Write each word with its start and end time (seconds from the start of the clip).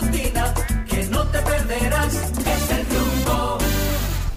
matutina 0.00 0.54
que 0.88 1.04
no 1.04 1.26
te 1.28 1.38
perderás. 1.38 2.14
Es 2.14 2.70
el 2.70 2.86
rumbo, 2.86 3.58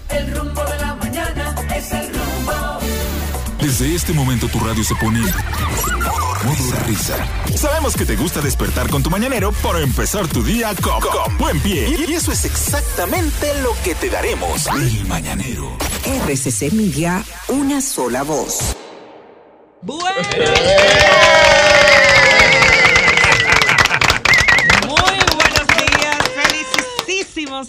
el 0.08 0.36
rumbo 0.36 0.64
de 0.64 0.78
la 0.78 0.94
mañana, 0.94 1.54
es 1.74 1.92
el 1.92 2.06
rumbo. 2.08 2.78
Desde 3.60 3.94
este 3.94 4.12
momento 4.12 4.48
tu 4.48 4.58
radio 4.58 4.82
se 4.82 4.94
pone 4.96 5.20
modo 5.20 6.86
risa. 6.86 7.16
Sabemos 7.56 7.94
que 7.96 8.04
te 8.04 8.16
gusta 8.16 8.40
despertar 8.40 8.88
con 8.90 9.02
tu 9.02 9.10
mañanero 9.10 9.52
para 9.62 9.80
empezar 9.80 10.26
tu 10.26 10.42
día 10.42 10.74
con, 10.82 11.00
con 11.00 11.38
buen 11.38 11.60
pie. 11.60 11.96
Y 12.08 12.12
eso 12.12 12.32
es 12.32 12.44
exactamente 12.44 13.62
lo 13.62 13.70
que 13.84 13.94
te 13.94 14.10
daremos. 14.10 14.66
El 14.66 15.06
mañanero. 15.06 15.76
RCC 16.26 16.72
Media, 16.72 17.24
una 17.48 17.80
sola 17.80 18.24
voz. 18.24 18.76
Muy 19.82 19.98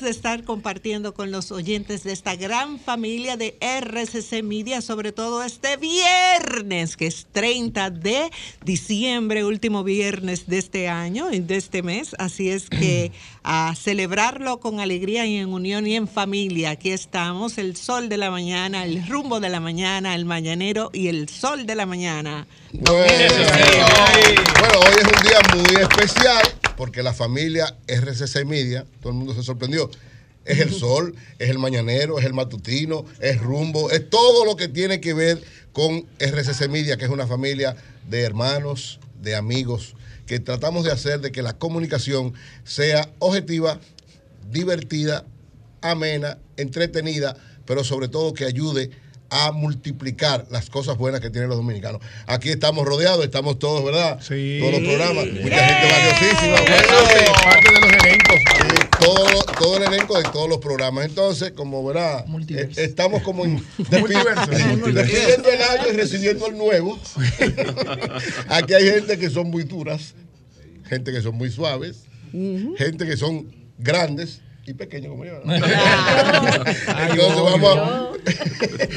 de 0.03 0.09
estar 0.09 0.43
compartiendo 0.43 1.13
con 1.13 1.31
los 1.31 1.51
oyentes 1.51 2.03
de 2.03 2.11
esta 2.11 2.35
gran 2.35 2.79
familia 2.79 3.37
de 3.37 3.57
RCC 3.59 4.43
Media, 4.43 4.81
sobre 4.81 5.11
todo 5.11 5.43
este 5.43 5.77
viernes, 5.77 6.97
que 6.97 7.07
es 7.07 7.25
30 7.31 7.89
de 7.89 8.29
diciembre, 8.63 9.45
último 9.45 9.83
viernes 9.83 10.47
de 10.47 10.57
este 10.57 10.89
año 10.89 11.31
y 11.31 11.39
de 11.39 11.55
este 11.55 11.81
mes. 11.81 12.15
Así 12.19 12.49
es 12.49 12.69
que 12.69 13.11
a 13.43 13.73
celebrarlo 13.75 14.59
con 14.59 14.79
alegría 14.79 15.25
y 15.25 15.37
en 15.37 15.53
unión 15.53 15.87
y 15.87 15.95
en 15.95 16.07
familia. 16.07 16.71
Aquí 16.71 16.91
estamos, 16.91 17.57
el 17.57 17.75
sol 17.75 18.09
de 18.09 18.17
la 18.17 18.29
mañana, 18.29 18.83
el 18.83 19.07
rumbo 19.07 19.39
de 19.39 19.49
la 19.49 19.59
mañana, 19.59 20.15
el 20.15 20.25
mañanero 20.25 20.89
y 20.93 21.07
el 21.07 21.29
sol 21.29 21.65
de 21.65 21.75
la 21.75 21.85
mañana. 21.85 22.45
Bueno, 22.73 23.05
bueno, 24.59 24.79
hoy 24.79 24.95
es 24.99 25.07
un 25.07 25.27
día 25.27 25.39
muy 25.55 25.81
especial 25.81 26.62
porque 26.75 27.03
la 27.03 27.13
familia 27.13 27.77
RCC 27.87 28.45
Media, 28.45 28.85
todo 29.01 29.11
el 29.11 29.17
mundo 29.17 29.33
se 29.33 29.43
sorprendió. 29.43 29.89
Es 30.45 30.59
el 30.59 30.73
sol, 30.73 31.15
es 31.39 31.49
el 31.49 31.57
mañanero, 31.57 32.19
es 32.19 32.25
el 32.25 32.33
matutino, 32.33 33.05
es 33.21 33.39
rumbo, 33.39 33.91
es 33.91 34.09
todo 34.09 34.43
lo 34.43 34.57
que 34.57 34.67
tiene 34.67 34.99
que 34.99 35.13
ver 35.13 35.41
con 35.71 36.05
RCC 36.19 36.67
Media, 36.69 36.97
que 36.97 37.05
es 37.05 37.11
una 37.11 37.27
familia 37.27 37.77
de 38.09 38.21
hermanos, 38.21 38.99
de 39.21 39.35
amigos, 39.35 39.95
que 40.25 40.39
tratamos 40.39 40.83
de 40.83 40.91
hacer 40.91 41.21
de 41.21 41.31
que 41.31 41.41
la 41.41 41.53
comunicación 41.53 42.33
sea 42.65 43.09
objetiva, 43.19 43.79
divertida, 44.51 45.25
amena, 45.81 46.37
entretenida, 46.57 47.37
pero 47.65 47.83
sobre 47.83 48.09
todo 48.09 48.33
que 48.33 48.45
ayude 48.45 48.91
a 49.33 49.51
multiplicar 49.51 50.45
las 50.51 50.69
cosas 50.69 50.95
buenas 50.95 51.19
que 51.19 51.31
tienen 51.31 51.49
los 51.49 51.57
dominicanos. 51.57 52.01
Aquí 52.27 52.49
estamos 52.49 52.85
rodeados, 52.85 53.25
estamos 53.25 53.57
todos, 53.57 53.83
¿verdad? 53.83 54.19
Sí. 54.21 54.59
Todos 54.59 54.73
los 54.73 54.81
programas, 54.81 55.25
mucha 55.25 55.65
gente 55.65 55.91
valiosísima. 55.91 56.61
Bueno, 56.61 57.33
parte 57.43 57.73
de 57.73 57.81
los 57.81 57.93
elencos. 57.93 58.39
Sí, 58.57 58.87
todo, 58.99 59.43
todo 59.57 59.77
el 59.77 59.83
elenco 59.91 60.17
de 60.17 60.23
todos 60.25 60.47
los 60.47 60.59
programas. 60.59 61.05
Entonces, 61.05 61.51
como 61.53 61.83
verá, 61.83 62.23
eh, 62.47 62.69
estamos 62.77 63.23
como 63.23 63.43
despidiendo 63.77 64.87
el 64.87 65.61
año 65.63 65.87
y 65.91 65.97
recibiendo 65.97 66.45
el 66.45 66.55
nuevo. 66.55 66.99
Aquí 68.49 68.75
hay 68.75 68.85
gente 68.85 69.17
que 69.17 69.31
son 69.31 69.49
muy 69.49 69.63
duras, 69.63 70.13
gente 70.87 71.11
que 71.11 71.23
son 71.23 71.35
muy 71.35 71.49
suaves, 71.49 72.03
gente 72.77 73.07
que 73.07 73.17
son 73.17 73.47
grandes 73.79 74.41
y 74.65 74.73
pequeños 74.73 75.11
como 75.11 75.25
yo. 75.25 75.41
¿no? 75.43 75.53
Entonces 75.55 77.35
vamos 77.35 77.77
a... 77.77 78.11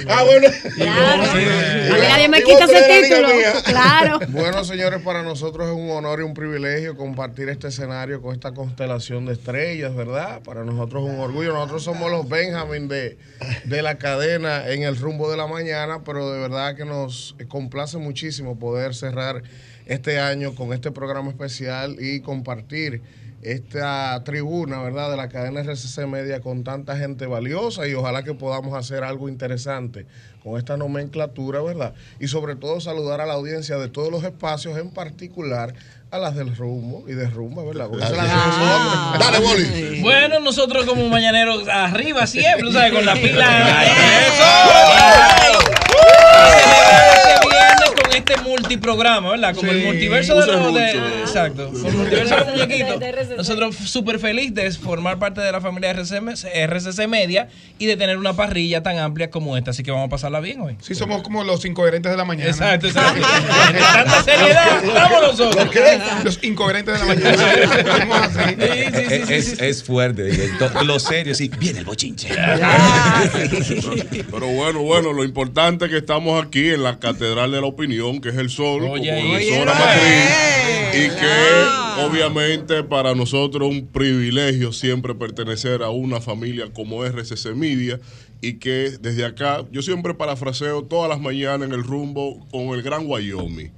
ah, 0.08 0.24
bueno. 0.24 0.48
A 0.48 1.94
mí 1.94 2.02
nadie 2.08 2.28
me 2.28 2.42
quita 2.42 2.64
ese 2.64 3.02
título. 3.02 3.28
Claro. 3.64 4.20
Bueno, 4.36 4.64
señores, 4.64 5.02
para 5.02 5.22
nosotros 5.22 5.68
es 5.68 5.74
un 5.74 5.90
honor 5.90 6.20
y 6.20 6.22
un 6.22 6.34
privilegio 6.34 6.96
compartir 6.96 7.48
este 7.48 7.68
escenario 7.68 8.20
con 8.20 8.34
esta 8.34 8.52
constelación 8.52 9.24
de 9.24 9.32
estrellas, 9.32 9.94
¿verdad? 9.94 10.42
Para 10.42 10.62
nosotros 10.62 11.04
es 11.04 11.14
un 11.14 11.20
orgullo. 11.20 11.52
Nosotros 11.52 11.82
somos 11.82 12.10
los 12.10 12.28
Benjamin 12.28 12.86
de, 12.88 13.18
de 13.64 13.82
la 13.82 13.96
cadena 13.98 14.68
en 14.68 14.82
el 14.82 14.96
rumbo 14.96 15.30
de 15.30 15.36
la 15.36 15.46
mañana, 15.46 16.04
pero 16.04 16.30
de 16.30 16.40
verdad 16.40 16.76
que 16.76 16.84
nos 16.84 17.34
complace 17.48 17.98
muchísimo 17.98 18.58
poder 18.58 18.94
cerrar 18.94 19.42
este 19.86 20.18
año 20.18 20.54
con 20.54 20.72
este 20.72 20.90
programa 20.90 21.30
especial 21.30 21.96
y 21.98 22.20
compartir 22.20 23.00
esta 23.46 24.22
tribuna, 24.24 24.82
¿verdad?, 24.82 25.10
de 25.10 25.16
la 25.16 25.28
cadena 25.28 25.60
RCC 25.60 26.06
Media 26.06 26.40
con 26.40 26.64
tanta 26.64 26.96
gente 26.96 27.26
valiosa 27.26 27.86
y 27.86 27.94
ojalá 27.94 28.24
que 28.24 28.34
podamos 28.34 28.74
hacer 28.74 29.04
algo 29.04 29.28
interesante 29.28 30.06
con 30.42 30.58
esta 30.58 30.76
nomenclatura, 30.76 31.62
¿verdad? 31.62 31.94
Y 32.18 32.26
sobre 32.26 32.56
todo 32.56 32.80
saludar 32.80 33.20
a 33.20 33.26
la 33.26 33.34
audiencia 33.34 33.76
de 33.78 33.88
todos 33.88 34.10
los 34.10 34.24
espacios, 34.24 34.76
en 34.78 34.90
particular 34.90 35.74
a 36.10 36.18
las 36.18 36.34
del 36.34 36.56
rumbo 36.56 37.04
y 37.08 37.12
de 37.12 37.28
rumba, 37.28 37.64
¿verdad? 37.64 37.88
Es 37.92 38.10
la 38.10 39.16
Dale, 39.18 39.38
Boli. 39.38 40.00
Bueno, 40.02 40.40
nosotros 40.40 40.84
como 40.84 41.08
mañaneros 41.08 41.68
arriba 41.68 42.26
siempre, 42.26 42.72
¿sabes? 42.72 42.92
Con 42.92 43.06
la 43.06 43.14
pila. 43.14 43.84
¡Eso! 43.84 44.44
Este 47.16 47.48
viernes 47.48 47.90
con 48.02 48.12
este 48.12 48.34
multiprograma, 48.60 49.30
¿verdad? 49.30 49.54
Como 49.54 49.70
el 49.70 49.84
multiverso 49.84 50.38
de 50.40 50.46
los. 50.46 50.74
de- 50.74 50.90
Exacto. 51.20 51.70
Con 51.72 51.86
el 51.86 51.92
multiverso 51.92 52.34
de 52.36 52.44
los 52.44 52.50
muñequitos. 52.68 53.36
Nosotros 53.36 53.76
súper 53.76 54.18
felices 54.18 54.54
de 54.54 54.70
formar 54.72 55.18
parte 55.18 55.40
de 55.40 55.50
la 55.52 55.60
familia 55.60 55.90
RCM 55.90 56.30
RCC 56.54 57.06
Media 57.08 57.48
y 57.78 57.86
de 57.86 57.96
tener 57.96 58.16
una 58.18 58.34
parrilla 58.34 58.82
tan 58.82 58.98
amplia 58.98 59.30
como 59.30 59.56
esta. 59.56 59.70
Así 59.70 59.82
que 59.82 59.90
vamos 59.90 60.06
a 60.06 60.10
pasarla 60.10 60.40
bien 60.40 60.60
hoy. 60.60 60.76
Sí, 60.80 60.94
somos 60.94 61.22
como 61.22 61.44
los 61.44 61.64
incoherentes 61.64 62.10
de 62.10 62.16
la 62.16 62.24
mañana. 62.24 62.50
Exacto, 62.50 62.86
exacto. 62.88 63.20
Tanta 63.22 64.22
seriedad, 64.22 64.84
estamos 64.84 65.22
nosotros. 65.22 65.68
Los 66.24 66.42
incoherentes 66.44 66.94
de 66.94 67.06
la 67.06 67.14
mañana. 67.14 67.52
Es, 68.58 69.30
es- 69.30 69.60
es 69.60 69.84
fuerte. 69.84 70.50
Lo 70.84 70.98
serio, 70.98 71.34
sí. 71.34 71.50
Viene 71.58 71.80
el 71.80 71.84
bochinche. 71.84 72.28
Pero 74.30 74.46
bueno, 74.48 74.80
bueno, 74.82 75.12
lo 75.12 75.24
importante 75.24 75.86
es 75.86 75.90
que 75.90 75.98
estamos 75.98 76.42
aquí 76.44 76.70
en 76.70 76.82
la 76.82 76.98
Catedral 76.98 77.50
de 77.52 77.60
la 77.60 77.66
Opinión, 77.66 78.20
que 78.20 78.30
es 78.30 78.36
el 78.36 78.45
Sol, 78.48 78.82
Oye, 78.84 79.50
como 79.50 79.64
matriz, 79.66 80.94
y 80.94 81.08
que 81.08 82.02
obviamente 82.04 82.82
para 82.82 83.14
nosotros 83.14 83.68
es 83.68 83.76
un 83.76 83.86
privilegio 83.86 84.72
siempre 84.72 85.14
pertenecer 85.14 85.82
a 85.82 85.90
una 85.90 86.20
familia 86.20 86.72
como 86.72 87.04
RCC 87.04 87.54
Media 87.54 88.00
y 88.40 88.54
que 88.54 88.92
desde 89.00 89.24
acá, 89.24 89.64
yo 89.72 89.82
siempre 89.82 90.14
parafraseo 90.14 90.82
todas 90.84 91.08
las 91.08 91.20
mañanas 91.20 91.68
en 91.68 91.74
el 91.74 91.82
rumbo 91.82 92.46
con 92.50 92.68
el 92.68 92.82
gran 92.82 93.06
Wyoming. 93.06 93.72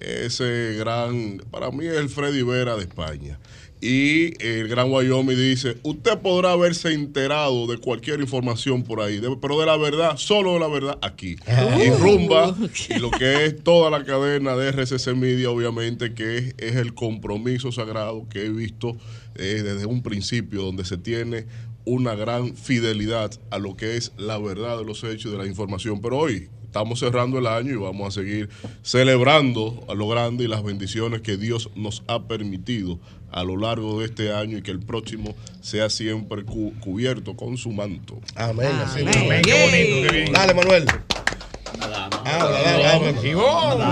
Ese 0.00 0.74
gran, 0.78 1.38
para 1.50 1.70
mí 1.70 1.86
es 1.86 1.94
el 1.94 2.08
Freddy 2.08 2.42
Vera 2.42 2.76
de 2.76 2.82
España. 2.82 3.38
Y 3.86 4.32
el 4.42 4.66
Gran 4.68 4.90
Wyoming 4.90 5.36
dice, 5.36 5.76
usted 5.82 6.18
podrá 6.20 6.52
haberse 6.52 6.94
enterado 6.94 7.66
de 7.66 7.76
cualquier 7.76 8.18
información 8.20 8.82
por 8.82 9.02
ahí, 9.02 9.20
de- 9.20 9.36
pero 9.42 9.60
de 9.60 9.66
la 9.66 9.76
verdad, 9.76 10.16
solo 10.16 10.54
de 10.54 10.60
la 10.60 10.68
verdad 10.68 10.98
aquí. 11.02 11.36
Y 11.84 11.90
Rumba, 11.90 12.56
y 12.88 12.98
lo 12.98 13.10
que 13.10 13.44
es 13.44 13.62
toda 13.62 13.90
la 13.90 14.02
cadena 14.04 14.56
de 14.56 14.70
RCC 14.72 15.14
Media, 15.14 15.50
obviamente, 15.50 16.14
que 16.14 16.38
es, 16.38 16.54
es 16.56 16.76
el 16.76 16.94
compromiso 16.94 17.72
sagrado 17.72 18.26
que 18.30 18.46
he 18.46 18.48
visto 18.48 18.96
eh, 19.34 19.60
desde 19.62 19.84
un 19.84 20.02
principio, 20.02 20.62
donde 20.62 20.86
se 20.86 20.96
tiene 20.96 21.44
una 21.84 22.14
gran 22.14 22.56
fidelidad 22.56 23.32
a 23.50 23.58
lo 23.58 23.76
que 23.76 23.98
es 23.98 24.12
la 24.16 24.38
verdad 24.38 24.78
de 24.78 24.84
los 24.86 25.04
hechos 25.04 25.26
y 25.26 25.30
de 25.32 25.36
la 25.36 25.46
información. 25.46 26.00
Pero 26.00 26.16
hoy 26.20 26.48
estamos 26.74 26.98
cerrando 26.98 27.38
el 27.38 27.46
año 27.46 27.70
y 27.70 27.76
vamos 27.76 28.08
a 28.08 28.10
seguir 28.20 28.48
celebrando 28.82 29.84
a 29.88 29.94
lo 29.94 30.08
grande 30.08 30.42
y 30.42 30.48
las 30.48 30.64
bendiciones 30.64 31.20
que 31.20 31.36
Dios 31.36 31.70
nos 31.76 32.02
ha 32.08 32.24
permitido 32.24 32.98
a 33.30 33.44
lo 33.44 33.56
largo 33.56 34.00
de 34.00 34.06
este 34.06 34.32
año 34.32 34.58
y 34.58 34.62
que 34.62 34.72
el 34.72 34.80
próximo 34.80 35.36
sea 35.60 35.88
siempre 35.88 36.42
cu- 36.44 36.72
cubierto 36.80 37.36
con 37.36 37.56
su 37.58 37.70
manto. 37.70 38.18
Amén. 38.34 38.72
así 38.84 39.02
Amén. 39.02 39.14
mismo. 39.20 39.28
Qué 39.44 39.52
bonito, 39.52 40.08
qué 40.10 40.16
bien. 40.16 40.32
Dale, 40.32 40.52
Manuel. 40.52 40.84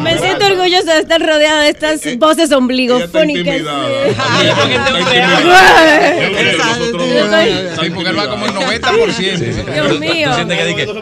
Me 0.03 0.19
siento 0.19 0.47
orgullosa 0.47 0.94
de 0.94 1.00
estar 1.00 1.21
rodeada 1.21 1.62
de 1.62 1.69
estas 1.71 2.05
Eh, 2.06 2.17
voces 2.17 2.43
Ella 2.43 2.44
está 2.44 2.59
ombligofónicas. 2.59 3.62
Sí, 7.81 7.91
porque 7.91 8.11
él 8.11 8.19
va 8.19 8.29
como 8.29 8.47
el 8.47 8.53
90%. 8.53 9.73
Dios 9.73 10.00
mío. 10.00 10.31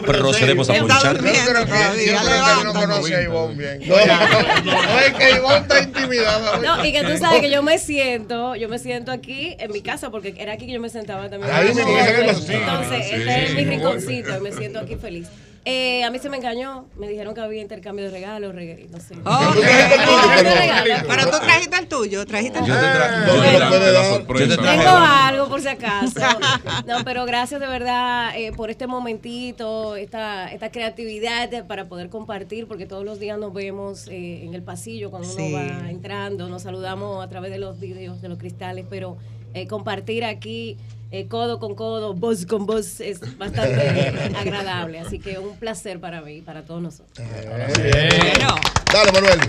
Procedemos 0.05 0.69
a 0.69 0.73
ponchar. 0.73 1.17
Yo 1.17 1.21
creo 1.21 1.65
que, 1.65 2.63
no 2.63 2.73
conoce 2.73 3.15
a 3.15 3.21
Ivonne 3.21 3.55
bien. 3.55 3.79
No, 3.87 3.95
no, 3.95 4.99
es 4.99 5.13
que 5.13 5.31
Ivonne 5.37 5.57
está 5.57 5.81
intimidada. 5.81 6.57
No, 6.59 6.85
y 6.85 6.91
que 6.91 7.03
tú 7.03 7.17
sabes 7.17 7.41
que 7.41 7.49
yo 7.49 7.63
me 7.63 7.77
siento, 7.77 8.55
yo 8.55 8.69
me 8.69 8.79
siento 8.79 9.11
aquí 9.11 9.55
en 9.59 9.71
mi 9.71 9.81
casa, 9.81 10.09
porque 10.09 10.33
era 10.37 10.53
aquí 10.53 10.65
que 10.67 10.73
yo 10.73 10.81
me 10.81 10.89
sentaba 10.89 11.29
también. 11.29 11.51
Entonces, 11.51 13.05
este 13.11 13.45
es 13.45 13.55
mi 13.55 13.65
rinconcito, 13.65 14.37
y 14.37 14.41
me 14.41 14.51
siento 14.51 14.79
aquí 14.79 14.95
feliz. 14.95 15.27
Eh, 15.63 16.03
a 16.03 16.09
mí 16.09 16.17
se 16.17 16.27
me 16.27 16.37
engañó, 16.37 16.85
me 16.97 17.07
dijeron 17.07 17.35
que 17.35 17.41
había 17.41 17.61
intercambio 17.61 18.05
de 18.05 18.11
regalos, 18.11 18.55
reg- 18.55 18.89
no 18.89 18.99
sé. 18.99 19.13
Tú 19.13 19.21
trajiste 19.21 19.93
el 19.95 20.01
tuyo, 20.05 20.37
Intercambio 20.39 20.95
de 20.95 21.03
pero- 21.07 21.23
tú 21.29 21.37
trajiste 21.39 21.77
el 21.77 21.87
tuyo, 21.87 22.25
trajiste 22.25 22.59
el 22.59 22.65
Yo 22.65 22.73
te 22.73 22.79
tuyo. 22.81 23.35
yo 23.35 23.41
te 23.43 23.59
lo 23.59 23.65
tra- 23.65 23.67
puede 23.69 23.91
dar. 23.91 24.21
yo 24.27 24.47
te 24.47 24.57
traje- 24.57 24.77
Tengo 24.79 24.95
algo 24.97 25.49
por 25.49 25.61
si 25.61 25.67
acaso. 25.67 26.19
No, 26.87 27.03
pero 27.05 27.25
gracias 27.25 27.61
de 27.61 27.67
verdad 27.67 28.31
eh, 28.35 28.51
por 28.53 28.71
este 28.71 28.87
momentito, 28.87 29.95
esta, 29.97 30.51
esta 30.51 30.71
creatividad 30.71 31.47
de- 31.47 31.63
para 31.63 31.85
poder 31.87 32.09
compartir, 32.09 32.67
porque 32.67 32.87
todos 32.87 33.05
los 33.05 33.19
días 33.19 33.37
nos 33.37 33.53
vemos 33.53 34.07
eh, 34.07 34.43
en 34.43 34.55
el 34.55 34.63
pasillo 34.63 35.11
cuando 35.11 35.29
Sí. 35.29 35.43
uno 35.43 35.57
va 35.57 35.91
entrando, 35.91 36.49
nos 36.49 36.63
saludamos 36.63 37.23
a 37.23 37.29
través 37.29 37.51
de 37.51 37.59
los 37.59 37.79
vídeos, 37.79 38.19
de 38.19 38.29
los 38.29 38.39
cristales, 38.39 38.85
pero 38.89 39.15
eh, 39.53 39.67
compartir 39.67 40.23
aquí 40.23 40.77
eh, 41.11 41.27
codo 41.27 41.59
con 41.59 41.75
codo, 41.75 42.13
voz 42.13 42.45
con 42.45 42.65
voz 42.65 43.01
es 43.01 43.19
bastante 43.37 44.07
agradable. 44.37 44.99
Así 44.99 45.19
que 45.19 45.39
un 45.39 45.57
placer 45.57 45.99
para 45.99 46.21
mí, 46.21 46.35
y 46.37 46.41
para 46.41 46.63
todos 46.63 46.81
nosotros. 46.81 47.17
Dale, 47.17 49.11
Manuel. 49.11 49.39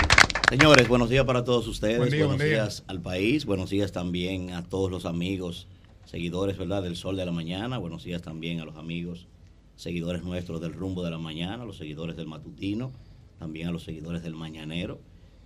Señores, 0.49 0.88
buenos 0.88 1.08
días 1.08 1.25
para 1.25 1.44
todos 1.44 1.69
ustedes. 1.69 1.99
Buen 1.99 2.10
día, 2.10 2.26
buenos 2.26 2.38
buen 2.38 2.50
día. 2.50 2.62
días 2.64 2.82
al 2.88 3.00
país. 3.00 3.46
Buenos 3.46 3.70
días 3.70 3.93
también 3.93 4.50
a 4.52 4.64
todos 4.64 4.90
los 4.90 5.06
amigos, 5.06 5.69
seguidores, 6.04 6.58
¿verdad? 6.58 6.82
Del 6.82 6.96
Sol 6.96 7.16
de 7.16 7.25
la 7.25 7.32
Mañana. 7.32 7.78
Buenos 7.78 8.02
días 8.02 8.22
también 8.22 8.60
a 8.60 8.64
los 8.64 8.76
amigos, 8.76 9.28
seguidores 9.76 10.25
nuestros 10.25 10.60
del 10.60 10.72
Rumbo 10.72 11.04
de 11.04 11.10
la 11.12 11.19
Mañana, 11.19 11.64
los 11.64 11.76
seguidores 11.76 12.16
del 12.16 12.26
Matutino, 12.26 12.90
también 13.38 13.69
a 13.69 13.70
los 13.70 13.84
seguidores 13.84 14.25
del 14.25 14.34
Mañanero. 14.34 14.99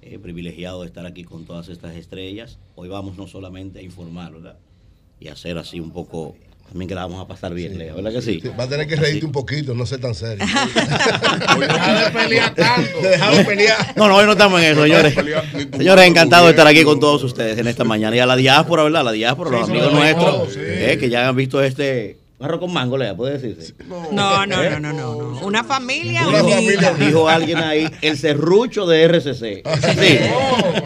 Eh, 0.08 0.20
privilegiado 0.20 0.82
de 0.82 0.86
estar 0.86 1.04
aquí 1.04 1.24
con 1.24 1.44
todas 1.44 1.68
estas 1.68 1.96
estrellas. 1.96 2.58
Hoy 2.76 2.88
vamos 2.88 3.16
no 3.16 3.26
solamente 3.26 3.80
a 3.80 3.82
informar, 3.82 4.32
¿verdad? 4.32 4.56
Y 5.18 5.26
hacer 5.26 5.58
así 5.58 5.80
un 5.80 5.90
poco, 5.90 6.36
también 6.68 6.88
que 6.88 6.94
la 6.94 7.02
vamos 7.02 7.20
a 7.20 7.26
pasar 7.26 7.52
bien, 7.54 7.76
Lea, 7.76 7.92
¿verdad 7.92 8.12
que 8.12 8.22
sí? 8.22 8.40
Va 8.56 8.64
a 8.64 8.68
tener 8.68 8.86
que 8.86 8.94
reírte 8.94 9.26
un 9.26 9.32
poquito, 9.32 9.74
no 9.74 9.84
ser 9.84 10.00
tan 10.00 10.14
serio. 10.14 10.46
Deja 11.58 12.04
de 12.04 12.10
pelear 12.12 12.54
tanto. 12.54 13.00
Deja 13.02 13.30
de 13.32 13.44
pelear. 13.44 13.94
No, 13.96 14.06
no, 14.06 14.16
hoy 14.16 14.26
no 14.26 14.32
estamos 14.32 14.60
en 14.60 14.72
eso, 14.72 14.82
señores. 14.84 15.14
Señores, 15.76 16.04
encantado 16.06 16.44
de 16.44 16.50
estar 16.50 16.68
aquí 16.68 16.84
con 16.84 17.00
todos 17.00 17.24
ustedes 17.24 17.58
en 17.58 17.66
esta 17.66 17.82
mañana. 17.82 18.14
Y 18.14 18.20
a 18.20 18.26
la 18.26 18.36
diáspora, 18.36 18.84
¿verdad? 18.84 19.04
La 19.04 19.12
diáspora, 19.12 19.50
los 19.50 19.68
amigos 19.68 19.92
nuestros, 19.92 20.56
eh, 20.56 20.96
que 21.00 21.10
ya 21.10 21.28
han 21.28 21.34
visto 21.34 21.60
este 21.60 22.16
arroz 22.38 22.60
con 22.60 22.72
mango, 22.72 22.98
Lea, 22.98 23.16
puede 23.16 23.38
decirse. 23.38 23.74
No, 23.88 24.12
no, 24.12 24.46
no, 24.46 24.80
no, 24.80 24.92
no, 24.92 24.92
no. 24.92 25.46
Una 25.46 25.64
familia 25.64 26.26
Una 26.28 26.44
familia, 26.44 26.94
dijo 26.94 27.28
alguien 27.28 27.58
ahí, 27.58 27.88
el 28.02 28.18
serrucho 28.18 28.86
de 28.86 29.04
RCC. 29.08 29.62
Sí. 29.96 30.18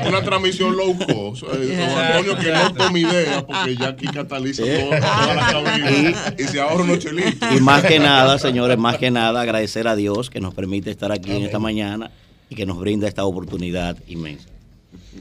Una 0.06 0.23
transmisión 0.23 0.76
low 0.76 0.97
cost. 0.97 1.43
Eh, 1.52 1.76
don 1.76 1.99
Antonio, 1.99 2.38
que 2.38 2.52
no 2.52 2.75
tome 2.75 3.00
idea, 3.00 3.47
porque 3.47 3.76
ya 3.76 3.88
aquí 3.88 4.06
cataliza 4.06 4.62
toda, 4.62 5.00
toda 5.00 5.35
la 5.35 5.52
cabina 5.52 6.35
y, 6.38 6.44
se 6.44 6.61
ahorra 6.61 6.85
unos 6.85 6.99
chelitos. 7.00 7.49
Y 7.56 7.61
más 7.61 7.85
que 7.85 7.99
nada, 7.99 8.38
señores, 8.38 8.79
más 8.79 8.99
que 8.99 9.11
nada, 9.11 9.41
agradecer 9.41 9.88
a 9.88 9.96
Dios 9.96 10.31
que 10.31 10.41
nos 10.41 10.55
permite 10.55 10.91
estar 10.91 11.11
aquí 11.11 11.32
en 11.32 11.43
esta 11.43 11.58
mañana 11.58 12.11
y 12.49 12.55
que 12.55 12.67
nos 12.67 12.79
brinda 12.79 13.08
esta 13.08 13.25
oportunidad 13.25 13.96
inmensa. 14.06 14.49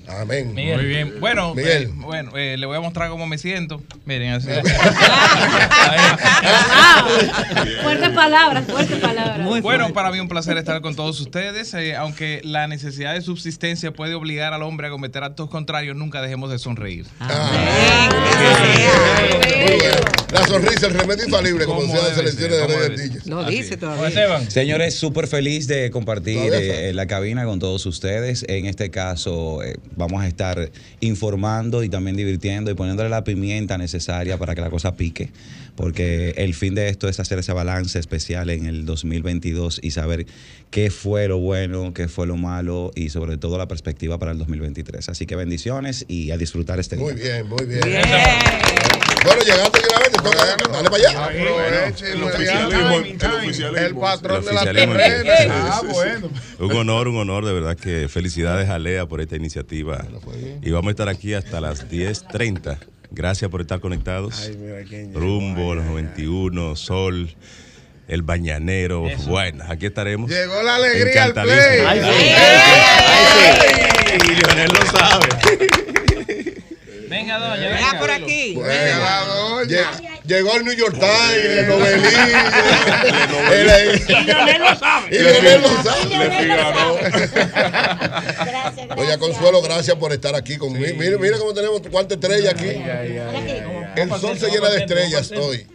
Amén. 0.07 0.53
Muy 0.53 0.85
bien. 0.85 1.19
Bueno, 1.19 1.53
Miguel. 1.55 1.83
eh, 1.83 1.89
bueno 1.93 2.31
eh, 2.35 2.55
le 2.57 2.65
voy 2.65 2.77
a 2.77 2.79
mostrar 2.79 3.09
cómo 3.09 3.27
me 3.27 3.37
siento. 3.37 3.81
Miren, 4.05 4.33
así. 4.33 4.49
Fuertes 7.83 8.09
palabras, 8.09 8.65
fuertes 8.65 8.97
palabras. 8.99 9.61
bueno, 9.61 9.93
para 9.93 10.11
mí 10.11 10.19
un 10.19 10.27
placer 10.27 10.57
estar 10.57 10.81
con 10.81 10.95
todos 10.95 11.19
ustedes. 11.19 11.73
eh, 11.73 11.95
aunque 11.95 12.41
la 12.43 12.67
necesidad 12.67 13.13
de 13.13 13.21
subsistencia 13.21 13.91
puede 13.91 14.13
obligar 14.15 14.53
al 14.53 14.63
hombre 14.63 14.87
a 14.87 14.89
cometer 14.89 15.23
actos 15.23 15.49
contrarios, 15.49 15.95
nunca 15.95 16.21
dejemos 16.21 16.49
de 16.51 16.59
sonreír. 16.59 17.05
La 20.31 20.45
sonrisa, 20.45 20.87
el 20.87 20.93
remedio 20.93 21.25
infalible, 21.25 21.65
como 21.65 21.81
decía 21.81 22.01
las 22.07 22.17
elecciones 22.17 22.57
de 22.57 22.67
Reyes. 22.67 23.25
Lo 23.25 23.43
dice 23.45 23.77
todavía. 23.77 24.39
Señores, 24.49 24.95
súper 24.95 25.27
feliz 25.27 25.67
de 25.67 25.89
compartir 25.89 26.51
eh, 26.53 26.93
la 26.93 27.07
cabina 27.07 27.45
con 27.45 27.59
todos 27.59 27.85
ustedes. 27.85 28.45
En 28.47 28.65
este 28.67 28.91
caso, 28.91 29.63
eh, 29.63 29.75
vamos 29.95 30.21
a 30.21 30.27
estar 30.27 30.71
informando 31.01 31.83
y 31.83 31.89
también 31.89 32.15
divirtiendo 32.15 32.71
y 32.71 32.73
poniéndole 32.73 33.09
la 33.09 33.23
pimienta 33.23 33.77
necesaria 33.77 34.37
para 34.37 34.55
que 34.55 34.61
la 34.61 34.69
cosa 34.69 34.95
pique. 34.95 35.29
Porque 35.75 36.31
el 36.37 36.53
fin 36.53 36.75
de 36.75 36.89
esto 36.89 37.07
es 37.07 37.19
hacer 37.19 37.39
ese 37.39 37.53
balance 37.53 37.97
especial 37.99 38.49
en 38.49 38.65
el 38.65 38.85
2022 38.85 39.79
y 39.81 39.91
saber 39.91 40.25
qué 40.71 40.91
fue 40.91 41.27
lo 41.27 41.37
bueno, 41.39 41.93
qué 41.93 42.07
fue 42.09 42.27
lo 42.27 42.35
malo 42.35 42.91
y 42.95 43.09
sobre 43.09 43.37
todo 43.37 43.57
la 43.57 43.67
perspectiva 43.67 44.19
para 44.19 44.33
el 44.33 44.37
2023. 44.39 45.07
Así 45.07 45.25
que 45.25 45.35
bendiciones 45.35 46.05
y 46.07 46.31
a 46.31 46.37
disfrutar 46.37 46.79
este 46.79 46.97
Muy 46.97 47.13
día. 47.13 47.41
bien, 47.41 47.47
muy 47.47 47.65
bien. 47.65 47.81
Bueno, 49.25 49.41
llegaste 49.41 49.79
de 49.79 49.85
una 49.89 49.99
vez, 49.99 50.11
te 50.11 50.17
toca, 50.17 50.45
dale 50.71 50.89
para 50.89 50.95
allá. 50.95 51.25
Aproveche, 51.25 52.11
El 52.11 52.23
oficialismo, 52.23 52.97
el 52.97 53.35
oficialismo. 53.35 53.77
El 53.77 53.95
patrón 53.95 54.45
de 54.45 54.53
la 54.53 54.63
terrena. 54.63 55.43
Ah, 55.49 55.81
bueno. 55.83 56.29
Un 56.59 56.71
honor, 56.73 57.07
un 57.07 57.17
honor, 57.17 57.45
de 57.45 57.53
verdad 57.53 57.75
que 57.75 58.07
felicidades 58.07 58.69
a 58.69 58.79
Lea 58.79 59.05
por 59.05 59.21
esta 59.21 59.35
iniciativa. 59.35 60.05
Y 60.61 60.71
vamos 60.71 60.89
a 60.89 60.91
estar 60.91 61.09
aquí 61.09 61.33
hasta 61.33 61.59
las 61.61 61.89
10.30. 61.89 62.77
Gracias 63.11 63.49
por 63.49 63.61
estar 63.61 63.79
conectados. 63.79 64.43
Ay, 64.47 64.55
mira 64.57 64.83
quién 64.87 65.13
Rumbo, 65.13 65.73
los 65.75 65.85
91, 65.85 66.75
Sol, 66.75 67.35
el 68.07 68.21
Bañanero. 68.21 69.03
Bueno, 69.25 69.63
aquí 69.67 69.87
estaremos. 69.87 70.29
Llegó 70.29 70.61
la 70.61 70.75
alegría 70.75 71.23
al 71.25 71.33
play. 71.33 71.79
Ay, 71.87 72.01
sí. 72.01 72.35
Y 74.31 74.35
Leonel 74.35 74.69
lo 74.73 74.85
sabe. 74.85 75.27
Venga, 77.09 77.39
doña. 77.39 77.55
Venga 77.69 77.75
venga. 77.87 77.99
por 77.99 78.11
aquí. 78.11 78.55
Venga, 78.55 79.25
doña. 79.25 79.65
Lle- 79.67 80.09
Llegó 80.25 80.55
el 80.57 80.63
New 80.65 80.73
York 80.75 80.93
Times, 80.99 81.45
el 81.45 81.67
novelista. 81.67 82.51
el- 83.53 84.01
Y 84.07 84.13
Leonel 84.25 84.61
lo 84.61 84.75
sabe. 84.77 85.07
Y 85.15 85.19
Leonel 85.19 85.61
lo 85.61 85.83
sabe. 85.83 86.09
Oye, 88.97 89.17
Consuelo, 89.17 89.61
gracias 89.61 89.95
por 89.97 90.13
estar 90.13 90.35
aquí 90.35 90.57
conmigo. 90.57 90.85
Mire, 90.97 91.17
mire 91.17 91.37
cómo 91.39 91.53
tenemos 91.53 91.81
cuánta 91.89 92.13
estrella 92.15 92.51
aquí. 92.51 92.67
El 93.95 94.09
sol 94.19 94.37
se 94.37 94.49
llena 94.51 94.69
de 94.69 94.79
estrellas 94.81 95.31
hoy. 95.31 95.65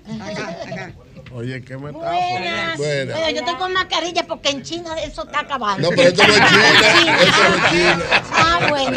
Oye, 1.35 1.63
qué 1.63 1.77
metáfora. 1.77 2.11
Buenas. 2.13 2.77
Bueno. 2.79 3.13
Bueno, 3.13 3.31
yo 3.31 3.39
estoy 3.41 3.55
con 3.57 3.73
mascarilla 3.73 4.25
porque 4.27 4.51
en 4.51 4.63
China 4.63 4.95
eso 5.05 5.25
está 5.25 5.41
acabando. 5.41 5.91
No, 5.91 5.97
pero 5.97 6.09
esto 6.11 6.23
no 6.27 6.33
es 6.33 6.41
China. 6.51 7.19
Esto 7.23 7.49
no 7.49 7.55
es 7.57 7.71
China. 7.73 8.03
Ah, 8.31 8.67
bueno. 8.71 8.97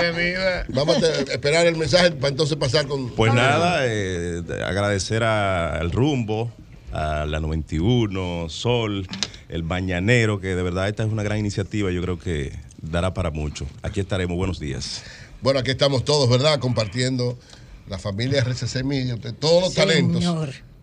Bienvenida. 0.00 0.64
Vamos 0.68 1.02
a 1.02 1.08
esperar 1.32 1.66
el 1.66 1.76
mensaje 1.76 2.12
para 2.12 2.28
entonces 2.28 2.56
pasar 2.56 2.86
con. 2.86 3.10
Pues 3.10 3.34
nada, 3.34 3.84
eh, 3.86 4.42
de- 4.46 4.64
agradecer 4.64 5.24
a- 5.24 5.78
al 5.78 5.90
Rumbo, 5.90 6.52
a 6.92 7.26
la 7.26 7.40
91, 7.40 8.48
Sol, 8.48 9.08
el 9.48 9.62
Bañanero, 9.64 10.40
que 10.40 10.54
de 10.54 10.62
verdad 10.62 10.88
esta 10.88 11.02
es 11.02 11.10
una 11.10 11.24
gran 11.24 11.38
iniciativa. 11.38 11.90
Yo 11.90 12.00
creo 12.02 12.18
que 12.20 12.52
dará 12.80 13.14
para 13.14 13.30
mucho. 13.32 13.66
Aquí 13.82 13.98
estaremos. 13.98 14.36
Buenos 14.36 14.60
días. 14.60 15.02
Bueno, 15.40 15.58
aquí 15.58 15.72
estamos 15.72 16.04
todos, 16.04 16.30
¿verdad? 16.30 16.60
Compartiendo 16.60 17.36
la 17.88 17.98
familia 17.98 18.42
RCC 18.42 18.84
Media, 18.84 19.16
todos 19.40 19.60
los 19.62 19.74
talentos. 19.74 20.22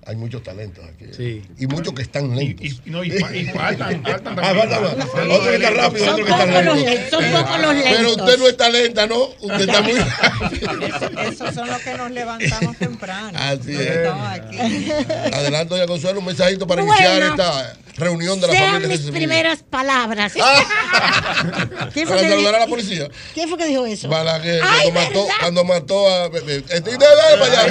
Hay 0.10 0.16
muchos 0.16 0.42
talentos 0.42 0.84
aquí. 0.86 1.06
Sí. 1.16 1.44
Y 1.60 1.68
muchos 1.68 1.94
que 1.94 2.02
están 2.02 2.36
lentos. 2.36 2.66
Y, 2.66 2.70
y- 2.70 2.82
no, 2.90 3.04
y, 3.04 3.10
y 3.10 3.20
faltan, 3.46 4.04
faltan 4.04 4.40
Ah, 4.40 4.42
también. 4.44 4.58
falta 4.58 4.80
más. 4.80 4.94
Otro 5.30 5.44
que 5.52 5.56
está 5.56 5.70
rápido, 5.70 6.06
Son 6.06 6.14
otro 6.14 6.26
que 6.26 6.32
está 6.32 6.62
los 6.64 6.78
lento. 6.82 7.10
son 7.22 7.32
pocos 7.32 7.62
los 7.62 7.74
lentos. 7.76 7.94
Pero 7.96 8.10
usted 8.10 8.40
no 8.40 8.48
está 8.48 8.70
lenta, 8.70 9.06
¿no? 9.08 9.24
Usted 9.40 9.60
está 9.70 9.82
muy 9.84 9.94
Esos 11.32 11.54
son 11.54 11.68
los 11.68 11.80
que 11.84 11.94
nos 11.94 12.10
levantamos 12.12 12.78
temprano. 12.78 13.38
Así 13.40 13.76
es. 13.76 14.08
Aquí. 14.10 14.58
Adelante, 15.32 15.76
doña 15.76 15.86
Consuelo, 15.86 16.20
un 16.20 16.26
mensajito 16.26 16.66
para 16.66 16.82
Bueno. 16.82 16.96
iniciar 17.00 17.22
esta 17.32 17.74
reunión 18.00 18.40
de 18.42 18.48
la 18.48 18.54
Sean 18.54 18.72
familia 18.74 18.98
mis 18.98 19.12
primeras 19.12 19.64
palabras. 19.64 20.34
¿Quién, 21.94 22.08
fue 22.08 22.16
Para 22.16 22.22
que 22.22 22.30
saludar 22.30 22.56
a 22.56 22.60
la 22.60 22.66
dijo, 22.66 22.76
policía. 22.76 23.10
¿Quién 23.34 23.50
fue 23.50 23.58
que 23.58 23.66
dijo 23.66 23.86
eso? 23.86 24.10
Balaguer, 24.10 24.62
Ay, 24.64 24.92
cuando 24.92 25.02
mató, 25.02 25.28
cuando 25.40 25.64
mató 25.66 26.10
a. 26.10 26.30
Dale 26.30 26.62
para 27.40 27.46
allá. 27.46 27.64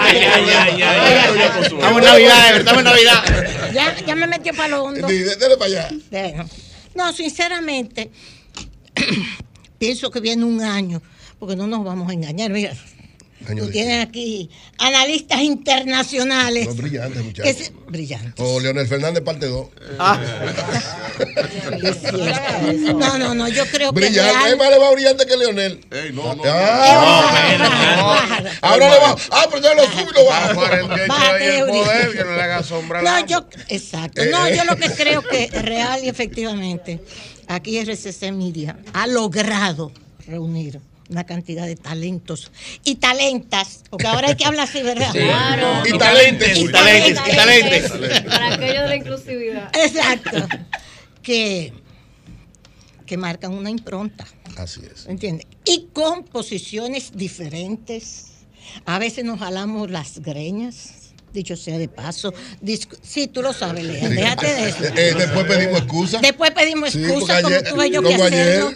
Ay, 0.00 0.18
ay, 0.18 0.50
ay, 0.50 0.82
ay. 0.82 1.62
Estamos 1.62 1.98
en 1.98 2.04
Navidad, 2.04 2.56
estamos 2.56 2.78
en 2.78 2.84
Navidad. 2.84 3.72
Ya, 3.72 3.96
ya 4.06 4.14
me 4.14 4.26
metió 4.26 4.54
para 4.54 4.68
lo 4.68 4.84
hondo. 4.84 5.00
Dale 5.00 5.36
dale 5.36 5.56
para 5.56 5.66
allá. 5.66 5.88
Bueno, 6.10 6.48
No, 6.94 7.12
sinceramente, 7.12 8.10
pienso 9.78 10.10
que 10.10 10.20
viene 10.20 10.44
un 10.44 10.62
año, 10.62 11.02
porque 11.38 11.56
no 11.56 11.66
nos 11.66 11.84
vamos 11.84 12.10
a 12.10 12.12
engañar. 12.12 12.50
Mira, 12.50 12.72
Año 13.48 13.62
tú 13.62 13.66
de- 13.66 13.72
tienes 13.72 14.06
aquí 14.06 14.50
analistas 14.78 15.40
internacionales. 15.40 16.66
No, 16.66 16.74
brillante, 16.74 17.18
que 17.18 17.24
muchacho. 17.24 17.58
se- 17.64 17.72
brillantes. 17.88 18.34
O 18.38 18.60
Leonel 18.60 18.86
Fernández, 18.86 19.22
parte 19.24 19.46
2. 19.46 19.66
Es 21.82 21.98
cierto. 22.00 22.92
No, 22.98 23.18
no, 23.18 23.34
no, 23.34 23.48
yo 23.48 23.64
creo 23.66 23.92
que. 23.92 24.00
Brillante. 24.00 24.32
real- 24.32 24.52
Es 24.52 24.56
más, 24.58 24.70
le 24.70 24.78
va 24.78 24.90
brillante 24.92 25.26
que 25.26 25.36
Leonel. 25.36 25.80
Ey, 25.90 26.12
no, 26.12 26.34
no. 26.34 26.42
Ah, 26.46 27.58
Bájalo, 27.58 28.04
bájalo. 28.06 28.50
ahora 28.62 28.90
le 28.90 28.98
va. 29.00 29.16
Ah, 29.30 29.46
pero 29.50 29.62
ya 29.62 29.74
lo 29.74 29.82
sube 29.84 30.02
y 30.02 30.14
lo 30.14 31.64
el 31.64 31.66
poder, 31.66 32.12
que 32.16 32.24
no 32.24 32.36
le 32.36 32.42
haga 32.42 32.62
sombra 32.62 32.98
al 33.00 33.04
No, 33.04 33.26
yo, 33.26 33.46
exacto. 33.68 34.22
No, 34.30 34.48
yo 34.48 34.64
lo 34.64 34.76
que 34.76 34.90
creo 34.96 35.22
que 35.22 35.48
real 35.48 36.04
y 36.04 36.08
efectivamente, 36.08 37.00
aquí 37.48 37.78
RCC 37.80 38.32
Media 38.32 38.78
ha 38.92 39.06
logrado 39.06 39.92
reunir 40.26 40.80
una 41.08 41.24
cantidad 41.24 41.66
de 41.66 41.76
talentos 41.76 42.50
y 42.84 42.96
talentas, 42.96 43.82
porque 43.90 44.06
ahora 44.06 44.28
hay 44.28 44.36
que 44.36 44.44
hablar 44.44 44.68
así, 44.68 44.82
¿verdad? 44.82 45.10
Claro. 45.12 45.82
Y 45.86 45.98
talentes. 45.98 46.58
Y 46.58 46.68
talentes, 46.70 47.22
y 47.32 47.36
talentes. 47.36 47.92
Para 48.26 48.54
aquello 48.54 48.82
de 48.82 48.88
la 48.88 48.96
inclusividad. 48.96 49.70
Exacto. 49.76 50.46
Que, 51.22 51.72
que 53.06 53.16
marcan 53.16 53.52
una 53.54 53.70
impronta, 53.70 54.26
Así 54.56 54.80
es. 54.92 55.06
¿entiendes? 55.06 55.46
Y 55.64 55.88
con 55.92 56.24
posiciones 56.24 57.12
diferentes. 57.14 58.26
A 58.84 58.98
veces 58.98 59.24
nos 59.24 59.38
jalamos 59.38 59.90
las 59.90 60.18
greñas. 60.20 60.94
Dicho 61.32 61.56
sea 61.56 61.76
de 61.76 61.88
paso, 61.88 62.32
Discu- 62.62 62.98
sí, 63.02 63.26
tú 63.28 63.42
lo 63.42 63.52
sabes, 63.52 63.84
Lea, 63.84 64.08
déjate 64.08 64.46
de 64.46 64.68
eso. 64.70 64.84
Eh, 64.84 65.14
después 65.14 65.44
pedimos 65.46 65.78
excusa. 65.80 66.18
Después 66.22 66.50
pedimos 66.52 66.90
Sí, 66.90 67.04
excusa, 67.04 67.42
como 67.42 67.54
ayer- 67.54 67.68
tuve 67.70 67.90
yo 67.90 68.02
que 68.02 68.14
ayer- 68.14 68.26
hacerlo. 68.32 68.70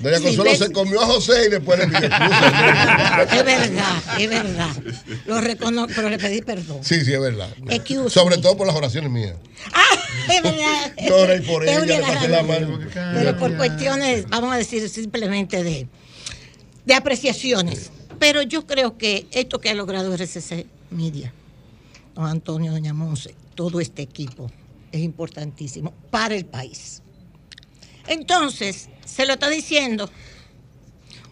Doña 0.00 0.20
Consuelo 0.20 0.54
se 0.54 0.72
comió 0.72 1.00
a 1.00 1.06
José 1.06 1.46
y 1.46 1.50
después 1.50 1.78
le 1.78 1.86
pidió 1.86 2.06
excusa. 2.06 3.22
Es 3.22 3.44
verdad, 3.44 4.02
es 4.18 4.28
verdad. 4.28 4.76
Lo 5.26 5.40
reconozco, 5.40 5.92
pero 5.96 6.08
le 6.08 6.18
pedí 6.18 6.40
perdón. 6.42 6.78
Sí, 6.82 7.04
sí, 7.04 7.12
es 7.12 7.20
verdad. 7.20 7.48
Excuse 7.68 8.10
Sobre 8.10 8.36
me. 8.36 8.42
todo 8.42 8.56
por 8.56 8.66
las 8.66 8.76
oraciones 8.76 9.10
mías. 9.10 9.34
Es 10.28 10.42
verdad. 10.42 10.92
Llora 11.08 11.36
y 11.36 11.40
por 11.40 11.64
ella 11.66 11.80
le 11.80 12.00
pasé 12.00 12.28
la 12.28 12.42
mano. 12.42 12.78
Pero 12.92 13.36
por 13.38 13.56
cuestiones, 13.56 14.28
vamos 14.28 14.52
a 14.52 14.56
decir 14.56 14.88
simplemente 14.88 15.64
de, 15.64 15.88
de 16.84 16.94
apreciaciones. 16.94 17.90
Pero 18.18 18.42
yo 18.42 18.66
creo 18.66 18.98
que 18.98 19.26
esto 19.32 19.60
que 19.60 19.70
ha 19.70 19.74
logrado 19.74 20.14
RCC 20.16 20.66
Media, 20.90 21.32
don 22.14 22.26
Antonio, 22.26 22.72
doña 22.72 22.92
Monse, 22.92 23.34
todo 23.54 23.80
este 23.80 24.02
equipo, 24.02 24.50
es 24.92 25.00
importantísimo 25.00 25.92
para 26.10 26.34
el 26.34 26.44
país. 26.44 27.02
Entonces, 28.08 28.88
se 29.04 29.26
lo 29.26 29.34
está 29.34 29.48
diciendo 29.48 30.10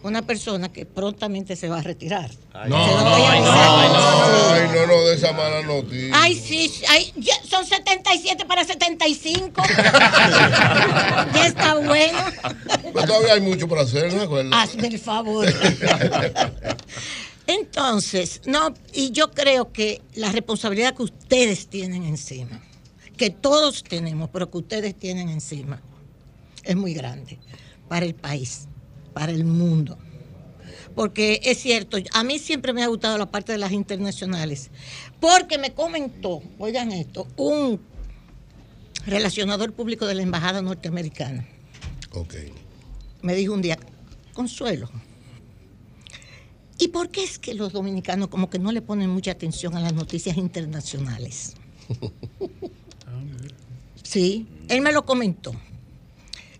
una 0.03 0.21
persona 0.21 0.71
que 0.71 0.85
prontamente 0.85 1.55
se 1.55 1.69
va 1.69 1.79
a 1.79 1.81
retirar. 1.81 2.29
No, 2.53 2.67
lo 2.67 2.69
no, 2.69 3.15
ay, 3.15 3.41
no, 3.41 3.51
avisar. 3.51 4.53
ay, 4.53 4.69
no, 4.73 4.87
no, 4.87 5.03
de 5.05 5.15
esa 5.15 5.33
mala 5.33 5.63
noticia. 5.63 6.11
Ay, 6.13 6.35
sí, 6.35 6.71
ay, 6.89 7.11
ya 7.17 7.33
son 7.43 7.65
77 7.65 8.45
para 8.45 8.63
75. 8.63 9.61
ya 11.33 11.47
está 11.47 11.75
bueno. 11.75 12.19
Pero 12.93 13.07
todavía 13.07 13.33
hay 13.33 13.41
mucho 13.41 13.67
por 13.67 13.79
hacer, 13.79 14.13
¿no? 14.13 14.55
Hazme 14.55 14.87
el 14.87 14.99
favor. 14.99 15.47
Entonces, 17.47 18.41
no, 18.45 18.73
y 18.93 19.11
yo 19.11 19.31
creo 19.31 19.71
que 19.71 20.01
la 20.15 20.31
responsabilidad 20.31 20.95
que 20.95 21.03
ustedes 21.03 21.67
tienen 21.67 22.03
encima, 22.03 22.61
que 23.15 23.29
todos 23.29 23.83
tenemos, 23.83 24.29
pero 24.31 24.51
que 24.51 24.57
ustedes 24.57 24.99
tienen 24.99 25.29
encima, 25.29 25.81
es 26.67 26.75
muy 26.75 26.93
grande 26.93 27.39
para 27.87 28.05
el 28.05 28.15
país, 28.15 28.67
para 29.13 29.31
el 29.31 29.45
mundo. 29.45 29.97
Porque 30.95 31.41
es 31.43 31.59
cierto, 31.59 31.97
a 32.13 32.23
mí 32.23 32.39
siempre 32.39 32.73
me 32.73 32.83
ha 32.83 32.87
gustado 32.87 33.17
la 33.17 33.29
parte 33.29 33.51
de 33.51 33.57
las 33.57 33.71
internacionales, 33.71 34.71
porque 35.19 35.57
me 35.57 35.73
comentó, 35.73 36.41
oigan 36.57 36.91
esto, 36.91 37.27
un 37.37 37.79
relacionador 39.05 39.73
público 39.73 40.05
de 40.05 40.15
la 40.15 40.23
Embajada 40.23 40.61
Norteamericana. 40.61 41.47
Ok. 42.13 42.35
Me 43.21 43.35
dijo 43.35 43.53
un 43.53 43.61
día, 43.61 43.77
Consuelo, 44.33 44.89
¿y 46.79 46.89
por 46.89 47.09
qué 47.09 47.23
es 47.23 47.39
que 47.39 47.53
los 47.53 47.73
dominicanos 47.73 48.27
como 48.27 48.49
que 48.49 48.59
no 48.59 48.71
le 48.71 48.81
ponen 48.81 49.09
mucha 49.09 49.31
atención 49.31 49.75
a 49.75 49.79
las 49.79 49.93
noticias 49.93 50.37
internacionales? 50.37 51.55
Sí, 54.07 54.47
él 54.69 54.79
me 54.79 54.93
lo 54.93 55.05
comentó. 55.05 55.53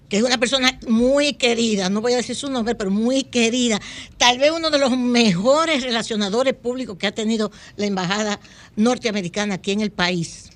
Que 0.09 0.17
es 0.17 0.23
una 0.23 0.37
persona 0.37 0.79
muy 0.87 1.33
querida, 1.33 1.89
no 1.89 2.01
voy 2.01 2.13
a 2.13 2.17
decir 2.17 2.35
su 2.35 2.49
nombre, 2.49 2.75
pero 2.75 2.89
muy 2.89 3.23
querida. 3.23 3.79
Tal 4.17 4.39
vez 4.39 4.51
uno 4.51 4.69
de 4.69 4.79
los 4.79 4.97
mejores 4.97 5.83
relacionadores 5.83 6.53
públicos 6.53 6.97
que 6.97 7.07
ha 7.07 7.13
tenido 7.13 7.51
la 7.75 7.87
embajada 7.87 8.39
norteamericana 8.75 9.55
aquí 9.55 9.71
en 9.71 9.81
el 9.81 9.91
país. 9.91 10.49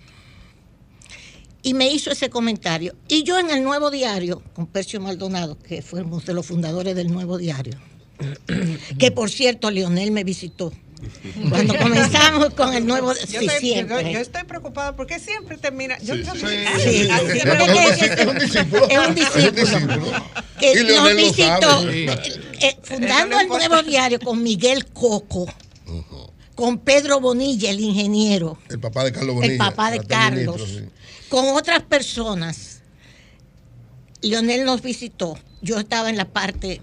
Y 1.63 1.73
me 1.73 1.89
hizo 1.91 2.11
ese 2.11 2.29
comentario. 2.29 2.95
Y 3.07 3.23
yo 3.23 3.37
en 3.37 3.51
el 3.51 3.63
Nuevo 3.63 3.91
Diario, 3.91 4.41
con 4.53 4.67
Percio 4.67 4.99
Maldonado, 5.01 5.59
que 5.59 5.81
fuimos 5.81 6.25
de 6.25 6.33
los 6.33 6.45
fundadores 6.45 6.95
del 6.95 7.11
Nuevo 7.11 7.37
Diario, 7.37 7.77
que 8.97 9.11
por 9.11 9.29
cierto, 9.29 9.69
Leonel 9.69 10.11
me 10.11 10.23
visitó. 10.23 10.71
Cuando 11.49 11.75
comenzamos 11.77 12.53
con 12.53 12.73
el 12.73 12.85
nuevo, 12.85 13.13
Yo, 13.13 13.39
sí, 13.39 13.45
estoy, 13.45 13.59
siempre. 13.59 14.03
yo- 14.05 14.11
yo 14.11 14.19
estoy 14.19 14.43
preocupada 14.43 14.95
porque 14.95 15.19
siempre 15.19 15.57
termina. 15.57 15.97
Yo, 15.99 16.15
yo- 16.15 16.33
Sí, 16.35 16.45
así 16.45 17.07
es 17.39 18.27
un 18.27 18.39
discípulo. 18.39 18.87
Es 18.89 19.07
un 19.07 19.15
que 20.59 20.93
nos 20.95 21.15
visitó, 21.15 21.61
sabe. 21.61 22.05
eh, 22.05 22.39
eh, 22.61 22.77
fundando 22.83 23.39
el 23.39 23.47
nuevo 23.47 23.81
diario 23.83 24.19
con 24.19 24.41
Miguel 24.43 24.85
Coco, 24.87 25.47
con 26.55 26.77
Pedro 26.79 27.19
Bonilla, 27.19 27.71
el 27.71 27.79
ingeniero, 27.79 28.57
El 28.69 28.79
papá 28.79 29.03
de 29.03 29.11
Carlos 29.11 29.35
Bonilla. 29.35 29.53
el 29.53 29.57
papá 29.57 29.91
de 29.91 29.99
Carlos, 30.05 30.57
ministro, 30.57 30.83
sí. 30.85 30.89
con 31.29 31.47
otras 31.55 31.81
personas. 31.83 32.81
Leonel 34.21 34.65
nos 34.65 34.81
visitó. 34.83 35.37
Yo 35.63 35.79
estaba 35.79 36.09
en 36.09 36.17
la 36.17 36.25
parte 36.25 36.79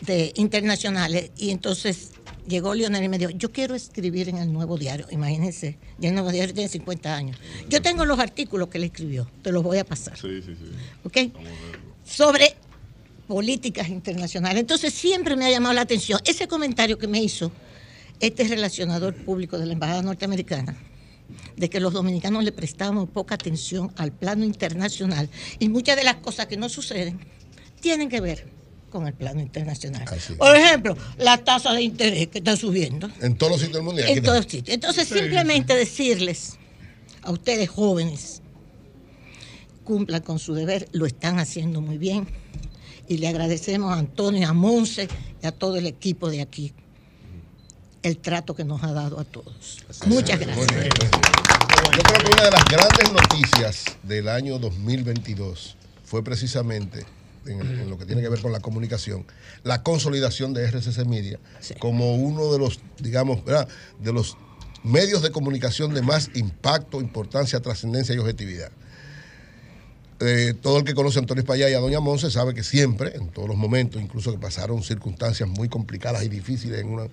de 0.00 0.32
internacionales 0.36 1.30
y 1.36 1.50
entonces 1.50 2.10
llegó 2.46 2.74
Leonel 2.74 3.04
y 3.04 3.08
me 3.08 3.18
dijo, 3.18 3.30
yo 3.30 3.50
quiero 3.52 3.74
escribir 3.74 4.28
en 4.28 4.38
el 4.38 4.52
Nuevo 4.52 4.76
Diario. 4.76 5.06
Imagínense, 5.10 5.78
ya 5.98 6.08
el 6.08 6.14
Nuevo 6.14 6.30
Diario 6.30 6.54
tiene 6.54 6.68
50 6.68 7.14
años. 7.14 7.36
Yo 7.68 7.82
tengo 7.82 8.04
los 8.04 8.18
artículos 8.18 8.68
que 8.68 8.78
él 8.78 8.84
escribió, 8.84 9.28
te 9.42 9.52
los 9.52 9.62
voy 9.62 9.78
a 9.78 9.84
pasar. 9.84 10.16
Sí, 10.16 10.42
sí, 10.42 10.54
sí. 10.54 10.70
¿ok? 11.04 11.32
Sobre 12.04 12.56
políticas 13.26 13.88
internacionales. 13.88 14.60
Entonces 14.60 14.92
siempre 14.92 15.36
me 15.36 15.46
ha 15.46 15.50
llamado 15.50 15.74
la 15.74 15.82
atención 15.82 16.20
ese 16.24 16.46
comentario 16.46 16.98
que 16.98 17.08
me 17.08 17.22
hizo 17.22 17.50
este 18.20 18.44
relacionador 18.44 19.14
público 19.14 19.58
de 19.58 19.66
la 19.66 19.72
Embajada 19.72 20.02
Norteamericana, 20.02 20.76
de 21.56 21.70
que 21.70 21.80
los 21.80 21.92
dominicanos 21.92 22.44
le 22.44 22.52
prestamos 22.52 23.08
poca 23.08 23.34
atención 23.34 23.92
al 23.96 24.12
plano 24.12 24.44
internacional 24.44 25.28
y 25.58 25.68
muchas 25.68 25.96
de 25.96 26.04
las 26.04 26.16
cosas 26.16 26.46
que 26.46 26.56
no 26.56 26.68
suceden 26.68 27.18
tienen 27.80 28.08
que 28.08 28.20
ver 28.20 28.53
con 28.94 29.08
el 29.08 29.12
plano 29.12 29.40
internacional. 29.40 30.04
Por 30.38 30.54
ejemplo, 30.56 30.96
la 31.18 31.36
tasa 31.38 31.72
de 31.72 31.82
interés 31.82 32.28
que 32.28 32.38
está 32.38 32.56
subiendo. 32.56 33.10
En 33.20 33.36
todos 33.36 33.52
los 33.54 33.60
sitios 33.60 33.84
del 33.84 34.04
aquí 34.04 34.12
En 34.12 34.22
todos 34.22 34.36
también. 34.42 34.50
sitios. 34.50 34.74
Entonces, 34.74 35.08
Sí, 35.08 35.18
simplemente 35.18 35.74
decirles 35.74 36.58
a 37.22 37.32
ustedes 37.32 37.68
jóvenes, 37.68 38.40
cumplan 39.82 40.22
con 40.22 40.38
su 40.38 40.54
deber, 40.54 40.88
lo 40.92 41.06
están 41.06 41.40
haciendo 41.40 41.80
muy 41.80 41.98
bien. 41.98 42.28
Y 43.08 43.18
le 43.18 43.26
agradecemos 43.26 43.92
a 43.92 43.98
Antonio, 43.98 44.48
a 44.48 44.52
Monse 44.52 45.08
y 45.42 45.46
a 45.46 45.50
todo 45.50 45.76
el 45.76 45.86
equipo 45.86 46.30
de 46.30 46.40
aquí 46.40 46.72
el 48.04 48.18
trato 48.18 48.54
que 48.54 48.64
nos 48.64 48.84
ha 48.84 48.92
dado 48.92 49.18
a 49.18 49.24
todos. 49.24 49.82
Muchas 50.06 50.38
gracias. 50.38 50.68
bien. 50.68 50.88
Yo 50.88 52.02
creo 52.02 52.18
que 52.20 52.32
una 52.32 52.44
de 52.44 52.50
las 52.52 52.64
grandes 52.66 53.12
noticias 53.12 53.84
del 54.04 54.28
año 54.28 54.60
2022 54.60 55.76
fue 56.04 56.22
precisamente 56.22 57.04
en, 57.46 57.60
en 57.60 57.90
lo 57.90 57.98
que 57.98 58.06
tiene 58.06 58.22
que 58.22 58.28
ver 58.28 58.40
con 58.40 58.52
la 58.52 58.60
comunicación, 58.60 59.26
la 59.62 59.82
consolidación 59.82 60.54
de 60.54 60.64
RCC 60.64 61.04
Media 61.06 61.38
como 61.78 62.14
uno 62.16 62.52
de 62.52 62.58
los, 62.58 62.80
digamos, 62.98 63.44
¿verdad? 63.44 63.68
de 64.00 64.12
los 64.12 64.36
medios 64.82 65.22
de 65.22 65.30
comunicación 65.30 65.94
de 65.94 66.02
más 66.02 66.30
impacto, 66.34 67.00
importancia, 67.00 67.60
trascendencia 67.60 68.14
y 68.14 68.18
objetividad. 68.18 68.70
Eh, 70.20 70.54
todo 70.62 70.78
el 70.78 70.84
que 70.84 70.94
conoce 70.94 71.18
a 71.18 71.22
Antonio 71.22 71.40
España 71.42 71.68
y 71.68 71.74
a 71.74 71.80
Doña 71.80 71.98
Monse 72.00 72.30
sabe 72.30 72.54
que 72.54 72.62
siempre, 72.62 73.16
en 73.16 73.28
todos 73.30 73.48
los 73.48 73.56
momentos, 73.56 74.00
incluso 74.00 74.30
que 74.30 74.38
pasaron 74.38 74.82
circunstancias 74.82 75.48
muy 75.48 75.68
complicadas 75.68 76.22
y 76.24 76.28
difíciles 76.28 76.80
en, 76.80 76.88
una- 76.88 77.08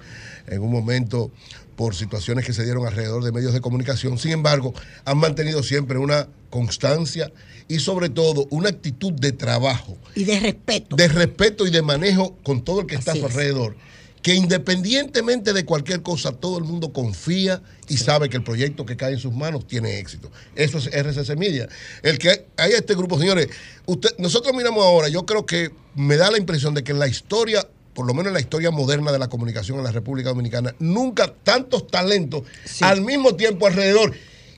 en 0.48 0.62
un 0.62 0.72
momento 0.72 1.32
por 1.76 1.96
situaciones 1.96 2.46
que 2.46 2.54
se 2.54 2.64
dieron 2.64 2.86
alrededor 2.86 3.24
de 3.24 3.32
medios 3.32 3.54
de 3.54 3.60
comunicación, 3.62 4.20
sin 4.20 4.32
embargo, 4.32 4.74
han 5.04 5.18
mantenido 5.18 5.64
siempre 5.64 5.98
una 5.98 6.28
constancia 6.52 7.32
y 7.72 7.80
sobre 7.80 8.10
todo 8.10 8.48
una 8.50 8.70
actitud 8.70 9.14
de 9.14 9.32
trabajo, 9.32 9.98
Y 10.14 10.26
de 10.26 10.40
respeto. 10.40 10.96
de 10.96 11.08
respeto 11.08 11.66
y 11.66 11.72
de 11.72 11.82
manejo 11.82 12.36
con 12.44 12.64
todo 12.64 12.82
el 12.82 12.88
que 12.88 12.96
está 12.96 13.12
a 13.14 13.16
su 13.16 13.22
es. 13.26 13.32
alrededor, 13.32 13.78
que 14.22 14.36
independientemente 14.36 15.54
de 15.54 15.64
cualquier 15.66 16.02
cosa, 16.02 16.34
todo 16.34 16.58
el 16.58 16.64
mundo 16.66 16.92
confía 16.92 17.62
y 17.88 17.98
sabe 17.98 18.30
que 18.30 18.38
el 18.38 18.44
proyecto 18.44 18.86
que 18.86 18.98
cae 18.98 19.14
en 19.14 19.20
sus 19.20 19.34
manos 19.34 19.66
tiene 19.68 20.00
éxito. 20.00 20.30
Eso 20.56 20.78
es 20.80 20.88
RCC 20.88 21.38
Media. 21.38 21.70
El 22.04 22.18
que 22.18 22.46
hay 22.58 22.74
este 22.74 22.94
grupo, 22.94 23.18
señores, 23.18 23.48
usted, 23.86 24.10
nosotros 24.18 24.54
miramos 24.54 24.84
ahora, 24.86 25.08
yo 25.08 25.26
creo 25.26 25.46
que 25.46 25.72
me 25.96 26.18
da 26.18 26.30
la 26.30 26.38
impresión 26.38 26.74
de 26.74 26.84
que 26.84 26.92
en 26.92 27.00
la 27.00 27.08
historia, 27.08 27.66
por 27.94 28.06
lo 28.06 28.14
menos 28.14 28.28
en 28.28 28.34
la 28.34 28.42
historia 28.42 28.70
moderna 28.70 29.12
de 29.14 29.20
la 29.20 29.30
comunicación 29.30 29.78
en 29.78 29.86
la 29.86 29.92
República 29.92 30.30
Dominicana, 30.30 30.76
nunca 30.80 31.34
tantos 31.44 31.88
talentos 31.88 32.44
al 32.82 33.02
mismo 33.02 33.36
tiempo 33.36 33.66
alrededor 33.66 34.14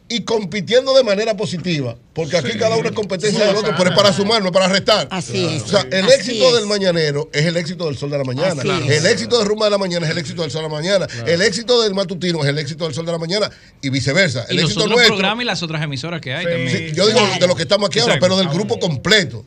y 0.10 0.22
compitiendo 0.24 0.94
de 0.96 1.04
manera 1.04 1.36
positiva, 1.36 1.96
porque 2.14 2.38
aquí 2.38 2.52
Sí. 2.52 2.58
cada 2.60 2.76
uno 2.76 2.90
es 2.90 2.94
competencia 2.96 3.40
Sí, 3.40 3.46
del 3.48 3.56
otro, 3.56 3.74
pero 3.78 3.90
es 3.90 3.96
para 3.96 4.14
sumar, 4.14 4.42
no 4.42 4.48
es 4.48 4.52
para 4.54 4.68
restar. 4.68 5.08
Así 5.10 5.44
es. 5.46 5.64
O 5.64 5.68
sea, 5.68 5.88
el 5.92 6.06
Así 6.06 6.14
éxito 6.16 6.50
es. 6.50 6.56
del 6.56 6.68
mañanero 6.68 7.30
es 7.34 7.46
el 7.46 7.58
éxito 7.58 7.86
del 7.86 7.98
sol 7.98 8.12
de 8.12 8.18
la 8.18 8.24
mañana. 8.24 8.62
El 8.62 9.06
éxito 9.08 9.40
de 9.40 9.46
Rumba 9.46 9.66
de 9.66 9.72
la 9.72 9.78
mañana 9.78 10.06
es 10.06 10.12
el 10.12 10.18
éxito 10.18 10.42
del 10.44 10.52
sol 10.52 10.62
de 10.64 10.70
la 10.70 10.76
mañana. 10.76 11.08
El 11.26 11.42
éxito 11.42 11.82
del 11.82 11.94
matutino 11.96 12.44
es 12.44 12.50
el 12.50 12.60
éxito 12.60 12.84
del 12.86 12.94
sol 12.94 13.06
de 13.06 13.12
la 13.14 13.18
mañana 13.18 13.50
y 13.82 13.90
viceversa. 13.90 14.46
Y 14.50 14.52
El 14.52 14.58
los 14.58 14.66
éxito 14.66 14.82
otros 14.82 14.96
nuestro. 14.98 15.16
programas 15.16 15.44
y 15.44 15.46
las 15.48 15.64
otras 15.64 15.82
emisoras 15.82 16.22
que 16.22 16.34
hay 16.34 16.46
también. 16.46 16.70
Sí, 16.90 16.96
yo 16.96 17.08
digo 17.08 17.20
de 17.40 17.48
los 17.48 17.56
que 17.56 17.64
estamos 17.64 17.88
aquí 17.88 18.00
ahora, 18.00 18.18
pero 18.20 18.38
del 18.38 18.50
grupo 18.50 18.80
completo. 18.80 19.46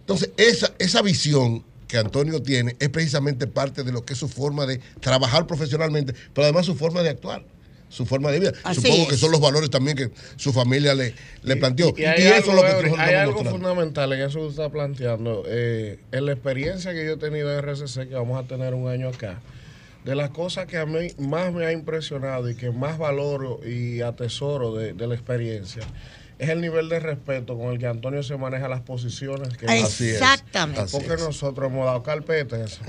Entonces, 0.00 0.30
esa, 0.36 0.72
esa 0.78 1.02
visión 1.02 1.64
que 1.86 1.98
Antonio 1.98 2.40
tiene 2.40 2.76
es 2.78 2.88
precisamente 2.88 3.46
parte 3.48 3.82
de 3.82 3.92
lo 3.92 4.04
que 4.04 4.12
es 4.14 4.18
su 4.18 4.28
forma 4.28 4.64
de 4.66 4.78
trabajar 5.00 5.46
profesionalmente, 5.46 6.14
pero 6.32 6.44
además 6.44 6.64
su 6.66 6.76
forma 6.76 7.02
de 7.02 7.10
actuar, 7.10 7.44
su 7.90 8.06
forma 8.06 8.30
de 8.30 8.40
vida. 8.40 8.52
Así 8.64 8.80
Supongo 8.80 9.02
es. 9.02 9.08
que 9.10 9.16
son 9.16 9.30
los 9.32 9.40
valores 9.40 9.68
también 9.68 9.96
que 9.96 10.10
su 10.36 10.52
familia 10.54 10.94
le, 10.94 11.14
le 11.42 11.56
planteó. 11.56 11.92
Y, 11.96 12.00
Y, 12.00 12.04
hay 12.06 12.22
eso 12.22 12.52
algo, 12.52 12.64
es 12.66 12.74
lo 12.84 12.94
que 12.94 13.00
hay 13.02 13.14
algo 13.16 13.32
mostrando. 13.42 13.50
fundamental 13.50 14.12
en 14.14 14.20
eso 14.22 14.38
que 14.38 14.46
usted 14.46 14.62
está 14.62 14.72
planteando. 14.72 15.42
Eh, 15.46 15.98
en 16.12 16.24
la 16.24 16.32
experiencia 16.32 16.92
que 16.94 17.04
yo 17.04 17.12
he 17.12 17.16
tenido 17.18 17.52
en 17.52 17.58
RCC, 17.62 18.08
que 18.08 18.14
vamos 18.14 18.42
a 18.42 18.48
tener 18.48 18.72
un 18.72 18.88
año 18.88 19.08
acá, 19.08 19.40
de 20.04 20.14
las 20.14 20.30
cosas 20.30 20.64
que 20.66 20.78
a 20.78 20.86
mí 20.86 21.08
más 21.18 21.52
me 21.52 21.66
ha 21.66 21.72
impresionado 21.72 22.48
y 22.48 22.54
que 22.54 22.70
más 22.70 22.96
valoro 22.96 23.60
y 23.66 24.00
atesoro 24.00 24.74
de, 24.74 24.94
de 24.94 25.06
la 25.06 25.14
experiencia, 25.14 25.82
es 26.40 26.48
el 26.48 26.60
nivel 26.60 26.88
de 26.88 26.98
respeto 27.00 27.56
con 27.58 27.72
el 27.72 27.78
que 27.78 27.86
Antonio 27.86 28.22
se 28.22 28.36
maneja 28.36 28.68
las 28.68 28.80
posiciones. 28.80 29.56
Que 29.56 29.66
Así 29.66 30.08
es, 30.08 30.14
Exactamente. 30.14 30.80
así 30.80 30.96
Porque 30.96 31.14
es. 31.14 31.20
nosotros 31.20 31.70
hemos 31.70 31.86
dado 31.86 32.02
carpeta 32.02 32.56
a 32.56 32.64
eso. 32.64 32.80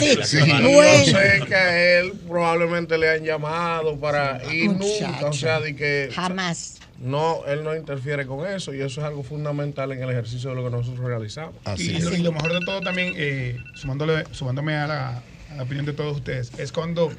Sí, 0.00 0.18
Sí. 0.24 0.38
bueno. 0.50 1.04
Yo 1.04 1.18
sé 1.18 1.40
que 1.46 1.54
a 1.54 1.98
él 2.00 2.12
probablemente 2.28 2.96
le 2.98 3.10
han 3.10 3.24
llamado 3.24 3.98
para 3.98 4.40
y 4.52 4.68
nunca, 4.68 5.26
o 5.26 5.32
sea, 5.32 5.60
de 5.60 5.74
que 5.74 6.08
Jamás. 6.14 6.78
no, 6.98 7.44
él 7.46 7.64
no 7.64 7.74
interfiere 7.76 8.26
con 8.26 8.46
eso 8.46 8.72
y 8.72 8.80
eso 8.80 9.00
es 9.00 9.06
algo 9.06 9.22
fundamental 9.22 9.90
en 9.92 10.02
el 10.02 10.10
ejercicio 10.10 10.50
de 10.50 10.56
lo 10.56 10.64
que 10.64 10.70
nosotros 10.70 11.04
realizamos. 11.04 11.54
y, 11.76 11.98
lo, 12.00 12.14
y 12.14 12.18
lo 12.18 12.32
mejor 12.32 12.52
de 12.52 12.60
todo 12.64 12.80
también, 12.80 13.12
eh, 13.16 13.56
sumándole, 13.74 14.24
sumándome 14.32 14.74
a 14.76 14.86
la, 14.86 15.22
a 15.50 15.54
la 15.56 15.62
opinión 15.64 15.84
de 15.84 15.92
todos 15.94 16.16
ustedes, 16.16 16.52
es 16.58 16.70
cuando 16.72 17.10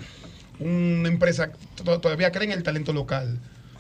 una 0.59 1.07
empresa 1.07 1.51
to- 1.83 1.99
todavía 1.99 2.31
cree 2.31 2.45
en 2.45 2.51
el 2.51 2.63
talento 2.63 2.91
local, 2.93 3.37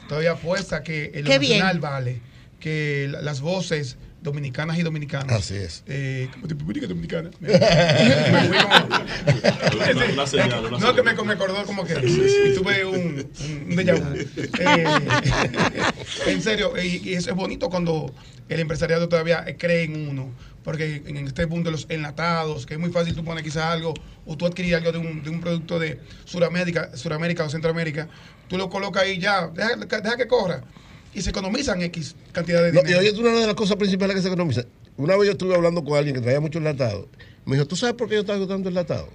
todavía 0.09 0.31
apuesta 0.31 0.83
que 0.83 1.11
el 1.13 1.23
Qué 1.23 1.39
bien. 1.39 1.79
vale, 1.79 2.19
que 2.59 3.07
la- 3.09 3.21
las 3.21 3.39
voces 3.39 3.95
dominicanas 4.21 4.77
y 4.77 4.83
dominicanos. 4.83 5.31
Así 5.33 5.55
es. 5.55 5.83
Eh, 5.87 6.27
como 6.33 6.47
tipo 6.47 6.59
República 6.61 6.87
Dominicana. 6.87 7.29
Me- 7.39 7.47
me 8.31 8.47
fui 8.47 8.57
como- 8.57 9.91
Una- 9.95 10.13
una 10.13 10.27
señal, 10.27 10.65
una 10.65 10.77
no, 10.79 10.95
que 10.95 11.03
me, 11.03 11.13
me 11.13 11.33
acordó 11.33 11.63
como 11.65 11.85
que 11.85 11.93
y 12.05 12.53
tuve 12.55 12.85
un, 12.85 13.29
un 13.69 13.75
déjà 13.77 13.95
vu. 13.95 14.05
Eh, 14.59 14.85
en 16.27 16.41
serio, 16.41 16.73
y, 16.81 17.09
y 17.09 17.13
eso 17.13 17.29
es 17.29 17.35
bonito 17.35 17.69
cuando 17.69 18.13
el 18.49 18.59
empresariado 18.59 19.07
todavía 19.09 19.45
cree 19.57 19.83
en 19.83 20.09
uno. 20.09 20.31
Porque 20.63 21.01
en 21.07 21.17
este 21.25 21.47
punto 21.47 21.69
de 21.69 21.71
los 21.71 21.85
enlatados, 21.89 22.65
que 22.65 22.73
es 22.73 22.79
muy 22.79 22.91
fácil 22.91 23.15
tú 23.15 23.23
pones 23.23 23.43
quizás 23.43 23.63
algo, 23.65 23.93
o 24.25 24.35
tú 24.37 24.45
adquirir 24.45 24.75
algo 24.75 24.91
de 24.91 24.97
un, 24.97 25.23
de 25.23 25.29
un 25.29 25.39
producto 25.39 25.79
de 25.79 25.99
Suramérica, 26.25 26.95
Suramérica 26.97 27.45
o 27.45 27.49
Centroamérica, 27.49 28.09
tú 28.49 28.57
lo 28.57 28.69
colocas 28.69 29.03
ahí 29.03 29.17
ya, 29.19 29.47
deja, 29.47 29.75
deja 29.77 30.17
que 30.17 30.27
corra. 30.27 30.61
Y 31.13 31.21
se 31.21 31.31
economizan 31.31 31.81
X 31.81 32.15
cantidad 32.31 32.61
de 32.63 32.71
No, 32.71 32.81
y 32.81 32.83
dinero. 32.83 32.99
oye, 32.99 33.11
una 33.19 33.39
de 33.39 33.45
las 33.47 33.55
cosas 33.55 33.77
principales 33.77 34.15
que 34.15 34.21
se 34.21 34.27
economiza. 34.27 34.63
Una 34.97 35.15
vez 35.17 35.25
yo 35.27 35.31
estuve 35.31 35.55
hablando 35.55 35.83
con 35.83 35.97
alguien 35.97 36.15
que 36.15 36.21
traía 36.21 36.39
mucho 36.39 36.59
enlatado. 36.59 37.07
Me 37.45 37.55
dijo, 37.55 37.67
¿tú 37.67 37.75
sabes 37.75 37.95
por 37.95 38.07
qué 38.09 38.15
yo 38.15 38.25
traigo 38.25 38.47
tanto 38.47 38.69
enlatado? 38.69 39.09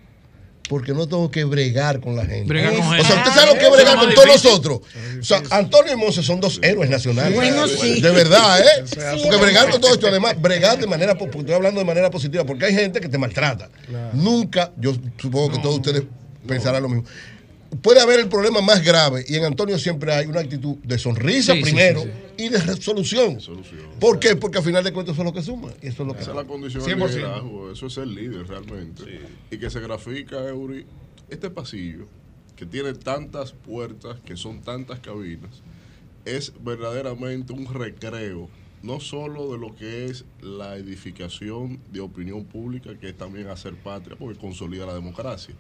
Porque 0.68 0.92
no 0.94 1.06
tengo 1.06 1.30
que 1.30 1.44
bregar 1.44 2.00
con 2.00 2.16
la 2.16 2.24
gente. 2.24 2.48
Bregar 2.48 2.72
con 2.72 2.80
o 2.86 2.90
gente. 2.90 3.06
sea, 3.06 3.16
¿usted 3.18 3.32
sabe 3.32 3.52
lo 3.52 3.58
que 3.60 3.66
es 3.66 3.70
bregar 3.70 3.94
es 3.98 4.00
con 4.02 4.14
todos 4.14 4.26
nosotros? 4.28 4.80
O 5.20 5.22
sea, 5.22 5.42
Antonio 5.50 5.92
y 5.92 5.96
Monse 5.96 6.22
son 6.22 6.40
dos 6.40 6.58
héroes 6.62 6.88
nacionales. 6.88 7.34
Bueno, 7.34 7.68
sí. 7.68 8.00
De 8.00 8.10
verdad, 8.10 8.60
¿eh? 8.60 8.84
Sí, 8.86 8.96
porque 9.22 9.36
es 9.36 9.40
bregar 9.42 9.70
con 9.70 9.80
todo 9.80 9.92
esto, 9.92 10.06
además, 10.08 10.40
bregar 10.40 10.78
de 10.78 10.86
manera, 10.86 11.12
po- 11.16 11.26
porque 11.26 11.40
estoy 11.40 11.54
hablando 11.54 11.80
de 11.80 11.84
manera 11.86 12.10
positiva, 12.10 12.44
porque 12.44 12.64
hay 12.64 12.74
gente 12.74 12.98
que 12.98 13.10
te 13.10 13.18
maltrata. 13.18 13.68
Nunca, 14.14 14.72
yo 14.78 14.94
supongo 15.18 15.50
que 15.50 15.58
todos 15.58 15.76
ustedes 15.76 16.02
pensarán 16.48 16.82
lo 16.82 16.88
mismo. 16.88 17.04
Puede 17.82 18.00
haber 18.00 18.20
el 18.20 18.28
problema 18.28 18.60
más 18.60 18.84
grave 18.84 19.24
y 19.28 19.36
en 19.36 19.44
Antonio 19.44 19.78
siempre 19.78 20.12
hay 20.12 20.26
una 20.26 20.40
actitud 20.40 20.76
de 20.78 20.98
sonrisa 20.98 21.52
Sí, 21.52 21.58
sí, 21.58 21.62
primero 21.64 22.02
sí, 22.02 22.10
y 22.38 22.48
de 22.48 22.58
resolución. 22.58 23.38
¿Por 24.00 24.18
qué? 24.18 24.36
Porque 24.36 24.58
al 24.58 24.64
final 24.64 24.84
de 24.84 24.92
cuentas 24.92 25.14
eso 25.14 25.22
es 25.22 25.26
lo 25.26 25.32
que 25.32 25.42
suma. 25.42 25.68
y 25.82 25.88
Eso 25.88 26.02
es 26.02 26.06
lo 26.08 26.14
que 26.14 26.20
Esa 26.20 26.30
es 26.30 26.36
la 26.36 26.44
condición 26.44 26.82
100%. 26.82 26.86
del 26.86 27.10
liderazgo, 27.16 27.72
eso 27.72 27.86
es 27.86 27.92
ser 27.92 28.06
líder 28.06 28.46
realmente. 28.46 29.02
Y 29.50 29.58
que 29.58 29.70
se 29.70 29.80
grafica, 29.80 30.36
Eury, 30.48 30.86
este 31.30 31.50
pasillo 31.50 32.06
que 32.56 32.66
tiene 32.66 32.92
tantas 32.94 33.52
puertas, 33.52 34.20
que 34.24 34.36
son 34.36 34.60
tantas 34.62 35.00
cabinas, 35.00 35.62
es 36.24 36.52
verdaderamente 36.62 37.52
un 37.52 37.66
recreo, 37.72 38.48
no 38.82 39.00
solo 39.00 39.52
de 39.52 39.58
lo 39.58 39.74
que 39.74 40.06
es 40.06 40.24
la 40.40 40.76
edificación 40.76 41.80
de 41.92 42.00
opinión 42.00 42.44
pública, 42.44 42.96
que 42.98 43.08
es 43.08 43.16
también 43.16 43.48
hacer 43.48 43.74
patria, 43.74 44.16
porque 44.16 44.38
consolida 44.38 44.86
la 44.86 44.94
democracia, 44.94 45.54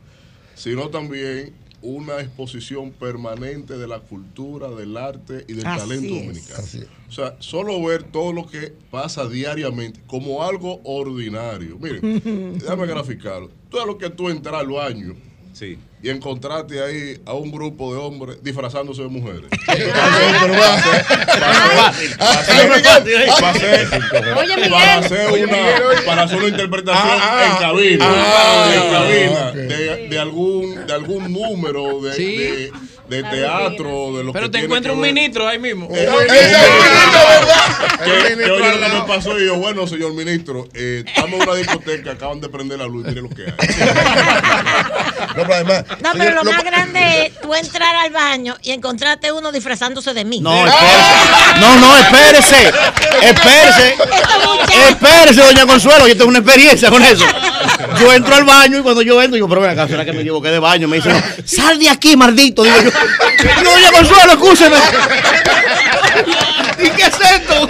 sino 0.54 0.88
también 0.88 1.52
una 1.84 2.18
exposición 2.20 2.90
permanente 2.92 3.76
de 3.76 3.86
la 3.86 4.00
cultura, 4.00 4.68
del 4.70 4.96
arte 4.96 5.44
y 5.46 5.52
del 5.52 5.66
Así 5.66 5.80
talento 5.80 6.14
es. 6.14 6.20
dominicano. 6.22 6.88
O 7.08 7.12
sea, 7.12 7.36
solo 7.38 7.82
ver 7.84 8.02
todo 8.04 8.32
lo 8.32 8.46
que 8.46 8.72
pasa 8.90 9.28
diariamente 9.28 10.00
como 10.06 10.42
algo 10.42 10.80
ordinario. 10.82 11.78
Miren, 11.78 12.58
déjame 12.58 12.86
graficarlo. 12.86 13.50
Todo 13.68 13.86
lo 13.86 13.98
que 13.98 14.08
tú 14.10 14.30
entras 14.30 14.54
al 14.56 14.68
baño 14.68 15.14
y 16.04 16.10
encontraste 16.10 16.82
ahí 16.82 17.18
a 17.24 17.32
un 17.32 17.50
grupo 17.50 17.94
de 17.94 17.98
hombres 17.98 18.36
disfrazándose 18.42 19.00
de 19.02 19.08
mujeres. 19.08 19.44
Para 23.40 24.98
hacer 25.00 25.28
una, 25.28 25.46
Miguel, 25.46 25.82
oye. 25.86 26.02
para 26.06 26.22
hacer 26.22 26.38
una 26.38 26.48
interpretación 26.48 27.02
Ah, 27.20 27.44
en 27.46 27.56
cabina, 27.62 28.04
ah, 28.08 28.72
en 28.74 28.92
cabina 28.92 29.50
de, 29.52 30.08
de 30.08 30.18
algún 30.18 30.86
de 30.86 30.92
algún 30.92 31.32
número 31.32 32.00
de, 32.02 32.12
Sí. 32.14 32.36
de, 32.36 32.72
de 33.22 33.30
teatro, 33.30 34.16
de 34.16 34.24
lo 34.24 34.32
Pero 34.32 34.46
que 34.50 34.58
te 34.58 34.64
encuentras 34.64 34.92
que 34.92 34.96
un 34.96 35.02
ver- 35.02 35.12
ministro 35.14 35.46
ahí 35.48 35.58
mismo. 35.58 35.88
Eh, 35.90 36.08
que, 36.28 36.34
que 38.44 38.50
oye 38.50 38.76
lo 38.76 38.80
que 38.80 38.88
me 38.94 39.02
pasó 39.06 39.38
y 39.38 39.46
yo, 39.46 39.56
bueno, 39.56 39.86
señor 39.86 40.12
ministro, 40.14 40.66
eh, 40.74 41.04
estamos 41.06 41.40
en 41.40 41.48
una 41.48 41.54
discoteca, 41.58 42.12
acaban 42.12 42.40
de 42.40 42.48
prender 42.48 42.78
la 42.78 42.86
luz, 42.86 43.04
mire 43.06 43.20
lo 43.22 43.28
que 43.28 43.42
hay. 43.42 43.50
No, 45.36 45.42
pero 45.42 45.54
además, 45.54 45.84
No, 46.00 46.10
pero 46.12 46.24
señor, 46.24 46.34
lo 46.34 46.44
lo- 46.44 46.52
más 46.52 46.64
grande 46.64 47.26
es 47.26 47.40
tú 47.40 47.54
entrar 47.54 47.94
al 47.96 48.10
baño 48.12 48.56
y 48.62 48.70
encontrarte 48.72 49.32
uno 49.32 49.50
disfrazándose 49.52 50.14
de 50.14 50.24
mí. 50.24 50.40
No, 50.40 50.66
espérese. 50.66 51.60
No, 51.60 51.76
no, 51.80 51.96
espérese. 51.98 52.72
Espérese. 53.22 53.96
Espérese, 54.88 55.40
doña 55.42 55.66
Consuelo. 55.66 56.06
Yo 56.08 56.16
tengo 56.16 56.30
una 56.30 56.38
experiencia 56.40 56.90
con 56.90 57.02
eso. 57.02 57.24
Yo 58.00 58.12
entro 58.12 58.34
al 58.34 58.44
baño 58.44 58.78
y 58.78 58.82
cuando 58.82 59.02
yo 59.02 59.20
entro, 59.20 59.34
digo, 59.34 59.48
pero 59.48 59.60
ven 59.60 59.70
acá, 59.70 59.86
¿será 59.88 60.04
que 60.04 60.12
me 60.12 60.20
equivoqué 60.20 60.50
de 60.50 60.58
baño? 60.58 60.88
Me 60.88 60.96
dice, 60.96 61.10
no, 61.10 61.20
sal 61.44 61.78
de 61.78 61.88
aquí, 61.88 62.16
maldito. 62.16 62.62
Digo 62.62 62.76
yo, 62.76 62.90
"Digo, 63.60 63.70
doña 63.72 63.90
Consuelo, 63.92 64.32
escúcheme. 64.32 64.76
¿Y 66.78 66.90
qué 66.90 67.02
es 67.02 67.20
esto? 67.20 67.68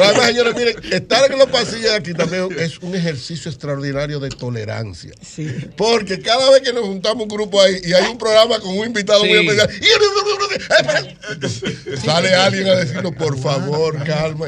Pero 0.00 0.10
además, 0.10 0.26
señores, 0.28 0.54
miren, 0.56 0.76
estar 0.92 1.30
en 1.32 1.38
los 1.38 1.48
pasillos 1.48 1.90
aquí 1.92 2.14
también 2.14 2.48
es 2.58 2.78
un 2.78 2.94
ejercicio 2.94 3.50
extraordinario 3.50 4.18
de 4.20 4.28
tolerancia. 4.30 5.12
Porque 5.76 6.20
cada 6.20 6.50
vez 6.50 6.62
que 6.62 6.72
nos 6.72 6.84
juntamos 6.84 7.22
un 7.24 7.28
grupo 7.28 7.60
ahí 7.60 7.76
y 7.84 7.92
hay 7.92 8.06
un 8.10 8.18
programa 8.18 8.58
con 8.60 8.76
un 8.78 8.86
invitado 8.86 9.24
muy 9.24 9.30
Sí. 9.40 9.48
especial, 9.48 9.70
y- 11.92 11.96
sale 12.04 12.34
alguien 12.34 12.68
a 12.68 12.74
decirnos, 12.76 13.14
por 13.14 13.38
favor, 13.38 14.02
calma. 14.04 14.46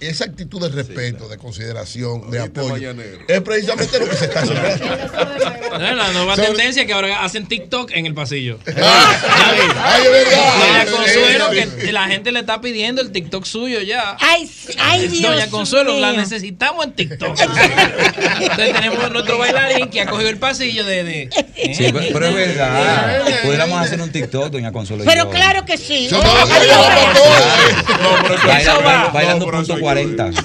Esa 0.00 0.24
actitud 0.24 0.60
de 0.62 0.68
respeto, 0.70 1.28
de 1.28 1.36
consideración, 1.38 2.30
de 2.30 2.40
apoyo, 2.40 2.94
es 3.28 3.40
precisamente 3.42 3.98
lo 3.98 4.08
que 4.08 4.16
se 4.16 4.24
está 4.26 4.40
haciendo. 4.40 5.94
La 5.94 6.12
nueva 6.12 6.36
tendencia 6.36 6.82
es 6.82 6.86
que 6.86 6.92
ahora 6.94 7.24
hacen 7.24 7.46
TikTok 7.46 7.90
en 7.92 8.06
el 8.06 8.14
pasillo. 8.14 8.58
Ay, 8.66 10.02
es 10.04 10.10
verdad. 10.10 10.58
Doña 10.58 10.86
Consuelo, 10.86 11.44
Sí, 11.54 11.86
que 11.86 11.92
la 11.92 12.08
gente 12.08 12.32
le 12.32 12.40
está 12.40 12.60
pidiendo 12.60 13.00
el 13.02 13.12
TikTok 13.12 13.44
suyo 13.44 13.80
ya. 13.82 14.16
Ay, 14.20 14.50
ay, 14.78 14.93
Dios 15.00 15.22
Doña 15.22 15.48
Consuelo, 15.48 15.98
la 15.98 16.12
necesitamos 16.12 16.84
en 16.86 16.92
TikTok. 16.92 17.38
Entonces 17.40 17.70
tenemos 18.56 19.10
nuestro 19.10 19.38
bailarín 19.38 19.88
que 19.90 20.00
ha 20.00 20.06
cogido 20.06 20.30
el 20.30 20.38
pasillo 20.38 20.84
de. 20.84 21.04
de 21.04 21.30
Sí, 21.74 21.90
pero, 21.92 22.06
pero 22.12 22.26
es 22.26 22.34
verdad. 22.34 23.22
Pudiéramos 23.44 23.80
hacer 23.80 24.00
un 24.00 24.10
TikTok, 24.10 24.50
doña 24.50 24.72
Consuelo. 24.72 25.04
y 25.04 25.06
Pero 25.06 25.24
yo. 25.24 25.30
claro 25.30 25.64
que 25.64 25.76
sí. 25.76 26.08
Yo 26.08 26.20
todo. 26.20 26.34
Bailando, 28.46 29.12
bailando 29.12 29.46
punto 29.50 29.78
40. 29.78 30.24
Doña- 30.24 30.40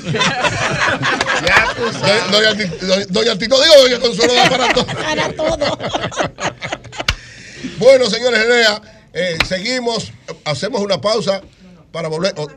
Doña 2.31 2.53
doña- 3.09 3.37
Tito, 3.37 3.61
digo, 3.61 3.73
doña 3.81 3.99
Consuelo 3.99 4.33
da 4.33 4.49
para 4.49 4.73
todo. 4.73 4.85
Para 5.03 5.29
todo. 5.33 5.79
Bueno, 7.77 8.09
señores, 8.09 8.45
Enea, 8.45 8.81
eh, 9.13 9.37
seguimos, 9.47 10.11
hacemos 10.45 10.81
una 10.81 10.99
pausa 11.01 11.41
para 11.91 12.07
volver. 12.07 12.33
oh. 12.37 12.47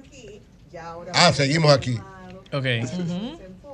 Ah, 1.12 1.32
seguimos 1.34 1.72
aquí. 1.72 1.98
Ok. 2.52 2.66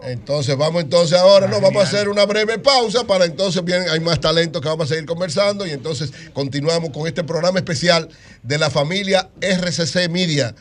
Entonces 0.03 0.57
vamos 0.57 0.83
entonces 0.83 1.19
ahora, 1.19 1.49
no, 1.49 1.61
vamos 1.61 1.83
a 1.83 1.87
hacer 1.87 2.09
una 2.09 2.25
breve 2.25 2.59
pausa 2.59 3.05
para 3.05 3.25
entonces 3.25 3.65
bien, 3.65 3.83
hay 3.91 3.99
más 3.99 4.21
talentos 4.21 4.63
que 4.63 4.69
vamos 4.69 4.87
a 4.87 4.95
seguir 4.95 5.07
conversando 5.07 5.67
y 5.67 5.71
entonces 5.71 6.13
continuamos 6.33 6.91
con 6.91 7.09
este 7.09 7.25
programa 7.25 7.59
especial 7.59 8.09
de 8.43 8.59
la 8.59 8.71
familia 8.71 9.29
RCC 9.41 10.09
Media. 10.09 10.55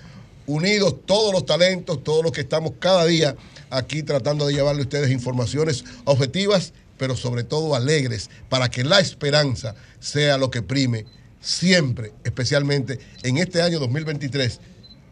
Unidos 0.47 0.95
todos 1.06 1.34
los 1.34 1.45
talentos, 1.45 2.04
todos 2.04 2.23
los 2.23 2.32
que 2.32 2.41
estamos 2.41 2.73
cada 2.80 3.06
día 3.06 3.36
aquí 3.69 4.02
tratando 4.02 4.47
de 4.47 4.54
llevarle 4.54 4.82
a 4.82 4.86
ustedes 4.86 5.12
informaciones 5.12 5.84
objetivas, 6.06 6.73
pero 6.97 7.15
sobre 7.15 7.43
todo 7.43 7.76
alegres, 7.76 8.30
para 8.50 8.69
que 8.69 8.84
la 8.84 9.00
esperanza 9.00 9.76
sea 10.00 10.38
lo 10.38 10.50
que 10.50 10.62
prime 10.62 11.06
siempre, 11.41 12.13
especialmente 12.23 13.00
en 13.23 13.38
este 13.38 13.62
año 13.62 13.80
2023, 13.80 14.60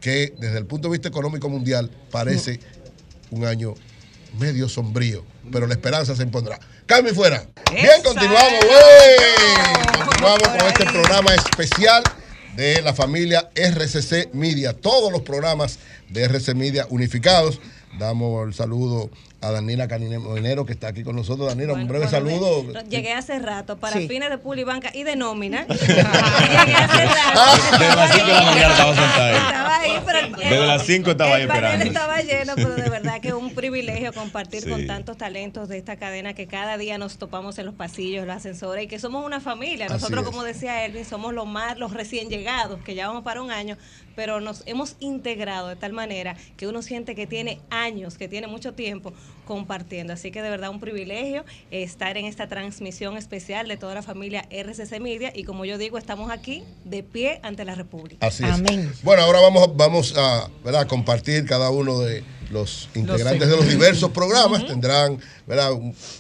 que 0.06 0.36
desde 0.38 0.60
el 0.60 0.68
punto 0.68 0.88
de 0.88 0.92
vista 0.92 1.08
económico 1.08 1.50
mundial 1.50 1.90
parece 2.12 2.60
un 3.32 3.44
año 3.44 3.74
medio 4.38 4.70
sombrío, 4.70 5.26
pero 5.52 5.66
la 5.66 5.74
esperanza 5.74 6.16
se 6.16 6.22
impondrá. 6.22 6.60
Cambio 6.86 7.12
y 7.12 7.16
fuera. 7.16 7.44
Bien, 7.72 8.04
continuamos, 8.04 8.60
güey. 8.68 10.06
Continuamos 10.06 10.48
con 10.48 10.68
este 10.68 10.86
programa 10.86 11.34
especial 11.34 12.04
de 12.56 12.84
la 12.84 12.94
familia 12.94 13.50
RCC 13.56 14.32
Media. 14.34 14.74
Todos 14.74 15.12
los 15.12 15.24
programas 15.24 15.80
de 16.08 16.28
RCC 16.28 16.54
Media 16.54 16.86
unificados. 16.92 17.60
Damos 17.98 18.48
el 18.48 18.54
saludo 18.54 19.10
a 19.46 19.52
Daniela 19.52 19.88
Caninero 19.88 20.66
que 20.66 20.74
está 20.74 20.88
aquí 20.90 21.04
con 21.04 21.16
nosotros. 21.16 21.48
Daniela, 21.48 21.74
un 21.74 21.88
breve 21.88 22.08
saludo. 22.08 22.66
Llegué 22.90 23.14
hace 23.14 23.40
rato 23.40 23.78
para 23.78 23.98
Sí. 24.00 24.08
fines 24.08 24.30
de 24.30 24.38
pulibanca 24.38 24.92
y 24.94 25.04
de 25.04 25.16
nómina. 25.16 25.66
Llegué 25.68 26.02
hace 26.02 27.06
rato. 27.06 27.80
De 27.80 27.88
las 27.96 28.12
cinco 28.12 28.26
de 28.28 28.34
la 28.34 28.42
mañana 28.44 28.72
estaba 28.72 28.96
sentada 28.96 29.28
ahí. 29.28 29.36
Estaba 29.36 29.76
ahí, 29.78 29.92
pero 30.06 30.20
el- 30.20 30.32
Desde 30.36 30.68
las 30.68 30.86
5 30.86 31.12
estaba 31.12 31.36
ahí 31.36 31.42
el 31.44 31.48
panel 31.48 31.64
esperando. 31.66 31.86
estaba 32.00 32.22
lleno, 32.22 32.54
pero 32.56 32.76
de 32.76 32.90
verdad 32.90 33.22
que 33.22 33.28
es 33.30 33.34
un 33.34 33.54
privilegio 33.54 34.14
compartir 34.14 34.62
Sí. 34.64 34.70
con 34.70 34.86
tantos 34.88 35.18
talentos 35.18 35.70
de 35.70 35.78
esta 35.78 35.96
cadena 35.98 36.34
que 36.34 36.48
cada 36.48 36.78
día 36.78 36.98
nos 36.98 37.18
topamos 37.18 37.58
en 37.60 37.66
los 37.66 37.76
pasillos, 37.76 38.26
los 38.28 38.36
ascensores 38.36 38.84
y 38.84 38.88
que 38.88 39.00
somos 39.00 39.26
una 39.26 39.40
familia. 39.40 39.88
Nosotros, 39.90 40.24
como 40.26 40.44
decía 40.44 40.86
Elvin, 40.86 41.06
somos 41.06 41.34
los 41.34 41.48
más, 41.48 41.78
los 41.78 41.92
recién 41.94 42.30
llegados, 42.30 42.82
que 42.84 42.96
ya 42.96 43.08
vamos 43.08 43.24
para 43.24 43.42
un 43.42 43.52
año, 43.52 43.78
pero 44.16 44.40
nos 44.42 44.64
hemos 44.66 44.96
integrado 45.00 45.68
de 45.70 45.76
tal 45.76 45.94
manera 45.94 46.36
que 46.58 46.68
uno 46.68 46.82
siente 46.82 47.16
que 47.16 47.28
tiene 47.28 47.60
años, 47.70 48.18
que 48.18 48.28
tiene 48.28 48.48
mucho 48.48 48.74
tiempo 48.74 49.14
compartiendo. 49.46 50.14
Así 50.14 50.32
que 50.32 50.42
de 50.42 50.50
verdad 50.50 50.70
un 50.70 50.80
privilegio 50.80 51.46
estar 51.72 52.18
en 52.18 52.26
esta 52.26 52.48
transmisión 52.48 53.18
especial 53.18 53.68
de 53.68 53.78
toda 53.78 53.94
la 53.96 54.02
familia 54.02 54.48
RCC 54.50 55.00
Media 55.00 55.32
y 55.34 55.44
como 55.44 55.66
yo 55.66 55.78
digo, 55.78 55.98
estamos 55.98 56.32
aquí 56.32 56.64
de 56.84 57.04
pie 57.04 57.40
ante 57.44 57.64
la 57.66 57.76
República. 57.76 58.26
Así 58.26 58.44
es. 58.44 59.02
Bueno, 59.04 59.24
ahora 59.24 59.40
vamos, 59.42 59.76
vamos 59.78 60.14
a 60.18 60.50
¿verdad? 60.64 60.88
compartir 60.88 61.46
cada 61.46 61.70
uno 61.70 62.00
de 62.00 62.24
los 62.52 62.90
integrantes 62.96 63.48
de 63.50 63.56
los 63.56 63.68
diversos 63.68 64.12
programas. 64.12 64.66
Tendrán, 64.68 65.20
¿verdad? 65.48 65.72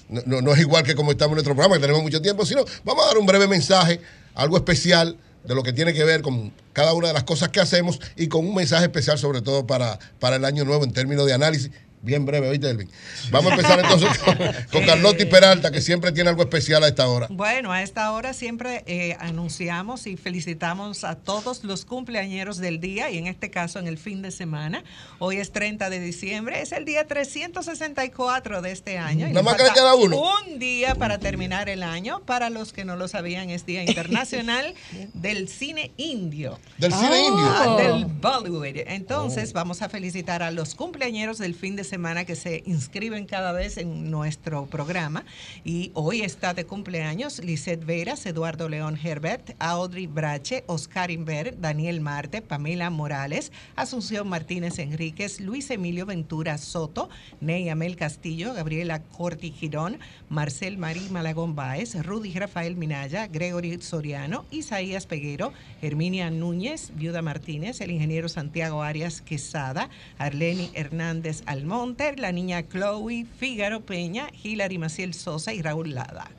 No- 0.10 0.42
no 0.42 0.54
es 0.54 0.60
igual 0.60 0.84
que 0.84 0.96
como 0.96 1.12
estamos 1.12 1.32
en 1.34 1.36
nuestro 1.36 1.54
programa, 1.54 1.76
que 1.76 1.82
tenemos 1.82 2.02
mucho 2.02 2.22
tiempo, 2.22 2.46
sino 2.46 2.64
vamos 2.84 3.04
a 3.04 3.08
dar 3.08 3.18
un 3.18 3.26
breve 3.26 3.48
mensaje, 3.48 4.00
algo 4.34 4.58
especial 4.58 5.18
de 5.44 5.54
lo 5.54 5.62
que 5.62 5.74
tiene 5.74 5.94
que 5.94 6.04
ver 6.04 6.24
con 6.24 6.52
cada 6.74 6.94
una 6.94 7.10
de 7.10 7.14
las 7.14 7.24
cosas 7.24 7.50
que 7.50 7.60
hacemos 7.60 8.00
y 8.16 8.28
con 8.28 8.46
un 8.48 8.56
mensaje 8.56 8.86
especial 8.86 9.20
sobre 9.20 9.42
todo 9.44 9.68
para, 9.68 10.00
para 10.20 10.38
el 10.38 10.46
año 10.46 10.66
nuevo 10.66 10.84
en 10.84 10.92
términos 10.92 11.28
de 11.28 11.34
análisis. 11.34 11.70
Bien 12.06 12.24
breve, 12.24 12.48
¿oíste, 12.48 12.70
Elvin? 12.70 12.88
Vamos 13.32 13.52
a 13.52 13.56
empezar 13.56 13.80
entonces 13.80 14.16
con, 14.20 14.38
con 14.72 14.86
Carlotti 14.86 15.26
Peralta, 15.26 15.72
que 15.72 15.82
siempre 15.82 16.12
tiene 16.12 16.30
algo 16.30 16.44
especial 16.44 16.84
a 16.84 16.88
esta 16.88 17.08
hora. 17.08 17.26
Bueno, 17.32 17.72
a 17.72 17.82
esta 17.82 18.12
hora 18.12 18.34
siempre 18.34 18.84
eh, 18.86 19.18
anunciamos 19.20 20.06
y 20.06 20.16
felicitamos 20.16 21.04
a 21.04 21.16
todos 21.16 21.64
los 21.64 21.84
cumpleañeros 21.84 22.58
del 22.58 22.80
día 22.80 23.10
y 23.10 23.18
en 23.18 23.26
este 23.26 23.50
caso 23.50 23.80
en 23.80 23.88
el 23.88 23.98
fin 23.98 24.22
de 24.22 24.30
semana. 24.30 24.84
Hoy 25.18 25.38
es 25.38 25.52
30 25.52 25.90
de 25.90 26.00
diciembre, 26.00 26.62
es 26.62 26.74
el 26.74 26.86
día 26.86 27.08
364 27.08 28.62
de 28.62 28.72
este 28.72 29.00
año. 29.00 29.28
Nada 29.30 29.42
más 29.42 29.56
que 29.56 29.64
queda 29.74 29.96
uno. 29.96 30.22
Un 30.46 30.60
día 30.60 30.94
para 30.94 31.18
terminar 31.18 31.70
el 31.70 31.82
año. 31.82 32.20
Para 32.20 32.52
los 32.52 32.72
que 32.72 32.86
no 32.86 32.98
lo 32.98 33.08
sabían, 33.08 33.50
es 33.50 33.66
Día 33.66 33.84
Internacional 33.84 34.76
del 35.16 35.50
Cine 35.50 35.92
Indio. 35.98 36.60
¿Del 36.78 36.94
cine 36.94 37.26
indio? 37.26 37.46
Ah, 37.48 37.78
Del 37.80 38.06
Bollywood. 38.06 38.86
Entonces, 38.88 39.54
vamos 39.54 39.82
a 39.82 39.90
felicitar 39.90 40.44
a 40.44 40.52
los 40.52 40.76
cumpleañeros 40.76 41.40
del 41.40 41.56
fin 41.56 41.76
de 41.76 41.84
semana 41.84 41.95
que 41.96 42.36
se 42.36 42.62
inscriben 42.66 43.26
cada 43.26 43.54
vez 43.54 43.78
en 43.78 44.12
nuestro 44.12 44.66
programa. 44.66 45.24
Y 45.64 45.92
hoy 45.94 46.22
está 46.22 46.54
de 46.54 46.66
cumpleaños 46.66 47.40
Lisette 47.40 47.86
Veras, 47.86 48.26
Eduardo 48.26 48.68
León 48.68 49.00
Herbert, 49.02 49.56
Audrey 49.60 50.06
Brache, 50.06 50.66
Oscar 50.68 51.10
Inver, 51.10 51.60
Daniel 51.62 52.02
Marte, 52.02 52.42
Pamela 52.42 52.90
Morales, 52.90 53.54
Asunción 53.78 54.28
Martínez 54.28 54.78
Enríquez, 54.78 55.40
Luis 55.40 55.70
Emilio 55.72 56.06
Ventura 56.06 56.58
Soto, 56.58 57.10
Ney 57.40 57.70
Amel 57.70 57.96
Castillo, 57.96 58.54
Gabriela 58.54 59.02
Corti 59.02 59.52
Girón, 59.52 59.98
Marcel 60.28 60.78
Marí 60.78 61.08
Malagón 61.10 61.56
Báez, 61.56 61.96
Rudy 62.04 62.34
Rafael 62.34 62.76
Minaya, 62.76 63.28
Gregory 63.28 63.82
Soriano, 63.82 64.46
Isaías 64.52 65.06
Peguero, 65.08 65.54
Herminia 65.82 66.30
Núñez, 66.30 66.92
Viuda 66.96 67.22
Martínez, 67.22 67.80
el 67.80 67.92
ingeniero 67.92 68.28
Santiago 68.28 68.84
Arias 68.84 69.22
Quesada, 69.22 69.90
Arleni 70.18 70.70
Hernández 70.74 71.42
Almonte, 71.76 72.16
la 72.16 72.32
niña 72.32 72.64
Chloe 72.70 73.26
Fígaro 73.38 73.82
Peña, 73.82 74.30
Hilary 74.42 74.78
Maciel 74.78 75.14
Sosa 75.14 75.54
y 75.54 75.62
Raúl 75.62 75.94
Lada. 75.94 76.32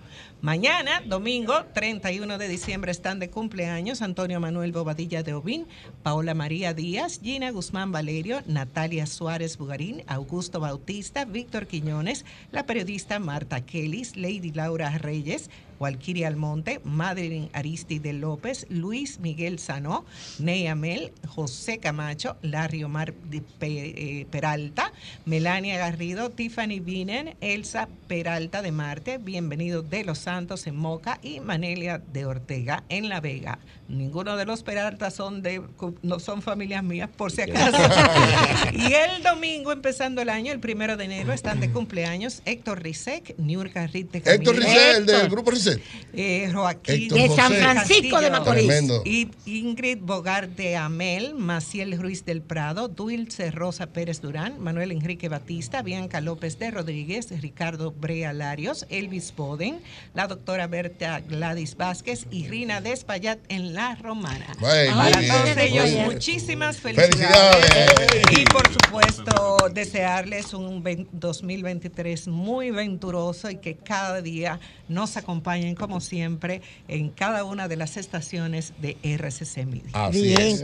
Mañana, 0.43 1.03
domingo 1.07 1.65
31 1.73 2.39
de 2.39 2.49
diciembre, 2.49 2.93
están 2.93 3.19
de 3.19 3.31
cumpleaños 3.31 4.03
Antonio 4.03 4.39
Manuel 4.39 4.73
Bobadilla 4.73 5.23
de 5.23 5.35
Obín, 5.35 5.67
Paola 6.03 6.35
María 6.35 6.75
Díaz, 6.75 7.21
Gina 7.23 7.51
Guzmán 7.51 7.91
Valerio, 7.91 8.43
Natalia 8.47 9.07
Suárez 9.07 9.57
Bugarín, 9.57 10.03
Augusto 10.07 10.61
Bautista, 10.61 11.25
Víctor 11.25 11.67
Quiñones, 11.67 12.25
la 12.53 12.67
periodista 12.67 13.19
Marta 13.19 13.63
Kellis, 13.65 14.17
Lady 14.17 14.53
Laura 14.53 14.97
Reyes, 14.99 15.51
Walkiria 15.79 16.29
Almonte, 16.29 16.81
Madeline 16.85 17.51
Aristide 17.53 18.13
López, 18.13 18.67
Luis 18.71 19.21
Miguel 19.21 19.59
Sanó, 19.59 20.05
Ney 20.39 20.67
Amel, 20.67 21.13
José 21.27 21.79
Camacho, 21.79 22.37
Larry 22.43 22.85
Omar 22.85 23.15
eh, 23.61 24.27
Peralta, 24.31 24.93
Melania 25.25 25.77
Garrido, 25.79 26.31
Tiffany 26.31 26.81
Vinen, 26.81 27.37
Elsa 27.41 27.89
Peralta 28.09 28.63
de 28.63 28.73
Marte, 28.73 29.19
Bienvenido 29.19 29.83
de 29.83 30.05
Los 30.07 30.19
Santos 30.19 30.67
en 30.67 30.77
Moca 30.77 31.19
y 31.23 31.41
Manelia 31.41 31.99
de 31.99 32.25
Ortega 32.25 32.85
en 32.89 33.09
La 33.09 33.21
Vega. 33.21 33.59
Ninguno 33.89 34.37
de 34.37 34.47
los 34.47 34.63
Peralta 34.63 35.11
son 35.11 35.43
de 35.43 35.63
no 36.03 36.19
son 36.19 36.43
familias 36.43 36.83
mías, 36.83 37.09
por 37.15 37.31
si 37.31 37.43
acaso. 37.43 37.77
y 38.73 38.93
el 38.93 39.23
domingo, 39.23 39.71
empezando 39.73 40.23
el 40.23 40.29
año, 40.29 40.53
el 40.53 40.61
primero 40.61 40.97
de 40.97 41.05
enero, 41.05 41.33
están 41.33 41.61
de 41.61 41.71
cumpleaños 41.71 42.43
Héctor 42.45 42.83
Rizek, 42.83 43.37
Niurka 43.39 43.87
Rite 43.87 44.23
Héctor 44.25 44.57
Rizet, 44.57 44.97
el 44.97 45.07
del 45.07 45.29
grupo 45.29 45.51
Rizet. 45.51 45.81
eh, 46.15 46.51
Joaquín 46.53 47.09
De 47.09 47.29
San. 47.29 47.53
Francisco 47.53 48.21
de. 48.21 48.31
Macorís. 48.31 48.73
Y 49.05 49.31
Ingrid 49.45 49.99
Bogarte 50.01 50.77
Amel, 50.77 51.35
Maciel 51.35 51.99
Ruiz 52.01 52.25
del 52.25 52.43
Prado, 52.43 52.89
Dulce 52.89 53.51
Rosa 53.51 53.87
Pérez 53.87 54.21
Durán, 54.21 54.61
Manuel 54.61 54.93
Enrique 54.93 55.29
Batista, 55.29 55.83
Bianca 55.83 56.21
López 56.21 56.59
de 56.59 56.71
Rodríguez, 56.71 57.29
Ricardo 57.41 57.93
Brea 57.93 58.33
Larios, 58.33 58.87
Elvis 58.89 59.35
Boden, 59.37 59.81
la 60.15 60.27
doctora 60.27 60.67
Berta 60.67 61.21
Gladys 61.21 61.77
Vázquez 61.77 62.27
y 62.31 62.47
Rina 62.49 62.81
Despayat 62.81 63.39
en 63.49 63.75
La 63.75 63.95
Romana. 63.97 64.47
Para 64.61 65.21
bien, 65.21 65.33
todos 65.33 65.57
ellos, 65.59 65.85
bien. 65.85 66.05
muchísimas 66.07 66.79
felicidades. 66.79 67.17
Felicidades. 67.17 68.39
Y 68.39 68.45
por 68.45 68.73
supuesto, 68.73 69.57
desearles 69.73 70.55
un 70.55 70.83
vein- 70.83 71.09
2023 71.13 72.29
muy 72.29 72.71
venturoso 72.71 73.51
y 73.51 73.57
que 73.57 73.77
cada 73.77 74.23
día 74.23 74.61
nos 74.89 75.17
acompañen, 75.17 75.75
como 75.75 76.01
siempre, 76.01 76.63
en 76.89 77.11
cada 77.11 77.45
una 77.45 77.69
de 77.69 77.77
las 77.77 77.97
estaciones 77.97 78.73
de 78.81 78.97
RCC 79.03 79.65
Media. 79.67 79.91
Así 79.93 80.33
es. 80.35 80.61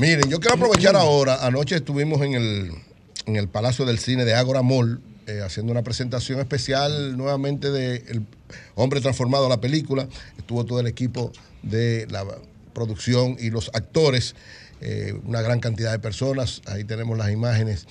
Miren, 0.00 0.28
yo 0.30 0.40
quiero 0.40 0.54
aprovechar 0.56 0.96
ahora. 0.96 1.44
Anoche 1.46 1.76
estuvimos 1.76 2.20
en 2.22 2.34
el, 2.34 2.72
en 3.26 3.36
el 3.36 3.48
Palacio 3.48 3.84
del 3.84 3.98
Cine 3.98 4.24
de 4.24 4.34
Ágora 4.34 4.62
Mall 4.62 5.00
eh, 5.28 5.42
haciendo 5.44 5.72
una 5.72 5.82
presentación 5.82 6.40
especial 6.40 7.16
nuevamente 7.16 7.70
de 7.70 7.96
El 8.08 8.26
Hombre 8.74 9.00
Transformado, 9.00 9.48
la 9.48 9.60
película. 9.60 10.08
Estuvo 10.38 10.64
todo 10.64 10.80
el 10.80 10.86
equipo 10.86 11.32
de 11.62 12.06
la 12.10 12.24
producción 12.72 13.36
y 13.38 13.50
los 13.50 13.70
actores, 13.74 14.34
eh, 14.80 15.12
una 15.24 15.42
gran 15.42 15.60
cantidad 15.60 15.92
de 15.92 15.98
personas. 15.98 16.62
Ahí 16.66 16.84
tenemos 16.84 17.18
las 17.18 17.30
imágenes 17.30 17.86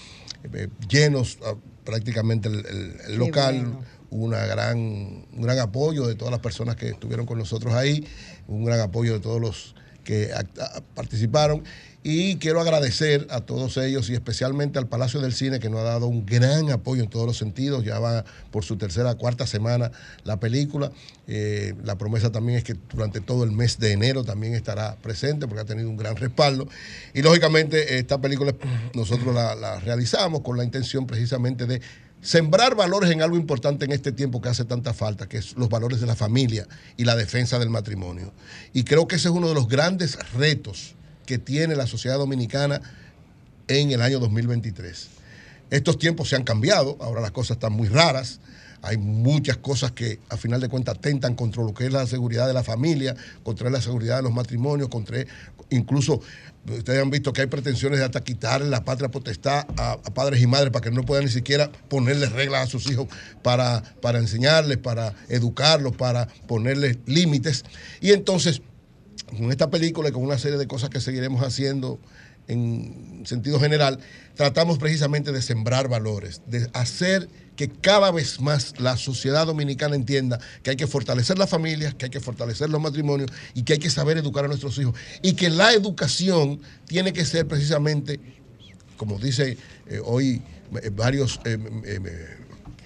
eh, 0.53 0.67
llenos 0.89 1.37
ah, 1.45 1.53
prácticamente 1.83 2.49
el, 2.49 2.65
el- 2.65 2.65
el 2.65 3.07
Qué 3.07 3.17
local 3.17 3.55
bueno. 3.59 3.83
una 4.09 4.45
gran, 4.45 4.77
un 4.79 5.41
gran 5.41 5.59
apoyo 5.59 6.07
de 6.07 6.15
todas 6.15 6.31
las 6.31 6.39
personas 6.41 6.75
que 6.75 6.89
estuvieron 6.89 7.25
con 7.25 7.37
nosotros 7.37 7.73
ahí, 7.73 8.03
un 8.47 8.63
gran 8.65 8.79
apoyo 8.79 9.13
de 9.13 9.19
todos 9.19 9.39
los 9.41 9.75
que 10.03 10.31
act- 10.33 10.59
a- 10.59 10.81
participaron. 10.95 11.63
Y 12.09 12.37
quiero 12.37 12.61
agradecer 12.61 13.27
a 13.31 13.41
todos 13.41 13.75
ellos 13.75 14.09
y 14.09 14.13
especialmente 14.13 14.79
al 14.79 14.87
Palacio 14.87 15.19
del 15.19 15.33
Cine 15.33 15.59
que 15.59 15.69
nos 15.69 15.81
ha 15.81 15.83
dado 15.83 16.07
un 16.07 16.25
gran 16.25 16.71
apoyo 16.71 17.03
en 17.03 17.09
todos 17.09 17.25
los 17.27 17.37
sentidos. 17.37 17.83
Ya 17.83 17.99
va 17.99 18.23
por 18.49 18.63
su 18.63 18.77
tercera, 18.77 19.15
cuarta 19.15 19.45
semana 19.45 19.91
la 20.23 20.39
película. 20.39 20.89
Eh, 21.27 21.73
la 21.83 21.97
promesa 21.97 22.31
también 22.31 22.59
es 22.59 22.63
que 22.63 22.75
durante 22.93 23.19
todo 23.19 23.43
el 23.43 23.51
mes 23.51 23.77
de 23.77 23.91
enero 23.91 24.23
también 24.23 24.53
estará 24.53 24.95
presente 24.95 25.47
porque 25.47 25.63
ha 25.63 25.65
tenido 25.65 25.89
un 25.89 25.97
gran 25.97 26.15
respaldo. 26.15 26.69
Y 27.13 27.23
lógicamente 27.23 27.97
esta 27.97 28.21
película 28.21 28.55
nosotros 28.93 29.35
la, 29.35 29.53
la 29.55 29.81
realizamos 29.81 30.43
con 30.43 30.55
la 30.55 30.63
intención 30.63 31.07
precisamente 31.07 31.65
de 31.65 31.81
sembrar 32.21 32.75
valores 32.75 33.11
en 33.11 33.21
algo 33.21 33.35
importante 33.35 33.83
en 33.83 33.91
este 33.91 34.13
tiempo 34.13 34.39
que 34.39 34.47
hace 34.47 34.63
tanta 34.63 34.93
falta, 34.93 35.27
que 35.27 35.39
es 35.39 35.57
los 35.57 35.67
valores 35.67 35.99
de 35.99 36.07
la 36.07 36.15
familia 36.15 36.69
y 36.95 37.03
la 37.03 37.17
defensa 37.17 37.59
del 37.59 37.69
matrimonio. 37.69 38.31
Y 38.71 38.85
creo 38.85 39.09
que 39.09 39.17
ese 39.17 39.27
es 39.27 39.33
uno 39.33 39.49
de 39.49 39.55
los 39.55 39.67
grandes 39.67 40.17
retos 40.35 40.95
que 41.27 41.37
tiene 41.37 41.75
la 41.75 41.85
sociedad 41.85 42.17
dominicana 42.17 42.81
en 43.67 43.91
el 43.91 44.01
año 44.01 44.19
2023. 44.19 45.09
Estos 45.69 45.99
tiempos 45.99 46.29
se 46.29 46.37
han 46.37 46.43
cambiado, 46.43 46.97
ahora 47.01 47.21
las 47.21 47.31
cosas 47.31 47.57
están 47.57 47.73
muy 47.73 47.89
raras, 47.89 48.39
hay 48.81 48.97
muchas 48.97 49.57
cosas 49.57 49.91
que 49.91 50.19
a 50.29 50.37
final 50.37 50.61
de 50.61 50.69
cuentas 50.69 50.95
atentan 50.95 51.35
contra 51.35 51.63
lo 51.63 51.73
que 51.73 51.85
es 51.85 51.91
la 51.91 52.07
seguridad 52.07 52.47
de 52.47 52.53
la 52.53 52.63
familia, 52.63 53.15
contra 53.43 53.69
la 53.69 53.81
seguridad 53.81 54.17
de 54.17 54.23
los 54.23 54.31
matrimonios, 54.31 54.87
contra 54.87 55.17
incluso 55.69 56.21
ustedes 56.65 57.01
han 57.01 57.09
visto 57.09 57.33
que 57.33 57.41
hay 57.41 57.47
pretensiones 57.47 57.99
de 57.99 58.05
hasta 58.05 58.23
quitarle 58.23 58.69
la 58.69 58.85
patria 58.85 59.09
potestad 59.09 59.65
a, 59.77 59.93
a 59.93 60.13
padres 60.13 60.41
y 60.41 60.47
madres 60.47 60.71
para 60.71 60.83
que 60.83 60.91
no 60.91 61.03
puedan 61.03 61.25
ni 61.25 61.31
siquiera 61.31 61.69
ponerles 61.89 62.31
reglas 62.31 62.67
a 62.67 62.71
sus 62.71 62.89
hijos 62.89 63.07
para, 63.41 63.83
para 64.01 64.19
enseñarles, 64.19 64.77
para 64.77 65.13
educarlos, 65.27 65.97
para 65.97 66.27
ponerles 66.47 66.97
límites. 67.05 67.65
Y 67.99 68.11
entonces 68.11 68.61
con 69.25 69.51
esta 69.51 69.69
película 69.69 70.09
y 70.09 70.11
con 70.11 70.23
una 70.23 70.37
serie 70.37 70.57
de 70.57 70.67
cosas 70.67 70.89
que 70.89 71.01
seguiremos 71.01 71.43
haciendo 71.43 71.99
en 72.47 73.23
sentido 73.25 73.59
general, 73.59 73.99
tratamos 74.35 74.77
precisamente 74.77 75.31
de 75.31 75.41
sembrar 75.41 75.89
valores, 75.89 76.41
de 76.47 76.69
hacer 76.73 77.27
que 77.57 77.69
cada 77.69 78.11
vez 78.11 78.39
más 78.39 78.79
la 78.79 78.95
sociedad 78.95 79.45
dominicana 79.45 79.95
entienda 79.95 80.39
que 80.63 80.69
hay 80.69 80.75
que 80.75 80.87
fortalecer 80.87 81.37
las 81.37 81.49
familias, 81.49 81.95
que 81.95 82.05
hay 82.05 82.11
que 82.11 82.19
fortalecer 82.19 82.69
los 82.69 82.79
matrimonios 82.79 83.31
y 83.53 83.63
que 83.63 83.73
hay 83.73 83.79
que 83.79 83.89
saber 83.89 84.17
educar 84.17 84.45
a 84.45 84.47
nuestros 84.47 84.77
hijos. 84.77 84.95
Y 85.21 85.33
que 85.33 85.49
la 85.49 85.73
educación 85.73 86.61
tiene 86.85 87.11
que 87.13 87.25
ser 87.25 87.47
precisamente, 87.47 88.19
como 88.95 89.17
dice 89.17 89.57
eh, 89.87 89.99
hoy 90.05 90.41
eh, 90.83 90.89
varios 90.93 91.41
eh, 91.45 91.57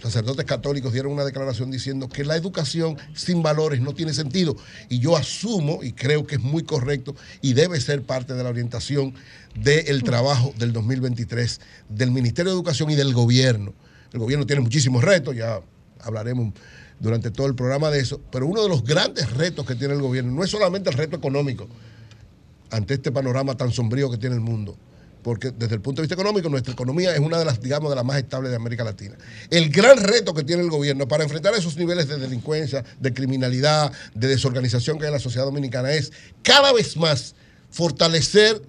sacerdotes 0.02 0.46
católicos 0.46 0.94
dieron 0.94 1.12
una 1.12 1.24
declaración 1.24 1.70
diciendo 1.70 2.10
que 2.10 2.26
la 2.26 2.36
educación 2.36 2.98
sin 3.14 3.44
valores 3.44 3.82
no 3.82 3.94
tiene 3.94 4.14
sentido. 4.14 4.56
Y 4.90 5.00
yo 5.00 5.16
asumo 5.16 5.84
y 5.84 5.94
creo 5.94 6.26
que 6.26 6.36
es 6.36 6.42
muy 6.42 6.64
correcto 6.64 7.16
y 7.42 7.54
debe 7.54 7.80
ser 7.80 8.02
parte 8.02 8.34
de 8.34 8.44
la 8.44 8.50
orientación 8.50 9.14
del 9.56 10.04
trabajo 10.04 10.54
del 10.58 10.74
2023 10.74 11.62
del 11.90 12.12
Ministerio 12.12 12.52
de 12.52 12.58
Educación 12.58 12.90
y 12.90 12.96
del 12.96 13.14
gobierno. 13.14 13.74
El 14.12 14.20
gobierno 14.20 14.46
tiene 14.46 14.62
muchísimos 14.62 15.04
retos, 15.04 15.36
ya 15.36 15.62
hablaremos 16.02 16.54
durante 17.00 17.32
todo 17.32 17.48
el 17.48 17.56
programa 17.56 17.90
de 17.90 18.00
eso, 18.00 18.20
pero 18.32 18.46
uno 18.46 18.62
de 18.62 18.70
los 18.70 18.84
grandes 18.84 19.32
retos 19.34 19.66
que 19.66 19.76
tiene 19.76 19.94
el 19.94 20.02
gobierno 20.02 20.32
no 20.32 20.44
es 20.44 20.50
solamente 20.52 20.90
el 20.90 20.98
reto 20.98 21.16
económico 21.16 21.68
ante 22.70 22.94
este 22.96 23.12
panorama 23.12 23.56
tan 23.56 23.72
sombrío 23.72 24.10
que 24.10 24.18
tiene 24.18 24.36
el 24.36 24.42
mundo, 24.42 24.78
porque 25.24 25.52
desde 25.52 25.76
el 25.76 25.82
punto 25.82 26.02
de 26.02 26.08
vista 26.08 26.16
económico 26.16 26.50
nuestra 26.50 26.74
economía 26.74 27.14
es 27.14 27.20
una 27.20 27.38
de 27.38 27.46
las, 27.46 27.62
digamos, 27.62 27.90
de 27.90 27.96
las 27.96 28.06
más 28.06 28.18
estables 28.18 28.52
de 28.52 28.56
América 28.56 28.84
Latina. 28.84 29.16
El 29.50 29.70
gran 29.70 29.98
reto 29.98 30.34
que 30.34 30.44
tiene 30.44 30.64
el 30.64 30.70
gobierno 30.70 31.08
para 31.08 31.24
enfrentar 31.24 31.54
esos 31.54 31.78
niveles 31.78 32.08
de 32.08 32.18
delincuencia, 32.18 32.84
de 33.00 33.14
criminalidad, 33.14 33.92
de 34.14 34.28
desorganización 34.28 34.98
que 34.98 35.06
hay 35.06 35.10
en 35.10 35.14
la 35.14 35.20
sociedad 35.20 35.46
dominicana 35.46 35.92
es 35.92 36.12
cada 36.44 36.74
vez 36.74 36.98
más 36.98 37.36
fortalecer 37.70 38.62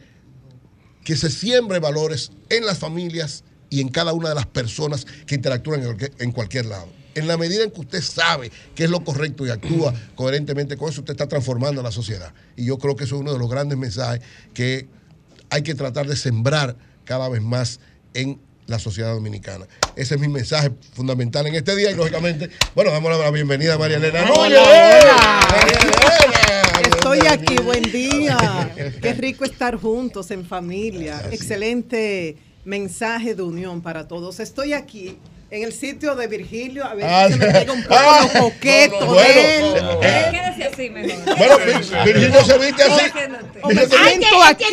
que 1.05 1.17
se 1.17 1.31
siembre 1.31 1.79
valores 1.81 2.31
en 2.49 2.65
las 2.65 2.79
familias 2.79 3.45
y 3.71 3.81
en 3.81 3.88
cada 3.88 4.12
una 4.12 4.29
de 4.29 4.35
las 4.35 4.47
personas 4.47 5.07
que 5.27 5.35
interactúan 5.35 5.83
en 6.19 6.33
cualquier, 6.33 6.67
lado. 6.67 6.88
En 7.15 7.27
la 7.27 7.37
medida 7.37 7.65
en 7.65 7.71
que 7.71 7.81
usted 7.81 8.03
sabe 8.03 8.51
qué 8.75 8.85
es 8.85 8.91
lo 8.91 9.03
correcto 9.03 9.47
y 9.47 9.51
actúa 9.51 9.95
coherentemente 10.15 10.77
con 10.77 10.91
eso, 10.91 11.01
usted 11.01 11.12
está 11.12 11.27
transformando 11.27 11.81
a 11.81 11.85
la 11.85 11.91
sociedad. 11.91 12.33
Y 12.57 12.67
yo 12.67 12.79
creo 12.79 12.97
que 12.97 13.05
eso 13.05 13.17
es 13.17 13.23
uno 13.23 13.33
de 13.33 13.38
los 13.38 13.51
grandes 13.51 13.79
mensajes 13.79 14.23
que 14.55 14.88
hay 15.53 15.62
que 15.62 15.75
tratar 15.75 16.07
de 16.07 16.17
sembrar 16.17 16.75
cada 17.05 17.29
vez 17.29 17.43
más 17.43 17.79
en 18.15 18.41
la 18.67 18.79
sociedad 18.79 19.12
dominicana. 19.12 19.67
Ese 19.97 20.15
es 20.15 20.21
mi 20.21 20.29
mensaje 20.29 20.71
fundamental 20.95 21.47
en 21.47 21.55
este 21.55 21.77
día 21.77 21.91
y 21.91 21.95
lógicamente, 21.95 22.49
bueno, 22.75 22.91
damos 22.91 23.19
la 23.19 23.31
bienvenida 23.31 23.75
a 23.75 23.79
María 23.79 23.99
Elena. 23.99 24.25
Núñez. 24.25 24.59
Estoy 26.87 27.19
aquí, 27.29 27.57
buen 27.57 27.83
día. 27.83 28.73
Qué 29.03 29.12
rico 29.12 29.45
estar 29.45 29.77
juntos 29.77 30.31
en 30.31 30.47
familia. 30.47 31.21
Excelente 31.31 32.38
mensaje 32.65 33.35
de 33.35 33.43
unión 33.43 33.83
para 33.83 34.09
todos. 34.09 34.41
Estoy 34.41 34.73
aquí 34.73 35.19
en 35.53 35.62
el 35.65 35.73
sitio 35.75 36.15
de 36.17 36.27
Virgilio, 36.29 36.85
a 36.85 36.95
ver 36.95 37.05
Ah, 37.07 37.27
si 37.29 37.35
se 37.35 37.38
me 37.38 37.53
pega 37.53 37.73
un 37.75 37.83
poco 37.83 37.95
ah, 37.99 38.27
lo 38.35 38.41
coqueto 38.41 39.01
no, 39.01 39.07
no, 39.07 39.12
de 39.21 39.57
él. 39.57 39.62
bueno, 39.71 39.83
no, 39.87 39.93
no. 39.95 40.03
¿eh? 40.03 40.29
Quédese 40.31 40.65
así 40.73 40.91
mejor. 40.91 41.37
Bueno, 41.37 41.59
Vir- 41.59 42.05
Virgilio 42.05 42.45
se 42.45 42.59
viste 42.59 42.83
así. 42.83 43.05
Hombre, 43.62 43.87
Virgilio- 43.87 44.09
siento 44.09 44.43
aquí 44.43 44.65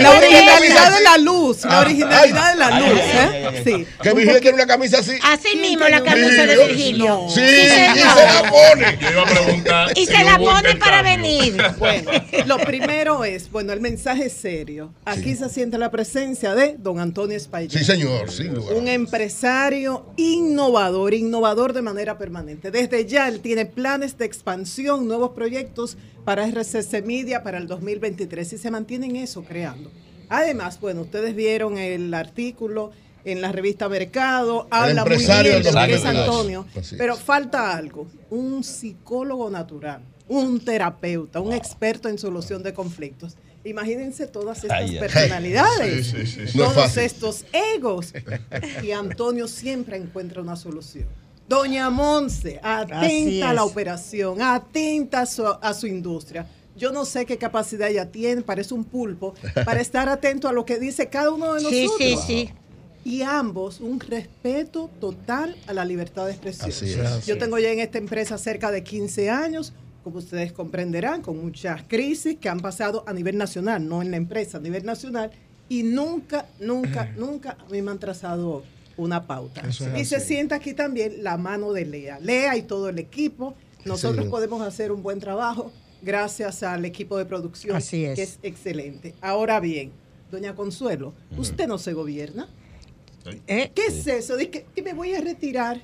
la 0.00 0.10
originalidad 0.12 0.92
de 0.96 1.00
la 1.02 1.18
luz, 1.18 1.64
la 1.64 1.78
Ah, 1.78 1.80
originalidad 1.80 2.44
ay. 2.44 2.52
de 2.52 2.58
la 2.58 2.80
luz, 2.80 3.00
¿eh? 3.02 3.62
Sí. 3.64 3.86
Que 4.00 4.12
Virgilio 4.14 4.40
tiene 4.40 4.54
una 4.54 4.66
camisa 4.66 4.98
así. 5.00 5.18
Así 5.22 5.56
mismo 5.56 5.88
la 5.88 6.02
camisa 6.02 6.46
de 6.46 6.56
Virgilio. 6.66 7.26
Sí, 7.28 7.40
y 7.40 7.98
se 7.98 8.04
la 8.04 8.50
pone. 8.50 8.98
Yo 9.00 9.10
iba 9.10 9.22
a 9.22 9.26
preguntar. 9.26 9.98
Y 9.98 10.06
se 10.06 10.24
la 10.24 10.38
pone 10.38 10.76
para 10.76 11.02
venir. 11.02 11.56
Bueno, 11.78 12.10
lo 12.46 12.58
primero 12.58 13.24
es, 13.24 13.50
bueno, 13.50 13.72
el 13.72 13.80
mensaje 13.80 14.26
es 14.26 14.32
serio. 14.32 14.92
Aquí 15.04 15.34
se 15.34 15.48
siente 15.48 15.76
la 15.76 15.90
presencia 15.90 16.54
de 16.54 16.76
don 16.78 17.00
Antonio 17.00 17.36
Espaillat. 17.36 17.76
Sí, 17.76 17.84
señor, 17.84 18.30
sin. 18.30 18.56
Un 18.56 18.86
empresario 18.86 19.87
innovador, 20.16 21.14
innovador 21.14 21.72
de 21.72 21.82
manera 21.82 22.18
permanente. 22.18 22.70
Desde 22.70 23.06
ya 23.06 23.28
él 23.28 23.40
tiene 23.40 23.66
planes 23.66 24.18
de 24.18 24.24
expansión, 24.24 25.06
nuevos 25.06 25.30
proyectos 25.30 25.96
para 26.24 26.46
RCC 26.46 27.04
Media 27.04 27.42
para 27.42 27.58
el 27.58 27.66
2023 27.66 28.52
y 28.52 28.58
se 28.58 28.70
mantienen 28.70 29.16
eso 29.16 29.42
creando. 29.44 29.90
Además, 30.28 30.78
bueno, 30.80 31.02
ustedes 31.02 31.34
vieron 31.34 31.78
el 31.78 32.12
artículo 32.12 32.90
en 33.24 33.40
la 33.40 33.52
revista 33.52 33.88
Mercado, 33.88 34.66
habla 34.70 35.04
muy 35.04 35.16
bien 35.16 35.62
de 35.62 35.72
lo 35.72 35.86
que 35.86 35.94
es 35.94 36.02
2022. 36.02 36.06
Antonio, 36.06 36.66
pero 36.96 37.16
falta 37.16 37.76
algo, 37.76 38.06
un 38.30 38.62
psicólogo 38.62 39.50
natural, 39.50 40.02
un 40.28 40.60
terapeuta, 40.60 41.40
un 41.40 41.52
experto 41.52 42.08
en 42.08 42.18
solución 42.18 42.62
de 42.62 42.72
conflictos. 42.72 43.36
Imagínense 43.64 44.26
todas 44.26 44.58
estas 44.58 44.78
Ay, 44.80 44.98
personalidades, 44.98 46.06
Sí, 46.06 46.24
sí, 46.24 46.26
sí, 46.26 46.46
sí. 46.48 46.58
No 46.58 46.66
es 46.66 46.74
todos 46.74 46.96
estos 46.96 47.44
egos. 47.76 48.12
Y 48.82 48.92
Antonio 48.92 49.48
siempre 49.48 49.96
encuentra 49.96 50.40
una 50.42 50.56
solución. 50.56 51.06
Doña 51.48 51.90
Monse, 51.90 52.60
atenta 52.62 53.50
a 53.50 53.54
la 53.54 53.64
operación, 53.64 54.40
atenta 54.42 55.22
a 55.22 55.26
su, 55.26 55.46
a 55.46 55.74
su 55.74 55.86
industria. 55.86 56.46
Yo 56.76 56.92
no 56.92 57.04
sé 57.04 57.26
qué 57.26 57.38
capacidad 57.38 57.88
ella 57.88 58.10
tiene, 58.10 58.42
parece 58.42 58.72
un 58.74 58.84
pulpo, 58.84 59.34
para 59.64 59.80
estar 59.80 60.08
atento 60.08 60.46
a 60.48 60.52
lo 60.52 60.64
que 60.64 60.78
dice 60.78 61.08
cada 61.08 61.30
uno 61.30 61.54
de 61.54 61.60
Sí, 61.68 61.84
nosotros. 61.86 62.24
sí, 62.26 62.46
sí. 62.46 62.50
Y 63.04 63.22
ambos, 63.22 63.80
un 63.80 63.98
respeto 64.00 64.90
total 65.00 65.56
a 65.66 65.72
la 65.72 65.84
libertad 65.84 66.26
de 66.26 66.32
expresión. 66.32 66.68
Así 66.70 66.92
es. 66.92 67.26
Yo 67.26 67.38
tengo 67.38 67.58
ya 67.58 67.70
en 67.70 67.80
esta 67.80 67.96
empresa 67.98 68.36
cerca 68.38 68.70
de 68.70 68.84
15 68.84 69.30
años, 69.30 69.72
como 70.08 70.18
ustedes 70.18 70.52
comprenderán, 70.52 71.22
con 71.22 71.42
muchas 71.42 71.82
crisis 71.88 72.36
que 72.40 72.48
han 72.48 72.60
pasado 72.60 73.04
a 73.06 73.12
nivel 73.12 73.36
nacional, 73.36 73.86
no 73.88 74.02
en 74.02 74.10
la 74.10 74.16
empresa, 74.16 74.58
a 74.58 74.60
nivel 74.60 74.84
nacional, 74.84 75.30
y 75.68 75.82
nunca, 75.82 76.46
nunca, 76.60 77.12
nunca 77.16 77.56
a 77.66 77.70
mí 77.70 77.82
me 77.82 77.90
han 77.90 77.98
trazado 77.98 78.62
una 78.96 79.26
pauta. 79.26 79.60
Es 79.68 79.80
y 79.96 80.04
se 80.04 80.18
sienta 80.20 80.56
aquí 80.56 80.74
también 80.74 81.22
la 81.22 81.36
mano 81.36 81.72
de 81.72 81.84
Lea. 81.84 82.18
Lea 82.20 82.56
y 82.56 82.62
todo 82.62 82.88
el 82.88 82.98
equipo. 82.98 83.54
Nosotros 83.84 84.24
Sí. 84.24 84.30
podemos 84.30 84.60
hacer 84.62 84.90
un 84.90 85.02
buen 85.02 85.20
trabajo 85.20 85.70
gracias 86.02 86.62
al 86.62 86.84
equipo 86.84 87.16
de 87.16 87.24
producción, 87.24 87.76
Así 87.76 88.04
es. 88.04 88.16
que 88.16 88.22
es 88.22 88.38
excelente. 88.42 89.14
Ahora 89.20 89.60
bien, 89.60 89.92
doña 90.32 90.54
Consuelo, 90.54 91.14
usted 91.36 91.68
no 91.68 91.78
se 91.78 91.92
gobierna. 91.92 92.48
¿Eh? 93.46 93.70
¿Qué 93.74 93.86
es 93.86 94.06
eso? 94.06 94.36
Que, 94.36 94.64
que 94.74 94.82
me 94.82 94.92
voy 94.94 95.14
a 95.14 95.20
retirar. 95.20 95.80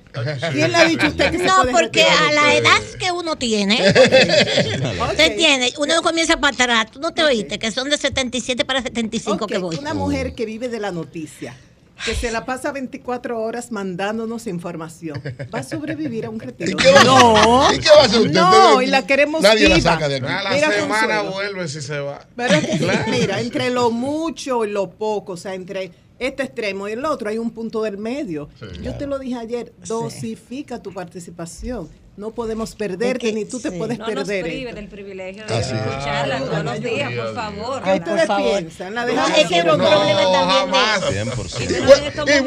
¿Quién 0.51 0.71
le 0.71 0.77
ha 0.77 0.85
dicho 0.85 1.05
a 1.05 1.09
usted 1.09 1.31
que 1.31 1.37
se 1.39 1.43
No, 1.45 1.61
puede 1.61 1.71
porque 1.71 2.03
retirar? 2.03 2.27
a 2.29 2.31
la 2.33 2.55
edad 2.55 2.81
que 2.99 3.11
uno 3.11 3.35
tiene, 3.37 3.75
usted 5.11 5.35
tiene, 5.37 5.73
uno 5.77 6.01
comienza 6.01 6.37
para 6.37 6.53
atrás, 6.53 6.91
tú 6.91 6.99
no 6.99 7.13
te 7.13 7.23
oíste, 7.23 7.59
que 7.59 7.71
son 7.71 7.89
de 7.89 7.97
77 7.97 8.65
para 8.65 8.81
75 8.81 9.47
que 9.47 9.57
Ok, 9.57 9.61
voy. 9.61 9.75
Una 9.77 9.93
mujer 9.93 10.33
que 10.35 10.45
vive 10.45 10.69
de 10.69 10.79
la 10.79 10.91
noticia, 10.91 11.55
que 12.03 12.13
se 12.13 12.29
la 12.31 12.45
pasa 12.45 12.71
24 12.71 13.39
horas 13.41 13.71
mandándonos 13.71 14.47
información, 14.47 15.21
¿va 15.53 15.59
a 15.59 15.63
sobrevivir 15.63 16.25
a 16.25 16.29
un 16.29 16.39
retiro? 16.39 16.71
¿Y 16.71 16.75
qué 16.75 16.91
va 16.91 16.97
a 16.97 17.01
hacer? 17.01 17.07
no, 17.07 17.73
¿Y 17.73 17.79
qué 17.79 17.89
va 17.89 18.01
a 18.01 18.05
hacer 18.05 18.19
usted? 18.21 18.33
No, 18.33 18.81
y 18.81 18.87
la 18.87 19.05
queremos 19.07 19.41
Nadie 19.41 19.69
la 19.69 19.79
saca 19.81 20.07
de 20.09 20.15
aquí. 20.17 20.25
A 20.25 20.43
la 20.43 20.49
Mira, 20.51 20.71
semana 20.71 21.19
Consuelo. 21.21 21.31
vuelve 21.31 21.67
si 21.69 21.81
se 21.81 21.99
va. 21.99 22.25
Pero 22.35 22.59
que, 22.61 23.11
mira, 23.11 23.39
entre 23.39 23.69
lo 23.69 23.91
mucho 23.91 24.65
y 24.65 24.71
lo 24.71 24.89
poco, 24.91 25.33
o 25.33 25.37
sea, 25.37 25.53
entre 25.53 25.91
este 26.19 26.43
extremo 26.43 26.87
y 26.87 26.93
el 26.93 27.05
otro, 27.05 27.29
hay 27.29 27.37
un 27.37 27.51
punto 27.51 27.81
del 27.83 27.97
medio. 27.97 28.49
Yo 28.81 28.95
te 28.95 29.07
lo 29.07 29.19
dije 29.19 29.35
ayer, 29.35 29.73
dosifica 29.85 30.81
tu 30.81 30.93
participación. 30.93 31.89
No 32.17 32.31
podemos 32.31 32.75
perderte, 32.75 33.33
ni 33.33 33.43
tú 33.43 33.59
te 33.59 33.73
puedes 33.73 33.99
No 33.99 34.05
nos 34.07 34.13
perder. 34.23 34.43
prive 34.43 34.71
del 34.73 34.87
privilegio 34.87 35.45
de 35.45 35.53
Así 35.53 35.73
es. 35.75 35.81
escucharla 35.81 36.37
todos 36.39 36.63
los 36.63 36.79
días, 36.81 37.11
por 37.11 37.35
favor. 37.35 37.83
¿Qué 37.83 37.91
ustedes 37.91 38.17
por 38.19 38.27
favor. 38.27 38.57
piensan? 38.59 38.95
La 38.95 39.05
No, 39.05 39.27
es 39.27 39.47
que 39.47 39.57
es 39.57 39.63
un 39.65 39.67
No, 39.67 39.75
problema 39.77 40.21
también 40.31 40.71
jamás. 40.71 41.01
100%. 41.01 41.61
Y 41.61 41.65
vuelve, 41.83 42.07
y 42.07 42.11
vuelve, 42.15 42.39
y 42.39 42.41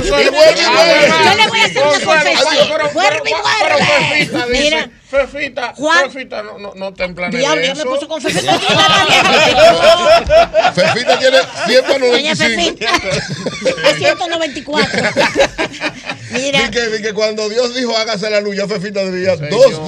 vuelve. 0.00 0.04
Yo 0.04 0.10
le 1.34 1.48
voy 1.48 1.58
a 1.58 1.64
hacer 1.64 1.82
una 1.82 2.00
confesión. 2.04 2.68
Vuelve 2.94 3.30
y 3.30 3.32
vuelve. 4.30 4.46
Mira, 4.60 4.90
Fefita, 5.10 5.74
Juan- 5.76 6.10
Fefita 6.10 6.42
no, 6.42 6.58
no, 6.58 6.72
no 6.74 6.90
diablo, 6.92 7.74
me 7.74 7.84
puso 7.84 8.08
con 8.08 8.20
Fefita. 8.22 8.52
Doña 8.52 8.62
Fefita 10.72 11.18
tiene 11.18 11.38
100 11.66 11.84
para 11.84 11.98
95. 11.98 12.44
Fefita, 12.44 12.90
a 13.88 13.94
194. 13.94 15.02
Mira. 16.32 16.70
Que, 16.70 17.12
cuando 17.14 17.48
Dios 17.48 17.74
dijo 17.74 17.96
hágase 17.96 18.30
la 18.30 18.40
luz, 18.40 18.56
ya 18.56 18.66
Fefita 18.66 19.04
debía 19.04 19.36
dos. 19.36 19.80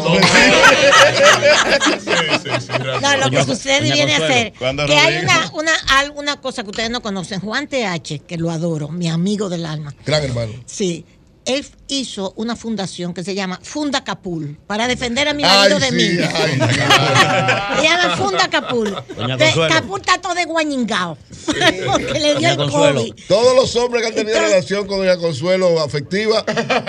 No, 3.01 3.17
lo 3.17 3.31
que 3.31 3.45
sucede 3.45 3.93
viene 3.93 4.15
a 4.15 4.19
ser 4.19 4.53
que 4.53 4.97
hay 4.97 5.23
una, 5.23 5.51
una, 5.55 5.73
alguna 5.99 6.41
cosa 6.41 6.63
que 6.63 6.71
ustedes 6.71 6.91
no 6.91 7.01
conocen. 7.01 7.41
Juan 7.41 7.69
TH, 7.69 8.23
que 8.27 8.37
lo 8.37 8.51
adoro, 8.51 8.89
mi 8.89 9.09
amigo 9.09 9.49
del 9.49 9.67
alma. 9.67 9.95
Gran 10.05 10.25
hermano. 10.25 10.53
Sí. 10.67 11.05
Él 11.47 11.67
hizo 11.89 12.33
una 12.37 12.57
fundación 12.57 13.13
que 13.13 13.23
se 13.23 13.35
llama 13.35 13.61
Funda 13.63 14.03
Capul 14.03 14.57
para 14.67 14.89
defender 14.89 15.29
a 15.29 15.35
mi 15.35 15.43
marido 15.43 15.79
de 15.79 15.91
mí. 15.93 16.03
Se 16.07 17.83
llama 17.83 18.17
Funda 18.17 18.49
Capul. 18.49 18.97
Doña 19.15 19.37
De- 19.37 19.45
Consuelo. 19.47 19.75
Capul 19.75 20.01
está 20.01 20.19
todo 20.21 20.35
de 20.35 20.45
guañingao. 20.47 21.19
Porque 21.47 22.19
le 22.21 22.35
dio 22.37 22.49
el 22.51 22.57
COVID. 22.71 23.15
Todos 23.29 23.55
los 23.57 23.77
hombres 23.77 24.03
que 24.03 24.09
han 24.09 24.15
tenido 24.15 24.41
relación 24.41 24.87
con 24.87 24.99
Doña 24.99 25.19
Consuelo 25.19 25.81
afectiva 25.83 26.45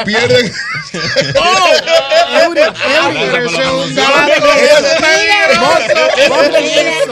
pierden. 0.06 0.50
Eury, 2.46 2.62
Eury. 2.62 3.20
Ese 3.20 3.62
es 3.62 3.68
un 3.68 3.91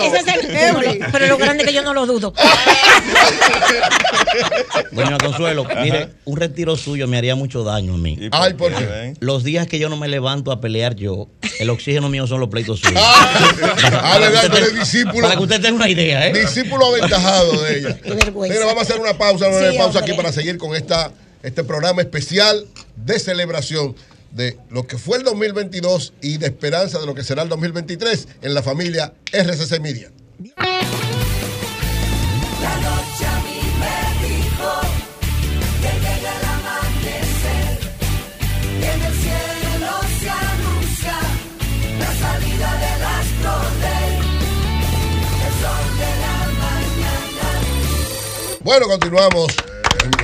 Ese 0.02 0.18
es 0.18 0.28
el- 0.28 1.06
Pero 1.12 1.28
lo 1.28 1.38
grande 1.38 1.66
que 1.66 1.74
yo 1.74 1.82
no 1.82 1.94
lo 1.94 2.06
dudo. 2.06 2.34
Doña 4.92 5.18
Consuelo, 5.18 5.66
mire, 5.82 6.10
un 6.26 6.38
retiro 6.38 6.76
suyo 6.78 7.08
me 7.08 7.18
haría 7.18 7.33
mucho 7.36 7.64
daño 7.64 7.94
a 7.94 7.98
mí. 7.98 8.18
Ay, 8.32 8.54
¿por 8.54 8.74
qué? 8.74 9.14
Los 9.20 9.44
días 9.44 9.68
que 9.68 9.80
yo 9.80 9.90
no 9.90 9.98
me 9.98 10.08
levanto 10.08 10.52
a 10.52 10.60
pelear 10.62 10.96
yo, 10.96 11.28
el 11.60 11.70
oxígeno 11.70 12.10
mío 12.10 12.28
son 12.28 12.40
los 12.40 12.50
pleitos 12.50 12.80
suyos. 12.80 13.02
Ah, 13.04 14.20
tú 14.52 14.58
eres 14.58 14.76
discípulo. 14.76 15.22
Para 15.22 15.36
que 15.36 15.44
usted 15.44 15.62
tenga 15.62 15.76
una 15.76 15.90
idea, 15.90 16.28
¿eh? 16.28 16.34
Discípulo 16.34 16.88
aventajado 16.88 17.62
de 17.64 17.80
ella. 17.80 18.00
vergüenza. 18.06 18.54
Pero 18.56 18.66
vamos 18.68 18.82
a 18.84 18.86
hacer 18.86 19.00
una 19.00 19.18
pausa, 19.18 19.48
una 19.48 19.72
Sí, 19.72 19.78
pausa 19.78 20.00
hombre. 20.00 20.12
aquí 20.14 20.14
para 20.22 20.32
seguir 20.32 20.58
con 20.58 20.76
esta, 20.76 21.12
este 21.44 21.64
programa 21.64 22.02
especial 22.02 22.66
de 22.96 23.20
celebración 23.20 23.96
de 24.32 24.58
lo 24.72 24.88
que 24.88 24.98
fue 24.98 25.18
el 25.18 25.24
2022 25.24 26.14
y 26.22 26.38
de 26.38 26.48
esperanza 26.48 27.00
de 27.00 27.06
lo 27.06 27.14
que 27.14 27.24
será 27.24 27.44
el 27.44 27.50
2023 27.50 28.28
en 28.42 28.54
la 28.54 28.64
familia 28.64 29.14
RCC 29.32 29.80
Media. 29.80 30.12
Bueno, 48.64 48.88
continuamos 48.88 49.48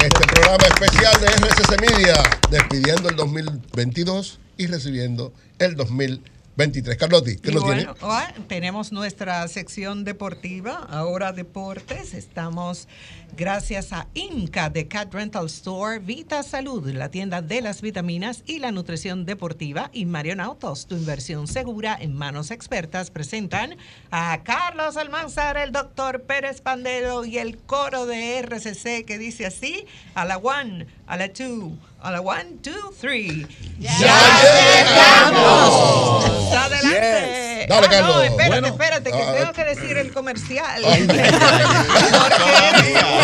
este 0.01 0.27
programa 0.27 0.63
especial 0.67 1.19
de 1.19 1.27
RCC 1.27 1.81
Media, 1.81 2.15
despidiendo 2.49 3.09
el 3.09 3.17
2022 3.17 4.39
y 4.55 4.67
recibiendo 4.67 5.33
el 5.59 5.75
2023. 5.75 6.95
Carlotti, 6.95 7.35
¿qué 7.35 7.51
nos 7.51 7.63
bueno, 7.63 7.95
tiene? 7.95 7.99
ah, 8.01 8.33
tenemos 8.47 8.93
nuestra 8.93 9.45
sección 9.49 10.05
deportiva, 10.05 10.87
ahora 10.89 11.33
deportes. 11.33 12.13
Estamos 12.13 12.87
gracias 13.35 13.93
a 13.93 14.07
Inca 14.13 14.69
de 14.69 14.87
Cat 14.87 15.13
Rental 15.13 15.45
Store, 15.47 15.99
Vita 15.99 16.43
Salud, 16.43 16.87
la 16.91 17.09
tienda 17.09 17.41
de 17.41 17.61
las 17.61 17.81
vitaminas 17.81 18.43
y 18.45 18.59
la 18.59 18.71
nutrición 18.71 19.25
deportiva 19.25 19.89
y 19.93 20.05
Marion 20.05 20.39
Autos, 20.39 20.87
tu 20.87 20.95
inversión 20.95 21.47
segura 21.47 21.97
en 21.99 22.15
manos 22.15 22.51
expertas, 22.51 23.11
presentan 23.11 23.77
a 24.11 24.39
Carlos 24.43 24.97
Almanzar, 24.97 25.57
el 25.57 25.71
doctor 25.71 26.23
Pérez 26.23 26.61
Pandero 26.61 27.25
y 27.25 27.37
el 27.37 27.57
coro 27.57 28.05
de 28.05 28.39
RCC 28.41 29.05
que 29.05 29.17
dice 29.17 29.45
así, 29.45 29.85
a 30.15 30.25
la 30.25 30.37
one, 30.37 30.87
a 31.07 31.17
la 31.17 31.29
two, 31.31 31.77
a 32.01 32.11
la 32.11 32.21
one, 32.21 32.57
two, 32.61 32.91
three. 32.99 33.47
¡Ya, 33.79 33.91
Adelante. 36.65 37.65
Dale, 37.69 37.85
Ah, 37.85 37.89
Carlos. 37.89 38.15
No, 38.15 38.21
espérate, 38.23 38.49
Bueno. 38.49 38.67
espérate, 38.67 39.11
que 39.11 39.21
Ah, 39.21 39.33
tengo 39.37 39.53
que 39.53 39.63
decir 39.65 39.97
el 39.97 40.11
comercial. 40.11 40.81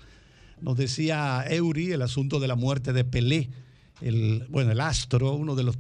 Nos 0.62 0.78
decía 0.78 1.46
Eury 1.48 1.92
el 1.92 2.02
asunto 2.02 2.40
de 2.40 2.48
la 2.48 2.56
muerte 2.56 2.94
de 2.94 3.04
Pelé, 3.04 3.50
el, 4.02 4.46
bueno, 4.50 4.72
el 4.72 4.82
astro, 4.82 5.34
uno 5.34 5.56
de 5.56 5.64
los, 5.64 5.78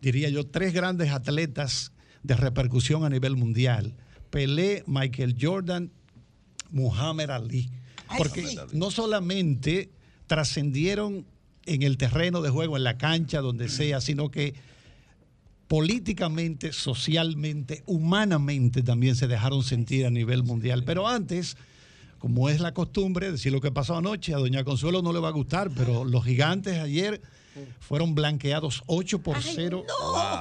diría 0.00 0.28
yo, 0.28 0.46
tres 0.46 0.72
grandes 0.72 1.10
atletas 1.10 1.92
de 2.22 2.36
repercusión 2.36 3.04
a 3.04 3.08
nivel 3.08 3.36
mundial. 3.36 3.94
Pelé, 4.30 4.84
Michael 4.86 5.36
Jordan, 5.40 5.90
Muhammad 6.70 7.30
Ali. 7.30 7.70
Porque 8.16 8.44
no 8.72 8.90
solamente 8.90 9.90
trascendieron 10.26 11.26
en 11.66 11.82
el 11.82 11.96
terreno 11.96 12.42
de 12.42 12.50
juego, 12.50 12.76
en 12.76 12.84
la 12.84 12.98
cancha, 12.98 13.40
donde 13.40 13.68
sea, 13.68 14.00
sino 14.00 14.30
que 14.30 14.54
políticamente, 15.68 16.72
socialmente, 16.72 17.82
humanamente 17.86 18.82
también 18.82 19.16
se 19.16 19.28
dejaron 19.28 19.62
sentir 19.62 20.04
a 20.04 20.10
nivel 20.10 20.42
mundial. 20.42 20.84
Pero 20.84 21.08
antes, 21.08 21.56
como 22.22 22.48
es 22.48 22.60
la 22.60 22.72
costumbre, 22.72 23.32
decir 23.32 23.50
lo 23.50 23.60
que 23.60 23.72
pasó 23.72 23.96
anoche, 23.96 24.32
a 24.32 24.36
Doña 24.36 24.62
Consuelo 24.62 25.02
no 25.02 25.12
le 25.12 25.18
va 25.18 25.26
a 25.26 25.32
gustar, 25.32 25.72
pero 25.74 26.04
los 26.04 26.24
gigantes 26.24 26.78
ayer 26.78 27.20
fueron 27.80 28.14
blanqueados 28.14 28.84
8 28.86 29.18
por 29.24 29.42
0 29.42 29.84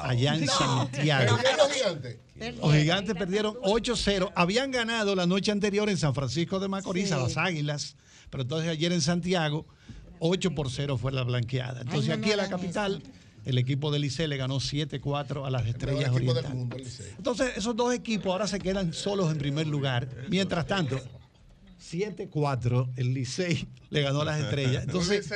allá 0.04 0.36
en 0.36 0.48
Santiago. 0.48 1.38
¿Perdieron 1.38 1.58
los 1.58 1.74
gigantes? 1.76 2.18
Los 2.62 2.74
gigantes 2.76 3.16
perdieron 3.16 3.56
8-0. 3.64 4.32
Habían 4.36 4.70
ganado 4.70 5.16
la 5.16 5.26
noche 5.26 5.52
anterior 5.52 5.90
en 5.90 5.98
San 5.98 6.14
Francisco 6.14 6.60
de 6.60 6.68
Macorís 6.68 7.12
a 7.14 7.18
las 7.18 7.36
Águilas, 7.36 7.96
pero 8.30 8.44
entonces 8.44 8.70
ayer 8.70 8.92
en 8.92 9.02
Santiago 9.02 9.66
8 10.20 10.52
por 10.52 10.70
0 10.70 11.00
fue 11.00 11.12
la 11.12 11.24
blanqueada. 11.24 11.82
Entonces 11.82 12.12
Ay, 12.12 12.18
no 12.18 12.24
aquí 12.24 12.32
en 12.32 12.38
la 12.38 12.48
capital 12.48 13.02
el 13.44 13.58
equipo 13.58 13.90
del 13.90 14.04
Licey 14.04 14.28
le 14.28 14.38
ganó 14.38 14.58
7-4 14.58 15.48
a 15.48 15.50
las 15.50 15.66
Estrellas 15.66 16.16
equipo 16.16 16.36
del 16.36 16.46
Orientales. 16.46 16.54
mundo, 16.54 16.76
el 16.76 16.84
Licey. 16.84 17.08
Entonces 17.18 17.58
esos 17.58 17.76
dos 17.76 17.92
equipos 17.92 18.28
ahora 18.28 18.46
se 18.46 18.60
quedan 18.60 18.94
solos 18.94 19.32
en 19.32 19.40
primer 19.40 19.66
lugar. 19.66 20.08
Mientras 20.30 20.68
tanto, 20.68 21.02
7-4 21.82 22.92
el 22.96 23.14
Licey 23.14 23.68
le 23.90 24.02
ganó 24.02 24.22
a 24.22 24.26
las 24.26 24.40
Estrellas. 24.40 24.84
Entonces 24.88 25.30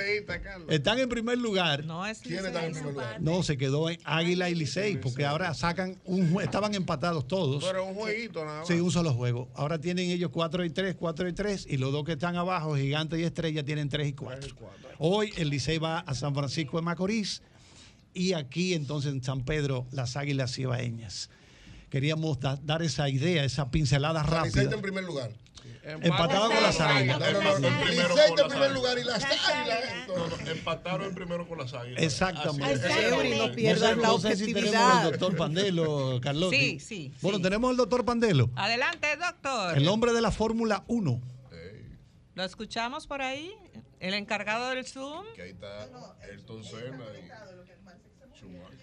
están 0.69 0.99
en 0.99 1.09
primer 1.09 1.37
lugar. 1.37 1.83
No 1.85 2.05
es 2.05 2.19
¿Quién 2.19 2.45
está 2.45 2.65
en 2.65 2.73
primer 2.73 2.93
lugar? 2.93 3.21
No, 3.21 3.43
se 3.43 3.57
quedó 3.57 3.89
en 3.89 3.99
Águila 4.03 4.49
y 4.49 4.55
Licey, 4.55 4.97
porque 4.97 5.25
ahora 5.25 5.53
sacan 5.53 5.97
un 6.05 6.39
estaban 6.41 6.73
empatados 6.75 7.27
todos. 7.27 7.63
Pero 7.63 7.85
un 7.85 7.95
jueguito 7.95 8.45
nada 8.45 8.59
más. 8.59 8.67
Sí, 8.67 8.75
un 8.75 8.91
solo 8.91 9.13
juego. 9.13 9.49
Ahora 9.55 9.79
tienen 9.79 10.09
ellos 10.09 10.29
4 10.31 10.63
y 10.65 10.69
3, 10.69 10.95
4 10.95 11.27
y 11.27 11.33
3, 11.33 11.67
y 11.69 11.77
los 11.77 11.91
dos 11.91 12.05
que 12.05 12.13
están 12.13 12.35
abajo, 12.35 12.75
Gigante 12.75 13.19
y 13.19 13.23
Estrella, 13.23 13.63
tienen 13.63 13.89
3 13.89 14.07
y 14.09 14.13
4. 14.13 14.55
Hoy 14.99 15.33
el 15.37 15.49
Licey 15.49 15.77
va 15.79 15.99
a 15.99 16.13
San 16.15 16.33
Francisco 16.33 16.77
de 16.77 16.83
Macorís 16.83 17.41
y 18.13 18.33
aquí 18.33 18.73
entonces 18.73 19.11
en 19.11 19.21
San 19.23 19.43
Pedro 19.43 19.85
las 19.91 20.15
Águilas 20.15 20.53
Cibaeñas. 20.55 21.29
Queríamos 21.89 22.39
da- 22.39 22.59
dar 22.63 22.81
esa 22.81 23.09
idea, 23.09 23.43
esa 23.43 23.69
pincelada 23.71 24.21
Licey 24.21 24.35
rápida. 24.37 24.61
está 24.63 24.75
en 24.75 24.81
primer 24.81 25.03
lugar. 25.03 25.31
Empatado 25.85 26.49
con 26.49 26.63
las 26.63 26.79
Águilas. 26.81 27.19
No, 27.19 27.31
no, 27.31 27.59
no, 27.59 27.67
en 27.67 27.85
Licey 27.89 28.33
primer 28.49 28.71
lugar 28.71 28.97
y 28.97 29.03
las 29.03 29.23
águilas. 29.23 29.79
Empataron 30.47 31.13
primero 31.13 31.47
con 31.47 31.59
las 31.59 31.73
águilas. 31.73 32.01
Exactamente. 32.01 32.75
No 32.75 33.53
sé- 33.53 33.95
la 33.95 34.11
objetividad. 34.13 34.99
al 35.01 35.11
doctor 35.11 35.35
Pandelo, 35.35 36.19
Carlotti. 36.21 36.57
Sí, 36.57 36.79
sí, 36.79 37.13
Bueno, 37.21 37.39
tenemos 37.39 37.69
al 37.69 37.77
doctor 37.77 38.03
Pandelo, 38.03 38.49
Adelante, 38.55 39.07
doctor. 39.17 39.77
el 39.77 39.87
hombre 39.87 40.13
de 40.13 40.21
la 40.21 40.31
Fórmula 40.31 40.83
1. 40.87 41.21
¿Lo 42.33 42.43
escuchamos 42.43 43.07
por 43.07 43.21
ahí? 43.21 43.53
El 43.99 44.13
encargado 44.13 44.69
del 44.71 44.85
Zoom. 44.85 45.25
Que 45.35 45.43
ahí 45.43 45.49
está 45.51 45.87
Ayrton 46.21 46.63
Senna. 46.63 47.05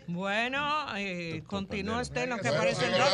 Bueno, 0.07 0.97
eh, 0.97 1.43
continúa 1.47 2.01
usted 2.03 2.25
en 2.25 2.31
lo 2.31 2.39
que 2.39 2.49
aparece 2.49 2.83
no, 2.91 3.07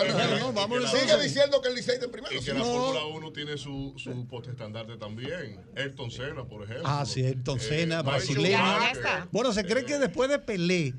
Sigue 0.89 1.03
entonces. 1.03 1.23
diciendo 1.23 1.61
que 1.63 1.69
el 1.69 1.75
Licey 1.75 1.99
en 2.03 2.11
primero. 2.11 2.35
Y 2.35 2.43
que 2.45 2.53
la 2.55 2.61
Fórmula 2.65 3.05
1 3.07 3.33
tiene 3.33 3.57
su, 3.59 3.95
su 3.97 4.27
postestandarte 4.27 4.97
también. 4.97 5.61
Ayrton 5.77 6.11
Senna, 6.11 6.45
por 6.45 6.63
ejemplo. 6.65 6.85
Ah, 6.87 7.05
sí, 7.07 7.25
Ayrton 7.25 7.59
Eh, 7.59 7.63
Senna, 7.63 8.03
brasileño. 8.03 8.59
Bueno, 9.31 9.53
se 9.53 9.65
cree 9.65 9.85
que 9.85 9.99
después 9.99 10.29
de 10.31 10.39
Pelé 10.39 10.95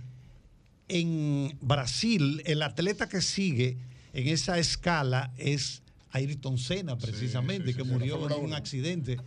en 0.88 1.58
Brasil, 1.62 2.42
el 2.46 2.62
atleta 2.64 3.08
que 3.08 3.22
sigue 3.22 3.78
en 4.14 4.28
esa 4.28 4.58
escala 4.58 5.32
es 5.38 5.84
Ayrton 6.12 6.58
Senna, 6.58 6.98
precisamente, 6.98 7.72
sí, 7.72 7.78
que 7.78 7.84
sí, 7.84 7.90
murió 7.90 8.26
en 8.30 8.44
un 8.44 8.54
accidente 8.54 9.18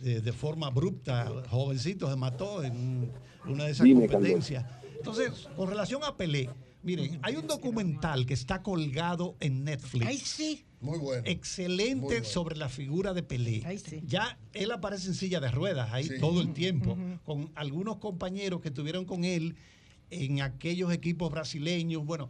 de, 0.00 0.20
de 0.20 0.32
forma 0.32 0.66
abrupta. 0.68 1.30
Jovencito 1.50 2.10
se 2.10 2.16
mató 2.16 2.62
en 2.64 2.72
un- 2.72 3.12
una 3.46 3.64
de 3.64 3.70
esas 3.72 3.84
Dime, 3.84 4.08
competencias. 4.08 4.64
Entonces, 4.98 5.48
con 5.56 5.68
relación 5.68 6.02
a 6.04 6.16
Pelé, 6.16 6.50
miren, 6.82 7.18
hay 7.22 7.36
un 7.36 7.46
documental 7.46 8.26
que 8.26 8.34
está 8.34 8.62
colgado 8.62 9.36
en 9.40 9.64
Netflix. 9.64 10.06
Ay, 10.06 10.18
sí. 10.18 10.64
Muy 10.80 10.98
bueno. 10.98 11.22
Excelente 11.26 11.94
Muy 11.96 12.04
bueno. 12.06 12.24
sobre 12.26 12.56
la 12.56 12.68
figura 12.68 13.14
de 13.14 13.22
Pelé. 13.22 13.62
Ay, 13.64 13.78
sí. 13.78 14.00
Ya 14.06 14.38
él 14.52 14.70
aparece 14.70 15.08
en 15.08 15.14
silla 15.14 15.40
de 15.40 15.50
ruedas 15.50 15.90
ahí 15.92 16.04
Sí. 16.04 16.14
todo 16.20 16.40
el 16.42 16.52
tiempo, 16.52 16.96
con 17.24 17.50
algunos 17.54 17.96
compañeros 17.96 18.60
que 18.60 18.68
estuvieron 18.68 19.04
con 19.06 19.24
él 19.24 19.56
en 20.10 20.42
aquellos 20.42 20.92
equipos 20.92 21.30
brasileños. 21.32 22.04
Bueno, 22.04 22.28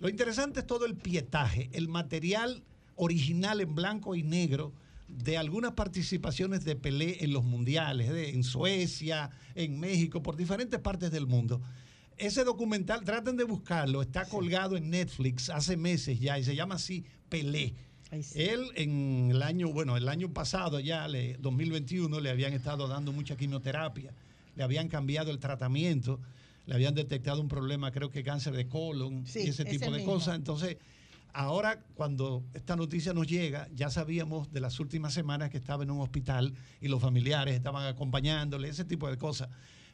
lo 0.00 0.08
interesante 0.08 0.60
es 0.60 0.66
todo 0.66 0.86
el 0.86 0.94
pietaje, 0.96 1.68
el 1.72 1.88
material 1.88 2.62
original 2.96 3.60
en 3.60 3.74
blanco 3.74 4.14
y 4.16 4.22
negro 4.22 4.72
de 5.08 5.36
algunas 5.36 5.72
participaciones 5.72 6.64
de 6.64 6.74
Pelé 6.74 7.22
en 7.22 7.32
los 7.34 7.44
mundiales, 7.44 8.10
de- 8.10 8.30
en 8.30 8.42
Suecia, 8.42 9.30
en 9.54 9.78
México, 9.78 10.22
por 10.22 10.36
diferentes 10.36 10.80
partes 10.80 11.10
del 11.10 11.26
mundo. 11.26 11.60
Ese 12.22 12.44
documental, 12.44 13.02
traten 13.04 13.36
de 13.36 13.42
buscarlo, 13.42 14.00
está 14.00 14.24
colgado 14.26 14.76
en 14.76 14.90
Netflix 14.90 15.50
hace 15.50 15.76
meses 15.76 16.20
ya 16.20 16.38
y 16.38 16.44
se 16.44 16.54
llama 16.54 16.76
así 16.76 17.04
Pelé. 17.28 17.74
Él 18.36 18.66
en 18.76 19.30
el 19.32 19.42
año, 19.42 19.72
bueno, 19.72 19.96
el 19.96 20.08
año 20.08 20.32
pasado 20.32 20.78
ya, 20.78 21.08
le- 21.08 21.36
2021, 21.38 22.20
le 22.20 22.30
habían 22.30 22.52
estado 22.52 22.86
dando 22.86 23.10
mucha 23.10 23.36
quimioterapia, 23.36 24.12
le 24.54 24.62
habían 24.62 24.86
cambiado 24.86 25.32
el 25.32 25.40
tratamiento, 25.40 26.20
le 26.66 26.74
habían 26.74 26.94
detectado 26.94 27.40
un 27.40 27.48
problema, 27.48 27.90
creo 27.90 28.10
que 28.10 28.22
cáncer 28.22 28.54
de 28.54 28.68
colon 28.68 29.26
Sí, 29.26 29.40
y 29.40 29.48
ese 29.48 29.64
tipo 29.64 29.86
ese 29.86 29.90
de 29.90 29.96
mismo. 29.98 30.12
cosas. 30.12 30.36
Entonces, 30.36 30.76
ahora 31.32 31.82
cuando 31.96 32.44
esta 32.54 32.76
noticia 32.76 33.12
nos 33.14 33.26
llega, 33.26 33.66
ya 33.74 33.90
sabíamos 33.90 34.52
de 34.52 34.60
las 34.60 34.78
últimas 34.78 35.12
semanas 35.12 35.50
que 35.50 35.56
estaba 35.58 35.82
en 35.82 35.90
un 35.90 36.00
hospital 36.02 36.54
y 36.80 36.86
los 36.86 37.00
familiares 37.02 37.54
estaban 37.56 37.84
acompañándole, 37.86 38.68
ese 38.68 38.84
tipo 38.84 39.10
de 39.10 39.16
cosas. 39.18 39.48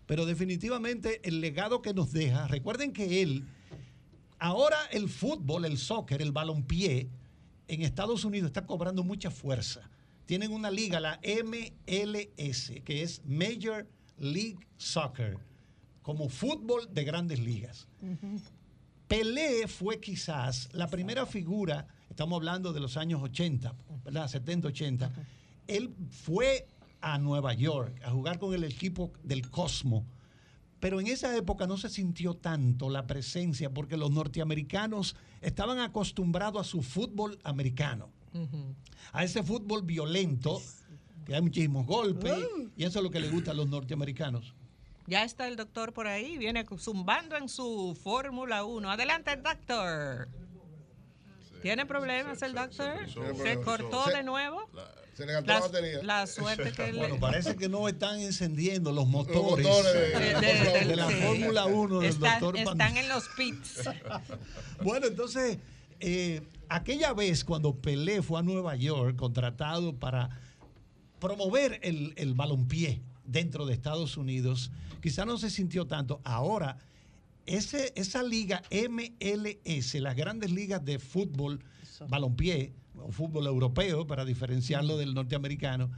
Pero 0.09 0.25
definitivamente 0.25 1.21
el 1.29 1.43
legado 1.43 1.83
que 1.83 1.93
nos 1.93 2.13
deja, 2.13 2.49
recuerden 2.49 2.95
que 2.95 3.21
él, 3.21 3.45
ahora 4.39 4.79
el 4.91 5.11
fútbol, 5.11 5.67
el 5.67 5.77
soccer, 5.77 6.23
el 6.23 6.33
balompié, 6.33 7.11
en 7.69 7.83
Estados 7.83 8.25
Unidos 8.25 8.49
está 8.49 8.65
cobrando 8.65 9.05
mucha 9.05 9.31
fuerza. 9.31 9.91
Tienen 10.25 10.51
una 10.51 10.71
liga, 10.71 10.99
la 10.99 11.21
MLS, 11.45 12.73
que 12.87 13.03
es 13.03 13.23
Major 13.27 13.87
League 14.17 14.57
Soccer, 14.79 15.37
como 16.01 16.31
fútbol 16.31 16.89
de 16.91 17.05
grandes 17.05 17.39
ligas. 17.39 17.87
Pelé 19.09 19.69
fue 19.69 20.01
quizás 20.01 20.71
la 20.73 20.87
primera 20.87 21.27
figura, 21.27 21.87
estamos 22.09 22.39
hablando 22.39 22.73
de 22.73 22.81
los 22.81 22.97
años 22.97 23.23
80, 23.23 23.75
¿verdad? 24.07 24.27
70, 24.27 24.69
80. 24.69 25.13
Él 25.67 25.95
fue 26.11 26.67
a 27.01 27.19
Nueva 27.19 27.55
York 27.55 28.01
a 28.05 28.11
jugar 28.11 28.39
con 28.39 28.55
el 28.55 28.65
equipo 28.65 29.13
del 29.23 29.51
Cosmo. 29.51 30.05
Pero 30.81 31.01
en 31.01 31.09
esa 31.09 31.37
época 31.37 31.67
no 31.67 31.77
se 31.77 31.89
sintió 31.89 32.35
tanto 32.35 32.89
la 32.89 33.07
presencia 33.07 33.71
porque 33.71 33.97
los 33.97 34.11
norteamericanos 34.11 35.17
estaban 35.41 35.81
acostumbrados 35.81 36.61
a 36.61 36.71
su 36.71 36.83
fútbol 36.83 37.39
americano, 37.43 38.11
a 39.13 39.25
ese 39.25 39.43
fútbol 39.43 39.83
violento, 39.83 40.63
que 41.27 41.35
hay 41.35 41.43
muchísimos 41.43 41.85
golpes, 41.85 42.39
y 42.77 42.85
eso 42.85 43.01
es 43.01 43.03
lo 43.03 43.11
que 43.11 43.21
le 43.21 43.29
gusta 43.29 43.51
a 43.51 43.55
los 43.55 43.69
norteamericanos. 43.69 44.55
Ya 45.09 45.25
está 45.25 45.49
el 45.49 45.57
doctor 45.57 45.93
por 45.93 46.07
ahí, 46.07 46.39
viene 46.39 46.65
zumbando 46.77 47.37
en 47.37 47.49
su 47.49 47.99
Fórmula 48.01 48.65
1. 48.65 48.91
Adelante, 48.91 49.35
doctor. 49.37 50.29
¿Tiene 51.63 51.87
problemas 51.87 52.41
el 52.43 52.55
doctor? 52.55 53.07
¿Se 53.43 53.61
cortó 53.61 54.05
Se- 54.07 54.17
de 54.17 54.23
nuevo? 54.23 54.69
Se 55.17 55.27
le 55.27 55.33
gastó 55.33 55.49
la 55.49 55.55
La, 55.55 55.61
batería. 55.67 56.03
la 56.03 56.27
suerte 56.29 56.73
que 56.73 56.93
le... 56.93 56.99
Bueno, 56.99 57.19
parece 57.19 57.57
que 57.57 57.69
no 57.69 57.89
están 57.89 58.21
encendiendo 58.21 58.93
los 58.93 59.07
motores, 59.09 59.67
motores 59.67 59.93
de, 59.93 60.35
de- 60.41 60.85
de 60.87 60.97
la 60.97 61.09
sí. 61.09 61.15
Fórmula 61.15 61.67
1 61.67 61.99
del 62.01 62.11
Están, 62.11 62.41
doctor 62.41 62.65
Pan- 62.65 62.73
están 62.81 62.97
en 62.97 63.09
los 63.09 63.29
pits. 63.37 63.83
Bueno, 64.83 65.09
entonces, 65.09 65.59
eh, 65.99 66.41
aquella 66.69 67.13
vez 67.13 67.43
cuando 67.45 67.75
Pelé 67.75 68.23
fue 68.23 68.39
a 68.39 68.43
Nueva 68.43 68.77
York, 68.77 69.17
contratado 69.17 69.97
para 69.97 70.31
promover 71.19 71.81
el, 71.83 72.13
el 72.17 72.35
balompié 72.35 73.03
dentro 73.25 73.67
de 73.67 73.75
Estados 73.75 74.17
Unidos, 74.17 74.71
quizá 75.03 75.25
no 75.25 75.37
se 75.37 75.51
sintió 75.51 75.87
tanto. 75.89 76.21
Ahora, 76.23 76.79
ese, 77.49 77.93
esa 77.97 78.23
liga 78.23 78.63
MLS, 78.71 79.95
las 79.95 80.15
grandes 80.15 80.51
ligas 80.53 80.85
de 80.85 80.99
fútbol, 80.99 81.61
balompié, 82.09 82.73
o 82.95 83.11
fútbol 83.11 83.47
europeo, 83.47 84.07
para 84.07 84.25
diferenciarlo 84.25 84.97
del 84.97 85.15
norteamericano, 85.15 85.91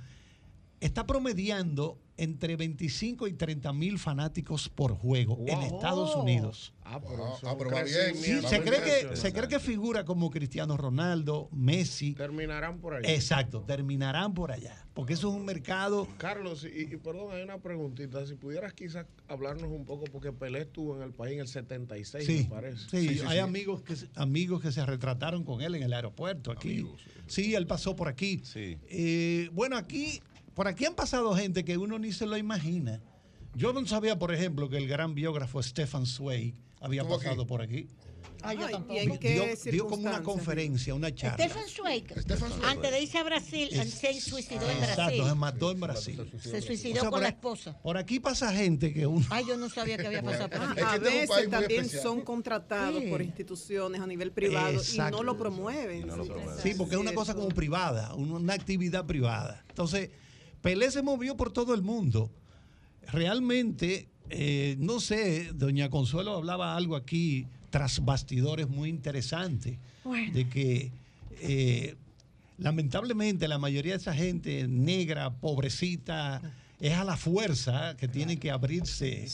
está 0.81 1.07
promediando 1.07 1.99
entre 2.17 2.55
25 2.57 3.29
y 3.29 3.33
30 3.33 3.73
mil 3.73 3.99
fanáticos 3.99 4.69
por 4.69 4.95
juego 4.95 5.39
en 5.47 5.63
Estados 5.63 6.15
Unidos. 6.17 6.75
Ah, 6.85 7.01
pero, 7.01 7.25
Ah, 7.45 7.55
pero 7.57 7.71
va 7.71 7.83
bien. 7.83 8.15
Sí, 8.15 8.41
se 8.47 8.61
cree, 8.61 8.63
que, 8.63 8.77
impresionante. 8.79 9.17
se 9.17 9.33
cree 9.33 9.49
que 9.49 9.59
figura 9.59 10.05
como 10.05 10.31
Cristiano 10.31 10.77
Ronaldo, 10.77 11.49
Messi. 11.53 12.13
Terminarán 12.15 12.79
por 12.79 12.95
ahí. 12.95 13.03
Exacto, 13.07 13.63
terminarán 13.67 14.35
por 14.35 14.53
allá. 14.53 14.85
Porque 14.93 15.15
eso 15.15 15.31
es 15.31 15.35
un 15.35 15.47
mercado. 15.47 16.07
Carlos, 16.19 16.65
y, 16.71 16.81
y 16.93 16.97
perdón, 16.99 17.33
hay 17.33 17.43
una 17.43 17.57
preguntita. 17.59 18.27
Si 18.27 18.35
pudieras 18.35 18.75
quizás 18.75 19.07
hablarnos 19.29 19.71
un 19.71 19.87
poco, 19.87 20.05
porque 20.13 20.31
Pelé 20.31 20.63
estuvo 20.63 20.97
en 20.97 21.03
el 21.03 21.13
país 21.13 21.35
en 21.35 21.41
el 21.41 21.49
76, 21.49 22.27
Sí, 22.27 22.43
me 22.43 22.51
parece. 22.51 22.89
sí, 22.91 23.21
hay 23.27 23.39
Amigos, 23.39 23.81
que, 23.83 23.97
se- 23.97 24.09
amigos 24.17 24.61
que 24.61 24.73
se 24.73 24.85
retrataron 24.85 25.43
con 25.45 25.63
él 25.63 25.75
en 25.77 25.85
el 25.85 25.93
aeropuerto 25.95 26.51
aquí. 26.53 26.85
sí. 27.29 27.55
él 27.55 27.67
pasó 27.67 27.97
por 27.97 28.09
aquí. 28.09 28.43
Eh, 28.55 29.49
bueno, 29.53 29.77
aquí, 29.79 30.21
por 30.55 30.69
aquí 30.69 30.85
han 30.85 30.95
pasado 30.95 31.35
gente 31.35 31.65
que 31.65 31.77
uno 31.79 31.99
ni 31.99 32.13
se 32.13 32.27
lo 32.27 32.37
imagina. 32.37 33.01
Yo 33.55 33.73
no 33.73 33.85
sabía, 33.87 34.19
por 34.19 34.33
ejemplo, 34.33 34.69
que 34.69 34.77
el 34.77 34.87
gran 34.87 35.15
biógrafo 35.15 35.63
Stefan 35.63 36.07
Zweig 36.07 36.55
había 36.81 37.03
pasado 37.07 37.43
aquí. 37.43 37.49
por 37.49 37.63
aquí. 37.63 37.89
Ah, 38.43 38.55
yo 38.55 38.71
tampoco. 38.71 38.95
¿y 38.95 38.99
en 38.99 39.19
qué 39.19 39.33
dio, 39.35 39.73
dio 39.73 39.87
como 39.87 40.09
una 40.09 40.23
conferencia, 40.23 40.95
una 40.95 41.15
charla. 41.15 41.45
Stefan 41.45 41.69
Zweig, 41.69 42.05
Stefan 42.23 42.51
Zweig. 42.53 42.65
antes 42.65 42.91
de 42.91 43.03
irse 43.03 43.19
a 43.19 43.23
Brasil, 43.25 43.69
él 43.73 43.91
se 43.91 44.19
suicidó 44.19 44.63
en 44.71 44.79
Exacto, 44.79 45.03
Brasil. 45.03 45.25
se 45.27 45.35
mató 45.35 45.71
en 45.73 45.81
Brasil. 45.81 46.33
Se 46.41 46.63
suicidó 46.63 46.99
O 46.99 47.01
sea, 47.03 47.11
con 47.11 47.23
la 47.23 47.29
esposa. 47.29 47.79
Por 47.83 47.99
aquí 47.99 48.19
pasa 48.19 48.51
gente 48.55 48.95
que 48.95 49.07
uno. 49.07 49.27
Ay, 49.29 49.45
yo 49.47 49.59
no 49.59 49.69
sabía 49.69 49.99
que 49.99 50.07
había 50.07 50.23
pasado 50.23 50.49
por 50.49 50.63
aquí. 50.71 50.81
A 50.81 50.95
este 50.97 51.23
es 51.25 51.29
veces 51.29 51.51
también 51.51 51.81
especial. 51.83 52.03
son 52.03 52.21
contratados 52.23 53.03
Sí. 53.03 53.11
por 53.11 53.21
instituciones 53.21 54.01
a 54.01 54.07
nivel 54.07 54.33
privado 54.33 54.73
y 54.73 54.77
Exacto. 54.77 55.19
no 55.19 55.23
lo 55.23 55.37
promueven. 55.37 56.09
Sí, 56.63 56.73
porque 56.79 56.95
es 56.95 57.01
una 57.01 57.13
cosa 57.13 57.35
como 57.35 57.49
privada, 57.49 58.15
una 58.15 58.55
actividad 58.55 59.05
privada. 59.07 59.65
Entonces, 59.69 60.09
Pelé 60.63 60.91
se 60.91 61.03
movió 61.03 61.37
por 61.37 61.53
todo 61.53 61.75
el 61.75 61.83
mundo. 61.83 62.31
Realmente, 63.07 64.09
eh, 64.29 64.77
no 64.79 65.01
sé, 65.01 65.51
doña 65.55 65.91
Consuelo 65.91 66.35
hablaba 66.37 66.77
algo 66.77 66.97
aquí 66.97 67.47
tras 67.71 68.05
bastidores 68.05 68.69
muy 68.69 68.89
interesante, 68.89 69.79
Bueno. 70.05 70.33
de 70.33 70.49
que 70.49 70.93
eh, 71.43 71.97
lamentablemente 72.59 73.49
la 73.49 73.59
mayoría 73.59 73.93
de 73.93 73.99
esa 73.99 74.15
gente 74.15 74.67
negra, 74.69 75.31
pobrecita, 75.31 76.43
es 76.81 76.93
a 76.95 77.05
la 77.05 77.17
fuerza 77.17 77.97
que 77.97 78.09
tiene 78.09 78.39
que 78.39 78.51
abrirse, 78.51 79.27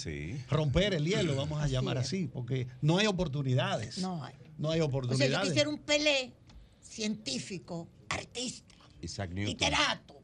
romper 0.50 0.94
el 0.94 1.04
hielo, 1.06 1.34
vamos 1.36 1.60
a 1.60 1.64
Así 1.64 1.72
llamar 1.72 1.96
es. 1.98 2.06
así, 2.06 2.28
porque 2.32 2.66
no 2.82 2.98
hay 2.98 3.06
oportunidades. 3.06 3.98
No 3.98 4.22
hay. 4.24 4.34
No 4.58 4.70
hay 4.70 4.80
O 4.80 4.84
sea, 4.84 4.90
yo 4.92 4.98
oportunidades. 4.98 5.48
quisiera 5.48 5.68
un 5.70 5.78
Pelé 5.78 6.32
científico, 6.80 7.88
artista, 8.08 8.74
Isaac 9.02 9.30
Newton. 9.30 9.44
literato. 9.50 10.15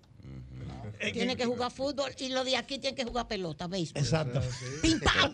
Tiene 1.12 1.36
que 1.36 1.44
jugar 1.46 1.70
fútbol 1.72 2.12
y 2.18 2.28
los 2.28 2.44
de 2.44 2.56
aquí 2.56 2.78
tienen 2.78 2.94
que 2.96 3.04
jugar 3.04 3.28
pelota, 3.28 3.66
béisbol. 3.66 4.02
Exacto. 4.02 4.40
Pintar. 4.82 5.32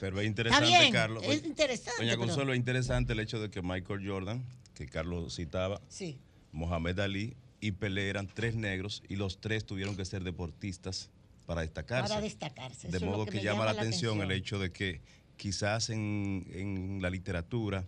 Pero 0.00 0.20
es 0.20 0.26
interesante, 0.26 0.66
Está 0.66 0.80
bien, 0.80 0.92
Carlos. 0.92 1.22
es 1.26 1.44
interesante, 1.44 1.92
Doña 2.02 2.12
pero- 2.12 2.20
Consuelo, 2.26 2.52
es 2.52 2.58
interesante 2.58 3.12
el 3.12 3.20
hecho 3.20 3.40
de 3.40 3.50
que 3.50 3.62
Michael 3.62 4.06
Jordan, 4.08 4.44
que 4.74 4.86
Carlos 4.86 5.34
citaba, 5.36 5.80
Sí. 5.88 6.18
Mohamed 6.52 6.98
Ali 7.00 7.36
y 7.60 7.72
Pelé 7.72 8.08
eran 8.08 8.26
tres 8.26 8.54
negros 8.56 9.02
y 9.08 9.16
los 9.16 9.40
tres 9.40 9.64
tuvieron 9.64 9.96
que 9.96 10.04
ser 10.04 10.24
deportistas 10.24 11.10
para 11.46 11.60
destacarse. 11.62 12.08
Para 12.08 12.20
destacarse. 12.20 12.88
De 12.88 12.96
Eso 12.96 12.96
es 12.96 13.02
lo 13.02 13.10
modo 13.10 13.26
que 13.26 13.38
llama, 13.38 13.44
llama 13.44 13.64
la 13.66 13.72
la 13.74 13.80
atención, 13.80 14.16
el 14.18 14.22
atención. 14.24 14.38
hecho 14.40 14.58
de 14.58 14.72
que 14.72 15.00
quizás 15.36 15.90
en, 15.90 16.46
en 16.52 16.98
la 17.02 17.10
literatura, 17.10 17.86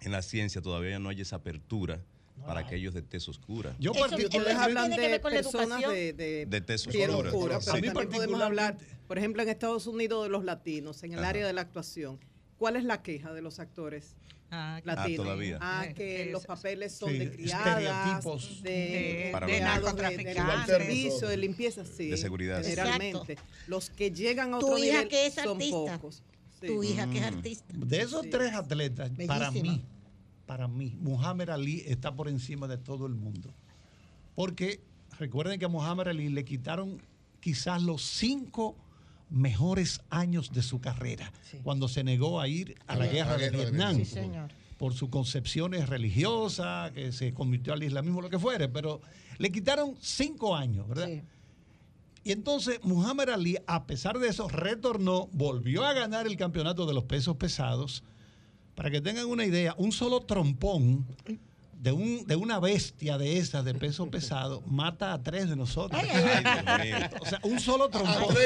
en 0.00 0.12
la 0.12 0.22
ciencia, 0.22 0.60
todavía 0.60 0.98
no 0.98 1.08
hay 1.08 1.20
esa 1.20 1.36
apertura 1.36 2.00
para 2.44 2.60
aquellos 2.60 2.94
de 2.94 3.02
tez 3.02 3.28
oscura. 3.28 3.74
Yo 3.78 3.92
ustedes 3.92 4.54
hablan 4.56 4.90
de 4.90 5.18
personas 5.20 5.80
de, 5.88 6.12
de, 6.12 6.46
De 6.46 6.60
tez 6.60 6.86
oscura. 6.86 7.16
oscura, 7.16 7.60
Sí. 7.60 7.70
pero 7.72 7.92
también 7.92 8.10
podemos 8.10 8.40
hablar, 8.42 8.76
por 9.08 9.18
ejemplo, 9.18 9.42
en 9.42 9.48
Estados 9.48 9.86
Unidos 9.86 10.24
de 10.24 10.30
los 10.30 10.44
latinos, 10.44 11.02
en 11.02 11.12
el 11.12 11.20
Ajá. 11.20 11.28
área 11.30 11.46
de 11.46 11.52
la 11.52 11.62
actuación. 11.62 12.18
¿Cuál 12.58 12.76
es 12.76 12.84
la 12.84 13.02
queja 13.02 13.32
de 13.32 13.42
los 13.42 13.58
actores 13.58 14.14
Ah, 14.50 14.80
latinos? 14.84 15.24
todavía. 15.26 15.58
Ah, 15.60 15.86
Eh, 15.88 15.94
que 15.94 16.26
los 16.30 16.42
es- 16.42 16.46
papeles 16.46 16.92
son 16.94 17.10
sí, 17.10 17.18
de 17.18 17.30
criadas, 17.32 18.24
de, 18.62 18.70
De- 18.70 19.28
Para 19.32 19.46
de, 19.46 19.60
narcotraficantes. 19.60 20.66
servicio, 20.66 21.28
de 21.28 21.36
limpieza, 21.36 21.84
sí. 21.84 22.08
De 22.08 22.16
seguridad. 22.16 22.62
Generalmente. 22.62 23.36
Los 23.66 23.90
que 23.90 24.10
llegan 24.12 24.54
a 24.54 24.58
otro 24.58 24.78
nivel 24.78 25.08
que 25.08 25.26
es 25.26 25.34
son 25.34 25.58
pocos. 25.58 26.22
Sí. 26.60 26.68
Tu 26.68 26.84
hija 26.84 27.06
que 27.10 27.18
es 27.18 27.22
Mm. 27.32 27.36
artista. 27.36 27.74
De 27.76 28.00
esos 28.00 28.30
tres 28.30 28.54
atletas, 28.54 29.10
para 29.26 29.50
mí, 29.50 29.84
para 30.46 30.68
mí, 30.68 30.96
Muhammad 31.00 31.50
Ali 31.50 31.82
está 31.86 32.14
por 32.14 32.28
encima 32.28 32.68
de 32.68 32.78
todo 32.78 33.06
el 33.06 33.14
mundo. 33.14 33.52
Porque 34.34 34.80
recuerden 35.18 35.58
que 35.58 35.64
a 35.64 35.68
Muhammad 35.68 36.08
Ali 36.08 36.28
le 36.28 36.44
quitaron 36.44 37.02
quizás 37.40 37.82
los 37.82 38.02
cinco 38.02 38.76
mejores 39.28 40.00
años 40.08 40.52
de 40.52 40.62
su 40.62 40.80
carrera, 40.80 41.32
cuando 41.62 41.88
se 41.88 42.04
negó 42.04 42.40
a 42.40 42.48
ir 42.48 42.76
a 42.86 42.96
la 42.96 43.06
guerra 43.06 43.36
de 43.36 43.50
Vietnam. 43.50 43.96
Sí, 43.96 44.04
señor. 44.04 44.50
Por 44.78 44.94
sus 44.94 45.08
concepciones 45.08 45.88
religiosas, 45.88 46.92
que 46.92 47.10
se 47.10 47.32
convirtió 47.32 47.72
al 47.72 47.82
islamismo, 47.82 48.20
lo 48.20 48.28
que 48.28 48.38
fuere, 48.38 48.68
pero 48.68 49.00
le 49.38 49.50
quitaron 49.50 49.96
cinco 50.00 50.54
años, 50.54 50.86
¿verdad? 50.86 51.08
Y 52.22 52.32
entonces 52.32 52.80
Muhammad 52.82 53.30
Ali, 53.30 53.56
a 53.66 53.86
pesar 53.86 54.18
de 54.18 54.28
eso, 54.28 54.48
retornó, 54.48 55.28
volvió 55.32 55.84
a 55.84 55.92
ganar 55.92 56.26
el 56.26 56.36
campeonato 56.36 56.84
de 56.84 56.92
los 56.92 57.04
pesos 57.04 57.36
pesados. 57.36 58.02
Para 58.76 58.90
que 58.90 59.00
tengan 59.00 59.26
una 59.26 59.44
idea, 59.44 59.74
un 59.78 59.90
solo 59.90 60.20
trompón 60.20 61.06
de, 61.72 61.92
un, 61.92 62.26
de 62.26 62.36
una 62.36 62.60
bestia 62.60 63.16
de 63.18 63.38
esas 63.38 63.64
de 63.64 63.74
peso 63.74 64.06
pesado 64.10 64.60
mata 64.66 65.12
a 65.12 65.22
tres 65.22 65.48
de 65.48 65.56
nosotros. 65.56 66.00
o 67.20 67.26
sea, 67.26 67.40
un 67.42 67.58
solo 67.58 67.88
trompón. 67.88 68.36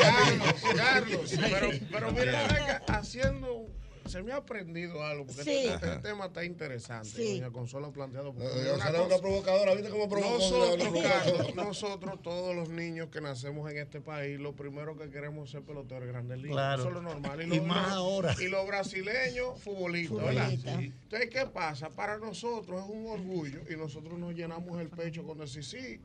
Carlos, 0.00 0.52
Carlos, 0.76 1.34
pero, 1.40 1.70
pero 1.90 2.12
mira, 2.12 2.82
haciendo. 2.88 3.66
Se 4.06 4.22
me 4.22 4.32
ha 4.32 4.36
aprendido 4.36 5.02
algo, 5.04 5.24
porque 5.26 5.44
Sí. 5.44 5.50
este, 5.68 5.86
este 5.86 5.98
tema 5.98 6.26
está 6.26 6.44
interesante. 6.44 7.08
Sí. 7.08 7.38
Doña 7.40 7.52
Consuelo 7.52 7.86
ha 7.88 7.92
planteado. 7.92 8.32
porque 8.32 8.46
Eh, 8.48 8.52
mira 8.58 8.70
Gonzalo 8.72 8.98
es 8.98 9.06
una 9.06 9.18
provocadora, 9.18 9.74
¿viste 9.74 9.90
cómo 9.90 10.08
provocó? 10.08 10.32
Nosotros, 10.38 10.88
Una 10.88 11.02
Carlos, 11.02 11.54
nosotros, 11.54 12.22
todos 12.22 12.54
los 12.56 12.68
niños 12.68 13.08
que 13.10 13.20
nacemos 13.20 13.70
en 13.70 13.78
este 13.78 14.00
país, 14.00 14.38
lo 14.40 14.54
primero 14.54 14.96
que 14.96 15.08
queremos 15.10 15.44
es 15.46 15.50
ser 15.52 15.62
peloteros 15.62 16.04
de 16.04 16.12
grandes 16.12 16.38
ligas. 16.38 16.52
Claro. 16.54 16.80
Eso 16.82 16.88
es 16.88 16.94
lo 16.94 17.02
normal. 17.02 17.52
Y 17.54 17.60
más 17.60 17.90
ahora. 17.92 18.34
Y 18.40 18.48
los 18.48 18.66
brasileños, 18.66 19.60
futbolistas, 19.60 20.18
¿verdad? 20.18 20.42
Futbolistas. 20.44 20.78
Sí. 20.78 20.92
Entonces, 21.02 21.30
¿qué 21.30 21.46
pasa? 21.46 21.88
Para 21.90 22.18
nosotros 22.18 22.82
es 22.84 22.88
un 22.90 23.06
orgullo 23.06 23.60
y 23.70 23.76
nosotros 23.76 24.18
nos 24.18 24.34
llenamos 24.34 24.80
el 24.80 24.88
pecho 24.88 25.22
con 25.24 25.38
decir 25.38 25.64
sí. 25.64 26.00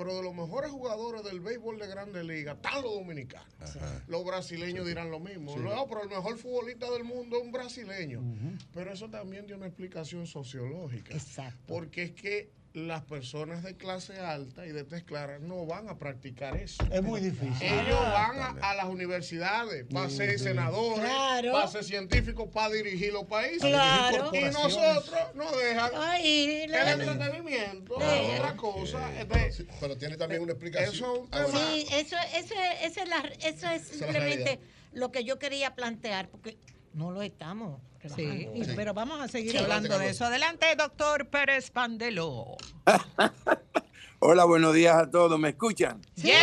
Pero 0.00 0.16
de 0.16 0.22
los 0.22 0.34
mejores 0.34 0.70
jugadores 0.70 1.22
del 1.24 1.40
béisbol 1.40 1.78
de 1.78 1.86
Grandes 1.86 2.24
Ligas 2.24 2.56
están 2.56 2.82
los 2.82 2.94
dominicanos. 2.94 3.46
Los 4.06 4.24
brasileños 4.24 4.86
dirán 4.86 5.10
lo 5.10 5.20
mismo. 5.20 5.52
Sí. 5.52 5.60
No, 5.60 5.86
pero 5.88 6.04
el 6.04 6.08
mejor 6.08 6.38
futbolista 6.38 6.90
del 6.90 7.04
mundo 7.04 7.36
es 7.36 7.42
un 7.42 7.52
brasileño. 7.52 8.22
Pero 8.72 8.94
eso 8.94 9.10
también 9.10 9.44
tiene 9.44 9.58
una 9.58 9.66
explicación 9.66 10.26
sociológica. 10.26 11.14
Porque 11.66 12.04
es 12.04 12.12
que 12.12 12.50
las 12.72 13.02
personas 13.02 13.64
de 13.64 13.76
clase 13.76 14.20
alta 14.20 14.64
y 14.64 14.70
de 14.70 14.84
tez 14.84 15.02
clara 15.02 15.40
no 15.40 15.66
van 15.66 15.88
a 15.88 15.98
practicar 15.98 16.56
eso. 16.56 16.82
Es 16.92 17.02
muy 17.02 17.20
difícil. 17.20 17.60
Ellos 17.66 17.98
van 18.00 18.38
a, 18.38 18.70
a 18.70 18.74
las 18.76 18.84
universidades 18.84 19.86
para 19.92 20.08
ser 20.08 20.38
senadores, 20.38 21.00
Claro. 21.04 21.52
para 21.52 21.66
ser 21.66 21.82
científicos, 21.82 22.48
para 22.52 22.72
dirigir 22.74 23.12
los 23.12 23.24
países. 23.24 23.60
Claro. 23.62 24.30
Y 24.32 24.42
nosotros 24.44 25.10
nos 25.34 25.56
dejan 25.60 25.90
Ay, 25.96 26.62
el 26.62 26.74
entretenimiento, 26.74 27.96
Sí. 27.98 28.30
otra 28.38 28.56
cosa. 28.56 29.20
Entonces, 29.20 29.66
Pero 29.80 29.96
tiene 29.96 30.16
también 30.16 30.42
una 30.42 30.52
explicación. 30.52 31.28
Eso 31.32 31.42
es 31.42 31.50
Sí, 31.50 31.86
eso, 31.92 32.16
eso, 32.36 32.54
eso 32.82 33.00
es, 33.02 33.08
la- 33.08 33.32
eso 33.42 33.68
es 33.68 33.82
simplemente 33.82 34.44
realidad. 34.44 34.58
lo 34.92 35.10
que 35.10 35.24
yo 35.24 35.38
quería 35.40 35.74
plantear, 35.74 36.28
porque 36.28 36.56
no 36.94 37.10
lo 37.10 37.22
estamos 37.22 37.80
Sí, 38.16 38.48
pero 38.76 38.94
vamos 38.94 39.20
a 39.20 39.28
seguir 39.28 39.52
Sí. 39.52 39.58
hablando 39.58 39.98
de 39.98 40.10
eso. 40.10 40.24
Adelante, 40.24 40.66
doctor 40.76 41.28
Pérez 41.28 41.70
Pandelo. 41.70 42.56
Hola, 44.20 44.44
buenos 44.44 44.74
días 44.74 44.96
a 44.96 45.10
todos. 45.10 45.38
¿Me 45.38 45.50
escuchan? 45.50 46.00
Yes. 46.16 46.34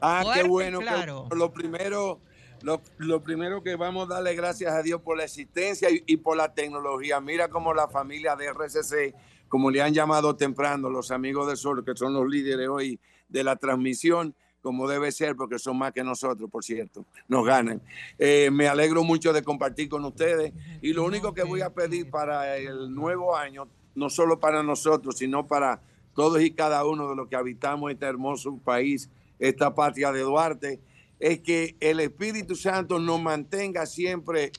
Ah, 0.00 0.20
Fuerte 0.22 0.42
qué 0.42 0.48
bueno. 0.48 0.78
claro. 0.80 1.22
bueno. 1.22 1.36
Lo 1.36 1.52
primero, 1.52 2.20
lo, 2.62 2.80
lo 2.98 3.22
primero 3.22 3.62
que 3.62 3.76
vamos 3.76 4.08
a 4.10 4.14
darle 4.14 4.34
gracias 4.34 4.72
a 4.72 4.82
Dios 4.82 5.00
por 5.02 5.16
la 5.16 5.24
existencia 5.24 5.90
y, 5.90 6.02
y 6.06 6.16
por 6.18 6.36
la 6.36 6.52
tecnología. 6.54 7.20
Mira 7.20 7.48
cómo 7.48 7.74
la 7.74 7.88
familia 7.88 8.36
de 8.36 8.46
RCC, 8.52 9.14
como 9.48 9.70
le 9.70 9.82
han 9.82 9.94
llamado 9.94 10.36
temprano 10.36 10.90
los 10.90 11.10
amigos 11.10 11.48
del 11.48 11.56
Sol, 11.56 11.84
que 11.84 11.96
son 11.96 12.14
los 12.14 12.26
líderes 12.28 12.68
hoy 12.68 13.00
de 13.28 13.44
la 13.44 13.56
transmisión, 13.56 14.34
como 14.62 14.88
debe 14.88 15.12
ser, 15.12 15.36
porque 15.36 15.58
son 15.58 15.78
más 15.78 15.92
que 15.92 16.04
nosotros, 16.04 16.50
por 16.50 16.64
cierto, 16.64 17.04
nos 17.28 17.44
ganan. 17.44 17.80
Eh, 18.18 18.50
me 18.52 18.68
alegro 18.68 19.04
mucho 19.04 19.32
de 19.32 19.42
compartir 19.42 19.88
con 19.88 20.04
ustedes 20.04 20.52
y 20.82 20.92
lo 20.92 21.04
único 21.04 21.34
que 21.34 21.42
voy 21.42 21.60
a 21.62 21.70
pedir 21.70 22.10
para 22.10 22.56
el 22.56 22.94
nuevo 22.94 23.36
año, 23.36 23.68
no 23.94 24.10
solo 24.10 24.38
para 24.38 24.62
nosotros, 24.62 25.16
sino 25.18 25.46
para 25.46 25.80
todos 26.14 26.42
y 26.42 26.50
cada 26.50 26.84
uno 26.84 27.08
de 27.08 27.16
los 27.16 27.28
que 27.28 27.36
habitamos 27.36 27.90
este 27.90 28.06
hermoso 28.06 28.56
país, 28.58 29.08
esta 29.38 29.74
patria 29.74 30.12
de 30.12 30.20
Duarte, 30.20 30.80
es 31.18 31.40
que 31.40 31.76
el 31.80 32.00
Espíritu 32.00 32.56
Santo 32.56 32.98
nos 32.98 33.20
mantenga 33.20 33.86
siempre 33.86 34.52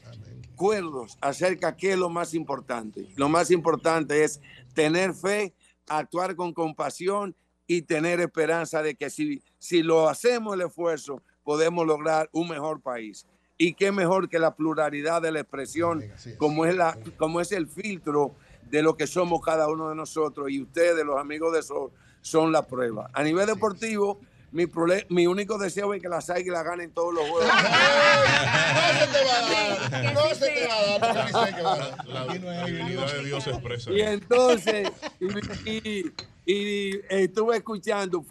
cuerdos 0.55 1.17
acerca 1.21 1.71
de 1.71 1.77
qué 1.77 1.91
es 1.93 1.97
lo 1.97 2.09
más 2.09 2.33
importante. 2.33 3.07
Lo 3.15 3.29
más 3.29 3.49
importante 3.49 4.23
es 4.23 4.39
tener 4.73 5.13
fe, 5.13 5.53
actuar 5.87 6.35
con 6.35 6.53
compasión 6.53 7.35
y 7.68 7.82
tener 7.84 8.20
esperanza 8.20 8.82
de 8.84 8.95
que 8.95 9.09
si, 9.09 9.41
si 9.59 9.82
lo 9.84 10.09
hacemos 10.09 10.53
el 10.55 10.62
esfuerzo, 10.62 11.22
podemos 11.43 11.86
lograr 11.86 12.30
un 12.34 12.49
mejor 12.49 12.82
país. 12.82 13.26
Y 13.57 13.74
qué 13.76 13.91
mejor 13.91 14.28
que 14.28 14.39
la 14.39 14.55
pluralidad 14.55 15.22
de 15.22 15.32
la 15.32 15.39
expresión, 15.41 16.03
como 16.38 16.66
es, 16.66 16.76
la, 16.76 16.97
como 17.18 17.39
es 17.41 17.51
el 17.51 17.68
filtro 17.68 18.34
de 18.70 18.82
lo 18.82 18.95
que 18.97 19.05
somos 19.07 19.41
cada 19.41 19.68
uno 19.70 19.89
de 19.89 19.95
nosotros. 19.95 20.49
Y 20.49 20.62
ustedes, 20.62 21.05
los 21.05 21.20
amigos 21.20 21.53
de 21.53 21.62
Sol, 21.62 21.91
son 22.22 22.51
la 22.51 22.66
prueba. 22.66 23.09
A 23.14 23.24
nivel 23.24 23.45
deportivo, 23.45 24.20
mi, 24.51 24.66
prole- 24.66 25.05
mi 25.09 25.28
único 25.28 25.57
deseo 25.57 25.93
es 25.93 26.01
que 26.01 26.09
las 26.09 26.30
águilas 26.30 26.64
ganen 26.64 26.91
todos 26.91 27.14
los 27.14 27.30
juegos. 27.30 27.49
No 30.14 30.36
se 30.36 30.49
te 30.49 30.68
va 30.68 30.78
a 30.78 30.99
dar, 30.99 31.26
ni 31.26 31.32
sé 31.32 31.55
qué 31.55 31.62
va 31.62 31.74
a 31.74 31.78
dar. 31.78 32.07
La 32.07 32.66
divinidad 32.66 33.12
de 33.14 33.24
Dios 33.26 33.43
se 33.43 33.49
expresa. 33.51 33.91
Y 33.91 34.01
entonces, 34.01 34.89
y, 35.20 35.70
y- 35.99 36.12
y 36.45 36.99
estuve 37.09 37.57
escuchando, 37.57 38.25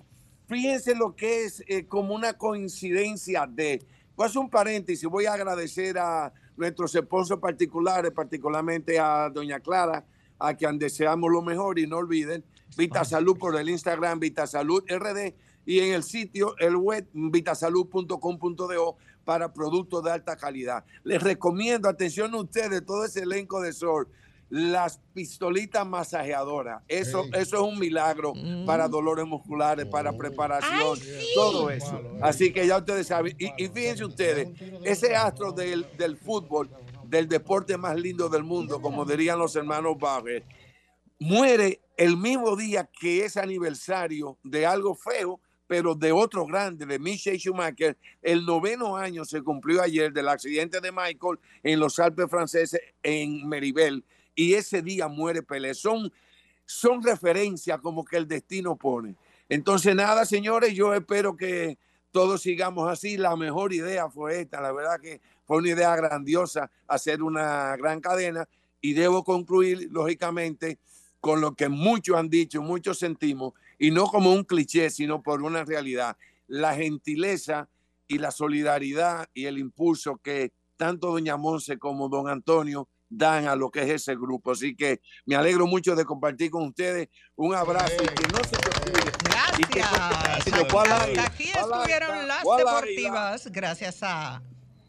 fíjense 0.49 0.95
lo 0.95 1.15
que 1.15 1.45
es 1.45 1.63
eh, 1.67 1.87
como 1.87 2.15
una 2.15 2.35
coincidencia 2.35 3.47
de, 3.47 3.85
hacer 4.19 4.39
un 4.39 4.51
paréntesis, 4.51 5.09
voy 5.09 5.27
a 5.27 5.35
agradecer 5.35 5.99
a 5.99 6.33
nuestros 6.57 6.95
esposos 6.95 7.39
particulares, 7.39 8.13
particularmente 8.13 8.99
a 8.99 9.31
doña 9.31 9.61
Clara, 9.61 10.05
a 10.39 10.55
quien 10.55 10.79
deseamos 10.79 11.31
lo 11.31 11.43
mejor 11.43 11.79
y 11.79 11.87
no 11.87 11.99
olviden, 11.99 12.45
Vita 12.77 13.05
Salud 13.05 13.39
por 13.39 13.57
el 13.57 13.69
Instagram, 13.69 14.21
Vita 14.21 14.47
Salud 14.47 14.85
RD 14.89 15.35
y 15.67 15.81
en 15.81 15.95
el 15.95 16.03
sitio, 16.03 16.55
el 16.59 16.77
web, 16.77 17.09
vitasalud.com.do 17.13 18.97
para 19.25 19.53
productos 19.53 20.03
de 20.03 20.11
alta 20.11 20.37
calidad. 20.37 20.85
Les 21.05 21.23
recomiendo, 21.23 21.89
atención 21.89 22.35
a 22.35 22.39
ustedes, 22.39 22.85
todo 22.85 23.05
ese 23.05 23.21
elenco 23.21 23.61
de 23.61 23.73
Sol, 23.73 24.09
las 24.51 25.01
pistolitas 25.15 25.87
masajeadoras. 25.87 26.83
Eso, 26.89 27.25
eso 27.33 27.57
es 27.57 27.73
un 27.73 27.79
milagro 27.79 28.35
para 28.67 28.89
dolores 28.89 29.25
musculares, 29.25 29.87
para 29.87 30.13
preparación, 30.13 30.99
todo 31.35 31.71
eso. 31.71 32.03
Así 32.21 32.53
que 32.53 32.67
ya 32.67 32.79
ustedes 32.79 33.07
saben. 33.07 33.35
Y, 33.39 33.65
y 33.65 33.69
fíjense 33.69 34.05
ustedes, 34.05 34.49
ese 34.85 35.15
astro 35.15 35.53
del, 35.53 35.87
del 35.97 36.17
fútbol, 36.17 36.69
del 37.07 37.29
deporte 37.29 37.77
más 37.77 37.97
lindo 37.97 38.29
del 38.29 38.43
mundo, 38.43 38.83
como 38.83 39.05
dirían 39.05 39.39
los 39.39 39.55
hermanos 39.57 39.97
Bauer, 39.99 40.45
muere 41.21 41.81
el 41.97 42.17
mismo 42.17 42.57
día 42.57 42.89
que 42.99 43.25
es 43.25 43.37
aniversario 43.37 44.37
de 44.43 44.67
algo 44.67 44.95
feo, 44.95 45.41
pero 45.67 45.95
de 45.95 46.11
otro 46.11 46.47
grande, 46.47 46.85
de 46.85 46.99
Michael 46.99 47.39
Schumacher. 47.39 47.97
El 48.23 48.45
noveno 48.45 48.97
año 48.97 49.25
se 49.25 49.41
cumplió 49.43 49.81
ayer 49.83 50.13
del 50.13 50.29
accidente 50.29 50.81
de 50.81 50.91
Michael 50.91 51.39
en 51.63 51.79
los 51.79 52.01
Alpes 52.01 52.29
franceses 52.29 52.81
en 53.05 53.49
Meribel. 53.49 54.05
Y 54.35 54.55
ese 54.55 54.83
día 54.83 55.09
muere 55.09 55.43
Pelé. 55.43 55.75
Son, 55.75 56.13
son 56.67 57.03
referencias 57.03 57.81
como 57.81 58.05
que 58.05 58.17
el 58.17 58.29
destino 58.29 58.77
pone. 58.77 59.17
Entonces, 59.49 59.95
nada, 59.95 60.25
señores, 60.25 60.75
yo 60.75 60.95
espero 60.95 61.37
que 61.37 61.79
todos 62.11 62.43
sigamos 62.43 62.91
así. 62.91 63.17
La 63.17 63.37
mejor 63.37 63.73
idea 63.73 64.09
fue 64.09 64.43
esta. 64.43 64.61
La 64.61 64.73
verdad 64.73 65.01
que 65.01 65.21
fue 65.45 65.59
una 65.59 65.71
idea 65.71 65.95
grandiosa 65.97 66.71
hacer 66.87 67.23
una 67.23 67.77
gran 67.77 68.01
cadena. 68.01 68.49
Y 68.81 68.95
debo 68.95 69.25
concluir, 69.25 69.89
lógicamente, 69.91 70.79
con 71.21 71.41
lo 71.41 71.55
que 71.55 71.69
muchos 71.69 72.17
han 72.17 72.31
dicho, 72.31 72.63
muchos 72.63 72.99
sentimos, 72.99 73.53
y 73.79 73.91
no 73.91 74.07
como 74.07 74.33
un 74.33 74.45
cliché, 74.45 74.91
sino 74.91 75.23
por 75.23 75.43
una 75.43 75.65
realidad. 75.65 76.17
La 76.47 76.75
gentileza 76.75 77.69
y 78.09 78.19
la 78.19 78.31
solidaridad 78.31 79.29
y 79.35 79.45
el 79.45 79.59
impulso 79.59 80.17
que 80.17 80.53
tanto 80.77 81.13
doña 81.13 81.37
Monse 81.37 81.79
como 81.79 82.09
don 82.09 82.29
Antonio 82.29 82.89
dan 83.11 83.49
a 83.49 83.57
lo 83.57 83.71
que 83.71 83.83
es 83.83 83.91
ese 83.91 84.15
grupo. 84.15 84.53
Así 84.53 84.75
que 84.75 85.01
me 85.27 85.35
alegro 85.37 85.67
mucho 85.67 85.95
de 85.95 86.05
compartir 86.05 86.51
con 86.51 86.69
ustedes. 86.69 87.09
Un 87.37 87.55
abrazo 87.55 88.03
y 88.03 88.07
que 88.07 88.29
no 88.29 88.39
se 88.45 88.57
te 88.57 88.71
que- 89.73 89.83
Hasta 89.83 91.25
aquí 91.27 91.49
estuvieron 91.49 92.29
las 92.29 92.43
deportivas 92.57 93.47
gracias 93.53 93.99
a 94.03 94.43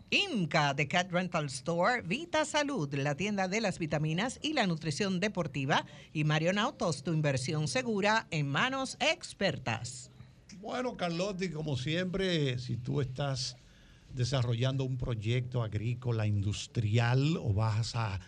IMCA 0.10 0.74
de 0.74 0.88
Cat 0.88 1.12
Rental 1.12 1.46
Store, 1.46 2.02
Vita 2.02 2.46
Salud, 2.46 2.94
la 2.94 3.16
tienda 3.16 3.48
de 3.48 3.62
las 3.62 3.80
vitaminas 3.80 4.40
y 4.42 4.54
la 4.54 4.68
nutrición 4.68 5.20
deportiva 5.20 5.86
y 6.14 6.24
Marion 6.26 6.58
Autos, 6.60 7.04
tu 7.04 7.14
inversión 7.14 7.68
segura 7.68 8.28
en 8.30 8.50
manos 8.50 8.98
expertas. 9.00 10.12
Bueno, 10.60 10.96
Carlotti, 10.98 11.50
como 11.50 11.78
siempre, 11.78 12.60
si 12.60 12.78
tú 12.78 13.02
estás 13.02 13.58
desarrollando 14.14 14.84
un 14.84 14.98
proyecto 14.98 15.64
agrícola 15.64 16.28
industrial 16.28 17.38
o 17.38 17.54
vas 17.54 17.96
a 17.96 18.20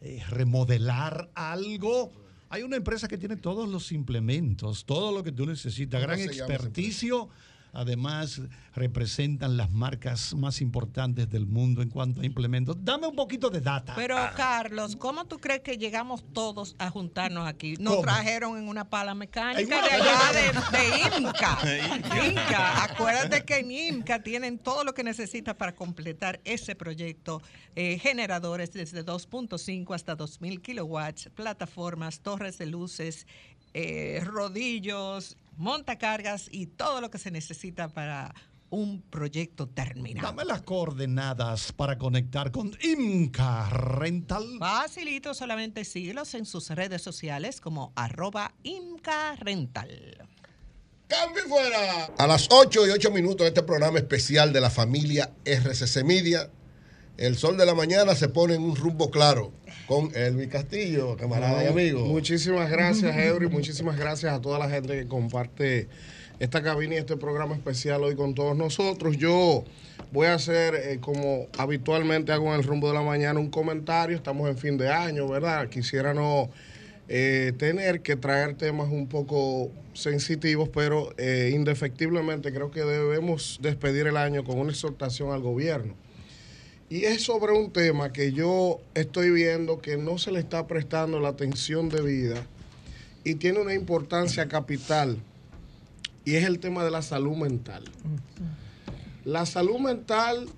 eh, 0.00 0.22
remodelar 0.30 1.30
algo. 1.34 2.12
Hay 2.48 2.62
una 2.62 2.76
empresa 2.76 3.06
que 3.06 3.18
tiene 3.18 3.36
todos 3.36 3.68
los 3.68 3.92
implementos, 3.92 4.84
todo 4.84 5.12
lo 5.12 5.22
que 5.22 5.32
tú 5.32 5.46
necesitas, 5.46 6.00
¿Cómo 6.00 6.14
gran 6.14 6.20
experticio. 6.20 7.28
Además, 7.72 8.40
representan 8.74 9.56
las 9.56 9.70
marcas 9.70 10.34
más 10.34 10.60
importantes 10.60 11.28
del 11.30 11.46
mundo 11.46 11.82
en 11.82 11.90
cuanto 11.90 12.20
a 12.20 12.26
implementos. 12.26 12.76
Dame 12.80 13.06
un 13.06 13.16
poquito 13.16 13.50
de 13.50 13.60
data. 13.60 13.94
Pero, 13.94 14.16
Carlos, 14.36 14.96
¿cómo 14.96 15.24
tú 15.26 15.38
crees 15.38 15.60
que 15.60 15.76
llegamos 15.76 16.24
todos 16.32 16.74
a 16.78 16.90
juntarnos 16.90 17.46
aquí? 17.46 17.76
Nos 17.78 17.94
¿Cómo? 17.94 18.02
trajeron 18.02 18.58
en 18.58 18.68
una 18.68 18.88
pala 18.88 19.14
mecánica 19.14 19.82
de 19.82 19.90
allá 19.90 20.32
de, 20.32 20.78
de 20.78 21.18
IMCA. 21.18 21.58
De 22.10 22.28
IMCA. 22.28 22.84
Acuérdate 22.84 23.44
que 23.44 23.58
en 23.58 23.70
IMCA 23.70 24.22
tienen 24.22 24.58
todo 24.58 24.84
lo 24.84 24.94
que 24.94 25.04
necesitas 25.04 25.54
para 25.54 25.74
completar 25.74 26.40
ese 26.44 26.74
proyecto. 26.74 27.42
Eh, 27.76 27.98
generadores 27.98 28.72
desde 28.72 29.04
2.5 29.04 29.94
hasta 29.94 30.16
2.000 30.16 30.60
kilowatts, 30.60 31.30
plataformas, 31.34 32.20
torres 32.20 32.58
de 32.58 32.66
luces, 32.66 33.26
eh, 33.74 34.20
rodillos, 34.24 35.36
montacargas 35.60 36.48
y 36.50 36.66
todo 36.66 37.00
lo 37.00 37.10
que 37.10 37.18
se 37.18 37.30
necesita 37.30 37.88
para 37.88 38.34
un 38.70 39.02
proyecto 39.02 39.68
terminado. 39.68 40.28
Dame 40.28 40.44
las 40.44 40.62
coordenadas 40.62 41.72
para 41.72 41.98
conectar 41.98 42.50
con 42.50 42.76
Imca 42.82 43.68
Rental. 43.68 44.56
Facilito, 44.58 45.34
solamente 45.34 45.84
síguelos 45.84 46.34
en 46.34 46.46
sus 46.46 46.70
redes 46.70 47.02
sociales 47.02 47.60
como 47.60 47.92
arroba 47.94 48.54
Imca 48.62 49.36
Rental. 49.36 50.28
¡Cambio 51.08 51.42
y 51.44 51.48
fuera! 51.48 52.06
A 52.16 52.26
las 52.26 52.48
8 52.50 52.86
y 52.86 52.90
8 52.90 53.10
minutos 53.10 53.44
de 53.44 53.48
este 53.48 53.62
programa 53.62 53.98
especial 53.98 54.52
de 54.52 54.60
la 54.60 54.70
familia 54.70 55.32
RCC 55.44 56.04
Media, 56.04 56.50
el 57.16 57.36
sol 57.36 57.58
de 57.58 57.66
la 57.66 57.74
mañana 57.74 58.14
se 58.14 58.28
pone 58.28 58.54
en 58.54 58.62
un 58.62 58.76
rumbo 58.76 59.10
claro 59.10 59.52
con 59.90 60.08
Elvi 60.14 60.46
Castillo, 60.46 61.16
camarada 61.16 61.64
y 61.64 61.66
amigo. 61.66 62.06
Muchísimas 62.06 62.70
gracias, 62.70 63.16
Edry. 63.16 63.48
Muchísimas 63.48 63.98
gracias 63.98 64.32
a 64.32 64.40
toda 64.40 64.56
la 64.56 64.70
gente 64.70 64.96
que 64.96 65.08
comparte 65.08 65.88
esta 66.38 66.62
cabina 66.62 66.94
y 66.94 66.98
este 66.98 67.16
programa 67.16 67.56
especial 67.56 68.04
hoy 68.04 68.14
con 68.14 68.36
todos 68.36 68.56
nosotros. 68.56 69.16
Yo 69.16 69.64
voy 70.12 70.28
a 70.28 70.34
hacer, 70.34 70.76
eh, 70.76 70.98
como 71.00 71.48
habitualmente 71.58 72.30
hago 72.30 72.54
en 72.54 72.60
el 72.60 72.62
rumbo 72.62 72.86
de 72.86 72.94
la 72.94 73.02
mañana, 73.02 73.40
un 73.40 73.50
comentario. 73.50 74.16
Estamos 74.16 74.48
en 74.48 74.56
fin 74.56 74.78
de 74.78 74.88
año, 74.90 75.26
¿verdad? 75.26 75.68
Quisiera 75.68 76.14
no 76.14 76.50
eh, 77.08 77.52
tener 77.58 78.00
que 78.00 78.14
traer 78.14 78.54
temas 78.54 78.92
un 78.92 79.08
poco 79.08 79.72
sensitivos, 79.92 80.68
pero 80.68 81.12
eh, 81.18 81.50
indefectiblemente 81.52 82.52
creo 82.52 82.70
que 82.70 82.82
debemos 82.82 83.58
despedir 83.60 84.06
el 84.06 84.16
año 84.16 84.44
con 84.44 84.56
una 84.56 84.70
exhortación 84.70 85.32
al 85.32 85.40
gobierno. 85.40 85.96
Y 86.90 87.04
es 87.04 87.22
sobre 87.22 87.52
un 87.52 87.70
tema 87.70 88.12
que 88.12 88.32
yo 88.32 88.80
estoy 88.94 89.30
viendo 89.30 89.80
que 89.80 89.96
no 89.96 90.18
se 90.18 90.32
le 90.32 90.40
está 90.40 90.66
prestando 90.66 91.20
la 91.20 91.28
atención 91.28 91.88
debida 91.88 92.44
y 93.22 93.36
tiene 93.36 93.60
una 93.60 93.74
importancia 93.74 94.48
capital 94.48 95.16
y 96.24 96.34
es 96.34 96.44
el 96.44 96.58
tema 96.58 96.82
de 96.82 96.90
la 96.90 97.02
salud 97.02 97.36
mental. 97.36 97.84
La 99.24 99.46
salud 99.46 99.78
mental 99.78 100.48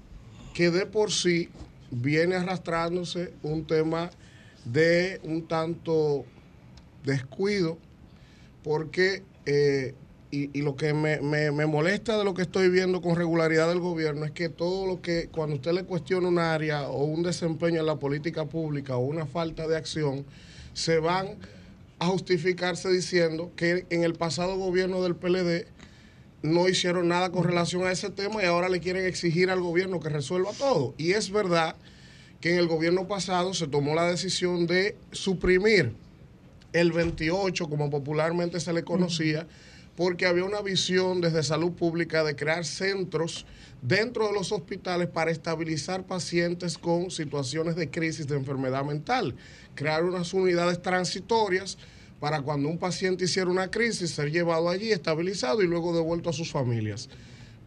que 0.55 0.71
de 0.71 0.87
por 0.87 1.13
sí 1.13 1.51
viene 1.91 2.37
arrastrándose 2.37 3.35
un 3.43 3.67
tema 3.67 4.11
de 4.65 5.21
un 5.25 5.47
tanto 5.47 6.25
descuido 7.05 7.77
porque 8.63 9.23
eh, 9.45 9.95
y, 10.33 10.51
y 10.59 10.63
lo 10.63 10.75
que 10.77 10.95
me, 10.95 11.21
me- 11.21 11.53
me 11.53 11.67
molesta 11.67 12.17
de 12.19 12.25
lo 12.25 12.33
que 12.35 12.43
estoy 12.43 12.69
viendo 12.71 13.01
con 13.03 13.15
regularidad 13.15 13.69
del 13.69 13.79
gobierno 13.81 14.25
es 14.25 14.33
que 14.33 14.49
todo 14.49 14.87
lo 14.87 15.01
que 15.03 15.29
cuando 15.31 15.57
usted 15.57 15.73
le 15.73 15.85
cuestiona 15.85 16.27
un 16.27 16.39
área 16.39 16.89
o 16.89 17.05
un 17.05 17.23
desempeño 17.23 17.81
en 17.81 17.87
la 17.87 17.97
política 17.97 18.47
pública 18.47 18.97
o 18.97 19.01
una 19.01 19.27
falta 19.27 19.69
de 19.69 19.77
acción, 19.77 20.25
se 20.73 20.99
van 20.99 21.37
a 21.99 22.07
justificarse 22.07 22.91
diciendo 22.91 23.53
que 23.57 23.85
en 23.91 24.05
el 24.05 24.15
pasado 24.15 24.57
gobierno 24.57 25.03
del 25.03 25.15
PLD 25.15 25.67
no 26.43 26.67
hicieron 26.69 27.09
nada 27.09 27.31
con 27.31 27.45
relación 27.45 27.85
a 27.87 27.93
ese 27.93 28.09
tema 28.11 28.43
y 28.43 28.47
ahora 28.47 28.69
le 28.71 28.81
quieren 28.81 29.05
exigir 29.05 29.51
al 29.51 29.61
gobierno 29.61 30.01
que 30.01 30.09
resuelva 30.09 30.51
todo. 30.59 30.95
Y 30.97 31.13
es 31.13 31.31
verdad 31.31 31.77
que 32.41 32.55
en 32.55 32.59
el 32.59 32.67
gobierno 32.69 33.07
pasado 33.07 33.53
se 33.55 33.69
tomó 33.69 33.95
la 33.95 34.07
decisión 34.11 34.67
de 34.67 34.97
suprimir 35.13 35.93
el 36.73 36.91
28, 36.91 37.69
como 37.69 37.91
popularmente 37.91 38.59
se 38.61 38.73
le 38.73 38.83
conocía, 38.83 39.47
porque 39.97 40.27
había 40.27 40.45
una 40.45 40.63
visión 40.63 41.21
desde 41.21 41.43
salud 41.43 41.73
pública 41.73 42.25
de 42.25 42.35
crear 42.35 42.65
centros 42.65 43.47
dentro 43.83 44.29
de 44.29 44.33
los 44.33 44.53
hospitales 44.53 45.09
para 45.09 45.31
estabilizar 45.31 46.07
pacientes 46.07 46.79
con 46.79 47.11
situaciones 47.11 47.77
de 47.77 47.91
crisis 47.91 48.27
de 48.27 48.37
enfermedad 48.37 48.85
mental, 48.85 49.35
crear 49.75 50.05
unas 50.05 50.33
unidades 50.33 50.81
transitorias 50.81 51.77
para 52.21 52.41
cuando 52.41 52.69
un 52.69 52.79
paciente 52.79 53.25
hiciera 53.25 53.51
una 53.51 53.71
crisis 53.71 54.13
ser 54.13 54.31
llevado 54.31 54.69
allí, 54.69 54.93
estabilizado 54.93 55.63
y 55.63 55.67
luego 55.67 55.95
devuelto 55.95 56.31
a 56.31 56.33
sus 56.33 56.53
familias. 56.53 57.09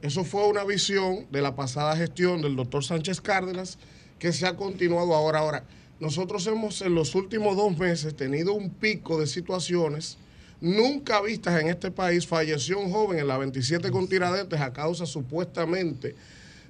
Eso 0.01 0.23
fue 0.23 0.47
una 0.47 0.63
visión 0.63 1.27
de 1.31 1.41
la 1.41 1.55
pasada 1.55 1.95
gestión 1.97 2.41
del 2.41 2.55
doctor 2.55 2.83
Sánchez 2.83 3.21
Cárdenas 3.21 3.77
que 4.17 4.31
se 4.31 4.47
ha 4.47 4.55
continuado 4.55 5.13
ahora. 5.13 5.39
Ahora, 5.39 5.65
nosotros 5.99 6.47
hemos 6.47 6.81
en 6.81 6.95
los 6.95 7.15
últimos 7.15 7.57
dos 7.57 7.77
meses 7.77 8.15
tenido 8.15 8.53
un 8.53 8.69
pico 8.69 9.19
de 9.19 9.27
situaciones 9.27 10.17
nunca 10.61 11.21
vistas 11.21 11.61
en 11.61 11.69
este 11.69 11.91
país. 11.91 12.27
Falleció 12.27 12.79
un 12.79 12.91
joven 12.91 13.19
en 13.19 13.27
la 13.27 13.37
27 13.37 13.91
con 13.91 14.07
Tiradentes 14.07 14.59
a 14.59 14.73
causa 14.73 15.05
supuestamente 15.05 16.15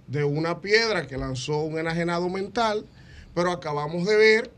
de 0.07 0.23
una 0.23 0.61
piedra 0.61 1.07
que 1.07 1.17
lanzó 1.17 1.59
un 1.59 1.79
enajenado 1.79 2.29
mental, 2.29 2.85
pero 3.33 3.51
acabamos 3.51 4.05
de 4.05 4.17
ver 4.17 4.51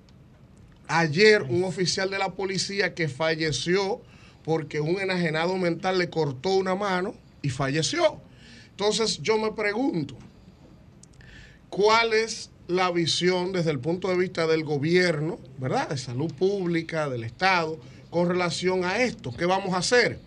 ayer 0.87 1.43
un 1.43 1.63
oficial 1.63 2.09
de 2.09 2.17
la 2.17 2.33
policía 2.33 2.93
que 2.93 3.07
falleció 3.07 4.01
porque 4.43 4.79
un 4.79 4.99
enajenado 4.99 5.57
mental 5.57 5.97
le 5.97 6.09
cortó 6.09 6.51
una 6.51 6.75
mano 6.75 7.13
y 7.41 7.49
falleció. 7.49 8.21
Entonces 8.71 9.21
yo 9.21 9.37
me 9.37 9.51
pregunto, 9.51 10.15
¿cuál 11.69 12.13
es 12.13 12.49
la 12.67 12.91
visión 12.91 13.53
desde 13.53 13.71
el 13.71 13.79
punto 13.79 14.09
de 14.09 14.17
vista 14.17 14.45
del 14.47 14.63
gobierno, 14.63 15.39
¿verdad? 15.57 15.89
De 15.89 15.97
salud 15.97 16.33
pública, 16.33 17.09
del 17.09 17.23
Estado, 17.23 17.79
con 18.09 18.27
relación 18.29 18.83
a 18.85 19.01
esto? 19.01 19.33
¿Qué 19.35 19.45
vamos 19.45 19.73
a 19.73 19.77
hacer? 19.77 20.19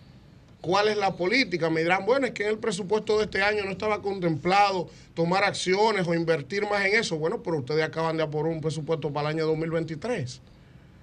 ¿Cuál 0.61 0.89
es 0.89 0.97
la 0.97 1.15
política? 1.15 1.69
Me 1.69 1.81
dirán, 1.81 2.05
bueno, 2.05 2.27
es 2.27 2.33
que 2.33 2.43
en 2.43 2.49
el 2.49 2.57
presupuesto 2.59 3.17
de 3.17 3.25
este 3.25 3.41
año 3.41 3.65
no 3.65 3.71
estaba 3.71 4.01
contemplado 4.01 4.89
tomar 5.15 5.43
acciones 5.43 6.07
o 6.07 6.13
invertir 6.13 6.63
más 6.69 6.85
en 6.85 6.99
eso. 6.99 7.17
Bueno, 7.17 7.41
pero 7.41 7.57
ustedes 7.57 7.83
acaban 7.83 8.15
de 8.17 8.23
aprobar 8.23 8.51
un 8.51 8.61
presupuesto 8.61 9.11
para 9.11 9.29
el 9.29 9.37
año 9.37 9.47
2023. 9.47 10.39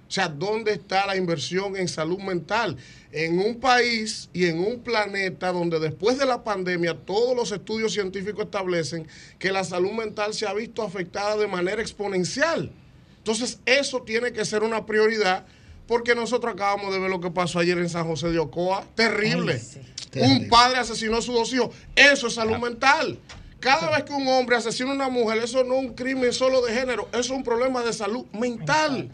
O 0.07 0.11
sea, 0.11 0.27
¿dónde 0.27 0.71
está 0.71 1.05
la 1.05 1.17
inversión 1.17 1.75
en 1.75 1.87
salud 1.87 2.17
mental? 2.17 2.77
En 3.11 3.37
un 3.37 3.59
país 3.59 4.29
y 4.33 4.45
en 4.47 4.59
un 4.59 4.79
planeta 4.79 5.51
donde 5.51 5.79
después 5.79 6.17
de 6.17 6.25
la 6.25 6.43
pandemia 6.43 6.95
todos 6.95 7.35
los 7.35 7.51
estudios 7.51 7.93
científicos 7.93 8.45
establecen 8.45 9.07
que 9.37 9.51
la 9.51 9.63
salud 9.63 9.91
mental 9.91 10.33
se 10.33 10.47
ha 10.47 10.53
visto 10.53 10.81
afectada 10.81 11.37
de 11.37 11.45
manera 11.45 11.81
exponencial. 11.81 12.71
Entonces, 13.17 13.59
eso 13.67 14.01
tiene 14.01 14.31
que 14.31 14.45
ser 14.45 14.63
una 14.63 14.85
prioridad 14.85 15.45
porque 15.89 16.13
nosotros 16.13 16.53
acabamos 16.53 16.93
de 16.93 16.99
ver 16.99 17.09
lo 17.09 17.19
que 17.19 17.31
pasó 17.31 17.57
ayer 17.57 17.79
en 17.79 17.89
San 17.89 18.05
José 18.05 18.29
de 18.29 18.37
Ocoa. 18.37 18.85
Terrible. 18.93 19.59
Un 20.17 20.47
padre 20.47 20.77
asesinó 20.77 21.17
a 21.17 21.21
sus 21.23 21.33
dos 21.33 21.51
hijos. 21.51 21.75
Eso 21.95 22.27
es 22.27 22.35
salud 22.35 22.57
mental. 22.57 23.17
Cada 23.59 23.89
vez 23.89 24.03
que 24.03 24.13
un 24.13 24.27
hombre 24.27 24.55
asesina 24.55 24.91
a 24.91 24.93
una 24.93 25.09
mujer, 25.09 25.39
eso 25.39 25.63
no 25.63 25.73
es 25.73 25.85
un 25.85 25.95
crimen 25.95 26.31
solo 26.31 26.61
de 26.61 26.75
género, 26.75 27.09
eso 27.11 27.19
es 27.19 27.29
un 27.31 27.43
problema 27.43 27.81
de 27.81 27.91
salud 27.91 28.23
mental. 28.33 29.09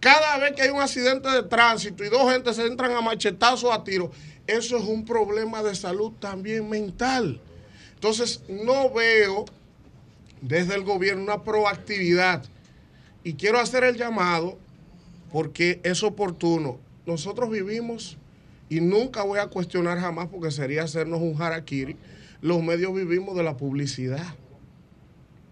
Cada 0.00 0.38
vez 0.38 0.54
que 0.56 0.62
hay 0.62 0.70
un 0.70 0.80
accidente 0.80 1.30
de 1.30 1.44
tránsito 1.44 2.04
y 2.04 2.08
dos 2.08 2.32
gentes 2.32 2.56
se 2.56 2.66
entran 2.66 2.90
a 2.90 3.00
machetazos 3.00 3.72
a 3.72 3.84
tiro, 3.84 4.10
eso 4.48 4.78
es 4.78 4.84
un 4.84 5.04
problema 5.04 5.62
de 5.62 5.76
salud 5.76 6.10
también 6.18 6.68
mental. 6.68 7.40
Entonces, 7.94 8.42
no 8.48 8.90
veo 8.90 9.44
desde 10.40 10.74
el 10.74 10.82
gobierno 10.82 11.22
una 11.22 11.44
proactividad. 11.44 12.44
Y 13.22 13.34
quiero 13.34 13.60
hacer 13.60 13.84
el 13.84 13.96
llamado 13.96 14.58
porque 15.36 15.80
es 15.82 16.02
oportuno. 16.02 16.80
Nosotros 17.04 17.50
vivimos, 17.50 18.16
y 18.70 18.80
nunca 18.80 19.22
voy 19.22 19.38
a 19.38 19.48
cuestionar 19.48 19.98
jamás 19.98 20.28
porque 20.28 20.50
sería 20.50 20.84
hacernos 20.84 21.20
un 21.20 21.36
harakiri, 21.38 21.94
los 22.40 22.62
medios 22.62 22.94
vivimos 22.94 23.36
de 23.36 23.42
la 23.42 23.54
publicidad. 23.54 24.34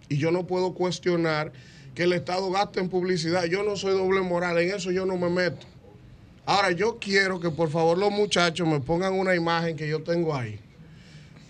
Y 0.09 0.17
yo 0.17 0.31
no 0.31 0.47
puedo 0.47 0.73
cuestionar 0.73 1.53
que 1.95 2.05
el 2.05 2.15
Estado 2.15 2.51
gaste 2.51 2.81
en 2.81 2.89
publicidad. 2.89 3.45
Yo 3.45 3.63
no 3.63 3.77
soy 3.77 3.93
doble 3.93 4.23
moral, 4.23 4.57
en 4.57 4.75
eso 4.75 4.91
yo 4.91 5.05
no 5.05 5.19
me 5.19 5.29
meto. 5.29 5.67
Ahora, 6.47 6.71
yo 6.71 6.99
quiero 6.99 7.39
que 7.39 7.51
por 7.51 7.69
favor 7.69 7.99
los 7.99 8.11
muchachos 8.11 8.67
me 8.67 8.81
pongan 8.81 9.13
una 9.13 9.35
imagen 9.35 9.77
que 9.77 9.87
yo 9.87 10.03
tengo 10.03 10.35
ahí. 10.35 10.59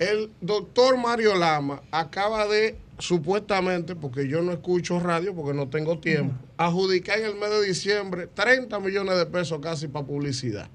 El 0.00 0.32
doctor 0.40 0.98
Mario 0.98 1.36
Lama 1.36 1.82
acaba 1.92 2.48
de, 2.48 2.76
supuestamente, 2.98 3.96
porque 3.96 4.28
yo 4.28 4.42
no 4.42 4.52
escucho 4.52 5.00
radio 5.00 5.34
porque 5.34 5.54
no 5.54 5.68
tengo 5.68 5.98
tiempo, 5.98 6.34
adjudicar 6.56 7.18
en 7.18 7.26
el 7.26 7.34
mes 7.34 7.50
de 7.50 7.66
diciembre 7.66 8.28
30 8.32 8.78
millones 8.80 9.16
de 9.16 9.26
pesos 9.26 9.60
casi 9.60 9.88
para 9.88 10.06
publicidad. 10.06 10.68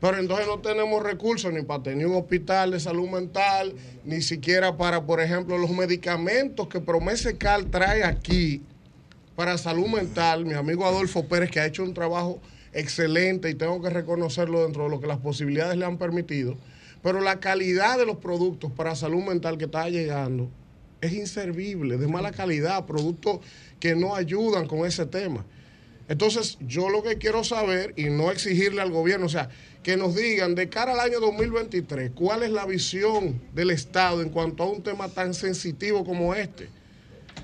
Pero 0.00 0.16
entonces 0.18 0.46
no 0.46 0.60
tenemos 0.60 1.02
recursos 1.02 1.52
ni 1.52 1.62
para 1.62 1.82
tener 1.82 2.06
un 2.06 2.16
hospital 2.16 2.70
de 2.70 2.80
salud 2.80 3.08
mental, 3.08 3.74
ni 4.04 4.22
siquiera 4.22 4.76
para, 4.76 5.04
por 5.04 5.20
ejemplo, 5.20 5.58
los 5.58 5.70
medicamentos 5.70 6.68
que 6.68 6.80
Promesecal 6.80 7.66
trae 7.66 8.02
aquí 8.02 8.62
para 9.36 9.58
salud 9.58 9.88
mental, 9.88 10.46
mi 10.46 10.54
amigo 10.54 10.86
Adolfo 10.86 11.26
Pérez, 11.26 11.50
que 11.50 11.60
ha 11.60 11.66
hecho 11.66 11.82
un 11.82 11.92
trabajo 11.92 12.40
excelente 12.72 13.50
y 13.50 13.54
tengo 13.54 13.82
que 13.82 13.90
reconocerlo 13.90 14.62
dentro 14.62 14.84
de 14.84 14.90
lo 14.90 15.00
que 15.00 15.06
las 15.06 15.18
posibilidades 15.18 15.76
le 15.76 15.84
han 15.84 15.98
permitido. 15.98 16.56
Pero 17.02 17.20
la 17.20 17.40
calidad 17.40 17.98
de 17.98 18.06
los 18.06 18.16
productos 18.16 18.72
para 18.72 18.94
salud 18.94 19.22
mental 19.22 19.58
que 19.58 19.66
está 19.66 19.88
llegando 19.90 20.50
es 21.00 21.12
inservible, 21.12 21.96
de 21.96 22.06
mala 22.06 22.32
calidad, 22.32 22.86
productos 22.86 23.40
que 23.78 23.94
no 23.94 24.14
ayudan 24.14 24.66
con 24.66 24.86
ese 24.86 25.06
tema. 25.06 25.44
Entonces, 26.08 26.58
yo 26.60 26.88
lo 26.88 27.02
que 27.02 27.18
quiero 27.18 27.44
saber 27.44 27.94
y 27.96 28.10
no 28.10 28.32
exigirle 28.32 28.82
al 28.82 28.90
gobierno, 28.90 29.26
o 29.26 29.28
sea, 29.28 29.48
que 29.82 29.96
nos 29.96 30.16
digan 30.16 30.54
de 30.54 30.68
cara 30.68 30.92
al 30.92 31.00
año 31.00 31.20
2023, 31.20 32.10
cuál 32.14 32.42
es 32.42 32.50
la 32.50 32.66
visión 32.66 33.40
del 33.54 33.70
Estado 33.70 34.20
en 34.20 34.28
cuanto 34.28 34.64
a 34.64 34.66
un 34.66 34.82
tema 34.82 35.08
tan 35.08 35.34
sensitivo 35.34 36.04
como 36.04 36.34
este. 36.34 36.68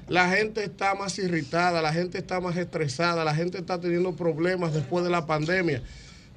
La 0.08 0.30
gente 0.30 0.64
está 0.64 0.94
más 0.94 1.18
irritada, 1.18 1.80
la 1.80 1.92
gente 1.92 2.18
está 2.18 2.40
más 2.40 2.56
estresada, 2.56 3.24
la 3.24 3.34
gente 3.34 3.58
está 3.58 3.80
teniendo 3.80 4.14
problemas 4.14 4.74
después 4.74 5.04
de 5.04 5.10
la 5.10 5.26
pandemia. 5.26 5.82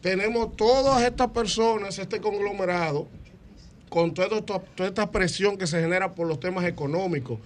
Tenemos 0.02 0.56
todas 0.56 1.02
estas 1.02 1.32
personas, 1.32 2.00
este 2.00 2.22
conglomerado, 2.22 3.08
con 3.90 4.14
toda 4.14 4.38
esta, 4.40 4.60
toda 4.60 4.90
esta 4.90 5.12
presión 5.12 5.58
que 5.58 5.68
se 5.68 5.80
genera 5.82 6.14
por 6.16 6.28
los 6.28 6.40
temas 6.40 6.66
económicos. 6.66 7.40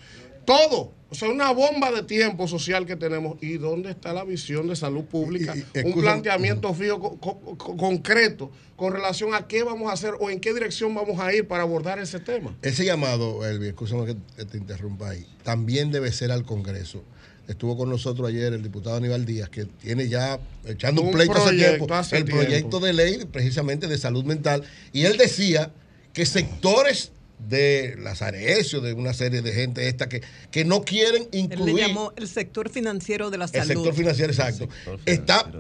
Todo. 0.46 0.91
O 1.10 1.16
sea, 1.16 1.30
una 1.30 1.52
bomba 1.52 1.91
de 1.91 2.04
tiempo 2.04 2.48
social 2.48 2.86
que 2.86 2.96
tenemos. 2.96 3.41
¿Y 3.41 3.58
dónde 3.58 3.91
está 3.91 4.14
la 4.14 4.24
visión 4.24 4.68
de 4.68 4.76
salud 4.76 5.04
pública? 5.06 5.54
Un 5.54 5.60
excusa- 5.74 6.02
planteamiento 6.02 6.74
fijo, 6.74 7.00
co- 7.00 7.18
co- 7.20 7.58
co- 7.58 7.78
concreto, 7.78 8.52
con 8.76 8.91
relación 8.94 9.34
a 9.36 9.48
qué 9.48 9.64
vamos 9.64 9.89
a 9.89 9.94
hacer 9.94 10.16
o 10.20 10.30
en 10.32 10.39
qué 10.41 10.54
dirección 10.54 10.94
vamos 10.96 11.20
a 11.20 11.32
ir 11.34 11.48
para 11.48 11.64
abordar 11.64 12.00
ese 12.00 12.20
tema. 12.20 12.58
Ese 12.64 12.84
llamado, 12.84 13.46
Elvi, 13.48 13.68
escúchame 13.68 14.06
que 14.06 14.16
te- 14.36 14.46
te 14.46 14.58
interrumpa 14.58 15.10
ahí, 15.12 15.26
también 15.44 15.91
debe 15.91 16.12
ser 16.12 16.32
al 16.32 16.44
Congreso. 16.46 17.04
Estuvo 17.48 17.78
con 17.78 17.89
nosotros 17.89 18.28
ayer 18.28 18.52
el 18.54 18.64
diputado 18.64 18.96
Aníbal 18.98 19.26
Díaz, 19.26 19.50
que 19.50 19.66
tiene 19.66 20.10
ya 20.10 20.39
echando 20.66 21.02
un, 21.04 21.10
Un 21.10 21.14
pleito 21.14 21.36
hace 21.36 21.56
tiempo, 21.56 21.94
hace 21.94 22.18
el 22.18 22.26
tiempo. 22.26 22.41
proyecto 22.44 22.80
de 22.80 22.94
ley 22.94 23.26
precisamente 23.32 23.88
de 23.88 23.98
salud 23.98 24.24
mental. 24.26 24.64
Y 24.94 25.06
él 25.06 25.18
decía 25.18 25.72
que 26.14 26.26
sectores 26.26 27.11
de 27.49 27.95
las 27.99 28.22
Arecio, 28.22 28.80
de 28.80 28.93
una 28.93 29.14
serie 29.14 29.41
de 29.41 29.51
gente 29.51 29.89
esta 29.89 30.07
que, 30.07 30.22
que 30.49 30.64
no 30.64 30.84
quieren 30.84 31.24
Él 31.34 31.39
incluir 31.41 31.76
le 31.76 31.88
llamó 31.89 32.14
el 32.16 32.30
sector 32.30 32.70
financiero 32.70 33.30
de 33.32 33.38
la 33.38 33.45
el 33.45 33.51
salud. 33.51 33.68
sector 33.84 33.93
financiero, 33.93 34.32
exacto. 34.32 34.70
Está. 35.05 35.51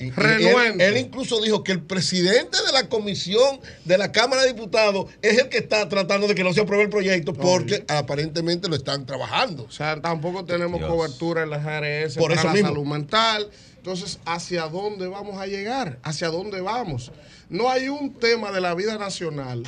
y- 0.00 0.06
y 0.06 0.08
él, 0.08 0.80
él 0.80 0.96
incluso 0.96 1.40
dijo 1.40 1.62
que 1.62 1.70
el 1.70 1.82
presidente 1.82 2.56
de 2.66 2.72
la 2.72 2.88
comisión 2.88 3.60
de 3.84 3.96
la 3.96 4.10
Cámara 4.10 4.42
de 4.42 4.48
Diputados 4.54 5.06
es 5.22 5.38
el 5.38 5.48
que 5.50 5.58
está 5.58 5.88
tratando 5.88 6.26
de 6.26 6.34
que 6.34 6.42
no 6.42 6.52
se 6.52 6.62
apruebe 6.62 6.82
el 6.84 6.90
proyecto 6.90 7.32
porque 7.32 7.84
aparentemente 7.86 8.68
lo 8.68 8.74
están 8.74 9.06
trabajando. 9.06 9.64
O 9.64 9.70
sea, 9.70 10.00
tampoco 10.00 10.44
tenemos 10.44 10.80
cobertura 10.84 11.44
en 11.44 11.50
las 11.50 11.64
ARS 11.64 12.16
Por 12.16 12.30
para 12.30 12.40
eso 12.40 12.48
la 12.48 12.54
mismo. 12.54 12.68
salud 12.70 12.86
mental. 12.86 13.50
Entonces, 13.76 14.18
¿hacia 14.24 14.62
dónde 14.66 15.06
vamos 15.06 15.40
a 15.40 15.46
llegar? 15.46 16.00
¿Hacia 16.02 16.26
dónde 16.28 16.60
vamos? 16.60 17.12
No 17.48 17.70
hay 17.70 17.88
un 17.88 18.14
tema 18.14 18.50
de 18.50 18.60
la 18.60 18.74
vida 18.74 18.98
nacional 18.98 19.62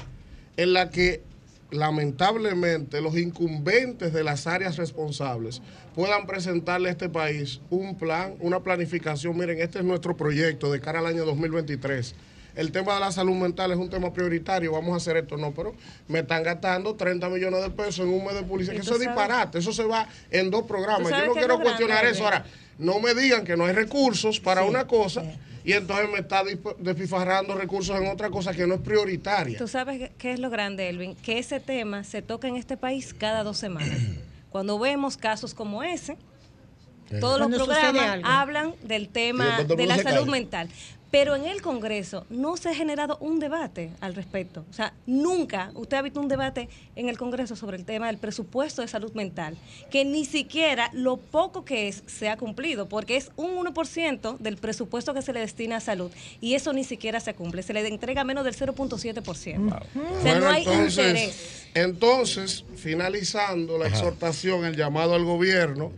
en 0.57 0.73
la 0.73 0.91
que 0.91 1.23
lamentablemente 1.71 3.01
los 3.01 3.17
incumbentes 3.17 4.13
de 4.13 4.23
las 4.23 4.47
áreas 4.47 4.77
responsables 4.77 5.63
puedan 5.95 6.27
presentarle 6.27 6.89
a 6.89 6.93
este 6.93 7.09
país 7.09 7.61
un 7.71 7.97
plan, 7.97 8.35
una 8.41 8.61
planificación. 8.61 9.37
Miren, 9.37 9.61
este 9.61 9.79
es 9.79 9.85
nuestro 9.85 10.17
proyecto 10.17 10.71
de 10.71 10.81
cara 10.81 10.99
al 11.01 11.07
año 11.07 11.25
2023. 11.25 12.15
El 12.55 12.71
tema 12.71 12.95
de 12.95 13.01
la 13.01 13.13
salud 13.13 13.35
mental 13.35 13.73
es 13.73 13.79
un 13.79 13.89
tema 13.89 14.13
prioritario, 14.13 14.73
vamos 14.73 14.93
a 14.93 14.97
hacer 14.97 15.17
esto, 15.17 15.39
no, 15.39 15.53
pero 15.53 15.75
me 16.09 16.19
están 16.19 16.43
gastando 16.43 16.95
30 16.95 17.31
millones 17.31 17.63
de 17.63 17.71
pesos 17.71 18.01
en 18.01 18.13
un 18.13 18.25
mes 18.27 18.35
de 18.35 18.43
publicidad, 18.43 18.75
¿Y 18.75 18.81
que 18.81 18.83
tú 18.83 18.95
eso 18.95 19.03
es 19.03 19.09
disparate, 19.09 19.59
eso 19.59 19.73
se 19.73 19.85
va 19.85 20.07
en 20.31 20.51
dos 20.51 20.63
¿Tú 20.63 20.67
programas. 20.67 21.11
Yo 21.11 21.27
no 21.27 21.33
quiero 21.33 21.57
grande, 21.57 21.65
cuestionar 21.65 22.05
eso. 22.05 22.25
Ahora, 22.25 22.45
no 22.83 23.01
me 23.01 23.15
digan 23.15 23.45
que 23.45 23.57
no 23.57 23.65
hay 23.65 23.73
recursos 23.73 24.41
para 24.41 24.65
una 24.65 24.87
cosa 24.87 25.23
y 25.65 25.73
entonces 25.73 26.09
me 26.11 26.19
está 26.19 26.43
despifarrando 26.79 27.55
recursos 27.55 27.97
en 28.01 28.09
otra 28.09 28.31
cosa 28.31 28.53
que 28.53 28.67
no 28.67 28.75
es 28.75 28.81
prioritaria. 28.81 29.57
Tú 29.57 29.69
sabes 29.69 30.11
qué- 30.19 30.33
es 30.33 30.41
lo 30.41 30.51
grande, 30.51 30.89
Elvin, 30.89 31.15
que 31.17 31.39
ese 31.39 31.61
tema 31.61 32.03
se 32.05 32.21
toca 32.23 32.49
en 32.49 32.57
este 32.57 32.77
país 32.77 33.15
cada 33.15 33.43
dos 33.45 33.59
semanas. 33.59 33.97
Cuando 34.51 34.79
vemos 34.79 35.17
casos 35.17 35.55
como 35.55 35.83
ese, 35.83 36.17
todos 37.21 37.39
los 37.39 37.49
Cuando 37.49 37.65
programas 37.65 38.21
hablan 38.25 38.75
del 38.83 39.09
tema 39.09 39.63
de 39.63 39.87
la 39.87 39.97
salud 40.03 40.21
calla. 40.21 40.31
mental. 40.31 40.69
Pero 41.13 41.37
en 41.37 41.45
el 41.45 41.61
Congreso 41.61 42.25
no 42.31 42.57
se 42.57 42.71
ha 42.71 42.75
generado 42.75 43.19
un 43.21 43.39
debate 43.39 43.91
al 44.01 44.15
respecto. 44.15 44.65
O 44.71 44.73
sea, 44.73 44.95
nunca 45.07 45.71
usted 45.75 45.99
ha 45.99 46.03
visto 46.03 46.19
un 46.19 46.27
debate 46.27 46.71
en 46.97 47.11
el 47.11 47.19
Congreso 47.19 47.55
sobre 47.55 47.77
el 47.77 47.85
tema 47.85 48.07
del 48.07 48.17
presupuesto 48.17 48.81
de 48.81 48.89
salud 48.89 49.13
mental, 49.13 49.59
que 49.91 50.07
ni 50.07 50.25
siquiera 50.25 50.89
lo 50.95 51.19
poco 51.19 51.67
que 51.67 51.87
es 51.89 52.03
se 52.07 52.31
ha 52.31 52.39
cumplido, 52.39 52.89
porque 52.89 53.17
es 53.19 53.31
un 53.37 53.51
1% 53.63 54.39
del 54.39 54.57
presupuesto 54.57 55.13
que 55.13 55.21
se 55.21 55.35
le 55.35 55.41
destina 55.41 55.77
a 55.77 55.81
salud 55.81 56.11
y 56.41 56.55
eso 56.55 56.73
ni 56.73 56.83
siquiera 56.83 57.21
se 57.21 57.35
cumple. 57.35 57.63
Se 57.63 57.75
le 57.75 57.87
entrega 57.87 58.25
menos 58.25 58.43
del 58.45 58.57
0.7%. 58.57 59.29
O 59.29 59.35
sea, 59.35 59.81
Bueno, 59.95 60.41
no 60.41 60.49
hay 60.51 60.63
entonces, 60.63 61.07
interés. 61.07 61.67
entonces, 61.75 62.65
finalizando 62.77 63.77
la 63.77 63.87
exhortación, 63.87 64.65
el 64.65 64.77
llamado 64.77 65.15
al 65.15 65.25
gobierno, 65.27 65.93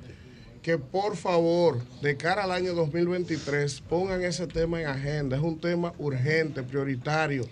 que 0.64 0.78
por 0.78 1.14
favor, 1.14 1.78
de 2.00 2.16
cara 2.16 2.44
al 2.44 2.50
año 2.50 2.72
2023, 2.72 3.82
pongan 3.82 4.24
ese 4.24 4.46
tema 4.46 4.80
en 4.80 4.86
agenda. 4.86 5.36
Es 5.36 5.42
un 5.42 5.60
tema 5.60 5.92
urgente, 5.98 6.62
prioritario. 6.62 7.46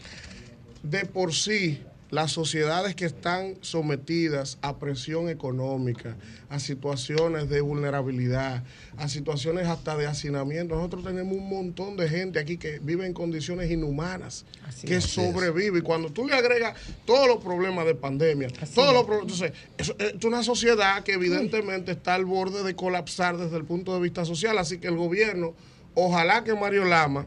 De 0.82 1.04
por 1.04 1.34
sí, 1.34 1.82
las 2.12 2.30
sociedades 2.30 2.94
que 2.94 3.06
están 3.06 3.54
sometidas 3.62 4.58
a 4.60 4.78
presión 4.78 5.30
económica, 5.30 6.14
a 6.50 6.58
situaciones 6.60 7.48
de 7.48 7.62
vulnerabilidad, 7.62 8.64
a 8.98 9.08
situaciones 9.08 9.66
hasta 9.66 9.96
de 9.96 10.06
hacinamiento, 10.06 10.74
nosotros 10.76 11.04
tenemos 11.04 11.34
un 11.38 11.48
montón 11.48 11.96
de 11.96 12.10
gente 12.10 12.38
aquí 12.38 12.58
que 12.58 12.80
vive 12.80 13.06
en 13.06 13.14
condiciones 13.14 13.70
inhumanas, 13.70 14.44
que 14.84 14.96
es. 14.96 15.04
sobrevive. 15.04 15.78
Y 15.78 15.80
cuando 15.82 16.10
tú 16.10 16.26
le 16.28 16.34
agregas 16.34 16.76
todos 17.06 17.26
los 17.26 17.42
problemas 17.42 17.86
de 17.86 17.94
pandemia, 17.94 18.48
todos 18.74 18.92
los 18.92 19.04
problemas, 19.04 19.32
entonces, 19.32 19.52
eso- 19.78 19.96
es 19.98 20.22
una 20.22 20.42
sociedad 20.42 21.02
que 21.04 21.14
evidentemente 21.14 21.92
está 21.92 22.14
al 22.14 22.26
borde 22.26 22.62
de 22.62 22.76
colapsar 22.76 23.38
desde 23.38 23.56
el 23.56 23.64
punto 23.64 23.94
de 23.94 24.00
vista 24.00 24.26
social. 24.26 24.58
Así 24.58 24.76
que 24.76 24.88
el 24.88 24.96
gobierno, 24.96 25.54
ojalá 25.94 26.44
que 26.44 26.54
Mario 26.54 26.84
Lama 26.84 27.26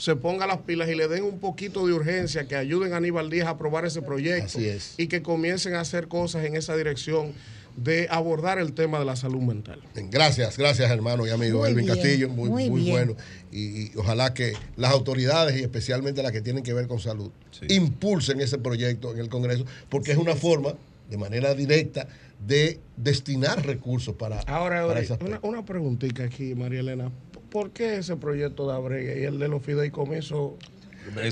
se 0.00 0.16
ponga 0.16 0.46
las 0.46 0.58
pilas 0.62 0.88
y 0.88 0.94
le 0.94 1.08
den 1.08 1.24
un 1.24 1.38
poquito 1.40 1.86
de 1.86 1.92
urgencia, 1.92 2.48
que 2.48 2.56
ayuden 2.56 2.94
a 2.94 2.96
Aníbal 2.96 3.28
Díaz 3.28 3.48
a 3.48 3.50
aprobar 3.50 3.84
ese 3.84 4.00
proyecto 4.00 4.46
Así 4.46 4.66
es. 4.66 4.94
y 4.96 5.08
que 5.08 5.20
comiencen 5.20 5.74
a 5.74 5.80
hacer 5.80 6.08
cosas 6.08 6.46
en 6.46 6.56
esa 6.56 6.74
dirección 6.74 7.34
de 7.76 8.08
abordar 8.10 8.58
el 8.58 8.72
tema 8.72 8.98
de 8.98 9.04
la 9.04 9.14
salud 9.14 9.42
mental. 9.42 9.78
Gracias, 10.10 10.56
gracias 10.56 10.90
hermano 10.90 11.26
y 11.26 11.30
amigo 11.30 11.60
Muy 11.60 11.68
Elvin 11.68 11.84
bien, 11.84 11.96
Castillo, 11.96 12.28
muy, 12.30 12.48
muy 12.48 12.90
bueno. 12.90 13.14
Y, 13.52 13.82
y 13.82 13.92
ojalá 13.96 14.32
que 14.32 14.54
las 14.76 14.90
autoridades 14.90 15.60
y 15.60 15.62
especialmente 15.62 16.22
las 16.22 16.32
que 16.32 16.40
tienen 16.40 16.62
que 16.62 16.72
ver 16.72 16.88
con 16.88 16.98
salud 16.98 17.30
impulsen 17.68 18.40
ese 18.40 18.56
proyecto 18.56 19.12
en 19.12 19.18
el 19.18 19.28
Congreso, 19.28 19.66
porque 19.90 20.12
es 20.12 20.18
una 20.18 20.34
forma, 20.34 20.74
de 21.10 21.18
manera 21.18 21.54
directa, 21.54 22.08
de 22.46 22.80
destinar 22.96 23.66
recursos 23.66 24.14
para, 24.14 24.40
Ahora, 24.40 24.80
para 24.80 24.86
Ori, 24.86 25.00
esas 25.02 25.20
una, 25.20 25.38
una 25.42 25.62
preguntita 25.64 26.24
aquí, 26.24 26.54
María 26.54 26.80
Elena. 26.80 27.10
¿Por 27.50 27.72
qué 27.72 27.96
ese 27.96 28.16
proyecto 28.16 28.68
de 28.68 28.74
Abrega 28.74 29.18
y 29.18 29.24
el 29.24 29.38
de 29.38 29.48
los 29.48 29.62
fideicomisos? 29.62 30.52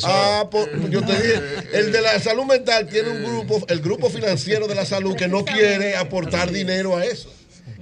Ah, 0.04 0.48
pues, 0.50 0.68
yo 0.90 1.04
te 1.04 1.12
dije, 1.12 1.40
el 1.72 1.92
de 1.92 2.00
la 2.00 2.18
salud 2.18 2.44
mental 2.44 2.88
tiene 2.88 3.10
un 3.10 3.22
grupo, 3.22 3.64
el 3.68 3.80
grupo 3.80 4.10
financiero 4.10 4.66
de 4.66 4.74
la 4.74 4.84
salud 4.84 5.14
que 5.14 5.28
no 5.28 5.44
quiere 5.44 5.94
aportar 5.94 6.50
dinero 6.50 6.96
a 6.96 7.04
eso. 7.04 7.32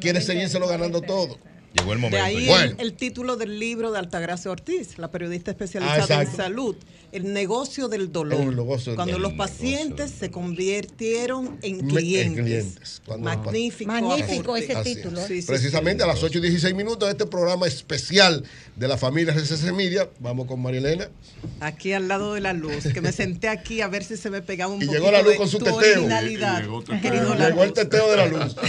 Quiere 0.01 0.21
seguírselo 0.21 0.69
ganando 0.69 1.01
todo. 1.01 1.39
Llegó 1.77 1.93
el 1.93 2.11
De 2.11 2.19
ahí 2.19 2.47
Bueno, 2.47 2.75
el, 2.79 2.87
el 2.87 2.93
título 2.95 3.37
del 3.37 3.59
libro 3.59 3.93
de 3.93 3.99
Altagracia 3.99 4.51
Ortiz, 4.51 4.99
la 4.99 5.11
periodista 5.11 5.51
Ah, 5.51 5.53
especializada 5.53 6.15
en 6.17 6.21
exacto. 6.23 6.37
salud, 6.43 6.77
El 7.13 7.33
negocio 7.33 7.89
del 7.89 8.11
dolor. 8.13 8.41
El 8.41 8.57
negocio 8.57 8.93
del 8.93 8.97
cuando 8.97 9.19
los 9.19 9.33
pacientes 9.35 10.11
se 10.11 10.31
convirtieron 10.31 11.59
en 11.63 11.81
en 11.81 11.89
clientes. 11.89 13.03
Magnífico. 13.19 13.93
Magnífico 13.93 14.57
ese 14.57 14.73
es. 14.73 14.83
título. 14.83 15.25
Sí, 15.27 15.41
sí, 15.43 15.47
Precisamente 15.47 16.03
a 16.03 16.07
las 16.07 16.23
8 16.23 16.39
y 16.39 16.41
16 16.43 16.75
minutos 16.75 17.09
de 17.09 17.13
este 17.13 17.27
programa 17.27 17.67
especial 17.67 18.45
de 18.75 18.89
la 18.89 18.97
familia 18.99 19.33
RCC 19.35 19.73
Media. 19.73 20.09
Vamos 20.21 20.47
con 20.47 20.61
María 20.61 20.81
Elena. 20.81 21.09
Aquí 21.61 21.93
al 21.93 22.09
lado 22.09 22.35
de 22.35 22.41
la 22.41 22.53
luz, 22.53 22.85
que 22.93 23.01
me 23.01 23.13
senté 23.13 23.49
aquí 23.49 23.81
a 23.81 23.89
ver 23.89 24.03
si 24.05 24.17
se 24.17 24.31
me 24.31 24.43
pegaba 24.43 24.73
un 24.73 24.83
Y 24.83 24.87
poquito 24.87 25.01
llegó 25.05 25.13
la 25.13 25.23
luz 25.23 25.33
de 25.33 25.37
con 25.39 25.49
su 25.49 25.59
teteo. 25.59 26.03
llegó 26.03 26.09
la 26.09 27.49
Llegó 27.49 27.65
el 27.65 27.73
teteo 27.73 28.11
de 28.11 28.17
la 28.17 28.27
luz. 28.27 28.57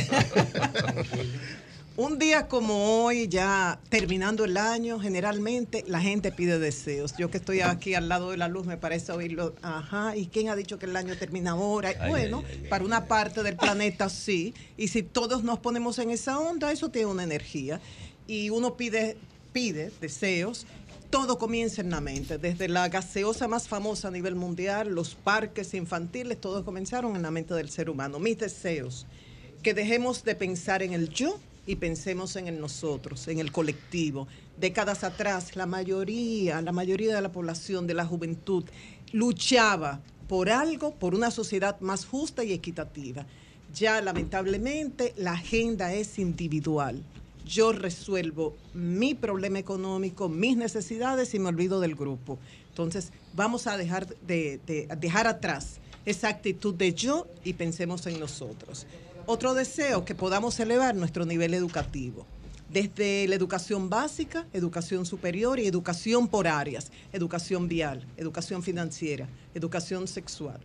Un 2.00 2.20
día 2.20 2.48
como 2.48 3.04
hoy, 3.06 3.28
ya 3.28 3.80
terminando 3.90 4.46
el 4.46 4.56
año, 4.58 5.00
generalmente 5.00 5.84
la 5.88 6.00
gente 6.00 6.32
pide 6.32 6.60
deseos. 6.60 7.16
Yo 7.18 7.32
que 7.32 7.38
estoy 7.38 7.62
aquí 7.62 7.96
al 7.96 8.08
lado 8.08 8.30
de 8.30 8.38
la 8.38 8.48
luz, 8.48 8.68
me 8.68 8.78
parece 8.78 9.12
oírlo. 9.14 9.56
Ajá, 9.64 10.16
¿y 10.16 10.28
quién 10.28 10.50
ha 10.50 10.56
dicho 10.56 10.78
que 10.78 10.86
el 10.86 10.96
año 10.96 11.18
termina 11.18 11.52
ahora? 11.52 11.90
Ay, 12.00 12.08
bueno, 12.08 12.44
ay, 12.48 12.60
ay, 12.62 12.70
para 12.70 12.86
una 12.86 13.08
parte 13.08 13.42
del 13.42 13.56
planeta 13.56 14.10
sí. 14.10 14.54
Y 14.78 14.90
si 14.90 15.02
todos 15.02 15.44
nos 15.44 15.58
ponemos 15.58 15.98
en 15.98 16.12
esa 16.12 16.38
onda, 16.38 16.72
eso 16.72 16.90
tiene 16.90 17.08
una 17.08 17.24
energía. 17.24 17.82
Y 18.28 18.52
uno 18.52 18.78
pide, 18.78 19.18
pide 19.52 19.92
deseos. 20.00 20.68
Todo 21.10 21.40
comienza 21.40 21.82
en 21.82 21.90
la 21.90 22.00
mente, 22.00 22.38
desde 22.38 22.68
la 22.68 22.90
gaseosa 22.90 23.48
más 23.48 23.68
famosa 23.68 24.10
a 24.10 24.12
nivel 24.12 24.36
mundial, 24.36 24.90
los 24.90 25.16
parques 25.16 25.74
infantiles, 25.74 26.40
todos 26.40 26.64
comenzaron 26.64 27.16
en 27.16 27.24
la 27.24 27.32
mente 27.32 27.56
del 27.56 27.72
ser 27.72 27.90
humano. 27.90 28.20
Mis 28.20 28.38
deseos, 28.38 29.08
que 29.64 29.74
dejemos 29.74 30.24
de 30.24 30.36
pensar 30.36 30.84
en 30.84 30.94
el 30.94 31.10
yo 31.10 31.40
y 31.68 31.76
pensemos 31.76 32.36
en 32.38 32.48
el 32.48 32.60
nosotros, 32.60 33.28
en 33.28 33.40
el 33.40 33.52
colectivo. 33.52 34.28
Décadas 34.60 35.04
atrás, 35.04 35.56
la 35.56 35.66
mayoría, 35.68 36.62
la 36.62 36.72
mayoría 36.72 37.14
de 37.16 37.22
la 37.22 37.32
población, 37.32 37.86
de 37.86 37.94
la 37.94 38.06
juventud, 38.06 38.64
luchaba 39.12 40.02
por 40.28 40.50
algo, 40.50 40.96
por 40.96 41.14
una 41.14 41.30
sociedad 41.30 41.80
más 41.82 42.06
justa 42.06 42.44
y 42.44 42.54
equitativa. 42.54 43.26
Ya 43.74 44.02
lamentablemente 44.02 45.14
la 45.18 45.34
agenda 45.34 45.94
es 45.94 46.18
individual. 46.20 47.04
Yo 47.46 47.72
resuelvo 47.72 48.56
mi 48.74 49.14
problema 49.14 49.60
económico, 49.60 50.28
mis 50.30 50.58
necesidades 50.58 51.34
y 51.34 51.40
me 51.40 51.50
olvido 51.50 51.80
del 51.80 51.96
grupo. 51.96 52.40
Entonces, 52.70 53.12
vamos 53.34 53.68
a 53.68 53.78
dejar, 53.78 54.08
de, 54.28 54.60
de- 54.66 54.88
dejar 55.00 55.28
atrás 55.28 55.80
esa 56.06 56.30
actitud 56.30 56.74
de 56.74 56.94
yo 56.94 57.28
y 57.44 57.54
pensemos 57.54 58.06
en 58.08 58.20
nosotros. 58.20 58.86
Otro 59.30 59.54
deseo, 59.54 60.06
que 60.06 60.16
podamos 60.16 60.58
elevar 60.58 60.96
nuestro 60.96 61.26
nivel 61.26 61.54
educativo. 61.54 62.26
Desde 62.70 63.28
la 63.28 63.36
educación 63.36 63.90
básica, 63.90 64.48
educación 64.54 65.06
superior 65.06 65.60
y 65.60 65.68
educación 65.68 66.30
por 66.30 66.48
áreas, 66.48 66.94
educación 67.12 67.68
vial, 67.68 68.08
educación 68.16 68.64
financiera, 68.64 69.28
educación 69.54 70.08
sexual. 70.08 70.62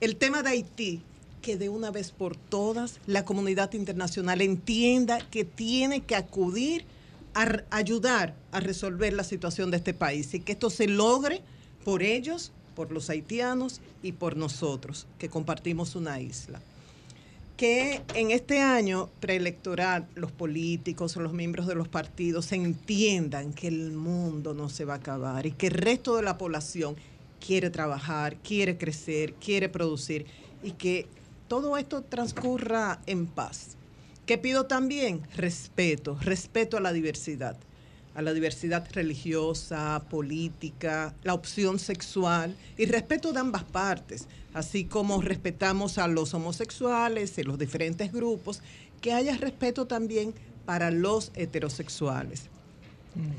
El 0.00 0.16
tema 0.16 0.42
de 0.42 0.48
Haití, 0.48 1.02
que 1.40 1.56
de 1.56 1.68
una 1.68 1.92
vez 1.92 2.10
por 2.10 2.34
todas 2.34 2.98
la 3.06 3.24
comunidad 3.24 3.74
internacional 3.74 4.40
entienda 4.40 5.20
que 5.30 5.44
tiene 5.44 6.00
que 6.00 6.16
acudir 6.16 6.86
a 7.34 7.62
ayudar 7.70 8.34
a 8.50 8.58
resolver 8.58 9.12
la 9.12 9.22
situación 9.22 9.70
de 9.70 9.76
este 9.76 9.94
país 9.94 10.34
y 10.34 10.40
que 10.40 10.50
esto 10.50 10.68
se 10.68 10.88
logre 10.88 11.42
por 11.84 12.02
ellos, 12.02 12.50
por 12.74 12.90
los 12.90 13.08
haitianos 13.08 13.80
y 14.02 14.10
por 14.10 14.36
nosotros, 14.36 15.06
que 15.16 15.28
compartimos 15.28 15.94
una 15.94 16.18
isla 16.18 16.60
que 17.60 18.00
en 18.14 18.30
este 18.30 18.62
año 18.62 19.10
preelectoral 19.20 20.08
los 20.14 20.32
políticos 20.32 21.14
los 21.16 21.34
miembros 21.34 21.66
de 21.66 21.74
los 21.74 21.88
partidos 21.88 22.52
entiendan 22.52 23.52
que 23.52 23.68
el 23.68 23.92
mundo 23.92 24.54
no 24.54 24.70
se 24.70 24.86
va 24.86 24.94
a 24.94 24.96
acabar 24.96 25.44
y 25.44 25.52
que 25.52 25.66
el 25.66 25.74
resto 25.74 26.16
de 26.16 26.22
la 26.22 26.38
población 26.38 26.96
quiere 27.38 27.68
trabajar, 27.68 28.36
quiere 28.36 28.78
crecer, 28.78 29.34
quiere 29.34 29.68
producir 29.68 30.24
y 30.62 30.70
que 30.70 31.06
todo 31.48 31.76
esto 31.76 32.00
transcurra 32.00 33.02
en 33.04 33.26
paz. 33.26 33.76
Que 34.24 34.38
pido 34.38 34.64
también 34.64 35.20
respeto, 35.36 36.16
respeto 36.22 36.78
a 36.78 36.80
la 36.80 36.94
diversidad, 36.94 37.58
a 38.20 38.22
la 38.22 38.34
diversidad 38.34 38.86
religiosa, 38.92 40.04
política, 40.10 41.14
la 41.22 41.32
opción 41.32 41.78
sexual 41.78 42.54
y 42.76 42.84
respeto 42.84 43.32
de 43.32 43.40
ambas 43.40 43.64
partes, 43.64 44.28
así 44.52 44.84
como 44.84 45.22
respetamos 45.22 45.96
a 45.96 46.06
los 46.06 46.34
homosexuales 46.34 47.38
y 47.38 47.44
los 47.44 47.58
diferentes 47.58 48.12
grupos, 48.12 48.60
que 49.00 49.14
haya 49.14 49.38
respeto 49.38 49.86
también 49.86 50.34
para 50.66 50.90
los 50.90 51.32
heterosexuales. 51.34 52.50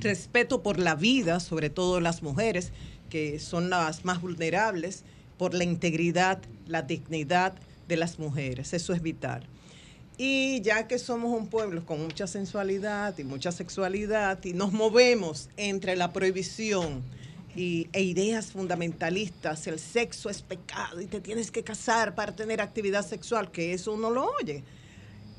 Respeto 0.02 0.64
por 0.64 0.80
la 0.80 0.96
vida, 0.96 1.40
sobre 1.40 1.70
todo 1.70 2.00
las 2.00 2.24
mujeres, 2.24 2.72
que 3.12 3.38
son 3.40 3.70
las 3.70 4.04
más 4.04 4.20
vulnerables, 4.20 5.04
por 5.38 5.54
la 5.54 5.64
integridad, 5.64 6.42
la 6.66 6.82
dignidad 6.82 7.54
de 7.88 7.98
las 7.98 8.18
mujeres, 8.18 8.74
eso 8.74 8.94
es 8.94 9.04
vital. 9.04 9.44
Y 10.24 10.62
ya 10.62 10.88
que 10.88 11.00
somos 11.00 11.36
un 11.36 11.48
pueblo 11.48 11.84
con 11.84 12.00
mucha 12.04 12.28
sensualidad 12.28 13.18
y 13.18 13.24
mucha 13.24 13.52
sexualidad 13.52 14.38
y 14.46 14.54
nos 14.54 14.72
movemos 14.72 15.50
entre 15.58 15.96
la 15.96 16.14
prohibición 16.14 17.02
y, 17.56 17.88
e 17.92 18.04
ideas 18.04 18.52
fundamentalistas, 18.52 19.66
el 19.66 19.80
sexo 19.80 20.30
es 20.30 20.44
pecado 20.44 21.02
y 21.02 21.08
te 21.08 21.22
tienes 21.22 21.50
que 21.50 21.64
casar 21.64 22.14
para 22.14 22.36
tener 22.36 22.62
actividad 22.62 23.04
sexual, 23.04 23.50
que 23.50 23.74
eso 23.74 23.94
uno 23.94 24.12
lo 24.12 24.30
oye. 24.40 24.64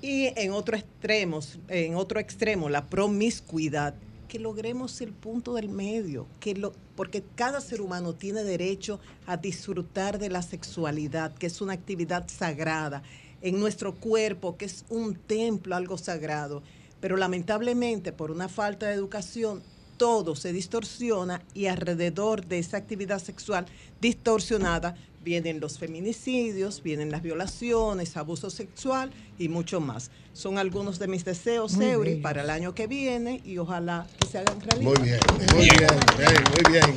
Y 0.00 0.32
en 0.34 0.50
otro 0.50 0.76
extremo, 0.76 1.38
en 1.68 1.94
otro 1.94 2.18
extremo, 2.18 2.68
la 2.68 2.86
promiscuidad, 2.86 3.94
que 4.26 4.40
logremos 4.40 5.00
el 5.00 5.12
punto 5.12 5.54
del 5.54 5.68
medio, 5.68 6.26
que 6.40 6.54
lo, 6.54 6.72
porque 6.96 7.22
cada 7.36 7.60
ser 7.60 7.82
humano 7.82 8.14
tiene 8.14 8.42
derecho 8.42 8.98
a 9.26 9.36
disfrutar 9.36 10.18
de 10.18 10.28
la 10.28 10.42
sexualidad, 10.42 11.34
que 11.34 11.46
es 11.46 11.60
una 11.60 11.74
actividad 11.74 12.26
sagrada, 12.28 13.04
en 13.42 13.60
nuestro 13.60 13.94
cuerpo, 13.94 14.56
que 14.56 14.64
es 14.64 14.84
un 14.88 15.14
templo, 15.14 15.76
algo 15.76 15.98
sagrado. 15.98 16.62
Pero 17.00 17.16
lamentablemente, 17.16 18.12
por 18.12 18.30
una 18.30 18.48
falta 18.48 18.86
de 18.86 18.94
educación, 18.94 19.62
todo 19.96 20.34
se 20.34 20.52
distorsiona 20.52 21.42
y 21.54 21.66
alrededor 21.66 22.46
de 22.46 22.58
esa 22.58 22.76
actividad 22.76 23.22
sexual 23.22 23.66
distorsionada 24.00 24.96
vienen 25.22 25.60
los 25.60 25.78
feminicidios, 25.78 26.82
vienen 26.82 27.10
las 27.10 27.22
violaciones, 27.22 28.16
abuso 28.16 28.50
sexual 28.50 29.12
y 29.38 29.48
mucho 29.48 29.80
más. 29.80 30.10
Son 30.32 30.58
algunos 30.58 30.98
de 30.98 31.08
mis 31.08 31.24
deseos, 31.24 31.74
Muy 31.74 31.86
Eury, 31.86 32.16
para 32.16 32.42
el 32.42 32.50
año 32.50 32.74
que 32.74 32.86
viene 32.86 33.40
y 33.44 33.58
ojalá 33.58 34.06
que 34.18 34.26
se 34.26 34.38
hagan 34.38 34.60
realidad. 34.60 34.90
Muy 34.90 35.02
bien, 35.02 35.20
muy 35.54 35.64
bien, 35.64 36.00
bien, 36.18 36.44
muy 36.52 36.72
bien. 36.72 36.94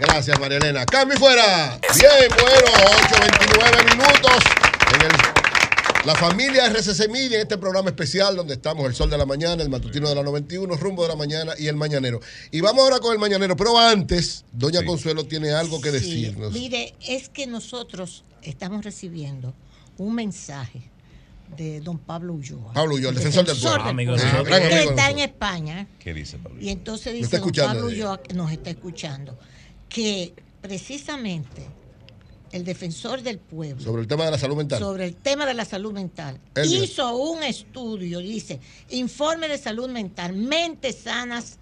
Gracias, 0.00 0.38
María 0.40 0.58
Elena. 0.58 0.84
¡Cambio 0.84 1.16
fuera! 1.16 1.78
Bien, 1.94 2.30
bueno, 2.38 2.66
8.29 3.56 3.96
minutos 3.96 4.44
en 4.94 5.06
el 5.06 5.41
la 6.04 6.16
familia 6.16 6.66
RCC 6.66 7.08
Media 7.08 7.36
en 7.36 7.42
este 7.42 7.58
programa 7.58 7.90
especial 7.90 8.34
donde 8.34 8.54
estamos 8.54 8.84
el 8.86 8.94
sol 8.94 9.08
de 9.08 9.16
la 9.16 9.24
mañana, 9.24 9.62
el 9.62 9.68
matutino 9.68 10.08
de 10.08 10.16
la 10.16 10.22
91, 10.22 10.76
rumbo 10.76 11.02
de 11.02 11.08
la 11.08 11.16
mañana 11.16 11.52
y 11.56 11.68
el 11.68 11.76
mañanero. 11.76 12.20
Y 12.50 12.60
vamos 12.60 12.82
ahora 12.82 12.98
con 12.98 13.12
el 13.12 13.20
mañanero, 13.20 13.56
pero 13.56 13.78
antes, 13.78 14.44
doña 14.52 14.84
Consuelo 14.84 15.24
tiene 15.26 15.52
algo 15.52 15.80
que 15.80 15.90
Sí, 15.90 15.94
decirnos. 15.98 16.52
Mire, 16.52 16.94
es 17.06 17.28
que 17.28 17.46
nosotros 17.46 18.24
estamos 18.42 18.84
recibiendo 18.84 19.54
un 19.98 20.14
mensaje 20.14 20.82
de 21.56 21.80
don 21.80 21.98
Pablo 21.98 22.34
Ulloa. 22.34 22.72
Pablo 22.72 22.94
Ulloa, 22.96 23.10
el 23.10 23.16
defensor 23.16 23.44
del 23.46 23.56
pueblo. 23.56 23.82
Amigo, 23.84 24.14
amigo 24.14 24.44
que 24.44 24.82
está 24.84 25.10
en. 25.10 25.18
España. 25.20 25.86
¿Qué 26.00 26.14
dice 26.14 26.38
Pablo? 26.38 26.60
Y 26.60 26.70
entonces 26.70 27.14
dice 27.14 27.38
don 27.38 27.52
Pablo 27.52 27.88
ella. 27.88 28.06
Ulloa, 28.06 28.22
que 28.22 28.34
nos 28.34 28.50
está 28.50 28.70
escuchando, 28.70 29.38
que 29.88 30.34
precisamente 30.60 31.66
el 32.52 32.64
defensor 32.64 33.22
del 33.22 33.38
pueblo 33.38 33.82
Sobre 33.82 34.02
el 34.02 34.08
tema 34.08 34.24
de 34.26 34.30
la 34.30 34.38
salud 34.38 34.56
mental. 34.56 34.78
sobre 34.78 35.04
el 35.06 35.16
tema 35.16 35.46
de 35.46 35.54
la 35.54 35.64
salud 35.64 35.92
mental. 35.92 36.38
Él. 36.54 36.72
Hizo 36.72 37.16
un 37.16 37.42
estudio, 37.42 38.18
dice, 38.20 38.60
informe 38.90 39.48
de 39.48 39.58
salud 39.58 39.88
mental, 39.88 40.34
mentes 40.34 40.96
sanas 41.04 41.58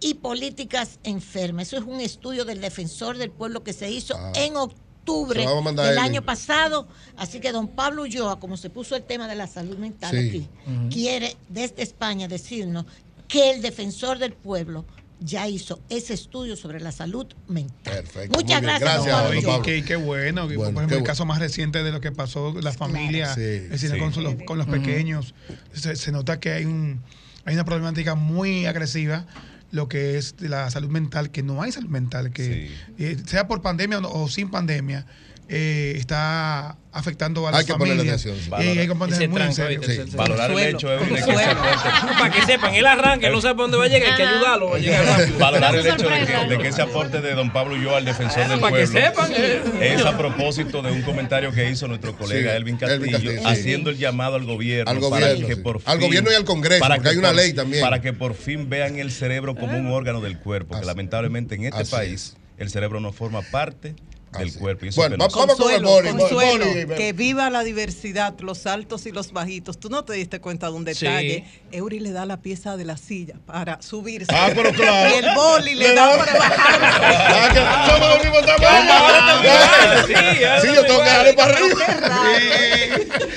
y 0.00 0.14
políticas 0.14 0.98
enfermas. 1.04 1.68
Eso 1.68 1.76
es 1.78 1.84
un 1.84 2.00
estudio 2.00 2.44
del 2.44 2.60
defensor 2.60 3.16
del 3.18 3.30
pueblo 3.30 3.62
que 3.62 3.72
se 3.72 3.88
hizo 3.90 4.16
en 4.34 4.56
octubre 4.56 5.46
del 5.76 5.98
año 5.98 6.22
pasado. 6.22 6.86
Así 7.16 7.40
que 7.40 7.52
don 7.52 7.68
Pablo 7.68 8.02
Ulloa, 8.02 8.38
como 8.40 8.56
se 8.56 8.68
puso 8.68 8.96
el 8.96 9.04
tema 9.04 9.28
de 9.28 9.36
la 9.36 9.46
salud 9.46 9.78
mental 9.78 10.10
Sí. 10.10 10.28
aquí, 10.28 10.48
quiere 10.90 11.36
desde 11.48 11.82
España 11.82 12.26
decirnos 12.28 12.84
que 13.28 13.50
el 13.52 13.62
defensor 13.62 14.18
del 14.18 14.32
pueblo 14.32 14.84
ya 15.24 15.48
hizo 15.48 15.80
ese 15.88 16.14
estudio 16.14 16.56
sobre 16.56 16.80
la 16.80 16.92
salud 16.92 17.26
mental. 17.48 17.94
Perfecto. 17.94 18.38
Muchas 18.38 18.60
bien. 18.60 18.74
gracias, 18.78 18.96
don 18.96 19.06
Pablo 19.42 19.58
Y 19.60 19.62
qué, 19.62 19.84
qué 19.84 19.96
bueno, 19.96 20.42
por 20.42 20.52
ejemplo, 20.52 20.72
qué 20.74 20.82
el 20.82 20.88
bueno. 20.88 21.04
caso 21.04 21.24
más 21.24 21.38
reciente 21.38 21.82
de 21.82 21.92
lo 21.92 22.00
que 22.00 22.12
pasó 22.12 22.54
la 22.60 22.72
familia, 22.72 23.34
Sí, 23.34 23.40
es 23.40 23.70
decir, 23.70 23.90
sí. 23.92 23.98
con, 23.98 24.12
los, 24.22 24.34
con 24.44 24.58
los 24.58 24.66
Ujú. 24.66 24.76
pequeños, 24.76 25.34
se, 25.72 25.96
se 25.96 26.12
nota 26.12 26.40
que 26.40 26.50
hay, 26.52 26.64
un, 26.64 27.02
hay 27.44 27.54
una 27.54 27.64
problemática 27.64 28.14
muy 28.14 28.66
agresiva, 28.66 29.26
lo 29.70 29.88
que 29.88 30.18
es 30.18 30.34
la 30.40 30.70
salud 30.70 30.90
mental, 30.90 31.30
que 31.30 31.42
no 31.42 31.62
hay 31.62 31.72
salud 31.72 31.88
mental, 31.88 32.30
que 32.32 32.70
eh, 32.98 33.16
sea 33.26 33.48
por 33.48 33.62
pandemia 33.62 33.98
o, 33.98 34.00
no- 34.02 34.10
o 34.12 34.28
sin 34.28 34.50
pandemia, 34.50 35.06
eh, 35.48 35.94
está 35.96 36.76
afectando 36.94 37.46
a 37.48 37.50
las 37.50 37.60
Hay 37.60 37.66
que 37.66 37.72
ponerle 37.74 38.02
familias. 38.04 38.20
atención, 38.26 38.60
sí. 38.60 38.66
Y 38.74 38.78
hay 38.78 38.86
que 38.86 38.94
ponerle 38.94 39.16
muy 39.16 39.24
en 39.24 39.34
tranco, 39.34 39.54
serio. 39.54 39.80
¿viste? 39.80 40.04
Sí. 40.06 40.16
Valorar 40.16 40.50
el 40.50 40.58
hecho 40.58 40.92
es 40.94 41.00
de 41.08 41.14
que 41.16 41.22
Para 41.32 42.30
que 42.30 42.42
sepan, 42.42 42.74
él 42.74 42.86
arranca, 42.86 43.26
él 43.26 43.32
no 43.32 43.40
sabe 43.40 43.54
para 43.54 43.62
dónde 43.64 43.76
va 43.78 43.84
a 43.84 43.88
llegar, 43.88 44.10
hay 44.10 44.16
que 44.16 44.22
ayudarlo. 44.22 44.74
a 44.74 44.78
llegar 44.78 45.04
rápido. 45.06 45.38
Valorar 45.38 45.74
el 45.74 45.86
hecho 45.86 46.08
de 46.08 46.26
que, 46.26 46.48
de 46.48 46.58
que 46.58 46.68
ese 46.68 46.82
aporte 46.82 47.20
de 47.20 47.34
don 47.34 47.50
Pablo 47.52 47.74
Ulloa 47.74 47.98
al 47.98 48.04
defensor 48.04 48.46
del 48.48 48.60
Para 48.60 48.76
que 48.76 48.86
pueblo 48.86 49.00
sepan, 49.00 49.32
eh. 49.34 49.62
es 49.94 50.04
a 50.04 50.16
propósito 50.18 50.82
de 50.82 50.92
un 50.92 51.02
comentario 51.02 51.52
que 51.52 51.68
hizo 51.70 51.88
nuestro 51.88 52.16
colega 52.16 52.50
Sí, 52.52 52.56
Elvin 52.56 52.76
Castillo, 52.76 52.96
Elvin 53.00 53.12
Castillo, 53.12 53.32
sí. 53.38 53.44
haciendo 53.46 53.90
el 53.90 53.98
llamado 53.98 54.36
al 54.36 54.44
gobierno, 54.44 54.90
Al 54.90 54.98
para 54.98 55.08
gobierno, 55.26 55.46
que 55.48 55.54
sí. 55.56 55.60
por 55.60 55.80
Al 55.84 55.98
fin- 55.98 56.06
gobierno 56.06 56.30
y 56.30 56.34
al 56.34 56.44
Congreso, 56.44 56.80
para 56.80 56.96
porque 56.96 57.08
que 57.08 57.12
hay 57.12 57.18
una 57.18 57.28
por- 57.28 57.36
ley 57.36 57.52
también. 57.52 57.82
Para 57.82 58.00
que 58.00 58.12
por 58.12 58.34
fin 58.34 58.68
vean 58.68 58.98
el 58.98 59.10
cerebro 59.10 59.54
como 59.54 59.76
un 59.78 59.86
órgano 59.90 60.20
del 60.20 60.38
cuerpo, 60.38 60.78
que 60.78 60.84
lamentablemente 60.86 61.54
en 61.54 61.64
este 61.64 61.84
país 61.86 62.36
el 62.58 62.70
cerebro 62.70 63.00
no 63.00 63.12
forma 63.12 63.42
parte 63.42 63.94
del 64.38 64.54
cuerpo. 64.54 64.86
Y 64.86 64.88
eso 64.88 65.00
Bueno, 65.00 65.16
vamos 65.18 65.32
con 65.34 65.42
el 65.42 65.48
Consuelo, 65.56 65.88
boli. 65.88 66.08
Consuelo, 66.10 66.64
Boli, 66.66 66.86
que 66.96 67.12
viva 67.12 67.50
la 67.50 67.62
diversidad, 67.64 68.34
los 68.40 68.66
altos 68.66 69.06
y 69.06 69.12
los 69.12 69.32
bajitos. 69.32 69.78
Tú 69.78 69.88
no 69.90 70.04
te 70.04 70.14
diste 70.14 70.40
cuenta 70.40 70.68
de 70.68 70.72
un 70.72 70.84
detalle. 70.84 71.44
Eury 71.70 72.00
le 72.00 72.12
da 72.12 72.24
la 72.26 72.40
pieza 72.40 72.76
de 72.76 72.84
la 72.84 72.96
silla 72.96 73.34
para 73.46 73.80
subirse. 73.82 74.32
Ah, 74.34 74.50
pero 74.54 74.72
claro. 74.72 75.10
Y 75.14 75.18
el 75.24 75.34
boli 75.34 75.74
le 75.74 75.88
Le 75.88 75.94
da 75.94 76.16
da- 76.16 76.18
para 76.18 76.38
bajar. 76.38 76.80
Ah, 77.34 77.48
que 77.52 77.90
somos 77.92 78.22
del 78.22 78.30
mismo 78.30 78.46
tamaño. 78.46 80.60
Sí, 80.62 80.68
yo 80.74 80.84
tengo 80.86 81.00
que 81.02 81.08
darle 81.08 81.32
para 81.34 81.54
arriba. 81.54 81.76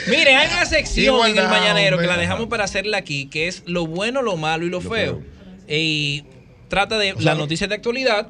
Mire, 0.08 0.36
hay 0.36 0.48
una 0.54 0.66
sección 0.66 1.28
en 1.28 1.38
el 1.38 1.48
mañanero 1.48 1.98
que 1.98 2.08
la 2.08 2.18
dejamos 2.18 2.48
para 2.48 2.64
hacerla 2.64 2.98
aquí, 2.98 3.28
que 3.28 3.48
es 3.48 3.64
lo 3.66 3.88
bueno, 3.88 4.22
lo 4.22 4.38
malo 4.38 4.66
y 4.66 4.70
lo 4.70 4.82
feo. 4.82 5.22
Y 5.68 6.24
trata 6.68 6.98
de 6.98 7.14
las 7.20 7.38
noticias 7.38 7.70
de 7.70 7.76
actualidad, 7.76 8.30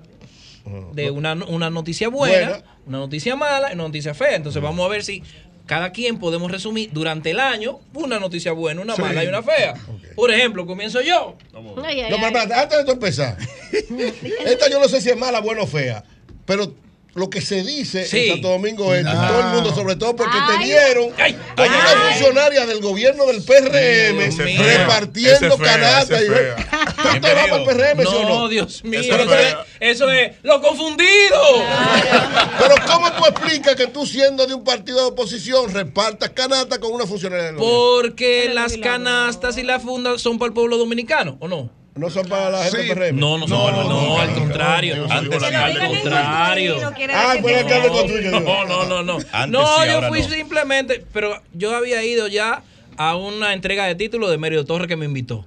de 0.93 1.11
una, 1.11 1.33
una 1.33 1.69
noticia 1.69 2.09
buena, 2.09 2.49
Buena. 2.49 2.63
una 2.87 2.97
noticia 2.99 3.35
mala 3.35 3.69
y 3.71 3.75
una 3.75 3.83
noticia 3.83 4.13
fea. 4.13 4.35
Entonces 4.35 4.61
vamos 4.61 4.85
a 4.85 4.89
ver 4.89 5.03
si 5.03 5.21
cada 5.65 5.91
quien 5.91 6.19
podemos 6.19 6.51
resumir 6.51 6.89
durante 6.93 7.31
el 7.31 7.39
año 7.39 7.79
una 7.93 8.19
noticia 8.19 8.51
buena, 8.51 8.81
una 8.81 8.95
Sí. 8.95 9.01
mala 9.01 9.23
y 9.23 9.27
una 9.27 9.41
fea. 9.43 9.73
Por 10.15 10.31
ejemplo, 10.31 10.65
comienzo 10.65 11.01
yo. 11.01 11.35
No, 11.53 11.73
pero 11.75 12.39
antes 12.39 12.77
de 12.77 12.85
tú 12.85 12.91
empezar, 12.91 13.37
esta 14.45 14.69
yo 14.69 14.79
no 14.79 14.87
sé 14.87 15.01
si 15.01 15.09
es 15.09 15.17
mala, 15.17 15.39
buena 15.41 15.61
o 15.63 15.67
fea, 15.67 16.03
pero 16.45 16.73
lo 17.15 17.29
que 17.29 17.39
se 17.41 17.63
dice 17.63 18.05
Sí. 18.05 18.27
en 18.27 18.33
Santo 18.33 18.49
Domingo 18.49 18.93
Este, 18.93 19.09
Ah. 19.09 19.27
todo 19.29 19.39
el 19.39 19.45
mundo, 19.55 19.73
sobre 19.73 19.95
todo 19.95 20.15
porque 20.17 20.35
te 20.35 20.57
Ay. 20.59 20.65
dieron 20.65 21.09
Ay. 21.17 21.33
con 21.55 21.65
una 21.65 21.89
Ay. 21.89 22.13
funcionaria 22.13 22.65
del 22.65 22.81
gobierno 22.81 23.25
del 23.25 23.41
PRM 23.41 24.19
repartiendo 24.57 25.55
es 25.55 25.61
canastas. 25.61 26.21
es 26.21 26.27
fea. 26.29 26.55
¿Tú 26.57 27.21
te 27.21 27.33
vas 27.33 27.47
para 27.47 27.55
el 27.55 27.63
PRM, 27.63 28.01
sí 28.03 28.15
o 28.15 28.23
No, 28.23 28.29
no? 28.41 28.47
Dios 28.49 28.83
mío. 28.83 28.99
Eso 28.99 29.15
Eso 29.15 29.33
es 29.33 29.47
es, 29.47 29.55
eso 29.79 30.11
es 30.11 30.31
lo 30.43 30.61
confundido. 30.61 31.05
Pero 32.59 32.75
¿cómo 32.85 33.11
tú 33.13 33.25
explicas 33.29 33.75
que 33.75 33.87
tú 33.87 34.05
siendo 34.05 34.45
de 34.45 34.53
un 34.53 34.63
partido 34.65 34.99
de 34.99 35.05
oposición 35.11 35.73
repartas 35.73 36.31
canastas 36.31 36.79
con 36.79 36.91
una 36.91 37.05
funcionaria 37.05 37.45
del 37.45 37.55
gobierno? 37.55 38.01
Porque 38.01 38.49
las 38.53 38.75
canastas 38.77 39.57
y 39.57 39.63
la 39.63 39.79
funda 39.79 40.17
son 40.19 40.37
para 40.37 40.47
el 40.47 40.53
pueblo 40.53 40.77
dominicano, 40.77 41.37
¿o 41.39 41.47
no? 41.47 41.69
No 41.95 42.09
son 42.09 42.27
para 42.27 42.49
la 42.49 42.63
gente 42.63 42.83
Sí. 42.83 42.89
PRM. 42.93 43.17
No, 43.17 43.37
no, 43.37 43.47
no, 43.47 43.71
no, 43.71 43.83
no, 43.89 44.19
al 44.19 44.33
contrario. 44.33 45.07
Antes 45.09 45.41
sí. 45.41 45.55
al 45.55 45.87
contrario. 45.87 46.75
Ah, 47.13 47.35
fue 47.39 47.53
el 47.53 47.59
alcalde 47.59 47.87
con 47.87 48.07
tuyo. 48.07 48.31
No, 48.41 48.65
no, 48.65 48.85
no, 48.85 49.03
no. 49.03 49.17
Antes 49.31 49.49
No, 49.49 49.65
sí, 49.81 49.89
yo 49.89 50.01
fui 50.09 50.21
no. 50.21 50.29
simplemente, 50.29 51.05
pero 51.13 51.41
yo 51.53 51.73
había 51.73 52.03
ido 52.03 52.27
ya 52.27 52.63
a 52.97 53.15
una 53.15 53.53
entrega 53.53 53.85
de 53.85 53.95
título 53.95 54.29
de 54.29 54.37
Mérida 54.37 54.65
Torres 54.65 54.87
que 54.87 54.97
me 54.97 55.05
invitó. 55.05 55.45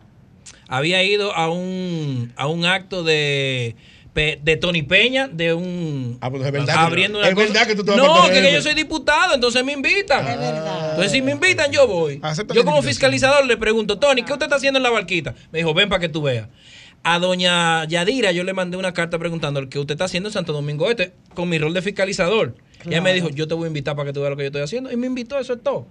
Había 0.69 1.03
ido 1.03 1.35
a 1.35 1.51
un 1.51 2.33
a 2.37 2.47
un 2.47 2.65
acto 2.65 3.03
de 3.03 3.77
de 4.15 4.57
Tony 4.57 4.83
Peña 4.83 5.29
de 5.29 5.55
un 5.55 6.19
Ah, 6.21 6.29
pues 6.31 6.45
es 6.45 6.51
verdad 6.51 6.75
que- 6.75 6.81
abriendo 6.81 7.19
una 7.19 7.29
es 7.29 7.35
cosa. 7.35 7.47
verdad 7.47 7.67
que 7.69 7.75
tú 7.77 7.85
te 7.85 7.91
vas 7.93 7.99
no 7.99 8.29
que, 8.31 8.53
yo 8.53 8.63
soy 8.63 8.75
diputado 8.75 9.35
entonces 9.35 9.65
me 9.65 9.73
invitan. 9.73 10.27
Es 10.27 10.39
verdad. 10.39 10.91
entonces 10.91 11.13
si 11.13 11.23
me 11.23 11.33
invitan 11.33 11.71
yo 11.71 11.87
voy. 11.87 12.21
Yo 12.53 12.65
como 12.65 12.83
fiscalizador 12.83 13.47
le 13.47 13.57
pregunto 13.57 13.99
Tony 13.99 14.25
¿qué 14.25 14.33
usted 14.33 14.47
está 14.47 14.57
haciendo 14.57 14.79
en 14.79 14.83
la 14.83 14.91
barquita? 14.91 15.35
me 15.53 15.61
dijo 15.61 15.73
ven 15.75 15.89
para 15.89 16.01
que 16.01 16.09
tú 16.09 16.23
veas. 16.23 16.49
A 17.05 17.21
doña 17.21 17.85
Yadira 17.85 18.33
yo 18.33 18.43
le 18.43 18.53
mandé 18.55 18.77
una 18.77 18.93
carta 18.93 19.19
preguntándole 19.21 19.69
qué 19.69 19.79
usted 19.79 19.95
está 19.95 20.07
haciendo 20.07 20.29
en 20.31 20.33
Santo 20.33 20.53
Domingo 20.53 20.91
Este 20.91 21.13
con 21.35 21.49
mi 21.49 21.59
rol 21.59 21.73
de 21.73 21.83
fiscalizador 21.83 22.57
y 22.85 22.89
ella 22.91 23.01
me 23.01 23.13
dijo 23.13 23.29
yo 23.31 23.49
te 23.49 23.55
voy 23.55 23.65
a 23.65 23.67
invitar 23.69 23.97
para 23.97 24.07
que 24.07 24.13
tú 24.13 24.21
veas 24.21 24.31
lo 24.31 24.37
que 24.37 24.45
yo 24.45 24.49
estoy 24.49 24.63
haciendo 24.63 24.91
y 24.93 24.97
me 24.97 25.07
invitó 25.07 25.39
eso 25.39 25.55
es 25.55 25.63
todo 25.63 25.87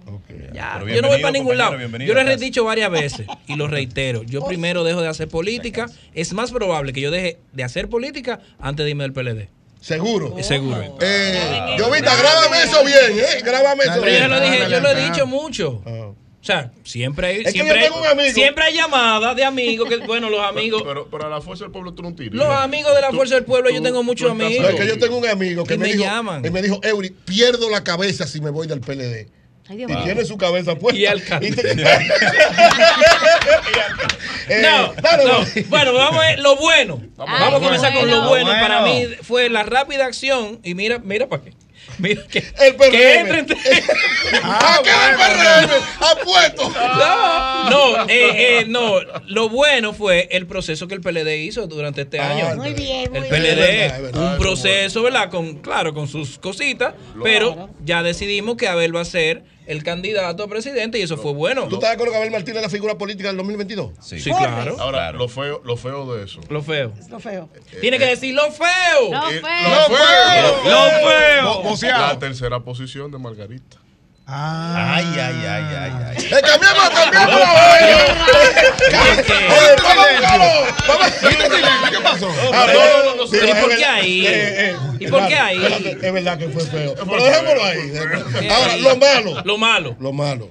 Ya, 0.52 0.82
yo 0.86 1.02
no 1.02 1.08
voy 1.08 1.20
para 1.20 1.32
ningún 1.32 1.56
lado. 1.56 1.76
Yo 1.98 2.14
les 2.14 2.28
he 2.28 2.36
dicho 2.36 2.64
varias 2.64 2.90
veces 2.90 3.26
y 3.46 3.56
lo 3.56 3.68
reitero. 3.68 4.22
Yo 4.22 4.44
primero 4.46 4.84
dejo 4.84 5.00
de 5.00 5.08
hacer 5.08 5.28
política. 5.28 5.86
Es 6.14 6.32
más 6.32 6.50
probable 6.50 6.92
que 6.92 7.00
yo 7.00 7.10
deje 7.10 7.38
de 7.52 7.64
hacer 7.64 7.88
política 7.88 8.40
antes 8.58 8.84
de 8.84 8.90
irme 8.90 9.04
del 9.04 9.12
PLD. 9.12 9.48
Seguro. 9.80 10.34
Seguro. 10.42 10.98
Eh, 11.00 11.76
Jovita, 11.78 12.14
grábame 12.16 12.62
eso 12.64 12.84
bien, 12.84 13.18
¿eh? 13.18 13.42
Grábame 13.44 13.84
eso 13.84 14.04
yo 14.04 14.28
lo 14.28 14.40
dije, 14.40 14.70
yo 14.70 14.80
lo 14.80 14.90
he 14.90 15.04
dicho 15.04 15.26
mucho. 15.26 15.82
O 15.84 16.27
sea, 16.52 16.72
siempre 16.84 17.26
hay, 17.26 17.44
siempre, 17.44 17.66
yo 17.66 17.74
hay, 17.74 17.82
tengo 17.84 18.00
un 18.00 18.06
amigo- 18.06 18.32
siempre 18.34 18.64
hay 18.64 18.74
llamadas 18.74 19.36
de 19.36 19.44
amigos 19.44 19.88
que, 19.88 19.96
bueno, 19.98 20.30
los 20.30 20.40
amigos, 20.46 20.82
Pero, 20.84 21.08
pero 21.10 21.26
a 21.26 21.28
la 21.28 21.40
fuerza 21.40 21.64
del 21.64 21.72
pueblo 21.72 21.92
tú 21.94 22.02
no 22.02 22.14
tiras. 22.14 22.34
los 22.34 22.48
amigos 22.48 22.94
de 22.94 23.00
la 23.00 23.10
fuerza 23.12 23.34
del 23.36 23.44
pueblo, 23.44 23.70
yo 23.70 23.82
tengo 23.82 24.02
muchos 24.02 24.34
No, 24.34 24.44
amigos. 24.44 24.70
es 24.70 24.74
que 24.76 24.86
yo 24.86 24.98
tengo 24.98 25.16
un 25.18 25.26
amigo 25.28 25.64
que 25.64 25.74
Y 25.74 25.78
me, 25.78 25.86
me 25.86 25.92
dijo, 25.92 26.04
llaman. 26.04 26.44
él 26.44 26.50
me 26.52 26.62
dijo, 26.62 26.80
Eury, 26.82 27.10
pierdo 27.10 27.70
la 27.70 27.84
cabeza 27.84 28.26
si 28.26 28.40
me 28.40 28.50
voy 28.50 28.66
del 28.66 28.80
PLD. 28.80 29.28
Ay, 29.70 29.84
y 29.86 30.04
tiene 30.04 30.24
su 30.24 30.38
cabeza 30.38 30.76
puesta. 30.76 30.98
Y 30.98 31.04
alcalde. 31.04 31.48
Y 31.48 31.52
te- 31.52 31.72
Eh, 34.50 34.62
No, 34.62 34.94
no. 34.94 35.44
Bueno, 35.68 35.92
vamos 35.92 36.24
a 36.24 36.28
ver 36.28 36.38
lo 36.38 36.56
bueno. 36.56 37.02
Vamos 37.16 37.38
Vamos, 37.38 37.60
a 37.60 37.64
comenzar 37.64 37.92
con 37.92 38.08
lo 38.08 38.22
Lo 38.22 38.28
bueno. 38.28 38.46
bueno. 38.46 38.60
Para 38.66 38.80
mí 38.82 39.04
fue 39.22 39.50
la 39.50 39.62
rápida 39.62 40.06
acción. 40.06 40.58
Y 40.64 40.74
mira, 40.74 40.98
mira 41.00 41.28
para 41.28 41.42
qué. 41.42 41.52
Mira 42.02 42.22
que, 42.30 42.38
El 42.60 42.76
PRM. 42.76 42.90
que 42.90 43.14
entre 43.18 43.38
entre- 43.40 43.56
¿A 44.42 44.80
qué 44.84 44.90
el 44.90 45.16
PRM? 45.16 45.82
Apuesto. 46.00 46.70
No, 46.70 47.70
no, 47.70 48.02
eh, 48.08 48.58
eh, 48.60 48.64
no. 48.68 48.94
Lo 49.26 49.48
bueno 49.48 49.92
fue 49.92 50.28
el 50.32 50.46
proceso 50.46 50.86
que 50.88 50.94
el 50.94 51.00
PLD 51.00 51.36
hizo 51.44 51.66
durante 51.66 52.02
este 52.02 52.20
año. 52.20 52.54
Muy 52.56 52.72
bien, 52.72 53.10
muy 53.10 53.18
El 53.18 53.24
bien. 53.24 53.30
PLD, 53.42 53.48
Es 53.48 53.56
verdad, 53.56 53.96
es 53.96 54.02
verdad, 54.02 54.20
un 54.20 54.26
eso 54.26 54.32
es 54.34 54.38
proceso, 54.38 55.02
¿verdad? 55.02 55.30
Con, 55.30 55.58
claro, 55.58 55.92
con 55.94 56.08
sus 56.08 56.38
cositas, 56.38 56.94
pero 57.22 57.70
ya 57.84 58.02
decidimos 58.02 58.56
que 58.56 58.68
Abel 58.68 58.94
va 58.94 59.00
a 59.00 59.04
ser 59.04 59.42
el 59.68 59.82
candidato 59.84 60.42
a 60.42 60.48
presidente 60.48 60.98
y 60.98 61.02
eso 61.02 61.16
fue 61.16 61.32
bueno. 61.32 61.68
¿Tú 61.68 61.76
estás 61.76 61.90
de 61.90 61.94
acuerdo 61.94 62.12
que 62.12 62.18
Abel 62.18 62.30
Martínez 62.32 62.56
es 62.56 62.62
la 62.62 62.68
figura 62.70 62.98
política 62.98 63.28
del 63.28 63.36
2022? 63.36 63.92
Sí, 64.00 64.18
Sí, 64.18 64.30
claro. 64.30 64.76
Ahora, 64.80 65.12
lo 65.12 65.28
feo, 65.28 65.60
lo 65.64 65.76
feo 65.76 66.14
de 66.16 66.24
eso. 66.24 66.40
Lo 66.48 66.62
feo. 66.62 66.92
Lo 67.10 67.20
feo. 67.20 67.48
Tiene 67.80 67.98
que 67.98 68.06
decir 68.06 68.34
lo 68.34 68.50
feo. 68.50 68.66
Lo 69.12 69.22
feo. 69.22 69.40
feo. 69.42 70.64
Lo 70.64 71.08
feo. 71.08 71.62
Bo- 71.62 71.76
La 71.88 72.18
tercera 72.18 72.60
posición 72.60 73.10
de 73.12 73.18
Margarita. 73.18 73.76
Ay, 74.30 75.06
ay, 75.06 75.46
ay, 75.46 75.64
ay, 75.74 75.92
ay. 76.06 76.16
¡Eh, 76.18 76.42
cambiamos, 76.42 76.90
cambiamos! 76.90 77.40
¿Qué 81.90 82.00
pasó? 82.02 82.28
Ah, 82.52 82.66
no, 82.74 83.04
no, 83.04 83.16
no, 83.16 83.26
Sí, 83.26 83.38
pero 83.40 83.48
¿y 83.48 83.62
por 83.62 83.76
qué 83.76 83.84
ahí? 83.86 84.26
Eh, 84.26 84.70
eh, 84.70 84.76
¿Y 85.00 85.06
por 85.06 85.26
qué 85.28 85.34
ahí? 85.34 85.96
Es 86.02 86.12
verdad 86.12 86.36
que 86.36 86.50
fue 86.50 86.62
feo. 86.66 86.94
Pero 86.94 87.24
dejémoslo 87.24 87.64
ahí. 87.64 88.50
Ahora, 88.50 88.76
lo 88.76 88.96
malo. 88.98 89.42
Lo 89.44 89.56
malo. 89.56 89.96
Lo 89.98 90.12
malo. 90.12 90.50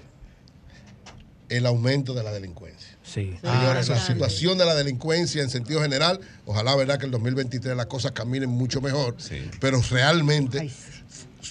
El 1.47 1.67
aumento 1.67 2.15
de 2.15 2.23
la 2.23 2.31
delincuencia. 2.31 2.97
Sí. 3.03 3.37
Señores, 3.41 3.89
la 3.89 3.99
situación 3.99 4.57
de 4.57 4.65
la 4.65 4.73
delincuencia 4.73 5.43
en 5.43 5.51
sentido 5.51 5.83
general, 5.83 6.19
ojalá 6.45 6.75
verdad 6.75 6.97
que 6.97 7.05
el 7.05 7.11
2023 7.11 7.77
las 7.77 7.85
cosas 7.85 8.11
caminen 8.11 8.49
mucho 8.49 8.81
mejor, 8.81 9.15
pero 9.61 9.79
realmente 9.91 10.69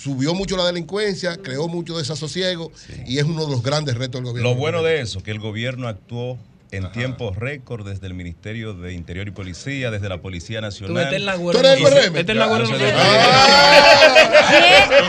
subió 0.07 0.35
mucho 0.35 0.57
la 0.57 0.65
delincuencia, 0.65 1.37
creó 1.37 1.67
mucho 1.67 1.99
desasosiego 1.99 2.71
y 3.09 3.19
es 3.19 3.25
uno 3.25 3.45
de 3.45 3.51
los 3.51 3.61
grandes 3.61 3.97
retos 3.97 4.21
del 4.21 4.31
gobierno. 4.31 4.51
Lo 4.51 4.57
bueno 4.57 4.85
de 4.85 5.01
eso, 5.01 5.21
que 5.21 5.33
el 5.33 5.41
gobierno 5.41 5.89
actuó 5.89 6.39
en 6.71 6.91
tiempo 6.93 7.33
récord 7.37 7.87
desde 7.87 8.07
el 8.07 8.15
Ministerio 8.15 8.75
de 8.75 8.93
Interior 8.93 9.27
y 9.29 9.31
Policía, 9.31 9.91
desde 9.91 10.09
la 10.09 10.19
Policía 10.19 10.61
Nacional. 10.61 10.95
Tú 10.95 10.99
estás 11.01 11.15
en 11.15 11.27
la 11.27 11.35
¿Tú 11.35 11.41
güera. 11.41 11.59
eres 11.61 11.73
el 11.77 11.83
nosotros. 11.83 12.05
PRM? 12.07 12.17
Este 12.19 12.33
es 12.33 12.39
la. 12.39 12.47
Tú 12.47 12.53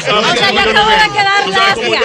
sabes 0.01 0.25
O 0.25 0.35
sea, 0.35 0.51
yo 0.51 0.59
acabo 0.59 0.89
de 0.89 1.09
quedar 1.13 1.37
Tú 1.75 1.81
digo. 1.81 1.95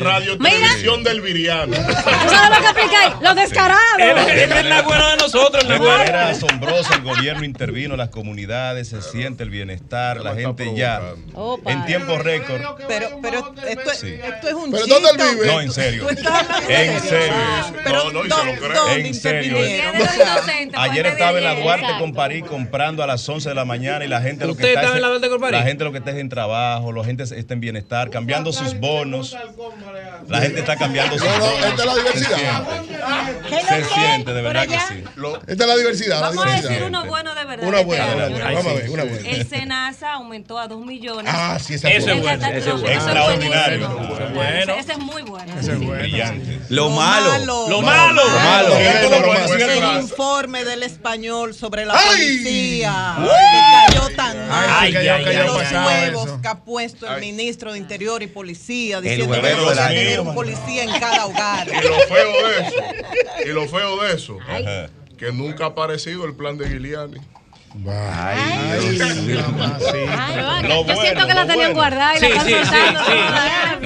Radio. 0.00 0.38
Televisión 0.38 1.02
del 1.04 1.20
Viriano. 1.20 1.76
¿Tú 1.76 2.28
sabes 2.30 2.58
lo 2.58 2.62
que 2.62 2.66
aplicáis? 2.68 3.14
Los 3.20 3.34
descarados. 3.36 3.82
Él 3.98 4.16
es 4.52 4.64
la 4.66 4.82
güera 4.82 5.10
de 5.10 5.16
nosotros. 5.16 5.66
De 5.68 5.78
manera 5.78 6.28
asombrosa 6.28 6.94
el 6.94 7.02
gobierno 7.02 7.44
intervino, 7.44 7.96
las 7.96 8.08
comunidades, 8.10 8.88
se 8.88 9.02
siente 9.02 9.42
el 9.42 9.50
bienestar, 9.50 10.20
la 10.22 10.34
gente 10.34 10.72
ya 10.74 11.00
en 11.66 11.84
tiempo 11.86 12.18
récord. 12.18 12.60
Pero, 12.86 13.18
pero 13.22 13.52
esto, 13.68 13.90
es- 13.92 14.02
un 14.54 14.70
¿Pero 14.70 14.86
dónde 14.86 15.10
él 15.10 15.16
vive? 15.36 15.46
No, 15.46 15.60
en 15.60 15.72
serio. 15.72 16.06
Tú 16.06 16.14
En 16.68 17.00
serio. 17.00 17.34
No, 17.88 18.10
no, 18.12 18.24
y 18.26 18.30
se 18.30 18.44
lo 18.44 18.52
¿dó- 18.52 18.58
creo. 18.58 18.77
¿Dónde 18.84 19.06
En 19.08 19.14
serio. 19.14 19.58
intervinieron? 19.58 19.96
Inocente, 19.96 20.76
Ayer 20.78 21.06
estaba 21.06 21.38
en 21.38 21.44
la 21.44 21.54
Duarte 21.54 21.82
Exacto. 21.84 22.04
con 22.04 22.12
París 22.14 22.44
comprando 22.48 23.02
a 23.02 23.06
las 23.06 23.28
11 23.28 23.48
de 23.48 23.54
la 23.54 23.64
mañana 23.64 24.04
y 24.04 24.08
la 24.08 24.20
gente 24.20 24.46
lo 24.46 24.56
que 24.56 24.62
¿Usted 24.64 24.74
está 24.74 24.88
es- 24.90 24.94
en 24.96 25.00
la 25.02 25.08
Duarte 25.08 25.28
con 25.28 25.40
París? 25.40 25.58
La 25.60 25.66
gente 25.66 25.84
lo 25.84 25.92
que 25.92 25.98
está 25.98 26.10
es 26.10 26.16
en 26.18 26.28
trabajo, 26.28 26.92
la 26.92 27.04
gente 27.04 27.22
está 27.24 27.54
en 27.54 27.60
bienestar, 27.60 28.10
cambiando 28.10 28.52
sus 28.52 28.78
bonos. 28.78 29.36
La 30.28 30.40
gente 30.40 30.60
está 30.60 30.76
cambiando 30.76 31.18
sus 31.18 31.26
No, 31.26 31.38
no, 31.38 31.44
bonos. 31.46 31.66
esta 31.66 31.82
es 31.82 31.86
la 31.86 31.94
diversidad. 31.94 32.64
se 33.68 33.84
siente 33.84 34.32
de 34.34 34.42
verdad 34.42 34.66
que 34.66 34.78
sí. 34.78 35.04
Esta 35.46 35.64
es 35.64 35.68
la 35.68 35.76
diversidad. 35.76 36.20
Vamos 36.20 36.46
a 36.46 36.50
decir 36.60 36.82
uno 36.86 37.04
bueno 37.06 37.34
de 37.34 37.44
verdad. 37.44 37.66
Una 37.68 37.80
buena, 37.82 38.06
una 38.14 38.24
año. 38.24 38.30
buena. 38.34 38.50
Vamos 38.52 38.66
a 38.66 38.74
ver, 38.74 38.90
una 38.90 39.04
buena. 39.04 39.28
El 39.28 39.46
SENASA 39.48 40.12
aumentó 40.14 40.58
a 40.58 40.68
2 40.68 40.84
millones. 40.84 41.32
Ah, 41.34 41.58
sí, 41.60 41.74
esa 41.74 41.90
es 41.90 42.04
bueno. 42.04 42.46
Ese 42.46 42.58
Ese 42.58 42.70
es. 42.70 42.82
Extraordinario. 42.82 43.88
Bueno. 44.34 44.74
Ese 44.74 44.92
es 44.92 44.98
muy 44.98 45.22
bueno. 45.22 45.52
Lo 46.68 46.90
malo. 46.90 47.38
Lo 47.38 47.40
malo. 47.40 47.68
Lo 47.68 47.82
malo. 47.82 48.22
Cierto, 48.22 48.34
lo 48.34 48.38
malo. 48.40 48.67
Un 48.68 50.02
informe 50.02 50.64
del 50.64 50.82
español 50.82 51.54
sobre 51.54 51.84
la 51.86 51.94
policía. 51.94 53.16
Que 53.18 53.92
cayó 53.92 54.16
tan 54.16 54.48
mal. 54.48 54.92
Los 55.46 55.72
huevos 55.72 56.40
que 56.40 56.48
ha 56.48 56.60
puesto 56.60 57.06
el 57.14 57.20
ministro 57.20 57.72
de 57.72 57.78
Interior 57.78 58.22
y 58.22 58.26
Policía 58.26 59.00
diciendo 59.00 59.40
que 59.40 59.48
a 59.48 59.86
año. 59.86 59.88
tener 59.88 60.20
un 60.20 60.34
policía 60.34 60.84
en 60.84 61.00
cada 61.00 61.26
hogar. 61.26 61.68
Y 61.68 61.88
lo 61.88 61.98
feo 62.08 62.48
de 62.48 62.66
eso, 62.66 62.76
y 63.44 63.48
lo 63.48 63.68
feo 63.68 64.02
de 64.02 64.14
eso, 64.14 64.38
que 65.16 65.32
nunca 65.32 65.64
ha 65.64 65.68
aparecido 65.68 66.24
el 66.24 66.34
plan 66.34 66.56
de 66.58 66.68
Giuliani. 66.68 67.18
Ay, 67.86 68.98
Lo 70.62 70.84
yo 70.84 70.94
siento 70.94 70.94
bueno, 70.94 71.26
que 71.26 71.34
la 71.34 71.46
tenían 71.46 71.56
bueno. 71.56 71.74
guardada 71.74 72.16
y 72.16 72.20
la 72.20 72.26
Sí, 72.26 72.32
están 72.32 72.46
sí, 72.46 72.52
sí, 72.54 72.64
soltando. 72.64 73.00
sí. 73.04 73.12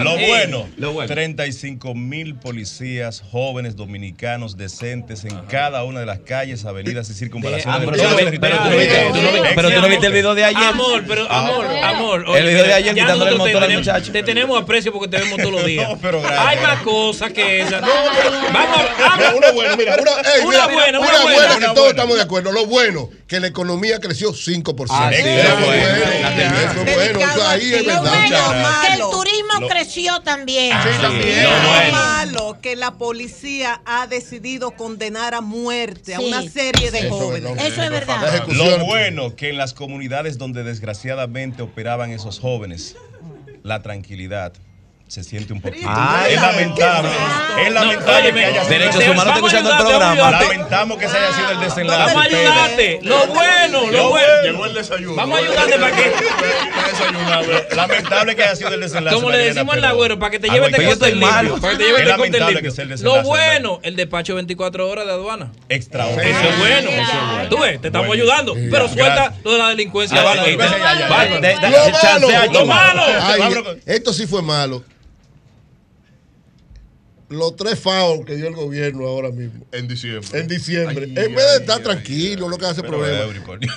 Lo 0.02 0.16
Sí. 0.16 0.24
bueno, 0.26 0.68
Lo 0.76 0.92
bueno. 0.92 1.08
35 1.12 1.94
mil 1.94 2.34
policías 2.36 3.22
jóvenes 3.30 3.76
dominicanos 3.76 4.56
decentes 4.56 5.24
en 5.24 5.36
cada 5.48 5.84
una 5.84 6.00
de 6.00 6.06
las 6.06 6.20
calles, 6.20 6.64
avenidas 6.64 7.10
y 7.10 7.14
circunvalaciones 7.14 7.76
Ah, 7.76 7.80
de 7.80 7.86
pero 7.86 7.98
tú 8.02 8.08
no 8.10 8.16
pero 8.16 8.30
viste- 8.30 8.40
pero 9.54 9.68
tú 9.70 9.80
no 9.80 9.86
el 9.86 10.12
video 10.12 10.34
de 10.34 10.44
ayer. 10.44 10.62
Amor, 10.62 11.04
pero 11.06 11.30
amor, 11.30 11.66
amor. 11.84 12.24
El 12.36 12.46
video 12.46 12.64
de 12.64 12.74
ayer 12.74 12.94
ya 12.94 13.02
quitándole 13.02 13.32
el 13.32 13.38
motor 13.38 13.56
al 13.56 13.62
tenemos- 13.68 13.86
muchacho. 13.86 14.12
Te 14.12 14.22
tenemos 14.22 14.62
aprecio 14.62 14.92
porque 14.92 15.08
te 15.08 15.18
vemos 15.22 15.38
todos 15.38 15.52
los 15.52 15.64
días. 15.66 15.88
No, 15.88 15.98
pero 15.98 16.20
gracias. 16.22 16.46
Hay 16.46 16.56
más 16.58 16.80
cosas 16.82 17.32
que 17.32 17.60
esa. 17.60 17.80
No, 17.80 17.88
pero 18.16 18.30
vamos 18.52 19.34
una 19.36 19.50
buena, 19.52 19.76
mira, 19.76 19.96
una, 20.00 20.10
buena, 20.68 21.00
una 21.00 21.22
buena, 21.22 21.74
todos 21.74 21.90
estamos 21.90 22.16
de 22.16 22.22
acuerdo. 22.22 22.52
Lo 22.52 22.66
bueno, 22.66 23.08
que 23.32 23.40
la 23.40 23.46
economía 23.46 23.98
creció 23.98 24.32
5%. 24.34 24.86
Ah, 24.90 25.10
sí, 25.10 25.16
Eso 25.20 25.26
eso 25.26 25.38
es 25.38 25.44
es 25.46 25.52
bueno, 25.54 25.66
bueno. 25.66 25.86
eso 25.86 26.82
es 26.82 26.84
bueno, 26.84 27.20
eso 27.32 27.48
ahí 27.48 27.72
es 27.74 27.86
verdad. 27.86 28.00
bueno, 28.02 28.68
que 28.86 28.92
el 28.92 28.98
Lo- 28.98 29.10
turismo 29.10 29.68
creció 29.70 30.20
también. 30.20 30.76
Sí, 30.82 30.88
también. 31.00 31.42
Lo 31.44 31.50
Lo 31.50 31.68
bueno. 31.68 31.92
malo 31.92 32.58
que 32.60 32.76
la 32.76 32.90
policía 32.98 33.80
ha 33.86 34.06
decidido 34.06 34.72
condenar 34.72 35.34
a 35.34 35.40
muerte 35.40 36.14
a 36.14 36.18
Sí. 36.18 36.24
una 36.26 36.42
serie 36.42 36.90
de 36.90 36.98
Eso 36.98 37.06
es 37.06 37.12
jóvenes. 37.14 37.42
verdad. 37.56 37.66
Eso 37.66 37.82
es 37.82 37.90
verdad. 37.90 38.46
Lo 38.48 38.84
bueno 38.84 39.34
que 39.34 39.48
en 39.48 39.56
las 39.56 39.72
comunidades 39.72 40.36
donde 40.36 40.62
desgraciadamente 40.62 41.62
operaban 41.62 42.10
esos 42.10 42.38
jóvenes, 42.38 42.96
la 43.62 43.80
tranquilidad 43.80 44.52
se 45.12 45.22
siente 45.22 45.52
un 45.52 45.60
poquito. 45.60 45.86
Ay, 45.90 46.32
es 46.32 46.40
lamentable. 46.40 47.10
Es 47.66 47.70
lamentable 47.70 48.32
que 48.32 48.44
haya 48.46 48.64
sido 48.64 48.78
Derechos 48.78 49.02
humanos 49.04 49.24
está 49.26 49.34
escuchando 49.34 49.70
el 49.70 49.76
programa. 49.76 50.30
Lamentamos 50.30 50.96
que 50.98 51.04
ese 51.04 51.18
haya 51.18 51.32
sido 51.36 51.50
el 51.50 51.60
desenlace. 51.60 51.98
Vamos 52.14 52.16
a 52.16 52.22
ayudarte. 52.24 53.00
Lo 53.02 53.26
bueno, 53.26 53.90
lo 53.90 54.08
bueno. 54.08 54.42
Llegó 54.42 54.64
el 54.64 54.72
desayuno. 54.72 55.14
Vamos 55.16 55.38
a 55.38 55.42
ayudarte 55.42 55.78
para 55.78 55.96
que. 55.96 56.12
Lamentable 57.76 58.36
que 58.36 58.42
haya 58.42 58.56
sido 58.56 58.70
el 58.72 58.80
desenlace. 58.80 59.14
Como 59.14 59.28
le 59.28 59.36
Mariana, 59.36 59.54
decimos 59.54 59.74
al 59.76 59.84
agüero, 59.84 60.18
para 60.18 60.30
que 60.30 60.38
te 60.40 60.48
Ah, 60.50 60.54
lleve 60.54 60.66
este 60.68 60.86
corte 60.86 61.14
malo. 61.14 61.42
limpio. 61.42 61.60
Para 61.60 61.72
que 61.72 61.78
te 61.78 61.84
lleve 61.84 61.96
Es 62.02 62.06
este 62.08 62.16
corte 62.16 62.30
lamentable 62.38 62.54
limpio. 62.54 62.70
que 62.70 62.74
sea 62.74 62.84
el 62.84 63.02
Lo 63.02 63.22
bueno, 63.22 63.80
el 63.82 63.96
despacho 63.96 64.34
24 64.34 64.88
horas 64.88 65.04
de 65.04 65.12
aduana. 65.12 65.52
Extraordinario. 65.68 66.38
Eso 66.38 66.48
es 66.48 66.58
bueno. 66.58 66.90
Tú 67.50 67.58
ves, 67.58 67.82
te 67.82 67.88
estamos 67.88 68.14
ayudando. 68.14 68.54
Pero 68.54 68.88
suelta 68.88 69.34
lo 69.44 69.52
de 69.52 69.58
la 69.58 69.68
delincuencia. 69.68 70.22
Ah. 70.24 70.46
Lo 72.50 72.64
malo, 72.64 73.02
esto 73.84 74.14
sí 74.14 74.26
fue 74.26 74.40
malo. 74.40 74.82
Los 77.32 77.56
tres 77.56 77.78
FAO 77.78 78.24
que 78.24 78.36
dio 78.36 78.46
el 78.48 78.54
gobierno 78.54 79.06
ahora 79.06 79.30
mismo. 79.30 79.66
En 79.72 79.88
diciembre. 79.88 80.38
En 80.40 80.48
diciembre. 80.48 81.04
en 81.04 81.34
vez 81.34 81.46
de 81.52 81.56
estar 81.60 81.82
tranquilo, 81.82 82.48
lo 82.48 82.58
que 82.58 82.66
hace 82.66 82.82
problema. 82.82 83.24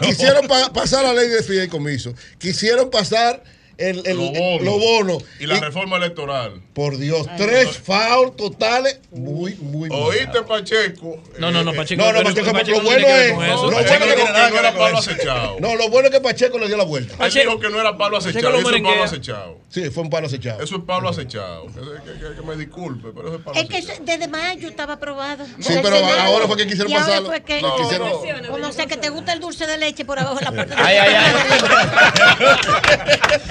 Quisieron 0.02 0.48
pa- 0.48 0.72
pasar 0.74 1.04
la 1.04 1.14
ley 1.14 1.30
de 1.30 1.42
fideicomiso. 1.44 2.14
Quisieron 2.38 2.90
pasar 2.90 3.44
el, 3.78 4.06
el, 4.06 4.18
Los 4.18 4.32
bonos. 4.32 4.62
los 4.64 4.80
bonos. 4.80 5.24
Y 5.40 5.48
la 5.48 5.60
reforma 5.60 5.98
electoral. 5.98 6.62
Por 6.74 6.98
Dios, 6.98 7.28
tres 7.38 7.78
FAO 7.78 8.32
totales 8.32 9.00
muy, 9.12 9.56
muy 9.56 9.90
malos. 9.90 10.10
¿Oíste, 10.10 10.42
Pacheco? 10.44 11.22
No, 11.40 11.52
no, 11.52 11.64
no, 11.64 11.74
Pacheco. 11.74 12.02
No, 12.02 12.12
no, 12.12 12.24
Pacheco, 12.24 12.52
Pacheco 12.52 12.78
lo 12.78 12.84
no 12.84 12.90
bueno 12.90 13.08
es. 13.08 13.30
Lo 13.30 13.36
bueno 13.36 13.72
Pacheco 13.72 14.04
es 14.04 14.10
no 14.10 14.26
que 14.26 14.32
no 14.32 14.60
era 14.60 14.74
Pablo 14.74 14.98
acechado. 14.98 15.58
No, 15.60 15.76
lo 15.76 15.90
bueno 15.90 16.08
es 16.08 16.14
que 16.14 16.22
Pacheco 16.22 16.60
le 16.60 16.68
dio 16.68 16.78
la 16.78 16.84
vuelta. 16.84 17.16
Él 17.26 17.32
dijo 17.32 17.60
que 17.60 17.70
no 17.70 17.80
era 17.80 17.98
Pablo 17.98 18.18
acechado. 18.18 18.52
lo 18.52 18.60
Eso 18.60 18.76
es 18.76 18.82
Pablo 18.82 19.04
acechado. 19.04 19.58
Sí, 19.70 19.90
fue 19.90 20.04
un 20.04 20.10
palo 20.10 20.28
acechado. 20.28 20.62
Eso 20.62 20.76
es 20.78 20.82
Pablo 20.84 21.10
acechado. 21.10 21.68
Que, 21.68 22.42
me 22.42 22.56
disculpe, 22.56 23.10
pero 23.14 23.28
eso 23.28 23.38
es 23.38 23.44
Pablo 23.44 23.62
Es 23.62 23.68
que 23.68 23.82
desde 24.04 24.28
mayo 24.28 24.68
estaba 24.70 24.94
aprobado. 24.94 25.46
Sí, 25.60 25.74
pero 25.82 25.98
ahora 25.98 26.48
fue 26.48 26.58
que 26.58 26.68
quisieron 26.68 26.94
pasarlo. 26.94 27.32
No, 27.32 28.52
Como 28.52 28.72
sé 28.72 28.88
que 28.88 28.98
te 28.98 29.10
gusta 29.10 29.34
el 29.34 29.40
dulce 29.40 29.66
de 29.68 29.78
leche 29.78 30.06
por 30.06 30.20
abajo 30.20 30.36
de 30.36 30.46
la 30.46 30.52
parte 30.52 30.76
de 30.76 30.82
Ay, 30.82 30.98
ay, 30.98 31.16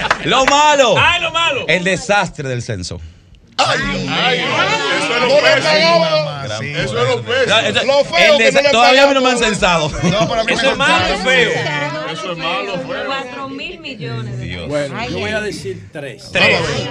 Lo 0.25 0.45
malo. 0.47 0.95
Ay, 0.99 1.21
lo 1.23 1.31
malo. 1.31 1.65
El 1.69 1.85
desastre 1.85 2.49
del 2.49 2.62
censo. 2.62 3.01
Ay, 3.57 4.41
eso 4.41 5.15
es 5.15 5.21
lo 5.23 5.29
No 5.29 5.35
pésimo. 5.41 6.77
Eso 6.77 7.03
es 7.03 7.09
lo 7.09 7.23
pésimo. 7.23 7.85
Lo 7.85 8.05
feo 8.05 8.33
el 8.33 8.39
que 8.39 8.45
desa- 8.51 8.57
no 8.57 8.62
le 8.62 8.71
todavía 8.71 9.05
a 9.05 9.07
mí 9.07 9.15
no 9.15 9.21
me 9.21 9.31
han 9.31 9.39
censado. 9.39 9.91
No, 10.03 10.29
para 10.29 10.45
mí 10.45 10.53
Eso 10.53 10.71
es 10.71 10.77
malo, 10.77 11.19
feo. 11.19 11.51
Eso 12.12 12.33
es 12.33 12.39
malo, 12.39 12.73
feo. 12.79 13.05
4 13.07 13.49
mil 13.49 13.79
millones 13.81 14.39
de 14.39 14.47
dólares. 14.57 14.69
Bueno, 14.69 14.95
Ay, 14.99 15.11
yo 15.12 15.19
voy 15.21 15.31
a 15.31 15.41
decir 15.41 15.89
tres. 15.93 16.31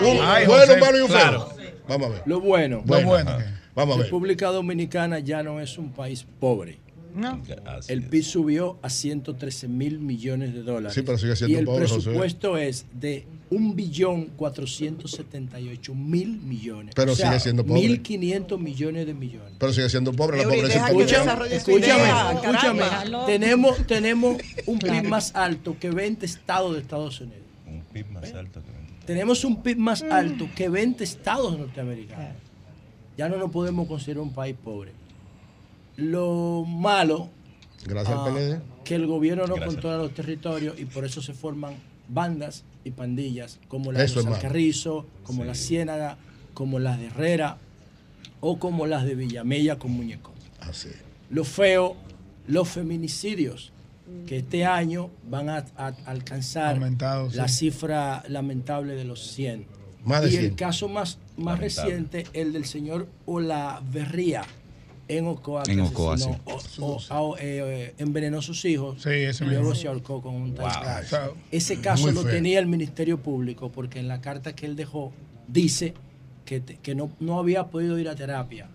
Un 0.02 0.20
Ay, 0.22 0.46
bueno, 0.46 0.78
malo 0.80 0.98
y 0.98 1.02
un 1.02 1.08
feo. 1.10 1.18
claro. 1.18 1.50
Vamos 1.88 2.08
a 2.08 2.10
ver. 2.14 2.22
Lo 2.26 2.40
bueno. 2.40 2.82
Lo 2.86 3.02
bueno. 3.02 3.38
Vamos 3.76 3.96
a 3.96 3.98
ver. 3.98 4.06
República 4.06 4.48
Dominicana 4.48 5.20
ya 5.20 5.44
no 5.44 5.60
es 5.60 5.78
un 5.78 5.92
país 5.92 6.26
pobre. 6.40 6.78
No. 7.16 7.42
El 7.88 8.04
PIB 8.04 8.24
subió 8.24 8.78
a 8.82 8.90
113 8.90 9.68
mil 9.68 10.00
millones 10.00 10.54
de 10.54 10.64
dólares. 10.64 10.94
Sí, 10.94 11.02
pero 11.04 11.18
sigue 11.18 11.36
siendo 11.36 11.56
y 11.56 11.60
el 11.60 11.66
pobre, 11.66 11.88
José. 11.88 11.96
presupuesto 11.96 12.58
es 12.58 12.86
de 12.94 13.26
1 13.50 13.74
billón 13.74 14.26
478 14.36 15.96
mil 15.96 16.40
millones. 16.42 16.94
Pero 16.96 17.14
o 17.14 17.16
sea, 17.16 17.28
sigue 17.30 17.40
siendo 17.40 17.66
pobre. 17.66 17.82
1.500 17.82 18.60
millones 18.60 19.06
de 19.06 19.14
millones. 19.14 19.54
Pero 19.60 19.74
sigue 19.74 19.90
siendo 19.90 20.12
pobre. 20.14 20.38
La 20.38 20.44
pobreza 20.44 20.88
Escúchame. 20.88 21.56
escúchame. 21.56 22.84
Tenemos, 23.26 23.86
tenemos 23.86 24.38
un 24.66 24.80
PIB 24.80 25.04
más 25.04 25.36
alto 25.36 25.78
que 25.80 25.92
20 25.92 26.26
estados 26.26 26.74
de 26.74 26.82
Estados 26.82 27.22
Unidos. 27.22 27.44
Un 27.68 27.82
PIB 27.94 28.08
más 28.12 28.34
alto 28.34 28.62
que 28.62 29.06
Tenemos 29.06 29.44
un 29.46 29.62
PIB 29.62 29.78
más 29.78 30.02
alto 30.04 30.50
que 30.56 30.70
20 30.70 31.04
estados 31.04 31.58
norteamericanos. 31.58 32.38
Ya 33.18 33.30
no 33.30 33.38
nos 33.38 33.52
podemos 33.52 33.88
considerar 33.88 34.24
un 34.24 34.34
país 34.34 34.56
pobre. 34.62 34.92
Lo 35.98 36.64
malo 36.66 37.30
Gracias 37.86 38.18
ah, 38.18 38.26
al 38.26 38.34
PLD. 38.34 38.62
que 38.84 38.96
el 38.96 39.08
gobierno 39.08 39.44
no 39.48 39.56
Gracias. 39.56 39.74
controla 39.76 39.98
los 39.98 40.14
territorios 40.14 40.80
y 40.80 40.86
por 40.86 41.06
eso 41.06 41.22
se 41.22 41.34
forman 41.34 41.76
bandas 42.08 42.64
y 42.84 42.92
pandillas 42.92 43.60
como 43.68 43.92
las 43.92 44.04
Eso 44.04 44.16
de 44.16 44.20
es 44.22 44.26
malo. 44.26 44.36
Alcarrizo, 44.38 45.06
como 45.24 45.44
la 45.46 45.56
Ciénaga, 45.56 46.18
como 46.54 46.80
las 46.80 47.00
de 47.00 47.08
Herrera 47.08 47.58
o 48.42 48.60
como 48.60 48.86
las 48.88 49.06
de 49.06 49.16
Villamella 49.16 49.78
con 49.80 49.92
Muñecón. 49.92 50.34
Así. 50.60 50.90
Lo 51.30 51.44
feo, 51.44 51.96
los 52.48 52.68
feminicidios, 52.70 53.72
que 54.28 54.38
este 54.38 54.66
año 54.66 55.10
van 55.30 55.50
a, 55.50 55.66
a 55.78 55.88
alcanzar 56.06 56.76
Aumentado, 56.76 57.30
la 57.34 57.48
sí. 57.48 57.72
cifra 57.72 58.24
lamentable 58.28 58.96
de 58.96 59.06
los 59.06 59.32
100. 59.32 59.66
Más 60.06 60.22
de 60.24 60.28
y 60.28 60.32
100. 60.32 60.46
el 60.46 60.56
caso 60.56 60.90
más, 60.90 61.18
más 61.38 61.58
Lamentable. 61.60 61.62
reciente, 61.62 62.24
el 62.34 62.52
del 62.54 62.66
señor 62.66 63.08
Olaverría 63.26 64.44
en 65.08 65.28
Ocoa, 65.28 65.64
En 65.68 65.82
Ocoa, 65.82 66.16
asesinó 66.16 66.40
o- 66.46 66.98
o- 67.10 67.36
a- 67.36 67.40
eh, 67.42 67.94
envenenó 67.98 68.40
a 68.40 68.42
sus 68.42 68.64
hijos 68.66 69.06
ese 69.06 69.44
y 69.44 69.48
luego 69.48 69.64
mismo. 69.70 69.76
se 69.76 69.88
ahorcó 69.88 70.22
con 70.22 70.34
un 70.36 70.56
Wow. 70.56 70.66
O 70.68 71.06
sea, 71.06 71.30
Ese 71.52 71.80
caso 71.82 72.04
muy 72.04 72.14
lo 72.14 72.22
feo. 72.24 72.32
tenía 72.32 72.60
el 72.60 72.68
Ministerio 72.68 73.18
Público 73.20 73.70
porque 73.72 74.00
en 74.00 74.08
la 74.08 74.22
carta 74.22 74.54
que 74.56 74.66
él 74.66 74.76
dejó 74.76 75.12
dice 75.48 75.94
que, 76.46 76.60
te- 76.62 76.78
que 76.78 76.96
no, 76.96 77.12
no 77.20 77.40
había 77.40 77.66
podido 77.68 77.98
ir 78.00 78.08
a 78.10 78.16
terapia. 78.16 78.70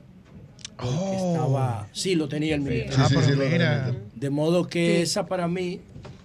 Porque 0.76 0.94
Oh. 0.96 1.32
estaba. 1.34 1.88
Sí, 1.92 2.14
lo 2.14 2.28
tenía 2.28 2.54
el 2.54 2.60
Ministerio. 2.60 2.96
Ah, 3.04 3.08
Sí, 3.08 3.32
mira. 3.36 3.94
De 4.14 4.30
modo 4.30 4.68
que 4.68 4.96
Sí. 4.98 5.02
esa 5.02 5.26
para 5.26 5.48
mí 5.48 5.80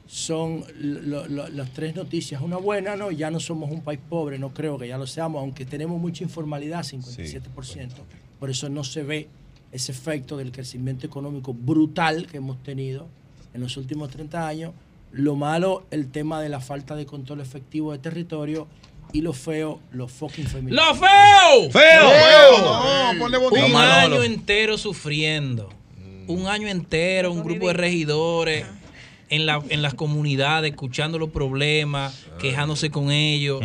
son 0.05 0.63
lo- 0.79 1.27
lo- 1.27 1.47
las 1.49 1.71
tres 1.73 1.95
noticias. 1.95 2.39
Una 2.41 2.57
buena, 2.57 2.95
no, 2.95 3.09
ya 3.09 3.31
no 3.31 3.39
somos 3.39 3.71
un 3.71 3.81
país 3.81 3.99
pobre, 4.09 4.37
no 4.37 4.53
creo 4.53 4.77
que 4.77 4.87
ya 4.87 4.97
lo 4.99 5.07
seamos, 5.07 5.39
aunque 5.41 5.65
tenemos 5.65 5.99
mucha 5.99 6.23
informalidad, 6.23 6.83
57%. 6.83 8.03
Por 8.39 8.51
eso 8.51 8.69
no 8.69 8.83
se 8.83 9.01
ve 9.01 9.27
ese 9.73 9.91
efecto 9.91 10.37
del 10.37 10.51
crecimiento 10.51 11.05
económico 11.05 11.53
brutal 11.53 12.27
que 12.27 12.37
hemos 12.37 12.61
tenido 12.61 13.07
en 13.53 13.61
los 13.61 13.75
últimos 13.75 14.09
30 14.11 14.47
años. 14.47 14.71
Lo 15.11 15.35
malo, 15.35 15.85
el 15.91 16.09
tema 16.11 16.41
de 16.41 16.49
la 16.49 16.59
falta 16.59 16.95
de 16.95 17.05
control 17.05 17.41
efectivo 17.41 17.91
de 17.91 17.97
territorio 17.97 18.67
y 19.11 19.21
lo 19.21 19.33
feo, 19.33 19.79
los 19.91 20.11
fucking 20.11 20.45
feministas. 20.45 20.87
¡Lo 20.87 20.95
feo! 20.95 21.71
¡Feo! 21.71 23.13
No, 23.13 23.19
ponle 23.19 23.37
bonito. 23.37 23.65
Un 23.65 23.75
año 23.75 24.23
entero 24.23 24.77
sufriendo. 24.77 25.69
Un 26.27 26.47
año 26.47 26.67
entero, 26.67 27.31
un 27.31 27.43
grupo 27.43 27.67
de 27.67 27.73
regidores 27.73 28.65
en, 29.29 29.45
la, 29.45 29.61
en 29.69 29.81
las 29.81 29.95
comunidades, 29.95 30.71
escuchando 30.71 31.17
los 31.17 31.29
problemas, 31.29 32.25
quejándose 32.39 32.91
con 32.91 33.11
ellos. 33.11 33.61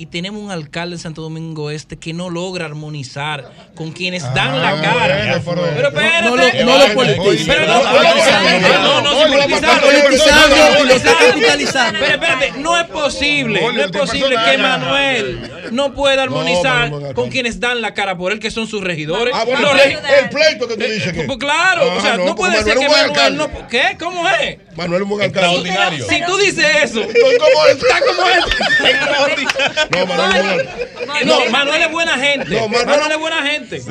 Y 0.00 0.06
tenemos 0.06 0.40
un 0.40 0.52
alcalde 0.52 0.94
en 0.94 1.00
Santo 1.00 1.22
Domingo 1.22 1.72
Este 1.72 1.96
que 1.96 2.12
no 2.14 2.30
logra 2.30 2.66
armonizar 2.66 3.50
con 3.74 3.90
quienes 3.90 4.22
dan 4.32 4.62
la 4.62 4.80
cara. 4.80 5.40
bueno, 5.42 5.42
pero- 5.44 5.66
espérate. 5.88 6.22
No 6.22 6.36
lo- 6.36 6.64
no 6.78 6.86
lo 6.88 6.94
politice. 6.94 7.44
Pero 7.52 7.66
No, 7.66 7.82
no, 7.82 7.92
no, 7.92 7.92
no, 7.92 8.00
no, 8.00 8.70
no, 8.70 8.80
no, 8.80 9.00
no, 9.02 9.10
sin 9.22 9.30
no, 9.30 9.36
politizar. 9.38 9.70
está 9.70 9.80
politizando 9.80 10.56
y 10.84 10.86
lo 10.86 10.94
está 10.94 11.12
capitalizando. 11.18 11.98
Pero 11.98 12.12
espérate, 12.12 12.52
no 12.58 12.78
es 12.80 12.86
posible, 12.86 13.60
no 13.72 13.82
es 13.84 13.90
posible 13.90 14.36
que 14.44 14.58
Manuel 14.58 15.50
no 15.72 15.92
pueda 15.92 16.22
armonizar 16.22 16.92
con 17.14 17.28
quienes 17.28 17.58
dan 17.58 17.80
la 17.82 17.92
cara 17.92 18.16
por 18.16 18.30
él, 18.30 18.38
que 18.38 18.52
son 18.52 18.68
sus 18.68 18.82
regidores. 18.84 19.34
Ah, 19.36 19.44
bueno, 19.44 19.68
el, 19.72 20.28
pleito 20.30 20.68
que 20.68 20.76
tú 20.76 20.84
dices 20.84 21.12
pues 21.26 21.38
claro, 21.38 21.88
o 21.88 21.98
Ah, 21.98 22.00
sea, 22.02 22.16
no, 22.16 22.24
no, 22.26 22.34
puede 22.36 22.62
ser 22.62 22.78
que 22.78 22.88
Manuel 22.88 23.36
no. 23.36 23.48
¿Qué? 23.68 23.96
¿Cómo 23.98 24.28
es? 24.28 24.58
Manuel 24.78 25.02
es 25.02 25.02
un 25.02 25.08
buen 25.10 25.22
alcalde. 25.24 25.48
Extraordinario. 25.58 26.06
Si 26.08 26.22
tú 26.24 26.36
dices 26.38 26.64
eso, 26.84 27.00
Estoy 27.02 27.36
como 27.38 27.66
este. 27.66 27.86
está 27.86 28.00
como 28.06 28.28
este. 29.26 29.48
No, 29.90 30.06
Manuel 30.06 30.60
es 30.60 30.66
buen 31.06 31.26
No, 31.26 31.50
Manuel 31.50 31.82
es 31.82 31.90
buena 31.90 32.18
gente. 32.18 32.54
No, 32.54 32.68
Manuel- 32.68 32.86
Manuel 32.86 33.10
es 33.12 33.18
buena 33.18 33.42
gente. 33.42 33.82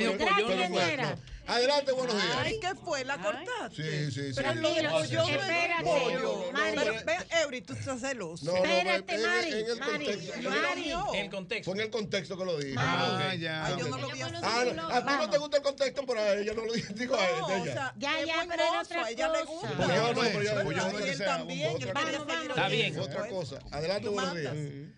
Adelante, 1.48 1.92
buenos 1.92 2.16
días. 2.16 2.38
Ay, 2.40 2.60
¿qué 2.60 2.74
fue? 2.74 3.06
¿La 3.06 3.22
cortaste? 3.22 3.76
Sí, 3.76 4.12
sí, 4.12 4.28
sí. 4.30 4.32
Pero 4.36 4.56
lo 4.56 4.74
del 4.74 4.86
espérate, 4.86 5.84
pollo. 5.84 6.52
Mari. 6.52 6.76
Pero 6.76 6.94
ven, 7.06 7.18
Eury, 7.44 7.62
tú 7.62 7.74
estás 7.74 8.02
celoso. 8.02 8.44
No, 8.46 8.54
no, 8.54 8.66
Espérate, 8.66 9.18
Mari, 9.20 9.50
en 9.52 9.58
el 9.58 9.78
Mari, 9.78 10.06
contexto. 10.06 10.50
Mari. 10.50 10.94
El 11.20 11.30
contexto. 11.30 11.66
Fue 11.72 11.80
en 11.80 11.86
el 11.86 11.90
contexto 11.92 12.38
que 12.38 12.46
lo 12.46 12.58
dije. 12.58 12.76
Ah, 12.80 13.36
ya. 13.40 13.66
Ay, 13.68 13.76
yo 13.78 13.88
no 13.88 13.98
lo 14.00 14.10
vi 14.10 14.22
así. 14.24 14.34
Ah, 14.42 14.66
no, 14.76 14.88
a 14.90 15.06
ti 15.06 15.14
no 15.20 15.30
te 15.30 15.38
gusta 15.38 15.58
el 15.58 15.64
contexto, 15.64 16.04
pero 16.08 16.20
a 16.20 16.34
ella 16.34 16.54
no 16.56 16.66
lo 16.66 16.74
dije. 16.74 16.94
Digo 16.96 17.16
a 17.16 17.24
ella. 17.30 17.46
o 17.62 17.64
sea, 17.66 17.94
Ya, 17.98 18.26
ya, 18.26 18.46
pero 18.50 18.64
era 18.64 18.82
otra 18.82 19.06
a 19.06 19.10
ella 19.12 19.28
le 19.28 19.46
cosa. 19.46 19.52
gusta. 19.52 19.96
Yo 19.96 20.14
no, 20.14 20.22
pero 20.22 20.42
yo- 20.42 20.72
yo- 20.72 21.06
y 21.06 21.10
él 21.10 21.18
sea, 21.18 21.28
también, 21.38 21.76
otra 21.76 21.88
él 21.88 21.94
cosa. 21.94 22.26
quiere 22.26 22.36
seguir 22.36 22.50
Está 22.52 22.68
bien. 22.70 23.00
Otra 23.00 23.28
cosa. 23.28 23.60
Adelante, 23.72 24.10
buenos 24.10 24.36
días. 24.36 24.56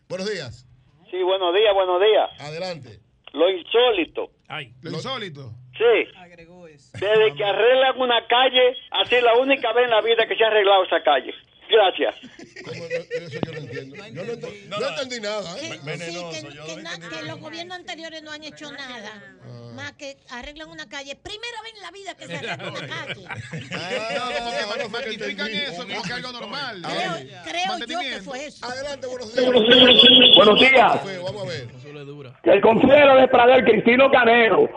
Buenos 0.08 0.30
días. 0.32 0.66
Sí, 1.10 1.22
buenos 1.24 1.54
días, 1.54 1.74
buenos 1.74 2.02
días. 2.02 2.30
Adelante. 2.40 3.00
Lo 3.34 3.50
insólito. 3.50 4.32
Ay. 4.48 4.74
Lo 4.82 4.92
insólito. 4.92 5.52
Sí. 5.78 6.08
Desde 6.94 7.36
que 7.36 7.46
arreglan 7.46 8.00
una 8.02 8.26
calle, 8.28 8.76
así 8.92 9.16
la 9.22 9.36
única 9.36 9.72
vez 9.74 9.86
en 9.86 9.92
la 9.92 10.02
vida 10.02 10.28
que 10.28 10.36
se 10.36 10.44
ha 10.44 10.48
arreglado 10.48 10.84
esa 10.86 11.02
calle. 11.04 11.34
Gracias. 11.70 12.16
¿Cómo 12.64 12.80
no? 12.82 12.86
Eso 12.88 13.40
yo 13.46 13.52
no 13.52 13.58
entiendo. 13.58 13.96
Yo 13.96 14.24
no, 14.24 14.34
ent- 14.34 14.66
no 14.68 14.90
entendí 14.90 15.20
nada. 15.20 15.58
¿eh? 15.60 15.80
Sí, 16.00 16.14
que, 16.32 16.76
que 16.76 16.82
na- 16.82 16.98
que 17.00 17.24
los 17.24 17.40
gobiernos 17.40 17.78
anteriores 17.78 18.24
no 18.24 18.32
han 18.32 18.44
hecho 18.44 18.72
nada. 18.72 19.36
Más 19.76 19.94
que 19.94 20.18
arreglan 20.30 20.70
una 20.70 20.88
calle. 20.90 21.16
Primera 21.16 21.62
vez 21.62 21.74
en 21.76 21.82
la 21.82 21.92
vida 21.92 22.16
que 22.16 22.26
se 22.28 22.36
arregla 22.38 22.70
una 22.70 22.88
calle. 22.88 23.26
Ah, 23.72 24.10
ahora 24.32 24.66
fue 24.68 24.78
que 24.78 24.88
Magnifican 24.90 25.48
entendí. 25.48 25.58
eso 25.58 25.88
como 25.88 26.02
que 26.04 26.14
algo 26.14 26.32
normal. 26.32 26.82
Creo, 26.84 27.16
Eh, 27.18 27.32
creo 27.44 27.78
yo 27.88 28.00
que 28.00 28.22
fue 28.22 28.46
eso. 28.48 28.66
Adelante, 28.66 29.08
buenos 29.08 29.36
días. 29.36 29.46
Buenos 30.36 30.60
días. 30.60 31.22
Vamos 31.24 31.44
a 31.44 31.46
ver. 31.50 31.68
El 32.44 32.62
consejero 32.62 33.16
de 33.18 33.28
Pradel, 33.28 33.64
Cristino 33.66 34.10
Canero, 34.12 34.68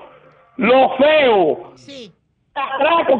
lo 0.56 0.96
feo, 0.98 1.72
Sí. 1.76 2.12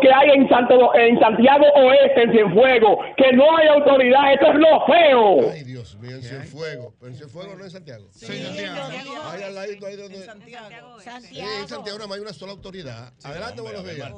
Que 0.00 0.12
hay 0.12 0.30
en, 0.30 0.48
Santo, 0.48 0.94
en 0.94 1.18
Santiago 1.20 1.64
Oeste, 1.76 2.22
en 2.22 2.32
Cienfuegos, 2.32 2.98
que 3.16 3.32
no 3.32 3.56
hay 3.56 3.68
autoridad, 3.68 4.32
eso 4.34 4.46
es 4.52 4.58
lo 4.58 4.86
feo. 4.86 5.50
Ay, 5.52 5.64
Dios 5.64 5.96
mío, 5.98 6.16
en 6.16 6.22
Cienfuegos. 6.22 6.94
Pero 6.98 7.12
en 7.12 7.16
Cienfuegos 7.16 7.58
no 7.58 7.64
es 7.64 7.72
Santiago. 7.72 8.06
Sí, 8.10 8.26
en 8.32 8.42
Santiago. 8.44 9.22
Ahí 9.30 9.42
al 9.42 9.54
ladito, 9.54 9.86
ahí 9.86 9.96
donde. 9.96 10.18
Santiago. 10.18 11.00
Sí, 11.20 11.38
en 11.40 11.68
Santiago 11.68 11.98
nada 11.98 12.08
más 12.08 12.16
hay 12.16 12.22
una 12.22 12.32
sola 12.32 12.52
autoridad. 12.52 13.12
Adelante, 13.24 13.60
buenos 13.62 13.84
días. 13.84 14.12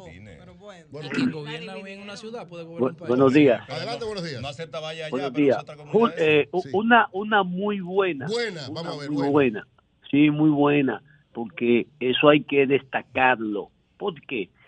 Y 1.02 1.08
quien 1.10 1.30
gobierna 1.30 1.74
bien 1.76 2.00
una 2.02 2.16
ciudad 2.16 2.48
puede 2.48 2.64
gobernar 2.64 2.90
un 2.92 2.96
país. 2.96 3.08
Buenos 3.08 3.32
días. 3.34 3.68
Adelante, 3.68 4.04
buenos 4.04 4.24
días. 4.24 4.40
No 4.40 4.48
acepta 4.48 4.80
vaya 4.80 5.06
allá, 5.06 5.10
Buenos 5.10 5.30
pero 5.32 5.44
días. 5.44 5.56
es 5.56 5.62
otra 5.62 5.76
Un- 5.76 5.90
comunidad. 5.90 6.18
eh, 6.20 6.48
u- 6.52 6.62
una, 6.72 7.08
una 7.12 7.42
muy 7.42 7.80
buena. 7.80 8.26
Buena, 8.28 8.68
Una 8.68 8.80
vamos 8.82 8.96
a 8.96 9.00
ver, 9.00 9.10
muy 9.10 9.16
buena. 9.16 9.30
buena. 9.32 9.66
Sí, 10.10 10.30
muy 10.30 10.50
buena. 10.50 11.02
Porque 11.32 11.86
eso 12.00 12.28
hay 12.28 12.42
que 12.44 12.66
destacarlo. 12.66 13.70
¿Por 13.98 14.14
qué? 14.26 14.48
Porque 14.48 14.61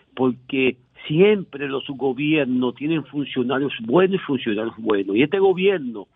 siempre 1.06 1.68
los 1.68 1.84
gobiernos 1.88 2.74
tienen 2.74 3.04
funcionarios 3.06 3.72
buenos 3.82 4.16
y 4.16 4.24
funcionarios 4.24 4.74
buenos. 4.78 5.16
Y 5.16 5.22
este 5.22 5.38
gobierno, 5.38 6.08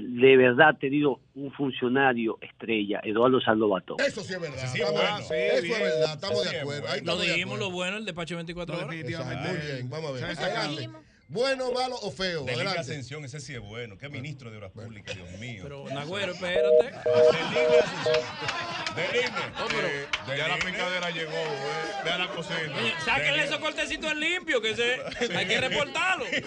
de 0.00 0.36
verdad, 0.36 0.68
ha 0.68 0.72
tenido 0.78 1.18
un 1.34 1.50
funcionario 1.52 2.38
estrella, 2.40 3.00
Eduardo 3.02 3.40
Saldobatón. 3.40 3.96
Eso 4.06 4.20
sí 4.22 4.34
es 4.34 4.40
verdad. 4.40 4.66
Sí, 4.72 4.78
Estamos- 4.80 5.00
bueno, 5.00 5.18
eso 5.18 5.34
es 5.34 5.68
verdad. 5.80 6.12
Estamos 6.14 6.42
Sí, 6.44 6.54
de 6.54 6.60
acuerdo. 6.60 6.88
Ahí 6.88 7.00
Lo 7.02 7.16
de 7.16 7.26
dijimos 7.26 7.54
acuerdo. 7.54 7.70
lo 7.70 7.74
bueno, 7.76 7.96
el 7.96 8.04
despacho 8.04 8.36
24 8.36 8.76
horas. 8.76 8.88
Definitivamente. 8.90 9.48
Muy 9.48 9.58
bien, 9.66 9.90
vamos 9.90 10.10
a 10.10 10.12
ver. 10.12 10.24
Adelante. 10.24 10.88
Bueno, 11.30 11.72
malo 11.72 11.94
o 12.00 12.10
feo. 12.10 12.40
De 12.40 12.52
Libre 12.52 12.54
Adelante. 12.54 12.80
Ascensión, 12.80 13.22
ese 13.24 13.40
sí 13.40 13.52
es 13.52 13.60
bueno. 13.60 13.98
Qué 13.98 14.08
ministro 14.08 14.50
de 14.50 14.56
Obras 14.56 14.70
Públicas, 14.72 15.14
Dios 15.14 15.38
mío. 15.38 15.60
Pero, 15.62 15.84
Nagüero, 15.92 16.32
espérate. 16.32 16.90
De 18.98 19.12
Libre. 19.12 20.02
Eh, 20.02 20.36
ya 20.36 20.48
la 20.48 20.56
picadera 20.58 21.10
llegó, 21.10 21.32
eh. 21.32 22.02
Ve 22.04 22.10
a 22.10 22.18
la 22.18 22.28
cocina. 22.28 22.74
Sáquenle 23.04 23.44
esos 23.44 23.58
cortecitos 23.58 24.10
en 24.12 24.20
limpio, 24.20 24.60
que 24.60 24.74
se, 24.74 25.00
hay 25.36 25.46
que 25.46 25.60
reportarlo. 25.60 26.24
De 26.24 26.40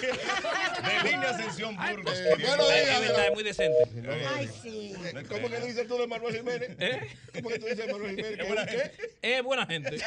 Línea 1.04 1.30
Ascensión 1.30 1.76
Burgos. 1.78 2.14
Eh, 2.20 2.36
buenos 2.46 2.70
Es 2.72 2.86
días. 2.86 3.02
verdad, 3.02 3.28
es 3.28 3.34
muy 3.34 3.44
decente. 3.44 3.78
Ay, 4.36 4.50
sí. 4.62 4.94
¿Cómo 5.30 5.50
que 5.50 5.60
dices 5.62 5.88
tú 5.88 5.98
de 5.98 6.08
Manuel 6.08 6.36
Jiménez? 6.36 6.72
¿Eh? 6.80 7.08
¿Cómo 7.36 7.50
que 7.50 7.60
tú 7.60 7.66
dices 7.68 7.88
de 7.88 7.94
Manuel 7.94 8.16
Jiménez? 8.16 8.40
Es 8.40 8.48
buena 8.48 8.66
¿Qué? 8.66 8.78
gente. 8.78 9.16
Es 9.22 9.44
buena 9.44 9.66
gente. 9.66 9.98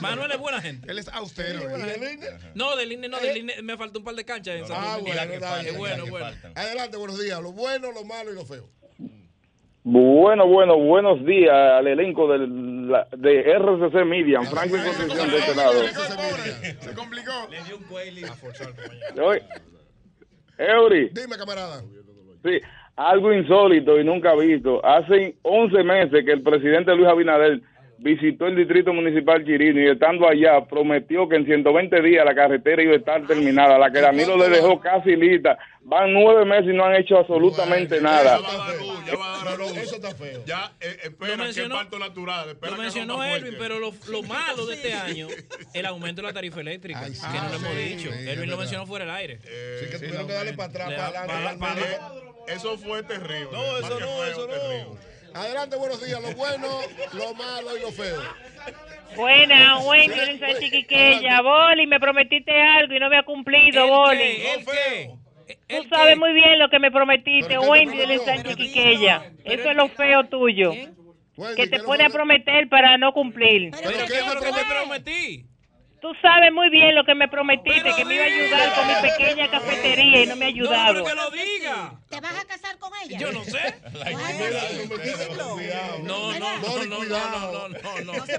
Manuel 0.00 0.32
es 0.32 0.38
buena 0.38 0.60
gente. 0.62 0.90
Él 0.90 0.98
es 0.98 1.08
austero. 1.08 1.60
¿Y 1.60 1.82
eh. 1.82 2.38
No, 2.54 2.76
del 2.76 2.92
INE 2.92 3.08
no, 3.08 3.20
del 3.20 3.36
INE 3.36 3.62
me 3.62 3.76
falta 3.76 3.98
un 3.98 4.04
par 4.04 4.14
de 4.14 4.24
canchas 4.24 4.56
en 4.56 4.66
San 4.66 4.76
Ah, 4.78 4.98
bueno, 4.98 6.06
bueno. 6.06 6.26
Adelante, 6.54 6.96
buenos 6.96 7.20
días. 7.20 7.40
Lo 7.40 7.52
bueno, 7.52 7.92
lo 7.92 8.04
malo 8.04 8.32
y 8.32 8.34
lo 8.34 8.44
feo. 8.46 8.68
Bueno, 9.86 10.46
bueno, 10.46 10.78
buenos 10.78 11.22
días 11.26 11.52
al 11.52 11.86
elenco 11.86 12.26
del- 12.26 12.90
la- 12.90 13.06
de 13.14 13.40
RCC 13.52 14.02
Media, 14.04 14.40
Franklin 14.42 14.82
Concepción 14.82 15.30
de 15.30 15.36
este 15.38 15.54
lado. 15.54 15.72
Se 16.80 16.94
complicó. 16.94 17.32
Oye, 19.22 19.42
Eury, 20.56 21.10
Dime, 21.12 21.36
camarada. 21.36 21.82
sí, 22.42 22.60
algo 22.96 23.32
insólito 23.34 24.00
y 24.00 24.04
nunca 24.04 24.34
visto. 24.34 24.84
Hace 24.84 25.36
11 25.42 25.82
meses 25.84 26.24
que 26.24 26.32
el 26.32 26.42
presidente 26.42 26.94
Luis 26.94 27.08
Abinader 27.08 27.60
visitó 27.98 28.46
el 28.46 28.56
distrito 28.56 28.92
municipal 28.92 29.44
Chirino 29.44 29.80
y 29.80 29.88
estando 29.90 30.28
allá 30.28 30.64
prometió 30.66 31.28
que 31.28 31.36
en 31.36 31.46
120 31.46 32.02
días 32.02 32.24
la 32.24 32.34
carretera 32.34 32.82
iba 32.82 32.92
a 32.92 32.96
estar 32.96 33.26
terminada. 33.26 33.78
La 33.78 33.90
que 33.90 34.00
Danilo 34.00 34.36
le 34.36 34.48
dejó 34.48 34.80
casi 34.80 35.16
lista. 35.16 35.56
Van 35.86 36.12
nueve 36.12 36.44
meses 36.46 36.72
y 36.72 36.76
no 36.76 36.84
han 36.84 36.96
hecho 36.96 37.18
absolutamente 37.18 38.00
nada. 38.00 38.38
Ya 38.40 38.42
va 38.48 38.54
a 38.64 38.68
dar 38.72 38.80
luz, 38.80 39.06
ya 39.06 39.16
va 39.16 39.40
a 39.40 39.44
dar 39.44 39.58
luz. 39.58 39.76
Eso 39.76 39.96
está 39.96 40.14
feo. 40.14 40.42
Ya, 40.46 40.72
eh, 40.80 40.96
espera, 41.04 41.32
Lo 41.32 41.36
que 41.36 41.42
mencionó- 41.44 41.74
es 41.74 41.80
parto 41.82 41.98
natural. 41.98 42.48
Espera 42.50 42.70
Lo 42.70 42.76
que 42.76 42.82
mencionó 42.82 43.12
rompa 43.14 43.36
Elvin, 43.36 43.54
pero 43.58 43.78
lo, 43.78 43.92
lo 44.10 44.22
malo 44.22 44.66
de 44.66 44.74
este 44.76 44.94
año, 44.94 45.28
el 45.74 45.86
aumento 45.86 46.22
de 46.22 46.28
la 46.28 46.32
tarifa 46.32 46.60
eléctrica, 46.62 47.02
que 47.04 47.10
no 47.38 47.48
lo 47.50 47.56
hemos 47.56 47.76
dicho. 47.76 48.10
sí, 48.12 48.28
Elvin 48.28 48.50
lo 48.50 48.56
mencionó 48.56 48.86
fuera 48.86 49.04
del 49.04 49.14
aire. 49.14 49.38
Sí, 49.40 49.90
que 49.90 49.98
tuvieron 49.98 50.26
que 50.26 50.32
darle 50.32 50.52
para 50.54 50.68
atrás, 50.70 50.94
para 51.28 51.72
adelante. 51.72 51.82
Eso 52.48 52.76
fue 52.78 53.02
terrible. 53.02 53.48
No, 53.52 53.78
eso 53.78 53.98
que 53.98 54.04
no, 54.04 54.24
eso 54.24 54.46
terrible. 54.46 54.84
no. 54.88 55.13
Adelante, 55.34 55.76
buenos 55.76 56.04
días. 56.04 56.20
Lo 56.22 56.32
bueno, 56.34 56.66
lo 57.12 57.34
malo 57.34 57.76
y 57.76 57.80
lo 57.80 57.90
feo. 57.90 58.20
Buena, 59.16 59.78
Wendy, 59.80 60.14
Sí, 60.14 60.38
soy 60.38 60.54
sí. 60.54 60.60
chiquiqueya. 60.64 61.40
Boli, 61.42 61.86
me 61.86 61.98
prometiste 62.00 62.52
algo 62.60 62.94
y 62.94 63.00
no 63.00 63.08
me 63.10 63.18
ha 63.18 63.22
cumplido, 63.24 63.84
¿El 63.84 63.90
Boli. 63.90 64.18
qué? 64.18 64.54
¿El 64.54 64.64
qué? 64.64 65.10
Tú 65.68 65.76
¿El 65.76 65.88
sabes 65.88 66.14
qué? 66.14 66.20
muy 66.20 66.32
bien 66.32 66.58
lo 66.58 66.68
que 66.70 66.78
me 66.78 66.90
prometiste, 66.90 67.48
¿Pero 67.48 67.60
qué 67.60 67.66
te 67.66 67.70
Wendy 67.70 67.96
de 67.98 68.04
prometió? 68.04 68.24
San 68.26 68.42
Chiquiqueya. 68.44 69.32
Eso 69.44 69.70
es 69.70 69.76
lo 69.76 69.88
feo 69.88 70.24
tuyo. 70.24 70.70
Wendy, 71.36 71.56
Que 71.56 71.68
¿qué 71.68 71.78
te 71.78 71.82
pone 71.82 72.04
a 72.04 72.10
prometer 72.10 72.68
para 72.68 72.96
no 72.96 73.12
cumplir. 73.12 73.70
¿Pero 73.72 73.90
¿Pero 73.90 74.06
qué 74.40 74.52
te 74.52 74.64
prometí? 74.64 75.46
Tú 76.04 76.12
sabes 76.20 76.52
muy 76.52 76.68
bien 76.68 76.94
lo 76.94 77.02
que 77.02 77.14
me 77.14 77.26
prometiste, 77.28 77.94
que, 77.96 78.04
me 78.04 78.16
iba 78.16 78.24
a 78.24 78.26
ayudar 78.26 78.74
con 78.74 78.86
mi 78.88 78.94
pequeña 79.08 79.48
cafetería 79.48 80.22
y 80.22 80.26
no 80.26 80.36
me 80.36 80.44
ha 80.44 80.48
ayudado. 80.48 80.92
No, 80.92 81.02
pero 81.02 81.06
que 81.06 81.14
lo 81.14 81.30
diga. 81.30 81.94
¿Te 82.10 82.20
vas 82.20 82.38
a 82.38 82.44
casar 82.44 82.78
con 82.78 82.92
ella? 83.02 83.18
Yo 83.18 83.32
no 83.32 83.42
sé. 83.42 83.74
No, 86.02 86.02
no, 86.02 86.38
no, 86.38 86.58
no, 86.84 86.84
no, 86.84 87.04
no, 87.08 87.70
no, 87.70 87.78
no. 88.04 88.12
se. 88.26 88.38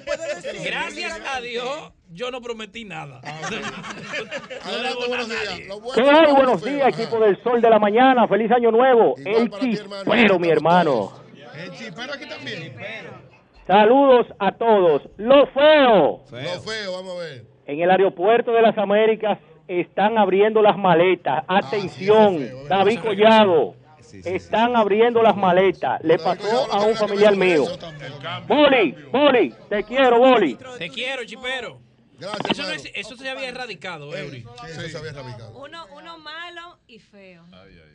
Gracias 0.63 1.19
a 1.27 1.41
Dios, 1.41 1.91
yo 2.11 2.29
no 2.29 2.39
prometí 2.39 2.85
nada. 2.85 3.19
Ah, 3.23 3.41
muy 6.27 6.35
buenos 6.35 6.63
días, 6.63 6.89
equipo 6.89 7.19
del 7.19 7.41
Sol 7.41 7.61
de 7.61 7.69
la 7.71 7.79
Mañana. 7.79 8.27
Feliz 8.27 8.51
Año 8.51 8.69
Nuevo. 8.69 9.15
El 9.17 9.49
chispero, 9.49 10.37
mi 10.37 10.49
hermano. 10.49 11.13
El 11.55 11.71
chispero 11.71 12.13
aquí 12.13 12.29
también. 12.29 12.75
Saludos 13.65 14.27
a 14.37 14.51
todos. 14.51 15.01
Lo 15.17 15.47
feo. 15.47 16.25
Lo 16.29 16.61
feo, 16.61 16.91
vamos 16.91 17.15
a 17.15 17.19
ver. 17.23 17.55
En 17.67 17.81
el 17.81 17.89
aeropuerto 17.91 18.51
de 18.51 18.61
las 18.61 18.77
Américas 18.77 19.39
están 19.67 20.17
abriendo 20.17 20.61
las 20.61 20.77
maletas. 20.77 21.43
Atención, 21.47 22.37
David 22.69 22.99
Collado. 22.99 23.75
Están 24.23 24.75
abriendo 24.75 25.21
las 25.23 25.35
maletas. 25.35 25.99
Le 26.03 26.17
pasó 26.19 26.71
a 26.71 26.85
un 26.85 26.95
familiar 26.95 27.35
mío. 27.35 27.65
Boli, 28.47 28.91
Boli, 29.11 29.53
te 29.67 29.83
quiero, 29.83 30.19
Boli. 30.19 30.57
Te 30.77 30.89
quiero, 30.89 31.25
chipero. 31.25 31.79
Gracias, 32.17 32.51
Eso, 32.51 32.63
no 32.63 32.69
es- 32.69 32.91
eso 32.95 33.17
se 33.17 33.29
había 33.29 33.49
erradicado, 33.49 34.15
Eury. 34.15 34.41
Sí, 34.41 34.47
eso 34.69 34.87
se 34.87 34.97
había 34.97 35.09
erradicado. 35.09 35.57
Uno, 35.59 35.85
uno 35.97 36.17
malo 36.17 36.77
y 36.87 36.99
feo. 36.99 37.43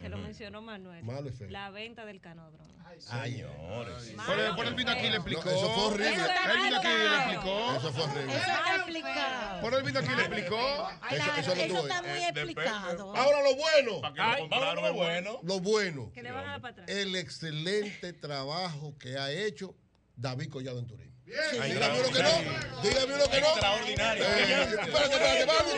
Que 0.03 0.11
lo 0.11 0.19
mencionó 0.19 0.61
Manuel. 0.61 1.03
Malo 1.05 1.29
y 1.29 1.33
feo. 1.33 1.49
La 1.49 1.71
venta 1.71 2.05
del 2.05 2.21
canódromo. 2.21 2.70
Señores. 2.99 4.15
Pero 4.27 4.43
después 4.43 4.69
el 4.69 4.75
vino 4.75 4.91
aquí 4.91 5.09
le 5.09 5.17
explicó. 5.17 5.45
No, 5.45 5.51
eso 5.51 5.71
fue 5.71 5.85
horrible. 5.85 6.09
El 6.09 6.63
vino 6.63 6.77
aquí 6.77 6.89
le 6.89 7.17
explicó. 7.17 7.77
Eso 7.77 7.93
fue 7.93 8.05
horrible. 8.05 8.37
Eso 8.37 8.41
está 8.41 8.77
explicado. 8.77 9.61
Por 9.61 9.75
el 9.75 9.83
vino 9.83 9.99
aquí 9.99 10.15
le 10.15 10.23
explicó. 10.23 10.91
Eso, 11.11 11.33
eso 11.37 11.53
Eso 11.53 11.79
está 11.83 12.03
muy 12.03 12.25
explicado. 12.25 13.17
Ahora 13.17 13.43
lo 13.43 13.57
bueno. 13.57 14.01
Ay, 14.19 14.49
vamos 14.49 14.69
a 14.69 14.75
lo 14.75 14.95
bueno. 14.95 15.41
Lo 15.43 15.61
bueno. 15.61 16.11
Que 16.13 16.23
le 16.23 16.33
van 16.33 16.45
a 16.47 16.51
dar 16.53 16.61
para 16.61 16.73
atrás. 16.73 16.89
El 16.89 17.17
excelente 17.17 18.13
trabajo 18.13 18.97
que 18.99 19.17
ha 19.19 19.31
hecho 19.31 19.75
David 20.17 20.51
Collado 20.51 20.79
en 20.79 20.87
Turín. 20.87 21.10
Bien. 21.31 21.63
Dígame 21.75 22.01
uno 22.01 22.11
que 22.11 22.23
no. 22.23 22.83
Dígame 22.83 23.15
uno 23.15 23.25
que 23.31 23.41
no. 23.41 23.47
Extraordinario. 23.49 24.25
Eh, 24.25 24.63
espérate, 24.63 25.15
espérate, 25.15 25.45
vamos, 25.47 25.73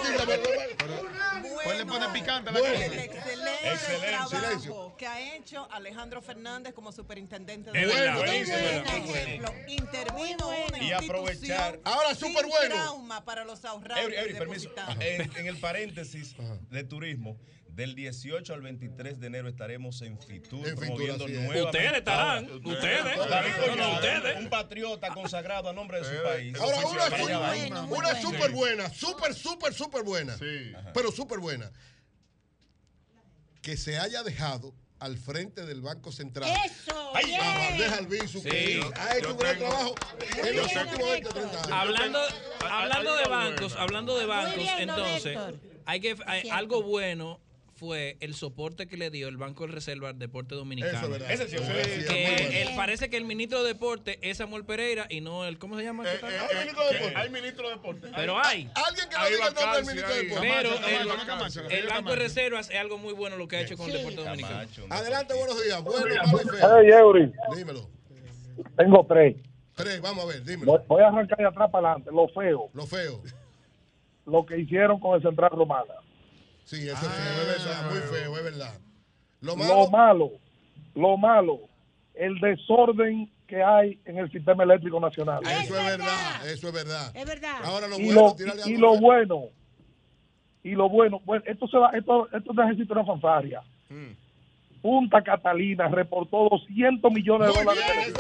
Pues 1.64 1.78
le 1.78 1.86
pone 1.86 2.08
picante 2.08 2.50
a 2.50 2.52
la 2.52 2.60
Bueno, 2.60 2.74
cosa. 2.74 2.86
el 2.86 2.92
excelente, 2.98 3.68
Excelente. 3.70 4.06
trabajo 4.08 4.30
Silencio. 4.30 4.94
que 4.96 5.06
ha 5.06 5.34
hecho 5.36 5.68
Alejandro 5.70 6.22
Fernández 6.22 6.72
como 6.74 6.90
superintendente 6.92 7.70
verdad, 7.70 8.16
Por 8.16 8.26
buenísimo, 8.26 8.56
ejemplo, 8.56 9.54
intervino 9.68 10.48
una 10.48 10.78
Y 10.78 10.90
institución 10.92 11.04
aprovechar- 11.04 11.80
Ahora, 11.84 12.14
súper 12.14 12.46
bueno. 12.46 12.74
trauma 12.74 13.24
para 13.24 13.44
los 13.44 13.64
ahorradores 13.64 14.04
Eury, 14.04 14.16
Eury, 14.16 14.34
permiso. 14.34 14.70
en 15.00 15.46
el 15.46 15.56
paréntesis 15.58 16.34
de 16.70 16.84
turismo, 16.84 17.36
del 17.74 17.94
18 17.94 18.52
al 18.52 18.60
23 18.60 19.18
de 19.18 19.26
enero 19.26 19.48
estaremos 19.48 20.02
en 20.02 20.18
Fitur 20.20 20.58
En 20.60 20.64
Fitur, 20.64 20.78
promoviendo 20.78 21.26
es. 21.26 21.30
nuevamente. 21.32 21.62
Ustedes 21.62 21.92
estarán, 21.94 22.44
Ahora, 22.46 22.68
ustedes. 22.68 23.16
No, 23.16 23.76
no, 23.76 23.92
ustedes. 23.94 24.38
Un 24.40 24.50
patriota 24.50 25.08
consagrado 25.14 25.68
a 25.70 25.72
nombre 25.72 25.98
de 26.00 26.04
su 26.04 26.22
país. 26.22 26.54
Ahora, 26.60 26.76
una, 27.66 27.82
una 27.84 28.20
súper 28.20 28.50
buena, 28.50 28.90
súper, 28.92 29.34
súper, 29.34 29.72
súper 29.72 30.02
buena. 30.02 30.36
Pero 30.92 31.10
súper 31.12 31.38
buena. 31.38 31.70
Que 33.62 33.76
se 33.76 33.98
haya 33.98 34.22
dejado 34.22 34.74
al 34.98 35.16
frente 35.18 35.64
del 35.64 35.80
Banco 35.80 36.12
Central. 36.12 36.50
Eso, 36.64 37.12
Ay, 37.14 37.26
bien. 37.26 37.40
a 37.40 37.58
Valdés 37.58 37.92
Albizu, 37.92 38.40
Sí. 38.40 38.48
que 38.50 38.82
ha 38.96 39.16
hecho 39.16 39.32
un 39.32 39.38
gran 39.38 39.58
trabajo 39.58 39.94
en 40.44 40.56
los 40.56 40.66
últimos 40.76 41.10
20, 41.10 41.28
30 41.30 41.58
años. 41.58 41.68
Hablando, 41.72 42.20
hablando 42.70 43.16
de 43.16 43.24
bancos, 43.24 43.76
hablando 43.76 44.18
de 44.18 44.26
bancos, 44.26 44.64
entonces, 44.78 45.26
Héctor. 45.26 45.60
hay 45.86 46.00
que 46.00 46.16
hay- 46.26 46.48
algo 46.50 46.82
bueno 46.82 47.40
fue 47.82 48.16
el 48.20 48.34
soporte 48.34 48.86
que 48.86 48.96
le 48.96 49.10
dio 49.10 49.26
el 49.26 49.36
Banco 49.36 49.66
de 49.66 49.72
Reserva 49.72 50.10
al 50.10 50.18
deporte 50.20 50.54
dominicano. 50.54 50.96
Eso 50.96 51.06
es 51.06 51.10
verdad. 51.10 51.32
Ese 51.32 51.48
sí, 51.48 51.56
que 51.56 52.72
parece 52.76 53.10
que 53.10 53.16
el 53.16 53.24
ministro 53.24 53.60
de 53.64 53.72
deporte 53.72 54.20
es 54.22 54.36
Samuel 54.36 54.64
Pereira 54.64 55.08
y 55.10 55.20
no 55.20 55.44
el 55.44 55.58
¿cómo 55.58 55.76
se 55.76 55.82
llama? 55.82 56.04
Eh, 56.04 56.14
eh, 56.14 56.18
eh, 56.22 57.08
que 57.10 57.16
Hay 57.16 57.30
ministro 57.30 57.66
de 57.68 57.74
deporte. 57.74 58.08
Pero 58.14 58.38
hay. 58.38 58.70
Alguien 58.76 59.08
que 59.08 59.16
no 59.16 59.26
diga 59.26 59.48
el 59.48 59.54
nombre 59.54 59.76
del 59.78 59.86
ministro 59.86 60.08
de 60.08 60.14
ahí. 60.14 60.26
Deportes. 60.26 61.60
Pero 61.60 61.70
el. 61.70 61.88
Banco 61.88 62.10
de 62.10 62.16
Reservas 62.16 62.70
es 62.70 62.78
algo 62.78 62.98
muy 62.98 63.14
bueno 63.14 63.36
lo 63.36 63.48
que 63.48 63.56
ha 63.56 63.60
hecho 63.62 63.76
con 63.76 63.90
el 63.90 63.96
deporte 63.96 64.22
dominicano. 64.22 64.68
Adelante, 64.88 65.34
buenos 65.34 65.64
días. 65.64 65.82
Bueno. 65.82 66.06
Hey, 66.60 66.88
Eury, 66.88 67.32
Dímelo. 67.56 67.90
tengo 68.76 69.04
tres. 69.08 69.34
Tres, 69.74 70.00
vamos 70.00 70.24
a 70.24 70.28
ver, 70.28 70.44
dímelo. 70.44 70.84
voy 70.86 71.02
a 71.02 71.08
arrancar 71.08 71.36
de 71.36 71.46
atrás 71.46 71.68
para 71.68 71.88
adelante. 71.88 72.12
Lo 72.12 72.28
feo, 72.28 72.70
Lo 72.74 72.86
feo. 72.86 73.20
lo 74.26 74.46
que 74.46 74.60
hicieron 74.60 75.00
con 75.00 75.16
el 75.16 75.22
Central 75.22 75.50
Romana. 75.50 75.94
Sí, 76.64 76.88
eso 76.88 76.94
es 76.94 77.12
feo, 77.12 77.42
es 77.42 77.64
verdad, 77.64 77.90
muy 77.90 78.00
feo, 78.00 78.38
es 78.38 78.44
verdad. 78.44 78.74
Lo 79.40 79.56
malo, 79.56 79.74
Lo 79.74 79.90
malo, 79.90 80.30
lo 80.94 81.16
malo, 81.16 81.60
el 82.14 82.38
desorden 82.40 83.30
que 83.46 83.62
hay 83.62 83.98
en 84.04 84.18
el 84.18 84.30
sistema 84.30 84.62
eléctrico 84.62 84.98
nacional. 85.00 85.42
eso 85.42 85.76
es 85.78 85.84
verdad, 85.84 86.48
eso 86.48 86.68
es 86.68 86.74
verdad. 86.74 87.10
Es 87.14 87.26
verdad. 87.26 87.56
Ahora 87.64 87.88
lo 87.88 87.98
y 87.98 88.06
bueno, 88.06 88.36
lo, 88.38 88.68
y 88.70 88.76
lo 88.76 88.98
bueno. 88.98 89.42
y 90.62 90.70
lo 90.70 90.88
bueno, 90.88 91.20
bueno, 91.24 91.44
esto 91.46 91.66
se 91.66 91.76
va, 91.76 91.90
esto, 91.90 92.28
esto 92.32 92.52
necesita 92.54 92.94
una 92.94 93.04
fanfaria. 93.04 93.62
Mm. 93.90 94.12
Punta 94.80 95.22
Catalina 95.22 95.88
reportó 95.88 96.48
200 96.50 97.12
millones 97.12 97.54
de 97.54 97.62
dólares. 97.62 98.12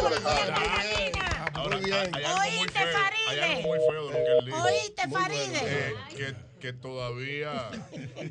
Eso 1.62 1.74
es 1.76 1.82
muy. 1.82 1.92
Ahora, 1.92 2.02
Muy 2.02 2.08
bien. 2.08 2.14
hay 2.14 2.24
algo 2.24 2.38
muy 2.38 2.58
Oíste, 2.58 2.78
feo. 2.78 2.98
Hay 3.28 3.38
algo 3.40 3.62
muy 3.68 3.78
feo 3.78 4.08
de 4.08 4.18
lo 4.18 4.24
que 4.24 4.38
él 4.38 4.44
dijo. 4.46 4.62
Oíste, 4.62 5.06
Muy 5.06 5.10
bueno. 5.20 5.26
Faride. 5.26 5.60
Eh, 5.62 5.94
que, 6.16 6.34
que 6.60 6.72
todavía, 6.72 7.70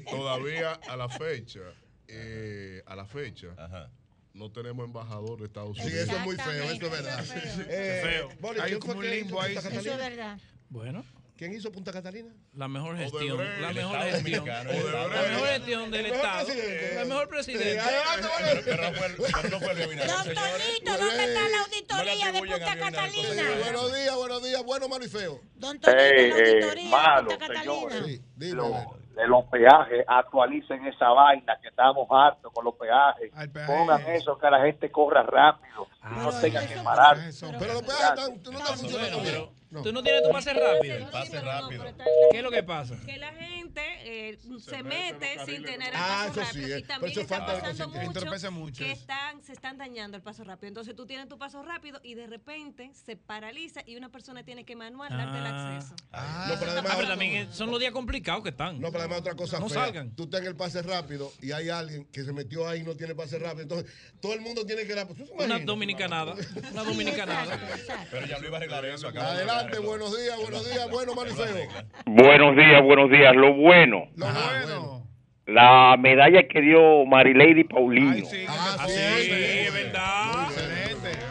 todavía 0.09 0.73
a 0.87 0.95
la 0.97 1.09
fecha, 1.09 1.59
eh, 2.07 2.81
a 2.85 2.95
la 2.95 3.05
fecha, 3.05 3.47
Ajá. 3.57 3.89
no 4.33 4.51
tenemos 4.51 4.85
embajador 4.85 5.39
de 5.39 5.45
Estados 5.45 5.77
Sí, 5.77 5.83
Unidos. 5.83 6.03
eso 6.07 6.17
es 6.17 6.23
muy 6.23 6.35
feo, 6.35 6.63
eso 6.63 6.85
es 6.85 6.91
verdad. 6.91 7.25
Eh, 7.69 8.01
Feo. 8.03 8.29
Boli, 8.39 8.59
Hay 8.59 8.67
¿quién 8.69 8.79
como 8.79 8.93
fue 8.95 9.05
un 9.05 9.11
limbo 9.11 9.41
ahí. 9.41 9.55
Eso 9.55 9.69
es 9.69 9.83
verdad. 9.83 10.37
Bueno, 10.69 11.03
¿Quién 11.41 11.53
hizo 11.55 11.71
Punta 11.71 11.91
Catalina? 11.91 12.29
la 12.53 12.67
mejor 12.67 12.91
Odebrecht, 12.91 13.13
gestión, 13.13 13.37
la 13.61 13.73
mejor 13.73 13.97
gestión, 14.01 14.45
la 14.45 14.61
Estado. 14.61 15.27
mejor 15.27 15.47
gestión 15.47 15.89
del 15.91 16.05
El 16.05 16.11
mejor 16.11 16.25
Estado, 16.27 16.45
presidente. 16.45 16.95
la 16.95 17.05
mejor 17.05 17.27
presidente. 17.29 17.79
adelante, 17.79 18.27
Pero, 18.45 18.61
pero 18.63 18.83
no 18.83 18.93
fue 18.93 19.07
el, 19.07 19.15
pero 19.15 19.49
no 19.49 19.59
fue 19.59 19.71
el 19.71 19.89
Binario, 19.89 20.13
Don. 20.13 20.23
Tonito, 20.35 20.97
¿dónde 21.03 21.23
está 21.23 21.41
la 21.41 21.57
No 21.57 21.63
auditoría 21.63 22.31
de 22.31 22.39
Punta 22.39 22.75
Catalina? 22.77 23.43
Buenos 23.63 23.93
días, 23.95 24.15
buenos 24.15 24.43
días, 24.43 24.63
bueno, 24.63 24.87
malo 24.87 25.03
y 25.03 25.09
feo. 25.09 25.39
Don 25.55 25.79
Tonito, 25.79 25.99
Eh, 25.99 26.29
la 26.29 26.35
auditoría 26.35 26.89
malo, 26.91 27.29
de 27.31 27.37
Punta 27.37 27.53
Catalina. 27.55 28.05
Sí, 28.05 28.21
dime. 28.35 28.53
Lo- 28.57 28.65
a 28.75 28.79
ver. 28.91 29.01
de 29.11 29.27
los 29.27 29.45
peajes, 29.51 30.05
actualicen 30.07 30.85
esa 30.87 31.09
vaina 31.09 31.57
que 31.61 31.67
estamos 31.69 32.07
hartos 32.09 32.51
con 32.53 32.63
los 32.65 32.75
peajes. 32.75 33.31
Peaje. 33.51 33.67
Pongan 33.67 34.01
eso 34.11 34.37
que 34.37 34.49
la 34.49 34.61
gente 34.63 34.89
corra 34.91 35.23
rápido 35.23 35.87
y 36.03 36.15
no 36.15 36.29
Pero 36.29 36.41
tenga 36.41 36.67
que 36.67 36.75
parar. 36.77 37.19
Eso. 37.19 37.51
Pero 37.59 37.73
los 37.73 37.83
peajes 37.83 38.09
están, 38.09 38.39
tú 38.43 38.51
no 38.51 38.59
estás 38.59 38.79
funcionando 38.79 39.19
bien. 39.21 39.33
pero 39.33 39.53
No. 39.69 39.81
tú 39.83 39.93
no 39.93 40.03
tienes 40.03 40.23
tu 40.23 40.31
pase 40.31 40.53
rápido. 40.53 41.11
Pase 41.11 41.39
rápido. 41.41 41.85
¿Qué 42.31 42.37
es 42.37 42.43
lo 42.43 42.51
que 42.51 42.63
pasa? 42.63 42.95
Que 43.05 43.17
la 43.17 43.31
gente 43.33 43.81
eh, 44.03 44.37
se, 44.59 44.83
mete 44.83 45.45
sin 45.45 45.63
tener 45.63 45.89
el 45.89 45.95
Ah, 45.95 46.25
paso 46.27 46.41
eso 46.41 46.51
sí, 46.53 46.59
rápido. 46.61 46.75
eh. 46.75 46.79
Y 46.79 46.81
Pero 46.81 46.87
también 46.87 47.11
eso 47.11 47.21
está 47.21 47.37
falta 47.37 47.53
pasando 47.53 47.87
mucho 47.99 48.51
mucho 48.51 48.83
que 48.83 48.91
están, 48.91 49.43
se 49.43 49.53
están 49.53 49.77
dañando 49.77 50.17
el 50.17 50.23
paso 50.23 50.43
rápido. 50.43 50.67
Entonces 50.69 50.95
tú 50.95 51.05
tienes 51.05 51.29
tu 51.29 51.37
paso 51.37 51.61
rápido 51.63 51.99
y 52.03 52.15
de 52.15 52.27
repente 52.27 52.91
se 52.93 53.15
paraliza 53.15 53.81
y 53.85 53.95
una 53.95 54.09
persona 54.09 54.43
tiene 54.43 54.65
que 54.65 54.75
manual 54.75 55.09
darte 55.09 55.37
el 55.37 55.45
Ah. 55.45 55.75
acceso. 55.77 55.95
No, 56.11 56.59
pero 56.59 56.71
además, 56.71 56.91
Ah, 56.91 56.95
pero 56.97 57.07
también 57.09 57.53
son 57.53 57.69
los 57.71 57.79
días 57.79 57.91
complicados 57.93 58.43
que 58.43 58.49
están. 58.49 58.79
No, 58.81 58.87
pero 58.91 59.01
además 59.01 59.19
otra 59.19 59.35
cosa 59.35 59.59
No 59.59 59.69
fea. 59.69 59.85
salgan. 59.85 60.15
Tú 60.15 60.23
estás 60.23 60.41
en 60.41 60.47
el 60.47 60.55
pase 60.55 60.81
rápido 60.81 61.31
y 61.41 61.51
hay 61.53 61.69
alguien 61.69 62.05
que 62.05 62.23
se 62.25 62.33
metió 62.33 62.67
ahí 62.67 62.81
y 62.81 62.83
no 62.83 62.95
tiene 62.95 63.15
pase 63.15 63.39
rápido. 63.39 63.61
Entonces, 63.63 63.89
todo 64.19 64.33
el 64.33 64.41
mundo 64.41 64.65
tiene 64.65 64.85
que 64.85 64.95
dar. 64.95 65.07
¿Tú 65.07 65.23
Una? 65.35 65.63
Dominicanada. 65.95 66.33
Una 66.71 66.83
dominicanada. 66.83 67.59
Pero 68.11 68.25
ya 68.25 68.39
lo 68.39 68.47
iba 68.47 68.57
a 68.57 68.59
arreglar 68.59 68.85
eso. 68.85 69.11
de 69.11 69.19
Adelante, 69.19 69.79
buenos 69.79 70.11
días, 70.17 70.37
buenos 70.41 70.65
días, 70.69 70.89
bueno, 70.89 71.13
malo 71.15 71.29
y 71.31 71.33
feo. 71.33 71.67
Buenos 72.05 72.55
días, 72.55 72.83
buenos 72.83 73.09
días. 73.11 73.35
Lo 73.35 73.53
bueno, 73.53 74.07
Lo 74.15 74.25
Ajá, 74.27 74.61
bueno. 74.65 75.07
la 75.47 75.97
medalla 75.99 76.47
que 76.47 76.61
dio 76.61 77.05
Marilady 77.05 77.63
Paulino. 77.65 78.11
Ay, 78.11 78.25
sí, 78.25 78.45
Ah, 78.47 78.85
sí, 78.87 78.93
Sí, 78.93 79.31
es 79.67 79.73
verdad. 79.73 80.47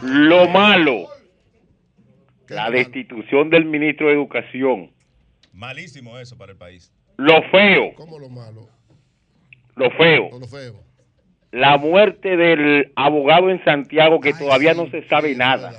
Lo 0.03 0.47
malo, 0.49 1.07
la 2.49 2.69
destitución 2.71 3.49
del 3.49 3.65
ministro 3.65 4.07
de 4.07 4.13
Educación. 4.13 4.91
Malísimo 5.53 6.17
eso 6.17 6.37
para 6.37 6.51
el 6.53 6.57
país. 6.57 6.91
Lo 7.17 7.41
feo, 7.51 7.93
¿Cómo 7.95 8.17
lo 8.19 8.29
malo? 8.29 8.67
lo 9.75 9.89
feo, 9.91 10.29
lo 10.39 10.47
feo. 10.47 10.83
La 11.51 11.77
muerte 11.77 12.37
del 12.37 12.91
abogado 12.95 13.49
en 13.49 13.63
Santiago 13.63 14.19
que 14.19 14.29
Ay, 14.29 14.39
todavía 14.39 14.73
no 14.73 14.89
se 14.89 15.07
sabe 15.07 15.35
nada. 15.35 15.73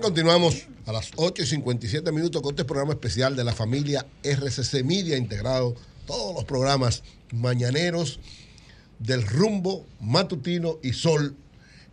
Continuamos 0.00 0.66
a 0.86 0.92
las 0.92 1.12
8 1.16 1.42
y 1.42 1.46
57 1.46 2.10
minutos 2.12 2.42
con 2.42 2.50
este 2.50 2.64
programa 2.64 2.92
especial 2.92 3.36
de 3.36 3.44
la 3.44 3.52
familia 3.52 4.04
RCC 4.24 4.84
Media, 4.84 5.16
integrado 5.16 5.74
todos 6.06 6.34
los 6.34 6.44
programas 6.44 7.04
mañaneros 7.32 8.18
del 8.98 9.22
rumbo, 9.22 9.86
matutino 10.00 10.78
y 10.82 10.92
sol 10.92 11.36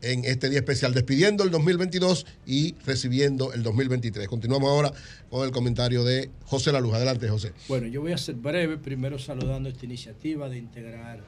en 0.02 0.24
este 0.24 0.50
día 0.50 0.60
especial, 0.60 0.94
despidiendo 0.94 1.44
el 1.44 1.52
2022 1.52 2.26
y 2.46 2.76
recibiendo 2.86 3.52
el 3.54 3.64
2023. 3.64 4.28
Continuamos 4.28 4.70
ahora 4.70 4.94
con 5.30 5.46
el 5.46 5.52
comentario 5.52 6.04
de 6.04 6.30
José 6.46 6.72
La 6.72 6.80
Luz. 6.80 6.94
Adelante, 6.94 7.28
José. 7.28 7.52
Bueno, 7.68 7.88
yo 7.88 8.02
voy 8.02 8.14
a 8.14 8.18
ser 8.18 8.36
breve, 8.36 8.78
primero 8.78 9.20
saludando 9.20 9.68
esta 9.68 9.86
iniciativa 9.86 10.48
de 10.48 10.58
integrar 10.58 11.20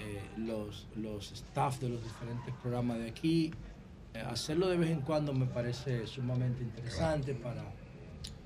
eh, 0.00 0.20
los, 0.38 0.86
los 0.96 1.32
staff 1.32 1.78
de 1.80 1.90
los 1.90 2.02
diferentes 2.02 2.54
programas 2.62 2.98
de 2.98 3.08
aquí. 3.08 3.52
Eh, 4.14 4.18
hacerlo 4.18 4.68
de 4.68 4.76
vez 4.76 4.90
en 4.90 5.02
cuando 5.02 5.32
me 5.32 5.46
parece 5.46 6.06
sumamente 6.06 6.62
interesante 6.62 7.34
para 7.34 7.62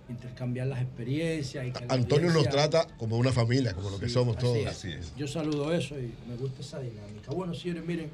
intercambiar 0.08 0.66
las 0.66 0.82
experiencias. 0.82 1.66
Y 1.66 1.70
que 1.72 1.84
Antonio 1.88 2.30
nos 2.32 2.48
trata 2.48 2.86
como 2.98 3.16
una 3.16 3.32
familia, 3.32 3.72
como 3.72 3.90
lo 3.90 3.98
que 3.98 4.08
somos 4.08 4.36
así 4.36 4.46
todos. 4.46 4.84
es. 4.84 5.14
Yo 5.16 5.26
saludo 5.26 5.72
eso 5.72 5.98
y 5.98 6.12
me 6.28 6.36
gusta 6.36 6.60
esa 6.60 6.80
dinámica. 6.80 7.32
Bueno, 7.32 7.54
señores, 7.54 7.86
miren, 7.86 8.10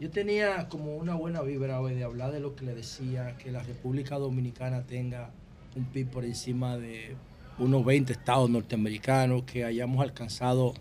yo 0.00 0.10
tenía 0.10 0.68
como 0.68 0.96
una 0.96 1.14
buena 1.14 1.42
vibra 1.42 1.80
hoy 1.80 1.94
de 1.94 2.04
hablar 2.04 2.32
de 2.32 2.40
lo 2.40 2.54
que 2.54 2.64
le 2.64 2.74
decía, 2.74 3.36
que 3.38 3.50
la 3.50 3.62
República 3.62 4.16
Dominicana 4.16 4.82
tenga 4.86 5.30
un 5.74 5.84
PIB 5.86 6.08
por 6.08 6.24
encima 6.24 6.76
de 6.76 7.16
unos 7.58 7.84
20 7.84 8.12
estados 8.12 8.48
norteamericanos, 8.48 9.42
que 9.44 9.64
hayamos 9.64 10.02
alcanzado 10.02 10.74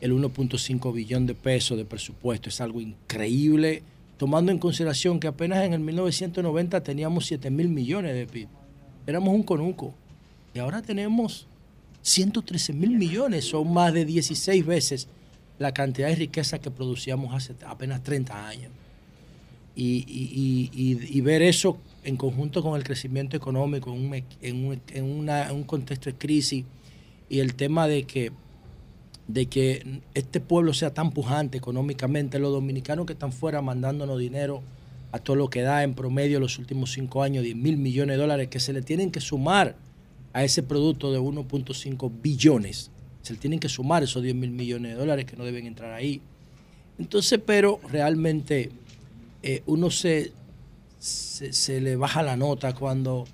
el 0.00 0.12
1.5 0.12 0.92
billón 0.92 1.26
de 1.26 1.34
pesos 1.34 1.76
de 1.76 1.84
presupuesto. 1.84 2.48
Es 2.48 2.60
algo 2.60 2.80
increíble, 2.80 3.82
tomando 4.16 4.52
en 4.52 4.58
consideración 4.58 5.20
que 5.20 5.26
apenas 5.26 5.64
en 5.64 5.72
el 5.72 5.80
1990 5.80 6.82
teníamos 6.82 7.26
7 7.26 7.50
mil 7.50 7.68
millones 7.68 8.14
de 8.14 8.26
PIB. 8.26 8.48
Éramos 9.06 9.34
un 9.34 9.42
conuco. 9.42 9.94
Y 10.54 10.58
ahora 10.58 10.82
tenemos 10.82 11.46
113 12.02 12.72
mil 12.72 12.90
millones, 12.96 13.44
son 13.44 13.72
más 13.72 13.92
de 13.92 14.04
16 14.04 14.64
veces 14.64 15.08
la 15.58 15.72
cantidad 15.72 16.08
de 16.08 16.14
riqueza 16.14 16.58
que 16.58 16.70
producíamos 16.70 17.34
hace 17.34 17.54
apenas 17.66 18.02
30 18.02 18.48
años. 18.48 18.72
Y, 19.80 21.20
ver 21.20 21.42
eso 21.42 21.78
en 22.02 22.16
conjunto 22.16 22.62
con 22.62 22.76
el 22.76 22.82
crecimiento 22.82 23.36
económico 23.36 23.94
en 23.94 24.64
un, 24.64 25.30
un 25.52 25.64
contexto 25.64 26.10
de 26.10 26.16
crisis 26.16 26.64
y 27.28 27.40
el 27.40 27.54
tema 27.54 27.86
de 27.86 28.04
que, 28.04 28.32
de 29.28 29.46
que 29.46 30.00
este 30.14 30.40
pueblo 30.40 30.72
sea 30.72 30.92
tan 30.94 31.12
pujante 31.12 31.58
económicamente, 31.58 32.38
los 32.38 32.50
dominicanos 32.50 33.06
que 33.06 33.12
están 33.12 33.32
fuera 33.32 33.62
mandándonos 33.62 34.18
dinero 34.18 34.62
a 35.12 35.18
todo 35.18 35.36
lo 35.36 35.48
que 35.48 35.62
da 35.62 35.82
en 35.84 35.94
promedio 35.94 36.40
los 36.40 36.58
últimos 36.58 36.92
cinco 36.92 37.22
años, 37.22 37.44
10 37.44 37.56
mil 37.56 37.76
millones 37.76 38.16
de 38.16 38.20
dólares, 38.20 38.48
que 38.48 38.60
se 38.60 38.72
le 38.72 38.82
tienen 38.82 39.10
que 39.10 39.20
sumar 39.20 39.76
a 40.32 40.44
ese 40.44 40.62
producto 40.62 41.12
de 41.12 41.20
1.5 41.20 42.10
billones. 42.22 42.90
Se 43.22 43.34
le 43.34 43.38
tienen 43.38 43.60
que 43.60 43.68
sumar 43.68 44.02
esos 44.02 44.22
10 44.22 44.34
mil 44.34 44.50
millones 44.50 44.92
de 44.92 44.98
dólares 44.98 45.24
que 45.26 45.36
no 45.36 45.44
deben 45.44 45.66
entrar 45.66 45.92
ahí. 45.92 46.20
Entonces, 46.98 47.40
pero 47.44 47.80
realmente 47.90 48.70
eh, 49.42 49.62
uno 49.66 49.90
se, 49.90 50.32
se, 50.98 51.52
se 51.52 51.80
le 51.80 51.96
baja 51.96 52.22
la 52.22 52.36
nota 52.36 52.74
cuando, 52.74 53.26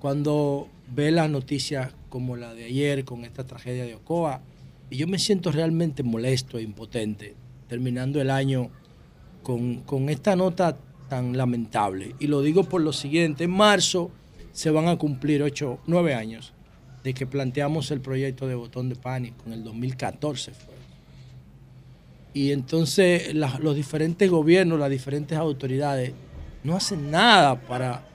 cuando 0.00 0.68
ve 0.94 1.10
las 1.10 1.28
noticias 1.30 1.92
como 2.08 2.36
la 2.36 2.54
de 2.54 2.64
ayer 2.64 3.04
con 3.04 3.24
esta 3.24 3.44
tragedia 3.44 3.84
de 3.84 3.94
Ocoa. 3.94 4.40
Y 4.90 4.96
yo 4.96 5.06
me 5.06 5.18
siento 5.18 5.50
realmente 5.50 6.02
molesto 6.02 6.58
e 6.58 6.62
impotente 6.62 7.34
terminando 7.68 8.20
el 8.20 8.30
año 8.30 8.70
con, 9.42 9.80
con 9.80 10.08
esta 10.08 10.36
nota 10.36 10.76
tan 11.08 11.36
lamentable. 11.36 12.14
Y 12.18 12.26
lo 12.26 12.40
digo 12.42 12.64
por 12.64 12.80
lo 12.80 12.92
siguiente, 12.92 13.44
en 13.44 13.50
marzo 13.50 14.10
se 14.52 14.70
van 14.70 14.88
a 14.88 14.96
cumplir 14.96 15.42
ocho, 15.42 15.80
nueve 15.86 16.14
años 16.14 16.52
de 17.04 17.14
que 17.14 17.26
planteamos 17.26 17.90
el 17.90 18.00
proyecto 18.00 18.48
de 18.48 18.54
botón 18.54 18.88
de 18.88 18.96
pánico, 18.96 19.44
en 19.46 19.52
el 19.52 19.64
2014 19.64 20.52
fue. 20.52 20.74
Y 22.34 22.52
entonces 22.52 23.32
los 23.34 23.74
diferentes 23.76 24.28
gobiernos, 24.30 24.78
las 24.78 24.90
diferentes 24.90 25.38
autoridades 25.38 26.12
no 26.64 26.76
hacen 26.76 27.10
nada 27.10 27.60
para, 27.60 28.06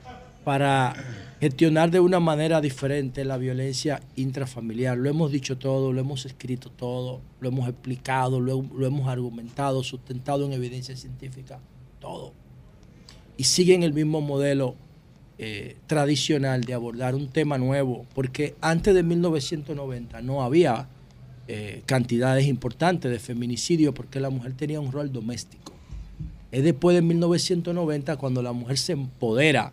para 0.44 0.94
gestionar 1.42 1.90
de 1.90 1.98
una 1.98 2.20
manera 2.20 2.60
diferente 2.60 3.24
la 3.24 3.36
violencia 3.36 4.00
intrafamiliar. 4.14 4.96
Lo 4.96 5.10
hemos 5.10 5.32
dicho 5.32 5.58
todo, 5.58 5.92
lo 5.92 6.00
hemos 6.00 6.24
escrito 6.24 6.70
todo, 6.70 7.20
lo 7.40 7.48
hemos 7.48 7.68
explicado, 7.68 8.38
lo, 8.38 8.62
lo 8.62 8.86
hemos 8.86 9.08
argumentado, 9.08 9.82
sustentado 9.82 10.46
en 10.46 10.52
evidencia 10.52 10.96
científica, 10.96 11.58
todo. 11.98 12.32
Y 13.36 13.42
siguen 13.42 13.82
el 13.82 13.92
mismo 13.92 14.20
modelo 14.20 14.76
eh, 15.36 15.74
tradicional 15.88 16.62
de 16.62 16.74
abordar 16.74 17.16
un 17.16 17.26
tema 17.26 17.58
nuevo, 17.58 18.06
porque 18.14 18.54
antes 18.60 18.94
de 18.94 19.02
1990 19.02 20.22
no 20.22 20.44
había 20.44 20.86
eh, 21.48 21.82
cantidades 21.86 22.46
importantes 22.46 23.10
de 23.10 23.18
feminicidio 23.18 23.92
porque 23.92 24.20
la 24.20 24.30
mujer 24.30 24.52
tenía 24.52 24.78
un 24.78 24.92
rol 24.92 25.12
doméstico. 25.12 25.72
Es 26.52 26.62
después 26.62 26.94
de 26.94 27.02
1990 27.02 28.16
cuando 28.16 28.42
la 28.42 28.52
mujer 28.52 28.78
se 28.78 28.92
empodera 28.92 29.72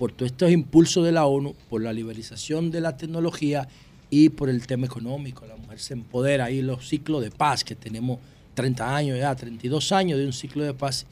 por 0.00 0.12
todos 0.12 0.32
estos 0.32 0.50
impulsos 0.50 1.04
de 1.04 1.12
la 1.12 1.26
ONU, 1.26 1.54
por 1.68 1.82
la 1.82 1.92
liberalización 1.92 2.70
de 2.70 2.80
la 2.80 2.96
tecnología 2.96 3.68
y 4.08 4.30
por 4.30 4.48
el 4.48 4.66
tema 4.66 4.86
económico. 4.86 5.44
La 5.46 5.58
mujer 5.58 5.78
se 5.78 5.92
empodera 5.92 6.50
y 6.50 6.62
los 6.62 6.88
ciclos 6.88 7.22
de 7.22 7.30
paz, 7.30 7.64
que 7.64 7.74
tenemos 7.74 8.18
30 8.54 8.96
años 8.96 9.18
ya, 9.18 9.34
32 9.34 9.92
años 9.92 10.18
de 10.18 10.24
un 10.24 10.32
ciclo 10.32 10.64
de 10.64 10.72
paz, 10.72 11.04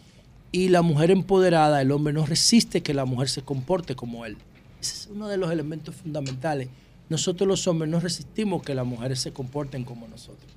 y 0.53 0.71
la 0.71 0.81
mujer 0.81 1.11
empoderada, 1.11 1.83
el 1.83 1.93
hombre 1.93 2.15
no 2.15 2.25
resiste 2.25 2.81
que 2.81 2.95
la 2.95 3.05
mujer 3.05 3.29
se 3.29 3.43
comporte 3.43 3.95
como 3.95 4.25
él. 4.25 4.39
Ese 4.81 4.95
es 4.95 5.09
uno 5.13 5.29
de 5.29 5.37
los 5.37 5.53
elementos 5.53 5.95
fundamentales. 5.95 6.71
Nosotros 7.11 7.47
los 7.47 7.67
hombres 7.67 7.91
no 7.91 8.01
resistimos 8.01 8.63
que 8.63 8.75
las 8.75 8.87
mujeres 8.87 9.21
se 9.21 9.35
comporten 9.35 9.85
como 9.85 10.09
nosotros. 10.09 10.51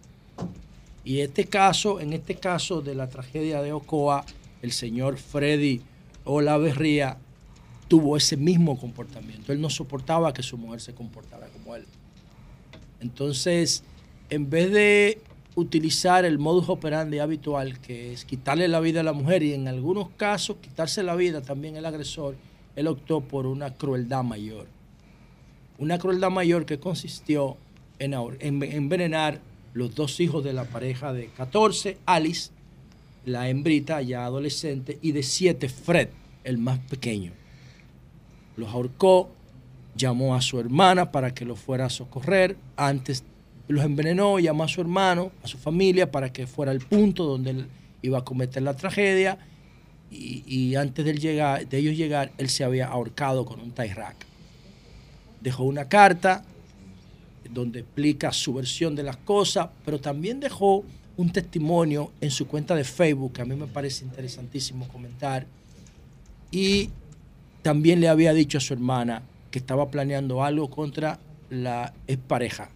Y 1.03 1.19
este 1.19 1.47
caso, 1.47 1.99
en 1.99 2.13
este 2.13 2.35
caso 2.35 2.79
de 2.79 2.95
la 2.95 3.09
tragedia 3.09 3.61
de 3.61 3.73
Ocoa, 3.73 4.23
el 4.61 4.71
señor 4.71 5.17
Freddy 5.17 5.81
Olaverría 6.23 7.17
tuvo 7.91 8.15
ese 8.15 8.37
mismo 8.37 8.79
comportamiento. 8.79 9.51
Él 9.51 9.59
no 9.59 9.69
soportaba 9.69 10.33
que 10.33 10.41
su 10.41 10.57
mujer 10.57 10.79
se 10.79 10.93
comportara 10.93 11.47
como 11.47 11.75
él. 11.75 11.83
Entonces, 13.01 13.83
en 14.29 14.49
vez 14.49 14.71
de 14.71 15.21
utilizar 15.55 16.23
el 16.23 16.39
modus 16.39 16.69
operandi 16.69 17.19
habitual, 17.19 17.79
que 17.79 18.13
es 18.13 18.23
quitarle 18.23 18.69
la 18.69 18.79
vida 18.79 19.01
a 19.01 19.03
la 19.03 19.11
mujer 19.11 19.43
y 19.43 19.53
en 19.53 19.67
algunos 19.67 20.07
casos 20.11 20.55
quitarse 20.61 21.03
la 21.03 21.15
vida 21.15 21.41
también 21.41 21.75
el 21.75 21.85
agresor, 21.85 22.37
él 22.77 22.87
optó 22.87 23.19
por 23.19 23.45
una 23.45 23.73
crueldad 23.73 24.23
mayor. 24.23 24.67
Una 25.77 25.99
crueldad 25.99 26.31
mayor 26.31 26.65
que 26.65 26.79
consistió 26.79 27.57
en 27.99 28.13
envenenar 28.13 29.41
los 29.73 29.93
dos 29.95 30.21
hijos 30.21 30.45
de 30.45 30.53
la 30.53 30.63
pareja 30.63 31.11
de 31.11 31.25
14, 31.27 31.97
Alice, 32.05 32.51
la 33.25 33.49
hembrita 33.49 34.01
ya 34.01 34.23
adolescente, 34.23 34.97
y 35.01 35.11
de 35.11 35.23
7, 35.23 35.67
Fred, 35.67 36.07
el 36.45 36.57
más 36.57 36.79
pequeño. 36.79 37.40
Los 38.57 38.69
ahorcó, 38.69 39.29
llamó 39.95 40.35
a 40.35 40.41
su 40.41 40.59
hermana 40.59 41.11
para 41.11 41.33
que 41.33 41.45
lo 41.45 41.55
fuera 41.55 41.85
a 41.85 41.89
socorrer. 41.89 42.57
Antes 42.75 43.23
los 43.67 43.83
envenenó, 43.85 44.39
llamó 44.39 44.63
a 44.63 44.67
su 44.67 44.81
hermano, 44.81 45.31
a 45.43 45.47
su 45.47 45.57
familia, 45.57 46.11
para 46.11 46.31
que 46.31 46.47
fuera 46.47 46.71
al 46.71 46.79
punto 46.79 47.25
donde 47.25 47.51
él 47.51 47.67
iba 48.01 48.19
a 48.19 48.23
cometer 48.23 48.63
la 48.63 48.75
tragedia. 48.75 49.37
Y, 50.13 50.75
antes 50.75 51.05
de, 51.05 51.11
él 51.11 51.19
llegar, 51.19 51.67
de 51.67 51.77
ellos 51.77 51.95
llegar, 51.95 52.33
él 52.37 52.49
se 52.49 52.65
había 52.65 52.87
ahorcado 52.87 53.45
con 53.45 53.61
un 53.61 53.71
tie 53.71 53.93
rack. 53.93 54.25
Dejó 55.39 55.63
una 55.63 55.87
carta 55.87 56.43
donde 57.49 57.79
explica 57.79 58.33
su 58.33 58.53
versión 58.53 58.93
de 58.93 59.03
las 59.03 59.15
cosas, 59.17 59.69
pero 59.85 60.01
también 60.01 60.41
dejó 60.41 60.83
un 61.15 61.31
testimonio 61.31 62.11
en 62.19 62.29
su 62.29 62.47
cuenta 62.47 62.75
de 62.75 62.83
Facebook, 62.83 63.33
que 63.33 63.41
a 63.41 63.45
mí 63.45 63.55
me 63.55 63.67
parece 63.67 64.03
interesantísimo 64.03 64.87
comentar. 64.89 65.45
Y 66.51 66.89
también 67.61 68.01
le 68.01 68.09
había 68.09 68.33
dicho 68.33 68.57
a 68.57 68.61
su 68.61 68.73
hermana 68.73 69.23
que 69.51 69.59
estaba 69.59 69.89
planeando 69.89 70.43
algo 70.43 70.69
contra 70.69 71.19
la 71.49 71.93
expareja. 72.07 72.69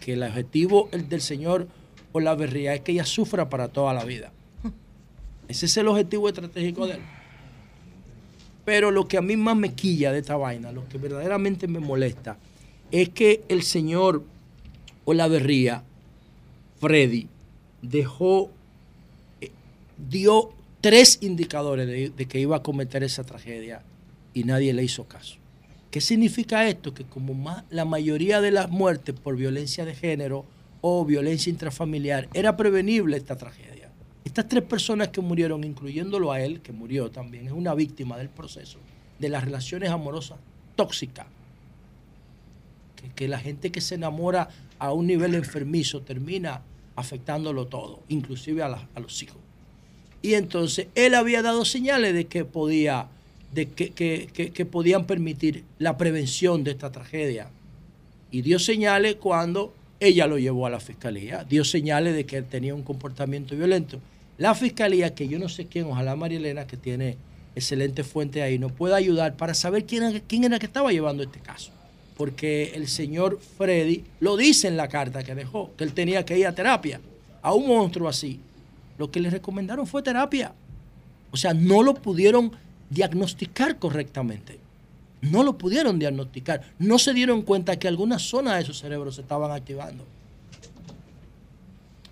Que 0.00 0.14
el 0.14 0.22
objetivo 0.22 0.88
el 0.92 1.08
del 1.08 1.20
señor 1.20 1.68
Olaverría 2.12 2.74
es 2.74 2.80
que 2.80 2.92
ella 2.92 3.04
sufra 3.04 3.48
para 3.48 3.68
toda 3.68 3.94
la 3.94 4.04
vida. 4.04 4.32
Ese 5.48 5.66
es 5.66 5.76
el 5.76 5.88
objetivo 5.88 6.28
estratégico 6.28 6.86
de 6.86 6.94
él. 6.94 7.00
Pero 8.64 8.90
lo 8.90 9.06
que 9.06 9.16
a 9.16 9.22
mí 9.22 9.36
más 9.36 9.56
me 9.56 9.74
quilla 9.74 10.12
de 10.12 10.18
esta 10.18 10.36
vaina, 10.36 10.72
lo 10.72 10.88
que 10.88 10.98
verdaderamente 10.98 11.68
me 11.68 11.78
molesta, 11.78 12.36
es 12.90 13.08
que 13.10 13.44
el 13.48 13.62
señor 13.62 14.24
Olaverría, 15.04 15.84
Freddy, 16.80 17.28
dejó, 17.80 18.50
eh, 19.40 19.50
dio 20.08 20.55
tres 20.86 21.18
indicadores 21.20 22.14
de, 22.14 22.26
que 22.26 22.38
iba 22.38 22.54
a 22.58 22.62
cometer 22.62 23.02
esa 23.02 23.24
tragedia 23.24 23.82
y 24.32 24.44
nadie 24.44 24.72
le 24.72 24.84
hizo 24.84 25.08
caso. 25.08 25.34
¿Qué 25.90 26.00
significa 26.00 26.68
esto? 26.68 26.94
Que 26.94 27.02
como 27.02 27.34
ma- 27.34 27.64
la 27.70 27.84
mayoría 27.84 28.40
de 28.40 28.52
las 28.52 28.70
muertes 28.70 29.12
por 29.18 29.34
violencia 29.34 29.84
de 29.84 29.96
género 29.96 30.44
o 30.82 31.04
violencia 31.04 31.50
intrafamiliar 31.50 32.28
era 32.34 32.56
prevenible 32.56 33.16
esta 33.16 33.34
tragedia. 33.36 33.90
Estas 34.24 34.46
tres 34.46 34.62
personas 34.62 35.08
que 35.08 35.20
murieron, 35.20 35.64
incluyéndolo 35.64 36.30
a 36.30 36.40
él, 36.40 36.60
que 36.60 36.70
murió 36.70 37.10
también, 37.10 37.46
es 37.48 37.52
una 37.52 37.74
víctima 37.74 38.16
del 38.16 38.28
proceso, 38.28 38.78
de 39.18 39.28
las 39.28 39.42
relaciones 39.42 39.90
amorosas 39.90 40.38
tóxicas. 40.76 41.26
Que, 42.94 43.08
que 43.10 43.26
la 43.26 43.40
gente 43.40 43.72
que 43.72 43.80
se 43.80 43.96
enamora 43.96 44.50
a 44.78 44.92
un 44.92 45.08
nivel 45.08 45.34
enfermizo 45.34 46.02
termina 46.02 46.62
afectándolo 46.94 47.66
todo, 47.66 48.04
inclusive 48.08 48.62
a, 48.62 48.88
a 48.94 49.00
los 49.00 49.20
hijos. 49.24 49.38
Y 50.26 50.34
entonces 50.34 50.88
él 50.96 51.14
había 51.14 51.40
dado 51.40 51.64
señales 51.64 52.12
de 52.12 52.24
que 52.26 52.44
podía, 52.44 53.06
de 53.54 53.66
que, 53.66 53.90
que- 53.90 54.26
que- 54.52 54.64
podían 54.66 55.06
permitir 55.06 55.62
la 55.78 55.96
prevención 55.96 56.64
de 56.64 56.72
esta 56.72 56.90
tragedia. 56.90 57.46
Y 58.32 58.42
dio 58.42 58.58
señales 58.58 59.14
cuando 59.16 59.72
ella 60.00 60.26
lo 60.26 60.36
llevó 60.36 60.66
a 60.66 60.70
la 60.70 60.80
fiscalía. 60.80 61.44
Dio 61.48 61.64
señales 61.64 62.16
de 62.16 62.26
que 62.26 62.38
él 62.38 62.44
tenía 62.44 62.74
un 62.74 62.82
comportamiento 62.82 63.54
violento. 63.54 64.00
La 64.36 64.56
fiscalía, 64.56 65.14
que 65.14 65.28
yo 65.28 65.38
no 65.38 65.48
sé 65.48 65.66
quién, 65.66 65.84
ojalá 65.86 66.16
María 66.16 66.38
Elena, 66.38 66.66
que 66.66 66.76
tiene 66.76 67.16
excelente 67.54 68.02
fuente 68.02 68.42
ahí, 68.42 68.58
nos 68.58 68.72
pueda 68.72 68.96
ayudar 68.96 69.36
para 69.36 69.54
saber 69.54 69.84
quién, 69.84 70.02
era- 70.02 70.20
quién 70.26 70.42
era 70.42 70.58
que 70.58 70.66
estaba 70.66 70.90
llevando 70.90 71.22
este 71.22 71.38
caso. 71.38 71.70
Porque 72.16 72.72
el 72.74 72.88
señor 72.88 73.38
Freddy 73.56 74.02
lo 74.18 74.36
dice 74.36 74.66
en 74.66 74.76
la 74.76 74.88
carta 74.88 75.22
que 75.22 75.36
dejó, 75.36 75.70
que 75.76 75.84
él 75.84 75.92
tenía 75.92 76.24
que 76.24 76.36
ir 76.36 76.48
a 76.48 76.52
terapia. 76.54 77.00
A 77.42 77.54
un 77.54 77.68
monstruo 77.68 78.08
así, 78.08 78.40
lo 78.98 79.10
que 79.10 79.20
le 79.20 79.30
recomendaron 79.30 79.86
fue 79.86 80.02
terapia. 80.02 80.54
O 81.30 81.36
sea, 81.36 81.54
no 81.54 81.82
lo 81.82 81.94
pudieron 81.94 82.52
diagnosticar 82.90 83.78
correctamente. 83.78 84.58
No 85.20 85.42
lo 85.42 85.58
pudieron 85.58 85.98
diagnosticar. 85.98 86.62
No 86.78 86.98
se 86.98 87.12
dieron 87.12 87.42
cuenta 87.42 87.78
que 87.78 87.88
algunas 87.88 88.22
zonas 88.22 88.58
de 88.58 88.64
su 88.64 88.74
cerebro 88.74 89.10
se 89.10 89.22
estaban 89.22 89.50
activando. 89.50 90.04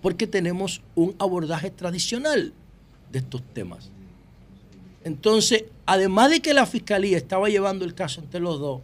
Porque 0.02 0.26
tenemos 0.26 0.82
un 0.94 1.14
abordaje 1.18 1.70
tradicional 1.70 2.52
de 3.12 3.18
estos 3.18 3.42
temas. 3.54 3.90
Entonces, 5.04 5.64
además 5.86 6.30
de 6.30 6.40
que 6.40 6.54
la 6.54 6.66
fiscalía 6.66 7.16
estaba 7.16 7.48
llevando 7.48 7.84
el 7.84 7.94
caso 7.94 8.20
entre 8.20 8.40
los 8.40 8.58
dos, 8.58 8.80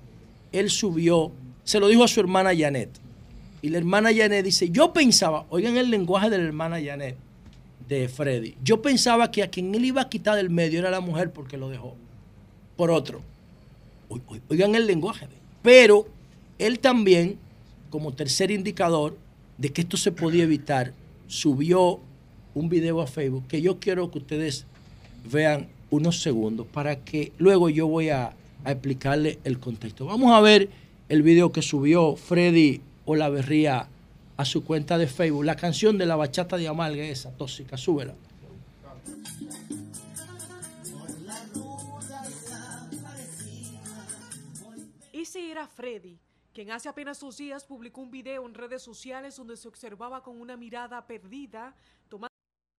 él 0.53 0.71
subió, 0.71 1.33
se 1.65 1.81
lo 1.81 1.89
dijo 1.89 2.05
a 2.05 2.09
su 2.09 2.21
hermana 2.21 2.51
Janet. 2.57 2.91
Y 3.63 3.69
la 3.71 3.79
hermana 3.79 4.11
Janet 4.15 4.45
dice, 4.45 4.71
yo 4.71 4.93
pensaba, 4.93 5.47
oigan 5.51 5.77
el 5.77 5.91
lenguaje 5.91 6.31
de 6.31 6.39
la 6.39 6.45
hermana 6.45 6.79
Janet, 6.83 7.17
de 7.89 8.09
Freddy, 8.09 8.57
yo 8.63 8.83
pensaba 8.83 9.31
que 9.31 9.43
a 9.43 9.51
quien 9.51 9.75
él 9.75 9.85
iba 9.85 10.03
a 10.03 10.09
quitar 10.09 10.37
del 10.37 10.51
medio 10.51 10.79
era 10.79 10.91
la 10.91 11.01
mujer 11.01 11.33
porque 11.33 11.57
lo 11.57 11.69
dejó 11.69 11.97
por 12.77 12.91
otro. 12.91 13.21
Oigan 14.49 14.75
el 14.75 14.87
lenguaje. 14.87 15.27
Pero 15.63 16.07
él 16.59 16.79
también, 16.79 17.39
como 17.91 18.13
tercer 18.13 18.51
indicador 18.51 19.17
de 19.59 19.71
que 19.71 19.83
esto 19.83 19.97
se 19.97 20.13
podía 20.13 20.45
evitar, 20.45 20.95
subió 21.27 22.01
un 22.55 22.69
video 22.69 23.01
a 23.01 23.07
Facebook 23.07 23.47
que 23.47 23.61
yo 23.63 23.79
quiero 23.79 24.11
que 24.11 24.19
ustedes 24.19 24.67
vean 25.31 25.69
unos 25.91 26.23
segundos 26.23 26.67
para 26.67 27.05
que 27.05 27.33
luego 27.39 27.69
yo 27.69 27.87
voy 27.87 28.09
a, 28.09 28.35
a 28.65 28.73
explicarle 28.73 29.39
el 29.45 29.59
contexto. 29.59 30.07
Vamos 30.07 30.33
a 30.33 30.41
ver 30.41 30.71
el 31.09 31.23
video 31.23 31.53
que 31.53 31.63
subió 31.63 32.17
Freddy 32.17 32.81
Olaverría 33.05 33.89
a 34.41 34.45
su 34.47 34.65
cuenta 34.65 34.97
de 34.97 35.07
Facebook, 35.07 35.45
la 35.45 35.55
canción 35.55 35.99
de 35.99 36.07
la 36.07 36.17
bachata 36.17 36.57
de 36.57 36.67
Amalga, 36.67 37.05
esa 37.05 37.31
tóxica, 37.31 37.77
súbela. 37.77 38.15
Ese 45.13 45.51
era 45.51 45.67
Freddy, 45.67 46.19
quien 46.55 46.71
hace 46.71 46.89
apenas 46.89 47.21
dos 47.21 47.37
días 47.37 47.65
publicó 47.65 48.01
un 48.01 48.11
video 48.11 48.47
en 48.47 48.55
redes 48.55 48.81
sociales 48.83 49.37
donde 49.37 49.59
se 49.59 49.69
observaba 49.69 50.23
con 50.23 50.41
una 50.41 50.57
mirada 50.57 51.07
perdida, 51.07 51.75
tomando 52.09 52.33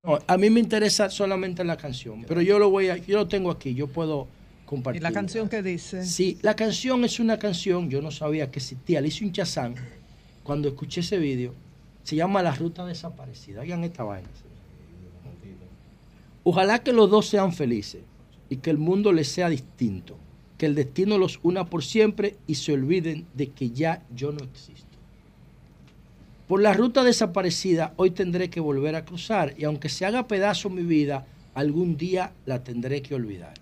No, 0.03 0.17
a 0.25 0.38
mí 0.38 0.49
me 0.49 0.59
interesa 0.59 1.11
solamente 1.11 1.63
la 1.63 1.77
canción, 1.77 2.25
pero 2.27 2.41
yo 2.41 2.57
lo 2.57 2.71
voy 2.71 2.89
a, 2.89 2.97
yo 2.97 3.19
lo 3.19 3.27
tengo 3.27 3.51
aquí, 3.51 3.75
yo 3.75 3.85
puedo 3.88 4.27
¿Y 4.63 4.65
compartir. 4.65 5.03
la 5.03 5.11
canción 5.11 5.47
que 5.47 5.61
dice? 5.61 6.03
Sí, 6.05 6.39
la 6.41 6.55
canción 6.55 7.05
es 7.05 7.19
una 7.19 7.38
canción, 7.38 7.88
yo 7.88 8.01
no 8.01 8.09
sabía 8.09 8.49
que 8.49 8.57
existía, 8.57 8.99
le 8.99 9.09
hice 9.09 9.25
un 9.25 9.31
chazán 9.31 9.75
cuando 10.43 10.68
escuché 10.68 11.01
ese 11.01 11.18
video. 11.18 11.53
Se 12.03 12.15
llama 12.15 12.41
La 12.41 12.53
Ruta 12.55 12.85
Desaparecida. 12.85 13.61
Oigan 13.61 13.84
esta 13.84 14.03
vaina. 14.03 14.27
Ojalá 16.43 16.80
que 16.80 16.93
los 16.93 17.09
dos 17.09 17.27
sean 17.27 17.53
felices 17.53 18.01
y 18.49 18.57
que 18.57 18.72
el 18.72 18.77
mundo 18.77 19.13
les 19.13 19.27
sea 19.27 19.49
distinto, 19.49 20.18
que 20.57 20.65
el 20.65 20.76
destino 20.76 21.18
los 21.18 21.39
una 21.43 21.65
por 21.65 21.84
siempre 21.84 22.35
y 22.47 22.55
se 22.55 22.73
olviden 22.73 23.27
de 23.35 23.51
que 23.51 23.69
ya 23.69 24.03
yo 24.15 24.31
no 24.31 24.43
existo. 24.43 24.88
Por 26.47 26.61
la 26.61 26.73
ruta 26.73 27.03
desaparecida 27.03 27.93
hoy 27.95 28.11
tendré 28.11 28.49
que 28.49 28.59
volver 28.59 28.95
a 28.95 29.05
cruzar 29.05 29.53
y 29.57 29.63
aunque 29.63 29.88
se 29.88 30.05
haga 30.05 30.27
pedazo 30.27 30.69
mi 30.69 30.81
vida, 30.81 31.26
algún 31.53 31.95
día 31.95 32.34
la 32.45 32.63
tendré 32.63 33.01
que 33.01 33.15
olvidar. 33.15 33.53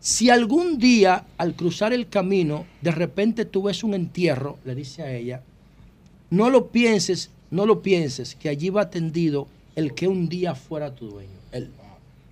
Si 0.00 0.30
algún 0.30 0.78
día 0.78 1.26
al 1.36 1.54
cruzar 1.54 1.92
el 1.92 2.08
camino 2.08 2.64
de 2.80 2.90
repente 2.90 3.44
tú 3.44 3.64
ves 3.64 3.84
un 3.84 3.92
entierro, 3.92 4.58
le 4.64 4.74
dice 4.74 5.02
a 5.02 5.12
ella, 5.12 5.42
no 6.30 6.50
lo 6.50 6.68
pienses, 6.68 7.30
no 7.50 7.66
lo 7.66 7.82
pienses, 7.82 8.34
que 8.34 8.48
allí 8.48 8.70
va 8.70 8.90
tendido 8.90 9.48
el 9.76 9.94
que 9.94 10.08
un 10.08 10.28
día 10.28 10.54
fuera 10.54 10.94
tu 10.94 11.08
dueño. 11.08 11.30
Él. 11.52 11.70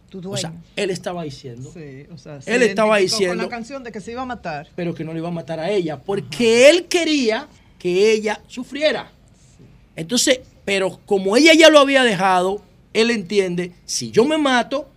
Tu 0.09 0.27
O 0.31 0.37
sea, 0.39 0.55
él 0.75 0.89
estaba 0.89 1.23
diciendo, 1.25 1.71
Sí, 1.71 2.07
o 2.11 2.17
sea, 2.17 2.41
se 2.41 2.55
él 2.55 2.63
estaba 2.63 2.97
diciendo, 2.97 3.37
Con 3.37 3.45
la 3.45 3.49
canción 3.49 3.85
de 3.85 3.93
que 3.93 4.01
se 4.01 4.13
iba 4.13 4.23
a 4.23 4.27
matar. 4.27 4.69
pero 4.75 4.95
que 4.95 5.05
no 5.05 5.13
le 5.13 5.19
iba 5.19 5.29
a 5.29 5.33
matar 5.33 5.61
a 5.61 5.71
ella, 5.71 6.01
porque 6.01 6.71
él 6.71 6.87
quería 6.87 7.47
que 7.79 8.11
ella 8.13 8.41
sufriera. 8.47 9.13
Entonces, 9.97 10.41
pero 10.65 10.99
como 11.05 11.37
ella 11.37 11.53
ya 11.55 11.69
lo 11.69 11.79
había 11.79 12.05
dejado, 12.05 12.63
él 12.95 13.11
entiende, 13.11 13.73
si 13.85 14.11
yo 14.11 14.25
me 14.25 14.39
mato, 14.39 14.89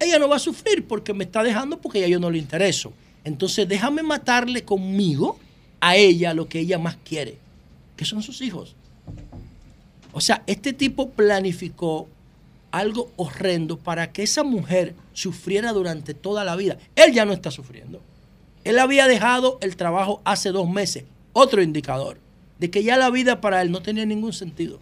ella 0.00 0.18
no 0.18 0.28
va 0.28 0.36
a 0.36 0.40
sufrir 0.40 0.86
porque 0.86 1.14
me 1.14 1.24
está 1.24 1.42
dejando 1.42 1.80
porque 1.80 2.00
ya 2.00 2.08
yo 2.08 2.18
no 2.18 2.30
le 2.30 2.38
intereso. 2.38 2.92
Entonces, 3.24 3.68
déjame 3.68 4.02
matarle 4.02 4.64
conmigo 4.64 5.38
a 5.80 5.96
ella 5.96 6.34
lo 6.34 6.48
que 6.48 6.60
ella 6.60 6.78
más 6.78 6.96
quiere, 7.04 7.38
que 7.96 8.04
son 8.04 8.22
sus 8.22 8.40
hijos. 8.40 8.76
O 10.12 10.20
sea, 10.20 10.42
este 10.46 10.72
tipo 10.72 11.10
planificó 11.10 12.08
algo 12.70 13.10
horrendo 13.16 13.78
para 13.78 14.12
que 14.12 14.22
esa 14.22 14.42
mujer 14.42 14.94
sufriera 15.12 15.72
durante 15.72 16.14
toda 16.14 16.44
la 16.44 16.56
vida. 16.56 16.78
Él 16.94 17.12
ya 17.12 17.24
no 17.24 17.32
está 17.32 17.50
sufriendo. 17.50 18.00
Él 18.64 18.78
había 18.78 19.08
dejado 19.08 19.58
el 19.62 19.76
trabajo 19.76 20.20
hace 20.24 20.50
dos 20.50 20.68
meses. 20.68 21.04
Otro 21.32 21.62
indicador 21.62 22.18
de 22.58 22.70
que 22.70 22.82
ya 22.82 22.96
la 22.96 23.10
vida 23.10 23.40
para 23.40 23.62
él 23.62 23.70
no 23.70 23.82
tenía 23.82 24.06
ningún 24.06 24.32
sentido. 24.32 24.80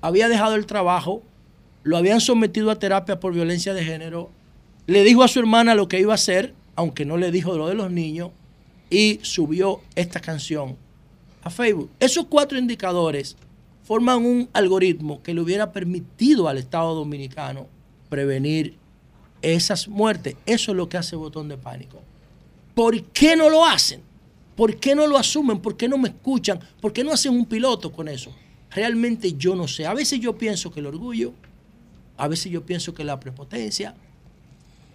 Había 0.00 0.28
dejado 0.28 0.54
el 0.54 0.66
trabajo, 0.66 1.22
lo 1.82 1.96
habían 1.96 2.20
sometido 2.20 2.70
a 2.70 2.78
terapia 2.78 3.20
por 3.20 3.34
violencia 3.34 3.74
de 3.74 3.84
género, 3.84 4.30
le 4.86 5.02
dijo 5.02 5.22
a 5.22 5.28
su 5.28 5.40
hermana 5.40 5.74
lo 5.74 5.88
que 5.88 6.00
iba 6.00 6.12
a 6.12 6.16
hacer, 6.16 6.54
aunque 6.76 7.04
no 7.04 7.16
le 7.16 7.30
dijo 7.30 7.56
lo 7.56 7.68
de 7.68 7.74
los 7.74 7.90
niños, 7.90 8.30
y 8.90 9.18
subió 9.22 9.80
esta 9.96 10.20
canción 10.20 10.76
a 11.46 11.50
Facebook. 11.50 11.90
Esos 12.00 12.26
cuatro 12.26 12.58
indicadores 12.58 13.36
forman 13.84 14.26
un 14.26 14.48
algoritmo 14.52 15.22
que 15.22 15.32
le 15.32 15.40
hubiera 15.40 15.70
permitido 15.70 16.48
al 16.48 16.58
Estado 16.58 16.92
Dominicano 16.92 17.68
prevenir 18.08 18.76
esas 19.42 19.86
muertes. 19.86 20.34
Eso 20.44 20.72
es 20.72 20.76
lo 20.76 20.88
que 20.88 20.96
hace 20.96 21.14
Botón 21.14 21.46
de 21.48 21.56
Pánico. 21.56 22.02
¿Por 22.74 23.00
qué 23.04 23.36
no 23.36 23.48
lo 23.48 23.64
hacen? 23.64 24.02
¿Por 24.56 24.76
qué 24.78 24.96
no 24.96 25.06
lo 25.06 25.16
asumen? 25.16 25.60
¿Por 25.60 25.76
qué 25.76 25.88
no 25.88 25.98
me 25.98 26.08
escuchan? 26.08 26.58
¿Por 26.80 26.92
qué 26.92 27.04
no 27.04 27.12
hacen 27.12 27.32
un 27.32 27.46
piloto 27.46 27.92
con 27.92 28.08
eso? 28.08 28.34
Realmente 28.72 29.34
yo 29.34 29.54
no 29.54 29.68
sé. 29.68 29.86
A 29.86 29.94
veces 29.94 30.18
yo 30.18 30.36
pienso 30.36 30.72
que 30.72 30.80
el 30.80 30.86
orgullo, 30.86 31.32
a 32.16 32.26
veces 32.26 32.50
yo 32.50 32.66
pienso 32.66 32.92
que 32.92 33.04
la 33.04 33.20
prepotencia, 33.20 33.94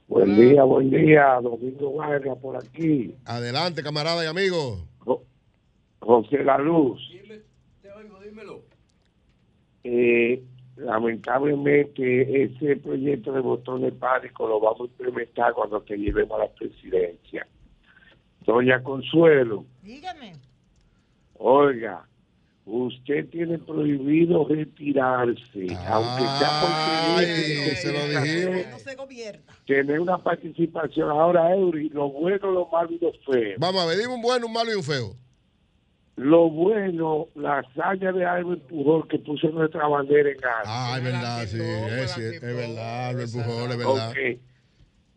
Buen 0.09 0.37
día, 0.37 0.65
buen 0.65 0.91
día, 0.91 1.39
Domingo 1.43 1.93
Vargas 1.93 2.39
por 2.39 2.57
aquí. 2.57 3.15
Adelante, 3.27 3.83
camarada 3.83 4.25
y 4.25 4.27
amigo. 4.27 4.79
José 6.01 6.43
La 6.43 6.57
Luz. 6.57 6.99
Eh, 9.85 10.43
lamentablemente 10.77 12.43
ese 12.43 12.77
proyecto 12.77 13.33
de 13.33 13.41
botón 13.41 13.83
de 13.83 13.93
pánico 13.93 14.49
lo 14.49 14.61
vamos 14.61 14.81
a 14.81 14.85
implementar 14.85 15.53
cuando 15.53 15.83
te 15.83 15.97
llevemos 15.97 16.41
a 16.41 16.45
la 16.45 16.51
presidencia. 16.53 17.47
Doña 18.47 18.83
Consuelo. 18.83 19.67
Dígame. 19.83 20.37
Oiga, 21.35 22.07
usted 22.69 23.29
tiene 23.31 23.59
prohibido 23.59 24.47
retirarse, 24.47 25.67
aunque 25.87 26.25
sea 26.39 26.61
porque 26.63 27.77
se 27.77 27.93
lo 27.93 28.21
dijimos. 28.21 28.67
No 28.71 28.79
se 28.79 28.95
gobierna. 28.95 29.53
Tener 29.67 30.01
una 30.01 30.19
participación 30.19 31.11
ahora, 31.11 31.55
Eury, 31.55 31.89
lo 31.89 32.11
bueno, 32.11 32.51
lo 32.51 32.69
malo 32.69 32.91
y 32.93 32.99
lo 32.99 33.13
feo. 33.27 33.57
Vamos 33.59 33.83
a 33.83 33.87
ver, 33.87 33.99
dime 33.99 34.15
un 34.15 34.23
bueno, 34.23 34.47
un 34.47 34.53
malo 34.53 34.71
y 34.71 34.75
un 34.75 34.85
feo. 34.85 35.15
Lo 36.17 36.51
bueno, 36.51 37.29
la 37.37 37.61
hazaña 37.61 38.13
de 38.13 38.27
Albert 38.27 38.63
Pujol 38.67 39.07
que 39.09 39.19
puso 39.21 39.49
nuestra 39.51 39.87
bandera 39.87 40.29
en 40.29 40.37
alto. 40.37 40.67
Ah, 40.67 40.95
es 40.99 41.05
verdad, 41.05 41.47
sí, 41.47 41.59
es, 41.61 42.19
es 42.19 42.43
verdad, 42.43 43.09
Albert 43.09 43.33
Pujol, 43.33 43.71
es 43.71 43.79
verdad. 43.79 44.15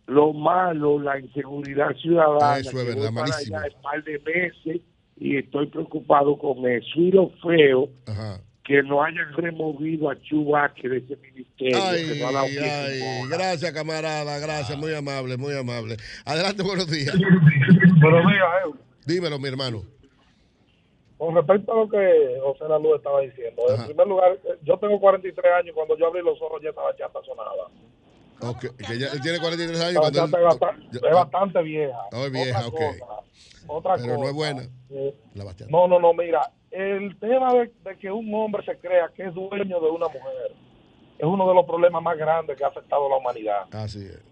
Lo 0.08 0.34
malo, 0.34 1.00
la 1.00 1.20
inseguridad 1.20 1.96
ciudadana. 1.96 2.60
Eso 2.60 2.80
es 2.82 2.96
que 2.96 3.02
para 3.02 3.12
malísimo. 3.12 3.58
allá 3.58 3.76
un 3.76 3.82
par 3.82 4.04
de 4.04 4.20
meses 4.20 4.82
y 5.22 5.38
estoy 5.38 5.68
preocupado 5.68 6.36
con 6.36 6.68
eso. 6.68 6.90
Y 6.96 7.12
lo 7.12 7.30
feo, 7.44 7.90
que 8.64 8.82
no 8.82 9.04
hayan 9.04 9.32
removido 9.34 10.10
a 10.10 10.20
Chubaque 10.20 10.90
de 10.90 10.98
ese 10.98 11.16
ministerio. 11.18 11.78
Ay, 11.80 12.08
que 12.08 12.20
no 12.20 12.28
ha 12.28 12.32
dado 12.32 12.48
ay, 12.48 13.30
gracias, 13.30 13.72
camarada, 13.72 14.40
gracias, 14.40 14.76
muy 14.80 14.94
amable, 14.96 15.38
muy 15.38 15.56
amable. 15.56 15.98
Adelante, 16.26 16.64
buenos 16.64 16.90
días. 16.90 17.16
Buenos 17.16 18.32
días, 18.32 18.48
Eury. 18.64 18.80
Dímelo, 19.06 19.38
mi 19.38 19.48
hermano. 19.48 19.84
Con 21.20 21.36
respecto 21.36 21.72
a 21.72 21.76
lo 21.76 21.88
que 21.88 22.40
José 22.42 22.64
Lalu 22.68 22.96
estaba 22.96 23.22
diciendo, 23.22 23.62
en 23.70 23.86
primer 23.86 24.08
lugar, 24.08 24.40
eh, 24.44 24.58
yo 24.64 24.76
tengo 24.80 25.00
43 25.00 25.46
años 25.54 25.68
y 25.70 25.74
cuando 25.74 25.96
yo 26.00 26.08
abrí 26.08 26.24
los 26.24 26.42
ojos 26.42 26.60
ya 26.64 26.70
estaba 26.70 26.96
chata 26.96 27.20
sonada. 27.24 27.70
Que 28.60 28.98
ya, 29.00 29.08
él 29.14 29.22
tiene 29.22 29.40
43 29.40 29.82
años. 29.82 30.00
Cuando 30.00 30.20
él- 30.20 30.26
es 30.26 30.32
bastante, 30.44 30.98
es 30.98 31.14
bastante 31.14 31.62
vieja. 31.62 31.98
Es 32.12 32.32
vieja, 32.32 32.68
otra 32.68 32.68
ok. 32.68 33.00
cosa, 33.00 33.22
otra 33.68 33.96
Pero 33.96 34.08
no 34.08 34.16
cosa, 34.16 34.30
es 34.30 34.36
buena. 34.36 34.62
eh, 34.90 35.16
La 35.36 35.44
no, 35.70 35.88
no, 35.88 36.00
no, 36.00 36.14
mira, 36.14 36.42
el 36.72 37.18
tema 37.20 37.54
de, 37.54 37.72
de 37.84 37.98
que 37.98 38.12
un 38.12 38.34
hombre 38.34 38.64
se 38.66 38.78
crea 38.80 39.10
que 39.16 39.26
es 39.28 39.34
dueño 39.34 39.80
de 39.80 39.90
una 39.90 40.08
mujer 40.08 40.56
es 41.20 41.26
uno 41.26 41.48
de 41.48 41.54
los 41.54 41.66
problemas 41.66 42.02
más 42.02 42.18
grandes 42.18 42.58
que 42.58 42.64
ha 42.64 42.68
afectado 42.68 43.06
a 43.06 43.10
la 43.10 43.18
humanidad. 43.18 43.64
Así 43.72 44.00
es. 44.06 44.24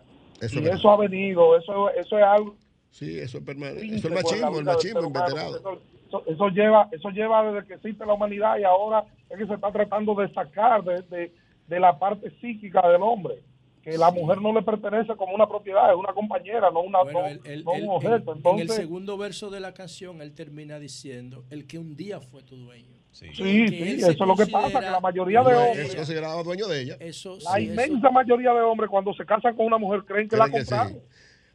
y 0.42 0.46
Eso 0.46 0.60
es 0.60 0.66
eso 0.80 0.90
ha 0.92 0.98
venido, 0.98 1.56
eso, 1.58 1.90
eso 1.92 2.18
es 2.18 2.24
algo 2.24 2.56
Sí, 2.92 3.20
eso 3.20 3.38
es 3.38 3.44
permanente. 3.44 3.86
Eso 3.96 4.08
es 4.08 4.14
machismo, 4.16 4.58
el 4.58 4.66
machismo 4.66 5.02
inveterado. 5.04 5.58
Eso, 5.58 5.80
eso- 6.08 6.24
eso 6.26 6.48
lleva, 6.50 6.90
eso 6.92 7.10
lleva 7.12 7.44
desde 7.52 7.68
que 7.68 7.74
existe 7.76 8.04
la 8.04 8.14
humanidad 8.14 8.58
y 8.58 8.64
ahora 8.64 9.04
es 9.30 9.38
que 9.38 9.46
se 9.46 9.54
está 9.54 9.72
tratando 9.72 10.16
de 10.16 10.34
sacar 10.34 10.84
de, 10.84 11.04
de- 11.04 11.32
de 11.68 11.80
la 11.80 12.00
parte 12.00 12.32
psíquica 12.42 12.82
del 12.90 13.04
hombre, 13.04 13.44
que 13.84 13.98
la 13.98 14.12
mujer 14.12 14.42
no 14.42 14.54
le 14.54 14.62
pertenece 14.62 15.16
como 15.16 15.34
una 15.34 15.48
propiedad, 15.48 15.90
es 15.92 15.96
una 15.98 16.14
compañera, 16.14 16.70
no, 16.72 16.82
una, 16.82 17.02
Bueno, 17.04 17.22
no- 17.22 17.28
él- 17.28 17.42
él- 17.46 17.64
no 17.64 17.72
un 17.72 17.90
objeto. 17.90 18.16
en- 18.16 18.30
en 18.30 18.38
Entonces, 18.38 18.70
el 18.70 18.76
segundo 18.76 19.18
verso 19.18 19.50
de 19.50 19.60
la 19.60 19.74
canción, 19.74 20.22
él 20.22 20.34
termina 20.34 20.80
diciendo, 20.80 21.44
el 21.50 21.66
que 21.68 21.78
un 21.80 21.96
día 21.96 22.20
fue 22.20 22.44
tu 22.44 22.56
dueño. 22.58 22.98
Sí, 23.12 23.28
Que 23.30 23.34
sí, 23.36 23.44
él 23.82 24.00
eso 24.00 24.12
es 24.12 24.20
lo 24.20 24.36
que 24.36 24.46
pasa, 24.48 24.80
que 24.80 24.86
la 24.86 25.00
mayoría 25.00 25.42
de 25.44 25.52
Es 25.52 25.58
hombres, 25.58 25.96
considerado 25.96 26.44
dueño 26.44 26.68
de 26.68 26.82
ella. 26.82 26.98
Eso, 27.00 27.38
la 27.44 27.54
sí, 27.56 27.64
inmensa 27.64 28.12
mayoría 28.12 28.54
de 28.54 28.62
hombres 28.62 28.90
cuando 28.90 29.14
se 29.16 29.26
casan 29.26 29.56
con 29.56 29.66
una 29.66 29.78
mujer 29.80 30.04
creen 30.06 30.30
que 30.30 30.38
la 30.38 30.46
Creen 30.46 30.60
que 30.60 30.66
sí. 30.66 30.70
compraron. 30.76 31.02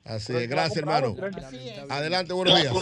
Así 0.04 0.26
Creen 0.32 0.42
es, 0.42 0.48
que 0.48 0.54
la 0.54 0.60
gracias, 0.62 0.78
hermano. 0.78 1.14
que- 1.14 1.92
Adelante, 1.92 2.32
buenos 2.32 2.60
días. 2.60 2.72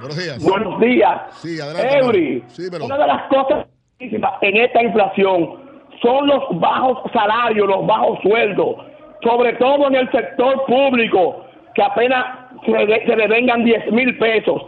Buenos 0.00 0.16
días. 0.18 0.42
Buenos 0.42 0.80
días. 0.80 1.20
Sí, 1.40 1.60
adelante. 1.60 1.98
Eury. 1.98 2.44
Sí, 2.48 2.64
pero- 2.70 2.84
una 2.84 2.98
de 2.98 3.06
las 3.06 3.28
cosas 3.30 3.66
en 3.98 4.56
esta 4.56 4.82
inflación 4.82 5.65
son 6.06 6.26
los 6.26 6.42
bajos 6.60 6.98
salarios, 7.12 7.66
los 7.66 7.86
bajos 7.86 8.18
sueldos, 8.22 8.76
sobre 9.22 9.52
todo 9.54 9.88
en 9.88 9.94
el 9.96 10.10
sector 10.12 10.64
público, 10.66 11.44
que 11.74 11.82
apenas 11.82 12.24
se, 12.64 13.16
le- 13.16 13.26
vengan 13.28 13.64
10 13.64 13.90
mil 13.92 14.16
pesos. 14.18 14.62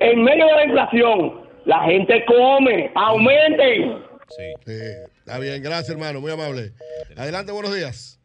En 0.00 0.22
medio 0.22 0.46
de 0.46 0.52
la 0.52 0.64
inflación, 0.64 1.40
la 1.64 1.80
gente 1.84 2.24
come, 2.26 2.90
aumenten. 2.94 3.98
Sí. 4.28 4.74
Está 5.18 5.38
bien, 5.38 5.62
gracias, 5.62 5.90
hermano, 5.90 6.20
muy 6.20 6.30
amable. 6.32 6.70
Adelante, 7.16 7.52
buenos 7.52 7.74
días. 7.74 8.20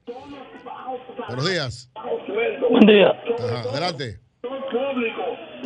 Buenos 1.28 1.50
días. 1.50 1.92
Buen 2.70 2.86
día. 2.86 3.10
Ajá, 3.10 3.70
adelante. 3.72 4.20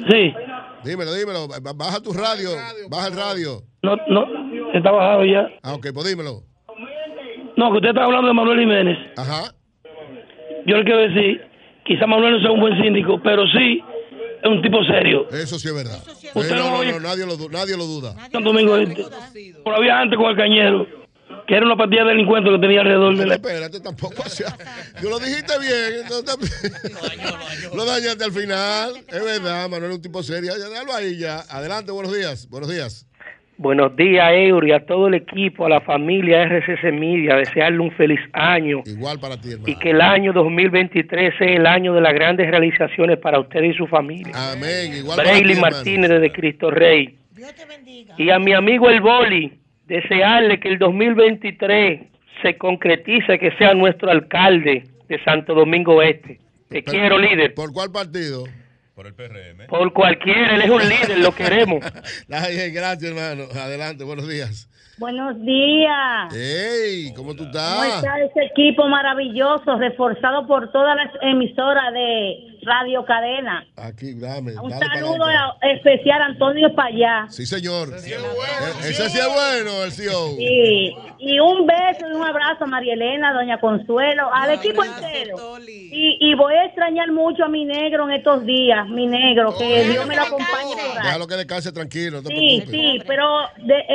Sí, 0.10 0.34
Dímelo, 0.84 1.14
dímelo. 1.14 1.48
Ba- 1.48 1.74
Baja 1.74 2.00
tu 2.02 2.14
radio. 2.14 2.50
Baja 2.90 3.08
el 3.08 3.16
radio. 3.16 3.62
no, 3.82 3.96
no, 4.08 4.72
está 4.74 4.92
bajado 4.92 5.26
ya. 5.26 5.48
Ah, 5.64 5.74
ok, 5.74 5.88
pues 5.94 6.06
dímelo. 6.08 6.42
No, 7.58 7.72
que 7.72 7.78
usted 7.78 7.90
está 7.90 8.04
hablando 8.04 8.28
de 8.28 8.34
Manuel 8.34 8.60
Jiménez. 8.60 8.98
Ajá. 9.18 9.54
Yo 10.66 10.78
le 10.78 10.84
quiero 10.84 11.00
decir, 11.00 11.42
quizá 11.86 12.06
Manuel 12.08 12.34
no 12.34 12.40
sea 12.42 12.52
un 12.52 12.60
buen 12.60 12.82
síndico, 12.82 13.22
pero 13.24 13.44
sí 13.48 13.82
es 14.44 14.50
un 14.50 14.62
tipo 14.62 14.84
serio. 14.84 15.28
Eso 15.32 15.58
sí 15.60 15.68
es 15.68 15.74
verdad. 15.76 16.00
Usted 16.34 16.52
Eh, 16.56 16.60
no, 16.60 16.84
no 16.84 16.92
no, 16.92 17.00
nadie 17.00 17.26
lo, 17.26 17.38
nadie 17.50 17.78
lo 17.78 17.86
duda. 17.86 18.16
San 18.32 18.44
Domingo 18.44 18.76
Este. 18.78 19.06
Todavía 19.64 20.00
antes 20.00 20.18
con 20.18 20.30
el 20.32 20.36
cañero, 20.38 20.86
que 21.48 21.56
era 21.56 21.66
una 21.66 21.78
partida 21.78 22.04
de 22.04 22.10
delincuentes 22.10 22.52
que 22.52 22.60
tenía 22.60 22.82
alrededor 22.82 23.16
de 23.18 23.26
la... 23.26 23.36
Espérate, 23.36 23.80
tampoco. 23.80 24.22
o 24.26 24.30
sea, 24.30 24.56
tú 25.02 25.10
lo 25.10 25.20
dijiste 25.20 25.54
bien. 25.60 26.02
entonces- 26.04 27.72
lo 27.76 27.86
dañaste 27.86 28.24
al 28.24 28.32
final. 28.32 28.92
Es 29.08 29.24
verdad, 29.24 29.70
Manuel 29.70 29.92
es 29.92 29.96
un 29.98 30.02
tipo 30.02 30.22
serio. 30.24 30.52
Ya, 30.58 30.68
déjalo 30.70 30.94
ahí 30.94 31.18
ya. 31.18 31.40
Adelante, 31.50 31.92
buenos 31.92 32.14
días. 32.16 32.50
Buenos 32.50 32.70
días. 32.70 33.08
Buenos 33.58 33.96
días, 33.96 34.32
Eury, 34.34 34.74
a 34.74 34.86
todo 34.86 35.08
el 35.08 35.14
equipo, 35.14 35.66
a 35.66 35.70
la 35.70 35.80
familia 35.80 36.44
RCC 36.44 36.92
Media, 36.92 37.36
desearle 37.38 37.80
un 37.80 37.92
feliz 37.92 38.20
año 38.34 38.82
Igual 38.86 39.18
para 39.20 39.40
ti, 39.40 39.52
hermano. 39.54 39.72
y 39.72 39.76
que 39.80 39.92
el 39.92 40.02
año 40.02 40.34
2023 40.34 41.34
sea 41.38 41.48
el 41.48 41.66
año 41.66 41.94
de 41.94 42.02
las 42.02 42.14
grandes 42.14 42.50
realizaciones 42.52 43.18
para 43.20 43.40
usted 43.40 43.64
y 43.64 43.74
su 43.74 43.88
familia. 43.88 44.34
Amén. 44.52 44.94
Igual 44.98 45.16
para 45.16 45.30
ti, 45.30 45.36
Brayley 45.36 45.56
hermano. 45.56 45.76
Martínez 45.76 46.10
desde 46.10 46.32
Cristo 46.34 46.70
Rey. 46.70 47.18
Y 48.18 48.30
a 48.30 48.40
mi 48.40 48.54
amigo 48.54 48.90
el 48.90 49.00
Boli, 49.00 49.54
desearle 49.88 50.60
que 50.60 50.68
el 50.68 50.78
2023 50.78 52.02
se 52.42 52.58
concretice, 52.58 53.40
que 53.40 53.52
sea 53.52 53.74
nuestro 53.74 54.12
alcalde 54.12 54.84
de 55.08 55.24
Santo 55.24 55.54
Domingo 55.54 56.02
Este. 56.02 56.40
Te 56.68 56.84
quiero, 56.84 57.18
líder. 57.18 57.54
¿Por 57.54 57.72
cuál 57.72 57.92
partido? 57.92 58.44
Por 58.96 59.08
el 59.08 59.14
PRM. 59.14 59.68
Por 59.68 59.92
cualquiera, 59.92 60.56
él 60.56 60.62
es 60.62 60.70
un 60.70 60.88
líder, 60.88 61.20
lo 61.20 61.36
queremos. 61.36 61.84
Ay, 62.32 62.72
gracias, 62.72 63.12
hermano. 63.12 63.44
Adelante, 63.54 64.06
buenos 64.06 64.26
días. 64.26 64.70
Buenos 64.98 65.38
días. 65.42 66.34
Hey, 66.34 67.12
¿cómo 67.14 67.36
tú 67.36 67.44
¿Cómo 67.44 67.84
estás? 67.84 67.98
está 67.98 68.20
ese 68.22 68.46
equipo 68.46 68.88
maravilloso, 68.88 69.78
reforzado 69.78 70.48
por 70.48 70.72
todas 70.72 70.96
las 70.96 71.12
emisoras 71.22 71.92
de 71.92 72.55
Radio 72.66 73.06
Cadena? 73.06 73.66
Aquí, 73.78 74.14
dame. 74.16 74.54
Un 74.60 74.70
dale 74.70 74.86
saludo 74.88 75.26
especial 75.62 76.22
a 76.22 76.26
Antonio 76.26 76.74
Payá. 76.76 77.26
Sí, 77.30 77.46
señor. 77.46 77.90
Ese 77.96 79.10
sí 79.10 79.20
es 79.20 79.28
bueno, 79.34 79.84
el 79.84 79.92
CEO. 79.92 80.30
Sí, 80.38 80.96
y 81.20 81.40
un 81.40 81.66
beso 81.66 82.08
y 82.12 82.16
un 82.16 82.24
abrazo 82.24 82.64
a 82.64 82.68
María 82.68 82.94
Elena, 82.94 83.34
Doña 83.34 83.60
Consuelo, 83.60 84.34
al 84.34 84.52
equipo 84.52 84.84
entero. 84.84 85.38
Y, 85.68 86.18
y 86.20 86.36
voy 86.36 86.54
a 86.56 86.66
extrañar 86.66 87.12
mucho 87.12 87.46
a 87.46 87.48
mi 87.48 87.66
negro 87.66 88.10
en 88.10 88.16
estos 88.16 88.46
días, 88.46 88.88
mi 88.90 89.08
negro, 89.08 89.54
que 89.58 89.84
Dios 89.86 90.06
me 90.06 90.16
lo 90.16 90.24
acompañe. 90.24 90.76
Déjalo 91.04 91.28
que 91.28 91.36
descanse 91.36 91.72
tranquilo, 91.72 92.22
no 92.22 92.30
Sí, 92.30 92.36
preocupes. 92.66 92.70
sí, 92.70 93.00
pero 93.08 93.28
de- 93.64 93.86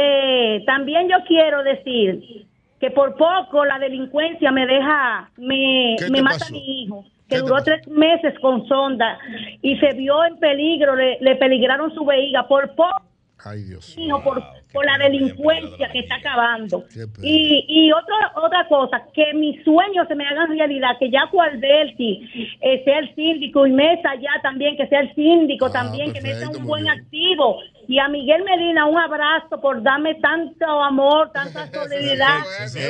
eh, 0.57 0.63
también 0.67 1.09
yo 1.09 1.17
quiero 1.27 1.63
decir 1.63 2.47
que 2.81 2.91
por 2.91 3.15
poco 3.17 3.65
la 3.67 3.79
delincuencia 3.79 4.51
me 4.51 4.67
deja, 4.67 5.31
me, 5.37 5.97
¿Qué 5.99 6.09
me 6.11 6.19
te 6.19 6.23
mata 6.23 6.39
pasó? 6.39 6.47
a 6.55 6.57
mi 6.57 6.83
hijo, 6.83 7.05
que 7.31 7.39
duró 7.39 7.63
tres 7.63 7.87
meses 7.89 8.39
con 8.41 8.67
sonda 8.67 9.19
y 9.63 9.79
se 9.79 9.95
vio 9.95 10.25
en 10.25 10.37
peligro, 10.39 10.97
le, 10.97 11.19
le 11.21 11.37
peligraron 11.37 11.95
su 11.95 12.05
vejiga 12.05 12.47
por 12.49 12.75
poco. 12.75 13.03
Ay, 13.39 13.63
Dios. 13.63 13.97
hijo, 13.97 14.23
por, 14.23 14.43
por 14.73 14.85
la 14.85 14.99
delincuencia 14.99 15.91
que 15.91 16.01
está 16.01 16.17
acabando. 16.17 16.85
Y, 17.23 17.65
y 17.69 17.93
otra 17.93 18.33
otra 18.37 18.67
cosa, 18.69 19.03
que 19.13 19.33
mis 19.35 19.63
sueños 19.65 20.07
se 20.09 20.15
me 20.15 20.27
hagan 20.27 20.57
realidad, 20.57 20.97
que 20.99 21.11
ya 21.11 21.29
Alberti 21.41 22.57
eh, 22.61 22.83
sea 22.85 22.99
el 22.99 23.15
síndico 23.15 23.67
y 23.67 23.73
Mesa 23.73 24.15
ya 24.21 24.41
también, 24.43 24.77
que 24.77 24.87
sea 24.89 25.01
el 25.01 25.15
síndico 25.15 25.71
también, 25.71 26.13
que 26.13 26.21
meta 26.21 26.49
un 26.51 26.65
buen 26.65 26.89
activo 26.89 27.59
Y 27.89 27.99
a 27.99 28.09
Miguel 28.09 28.45
Medina 28.45 28.87
un 28.87 28.99
abrazo 28.99 29.61
por 29.61 29.83
darme 29.83 30.15
tanto 30.17 30.65
amor, 30.83 31.31
tanta 31.33 31.67
solidaridad 31.73 32.39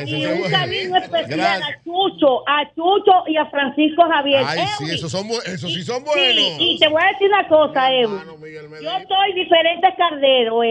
y 0.06 0.26
un 0.26 0.50
cariño 0.50 0.96
especial 0.96 1.62
a 1.62 1.82
Chucho, 1.84 2.48
a 2.48 2.64
Chucho 2.74 3.24
y 3.28 3.36
a 3.36 3.46
Francisco 3.46 4.02
Javier. 4.02 4.42
Ay, 4.46 4.66
sí, 4.78 4.84
esos 4.90 5.10
son, 5.10 5.26
esos 5.46 5.72
sí 5.72 5.82
son 5.82 5.98
Sí, 6.00 6.04
buenos. 6.04 6.56
y 6.58 6.78
te 6.78 6.88
voy 6.88 7.02
a 7.02 7.06
decir 7.12 7.28
una 7.28 7.48
cosa, 7.48 7.92
Eury. 7.92 8.24
Yo 8.82 8.90
soy 9.08 9.32
diferente 9.34 9.88
Cardero, 9.96 10.62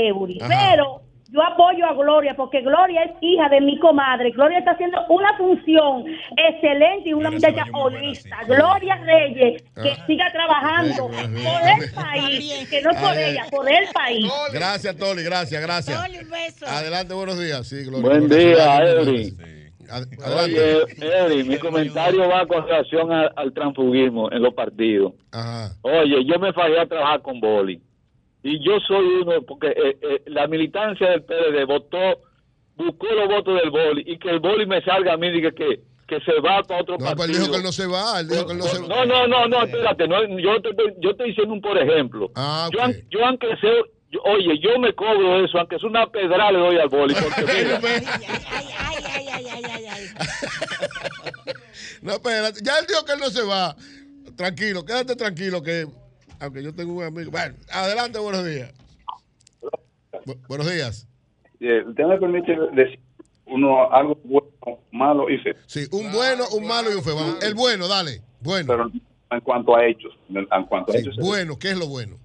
Ajá. 0.42 0.48
pero 0.72 0.99
yo 1.32 1.42
apoyo 1.44 1.86
a 1.86 1.94
Gloria 1.94 2.34
porque 2.36 2.62
Gloria 2.62 3.04
es 3.04 3.12
hija 3.22 3.50
de 3.50 3.62
mi 3.62 3.78
comadre. 3.80 4.32
Gloria 4.32 4.60
está 4.60 4.72
haciendo 4.72 4.98
una 5.10 5.36
función 5.38 6.06
excelente 6.38 7.10
y 7.10 7.14
una 7.14 7.30
muchacha 7.32 7.66
honesta. 7.74 8.38
Gloria 8.48 8.96
Reyes, 9.04 9.62
que 9.76 9.90
Ah. 9.92 10.06
siga 10.08 10.32
trabajando 10.32 11.08
por 11.08 11.14
el 11.84 11.92
país, 11.94 12.68
que 12.70 12.82
no 12.82 12.90
por 12.92 13.18
ella, 13.18 13.46
por 13.52 13.70
el 13.70 13.88
país. 13.94 14.32
Gracias, 14.54 14.96
Toli, 14.98 15.24
gracias, 15.24 15.62
gracias. 15.62 16.00
Adelante, 16.68 17.14
buenos 17.14 17.40
días. 17.40 17.68
Sí, 17.68 17.84
Gloria. 17.86 18.02
Buen 18.10 18.28
Buenos 18.28 18.38
día, 18.38 18.82
días. 18.82 19.08
Edwin. 19.08 19.38
Oye. 20.44 20.84
Edwin, 21.02 21.48
mi 21.48 21.58
comentario 21.58 22.30
va 22.30 22.46
con 22.46 22.64
relación 22.68 23.12
al, 23.12 23.32
al 23.36 23.54
transfugismo 23.54 24.32
en 24.32 24.42
los 24.44 24.54
partidos. 24.54 25.14
Ajá. 25.32 25.70
Oye, 25.82 26.24
yo 26.26 26.38
me 26.40 26.54
fallé 26.54 26.80
a 26.80 26.86
trabajar 26.86 27.22
con 27.22 27.40
Boli. 27.40 27.82
Y 28.44 28.64
yo 28.66 28.80
soy 28.88 29.06
uno, 29.22 29.42
porque 29.48 29.68
eh, 29.68 29.98
eh, 30.02 30.22
la 30.28 30.48
militancia 30.48 31.10
del 31.10 31.24
PLD 31.24 31.66
votó, 31.66 32.22
buscó 32.76 33.08
los 33.14 33.28
votos 33.28 33.60
del 33.62 33.70
Boli 33.70 34.04
y 34.06 34.18
que 34.18 34.30
el 34.30 34.40
Boli 34.40 34.66
me 34.66 34.82
salga 34.82 35.14
a 35.14 35.18
mí 35.18 35.28
y 35.28 35.32
diga 35.34 35.52
que, 35.52 35.82
que 36.08 36.20
se 36.22 36.40
va 36.40 36.64
para 36.64 36.82
otro 36.82 36.98
No, 36.98 37.06
partido. 37.06 37.16
pues 37.18 37.30
él 37.30 37.36
dijo 37.38 37.52
que 37.52 37.58
él 37.58 37.64
no 37.64 37.72
se 37.74 37.86
va. 37.88 38.20
Él 38.22 38.28
dijo 38.30 38.46
que 38.46 38.52
él 38.54 38.58
no 38.60 38.64
se 38.66 38.80
va. 38.82 38.88
No, 38.88 39.06
no, 39.06 39.28
no, 39.28 39.48
no, 39.48 39.64
espérate, 39.64 40.08
no, 40.08 40.40
yo, 40.40 40.62
te, 40.62 40.70
estoy- 40.70 40.94
yo 41.02 41.10
estoy 41.12 41.28
diciendo 41.30 41.54
un 41.54 41.62
por 41.62 41.78
ejemplo. 41.78 42.32
Ah, 42.36 42.70
yo, 42.72 42.80
yo 43.10 43.26
aunque 43.26 43.48
sea, 43.58 43.74
yo- 44.12 44.22
oye, 44.24 44.58
yo 44.60 44.80
me 44.80 44.94
cobro 44.94 45.44
eso, 45.44 45.60
aunque 45.60 45.76
es 45.76 45.84
una 45.84 46.08
pedra 46.08 46.50
le 46.52 46.60
doy 46.60 46.78
al 46.78 46.88
boli, 46.90 47.14
porque 47.16 47.42
mira, 47.42 47.80
No, 52.02 52.14
espérate. 52.14 52.60
Ya 52.64 52.80
él 52.80 52.86
dijo 52.88 53.04
que 53.06 53.12
él 53.14 53.20
no 53.20 53.30
se 53.30 53.44
va. 53.44 53.76
Tranquilo, 54.38 54.86
quédate 54.86 55.16
tranquilo 55.18 55.62
que. 55.62 55.86
Aunque 56.40 56.64
yo 56.64 56.74
tengo 56.74 56.94
un 56.94 57.04
amigo. 57.04 57.32
Bueno, 57.32 57.56
adelante, 57.72 58.20
buenos 58.20 58.46
días. 58.46 58.74
Bu- 60.26 60.38
buenos 60.48 60.72
días. 60.72 61.08
Eh, 61.60 61.84
usted 61.88 62.04
me 62.06 62.18
permite 62.18 62.56
decir 62.74 63.00
uno 63.46 63.92
algo 63.92 64.18
bueno, 64.24 64.80
malo 64.92 65.30
y 65.30 65.38
feo. 65.40 65.56
Sí, 65.66 65.86
un 65.92 66.12
bueno, 66.12 66.46
un 66.54 66.66
malo 66.68 66.92
y 66.92 66.96
un 66.96 67.04
feo. 67.04 67.16
Vamos, 67.16 67.44
El 67.44 67.56
bueno, 67.56 67.88
dale. 67.88 68.22
Bueno. 68.42 68.68
Pero 68.68 68.92
en 69.32 69.40
cuanto 69.42 69.76
a 69.76 69.86
hechos, 69.86 70.14
en 70.30 70.66
cuanto 70.66 70.92
a 70.92 70.96
Sí, 70.96 71.02
hechos, 71.02 71.18
bueno, 71.18 71.58
¿qué 71.60 71.72
es 71.72 71.78
lo 71.78 71.88
bueno? 71.88 72.18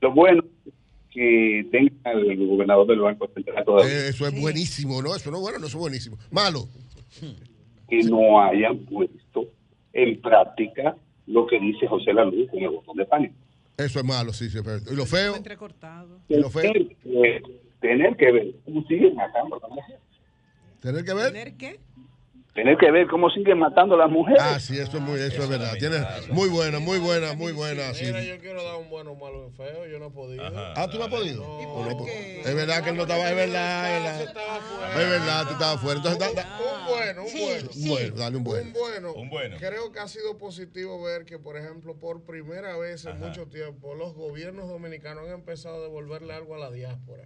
lo 0.00 0.12
bueno 0.12 0.42
es 0.66 0.72
que 1.12 1.64
tenga 1.70 2.10
el 2.12 2.48
gobernador 2.48 2.86
del 2.88 3.00
Banco 3.00 3.28
Central 3.34 3.64
todavía 3.64 3.92
Eh, 3.92 4.08
eso 4.08 4.26
es 4.26 4.40
buenísimo, 4.40 5.00
¿no? 5.02 5.14
Eso 5.14 5.30
no 5.30 5.36
es 5.36 5.42
bueno, 5.42 5.58
no 5.60 5.66
es 5.66 5.74
buenísimo. 5.74 6.16
Malo. 6.30 6.68
que 7.88 8.02
no 8.04 8.42
hayan 8.42 8.78
puesto 8.86 9.44
en 9.92 10.20
práctica 10.20 10.96
lo 11.26 11.46
que 11.46 11.58
dice 11.60 11.86
José 11.86 12.12
Laluz 12.12 12.50
con 12.50 12.60
el 12.60 12.70
botón 12.70 12.96
de 12.96 13.04
pánico. 13.06 13.34
Eso 13.76 13.98
es 14.00 14.04
malo, 14.04 14.32
sí, 14.32 14.50
sí. 14.50 14.58
pero- 14.64 14.78
¿Y 14.90 14.96
lo 14.96 15.06
feo? 15.06 15.34
Entrecortado. 15.36 16.18
¿Y 16.28 16.36
lo 16.36 16.50
feo? 16.50 16.72
Tener 16.72 16.88
que, 16.96 17.42
tener 17.80 18.16
que 18.16 18.32
ver 18.32 18.54
cómo 18.64 18.82
siguen 18.86 19.14
matando 19.14 19.56
a. 19.56 20.80
¿Tener 20.80 21.04
que 21.04 21.14
ver? 21.14 21.32
¿Tener 21.32 21.56
qué? 21.56 21.80
Tener 22.54 22.76
que 22.76 22.90
ver 22.90 23.06
cómo 23.06 23.30
siguen 23.30 23.58
matando 23.58 23.94
a 23.94 23.98
las 23.98 24.10
mujeres. 24.10 24.42
Ah, 24.44 24.60
sí, 24.60 24.78
eso 24.78 24.98
es, 24.98 25.02
muy, 25.02 25.18
eso 25.18 25.42
es 25.42 25.48
verdad. 25.48 25.72
Tiene 25.78 25.96
muy 26.32 26.50
buena, 26.50 26.80
muy 26.80 26.98
buena, 26.98 27.32
muy 27.32 27.52
buena. 27.52 27.94
Sí. 27.94 28.04
Mira, 28.04 28.22
yo 28.22 28.38
quiero 28.40 28.62
dar 28.62 28.76
un 28.76 28.90
bueno, 28.90 29.12
un 29.12 29.18
malo, 29.20 29.46
un 29.46 29.52
feo. 29.54 29.86
Yo 29.86 29.98
no 29.98 30.08
he 30.08 30.10
podido. 30.10 30.42
Ah, 30.54 30.86
¿tú 30.92 30.98
no 30.98 31.04
has 31.04 31.10
podido? 31.10 31.40
No, 31.42 31.90
no, 31.90 32.06
es 32.06 32.54
verdad 32.54 32.84
que 32.84 32.90
él 32.90 32.96
no 32.96 33.02
estaba, 33.04 33.30
es 33.30 33.36
verdad, 33.36 33.96
es 33.96 34.02
verdad. 34.34 35.00
Es 35.00 35.10
verdad, 35.10 35.46
tú 35.46 35.52
estabas 35.54 35.80
fuera. 35.80 35.96
Entonces, 35.96 36.18
da- 36.34 36.42
da- 36.42 36.58
Un 36.60 36.88
bueno, 36.88 37.22
un 37.24 37.32
bueno. 37.32 37.70
Un 37.74 37.88
bueno, 37.88 38.16
dale 38.16 38.36
un 38.36 38.44
bueno. 38.44 38.66
Un 38.66 38.72
bueno. 38.74 39.12
Un 39.14 39.30
bueno. 39.30 39.56
Creo 39.58 39.90
que 39.90 40.00
ha 40.00 40.08
sido 40.08 40.36
positivo 40.36 41.02
ver 41.02 41.24
que, 41.24 41.38
por 41.38 41.56
ejemplo, 41.56 41.94
por 41.98 42.22
primera 42.26 42.76
vez 42.76 43.06
en 43.06 43.12
Ajá. 43.12 43.26
mucho 43.28 43.46
tiempo, 43.46 43.94
los 43.94 44.12
gobiernos 44.12 44.68
dominicanos 44.68 45.24
han 45.26 45.32
empezado 45.36 45.76
a 45.76 45.80
devolverle 45.80 46.34
algo 46.34 46.54
a 46.54 46.58
la 46.58 46.70
diáspora. 46.70 47.24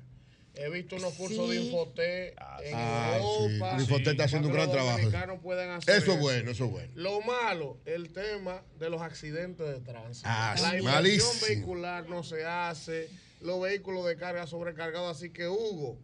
He 0.57 0.71
visto 0.71 0.97
unos 0.97 1.13
cursos 1.15 1.51
de 1.51 1.57
Sí. 1.59 1.67
Infoté 1.67 2.29
en 2.31 2.35
Ah, 2.39 3.19
sí. 3.19 3.23
Europa. 3.23 3.75
El 3.75 3.81
Infoté 3.83 4.11
está 4.13 4.25
haciendo 4.25 4.49
un 4.49 4.55
gran 4.55 4.71
trabajo. 4.71 4.99
hacer 4.99 5.97
Eso 5.97 6.13
es 6.13 6.21
bueno, 6.21 6.51
eso 6.51 6.65
es 6.65 6.71
bueno. 6.71 6.93
Lo 6.95 7.21
malo, 7.21 7.79
el 7.85 8.13
tema 8.13 8.63
de 8.79 8.89
los 8.91 9.03
accidentes 9.03 9.67
de 9.67 9.81
tránsito. 9.81 10.29
Ah, 10.31 10.55
la 10.61 10.71
sí, 10.71 10.77
inversión 10.79 11.31
vehicular 11.49 12.09
no 12.09 12.23
se 12.23 12.45
hace, 12.47 13.11
los 13.41 13.61
vehículos 13.61 14.07
de 14.07 14.17
carga 14.17 14.47
sobrecargados. 14.47 15.17
Así 15.17 15.31
que, 15.31 15.47
Hugo, 15.47 15.99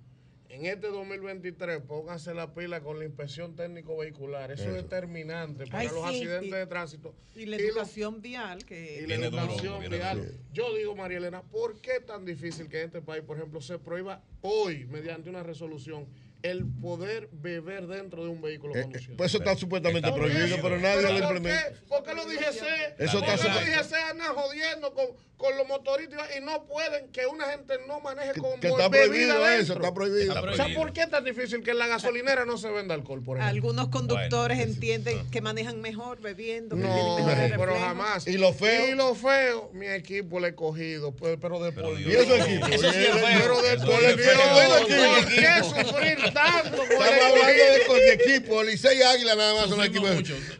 en 0.53 0.66
este 0.66 0.89
2023, 0.89 1.81
pónganse 1.81 2.35
la 2.35 2.53
pila 2.53 2.83
con 2.83 2.99
la 2.99 3.07
inspección 3.07 3.57
técnico 3.57 3.97
vehicular. 3.97 4.51
Eso, 4.53 4.65
Eso. 4.65 4.77
es 4.77 4.83
determinante 4.83 5.66
para 5.66 5.79
Ay, 5.79 5.87
los 5.89 5.97
sí. 6.11 6.16
accidentes 6.16 6.49
Y- 6.49 6.53
de 6.53 6.66
tránsito. 6.66 7.15
Y 7.35 7.47
la 7.47 7.57
Y 7.57 7.61
lo- 7.61 7.65
educación 7.69 8.20
vial, 8.20 8.65
que 8.66 9.01
y 9.03 9.07
la 9.07 9.15
educación 9.15 9.81
vial. 9.89 10.39
Yo 10.53 10.74
digo, 10.77 10.95
María 10.95 11.16
Elena, 11.16 11.43
¿por 11.43 11.81
qué 11.81 11.93
es 11.97 12.05
tan 12.07 12.27
difícil 12.27 12.69
que 12.69 12.81
en 12.81 12.87
este 12.89 13.01
país, 13.01 13.24
por 13.24 13.39
ejemplo, 13.39 13.62
se 13.62 13.79
prohíba 13.79 14.23
hoy, 14.43 14.85
mediante 14.85 15.31
una 15.31 15.43
resolución, 15.43 16.07
el 16.43 16.64
poder 16.81 17.28
beber 17.32 17.86
dentro 17.86 18.24
de 18.24 18.31
un 18.31 18.40
vehículo 18.43 18.74
Eh, 18.77 18.82
conducido? 18.82 19.16
Pues 19.16 19.31
eso 19.31 19.39
está 19.39 19.56
supuestamente 19.56 20.09
¿Por 20.10 20.19
prohibido, 20.20 20.56
pero 20.60 20.78
nadie 20.78 20.97
¿Pero 21.02 21.09
lo 21.19 21.27
por 21.27 21.36
implementa. 21.36 21.69
qué? 21.69 21.77
¿Por 21.89 22.02
qué 22.05 22.14
los 22.14 22.27
DGC? 22.27 22.62
Eso 22.98 23.20
¿Por 23.20 23.28
está 23.28 23.48
qué 23.64 23.77
los 23.77 23.93
andan 23.93 24.35
jodiendo 24.35 24.93
con, 24.94 25.06
con 25.36 25.56
los 25.56 25.66
motoristas 25.69 26.28
y 26.36 26.40
no 26.44 26.64
pueden 26.66 27.09
que 27.12 27.27
una 27.27 27.47
gente 27.47 27.74
no 27.86 28.01
maneje 28.01 28.32
con 28.40 28.59
que 28.60 28.69
está 28.69 28.89
bebida 28.89 29.06
prohibido 29.09 29.35
dentro? 29.44 29.60
eso, 29.62 29.73
está 29.74 29.94
prohibido. 29.94 30.35
Está 30.35 30.40
O 30.51 30.55
sea. 30.55 30.74
¿por 30.77 30.93
qué 30.93 31.01
es 31.02 31.10
tan 31.10 31.24
difícil 31.24 31.62
que 31.62 31.70
en 31.73 31.78
la 31.78 31.86
gasolinera 31.86 32.44
no 32.44 32.56
se 32.59 32.70
venda 32.70 32.94
alcohol, 32.94 33.23
por 33.23 33.36
ejemplo? 33.39 33.55
Algunos 33.56 33.89
conductores 33.89 34.59
entienden 34.59 35.31
que 35.31 35.40
manejan 35.40 35.81
mejor 35.81 36.20
bebiendo. 36.20 36.74
que 36.77 36.82
tienen 36.82 36.98
No, 37.06 37.16
mejores 37.24 37.52
pero 37.56 37.78
jamás. 37.78 38.27
¿Y 38.27 38.36
lo 38.36 38.52
feo? 38.52 38.89
Y 38.89 38.94
lo 38.94 39.14
feo, 39.14 39.70
mi 39.74 39.86
equipo 39.86 40.40
le 40.40 40.48
he 40.48 40.55
cogido, 40.55 41.12
pues, 41.12 41.39
pero 41.40 41.60
de 41.62 41.73
por 41.73 41.98
¿Y 42.01 42.12
ese 42.12 42.36
equipo? 42.36 42.66
Eso 42.66 42.93
sí 42.93 42.98
¿Y 42.98 43.02
es 43.02 43.09
ese- 43.09 43.12
feo. 43.12 43.39
Pero 43.43 43.62
de 43.62 43.74
Eso 43.74 43.86
por 43.86 44.01
Dios. 44.01 45.24
¿por 45.24 45.28
qué 45.28 45.62
sufrir 45.93 46.32
tanto 46.33 46.77
con 46.77 46.91
Estamos 46.93 47.09
hablando 47.11 47.47
de, 47.47 48.05
de 48.05 48.13
equipo. 48.15 48.63
Licey 48.63 48.99
y 48.99 49.03
Águila 49.03 49.35
nada 49.35 49.55
más 49.55 49.69
son 49.69 49.79
los 49.79 49.87
equipos. 49.87 50.11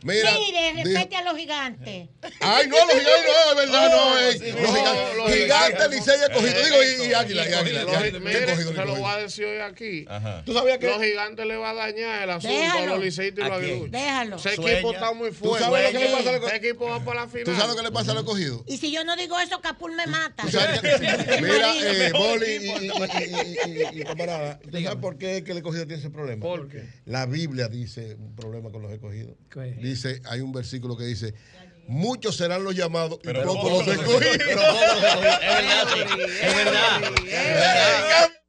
Mira, 0.03 0.33
Mire, 0.33 0.73
respete 0.83 1.17
a 1.17 1.23
los 1.23 1.37
gigantes. 1.37 2.09
Ay, 2.41 2.67
no, 2.69 2.77
los 2.79 2.89
gigantes 2.89 3.27
no, 3.27 3.51
es 3.51 3.57
verdad, 3.57 3.91
no. 3.91 4.19
eh. 4.19 4.53
Los 4.53 4.63
no, 4.63 4.75
gigantes, 4.77 5.17
los 5.17 5.33
gigantes. 5.33 5.91
Licey 5.91 6.15
y 6.29 6.33
cogido. 6.35 6.65
Digo, 6.65 6.83
y, 7.09 7.13
Águila, 7.15 7.49
y 7.49 7.53
Águila. 7.53 7.83
Los- 7.85 8.21
mire, 8.21 8.41
¿Qué 8.41 8.53
cogido, 8.53 8.75
se 8.75 8.85
lo 8.85 8.95
voy 8.97 9.11
a 9.11 9.17
decir 9.19 9.45
hoy 9.45 9.59
aquí. 9.61 10.07
¿Tú 10.45 10.53
sabías 10.55 10.79
que- 10.79 10.87
Los 10.89 11.03
gigantes 11.03 11.47
le 11.47 11.57
va 11.57 11.71
a 11.71 11.75
dañar 11.75 12.23
el 12.25 12.31
asunto 12.31 12.57
a 12.57 12.61
Déjalo. 12.61 12.87
los 12.97 13.05
liceístas 13.05 13.45
y 13.45 13.49
los 13.49 13.53
¿A 13.53 13.61
aguiluchos. 13.61 13.91
Déjalo. 13.91 14.37
Ese 14.37 14.55
equipo 14.55 14.93
está 14.93 15.13
muy 15.13 15.31
¿Tú 15.31 15.35
fuerte. 15.37 15.65
sabes 15.65 15.93
lo 15.93 15.99
que 16.01 16.05
le 16.09 16.13
pasa 16.17 16.31
al 16.31 16.43
Ese 16.45 16.57
equipo 16.57 16.85
va 16.89 17.05
para 17.05 17.21
la 17.23 17.29
final. 17.29 17.45
¿Tú 17.45 17.53
sabes 17.55 17.69
lo 17.69 17.77
que 17.77 17.83
le 17.83 17.93
pasa 17.93 18.13
al 18.13 18.25
cogido? 18.25 18.65
Y 18.67 18.79
si 18.79 18.91
yo 18.93 19.05
no 19.05 19.17
digo 19.17 19.39
eso, 19.39 19.61
Capul 19.61 19.93
me 19.95 20.07
mata. 20.07 20.45
Mira, 21.41 21.75
eh, 21.77 22.13
Boli 22.13 22.47
y, 22.47 22.71
y, 22.71 23.99
y, 23.99 24.01
y, 24.01 24.05
camarada, 24.05 24.59
¿tú 24.61 24.71
sabes 24.83 24.97
por 25.01 25.19
qué 25.19 25.39
es 25.39 25.43
que 25.43 25.53
el 25.53 25.62
escogido 25.63 25.87
tiene 25.87 26.01
ese 26.01 26.11
problema? 26.11 26.43
¿Por 26.43 26.69
qué? 26.69 26.85
La 27.07 27.27
Biblia 27.27 27.69
dice 27.69 28.17
un 28.19 28.35
problema 28.37 28.71
con 28.71 28.83
los 28.83 28.93
escogidos. 28.93 29.37
Dice, 29.81 30.21
hay 30.29 30.41
un 30.41 30.53
versículo 30.53 30.97
que 30.97 31.05
dice, 31.05 31.35
muchos 31.89 32.37
serán 32.37 32.65
los 32.65 32.75
llamados 32.75 33.19
y 33.23 33.33
pocos 33.45 33.87
los 33.87 33.89
escogidos. 33.89 34.37
Es 36.43 36.57
verdad. 36.57 37.13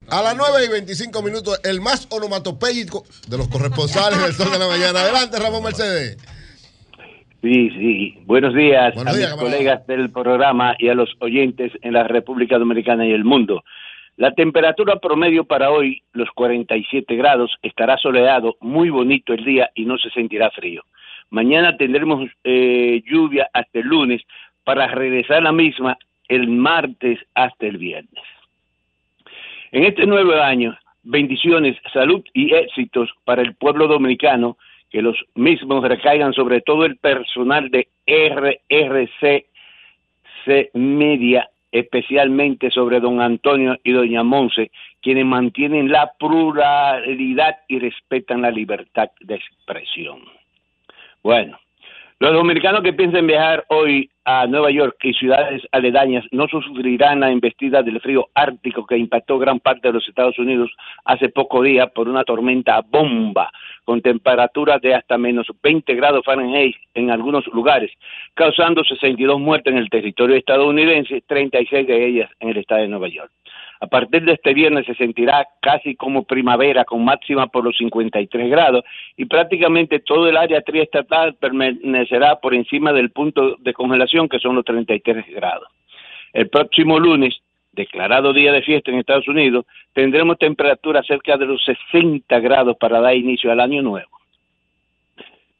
A 0.10 0.22
las 0.22 0.35
9 0.35 0.65
y 0.65 0.69
25 0.69 1.22
minutos, 1.23 1.60
el 1.64 1.80
más 1.81 2.07
onomatopéyico 2.11 3.06
de 3.27 3.38
los 3.38 3.48
corresponsales 3.48 4.22
del 4.22 4.34
Sol 4.34 4.52
de 4.52 4.60
la 4.60 4.68
Mañana. 4.68 4.99
Adelante, 4.99 5.40
Ramón 5.40 5.64
Mercedes. 5.64 6.18
Sí, 7.41 7.69
sí. 7.72 8.18
Buenos 8.26 8.53
días 8.53 8.94
Buenos 8.95 9.14
a 9.14 9.18
días, 9.18 9.31
mis 9.31 9.38
camarada. 9.38 9.57
colegas 9.57 9.88
del 9.88 10.10
programa 10.11 10.76
y 10.80 10.90
a 10.90 10.94
los 10.94 11.10
oyentes 11.19 11.72
en 11.81 11.94
la 11.94 12.03
República 12.07 12.57
Dominicana 12.57 13.06
y 13.06 13.11
el 13.11 13.23
mundo. 13.26 13.64
La 14.18 14.31
temperatura 14.31 14.98
promedio 14.98 15.44
para 15.44 15.72
hoy, 15.72 16.03
los 16.14 16.30
47 16.31 17.15
grados, 17.15 17.57
estará 17.64 17.98
soleado, 17.98 18.57
muy 18.60 18.90
bonito 18.90 19.34
el 19.34 19.44
día 19.44 19.72
y 19.73 19.85
no 19.85 19.98
se 19.98 20.11
sentirá 20.11 20.52
frío. 20.52 20.84
Mañana 21.31 21.76
tendremos 21.77 22.30
eh, 22.44 23.02
lluvia 23.06 23.49
hasta 23.53 23.80
el 23.80 23.88
lunes 23.88 24.22
para 24.64 24.88
regresar 24.88 25.41
la 25.41 25.52
misma 25.52 25.98
el 26.27 26.48
martes 26.48 27.19
hasta 27.34 27.65
el 27.65 27.77
viernes. 27.77 28.23
En 29.72 29.84
este 29.84 30.06
nuevo 30.06 30.34
año, 30.34 30.77
bendiciones, 31.02 31.76
salud 31.91 32.23
y 32.34 32.53
éxitos 32.53 33.10
para 33.26 33.41
el 33.41 33.56
pueblo 33.56 33.88
dominicano, 33.88 34.57
que 34.91 35.02
los 35.02 35.18
mismos 35.34 35.84
recaigan 35.84 36.34
sobre 36.34 36.61
todo 36.61 36.85
el 36.85 36.98
personal 36.98 37.69
de 37.72 37.88
RRC 38.06 39.48
C 40.45 40.69
Media, 40.73 41.49
especialmente 41.74 42.70
sobre 42.70 43.00
don 43.00 43.20
Antonio 43.20 43.78
y 43.84 43.91
doña 43.91 44.24
Monse, 44.24 44.72
quienes 45.02 45.26
mantienen 45.26 45.91
la 45.91 46.14
pluralidad 46.20 47.58
y 47.68 47.80
respetan 47.80 48.44
la 48.44 48.52
libertad 48.52 49.10
de 49.20 49.36
expresión. 49.36 50.20
Bueno, 51.24 51.60
Los 52.24 52.32
dominicanos 52.32 52.84
que 52.84 52.94
piensen 52.94 53.28
viajar 53.28 53.66
hoy 53.68 54.10
a 54.24 54.48
Nueva 54.48 54.72
York 54.72 54.95
y 55.04 55.14
ciudades 55.14 55.62
aledañas 55.74 56.24
no 56.32 56.48
sufrirán 56.48 57.20
la 57.20 57.30
embestida 57.30 57.84
del 57.84 58.00
frío 58.00 58.30
ártico 58.34 58.86
que 58.86 58.98
impactó 58.98 59.38
gran 59.38 59.60
parte 59.60 59.90
de 59.90 59.95
los 59.95 60.08
Estados 60.08 60.40
Unidos 60.40 60.72
hace 61.04 61.28
poco 61.28 61.62
días 61.62 61.91
por 61.91 62.08
una 62.08 62.24
tormenta 62.24 62.80
bomba 62.80 63.52
con 63.84 64.02
temperaturas 64.02 64.80
de 64.82 64.95
hasta 64.95 65.18
menos 65.18 65.48
20 65.62 65.94
grados 65.95 66.24
Fahrenheit 66.24 66.78
en 66.94 67.12
algunos 67.12 67.45
lugares, 67.48 67.91
causando 68.36 68.86
62 68.86 69.38
muertes 69.41 69.74
en 69.74 69.80
el 69.80 69.90
territorio 69.90 70.38
estadounidense, 70.38 71.26
36 71.28 71.86
de 71.86 72.08
ellas 72.08 72.32
en 72.40 72.48
el 72.52 72.56
estado 72.56 72.84
de 72.84 72.88
Nueva 72.88 73.10
York. 73.10 73.32
A 73.84 73.88
partir 73.88 74.23
de 74.23 74.31
este 74.31 74.53
viernes 74.53 74.85
se 74.85 74.95
sentirá 74.95 75.45
casi 75.60 75.93
como 75.97 76.23
primavera, 76.23 76.85
con 76.85 77.03
máxima 77.03 77.47
por 77.47 77.65
los 77.65 77.76
53 77.76 78.49
grados, 78.49 78.85
y 79.18 79.26
prácticamente 79.26 79.99
todo 79.99 80.30
el 80.30 80.38
área 80.38 80.61
triestatal 80.61 81.35
permanecerá 81.35 82.38
por 82.38 82.53
encima 82.53 82.93
del 82.93 83.11
punto 83.11 83.57
de 83.60 83.73
congelación, 83.73 84.30
que 84.30 84.39
son 84.39 84.55
los 84.55 84.64
33 84.64 85.26
grados. 85.35 85.68
El 86.31 86.47
próximo 86.47 86.97
lunes, 86.97 87.41
declarado 87.73 88.31
día 88.31 88.53
de 88.53 88.61
fiesta 88.61 88.89
en 88.89 88.99
Estados 88.99 89.27
Unidos, 89.27 89.65
tendremos 89.91 90.38
temperaturas 90.38 91.05
cerca 91.05 91.35
de 91.35 91.45
los 91.45 91.61
60 91.65 92.39
grados 92.39 92.77
para 92.77 93.01
dar 93.01 93.14
inicio 93.14 93.51
al 93.51 93.60
año 93.60 93.81
nuevo. 93.81 94.18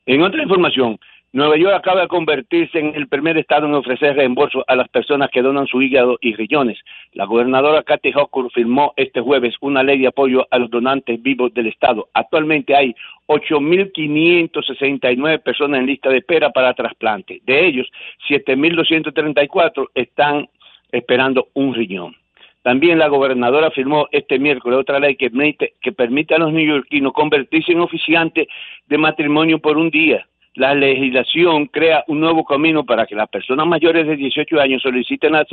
En 0.06 0.22
otra 0.22 0.44
información, 0.44 0.98
Nueva 1.36 1.58
York 1.58 1.74
acaba 1.74 2.02
de 2.02 2.08
convertirse 2.08 2.78
en 2.78 2.94
el 2.94 3.08
primer 3.08 3.40
estado 3.40 3.66
en 3.66 3.74
ofrecer 3.74 4.16
reembolso 4.16 4.64
a 4.68 4.76
las 4.76 4.88
personas 4.90 5.32
que 5.32 5.42
donan 5.42 5.66
su 5.66 5.82
hígado 5.82 6.20
y 6.22 6.36
riñones. 6.36 6.78
La 7.14 7.26
gobernadora 7.26 7.82
Kathy 7.82 8.14
Hochul 8.14 8.52
firmó 8.52 8.94
este 8.98 9.20
jueves 9.20 9.56
una 9.60 9.82
ley 9.82 9.98
de 9.98 10.06
apoyo 10.06 10.46
a 10.52 10.60
los 10.60 10.70
donantes 10.70 11.20
vivos 11.24 11.52
del 11.56 11.66
estado. 11.66 12.08
Actualmente 12.14 12.76
hay 12.76 12.94
8.569 13.26 15.42
personas 15.42 15.80
en 15.80 15.88
lista 15.88 16.12
de 16.12 16.18
espera 16.18 16.52
para 16.52 16.76
trasplante. 16.76 17.42
De 17.48 17.66
ellos, 17.66 17.90
7.234 18.30 19.88
están 19.96 20.48
esperando 20.92 21.48
un 21.56 21.74
riñón. 21.74 22.16
También 22.62 23.00
la 23.00 23.08
gobernadora 23.08 23.72
firmó 23.72 24.08
este 24.12 24.38
miércoles 24.38 24.78
otra 24.78 25.00
ley 25.00 25.16
que 25.16 25.32
permite, 25.32 25.74
que 25.82 25.94
permite 25.94 26.36
a 26.36 26.38
los 26.38 26.54
neoyorquinos 26.54 27.12
convertirse 27.12 27.72
en 27.72 27.80
oficiantes 27.80 28.48
de 28.86 28.98
matrimonio 29.00 29.58
por 29.58 29.80
un 29.80 29.90
día 29.90 30.28
la 30.56 30.76
legislación 30.76 31.66
crea 31.68 32.04
un 32.08 32.20
nuevo 32.20 32.46
camino 32.46 32.86
para 32.86 33.06
que 33.06 33.16
las 33.16 33.30
personas 33.30 33.66
mayores 33.66 34.06
de 34.06 34.16
18 34.16 34.60
años 34.60 34.82
soliciten 34.82 35.34
la, 35.34 35.46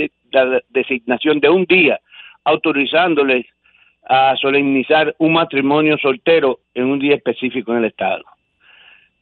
designación 0.68 1.40
de 1.40 1.48
un 1.48 1.64
día, 1.64 2.00
autorizándoles 2.44 3.46
a 4.06 4.36
solemnizar 4.36 5.14
un 5.18 5.34
matrimonio 5.34 5.96
soltero 5.98 6.60
en 6.74 6.86
un 6.86 6.98
día 6.98 7.14
específico 7.14 7.72
en 7.72 7.78
el 7.78 7.84
Estado. 7.86 8.24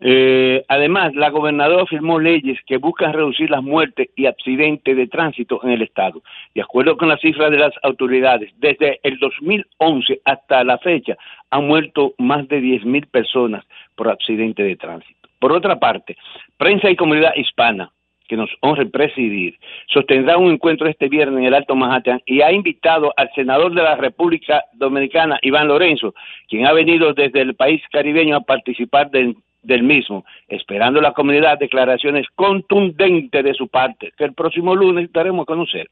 Eh, 0.00 0.64
además, 0.68 1.12
la 1.14 1.30
gobernadora 1.30 1.84
firmó 1.86 2.20
leyes 2.20 2.59
que 2.66 2.76
buscan 2.76 3.12
reducir 3.12 3.50
las 3.50 3.62
muertes 3.62 4.09
y 4.14 4.26
accidentes 4.26 4.96
de 4.96 5.09
tránsito 5.09 5.60
en 5.64 5.70
el 5.70 5.82
Estado. 5.82 6.22
De 6.55 6.62
acuerdo 6.62 6.96
con 6.96 7.09
las 7.09 7.20
cifras 7.20 7.50
de 7.50 7.59
las 7.59 7.72
autoridades, 7.82 8.52
desde 8.59 9.00
el 9.02 9.18
2011 9.18 10.20
hasta 10.24 10.62
la 10.62 10.78
fecha 10.78 11.16
han 11.50 11.66
muerto 11.66 12.14
más 12.18 12.46
de 12.48 12.60
10.000 12.60 13.06
personas 13.10 13.64
por 13.96 14.09
accidentes 14.09 14.64
de 14.64 14.76
tránsito. 14.76 15.18
Por 15.39 15.52
otra 15.52 15.78
parte, 15.78 16.16
prensa 16.56 16.90
y 16.90 16.97
comunidad 16.97 17.35
hispana, 17.36 17.90
que 18.28 18.36
nos 18.36 18.51
honre 18.60 18.86
presidir, 18.86 19.59
sostendrá 19.86 20.36
un 20.36 20.52
encuentro 20.52 20.86
este 20.86 21.09
viernes 21.09 21.39
en 21.39 21.47
el 21.47 21.55
Alto 21.55 21.74
Manhattan 21.74 22.20
y 22.27 22.43
ha 22.43 22.52
invitado 22.52 23.15
al 23.16 23.31
senador 23.35 23.74
de 23.74 23.82
la 23.82 23.97
República 23.97 24.62
Dominicana, 24.74 25.39
Iván 25.43 25.69
Lorenzo, 25.69 26.15
quien 26.47 26.66
ha 26.66 26.73
venido 26.73 27.15
desde 27.15 27.40
el 27.40 27.55
país 27.55 27.82
caribeño 27.90 28.36
a 28.36 28.43
participar 28.43 29.10
del, 29.10 29.35
mismo, 29.82 30.24
esperando 30.47 31.01
la 31.01 31.12
comunidad 31.12 31.59
declaraciones 31.59 32.27
contundentes 32.35 33.43
de 33.43 33.55
su 33.55 33.69
parte, 33.69 34.12
que 34.16 34.24
el 34.24 34.35
próximo 34.35 34.77
lunes 34.77 35.10
daremos 35.12 35.44
a 35.44 35.47
conocer. 35.47 35.89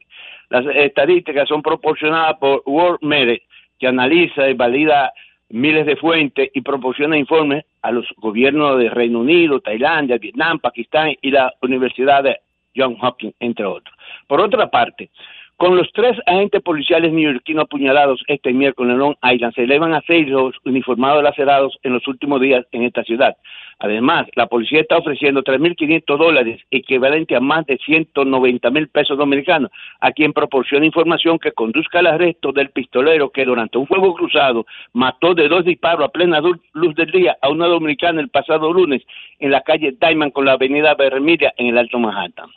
Las 0.50 0.66
estadísticas 0.74 1.48
son 1.48 1.62
proporcionadas 1.62 2.36
por 2.38 2.64
World 2.66 2.98
Merit 3.02 3.42
que 3.78 3.86
analiza 3.86 4.48
y 4.48 4.54
valida 4.54 5.12
miles 5.50 5.86
de 5.86 5.96
fuentes 5.96 6.50
y 6.52 6.60
proporciona 6.60 7.16
informes 7.16 7.64
a 7.82 7.90
los 7.90 8.06
gobiernos 8.16 8.78
de 8.78 8.90
Reino 8.90 9.20
Unido, 9.20 9.60
Tailandia, 9.60 10.18
Vietnam, 10.18 10.58
Pakistán 10.58 11.14
y 11.20 11.30
la 11.30 11.52
Universidad 11.62 12.22
de 12.22 12.38
John 12.76 12.96
Hopkins, 13.00 13.34
entre 13.40 13.64
otros. 13.64 13.94
Por 14.26 14.40
otra 14.40 14.70
parte, 14.70 15.10
con 15.56 15.76
los 15.76 15.90
tres 15.92 16.16
agentes 16.26 16.62
policiales 16.62 17.12
neoyorquinos 17.12 17.64
apuñalados 17.64 18.22
este 18.28 18.52
miércoles 18.52 18.92
en 18.92 18.98
Long 18.98 19.16
Island, 19.22 19.54
se 19.54 19.64
elevan 19.64 19.92
a 19.92 20.02
seis 20.06 20.28
los 20.28 20.54
uniformados 20.64 21.22
lacerados 21.22 21.76
en 21.82 21.94
los 21.94 22.06
últimos 22.06 22.40
días 22.40 22.64
en 22.70 22.84
esta 22.84 23.02
ciudad. 23.02 23.36
Además, 23.80 24.26
la 24.34 24.46
policía 24.48 24.80
está 24.80 24.98
ofreciendo 24.98 25.44
3.500 25.44 26.18
dólares, 26.18 26.60
equivalente 26.70 27.36
a 27.36 27.40
más 27.40 27.64
de 27.66 27.78
190 27.78 28.70
mil 28.70 28.88
pesos 28.88 29.16
dominicanos, 29.16 29.70
a 30.00 30.10
quien 30.10 30.32
proporciona 30.32 30.84
información 30.84 31.38
que 31.38 31.52
conduzca 31.52 32.00
al 32.00 32.08
arresto 32.08 32.50
del 32.50 32.70
pistolero 32.70 33.30
que 33.30 33.44
durante 33.44 33.78
un 33.78 33.86
fuego 33.86 34.14
cruzado 34.14 34.66
mató 34.92 35.32
de 35.34 35.48
dos 35.48 35.64
disparos 35.64 36.04
a 36.04 36.08
plena 36.08 36.40
luz 36.40 36.94
del 36.96 37.10
día 37.12 37.38
a 37.40 37.50
una 37.50 37.66
dominicana 37.66 38.20
el 38.20 38.30
pasado 38.30 38.72
lunes 38.72 39.02
en 39.38 39.52
la 39.52 39.60
calle 39.60 39.94
Diamond 40.00 40.32
con 40.32 40.44
la 40.44 40.52
avenida 40.52 40.94
Vermilla 40.94 41.54
en 41.56 41.68
el 41.68 41.78
Alto 41.78 42.00
Manhattan. 42.00 42.50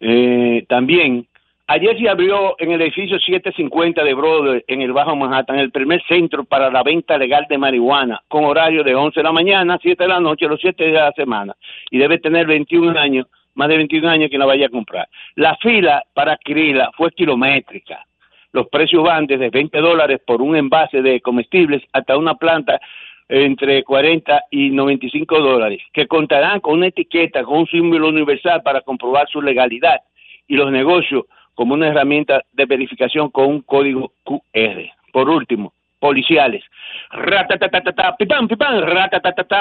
Eh, 0.00 0.64
también 0.68 1.28
Ayer 1.66 1.98
se 1.98 2.10
abrió 2.10 2.56
en 2.58 2.72
el 2.72 2.82
edificio 2.82 3.18
750 3.18 4.04
de 4.04 4.12
Broadway, 4.12 4.62
en 4.66 4.82
el 4.82 4.92
Bajo 4.92 5.16
Manhattan, 5.16 5.58
el 5.58 5.70
primer 5.70 6.02
centro 6.06 6.44
para 6.44 6.70
la 6.70 6.82
venta 6.82 7.16
legal 7.16 7.46
de 7.48 7.56
marihuana, 7.56 8.20
con 8.28 8.44
horario 8.44 8.84
de 8.84 8.94
11 8.94 9.18
de 9.18 9.24
la 9.24 9.32
mañana 9.32 9.74
a 9.74 9.78
7 9.80 10.04
de 10.04 10.08
la 10.08 10.20
noche, 10.20 10.46
los 10.46 10.60
7 10.60 10.84
días 10.84 10.94
de 10.94 11.00
la 11.00 11.12
semana. 11.12 11.54
Y 11.90 11.96
debe 11.96 12.18
tener 12.18 12.46
21 12.46 12.98
años, 13.00 13.28
más 13.54 13.68
de 13.68 13.78
21 13.78 14.06
años 14.10 14.30
que 14.30 14.36
la 14.36 14.44
vaya 14.44 14.66
a 14.66 14.68
comprar. 14.68 15.08
La 15.36 15.56
fila 15.56 16.04
para 16.12 16.32
adquirirla 16.32 16.90
fue 16.98 17.10
kilométrica. 17.12 18.04
Los 18.52 18.68
precios 18.68 19.02
van 19.02 19.26
desde 19.26 19.48
20 19.48 19.78
dólares 19.78 20.20
por 20.26 20.42
un 20.42 20.56
envase 20.56 21.00
de 21.00 21.22
comestibles 21.22 21.82
hasta 21.94 22.18
una 22.18 22.34
planta 22.34 22.78
entre 23.26 23.82
40 23.84 24.44
y 24.50 24.68
95 24.68 25.40
dólares, 25.40 25.80
que 25.94 26.06
contarán 26.06 26.60
con 26.60 26.74
una 26.74 26.88
etiqueta, 26.88 27.42
con 27.42 27.60
un 27.60 27.66
símbolo 27.68 28.08
universal 28.08 28.62
para 28.62 28.82
comprobar 28.82 29.26
su 29.30 29.40
legalidad. 29.40 30.02
Y 30.46 30.56
los 30.56 30.70
negocios 30.70 31.24
como 31.54 31.74
una 31.74 31.88
herramienta 31.88 32.42
de 32.52 32.66
verificación 32.66 33.30
con 33.30 33.46
un 33.46 33.60
código 33.62 34.12
QR. 34.24 34.90
Por 35.12 35.28
último, 35.28 35.72
policiales. 35.98 36.64
Ratatatata, 37.10 38.16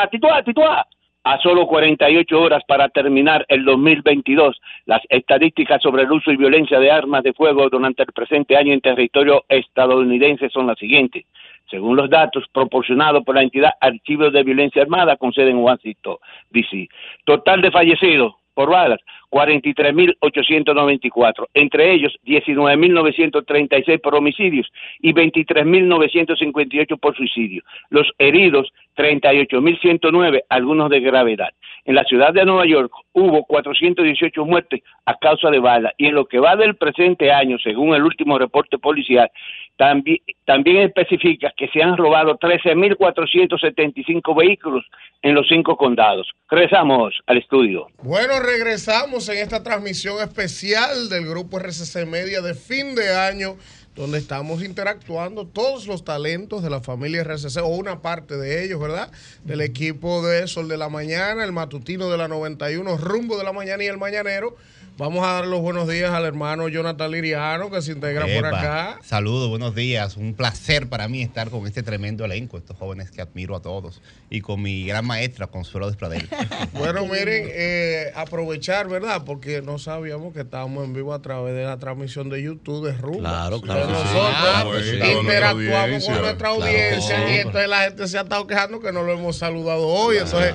tituá. 0.07 0.87
A 1.25 1.39
solo 1.39 1.67
48 1.67 2.41
horas 2.41 2.63
para 2.67 2.89
terminar 2.89 3.45
el 3.47 3.63
2022, 3.63 4.59
las 4.85 5.01
estadísticas 5.07 5.81
sobre 5.81 6.03
el 6.03 6.11
uso 6.11 6.31
y 6.31 6.35
violencia 6.35 6.81
de 6.81 6.91
armas 6.91 7.23
de 7.23 7.31
fuego 7.31 7.69
durante 7.69 8.03
el 8.03 8.11
presente 8.11 8.57
año 8.57 8.73
en 8.73 8.81
territorio 8.81 9.45
estadounidense 9.47 10.49
son 10.49 10.67
las 10.67 10.77
siguientes. 10.77 11.23
Según 11.69 11.95
los 11.95 12.09
datos 12.09 12.43
proporcionados 12.51 13.23
por 13.23 13.35
la 13.35 13.41
entidad 13.41 13.71
Archivos 13.79 14.33
de 14.33 14.43
Violencia 14.43 14.81
Armada 14.81 15.15
con 15.15 15.31
sede 15.31 15.51
en 15.51 15.59
Washington, 15.59 16.17
D.C. 16.49 16.89
Total 17.23 17.61
de 17.61 17.71
fallecidos 17.71 18.33
por 18.53 18.69
balas, 18.69 18.99
43.894, 19.33 21.47
entre 21.55 21.91
ellos 21.91 22.15
19.936 22.23 23.99
por 23.99 24.13
homicidios 24.13 24.71
y 25.01 25.11
23.958 25.11 26.99
por 26.99 27.17
suicidio. 27.17 27.63
Los 27.89 28.11
heridos, 28.19 28.71
38.109, 28.95 30.43
algunos 30.49 30.91
de 30.91 30.99
gravedad. 30.99 31.49
En 31.85 31.95
la 31.95 32.03
ciudad 32.03 32.31
de 32.31 32.45
Nueva 32.45 32.67
York 32.67 32.91
hubo 33.13 33.43
418 33.43 34.45
muertes 34.45 34.83
a 35.05 35.17
causa 35.17 35.49
de 35.49 35.59
bala 35.59 35.93
y 35.97 36.05
en 36.05 36.15
lo 36.15 36.25
que 36.25 36.39
va 36.39 36.55
del 36.55 36.75
presente 36.75 37.31
año, 37.31 37.57
según 37.57 37.95
el 37.95 38.03
último 38.03 38.37
reporte 38.37 38.77
policial, 38.77 39.31
también, 39.75 40.19
también 40.45 40.83
especifica 40.83 41.51
que 41.57 41.67
se 41.69 41.81
han 41.81 41.97
robado 41.97 42.37
13.475 42.37 44.37
vehículos 44.37 44.85
en 45.21 45.33
los 45.33 45.47
cinco 45.47 45.75
condados. 45.75 46.29
Regresamos 46.49 47.15
al 47.25 47.37
estudio. 47.37 47.87
Bueno, 48.03 48.39
regresamos 48.39 49.22
en 49.29 49.37
esta 49.37 49.63
transmisión 49.63 50.21
especial 50.21 51.09
del 51.09 51.27
grupo 51.27 51.59
RCC 51.59 52.05
Media 52.05 52.41
de 52.41 52.53
fin 52.53 52.95
de 52.95 53.15
año 53.15 53.57
donde 53.95 54.17
estamos 54.17 54.63
interactuando 54.63 55.45
todos 55.45 55.85
los 55.85 56.03
talentos 56.03 56.63
de 56.63 56.69
la 56.69 56.81
familia 56.81 57.23
RCC, 57.23 57.57
o 57.61 57.67
una 57.67 58.01
parte 58.01 58.37
de 58.37 58.65
ellos, 58.65 58.79
¿verdad? 58.79 59.11
Del 59.43 59.61
equipo 59.61 60.25
de 60.25 60.47
Sol 60.47 60.67
de 60.67 60.77
la 60.77 60.89
Mañana, 60.89 61.43
el 61.43 61.51
matutino 61.51 62.09
de 62.09 62.17
la 62.17 62.27
91, 62.27 62.97
rumbo 62.97 63.37
de 63.37 63.43
la 63.43 63.53
mañana 63.53 63.83
y 63.83 63.87
el 63.87 63.97
mañanero. 63.97 64.55
Vamos 64.95 65.25
a 65.25 65.31
dar 65.33 65.47
los 65.47 65.59
buenos 65.59 65.87
días 65.87 66.11
al 66.11 66.23
hermano 66.23 66.67
Jonathan 66.69 67.09
Liriano, 67.09 67.71
que 67.71 67.81
se 67.81 67.93
integra 67.93 68.27
por 68.27 68.45
acá. 68.45 68.99
Saludos, 69.03 69.49
buenos 69.49 69.73
días. 69.73 70.17
Un 70.17 70.35
placer 70.35 70.87
para 70.87 71.07
mí 71.07 71.23
estar 71.23 71.49
con 71.49 71.65
este 71.65 71.81
tremendo 71.81 72.23
elenco, 72.25 72.59
estos 72.59 72.77
jóvenes 72.77 73.09
que 73.09 73.19
admiro 73.19 73.55
a 73.55 73.61
todos. 73.63 74.01
Y 74.29 74.41
con 74.41 74.61
mi 74.61 74.85
gran 74.85 75.03
maestra, 75.07 75.47
Consuelo 75.47 75.87
Despradel. 75.87 76.29
Bueno, 76.73 77.05
miren, 77.05 77.47
eh, 77.49 78.11
aprovechar, 78.15 78.87
¿verdad? 78.87 79.23
Porque 79.25 79.63
no 79.63 79.79
sabíamos 79.79 80.31
que 80.31 80.41
estábamos 80.41 80.85
en 80.85 80.93
vivo 80.93 81.13
a 81.15 81.21
través 81.23 81.55
de 81.55 81.63
la 81.63 81.77
transmisión 81.79 82.29
de 82.29 82.43
YouTube 82.43 82.85
de 82.85 82.93
Rumba. 82.93 83.19
Claro, 83.29 83.61
claro 83.61 83.81
Entonces 83.81 84.03
que 84.03 84.09
sí. 84.09 84.15
Nosotros 84.15 84.53
Ah, 84.53 84.63
pues 84.65 84.85
sí, 84.85 84.91
toda 84.99 84.99
nuestra 85.13 85.21
interactuamos 85.21 85.81
audiencia. 85.83 86.13
con 86.13 86.21
nuestra 86.21 86.49
audiencia 86.49 87.17
sí. 87.17 87.31
y 87.33 87.37
entonces 87.37 87.69
la 87.69 87.81
gente 87.85 88.07
se 88.07 88.17
ha 88.17 88.21
estado 88.21 88.45
quejando 88.47 88.79
que 88.79 88.91
no 88.91 89.01
lo 89.01 89.13
hemos 89.13 89.37
saludado 89.37 89.87
hoy. 89.87 90.17
Entonces, 90.17 90.53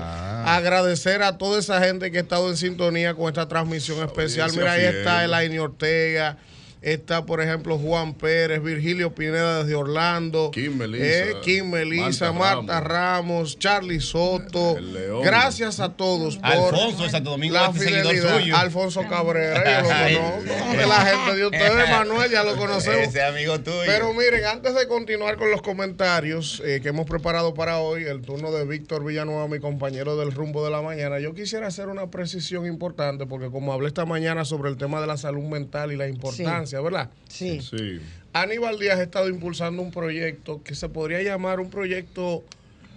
agradecer 0.57 1.23
a 1.23 1.39
toda 1.39 1.59
esa 1.59 1.81
gente 1.81 2.11
que 2.11 2.19
ha 2.19 2.23
estado 2.23 2.49
en 2.49 2.57
sintonía 2.57 3.15
con 3.15 3.29
esta 3.29 3.49
transmisión 3.49 4.03
especial. 4.05 4.51
Mira, 4.53 4.73
ahí 4.73 4.81
fiel. 4.81 4.97
está 4.97 5.25
Elaine 5.25 5.59
Ortega. 5.61 6.39
Está, 6.81 7.27
por 7.27 7.41
ejemplo, 7.41 7.77
Juan 7.77 8.15
Pérez, 8.15 8.63
Virgilio 8.63 9.13
Pineda 9.15 9.65
desde 9.65 9.75
Orlando, 9.75 10.51
Kim 10.53 10.77
Melissa, 10.77 11.05
eh, 11.05 11.35
Kim 11.43 11.71
Melissa, 11.71 12.33
Marta 12.33 12.63
Marta, 12.63 12.81
Ramos, 12.81 13.59
Charlie 13.59 14.01
Soto. 14.01 14.79
León. 14.79 15.23
Gracias 15.23 15.81
a 15.81 15.95
todos 15.97 16.37
por 16.37 16.47
Alfonso 16.47 17.03
de 17.03 17.11
Santo 17.11 17.31
Domingo, 17.31 17.55
la 17.55 17.67
este 17.67 17.81
fidelidad. 17.81 18.39
suyo. 18.39 18.57
Alfonso 18.57 19.03
Cabrera, 19.09 19.83
yo 19.83 19.89
lo 19.89 20.23
conozco. 20.45 20.77
De 20.77 20.87
la 20.87 21.01
gente 21.07 21.37
de 21.37 21.47
ustedes, 21.47 21.91
Manuel, 21.91 22.31
ya 22.31 22.45
lo 22.45 22.57
conocemos. 22.57 23.09
Ese 23.09 23.23
amigo 23.23 23.59
tuyo. 23.59 23.83
Pero 23.87 24.13
miren, 24.13 24.45
antes 24.45 24.75
de 24.75 24.87
continuar 24.87 25.37
con 25.37 25.51
los 25.51 25.63
comentarios 25.63 26.63
eh, 26.65 26.81
que 26.81 26.91
hemos 26.91 27.07
preparado 27.07 27.55
para 27.55 27.79
hoy, 27.79 28.05
el 28.05 28.23
turno 28.23 28.53
de 28.53 28.65
Víctor 28.65 29.05
Villanueva, 29.05 29.49
mi 29.49 29.59
compañero 29.59 30.17
del 30.17 30.33
rumbo 30.33 30.65
de 30.65 30.71
la 30.71 30.83
mañana, 30.83 31.19
yo 31.19 31.35
quisiera 31.35 31.67
hacer 31.67 31.89
una 31.89 32.11
precisión 32.11 32.67
importante, 32.67 33.27
porque 33.27 33.51
como 33.51 33.73
hablé 33.73 33.89
esta 33.89 34.05
mañana 34.05 34.45
sobre 34.45 34.71
el 34.71 34.77
tema 34.77 35.01
de 35.01 35.07
la 35.07 35.17
salud 35.17 35.45
mental 35.45 35.93
y 35.93 35.97
la 35.97 36.07
importancia, 36.09 36.78
¿verdad? 36.81 37.11
Sí. 37.29 37.61
Sí. 37.61 38.01
Aníbal 38.33 38.79
Díaz 38.79 38.99
ha 38.99 39.03
estado 39.03 39.29
impulsando 39.29 39.83
un 39.83 39.91
proyecto 39.91 40.63
que 40.63 40.75
se 40.75 40.89
podría 40.89 41.23
llamar 41.23 41.61
un 41.61 41.71
proyecto, 41.71 42.45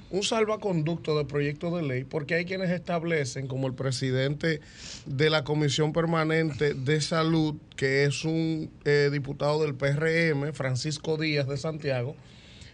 un 0.09 0.23
salvaconducto 0.23 1.17
de 1.17 1.25
proyecto 1.25 1.75
de 1.75 1.83
ley, 1.83 2.03
porque 2.03 2.35
hay 2.35 2.45
quienes 2.45 2.69
establecen, 2.69 3.47
como 3.47 3.67
el 3.67 3.73
presidente 3.73 4.59
de 5.05 5.29
la 5.29 5.43
Comisión 5.43 5.93
Permanente 5.93 6.73
de 6.73 7.01
Salud, 7.01 7.55
que 7.75 8.03
es 8.03 8.25
un 8.25 8.69
eh, 8.85 9.09
diputado 9.11 9.63
del 9.63 9.73
PRM, 9.73 10.53
Francisco 10.53 11.17
Díaz 11.17 11.47
de 11.47 11.57
Santiago, 11.57 12.15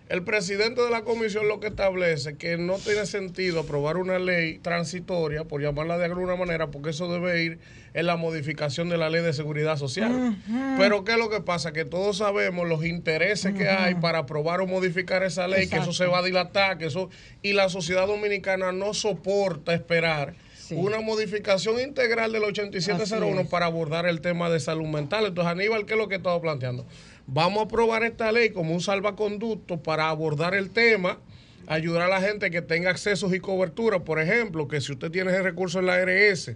el 0.09 0.23
presidente 0.23 0.81
de 0.81 0.89
la 0.89 1.03
comisión 1.03 1.47
lo 1.47 1.59
que 1.59 1.67
establece 1.67 2.37
que 2.37 2.57
no 2.57 2.77
tiene 2.77 3.05
sentido 3.05 3.61
aprobar 3.61 3.97
una 3.97 4.19
ley 4.19 4.59
transitoria, 4.59 5.43
por 5.43 5.61
llamarla 5.61 5.97
de 5.97 6.05
alguna 6.05 6.35
manera, 6.35 6.67
porque 6.67 6.91
eso 6.91 7.11
debe 7.11 7.43
ir 7.43 7.59
en 7.93 8.05
la 8.05 8.15
modificación 8.15 8.89
de 8.89 8.97
la 8.97 9.09
ley 9.09 9.21
de 9.21 9.33
seguridad 9.33 9.75
social. 9.77 10.37
Pero 10.77 11.03
¿qué 11.03 11.13
es 11.13 11.17
lo 11.17 11.29
que 11.29 11.41
pasa? 11.41 11.73
Que 11.73 11.83
todos 11.83 12.17
sabemos 12.17 12.67
los 12.67 12.85
intereses 12.85 13.53
que 13.53 13.67
hay 13.67 13.95
para 13.95 14.19
aprobar 14.19 14.61
o 14.61 14.67
modificar 14.67 15.23
esa 15.23 15.47
ley, 15.47 15.67
que 15.67 15.77
eso 15.77 15.91
se 15.91 16.05
va 16.05 16.19
a 16.19 16.23
dilatar, 16.23 16.77
que 16.77 16.85
eso 16.85 17.09
y 17.41 17.53
la 17.53 17.69
sociedad 17.69 18.07
dominicana 18.07 18.71
no 18.71 18.93
soporta 18.93 19.73
esperar 19.73 20.35
una 20.71 20.99
modificación 20.99 21.79
integral 21.79 22.31
del 22.33 22.43
8701 22.43 23.25
Así 23.25 23.41
es. 23.41 23.47
para 23.47 23.67
abordar 23.67 24.05
el 24.05 24.21
tema 24.21 24.49
de 24.49 24.59
salud 24.59 24.87
mental. 24.87 25.25
Entonces, 25.25 25.51
Aníbal, 25.51 25.85
¿qué 25.85 25.93
es 25.93 25.99
lo 25.99 26.09
que 26.09 26.15
estaba 26.15 26.39
planteando? 26.41 26.85
Vamos 27.27 27.59
a 27.59 27.65
aprobar 27.65 28.03
esta 28.03 28.31
ley 28.31 28.51
como 28.51 28.73
un 28.73 28.81
salvaconducto 28.81 29.77
para 29.83 30.09
abordar 30.09 30.55
el 30.55 30.69
tema, 30.69 31.19
ayudar 31.67 32.03
a 32.03 32.07
la 32.07 32.21
gente 32.21 32.49
que 32.49 32.61
tenga 32.61 32.89
accesos 32.89 33.33
y 33.33 33.39
cobertura. 33.39 33.99
Por 33.99 34.19
ejemplo, 34.21 34.67
que 34.67 34.79
si 34.79 34.93
usted 34.93 35.11
tiene 35.11 35.31
ese 35.31 35.41
recurso 35.41 35.79
en 35.79 35.87
la 35.87 35.95
ARS 35.95 36.51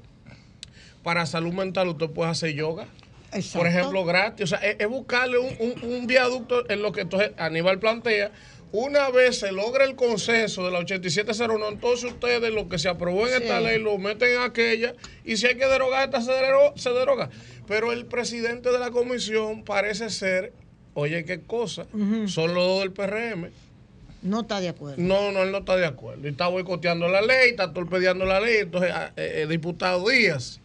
para 1.04 1.26
salud 1.26 1.54
mental, 1.54 1.90
usted 1.90 2.10
puede 2.10 2.32
hacer 2.32 2.54
yoga. 2.54 2.88
Por 3.60 3.68
ejemplo, 3.68 4.04
gratis. 4.06 4.44
O 4.44 4.48
sea, 4.48 4.60
es, 4.60 4.78
es 4.80 4.88
buscarle 4.88 5.38
un, 5.40 5.50
un- 5.60 5.92
un 5.92 6.08
viaducto 6.08 6.70
en 6.70 6.82
lo 6.82 6.92
que 6.92 7.02
entonces 7.02 7.32
Aníbal 7.38 7.80
plantea. 7.80 8.32
Una 8.74 9.10
vez 9.10 9.40
se 9.40 9.52
logra 9.52 9.84
el 9.84 9.96
consenso 9.96 10.64
de 10.64 10.72
la 10.72 10.80
8701, 10.80 11.68
entonces 11.68 12.10
ustedes 12.12 12.54
lo 12.54 12.70
que 12.70 12.80
se 12.80 12.88
aprobó 12.88 13.28
en 13.28 13.42
esta 13.42 13.60
ley 13.60 13.78
lo 13.80 13.98
meten 13.98 14.32
en 14.38 14.42
aquella 14.42 14.94
y 15.26 15.36
si 15.36 15.46
hay 15.48 15.56
que 15.56 15.68
derogar 15.68 16.06
esta 16.06 16.22
se 16.22 16.90
deroga. 16.94 17.30
Pero 17.68 17.92
el 17.92 18.06
presidente 18.06 18.72
de 18.72 18.80
la 18.80 18.90
comisión 18.92 19.66
parece 19.66 20.10
ser, 20.10 20.54
oye, 20.94 21.24
qué 21.26 21.42
cosa, 21.42 21.86
son 22.28 22.54
los 22.54 22.66
dos 22.68 22.80
del 22.82 22.92
PRM. 22.92 23.50
No 24.24 24.42
está 24.42 24.60
de 24.60 24.70
acuerdo. 24.70 25.02
No, 25.02 25.32
no, 25.32 25.42
él 25.42 25.52
no 25.52 25.60
está 25.60 25.76
de 25.78 25.86
acuerdo. 25.88 26.28
Y 26.28 26.32
está 26.32 26.48
boicoteando 26.48 27.08
la 27.08 27.22
ley, 27.22 27.50
está 27.52 27.74
torpedeando 27.74 28.24
la 28.26 28.40
ley. 28.40 28.58
Entonces, 28.60 28.92
ah, 28.94 29.12
eh, 29.18 29.42
eh, 29.44 29.48
diputado 29.48 30.08
Díaz, 30.08 30.60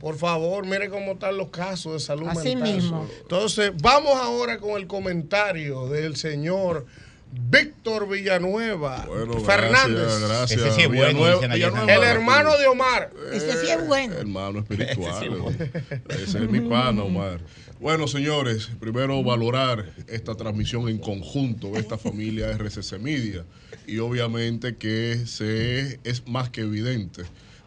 por 0.00 0.16
favor, 0.16 0.64
mire 0.66 0.88
cómo 0.88 1.12
están 1.12 1.36
los 1.36 1.48
casos 1.50 1.92
de 1.92 2.00
salud 2.00 2.26
Así 2.28 2.56
mental. 2.56 2.74
mismo. 2.74 3.06
Entonces, 3.20 3.72
vamos 3.82 4.14
ahora 4.16 4.58
con 4.58 4.80
el 4.80 4.86
comentario 4.86 5.88
del 5.88 6.16
señor 6.16 6.86
Víctor 7.34 8.08
Villanueva 8.08 9.06
Fernández. 9.44 9.98
Gracias, 9.98 10.20
gracias. 10.28 10.60
Ese 10.60 10.72
sí 10.72 10.80
es 10.82 10.88
bueno, 10.88 11.18
Villanueva- 11.18 11.54
Villanueva- 11.54 11.94
El 11.94 12.02
hermano 12.04 12.56
de 12.56 12.66
Omar. 12.66 13.10
Ese 13.32 13.60
sí 13.60 13.70
es 13.70 13.86
bueno. 13.86 14.14
Hermano 14.14 14.58
espiritual. 14.60 15.24
Ese 16.08 16.38
es 16.38 16.50
mi 16.50 16.60
pana, 16.60 17.02
Omar. 17.02 17.40
Bueno, 17.82 18.06
señores, 18.06 18.70
primero 18.78 19.24
valorar 19.24 19.92
esta 20.06 20.36
transmisión 20.36 20.88
en 20.88 20.98
conjunto 20.98 21.72
de 21.72 21.80
esta 21.80 21.98
familia 21.98 22.48
RCC 22.52 23.00
Media 23.00 23.44
y 23.88 23.98
obviamente 23.98 24.76
que 24.76 25.26
se, 25.26 25.98
es 26.04 26.28
más 26.28 26.48
que 26.48 26.60
evidente 26.60 27.24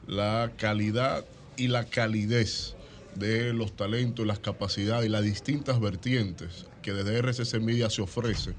la 0.08 0.54
calidad 0.56 1.26
y 1.58 1.68
la 1.68 1.84
calidez 1.84 2.76
de 3.16 3.52
los 3.52 3.76
talentos, 3.76 4.26
las 4.26 4.40
capacidades 4.40 5.06
y 5.08 5.10
las 5.10 5.22
distintas 5.22 5.82
vertientes 5.82 6.66
que 6.82 6.94
desde 6.94 7.18
RCC 7.18 7.60
Media 7.60 7.90
se 7.90 8.02
ofrece 8.02 8.54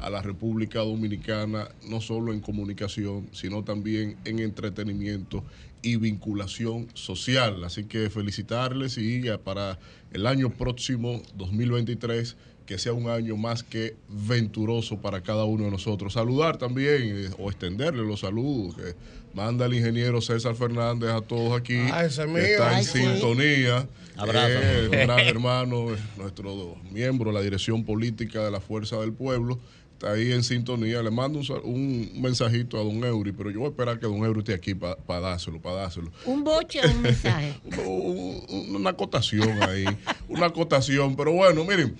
a 0.00 0.08
la 0.08 0.22
República 0.22 0.78
Dominicana, 0.78 1.68
no 1.90 2.00
solo 2.00 2.32
en 2.32 2.40
comunicación, 2.40 3.28
sino 3.32 3.64
también 3.64 4.16
en 4.24 4.38
entretenimiento 4.38 5.44
y 5.82 5.96
vinculación 5.96 6.88
social. 6.94 7.62
Así 7.64 7.84
que 7.84 8.08
felicitarles 8.08 8.98
y 8.98 9.22
para 9.44 9.78
el 10.12 10.26
año 10.26 10.50
próximo, 10.50 11.22
2023, 11.34 12.36
que 12.66 12.78
sea 12.78 12.92
un 12.92 13.08
año 13.08 13.36
más 13.36 13.62
que 13.62 13.96
venturoso 14.08 14.98
para 14.98 15.20
cada 15.22 15.44
uno 15.44 15.64
de 15.64 15.70
nosotros. 15.70 16.12
Saludar 16.12 16.56
también 16.58 17.02
eh, 17.02 17.30
o 17.38 17.50
extenderle 17.50 18.02
los 18.02 18.20
saludos 18.20 18.76
que 18.76 18.94
manda 19.34 19.66
el 19.66 19.74
ingeniero 19.74 20.20
César 20.20 20.54
Fernández 20.54 21.10
a 21.10 21.20
todos 21.20 21.58
aquí. 21.58 21.78
Ah, 21.92 22.04
ese 22.04 22.22
que 22.22 22.28
mío. 22.28 22.42
Está 22.42 22.72
en 22.72 22.78
Ay, 22.78 22.84
sí. 22.84 22.98
sintonía. 22.98 23.86
Abrazo. 24.16 24.48
Eh, 24.48 24.88
gran 24.90 25.18
hermano, 25.20 25.86
nuestro 26.16 26.76
miembro 26.90 27.30
de 27.30 27.34
la 27.34 27.42
dirección 27.42 27.84
política 27.84 28.44
de 28.44 28.50
la 28.50 28.60
Fuerza 28.60 28.96
del 29.00 29.12
Pueblo. 29.12 29.58
Está 30.02 30.14
ahí 30.14 30.32
en 30.32 30.42
sintonía. 30.42 31.00
Le 31.00 31.12
mando 31.12 31.38
un, 31.38 31.46
un 31.62 32.20
mensajito 32.20 32.76
a 32.76 32.82
don 32.82 33.04
Eury, 33.04 33.30
pero 33.30 33.52
yo 33.52 33.60
voy 33.60 33.68
a 33.68 33.70
esperar 33.70 34.00
que 34.00 34.06
don 34.06 34.24
Eury 34.24 34.40
esté 34.40 34.52
aquí 34.52 34.74
para 34.74 34.96
dárselo, 35.20 35.62
para 35.62 35.76
dárselo. 35.76 36.10
Un 36.24 36.42
boche 36.42 36.80
o 36.84 36.90
un 36.90 37.02
mensaje. 37.02 37.54
Un- 37.64 38.42
un- 38.48 38.74
una 38.76 38.90
acotación 38.90 39.62
ahí, 39.62 39.84
una 40.28 40.46
acotación. 40.46 41.14
Pero 41.14 41.30
bueno, 41.34 41.64
miren, 41.64 41.94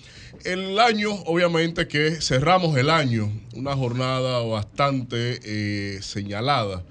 el 0.44 0.80
año, 0.80 1.12
obviamente 1.26 1.86
que 1.86 2.20
cerramos 2.20 2.76
el 2.76 2.90
año, 2.90 3.30
una 3.54 3.76
jornada 3.76 4.40
bastante 4.40 5.38
eh, 5.44 6.02
señalada 6.02 6.82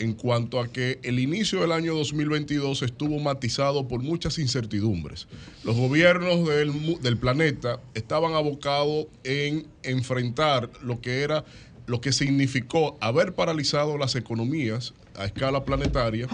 en 0.00 0.14
cuanto 0.14 0.60
a 0.60 0.68
que 0.68 0.98
el 1.02 1.20
inicio 1.20 1.60
del 1.60 1.72
año 1.72 1.94
2022 1.94 2.82
estuvo 2.82 3.20
matizado 3.20 3.86
por 3.86 4.02
muchas 4.02 4.38
incertidumbres. 4.38 5.28
Los 5.62 5.76
gobiernos 5.76 6.48
del, 6.48 7.18
planeta 7.18 7.80
estaban 7.94 8.32
abocados 8.32 9.06
en 9.24 9.66
enfrentar 9.82 10.70
lo 10.82 11.00
que 11.00 11.20
era 11.20 11.44
lo 11.86 12.00
que 12.00 12.12
significó 12.12 12.96
haber 13.00 13.34
paralizado 13.34 13.98
las 13.98 14.14
economías 14.14 14.94
a 15.16 15.24
escala 15.24 15.64
planetaria 15.64 16.28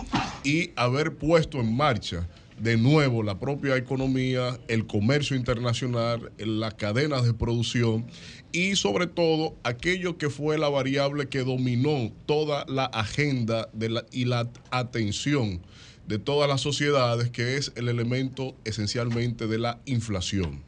y 0.45 0.71
haber 0.77 1.15
puesto 1.15 1.61
en 1.61 1.75
marcha 1.75 2.29
de 2.61 2.77
nuevo 2.77 3.23
la 3.23 3.39
propia 3.39 3.77
economía, 3.77 4.59
el 4.69 4.87
comercio 4.87 5.37
internacional, 5.37 6.31
las 6.39 6.75
cadenas 6.75 7.25
de 7.25 7.35
producción 7.35 8.07
y 8.53 8.77
sobre 8.77 9.07
todo 9.07 9.55
aquello 9.65 10.19
que 10.19 10.31
fue 10.31 10.59
la 10.59 10.69
variable 10.69 11.29
que 11.29 11.41
dominó 11.45 12.13
toda 12.27 12.65
la 12.69 12.87
agenda 12.87 13.69
de 13.73 13.91
la- 13.91 14.07
y 14.13 14.25
la 14.25 14.49
atención 14.71 15.61
de 16.07 16.19
todas 16.19 16.49
las 16.49 16.61
sociedades, 16.61 17.31
que 17.31 17.57
es 17.57 17.73
el 17.75 17.89
elemento 17.89 18.55
esencialmente 18.65 19.47
de 19.49 19.59
la 19.59 19.81
inflación. 19.87 20.63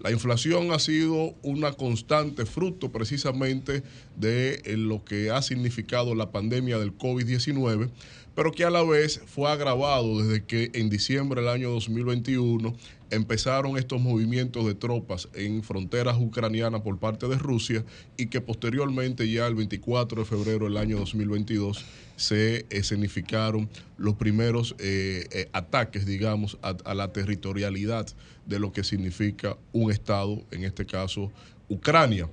La 0.00 0.10
inflación 0.12 0.70
ha 0.70 0.78
sido 0.78 1.34
una 1.42 1.72
constante 1.72 2.44
fruto 2.46 2.92
precisamente 2.92 3.82
de 4.16 4.60
eh, 4.64 4.76
lo 4.76 5.02
que 5.04 5.30
ha 5.30 5.40
significado 5.42 6.14
la 6.14 6.30
pandemia 6.30 6.78
del 6.78 6.96
COVID-19, 6.96 7.90
pero 8.34 8.52
que 8.52 8.64
a 8.64 8.70
la 8.70 8.82
vez 8.82 9.20
fue 9.26 9.50
agravado 9.50 10.22
desde 10.22 10.44
que 10.44 10.70
en 10.74 10.90
diciembre 10.90 11.40
del 11.40 11.50
año 11.50 11.70
2021 11.70 12.74
empezaron 13.10 13.78
estos 13.78 14.00
movimientos 14.00 14.66
de 14.66 14.74
tropas 14.74 15.28
en 15.34 15.62
fronteras 15.62 16.16
ucranianas 16.18 16.80
por 16.80 16.98
parte 16.98 17.28
de 17.28 17.38
Rusia 17.38 17.84
y 18.16 18.26
que 18.26 18.40
posteriormente 18.40 19.30
ya 19.30 19.46
el 19.46 19.54
24 19.54 20.22
de 20.22 20.28
febrero 20.28 20.64
del 20.64 20.76
año 20.76 20.98
2022 20.98 21.84
se 22.16 22.66
escenificaron 22.70 23.68
los 23.96 24.14
primeros 24.14 24.74
eh, 24.78 25.26
eh, 25.30 25.48
ataques, 25.52 26.06
digamos, 26.06 26.58
a 26.62 26.94
la 26.94 27.12
territorialidad 27.12 28.06
de 28.46 28.58
lo 28.58 28.72
que 28.72 28.84
significa 28.84 29.56
un 29.72 29.90
Estado, 29.90 30.42
en 30.50 30.64
este 30.64 30.86
caso 30.86 31.32
Ucrania. 31.68 32.28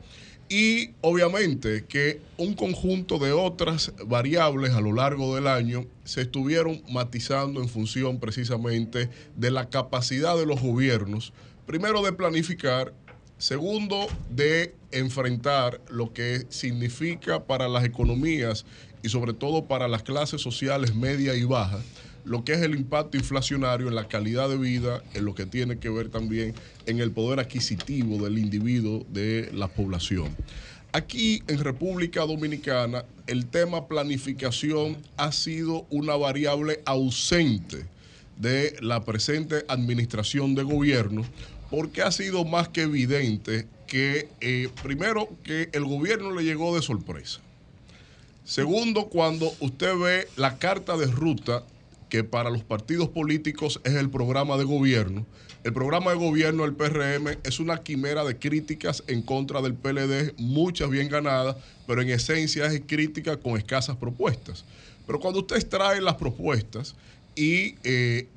Y 0.52 0.90
obviamente 1.00 1.86
que 1.86 2.20
un 2.36 2.56
conjunto 2.56 3.20
de 3.20 3.32
otras 3.32 3.94
variables 4.06 4.74
a 4.74 4.82
lo 4.82 4.92
largo 4.92 5.34
del 5.34 5.48
año 5.48 5.86
se 6.04 6.24
estuvieron 6.24 6.84
matizando 6.90 7.62
en 7.62 7.70
función 7.70 8.20
precisamente 8.20 9.10
de 9.38 9.50
la 9.50 9.70
capacidad 9.70 10.36
de 10.36 10.46
los 10.46 10.60
gobiernos, 10.60 11.32
primero 11.66 12.02
de 12.02 12.12
planificar, 12.12 12.94
segundo 13.38 14.08
de 14.30 14.76
enfrentar 14.92 15.80
lo 15.90 16.12
que 16.12 16.46
significa 16.50 17.46
para 17.46 17.70
las 17.70 17.86
economías 17.86 18.66
y 19.04 19.08
sobre 19.08 19.32
todo 19.32 19.70
para 19.70 19.88
las 19.88 20.04
clases 20.04 20.42
sociales 20.42 20.94
media 20.94 21.34
y 21.34 21.46
bajas 21.46 21.86
lo 22.24 22.44
que 22.44 22.54
es 22.54 22.62
el 22.62 22.76
impacto 22.76 23.18
inflacionario 23.18 23.88
en 23.88 23.96
la 23.96 24.08
calidad 24.08 24.50
de 24.50 24.58
vida, 24.58 25.04
en 25.14 25.26
lo 25.26 25.36
que 25.36 25.46
tiene 25.46 25.80
que 25.80 25.90
ver 25.90 26.10
también 26.10 26.54
en 26.86 27.00
el 27.00 27.12
poder 27.12 27.40
adquisitivo 27.40 28.24
del 28.24 28.38
individuo, 28.38 29.06
de 29.10 29.50
la 29.54 29.68
población. 29.68 30.36
Aquí 30.94 31.42
en 31.48 31.60
República 31.60 32.22
Dominicana 32.22 33.06
el 33.28 33.46
tema 33.46 33.88
planificación 33.88 34.98
ha 35.16 35.32
sido 35.32 35.86
una 35.90 36.16
variable 36.16 36.82
ausente 36.86 37.86
de 38.38 38.76
la 38.82 39.06
presente 39.06 39.64
administración 39.70 40.56
de 40.56 40.64
gobierno 40.64 41.24
porque 41.70 42.02
ha 42.02 42.12
sido 42.12 42.44
más 42.44 42.68
que 42.68 42.82
evidente 42.82 43.68
que, 43.88 44.28
eh, 44.42 44.70
primero, 44.84 45.30
que 45.44 45.70
el 45.72 45.86
gobierno 45.86 46.32
le 46.36 46.44
llegó 46.44 46.76
de 46.76 46.82
sorpresa. 46.82 47.40
Segundo, 48.44 49.06
cuando 49.06 49.54
usted 49.62 49.96
ve 49.98 50.28
la 50.36 50.58
carta 50.58 50.98
de 50.98 51.06
ruta 51.06 51.64
que 52.12 52.26
para 52.26 52.50
los 52.50 52.66
partidos 52.66 53.08
políticos 53.08 53.80
es 53.86 53.94
el 53.94 54.10
programa 54.10 54.58
de 54.58 54.66
gobierno. 54.66 55.26
El 55.64 55.72
programa 55.72 56.12
de 56.12 56.18
gobierno 56.18 56.64
del 56.64 56.74
PRM 56.74 57.38
es 57.46 57.62
una 57.62 57.84
quimera 57.84 58.26
de 58.26 58.38
críticas 58.38 59.02
en 59.08 59.22
contra 59.22 59.62
del 59.62 59.76
PLD, 59.76 60.34
muchas 60.38 60.90
bien 60.90 61.08
ganadas, 61.08 61.56
pero 61.88 62.02
en 62.02 62.10
esencia 62.10 62.66
es 62.66 62.82
crítica 62.86 63.38
con 63.38 63.56
escasas 63.58 63.96
propuestas. 63.96 64.66
Pero 65.08 65.22
cuando 65.22 65.40
usted 65.40 65.56
extrae 65.56 66.02
las 66.02 66.16
propuestas 66.16 66.96
y 67.34 67.76
eh, 67.86 68.28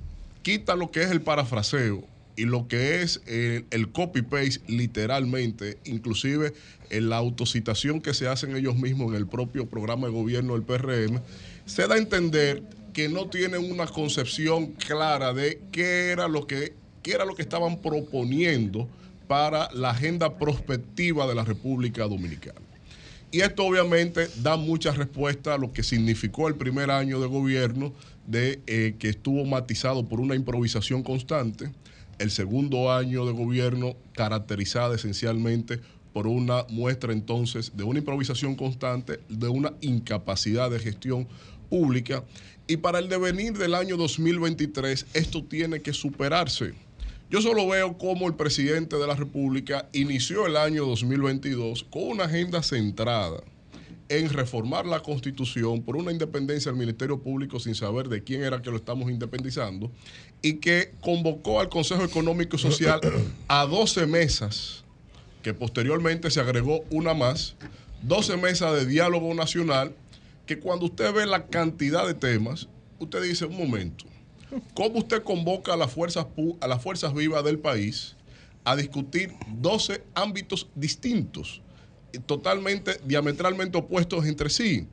quita 0.42 0.76
lo 0.76 0.92
que 0.92 1.02
es 1.02 1.10
el 1.10 1.20
parafraseo 1.20 2.05
y 2.36 2.44
lo 2.44 2.68
que 2.68 3.02
es 3.02 3.22
el, 3.26 3.66
el 3.72 3.90
copy-paste 3.90 4.60
literalmente, 4.68 5.78
inclusive 5.84 6.52
en 6.90 7.09
la 7.09 7.16
autocitación 7.16 8.01
que 8.01 8.14
se 8.14 8.28
hacen 8.28 8.55
ellos 8.55 8.76
mismos 8.76 9.09
en 9.09 9.16
el 9.16 9.26
propio 9.26 9.66
programa 9.66 10.06
de 10.06 10.12
gobierno 10.12 10.52
del 10.52 10.62
PRM, 10.62 11.20
se 11.66 11.88
da 11.88 11.96
a 11.96 11.98
entender 11.98 12.62
que 12.95 13.09
no 13.09 13.29
tienen 13.29 13.71
una 13.71 13.87
concepción 13.87 14.69
clara 14.69 15.35
de 15.35 15.61
qué 15.71 16.11
era 16.11 16.29
lo 16.29 16.47
que, 16.47 16.73
qué 17.03 17.12
era 17.12 17.27
lo 17.27 17.35
que 17.35 17.43
estaban 17.43 17.83
proponiendo 17.83 18.89
para 19.27 19.69
la 19.73 19.91
agenda 19.91 20.39
prospectiva 20.39 21.27
de 21.27 21.35
la 21.35 21.45
República 21.45 22.05
Dominicana. 22.05 22.61
Y 23.33 23.41
esto 23.41 23.65
obviamente 23.65 24.29
da 24.43 24.57
mucha 24.57 24.93
respuesta 24.93 25.55
a 25.55 25.59
lo 25.59 25.73
que 25.73 25.83
significó 25.83 26.47
el 26.47 26.55
primer 26.55 26.93
año 26.93 27.21
de 27.21 27.27
gobierno, 27.27 27.93
de 28.29 28.61
eh, 28.69 28.95
que 28.99 29.09
estuvo 29.09 29.45
matizado 29.45 30.09
por 30.09 30.21
una 30.21 30.37
improvisación 30.37 31.03
constante, 31.03 31.73
el 32.21 32.31
segundo 32.31 32.93
año 32.93 33.27
de 33.27 33.33
gobierno 33.33 33.97
caracterizado 34.12 34.95
esencialmente 34.95 35.81
por 36.12 36.29
una 36.29 36.65
muestra 36.69 37.12
entonces 37.12 37.73
de 37.75 37.83
una 37.83 37.99
improvisación 37.99 38.55
constante, 38.55 39.19
de 39.29 39.49
una 39.49 39.73
incapacidad 39.81 40.71
de 40.71 40.79
gestión 40.79 41.27
pública 41.69 42.23
y 42.66 42.78
para 42.78 42.99
el 42.99 43.09
devenir 43.09 43.57
del 43.59 43.74
año 43.74 43.97
2023 43.97 45.07
esto 45.15 45.45
tiene 45.45 45.81
que 45.81 45.93
superarse. 45.93 46.74
Yo 47.31 47.41
solo 47.41 47.66
veo 47.69 47.99
cómo 47.99 48.28
el 48.28 48.35
presidente 48.35 48.97
de 48.97 49.07
la 49.07 49.15
República 49.15 49.89
inició 49.93 50.47
el 50.47 50.57
año 50.57 50.86
2022 50.86 51.85
con 51.91 52.05
una 52.05 52.24
agenda 52.24 52.62
centrada 52.62 53.43
en 54.09 54.28
reformar 54.28 54.86
la 54.86 55.01
constitución 55.01 55.82
por 55.82 55.97
una 55.97 56.12
independencia 56.12 56.70
del 56.70 56.78
Ministerio 56.78 57.20
Público 57.20 57.59
sin 57.59 57.74
saber 57.74 58.09
de 58.09 58.23
quién 58.23 58.43
era 58.43 58.61
que 58.61 58.70
lo 58.70 58.77
estamos 58.77 59.11
independizando 59.11 59.91
y 60.43 60.55
que 60.55 60.93
convocó 61.01 61.61
al 61.61 61.70
Consejo 61.70 62.05
Económico 62.05 62.57
y 62.57 62.59
Social 62.59 63.01
a 63.49 63.65
12 63.65 64.07
mesas, 64.07 64.85
que 65.43 65.55
posteriormente 65.55 66.31
se 66.31 66.41
agregó 66.41 66.85
una 66.91 67.15
más, 67.15 67.57
12 68.03 68.36
mesas 68.36 68.74
de 68.74 68.86
diálogo 68.86 69.32
nacional 69.32 69.95
que 70.47 70.59
cuando 70.59 70.87
usted 70.87 71.12
ve 71.12 71.27
la 71.27 71.47
cantidad 71.47 72.07
de 72.07 72.15
temas, 72.15 72.69
usted 72.99 73.23
dice, 73.23 73.47
un 73.47 73.57
momento, 73.57 74.05
¿cómo 74.75 74.99
usted 74.99 75.23
convoca 75.23 75.75
a 75.75 75.77
las 75.77 75.93
fuerzas, 75.93 76.27
a 76.61 76.69
las 76.69 76.83
fuerzas 76.83 77.15
vivas 77.15 77.45
del 77.45 77.59
país 77.59 78.16
a 78.65 78.77
discutir 78.77 79.33
12 79.49 80.03
ámbitos 80.15 80.69
distintos, 80.75 81.62
totalmente, 82.27 82.99
diametralmente 83.05 83.79
opuestos 83.79 84.27
entre 84.27 84.51
sí? 84.51 84.87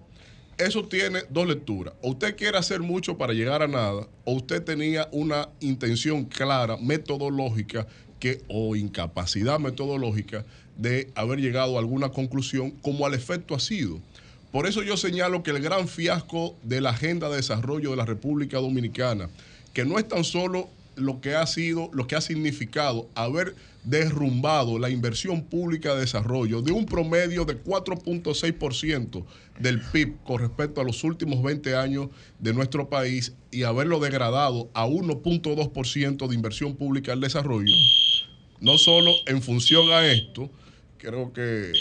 Eso 0.58 0.84
tiene 0.84 1.22
dos 1.30 1.48
lecturas. 1.48 1.96
O 2.02 2.12
usted 2.12 2.36
quiere 2.36 2.58
hacer 2.58 2.82
mucho 2.82 3.18
para 3.18 3.34
llegar 3.34 3.64
a 3.64 3.68
nada, 3.68 4.08
o 4.26 4.34
usted 4.34 4.64
tenía 4.64 5.10
una 5.12 5.50
intención 5.60 6.26
clara, 6.26 6.78
metodológica, 6.78 7.88
que, 8.20 8.44
o 8.48 8.76
incapacidad 8.76 9.60
metodológica 9.60 10.46
de 10.78 11.12
haber 11.16 11.40
llegado 11.40 11.76
a 11.76 11.80
alguna 11.80 12.10
conclusión, 12.10 12.72
como 12.84 13.06
al 13.06 13.16
efecto 13.16 13.56
ha 13.56 13.60
sido. 13.60 14.00
Por 14.52 14.68
eso 14.68 14.84
yo 14.84 14.98
señalo 14.98 15.44
que 15.44 15.52
el 15.52 15.62
gran 15.62 15.88
fiasco 15.88 16.56
de 16.64 16.82
la 16.82 16.90
agenda 16.90 17.30
de 17.30 17.38
desarrollo 17.38 17.92
de 17.92 17.96
la 17.96 18.06
República 18.06 18.58
Dominicana, 18.58 19.30
que 19.74 19.86
no 19.86 19.98
es 19.98 20.08
tan 20.08 20.26
solo 20.26 20.70
lo 20.96 21.22
que 21.22 21.36
ha 21.36 21.48
sido, 21.48 21.90
lo 21.94 22.06
que 22.06 22.16
ha 22.16 22.22
significado 22.22 23.08
haber 23.16 23.56
derrumbado 23.84 24.78
la 24.78 24.90
inversión 24.90 25.44
pública 25.44 25.96
de 25.96 26.02
desarrollo 26.02 26.62
de 26.62 26.72
un 26.72 26.86
promedio 26.86 27.46
de 27.46 27.64
4.6% 27.64 29.24
del 29.58 29.82
PIB 29.82 30.18
con 30.24 30.40
respecto 30.40 30.82
a 30.82 30.84
los 30.84 31.04
últimos 31.04 31.42
20 31.42 31.76
años 31.76 32.10
de 32.40 32.54
nuestro 32.54 32.90
país 32.90 33.34
y 33.52 33.64
haberlo 33.64 34.00
degradado 34.00 34.70
a 34.74 34.86
1.2% 34.86 36.28
de 36.28 36.36
inversión 36.36 36.76
pública 36.76 37.14
al 37.14 37.22
desarrollo, 37.22 37.74
no 38.60 38.78
solo 38.78 39.14
en 39.26 39.42
función 39.42 39.92
a 39.92 40.06
esto, 40.06 40.50
creo 40.98 41.34
que 41.34 41.72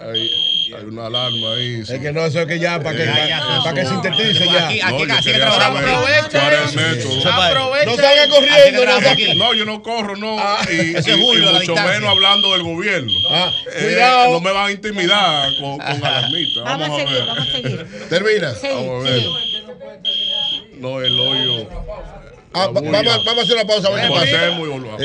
hay, 0.00 0.30
hay 0.76 0.84
una 0.84 1.06
alarma 1.06 1.52
ahí. 1.54 1.80
Es 1.80 1.98
que 1.98 2.12
no, 2.12 2.24
eso 2.26 2.40
es 2.40 2.46
que 2.46 2.58
ya, 2.58 2.80
para 2.82 2.96
que, 2.96 3.04
Ya, 3.06 3.28
ya, 3.28 3.40
para, 3.62 3.74
que 3.74 3.86
sintetice 3.86 4.44
ya. 4.46 4.66
Aquí- 4.68 4.80
aquí 4.80 5.02
No, 5.02 5.06
casi 5.08 5.32
que 5.32 5.38
trabajamos. 5.38 5.82
Aprovecha 5.82 6.64
es. 6.64 6.74
No 6.74 6.82
Aquí 6.82 7.96
salga 7.96 8.28
corriendo. 8.28 8.84
No, 8.84 9.10
aquí. 9.10 9.34
No, 9.36 9.54
yo 9.54 9.64
no 9.64 9.82
corro, 9.82 10.16
no. 10.16 10.36
y, 10.70 10.96
es 10.96 11.06
y- 11.06 11.10
y 11.10 11.12
a 11.12 11.52
la 11.52 11.52
mucho 11.58 11.74
menos 11.76 12.08
hablando 12.10 12.52
del 12.52 12.62
gobierno. 12.62 13.12
Ah, 13.30 13.50
Eh, 13.74 13.82
cuidado. 13.84 14.32
no 14.32 14.40
me 14.40 14.52
van 14.52 14.66
a 14.66 14.70
intimidar 14.72 15.48
con, 15.60 15.78
con 15.78 16.04
alarmita. 16.04 16.60
Vamos 16.62 16.88
a 16.88 16.92
a 16.92 16.96
seguir, 16.96 17.14
ver. 17.14 17.26
vamos 17.26 17.48
a 17.48 17.52
seguir. 17.52 17.86
Termina. 18.08 18.54
Sí, 18.54 18.68
Vamos 18.68 19.06
a 19.06 19.10
ver. 19.10 19.20
sí. 19.20 19.26
No, 20.78 21.00
el 21.00 21.18
hoyo. 21.20 21.68
Ah, 22.54 22.66
va- 22.66 22.72
vamos, 22.72 22.94
a- 22.94 23.02
vamos 23.02 23.38
a 23.38 23.42
hacer 23.42 23.54
una 23.54 23.64
pausa. 23.66 23.88
a 23.88 23.90
ver 23.92 24.02
qué 24.02 24.08
pasa. 24.14 24.30
Cortemos 24.30 24.66
y 24.66 24.70
volvamos. 24.70 25.02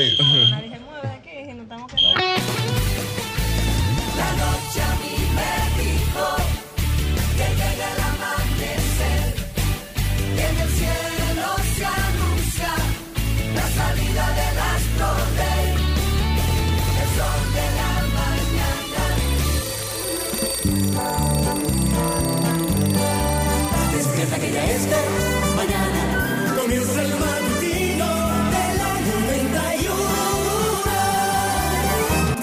Mañana, 24.78 26.54
comienza 26.60 27.02
el 27.02 27.10
matutino 27.18 28.06
del 28.54 28.80
año 28.94 29.14
91. 29.26 29.98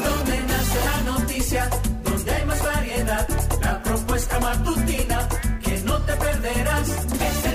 Donde 0.04 0.36
nace 0.42 0.80
la 0.90 0.98
noticia, 1.12 1.70
donde 2.04 2.32
hay 2.34 2.46
más 2.46 2.62
variedad, 2.62 3.28
la 3.62 3.82
propuesta 3.84 4.40
matutina 4.42 5.30
que 5.64 5.78
no 5.86 5.98
te 6.02 6.14
perderás. 6.14 6.90
Es 6.90 7.55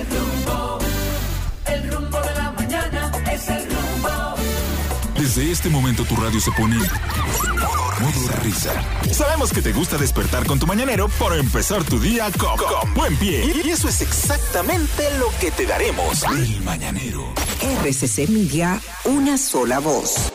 Desde 5.33 5.49
este 5.51 5.69
momento 5.69 6.03
tu 6.03 6.15
radio 6.17 6.39
se 6.41 6.51
pone 6.51 6.75
modo 6.75 8.27
risa. 8.43 8.83
Sabemos 9.13 9.53
que 9.53 9.61
te 9.61 9.71
gusta 9.71 9.97
despertar 9.97 10.45
con 10.45 10.59
tu 10.59 10.67
mañanero 10.67 11.07
para 11.19 11.37
empezar 11.37 11.85
tu 11.85 11.99
día 12.01 12.29
con, 12.37 12.57
con 12.57 12.93
buen 12.93 13.15
pie. 13.15 13.45
Y 13.63 13.69
eso 13.69 13.87
es 13.87 14.01
exactamente 14.01 15.03
lo 15.19 15.27
que 15.39 15.51
te 15.51 15.65
daremos. 15.65 16.23
El 16.23 16.59
mañanero. 16.61 17.33
RCC 17.81 18.27
Media, 18.29 18.81
una 19.05 19.37
sola 19.37 19.79
voz. 19.79 20.33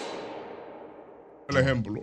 El 1.50 1.58
ejemplo. 1.58 2.02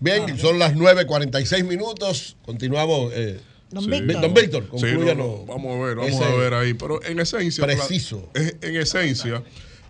Bien, 0.00 0.38
son 0.38 0.58
las 0.58 0.74
9.46 0.74 1.64
minutos. 1.64 2.36
Continuamos. 2.46 3.12
eh, 3.14 3.40
Don 3.70 3.84
sí. 3.84 3.90
Víctor. 3.90 4.20
Don 4.22 4.32
Víctor, 4.34 4.62
Sí, 4.64 4.70
conclúyanos. 4.70 5.16
no, 5.16 5.36
no, 5.38 5.44
vamos 5.46 5.76
a 5.80 5.84
ver, 5.86 5.96
vamos 5.96 6.12
Ese 6.12 6.24
a 6.24 6.34
ver 6.34 6.54
ahí. 6.54 6.72
Pero 6.74 7.02
en 7.04 7.20
esencia, 7.20 7.64
Preciso. 7.66 8.30
la- 8.34 8.42
en 8.68 8.76
esencia, 8.76 9.42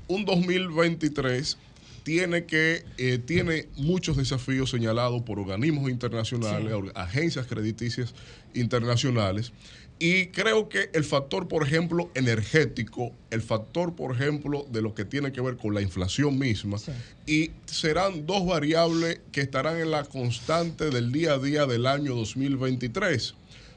un 0.08 0.24
2023 0.24 1.56
tiene 2.02 2.44
que 2.44 2.84
eh, 2.98 3.18
tiene 3.18 3.68
muchos 3.76 4.16
desafíos 4.16 4.70
señalados 4.70 5.22
por 5.22 5.38
organismos 5.38 5.90
internacionales, 5.90 6.72
agencias 6.94 7.46
crediticias 7.46 8.14
internacionales. 8.54 9.52
Y 9.98 10.26
creo 10.28 10.68
que 10.68 10.90
el 10.94 11.04
factor, 11.04 11.46
por 11.46 11.64
ejemplo, 11.64 12.10
energético, 12.14 13.12
el 13.30 13.40
factor, 13.40 13.94
por 13.94 14.12
ejemplo, 14.12 14.66
de 14.68 14.82
lo 14.82 14.94
que 14.94 15.04
tiene 15.04 15.30
que 15.30 15.40
ver 15.40 15.56
con 15.56 15.74
la 15.74 15.80
inflación 15.80 16.40
misma, 16.40 16.78
y 17.24 17.52
serán 17.66 18.26
dos 18.26 18.44
variables 18.44 19.20
que 19.30 19.42
estarán 19.42 19.76
en 19.76 19.92
la 19.92 20.02
constante 20.02 20.90
del 20.90 21.12
día 21.12 21.34
a 21.34 21.38
día 21.38 21.66
del 21.66 21.86
año 21.86 22.16
2023. 22.16 23.34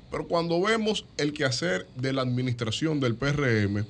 Pero 0.10 0.28
cuando 0.28 0.60
vemos 0.60 1.06
el 1.18 1.32
quehacer 1.32 1.86
de 1.96 2.14
la 2.14 2.24
administración 2.24 3.00
del 3.00 3.14
PRM, 3.14 3.86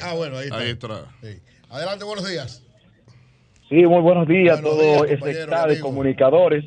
Ah, 0.02 0.12
bueno, 0.14 0.38
ahí 0.38 0.44
está. 0.44 0.58
Ahí 0.58 0.70
está. 0.70 1.06
Sí. 1.22 1.40
Adelante, 1.70 2.04
buenos 2.04 2.28
días. 2.28 2.62
Sí, 3.72 3.86
muy 3.86 4.02
buenos 4.02 4.28
días 4.28 4.58
a 4.58 4.60
Buenos 4.60 4.78
todo 4.78 5.04
días, 5.06 5.18
ese 5.22 5.46
de 5.66 5.80
comunicadores. 5.80 6.62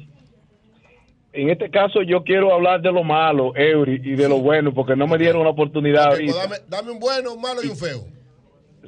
En 1.34 1.52
este 1.52 1.70
caso 1.70 2.02
yo 2.02 2.24
quiero 2.24 2.52
hablar 2.52 2.82
de 2.82 2.92
lo 2.92 3.04
malo, 3.04 3.56
Eury, 3.56 4.02
y 4.04 4.16
de 4.16 4.28
lo 4.28 4.40
bueno, 4.40 4.74
porque 4.74 4.96
no 4.96 5.06
me 5.06 5.20
dieron 5.20 5.44
la 5.44 5.52
oportunidad 5.52 6.18
pues 6.18 6.34
dame, 6.36 6.56
dame 6.68 6.92
un 6.94 7.00
bueno, 7.00 7.34
un 7.36 7.42
malo 7.42 7.62
y 7.64 7.68
un 7.68 7.78
feo. 7.78 8.00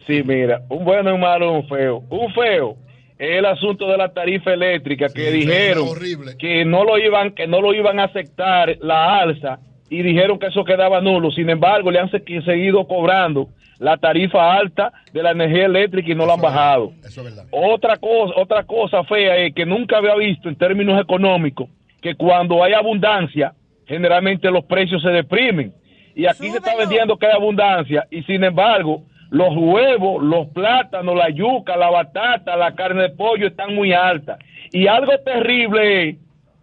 Sí, 0.07 0.23
mira, 0.25 0.63
un 0.67 0.83
bueno, 0.83 1.13
un 1.13 1.21
malo, 1.21 1.51
un 1.51 1.67
feo. 1.67 2.01
Un 2.09 2.33
feo 2.33 2.75
es 3.19 3.37
el 3.37 3.45
asunto 3.45 3.85
de 3.87 3.97
la 3.97 4.11
tarifa 4.11 4.51
eléctrica 4.51 5.09
que 5.09 5.29
dijeron 5.29 5.87
que 6.39 6.65
no 6.65 6.83
lo 6.85 6.97
iban 6.97 7.35
que 7.35 7.45
no 7.45 7.61
lo 7.61 7.71
iban 7.71 7.99
a 7.99 8.05
aceptar 8.05 8.77
la 8.81 9.19
alza 9.19 9.59
y 9.91 10.01
dijeron 10.01 10.39
que 10.39 10.47
eso 10.47 10.63
quedaba 10.63 11.01
nulo. 11.01 11.29
Sin 11.29 11.51
embargo, 11.51 11.91
le 11.91 11.99
han 11.99 12.09
se- 12.09 12.23
seguido 12.43 12.87
cobrando 12.87 13.49
la 13.79 13.97
tarifa 13.97 14.53
alta 14.53 14.91
de 15.13 15.23
la 15.23 15.31
energía 15.31 15.65
eléctrica 15.65 16.11
y 16.11 16.15
no 16.15 16.25
la 16.25 16.33
han 16.33 16.41
bajado. 16.41 16.91
Eso 17.03 17.21
es 17.21 17.35
verdad. 17.35 17.45
Otra 17.51 17.97
cosa, 17.97 18.33
otra 18.35 18.63
cosa 18.63 19.03
fea 19.03 19.37
es 19.37 19.53
que 19.53 19.65
nunca 19.65 19.97
había 19.97 20.15
visto 20.15 20.49
en 20.49 20.55
términos 20.55 20.99
económicos 20.99 21.69
que 22.01 22.15
cuando 22.15 22.63
hay 22.63 22.73
abundancia, 22.73 23.53
generalmente 23.85 24.49
los 24.51 24.65
precios 24.65 25.01
se 25.01 25.09
deprimen. 25.09 25.73
Y 26.15 26.25
aquí 26.25 26.49
se 26.49 26.57
está 26.57 26.75
vendiendo 26.75 27.17
que 27.17 27.27
hay 27.27 27.33
abundancia 27.33 28.07
y 28.09 28.23
sin 28.23 28.43
embargo, 28.43 29.03
los 29.29 29.49
huevos, 29.55 30.23
los 30.23 30.47
plátanos, 30.47 31.15
la 31.15 31.29
yuca, 31.29 31.75
la 31.77 31.89
batata, 31.89 32.55
la 32.55 32.73
carne 32.75 33.03
de 33.03 33.09
pollo 33.09 33.47
están 33.47 33.75
muy 33.75 33.93
altas. 33.93 34.39
Y 34.71 34.87
algo 34.87 35.11
terrible 35.19 36.09
es 36.09 36.15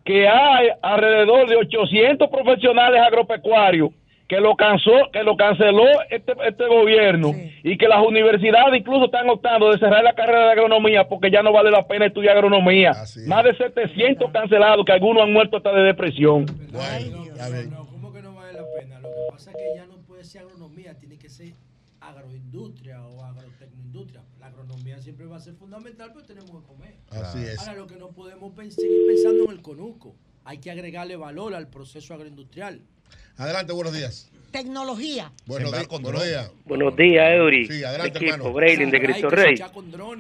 que 0.04 0.28
hay 0.28 0.68
alrededor 0.82 1.48
de 1.48 1.56
800 1.56 2.28
profesionales 2.28 3.00
agropecuarios 3.00 3.90
que 4.28 4.40
lo 4.40 4.56
cansó, 4.56 5.10
que 5.12 5.22
lo 5.22 5.36
canceló 5.36 5.84
este, 6.10 6.32
este 6.46 6.66
gobierno 6.66 7.32
y 7.62 7.76
que 7.76 7.88
las 7.88 8.04
universidades 8.04 8.78
incluso 8.78 9.06
están 9.06 9.28
optando 9.28 9.70
de 9.70 9.78
cerrar 9.78 10.02
la 10.02 10.14
carrera 10.14 10.46
de 10.46 10.52
agronomía 10.52 11.06
porque 11.08 11.30
ya 11.30 11.42
no 11.42 11.52
vale 11.52 11.70
la 11.70 11.86
pena 11.86 12.06
estudiar 12.06 12.36
agronomía. 12.36 12.92
Más 13.26 13.44
de 13.44 13.56
700 13.56 14.30
cancelados 14.30 14.84
que 14.86 14.92
algunos 14.92 15.22
han 15.22 15.32
muerto 15.32 15.58
hasta 15.58 15.72
de 15.72 15.82
depresión. 15.82 16.46
¿Cómo 16.46 18.12
que 18.12 18.22
no 18.22 18.34
vale 18.34 18.52
la 18.54 18.64
pena? 18.78 19.00
Lo 19.00 19.08
que 19.08 19.32
pasa 19.32 19.50
es 19.50 19.56
que 19.56 19.76
ya 19.76 19.86
no 19.86 19.98
puede 20.06 20.24
ser 20.24 20.42
agronomía, 20.42 20.94
tiene 20.98 21.18
que 21.18 21.28
ser 21.28 21.52
agroindustria 22.00 23.02
o 23.06 23.24
agrotecnoindustria. 23.24 24.22
La 24.40 24.46
agronomía 24.46 24.98
siempre 24.98 25.26
va 25.26 25.36
a 25.36 25.40
ser 25.40 25.54
fundamental, 25.54 26.10
pero 26.14 26.24
tenemos 26.24 26.50
que 26.50 26.66
comer. 26.66 26.94
Así 27.10 27.38
es. 27.38 27.58
Ahora 27.60 27.74
lo 27.74 27.86
que 27.86 27.96
no 27.96 28.08
podemos 28.08 28.54
seguir 28.74 29.06
pensando 29.06 29.44
en 29.44 29.50
el 29.50 29.62
conuco. 29.62 30.14
Hay 30.44 30.58
que 30.58 30.70
agregarle 30.70 31.16
valor 31.16 31.54
al 31.54 31.68
proceso 31.68 32.12
agroindustrial. 32.14 32.82
Adelante, 33.38 33.72
buenos 33.72 33.92
días. 33.92 34.30
Tecnología. 34.52 35.32
Buenos, 35.46 35.72
di- 35.72 35.86
buenos 36.00 36.24
días. 36.24 36.52
Buenos 36.64 36.96
días, 36.96 37.32
Eury. 37.32 37.66
Sí, 37.66 37.82
adelante, 37.82 38.18
Equipo, 38.18 38.34
hermano. 38.34 38.52
Braylin 38.52 38.90
de 38.92 39.00
Cristo 39.02 39.28
Rey. 39.28 39.56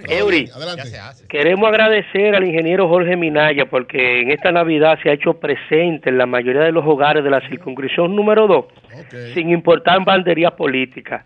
Eury, 0.08 0.50
Adelante. 0.52 0.90
queremos 1.28 1.68
agradecer 1.68 2.34
al 2.34 2.44
ingeniero 2.44 2.88
Jorge 2.88 3.16
Minaya 3.16 3.66
porque 3.70 4.22
en 4.22 4.32
esta 4.32 4.50
Navidad 4.50 4.98
se 5.04 5.10
ha 5.10 5.12
hecho 5.12 5.34
presente 5.34 6.10
en 6.10 6.18
la 6.18 6.26
mayoría 6.26 6.62
de 6.62 6.72
los 6.72 6.84
hogares 6.84 7.22
de 7.22 7.30
la 7.30 7.48
circunscripción 7.48 8.16
número 8.16 8.48
2, 8.48 8.64
sin 9.34 9.50
importar 9.50 10.04
banderías 10.04 10.52
políticas. 10.54 11.24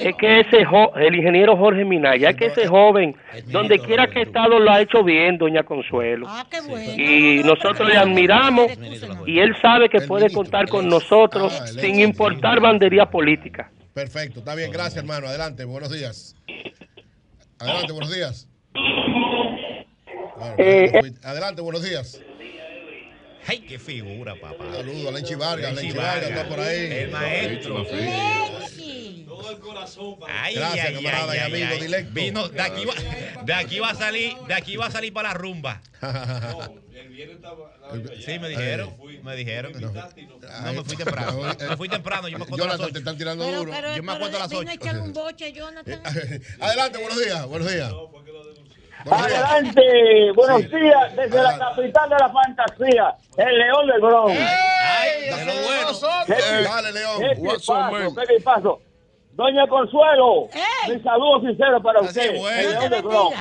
Es 0.00 0.14
que 0.16 0.40
ese 0.40 0.64
jo- 0.64 0.92
el 0.96 1.14
ingeniero 1.16 1.56
Jorge 1.56 1.84
Minaya, 1.84 2.30
es 2.30 2.36
que 2.36 2.46
ese 2.46 2.66
joven, 2.68 3.16
donde 3.46 3.78
quiera 3.80 4.06
que 4.06 4.20
ha 4.20 4.22
estado, 4.22 4.58
lo 4.58 4.70
ha 4.70 4.80
hecho 4.80 5.02
bien, 5.02 5.36
doña 5.38 5.62
Consuelo. 5.64 6.26
Y 6.96 7.42
nosotros 7.44 7.88
le 7.88 7.96
admiramos 7.96 8.66
y 9.26 9.38
él 9.40 9.56
sabe 9.60 9.88
que 9.88 10.00
puede 10.02 10.30
contar 10.32 10.68
con 10.68 10.88
nosotros 10.88 11.52
sin 11.80 12.00
importar 12.00 12.60
bandería 12.60 13.06
política. 13.06 13.70
Perfecto, 13.92 14.40
está 14.40 14.54
bien, 14.54 14.70
gracias, 14.70 14.98
hermano. 14.98 15.26
Adelante, 15.28 15.64
buenos 15.64 15.90
días. 15.90 16.36
Adelante, 17.58 17.92
buenos 17.92 18.14
días. 18.14 18.48
Bueno, 20.36 20.54
Eh, 20.58 21.12
Adelante, 21.22 21.62
buenos 21.62 21.82
días. 21.82 22.20
¡Ay, 23.46 23.60
qué 23.60 23.78
figura, 23.78 24.34
papá! 24.40 24.64
Saludos 24.72 25.06
a 25.08 25.10
Lenchi 25.12 25.34
Vargas. 25.34 25.70
Lenchi 25.74 25.82
Lenchi 25.88 25.98
Vargas 25.98 26.30
está 26.30 26.48
por 26.48 26.60
ahí. 26.60 26.78
el 26.92 27.10
maestro. 27.10 27.86
Todo 29.26 29.50
el 29.50 29.58
corazón. 29.58 30.16
Ay, 30.28 30.54
Gracias, 30.54 30.86
ay, 30.86 30.94
camarada 30.94 31.32
ay, 31.32 31.38
y 31.38 31.42
amigo 31.42 31.66
ay. 31.72 31.80
directo. 31.80 32.10
Vino, 32.14 32.48
de 32.48 32.60
aquí 32.62 32.84
va, 32.84 33.42
De 33.44 33.52
aquí 33.54 33.78
va 33.80 33.90
a 33.90 33.94
salir, 33.94 34.34
de 34.46 34.54
aquí 34.54 34.76
va 34.76 34.86
a 34.86 34.90
salir 34.90 35.12
para 35.12 35.28
la 35.30 35.34
rumba. 35.34 35.82
Sí, 38.24 38.38
me 38.38 38.48
dijeron, 38.48 38.94
me 39.22 39.36
dijeron. 39.36 39.72
No, 39.72 40.72
me 40.72 40.84
fui 40.84 40.96
temprano. 40.96 41.42
Me 41.68 41.76
fui 41.76 41.88
temprano, 41.88 42.28
yo 42.28 42.38
me 42.38 42.44
acuerdo 42.44 42.64
a 42.64 42.68
las 42.68 42.76
Jonathan, 42.78 42.78
te 42.78 42.90
ocho. 42.90 42.98
están 42.98 43.18
tirando 43.18 43.44
Pero, 43.44 43.58
duro. 43.58 43.72
pero, 43.72 43.88
Yo 43.96 44.02
me 44.02 44.12
pero 44.12 44.12
acuerdo 44.12 44.36
a 44.36 44.40
las 44.40 44.50
vino 44.50 44.62
ocho. 44.62 44.70
echarle 44.72 45.00
un 45.02 45.12
boche, 45.12 45.52
Jonathan. 45.52 46.00
Adelante, 46.60 46.98
buenos 46.98 47.22
días, 47.22 47.46
buenos 47.46 47.72
días. 47.72 47.92
Adelante, 49.10 50.32
buenos 50.34 50.70
días 50.70 51.16
desde 51.16 51.42
la 51.42 51.58
capital 51.58 52.08
de 52.08 52.16
la 52.18 52.28
fantasía, 52.30 53.14
el 53.36 53.58
León 53.58 53.86
del 53.88 54.00
Bronx. 54.00 54.38
¿Qué- 56.26 56.62
Dale, 56.64 56.92
León. 56.92 57.20
¿Qué 57.20 57.40
What's 57.40 57.68
up, 57.68 57.74
paso? 57.74 58.14
¿Qué 58.28 58.40
paso? 58.42 58.80
Doña 59.32 59.66
Consuelo, 59.66 60.48
mi 60.88 61.00
saludo 61.02 61.40
sincero 61.40 61.82
para 61.82 62.00
usted, 62.00 62.38
bueno. 62.38 62.60
el 62.60 62.70
León 62.70 62.90
del 62.90 63.02
Bronx. 63.02 63.36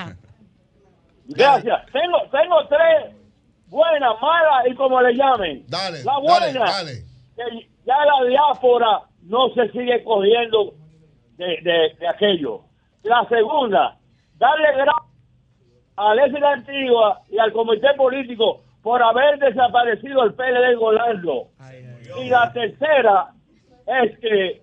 Gracias. 1.27 1.85
Tengo, 1.93 2.17
tengo 2.31 2.67
tres 2.67 3.15
buenas, 3.67 4.11
malas 4.21 4.67
y 4.69 4.75
como 4.75 5.01
le 5.01 5.13
llamen. 5.13 5.63
Dale, 5.67 6.03
La 6.03 6.17
buena, 6.19 6.59
dale. 6.65 7.03
que 7.37 7.69
ya 7.85 7.95
la 8.05 8.27
diáspora 8.27 9.01
no 9.23 9.49
se 9.53 9.71
sigue 9.71 10.03
cogiendo 10.03 10.73
de, 11.37 11.45
de, 11.63 11.95
de 11.99 12.07
aquello. 12.07 12.61
La 13.03 13.25
segunda, 13.29 13.97
darle 14.37 14.71
gracias 14.73 15.12
a 15.97 16.11
Alexis 16.11 16.39
la 16.39 16.53
Antigua 16.53 17.21
y 17.29 17.37
al 17.37 17.51
comité 17.53 17.87
político 17.95 18.61
por 18.81 19.01
haber 19.01 19.39
desaparecido 19.39 20.23
el 20.23 20.33
PLD 20.33 20.75
Golando. 20.77 21.47
Y 22.21 22.29
la 22.29 22.51
tercera 22.53 23.27
es 23.87 24.19
que 24.19 24.61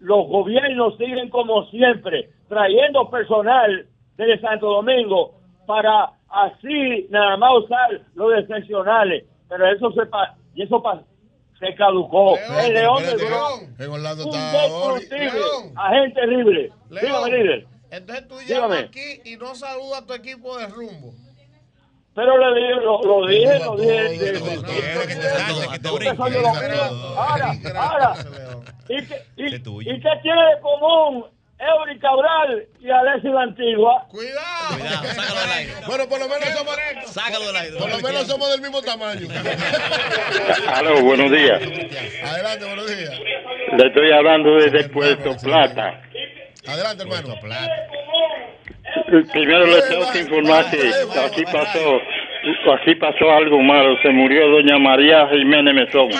los 0.00 0.26
gobiernos 0.28 0.96
siguen 0.96 1.28
como 1.28 1.64
siempre 1.70 2.30
trayendo 2.48 3.10
personal 3.10 3.86
desde 4.16 4.40
Santo 4.40 4.66
Domingo 4.66 5.34
para 5.66 6.10
así 6.30 7.06
nada 7.10 7.36
más 7.36 7.50
usar 7.64 8.00
los 8.14 8.38
excepcionales. 8.38 9.24
Pero 9.48 9.66
eso 9.66 9.92
se 9.92 10.06
pa- 10.06 10.34
y 10.54 10.62
eso 10.62 10.82
pa- 10.82 11.02
se 11.58 11.74
caducó. 11.74 12.36
el 12.64 12.74
León 12.74 13.02
En 13.78 13.90
Orlando 13.90 14.24
un 14.28 14.34
está 14.34 14.62
desconocible, 14.62 15.40
agente 15.76 16.26
libre. 16.26 16.70
Dígame, 16.90 17.30
líder. 17.30 17.66
Entonces 17.90 18.28
tú 18.28 18.38
Dígame. 18.38 18.60
llamas 18.76 18.84
aquí 18.88 19.20
y 19.24 19.36
no 19.36 19.54
saludas 19.54 20.02
a 20.02 20.06
tu 20.06 20.14
equipo 20.14 20.56
de 20.58 20.66
rumbo. 20.66 21.12
Pero 22.14 22.36
le 22.36 22.60
dije, 22.60 22.74
lo, 22.82 23.02
lo 23.02 23.26
dije, 23.28 23.58
lo 23.60 23.76
dije. 23.76 24.32
Ahora, 27.16 27.52
ahora. 27.76 28.14
¿Y 28.88 29.04
qué, 29.06 29.22
y, 29.36 29.46
y 29.54 30.00
qué 30.00 30.08
tiene 30.22 30.42
de 30.54 30.60
común 30.62 31.24
Eury 31.60 31.98
Cabral 31.98 32.66
y 32.80 32.90
Alexis 32.90 33.30
la 33.30 33.42
Antigua? 33.42 34.06
Cuidado. 34.10 34.78
Bueno, 35.86 36.08
por 36.08 36.18
lo 36.20 36.28
menos 36.28 36.48
somos, 36.50 36.76
Sácalo 37.06 37.46
del 37.46 37.56
aire. 37.56 37.76
por 37.78 37.90
lo 37.90 37.98
menos 38.00 38.26
somos 38.26 38.50
del 38.50 38.60
mismo 38.62 38.80
tamaño. 38.82 39.28
Aló, 40.74 41.02
buenos 41.02 41.30
días. 41.30 41.60
Adelante, 42.24 42.64
buenos 42.64 42.86
días. 42.86 43.10
Le 43.76 43.86
estoy 43.86 44.12
hablando 44.12 44.54
desde 44.56 44.88
Puerto 44.88 45.36
Plata. 45.42 46.02
Adelante, 46.68 47.02
hermano. 47.02 47.34
Primero 49.32 49.66
le 49.66 49.82
tengo 49.82 50.12
que 50.12 50.20
informar 50.20 50.70
que 50.70 50.92
aquí 51.24 51.44
pasó, 51.44 51.98
aquí 52.74 52.94
pasó 52.96 53.30
algo 53.30 53.58
malo. 53.62 53.96
Se 54.02 54.10
murió 54.10 54.48
doña 54.48 54.78
María 54.78 55.26
Jiménez 55.28 55.74
Mesón. 55.74 56.10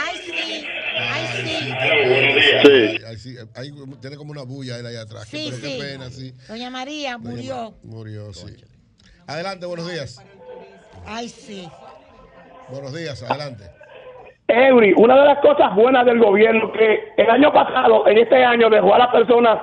Sí. 2.62 2.98
Ahí 3.06 3.16
sí, 3.16 3.36
ahí 3.54 3.70
tiene 4.00 4.16
como 4.16 4.32
una 4.32 4.42
bulla 4.42 4.78
él 4.78 4.86
ahí 4.86 4.96
atrás. 4.96 5.28
Sí, 5.28 5.50
pero 5.50 5.56
sí. 5.56 5.78
qué 5.78 5.84
pena, 5.84 6.10
sí. 6.10 6.32
Doña 6.48 6.70
María 6.70 7.18
murió. 7.18 7.74
Murió, 7.82 8.32
sí. 8.32 8.56
Adelante, 9.26 9.66
buenos 9.66 9.90
días. 9.90 10.24
Ay, 11.06 11.28
sí. 11.28 11.68
Buenos 12.70 12.94
días, 12.94 13.22
adelante. 13.22 13.64
Eury, 14.48 14.94
una 14.96 15.14
de 15.20 15.26
las 15.26 15.38
cosas 15.40 15.74
buenas 15.74 16.06
del 16.06 16.18
gobierno 16.18 16.72
que 16.72 17.12
el 17.18 17.30
año 17.30 17.52
pasado, 17.52 18.08
en 18.08 18.16
este 18.16 18.42
año, 18.42 18.70
dejó 18.70 18.94
a 18.94 18.98
las 18.98 19.08
personas 19.08 19.58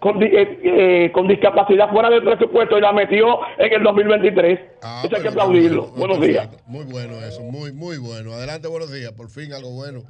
con, 0.00 0.18
di- 0.18 0.26
eh, 0.26 0.58
eh, 0.64 1.12
con 1.12 1.28
discapacidad 1.28 1.90
fuera 1.90 2.10
del 2.10 2.22
presupuesto 2.24 2.76
y 2.76 2.80
la 2.80 2.92
metió 2.92 3.38
en 3.58 3.72
el 3.72 3.82
2023. 3.82 4.60
Ah, 4.82 5.02
Eso 5.04 5.14
hay 5.16 5.22
que 5.22 5.28
aplaudirlo. 5.28 5.86
Buenos 5.88 6.20
días. 6.20 6.48
Muy 6.66 6.84
bueno 6.86 7.14
eso, 7.20 7.42
muy, 7.42 7.72
muy 7.72 7.98
bueno. 7.98 8.32
Adelante, 8.32 8.66
buenos 8.66 8.92
días. 8.92 9.12
Por 9.12 9.28
fin 9.30 9.52
algo 9.52 9.70
bueno. 9.74 10.00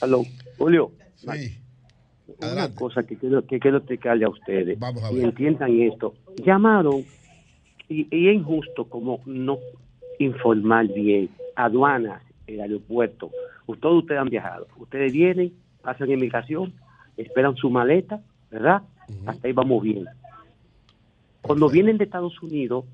Aló, 0.00 0.22
Julio. 0.58 0.92
Sí. 1.16 1.58
Una 2.40 2.74
cosa 2.74 3.02
que 3.02 3.16
quiero, 3.16 3.46
que 3.46 3.58
quiero 3.58 3.78
explicarle 3.78 4.24
a 4.24 4.28
ustedes 4.28 4.78
Vamos 4.78 5.02
a 5.04 5.10
y 5.12 5.16
ver. 5.16 5.24
entiendan 5.24 5.80
esto. 5.80 6.14
Llamaron 6.44 7.04
y, 7.88 8.06
y 8.14 8.28
es 8.28 8.34
injusto 8.36 8.84
como 8.88 9.20
no 9.26 9.58
informar 10.18 10.86
bien 10.88 11.30
aduanas, 11.56 12.22
el 12.46 12.60
aeropuerto. 12.60 13.30
Todos 13.80 14.02
ustedes 14.02 14.20
han 14.20 14.28
viajado. 14.28 14.66
Ustedes 14.78 15.12
vienen, 15.12 15.52
pasan 15.82 16.10
inmigración, 16.10 16.72
esperan 17.16 17.56
su 17.56 17.70
maleta, 17.70 18.20
¿verdad? 18.50 18.82
Hasta 19.26 19.46
ahí 19.46 19.52
vamos 19.52 19.82
bien. 19.82 20.06
Cuando 21.42 21.68
vienen 21.68 21.98
de 21.98 22.04
Estados 22.04 22.42
Unidos, 22.42 22.84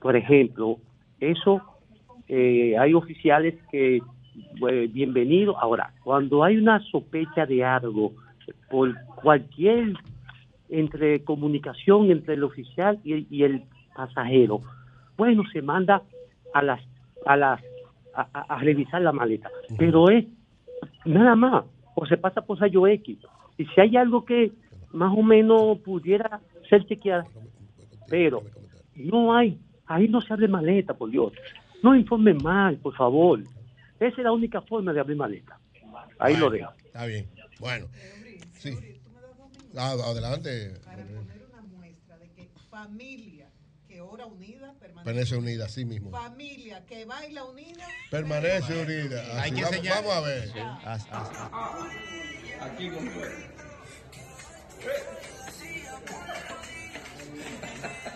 por 0.00 0.16
ejemplo, 0.16 0.78
eso 1.20 1.62
eh, 2.28 2.76
hay 2.78 2.94
oficiales 2.94 3.54
que 3.70 4.00
eh, 4.68 4.90
bienvenido. 4.92 5.58
Ahora, 5.58 5.92
cuando 6.02 6.44
hay 6.44 6.56
una 6.56 6.80
sospecha 6.90 7.46
de 7.46 7.64
algo 7.64 8.12
por 8.70 8.94
cualquier 9.22 9.94
entre 10.68 11.22
comunicación 11.24 12.10
entre 12.10 12.34
el 12.34 12.44
oficial 12.44 12.98
y 13.04 13.12
el, 13.12 13.26
y 13.30 13.44
el 13.44 13.62
pasajero, 13.94 14.60
bueno, 15.16 15.44
se 15.52 15.62
manda 15.62 16.02
a 16.52 16.62
las 16.62 16.80
a 17.26 17.36
las 17.36 17.60
a, 18.14 18.58
revisar 18.58 19.02
la 19.02 19.12
maleta, 19.12 19.50
pero 19.78 20.08
es 20.08 20.24
nada 21.04 21.34
más 21.34 21.64
o 21.94 22.06
se 22.06 22.16
pasa 22.16 22.42
por 22.42 22.58
Sayo 22.58 22.86
X. 22.86 23.18
Y 23.56 23.66
si 23.66 23.80
hay 23.80 23.96
algo 23.96 24.24
que 24.24 24.52
más 24.94 25.12
o 25.16 25.22
menos 25.22 25.78
pudiera 25.80 26.40
ser 26.68 26.84
chequeada, 26.86 27.26
pero 28.08 28.42
no 28.94 29.36
hay, 29.36 29.58
ahí 29.86 30.08
no 30.08 30.20
se 30.20 30.32
abre 30.32 30.48
maleta, 30.48 30.94
por 30.94 31.10
Dios, 31.10 31.32
no 31.82 31.94
informen 31.94 32.38
mal, 32.42 32.76
por 32.78 32.94
favor, 32.96 33.40
esa 34.00 34.06
es 34.16 34.18
la 34.24 34.32
única 34.32 34.60
forma 34.62 34.92
de 34.92 35.00
abrir 35.00 35.16
maleta, 35.16 35.58
ahí 36.18 36.36
lo 36.36 36.48
dejo. 36.50 36.70
Está 36.84 37.06
bien. 37.06 37.26
Bueno. 37.60 37.86
Sí. 38.58 38.70
Ah, 39.76 39.94
adelante. 40.06 40.74
Familia 42.70 43.48
que 43.88 44.00
ora 44.00 44.26
unida 44.26 44.72
permanece. 44.80 45.04
Permanece 45.04 45.36
unida, 45.36 45.64
así 45.66 45.84
mismo. 45.84 46.10
Familia 46.10 46.84
que 46.86 47.04
baila 47.04 47.44
unida. 47.44 47.84
Permanece 48.10 48.82
unida. 48.82 49.42
Hay 49.42 49.52
que 49.52 49.62
vamos, 49.62 49.82
vamos 49.88 50.12
a 50.12 50.20
ver. 50.20 50.50
Haz- 50.84 51.08
Aquí 52.60 52.88
con 52.90 53.08
see 54.84 55.86
Okay. 57.84 58.10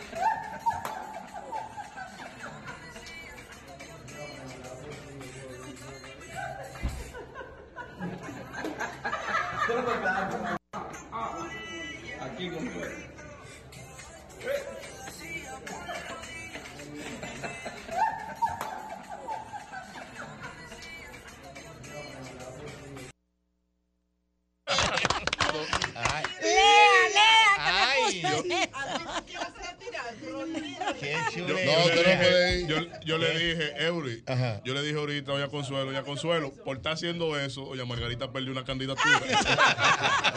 Yo, 31.37 31.47
No, 31.47 31.89
yo 31.89 32.03
le 32.03 32.17
dije, 32.17 32.59
ir. 32.61 32.67
yo, 32.67 32.77
yo 33.05 33.19
le 33.19 33.39
dije, 33.39 33.73
Eury, 33.87 34.25
yo 34.65 34.75
le 34.75 34.83
dije 34.83 34.99
ahorita, 34.99 35.33
Doña 35.33 35.49
Consuelo, 35.49 35.85
Doña 35.87 36.03
Consuelo, 36.03 36.53
por 36.65 36.79
estar 36.79 36.93
haciendo 36.95 37.39
eso, 37.39 37.65
Doña 37.67 37.85
Margarita 37.85 38.33
perdió 38.33 38.51
una 38.53 38.65
candidatura. 38.65 39.21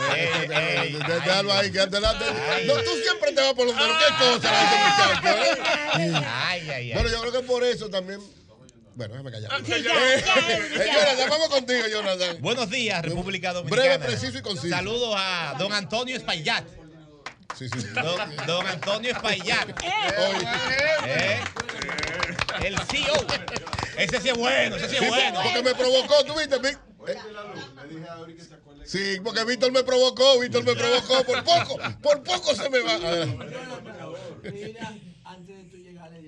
Déjalo 1.08 1.54
ahí, 1.54 1.72
quédate 1.72 1.96
delante. 1.96 2.26
No, 2.66 2.74
tú 2.76 2.92
siempre 3.04 3.32
te 3.34 3.42
vas 3.42 3.54
por 3.54 3.66
los 3.66 3.76
menos. 3.76 3.98
¿Qué 3.98 4.14
cosa 4.26 4.50
eh? 4.52 6.24
Ay, 6.26 6.26
ay, 6.26 6.70
ay. 6.70 6.94
Bueno, 6.94 7.10
yo 7.10 7.22
creo 7.22 7.32
que 7.34 7.40
por 7.48 7.64
eso 7.64 7.90
también. 7.90 8.20
Bueno, 8.94 9.14
déjame 9.14 9.32
callar. 9.32 9.52
Sí, 9.66 9.72
ya, 9.72 9.78
Eh, 9.78 10.24
ya, 10.26 10.54
eh, 10.54 10.86
ya. 10.86 10.94
Jonathan, 10.94 11.30
vamos 11.30 11.48
contigo, 11.50 11.80
Jonathan. 11.90 12.38
Buenos 12.42 12.70
días, 12.70 13.02
República 13.02 13.54
Dominicana. 13.54 13.82
Breve, 13.98 14.06
preciso 14.06 14.38
y 14.38 14.42
conciso. 14.42 14.76
Saludos 14.76 15.16
a 15.18 15.56
don 15.58 15.72
Antonio 15.72 16.16
Espaillat. 16.18 16.66
Sí, 17.62 17.70
sí. 17.70 17.88
Don, 17.94 18.36
don 18.48 18.66
Antonio 18.66 19.12
Espaillat. 19.12 19.70
Eh, 21.06 21.40
El 22.64 22.78
CEO. 22.80 23.14
Ese 23.98 24.20
sí 24.20 24.30
es 24.30 24.38
bueno, 24.38 24.76
ese 24.78 24.90
sí 24.90 24.96
es 24.96 25.02
Sí, 25.02 25.08
bueno. 25.08 25.40
Porque 25.44 25.62
me 25.62 25.76
provocó, 25.76 26.26
¿tú 26.26 26.34
viste? 26.36 26.56
Eh, 27.08 27.18
Sí, 28.84 29.20
porque 29.24 29.44
Víctor 29.46 29.72
me 29.72 29.84
provocó, 29.84 30.40
Víctor 30.40 30.64
me 30.64 30.74
provocó, 30.76 31.24
por 31.24 31.44
poco, 31.44 31.78
por 32.02 32.24
poco 32.24 32.56
se 32.56 32.70
me 32.70 32.80
va. 32.80 32.94
Adelante. 32.96 33.46
Antes 35.24 35.58
de 35.58 35.64
tú 35.66 35.78
llegar 35.78 36.12
le 36.12 36.22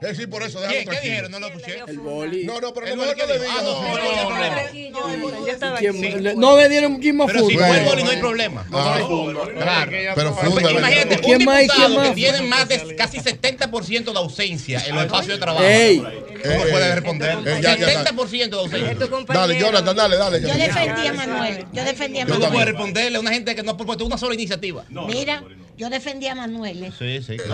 funda. 0.00 0.10
Eh, 0.10 0.14
sí, 0.14 0.26
por 0.26 0.42
eso, 0.42 0.58
¿Qué, 0.60 0.66
déjalo 0.66 0.78
¿Qué 0.80 0.84
tranquilo. 0.86 1.12
dijeron? 1.12 1.30
No 1.32 1.40
lo 1.40 1.46
escuché. 1.48 1.78
El 1.86 1.98
boli. 1.98 2.44
No, 2.44 2.60
no, 2.60 2.72
pero 2.74 2.86
no, 2.88 2.96
boli 2.96 3.08
no 3.10 3.14
que 3.16 3.26
le 3.26 3.38
digo. 3.38 3.52
Ah, 3.56 3.62
no, 3.62 3.72
no, 3.72 3.82
no, 3.82 3.98
no 3.98 4.20
hay 4.20 5.16
problema. 5.18 5.78
¿Quién- 5.78 6.40
No 6.40 6.56
me 6.56 6.68
dieron 6.68 6.96
quién 6.98 7.16
más 7.16 7.26
Pero 7.28 7.46
si 7.46 7.52
funda. 7.54 7.68
fue 7.68 7.78
el 7.78 7.84
boli 7.84 8.02
no 8.04 8.10
hay 8.10 8.16
problema. 8.18 8.66
Ah, 8.72 8.96
Claro. 9.00 10.14
Pero 10.14 10.34
funda, 10.34 10.70
Imagínate, 10.70 11.14
un 11.16 11.20
¿Quién 11.22 11.44
más 11.44 11.58
y 11.58 11.62
diputado 11.62 11.86
quién 11.88 11.98
más? 12.00 12.08
que 12.08 12.14
tiene 12.14 12.42
más 12.42 12.68
de 12.68 12.96
casi 12.96 13.18
70% 13.20 14.12
de 14.12 14.18
ausencia 14.18 14.82
en 14.86 14.94
los 14.94 15.04
espacios 15.04 15.34
de 15.34 15.38
trabajo. 15.38 15.64
Ey. 15.64 15.98
¿Cómo 15.98 16.54
Eh, 16.54 16.68
puede 16.70 16.86
eh, 16.86 16.94
responder? 16.94 17.30
eh, 17.46 17.60
ya, 17.62 17.76
ya, 17.76 17.76
ya. 17.76 17.86
70% 18.04 18.56
de 18.56 18.62
ausencia. 18.62 19.08
Dale, 19.34 19.58
Jonathan, 19.60 19.94
dale, 19.96 20.16
dale. 20.16 20.40
Yo 20.40 20.54
defendí 20.54 21.06
a 21.06 21.12
Manuel. 21.12 21.66
Yo 21.72 21.84
defendí 21.84 22.18
a 22.20 22.24
¿Cómo 22.24 22.34
Manuel. 22.38 22.52
puede 22.52 22.64
responderle 22.66 23.16
a 23.18 23.20
una 23.20 23.30
gente 23.32 23.54
que 23.54 23.62
no 23.62 23.72
ha 23.72 23.76
propuesto 23.76 24.06
una 24.06 24.16
sola 24.16 24.34
iniciativa? 24.34 24.84
Mira, 24.88 25.42
yo 25.80 25.88
defendí 25.90 26.26
a 26.28 26.34
Manuel. 26.34 26.84
eh. 26.84 26.92
Sí, 26.98 27.22
sí. 27.22 27.36
de 27.38 27.46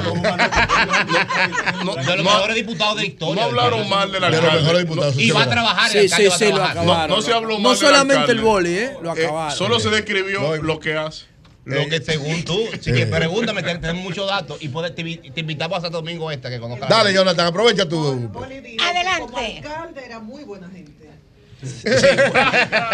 los 2.17 2.25
mejores 2.25 2.57
diputados 2.57 2.97
de 2.97 3.03
la 3.03 3.07
historia. 3.09 3.43
No 3.43 3.49
hablaron 3.49 3.89
mal 3.89 4.11
del 4.11 4.21
De 4.21 4.29
los 4.31 4.39
alcalde. 4.41 4.61
mejores 4.61 4.83
diputados. 4.83 5.19
Y 5.19 5.31
va 5.31 5.43
a 5.45 5.49
trabajar. 5.51 5.91
Sí, 5.91 5.99
el 5.99 6.11
sí, 6.11 6.27
va 6.27 6.35
a 6.35 6.39
sí, 6.39 6.45
trabajar. 6.47 6.71
acabaron. 6.79 7.09
No, 7.11 7.17
no 7.17 7.23
se 7.23 7.33
habló 7.33 7.55
mal 7.55 7.63
No 7.63 7.69
del 7.71 7.79
solamente 7.79 8.15
alcalde. 8.15 8.33
el 8.33 8.41
boli, 8.41 8.79
¿eh? 8.79 8.97
Lo 9.01 9.17
Eh, 9.17 9.25
acabaron. 9.25 9.57
solo 9.57 9.79
se 9.81 9.91
describió 9.91 10.41
No, 10.41 10.57
lo 10.57 10.81
que 10.81 10.97
hace. 10.97 11.25
Lo 11.65 11.87
que 11.89 12.01
según 12.01 12.45
tú, 12.45 12.59
si 12.81 12.93
que 12.93 13.07
pregúntame, 13.07 13.63
te- 13.63 13.79
tenemos 13.79 14.03
muchos 14.03 14.27
datos 14.29 14.59
y 14.61 14.69
puedes- 14.69 14.95
te, 14.95 15.03
te 15.05 15.41
invitamos 15.41 15.79
a 15.79 15.81
Santo 15.83 15.99
Domingo 15.99 16.31
Este 16.31 16.51
que 16.51 16.59
conozcas. 16.61 16.89
Dale, 16.89 17.13
Jonathan, 17.15 17.47
aprovecha 17.47 17.89
tu. 17.89 18.07
Adelante. 18.09 19.21
Como 19.21 19.39
alcalde 19.39 20.05
era 20.05 20.19
muy 20.21 20.43
buena 20.45 20.69
gente. 20.69 20.93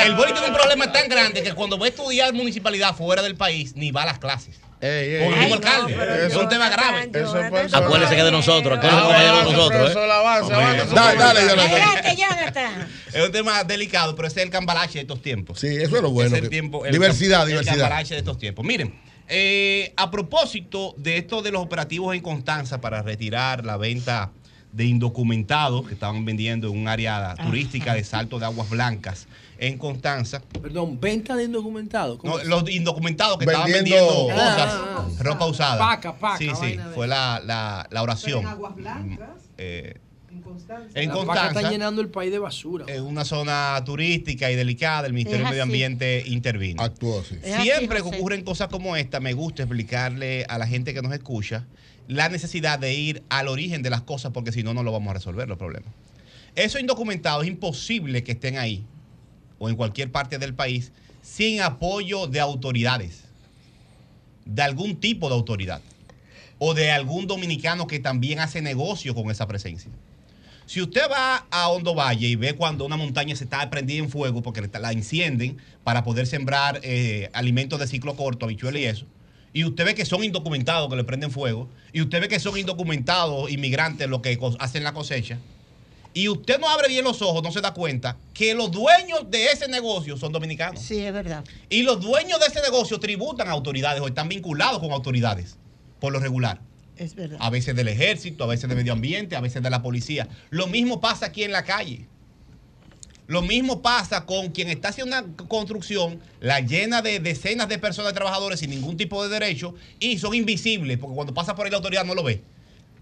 El 0.04 0.14
boli 0.14 0.32
tiene 0.32 0.48
un 0.48 0.54
problema 0.54 0.90
tan 0.92 1.08
grande 1.08 1.42
que 1.42 1.52
cuando 1.52 1.78
va 1.78 1.86
a 1.86 1.88
estudiar 1.88 2.32
municipalidad 2.32 2.94
fuera 2.94 3.20
del 3.22 3.34
país, 3.34 3.74
ni 3.76 3.90
va 3.90 4.02
a 4.02 4.06
las 4.06 4.18
clases. 4.18 4.56
Ey, 4.82 5.14
ey, 5.14 5.28
mismo 5.28 5.54
alcalde. 5.54 6.26
es 6.26 6.34
un 6.34 6.48
tema 6.48 6.68
grave. 6.68 7.08
Eso 7.14 7.38
es 7.40 7.50
personal. 7.52 7.84
Acuérdese 7.84 8.16
que 8.16 8.22
de 8.24 8.32
nosotros, 8.32 8.78
acuérdese 8.78 9.00
Ah, 9.00 9.04
compañero 9.06 9.36
de 9.36 9.44
nosotros, 9.44 9.70
¿eh? 9.70 9.76
profesor, 9.94 10.10
avance, 10.10 10.52
avance. 10.54 10.94
Dale, 10.94 11.18
dale, 11.18 12.16
Jonathan. 12.16 12.88
Es 13.12 13.24
un 13.26 13.32
tema 13.32 13.62
delicado, 13.64 14.16
pero 14.16 14.26
ese 14.28 14.40
es 14.40 14.46
el 14.46 14.50
cambalache 14.50 14.94
de 14.94 15.00
estos 15.02 15.22
tiempos. 15.22 15.60
Sí, 15.60 15.68
eso 15.68 15.96
es 15.96 16.02
lo 16.02 16.10
bueno. 16.10 16.28
Es 16.30 16.42
el 16.42 16.42
que- 16.42 16.48
tiempo, 16.50 16.84
el 16.84 16.92
diversidad, 16.92 17.46
diversidad. 17.46 17.74
El 17.76 17.80
cambalache 17.82 18.14
de 18.14 18.18
estos 18.20 18.38
tiempos. 18.38 18.64
Miren, 18.64 18.92
eh, 19.28 19.92
a 19.96 20.10
propósito 20.10 20.94
de 20.96 21.18
esto 21.18 21.42
de 21.42 21.52
los 21.52 21.62
operativos 21.62 22.14
en 22.16 22.20
Constanza 22.20 22.80
para 22.80 23.02
retirar 23.02 23.64
la 23.64 23.76
venta 23.76 24.32
de 24.72 24.84
indocumentados 24.86 25.86
que 25.86 25.94
estaban 25.94 26.24
vendiendo 26.24 26.68
en 26.68 26.76
un 26.78 26.88
área 26.88 27.34
turística 27.36 27.94
de 27.94 28.02
Salto 28.04 28.38
de 28.38 28.46
Aguas 28.46 28.68
Blancas 28.70 29.28
en 29.62 29.78
Constanza. 29.78 30.42
Perdón, 30.60 30.98
venta 31.00 31.36
de 31.36 31.44
indocumentados. 31.44 32.18
¿Cómo 32.18 32.34
No, 32.34 32.40
es? 32.40 32.48
los 32.48 32.68
indocumentados 32.68 33.38
que 33.38 33.46
Vendiendo- 33.46 33.76
estaban 33.76 33.84
vendiendo 33.84 34.30
Ah, 34.32 34.34
cosas, 34.34 34.72
ah, 34.74 35.06
ah. 35.18 35.22
ropa 35.22 35.46
usada. 35.46 35.78
Paca, 35.78 36.16
paca, 36.18 36.38
Sí, 36.38 36.50
sí, 36.60 36.76
fue 36.94 37.06
la, 37.06 37.40
la, 37.44 37.86
la 37.90 38.02
oración. 38.02 38.40
Pero 38.40 38.48
en 38.48 38.54
Aguas 38.54 38.74
Blancas, 38.74 39.28
Eh, 39.58 39.94
en 40.32 40.40
Constanza. 40.42 41.00
en 41.00 41.10
Constanza. 41.10 41.58
está 41.60 41.70
llenando 41.70 42.02
el 42.02 42.08
país 42.08 42.32
de 42.32 42.40
basura. 42.40 42.86
en 42.88 43.04
una 43.04 43.24
zona 43.24 43.80
turística 43.86 44.50
y 44.50 44.56
delicada, 44.56 45.06
el 45.06 45.12
Ministerio 45.12 45.44
Es 45.44 45.50
de 45.50 45.50
Medio. 45.52 45.62
Ambiente 45.62 46.24
intervino. 46.26 46.84
Es 46.84 46.92
así, 47.54 47.62
Siempre 47.62 47.98
que 48.02 48.08
ocurren 48.08 48.42
cosas 48.42 48.66
como 48.66 48.96
esta, 48.96 49.20
me 49.20 49.32
gusta 49.32 49.62
explicarle 49.62 50.44
a 50.48 50.58
la 50.58 50.66
gente 50.66 50.92
que 50.92 51.02
nos 51.02 51.12
escucha 51.12 51.66
la 52.08 52.28
necesidad 52.28 52.80
de 52.80 52.94
ir 52.94 53.22
al 53.28 53.46
origen 53.46 53.82
de 53.82 53.90
las 53.90 54.02
cosas, 54.02 54.32
porque 54.32 54.50
si 54.50 54.64
no, 54.64 54.74
no 54.74 54.82
lo 54.82 54.90
vamos 54.90 55.10
a 55.12 55.14
resolver 55.14 55.48
los 55.48 55.56
problemas. 55.56 55.92
Esos 56.56 56.80
indocumentados 56.80 57.44
es 57.44 57.48
imposible 57.48 58.24
que 58.24 58.32
estén 58.32 58.58
ahí 58.58 58.84
o 59.62 59.68
en 59.68 59.76
cualquier 59.76 60.10
parte 60.10 60.40
del 60.40 60.54
país 60.54 60.90
sin 61.22 61.60
apoyo 61.60 62.26
de 62.26 62.40
autoridades, 62.40 63.22
de 64.44 64.60
algún 64.60 64.96
tipo 64.96 65.28
de 65.28 65.36
autoridad, 65.36 65.80
o 66.58 66.74
de 66.74 66.90
algún 66.90 67.28
dominicano 67.28 67.86
que 67.86 68.00
también 68.00 68.40
hace 68.40 68.60
negocio 68.60 69.14
con 69.14 69.30
esa 69.30 69.46
presencia. 69.46 69.88
Si 70.66 70.82
usted 70.82 71.02
va 71.08 71.46
a 71.48 71.68
Hondo 71.68 71.94
Valle 71.94 72.26
y 72.26 72.34
ve 72.34 72.56
cuando 72.56 72.84
una 72.84 72.96
montaña 72.96 73.36
se 73.36 73.44
está 73.44 73.70
prendida 73.70 74.02
en 74.02 74.10
fuego 74.10 74.42
porque 74.42 74.68
la 74.80 74.90
encienden 74.90 75.58
para 75.84 76.02
poder 76.02 76.26
sembrar 76.26 76.80
eh, 76.82 77.30
alimentos 77.32 77.78
de 77.78 77.86
ciclo 77.86 78.16
corto, 78.16 78.46
habichuelas 78.46 78.82
y 78.82 78.86
eso, 78.86 79.06
y 79.52 79.64
usted 79.64 79.84
ve 79.84 79.94
que 79.94 80.04
son 80.04 80.24
indocumentados 80.24 80.90
que 80.90 80.96
le 80.96 81.04
prenden 81.04 81.30
fuego, 81.30 81.68
y 81.92 82.00
usted 82.00 82.20
ve 82.20 82.26
que 82.26 82.40
son 82.40 82.58
indocumentados 82.58 83.48
inmigrantes 83.48 84.08
los 84.08 84.22
que 84.22 84.36
hacen 84.58 84.82
la 84.82 84.92
cosecha, 84.92 85.38
y 86.14 86.28
usted 86.28 86.58
no 86.58 86.68
abre 86.68 86.88
bien 86.88 87.04
los 87.04 87.22
ojos, 87.22 87.42
no 87.42 87.50
se 87.52 87.60
da 87.60 87.72
cuenta 87.72 88.16
que 88.34 88.54
los 88.54 88.70
dueños 88.70 89.30
de 89.30 89.46
ese 89.46 89.68
negocio 89.68 90.16
son 90.16 90.32
dominicanos. 90.32 90.80
Sí, 90.80 90.98
es 90.98 91.12
verdad. 91.12 91.44
Y 91.68 91.82
los 91.82 92.00
dueños 92.00 92.38
de 92.40 92.46
ese 92.46 92.60
negocio 92.60 93.00
tributan 93.00 93.48
a 93.48 93.52
autoridades 93.52 94.00
o 94.00 94.08
están 94.08 94.28
vinculados 94.28 94.80
con 94.80 94.92
autoridades, 94.92 95.56
por 96.00 96.12
lo 96.12 96.20
regular. 96.20 96.60
Es 96.96 97.14
verdad. 97.14 97.38
A 97.40 97.50
veces 97.50 97.74
del 97.74 97.88
ejército, 97.88 98.44
a 98.44 98.46
veces 98.46 98.68
de 98.68 98.76
medio 98.76 98.92
ambiente, 98.92 99.36
a 99.36 99.40
veces 99.40 99.62
de 99.62 99.70
la 99.70 99.82
policía. 99.82 100.28
Lo 100.50 100.66
mismo 100.66 101.00
pasa 101.00 101.26
aquí 101.26 101.44
en 101.44 101.52
la 101.52 101.64
calle. 101.64 102.06
Lo 103.26 103.40
mismo 103.40 103.80
pasa 103.80 104.26
con 104.26 104.50
quien 104.50 104.68
está 104.68 104.88
haciendo 104.88 105.16
una 105.16 105.36
construcción, 105.48 106.20
la 106.40 106.60
llena 106.60 107.00
de 107.00 107.18
decenas 107.20 107.68
de 107.68 107.78
personas, 107.78 108.12
de 108.12 108.16
trabajadores 108.16 108.60
sin 108.60 108.68
ningún 108.68 108.96
tipo 108.96 109.22
de 109.22 109.30
derecho 109.30 109.74
y 109.98 110.18
son 110.18 110.34
invisibles, 110.34 110.98
porque 110.98 111.14
cuando 111.14 111.32
pasa 111.32 111.54
por 111.54 111.64
ahí 111.64 111.70
la 111.70 111.78
autoridad 111.78 112.04
no 112.04 112.14
lo 112.14 112.24
ve. 112.24 112.42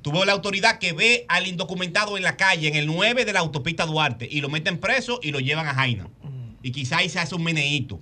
Ves 0.03 0.27
la 0.27 0.33
autoridad 0.33 0.79
que 0.79 0.93
ve 0.93 1.25
al 1.29 1.47
indocumentado 1.47 2.17
en 2.17 2.23
la 2.23 2.37
calle, 2.37 2.69
en 2.69 2.77
el 2.77 2.87
9 2.87 3.25
de 3.25 3.33
la 3.33 3.41
autopista 3.41 3.87
Duarte, 3.87 4.29
y 4.31 4.41
lo 4.41 4.49
meten 4.49 4.79
preso 4.79 5.21
y 5.23 5.31
lo 5.31 5.41
llevan 5.41 5.67
a 5.67 5.75
Jaina. 5.75 6.09
Y 6.63 6.73
quizá 6.73 6.99
ahí 6.99 7.09
se 7.09 7.19
hace 7.19 7.35
un 7.35 7.45
meneíto. 7.45 8.01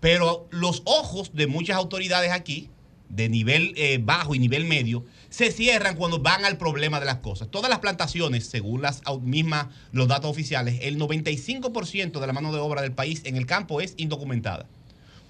Pero 0.00 0.48
los 0.50 0.82
ojos 0.84 1.32
de 1.34 1.46
muchas 1.46 1.76
autoridades 1.76 2.32
aquí, 2.32 2.70
de 3.08 3.28
nivel 3.28 3.72
eh, 3.76 3.98
bajo 4.02 4.34
y 4.34 4.38
nivel 4.38 4.64
medio, 4.64 5.04
se 5.28 5.50
cierran 5.50 5.96
cuando 5.96 6.20
van 6.20 6.44
al 6.44 6.56
problema 6.56 7.00
de 7.00 7.06
las 7.06 7.16
cosas. 7.16 7.48
Todas 7.50 7.68
las 7.68 7.80
plantaciones, 7.80 8.46
según 8.46 8.82
las 8.82 9.02
mismas 9.22 9.68
los 9.92 10.08
datos 10.08 10.30
oficiales, 10.30 10.78
el 10.82 10.98
95% 10.98 12.20
de 12.20 12.26
la 12.26 12.32
mano 12.32 12.52
de 12.52 12.60
obra 12.60 12.82
del 12.82 12.92
país 12.92 13.22
en 13.24 13.36
el 13.36 13.46
campo 13.46 13.80
es 13.80 13.94
indocumentada. 13.96 14.66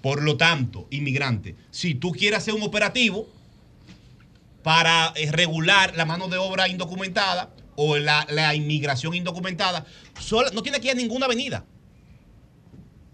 Por 0.01 0.21
lo 0.21 0.37
tanto, 0.37 0.87
inmigrante, 0.91 1.55
si 1.71 1.95
tú 1.95 2.11
quieres 2.11 2.39
hacer 2.39 2.53
un 2.53 2.63
operativo 2.63 3.27
para 4.69 5.13
eh, 5.15 5.31
regular 5.31 5.95
la 5.97 6.05
mano 6.05 6.27
de 6.27 6.37
obra 6.37 6.67
indocumentada 6.67 7.49
o 7.75 7.97
la, 7.97 8.27
la 8.29 8.53
inmigración 8.53 9.15
indocumentada, 9.15 9.83
sola- 10.19 10.51
no 10.51 10.61
tiene 10.61 10.79
que 10.79 10.85
ir 10.89 10.91
a 10.91 10.95
ninguna 10.95 11.25
avenida. 11.25 11.65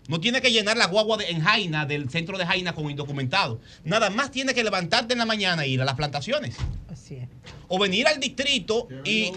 No 0.09 0.19
tiene 0.19 0.41
que 0.41 0.51
llenar 0.51 0.75
la 0.75 0.87
guagua 0.87 1.15
de- 1.15 1.29
en 1.29 1.39
Jaina, 1.39 1.85
del 1.85 2.09
centro 2.09 2.37
de 2.37 2.45
Jaina, 2.45 2.73
con 2.75 2.89
indocumentados. 2.91 3.59
Nada 3.85 4.09
más 4.09 4.31
tiene 4.31 4.53
que 4.53 4.65
levantarte 4.65 5.13
en 5.13 5.19
la 5.19 5.25
mañana 5.25 5.63
e 5.63 5.69
ir 5.69 5.81
a 5.81 5.85
las 5.85 5.95
plantaciones. 5.95 6.57
Así 6.91 7.15
es. 7.15 7.29
O 7.69 7.79
venir 7.79 8.05
al 8.05 8.19
distrito 8.19 8.89
y 9.05 9.31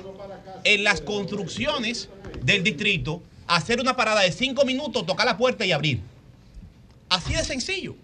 en 0.65 0.83
las 0.83 1.01
construcciones 1.01 2.09
del 2.43 2.65
distrito 2.65 3.23
hacer 3.47 3.79
una 3.81 3.95
parada 3.95 4.23
de 4.23 4.33
cinco 4.33 4.65
minutos, 4.65 5.07
tocar 5.07 5.25
la 5.25 5.37
puerta 5.37 5.65
y 5.65 5.71
abrir. 5.71 6.01
Así 7.11 7.33
de 7.35 7.45
sencillo. 7.45 7.95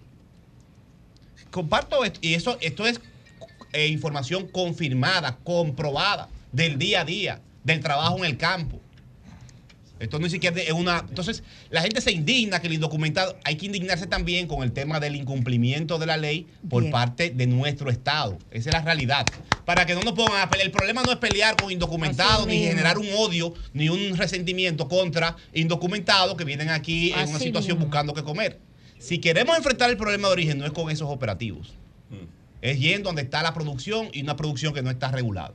Comparto 1.50 2.04
esto, 2.04 2.20
y 2.22 2.34
eso, 2.34 2.56
esto 2.60 2.86
es 2.86 3.00
eh, 3.74 3.88
información 3.88 4.46
confirmada, 4.46 5.38
comprobada, 5.44 6.28
del 6.52 6.78
día 6.78 7.01
a 7.01 7.05
día, 7.05 7.40
del 7.64 7.80
trabajo 7.80 8.18
en 8.18 8.24
el 8.24 8.36
campo. 8.38 8.80
Esto 10.01 10.18
no 10.18 10.24
ni 10.24 10.30
siquiera 10.30 10.60
es 10.60 10.72
una. 10.72 11.05
Entonces, 11.09 11.42
la 11.70 11.80
gente 11.80 12.01
se 12.01 12.10
indigna 12.12 12.60
que 12.60 12.66
el 12.66 12.74
indocumentado. 12.74 13.36
Hay 13.44 13.56
que 13.56 13.66
indignarse 13.66 14.06
también 14.06 14.46
con 14.46 14.62
el 14.62 14.72
tema 14.72 15.01
del 15.01 15.16
incumplimiento 15.16 15.98
de 15.98 16.06
la 16.06 16.16
ley 16.16 16.46
por 16.68 16.82
Bien. 16.82 16.92
parte 16.92 17.30
de 17.30 17.46
nuestro 17.46 17.90
Estado. 17.90 18.38
Esa 18.51 18.70
es 18.70 18.74
la 18.74 18.82
realidad. 18.82 19.24
Para 19.64 19.86
que 19.86 19.94
no 19.94 20.02
nos 20.02 20.14
pongan 20.14 20.42
a 20.42 20.51
pelear. 20.51 20.66
El 20.66 20.72
problema 20.72 21.02
no 21.02 21.12
es 21.12 21.18
pelear 21.18 21.56
con 21.56 21.70
indocumentados, 21.70 22.46
ni 22.46 22.59
mismo. 22.59 22.70
generar 22.70 22.98
un 22.98 23.09
odio, 23.16 23.55
ni 23.72 23.88
un 23.88 24.16
resentimiento 24.16 24.88
contra 24.88 25.36
indocumentados 25.52 26.36
que 26.36 26.44
vienen 26.44 26.70
aquí 26.70 27.12
en 27.12 27.28
una 27.28 27.38
situación 27.38 27.78
mismo. 27.78 27.86
buscando 27.86 28.14
qué 28.14 28.22
comer. 28.22 28.60
Si 28.98 29.18
queremos 29.18 29.56
enfrentar 29.56 29.90
el 29.90 29.96
problema 29.96 30.28
de 30.28 30.32
origen, 30.32 30.59
no 30.59 30.66
es 30.66 30.72
con 30.72 30.90
esos 30.90 31.09
operativos. 31.09 31.74
Es 32.64 32.80
yendo 32.80 33.10
donde 33.10 33.20
está 33.20 33.42
la 33.42 33.52
producción 33.52 34.08
y 34.10 34.22
una 34.22 34.36
producción 34.36 34.72
que 34.72 34.80
no 34.80 34.90
está 34.90 35.10
regulada. 35.10 35.52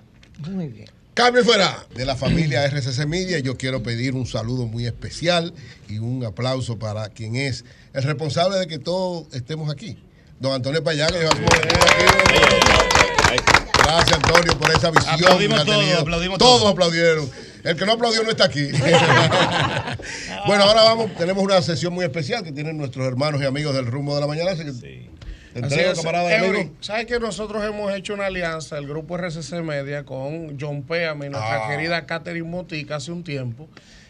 Muy 0.48 0.68
bien. 0.68 0.88
Cambio 1.16 1.44
fuera 1.44 1.88
de 1.96 2.06
la 2.06 2.16
familia 2.16 2.64
RCC 2.66 3.08
Media. 3.08 3.40
Yo 3.40 3.58
quiero 3.58 3.82
pedir 3.82 4.14
un 4.14 4.28
saludo 4.28 4.68
muy 4.68 4.86
especial 4.86 5.52
y 5.90 5.98
un 5.98 6.24
aplauso 6.24 6.78
para 6.78 7.10
quien 7.10 7.36
es 7.36 7.66
el 7.94 8.04
responsable 8.04 8.60
de 8.60 8.68
que 8.68 8.78
todos 8.78 9.26
estemos 9.34 9.72
aquí. 9.72 9.98
Don 10.40 10.54
Antonio 10.54 10.84
Payá, 10.84 11.08
que 11.08 11.18
lleva 11.18 11.32
como 11.32 11.48
Gracias, 13.84 14.14
Antonio, 14.14 14.60
por 14.60 14.70
esa 14.70 14.92
visión. 14.92 15.16
Aplaudimos 15.16 15.66
todos, 15.66 15.94
aplaudimos 16.00 16.38
Todos 16.38 16.60
todos. 16.60 16.72
aplaudieron. 16.74 17.28
El 17.64 17.76
que 17.76 17.86
no 17.88 17.94
aplaudió 17.94 18.22
no 18.22 18.30
está 18.30 18.46
aquí. 18.46 18.68
bueno, 20.46 20.64
ahora 20.64 20.84
vamos, 20.84 21.16
tenemos 21.18 21.44
una 21.44 21.60
sesión 21.64 21.92
muy 21.92 22.06
especial 22.06 22.44
que 22.44 22.52
tienen 22.52 22.78
nuestros 22.78 23.08
hermanos 23.08 23.42
y 23.42 23.46
amigos 23.46 23.74
del 23.74 23.88
rumbo 23.88 24.14
de 24.14 24.22
la 24.22 24.28
mañana. 24.28 24.52
Así 24.52 24.64
que 24.64 24.74
te 24.74 25.10
Es. 25.68 25.98
camarada 26.00 26.38
Eury. 26.38 26.72
¿Sabes 26.80 27.06
que 27.06 27.20
nosotros 27.20 27.64
hemos 27.64 27.94
hecho 27.94 28.14
una 28.14 28.28
alianza, 28.28 28.78
el 28.78 28.88
grupo 28.88 29.18
RCC 29.18 29.62
Media, 29.62 30.04
con 30.06 30.58
John 30.60 30.84
Péame 30.84 31.28
y 31.28 31.30
nuestra 31.30 31.66
Ah. 31.66 31.70
querida 31.70 32.06
Catherine 32.06 32.48
Motica 32.48 32.96
hace 32.98 33.12
un 33.12 33.24
tiempo? 33.24 33.68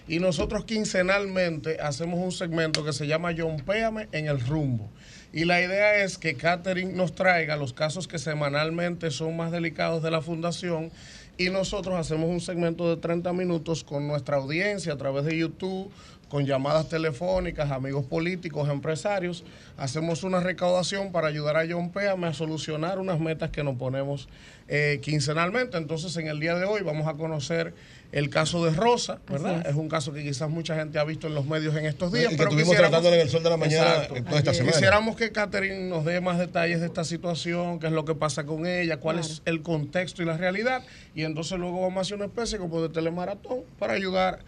Y 0.08 0.20
nosotros 0.20 0.66
quincenalmente 0.66 1.78
hacemos 1.82 2.20
un 2.20 2.32
segmento 2.32 2.84
que 2.84 2.94
se 2.94 3.06
llama 3.06 3.34
John 3.38 3.58
Péame 3.58 4.08
en 4.12 4.26
el 4.28 4.40
rumbo. 4.40 4.90
Y 5.32 5.46
la 5.46 5.62
idea 5.62 6.04
es 6.04 6.18
que 6.18 6.34
Catherine 6.36 6.94
nos 6.94 7.14
traiga 7.14 7.56
los 7.56 7.74
casos 7.74 8.08
que 8.08 8.18
semanalmente 8.18 9.12
son 9.12 9.38
más 9.38 9.52
delicados 9.52 10.02
de 10.02 10.10
la 10.10 10.22
fundación 10.22 10.92
y 11.38 11.50
nosotros 11.52 11.96
hacemos 11.96 12.30
un 12.30 12.42
segmento 12.42 12.90
de 12.94 13.00
30 13.00 13.32
minutos 13.34 13.84
con 13.84 14.08
nuestra 14.08 14.38
audiencia 14.38 14.94
a 14.94 14.98
través 14.98 15.24
de 15.26 15.38
YouTube, 15.38 15.92
con 16.30 16.46
llamadas 16.46 16.88
telefónicas, 16.88 17.72
amigos 17.72 18.06
políticos, 18.06 18.70
empresarios. 18.70 19.44
Hacemos 19.78 20.24
una 20.24 20.40
recaudación 20.40 21.12
para 21.12 21.28
ayudar 21.28 21.58
a 21.58 21.66
John 21.70 21.92
Péame 21.92 22.28
a 22.28 22.34
solucionar 22.34 23.00
unas 23.00 23.20
metas 23.20 23.50
que 23.50 23.64
nos 23.64 23.76
ponemos 23.76 24.30
eh, 24.68 25.00
quincenalmente. 25.02 25.78
Entonces, 25.78 26.16
en 26.18 26.28
el 26.28 26.40
día 26.40 26.56
de 26.56 26.66
hoy 26.66 26.82
vamos 26.84 27.08
a 27.08 27.16
conocer 27.16 27.74
el 28.12 28.30
caso 28.30 28.66
de 28.66 28.72
Rosa, 28.72 29.20
¿verdad? 29.28 29.62
Es. 29.62 29.72
es. 29.72 29.76
un 29.76 29.88
caso 29.88 30.14
que 30.14 30.24
quizás 30.24 30.50
mucha 30.50 30.76
gente 30.76 30.98
ha 31.00 31.04
visto 31.04 31.28
en 31.28 31.36
los 31.36 31.46
medios 31.46 31.76
en 31.76 31.86
estos 31.86 32.12
días. 32.12 32.26
Y 32.26 32.30
que 32.30 32.38
pero 32.38 32.50
estuvimos 32.50 32.76
tratándolo 32.76 33.16
en 33.16 33.22
el 33.22 33.30
Sol 33.30 33.44
de 33.44 33.50
la 33.50 33.58
Mañana 33.58 33.90
Exacto. 33.90 34.16
en 34.16 34.26
toda 34.26 34.38
esta 34.38 34.54
semana. 34.54 34.72
Quisiéramos 34.72 35.16
que 35.16 35.32
Catherine 35.32 35.90
nos 35.90 36.06
dé 36.06 36.22
más 36.22 36.38
detalles 36.38 36.80
de 36.80 36.88
esta 36.88 37.04
situación, 37.04 37.80
qué 37.80 37.88
es 37.88 37.94
lo 37.94 38.06
que 38.06 38.16
pasa 38.16 38.46
con 38.46 38.66
ella, 38.66 38.98
cuál 38.98 39.20
es 39.20 39.42
el 39.46 39.62
contexto 39.62 40.22
y 40.22 40.26
la 40.26 40.38
realidad. 40.38 40.84
Y 41.16 41.24
entonces 41.24 41.58
luego 41.58 41.82
vamos 41.82 41.98
a 41.98 42.02
hacer 42.02 42.18
una 42.18 42.26
especie 42.26 42.58
como 42.58 42.82
de 42.82 42.90
telemaratón 42.90 43.62
para 43.78 43.94
ayudar 43.94 44.40
a 44.40 44.44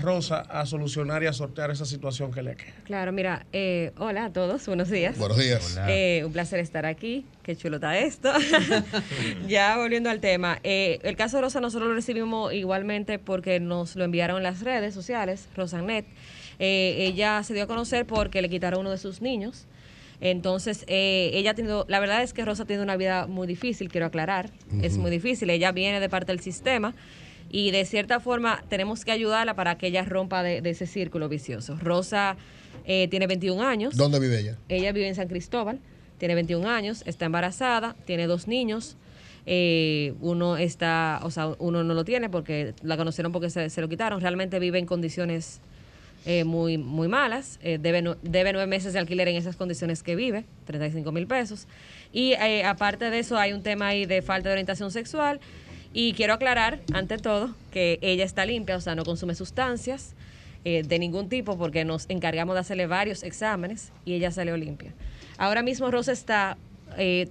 Rosa 0.00 0.40
a 0.40 0.66
solucionar 0.66 1.22
y 1.24 1.26
a 1.26 1.32
sortear 1.32 1.70
esa 1.70 1.84
situación 1.84 2.30
que 2.30 2.42
le 2.42 2.56
queda. 2.56 2.74
Claro, 2.84 3.12
mira, 3.12 3.44
eh, 3.52 3.92
hola 3.98 4.26
a 4.26 4.32
todos, 4.32 4.66
buenos 4.66 4.88
días. 4.88 5.18
Buenos 5.18 5.38
días. 5.38 5.72
Hola. 5.72 5.86
Eh, 5.90 6.24
un 6.24 6.32
placer 6.32 6.60
estar 6.60 6.86
aquí, 6.86 7.26
qué 7.42 7.56
chulo 7.56 7.76
está 7.76 7.98
esto. 7.98 8.32
ya 9.48 9.76
volviendo 9.76 10.10
al 10.10 10.20
tema, 10.20 10.60
eh, 10.62 11.00
el 11.02 11.16
caso 11.16 11.38
de 11.38 11.42
Rosa 11.42 11.60
nosotros 11.60 11.88
lo 11.88 11.94
recibimos 11.94 12.52
igualmente 12.52 13.18
porque 13.18 13.58
nos 13.58 13.96
lo 13.96 14.04
enviaron 14.04 14.36
en 14.36 14.44
las 14.44 14.60
redes 14.60 14.94
sociales, 14.94 15.48
Rosanet. 15.56 16.06
Eh, 16.58 16.94
ella 16.98 17.42
se 17.42 17.54
dio 17.54 17.64
a 17.64 17.66
conocer 17.66 18.06
porque 18.06 18.42
le 18.42 18.48
quitaron 18.48 18.80
uno 18.80 18.90
de 18.90 18.98
sus 18.98 19.20
niños. 19.20 19.66
Entonces, 20.20 20.84
eh, 20.86 21.30
ella 21.34 21.50
ha 21.50 21.54
tenido, 21.54 21.84
la 21.88 21.98
verdad 21.98 22.22
es 22.22 22.32
que 22.32 22.44
Rosa 22.44 22.64
tiene 22.64 22.82
una 22.82 22.96
vida 22.96 23.26
muy 23.26 23.46
difícil, 23.46 23.88
quiero 23.88 24.06
aclarar, 24.06 24.50
es 24.80 24.96
muy 24.96 25.10
difícil, 25.10 25.50
ella 25.50 25.72
viene 25.72 26.00
de 26.00 26.08
parte 26.08 26.32
del 26.32 26.40
sistema 26.40 26.94
y 27.50 27.70
de 27.70 27.84
cierta 27.84 28.20
forma 28.20 28.62
tenemos 28.68 29.04
que 29.04 29.12
ayudarla 29.12 29.54
para 29.54 29.76
que 29.78 29.86
ella 29.88 30.04
rompa 30.04 30.42
de, 30.42 30.60
de 30.60 30.70
ese 30.70 30.86
círculo 30.86 31.28
vicioso. 31.28 31.76
Rosa 31.80 32.36
eh, 32.86 33.08
tiene 33.08 33.26
21 33.26 33.62
años. 33.62 33.96
¿Dónde 33.96 34.18
vive 34.20 34.40
ella? 34.40 34.58
Ella 34.68 34.92
vive 34.92 35.08
en 35.08 35.14
San 35.14 35.28
Cristóbal, 35.28 35.78
tiene 36.18 36.34
21 36.34 36.68
años, 36.68 37.02
está 37.06 37.26
embarazada, 37.26 37.94
tiene 38.06 38.26
dos 38.26 38.48
niños. 38.48 38.96
eh, 39.46 40.14
uno 40.20 40.56
está, 40.56 41.20
o 41.22 41.30
sea, 41.30 41.48
uno 41.58 41.84
no 41.84 41.92
lo 41.94 42.04
tiene 42.04 42.30
porque 42.30 42.72
la 42.82 42.96
conocieron 42.96 43.30
porque 43.30 43.50
se, 43.50 43.68
se 43.70 43.80
lo 43.80 43.88
quitaron. 43.88 44.20
Realmente 44.20 44.58
vive 44.58 44.78
en 44.78 44.86
condiciones 44.86 45.60
eh, 46.26 46.44
muy, 46.44 46.78
muy 46.78 47.08
malas. 47.08 47.58
eh, 47.62 47.78
debe, 47.78 48.02
debe 48.22 48.52
nueve 48.54 48.66
meses 48.66 48.94
de 48.94 48.98
alquiler 49.00 49.28
en 49.28 49.36
esas 49.36 49.56
condiciones 49.56 50.02
que 50.02 50.16
vive, 50.16 50.44
35 50.64 51.12
mil 51.12 51.26
pesos. 51.26 51.66
Y 52.12 52.32
eh, 52.32 52.64
aparte 52.64 53.10
de 53.10 53.18
eso, 53.18 53.36
hay 53.36 53.52
un 53.52 53.62
tema 53.62 53.88
ahí 53.88 54.06
de 54.06 54.22
falta 54.22 54.48
de 54.48 54.54
orientación 54.54 54.90
sexual. 54.90 55.40
Y 55.96 56.12
quiero 56.14 56.34
aclarar, 56.34 56.80
ante 56.92 57.18
todo, 57.18 57.54
que 57.72 58.00
ella 58.02 58.24
está 58.24 58.44
limpia, 58.44 58.76
o 58.76 58.80
sea, 58.80 58.96
no 58.96 59.04
consume 59.04 59.36
sustancias 59.36 60.14
eh, 60.64 60.82
de 60.82 60.98
ningún 60.98 61.28
tipo 61.28 61.56
porque 61.56 61.84
nos 61.84 62.06
encargamos 62.08 62.54
de 62.56 62.60
hacerle 62.60 62.86
varios 62.88 63.22
exámenes 63.22 63.92
y 64.04 64.14
ella 64.14 64.32
salió 64.32 64.56
limpia. 64.56 64.92
Ahora 65.38 65.62
mismo 65.62 65.90
Rosa 65.92 66.10
está, 66.10 66.56
eh, 66.98 67.28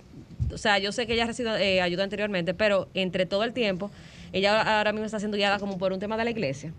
o 0.53 0.57
sea, 0.57 0.80
yo 0.80 0.94
sé 0.94 1.06
que 1.06 1.14
ella 1.14 1.26
ha 1.26 1.27
recibido 1.27 1.57
eh, 1.57 1.81
ayuda 1.81 2.06
anteriormente, 2.06 2.53
pero 2.53 2.88
entre 2.94 3.26
todo 3.26 3.44
el 3.44 3.52
tiempo, 3.52 3.91
ella 4.31 4.77
ahora- 4.77 4.94
mismo 4.94 5.06
está 5.06 5.19
siendo 5.19 5.35
guiada 5.35 5.60
como 5.60 5.77
por 5.77 5.91
un 5.91 5.99
tema 5.99 6.15
de 6.15 6.23
la 6.23 6.30
iglesia. 6.31 6.72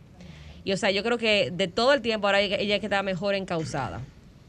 Y 0.65 0.73
o 0.73 0.79
sea, 0.79 0.91
yo 0.91 1.03
creo 1.03 1.19
que 1.19 1.51
de 1.53 1.69
todo 1.69 1.93
el 1.93 2.01
tiempo 2.01 2.27
ahora 2.27 2.41
ella 2.41 2.57
ella 2.57 2.77
está 2.77 3.03
mejor 3.03 3.35
encausada, 3.35 4.01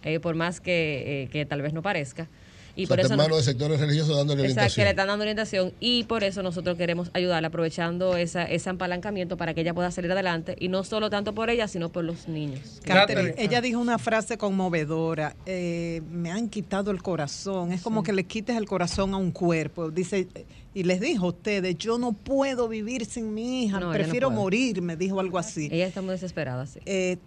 eh, 0.03 0.21
por 0.21 0.35
más 0.35 0.61
que, 0.61 1.27
que 1.33 1.45
tal 1.45 1.61
vez 1.61 1.73
no 1.73 1.81
parezca. 1.81 2.29
Y 2.77 2.84
O 2.84 2.88
sea, 2.88 2.95
por 2.97 3.06
eso 3.06 3.15
manos 3.18 3.38
de 3.38 3.43
sectores 3.43 3.80
religiosos 3.80 4.18
dándole 4.18 4.43
Exacto, 4.43 4.76
que 4.76 4.81
le 4.81 4.84
orientación. 4.84 4.88
están 4.89 5.07
dando 5.07 5.23
orientación 5.23 5.73
y 5.80 6.03
por 6.03 6.23
eso 6.23 6.43
nosotros 6.43 6.77
queremos 6.77 7.10
ayudarla 7.14 7.47
aprovechando 7.47 8.18
esa, 8.18 8.43
ese 8.43 8.69
apalancamiento 8.69 9.38
para 9.38 9.53
que 9.53 9.61
ella 9.61 9.73
pueda 9.73 9.91
salir 9.91 10.11
adelante 10.11 10.56
y 10.60 10.68
no 10.68 10.84
solo 10.84 11.10
tanto 11.10 11.34
por 11.34 11.49
ella, 11.49 11.68
sino 11.68 11.89
por 11.89 12.03
los 12.03 12.27
niños. 12.27 12.81
Catherine, 12.84 13.34
ella 13.38 13.61
dijo 13.61 13.80
una 13.80 13.97
frase 13.97 14.38
conmovedora, 14.38 15.35
eh, 15.45 16.02
me 16.11 16.31
han 16.31 16.49
quitado 16.49 16.91
el 16.91 17.02
corazón, 17.02 17.72
es 17.72 17.81
como 17.81 18.03
que 18.03 18.11
le 18.14 18.26
quites 18.26 18.57
el 18.57 18.65
corazón 18.65 19.14
a 19.14 19.18
un 19.18 19.31
cuerpo, 19.31 19.89
dice, 19.89 20.27
y 20.73 20.84
les 20.84 20.99
dijo 20.99 21.26
a 21.27 21.30
ustedes, 21.30 21.77
yo 21.77 21.97
no 21.97 22.11
puedo 22.11 22.68
vivir 22.68 23.06
sin 23.06 23.34
mi 23.34 23.64
hija, 23.64 23.80
No, 23.80 23.88
ella 23.88 23.97
no 23.99 24.03
prefiero 24.03 24.30
morir, 24.31 24.81
me 24.81 24.97
dijo 24.97 25.19
algo 25.22 25.38
así. 25.38 25.69
Ella 25.72 25.88
está 25.88 26.02
muy 26.02 26.11
desesperada, 26.11 26.65
sí. 26.65 26.80
Eh, 26.85 27.18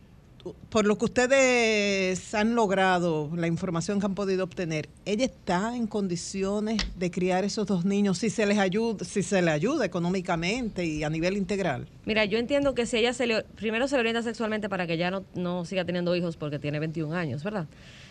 por 0.69 0.87
lo 0.87 0.99
que 0.99 1.07
ustedes 1.07 2.35
han 2.35 2.55
logrado, 2.55 3.31
la 3.35 3.47
información 3.47 4.01
que 4.01 4.07
han 4.07 4.15
podido 4.15 4.45
obtener, 4.45 4.89
ella 5.05 5.25
está 5.25 5.77
en 5.77 5.87
condiciones 5.87 6.83
de 6.97 7.11
criar 7.11 7.45
esos 7.45 7.67
dos 7.67 7.85
niños 7.85 8.19
si 8.19 8.31
se 8.31 8.47
les 8.47 8.59
ayuda, 8.59 9.05
si 9.05 9.23
se 9.23 9.43
le 9.43 9.51
ayuda 9.51 9.85
económicamente 9.85 10.85
y 10.85 11.05
a 11.05 11.11
nivel 11.11 11.37
integral. 11.37 11.89
Mira, 12.05 12.25
yo 12.25 12.39
entiendo 12.39 12.75
que 12.75 12.87
si 12.87 12.99
ella 12.99 13.13
se 13.13 13.27
le, 13.27 13.43
primero 13.43 13.89
se 13.89 13.97
le 13.97 14.01
orienta 14.01 14.23
sexualmente 14.23 14.69
para 14.69 14.87
que 14.87 14.97
ya 14.97 15.11
no, 15.11 15.25
no 15.35 15.65
siga 15.65 15.85
teniendo 15.85 16.15
hijos 16.17 16.37
porque 16.37 16.59
tiene 16.59 16.79
21 16.79 17.15
años, 17.15 17.45
¿verdad? 17.45 17.67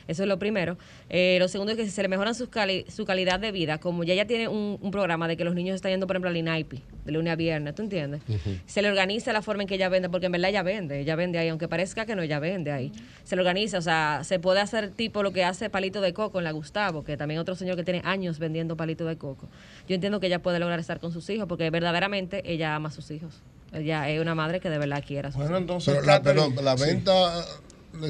Eso 0.07 0.23
es 0.23 0.29
lo 0.29 0.39
primero. 0.39 0.77
Eh, 1.09 1.37
lo 1.39 1.47
segundo 1.47 1.71
es 1.73 1.77
que 1.77 1.85
si 1.85 1.91
se 1.91 2.01
le 2.01 2.07
mejoran 2.07 2.33
sus 2.35 2.49
cali- 2.49 2.85
su 2.89 3.05
calidad 3.05 3.39
de 3.39 3.51
vida, 3.51 3.77
como 3.77 4.03
ya 4.03 4.13
ella 4.13 4.25
tiene 4.27 4.47
un, 4.47 4.77
un 4.81 4.91
programa 4.91 5.27
de 5.27 5.35
que 5.37 5.43
los 5.43 5.53
niños 5.55 5.75
están 5.75 5.91
yendo, 5.91 6.07
por 6.07 6.15
ejemplo, 6.15 6.29
al 6.29 6.37
INAIPI, 6.37 6.81
de 7.05 7.11
lunes 7.11 7.33
a 7.33 7.35
viernes, 7.35 7.75
¿tú 7.75 7.81
entiendes? 7.83 8.21
se 8.65 8.81
le 8.81 8.89
organiza 8.89 9.33
la 9.33 9.41
forma 9.41 9.63
en 9.63 9.67
que 9.69 9.75
ella 9.75 9.89
vende, 9.89 10.09
porque 10.09 10.27
en 10.27 10.31
verdad 10.31 10.49
ella 10.49 10.63
vende, 10.63 10.99
ella 11.01 11.15
vende 11.15 11.37
ahí, 11.39 11.49
aunque 11.49 11.67
parezca 11.67 12.05
que 12.05 12.15
no, 12.15 12.21
ella 12.21 12.39
vende 12.39 12.71
ahí. 12.71 12.91
Se 13.23 13.35
le 13.35 13.41
organiza, 13.41 13.77
o 13.77 13.81
sea, 13.81 14.21
se 14.23 14.39
puede 14.39 14.59
hacer 14.61 14.91
tipo 14.91 15.23
lo 15.23 15.31
que 15.33 15.43
hace 15.43 15.69
Palito 15.69 16.01
de 16.01 16.13
Coco 16.13 16.37
en 16.37 16.43
la 16.45 16.51
Gustavo, 16.51 17.03
que 17.03 17.17
también 17.17 17.39
otro 17.39 17.55
señor 17.55 17.75
que 17.75 17.83
tiene 17.83 18.01
años 18.05 18.39
vendiendo 18.39 18.77
Palito 18.77 19.05
de 19.05 19.17
Coco. 19.17 19.47
Yo 19.87 19.95
entiendo 19.95 20.19
que 20.19 20.27
ella 20.27 20.39
puede 20.41 20.59
lograr 20.59 20.79
estar 20.79 20.99
con 20.99 21.11
sus 21.11 21.29
hijos, 21.29 21.47
porque 21.47 21.69
verdaderamente 21.69 22.41
ella 22.51 22.75
ama 22.75 22.89
a 22.89 22.91
sus 22.91 23.11
hijos. 23.11 23.41
Ella 23.73 24.09
es 24.09 24.21
una 24.21 24.33
madre 24.33 24.61
que 24.61 24.69
de 24.69 24.77
verdad 24.77 25.03
quiere 25.05 25.27
a 25.27 25.31
sus 25.31 25.37
Bueno, 25.37 25.51
hijos. 25.57 25.61
entonces, 25.61 25.93
Pero 25.95 26.05
la, 26.05 26.21
pero 26.21 26.49
venta 26.77 27.45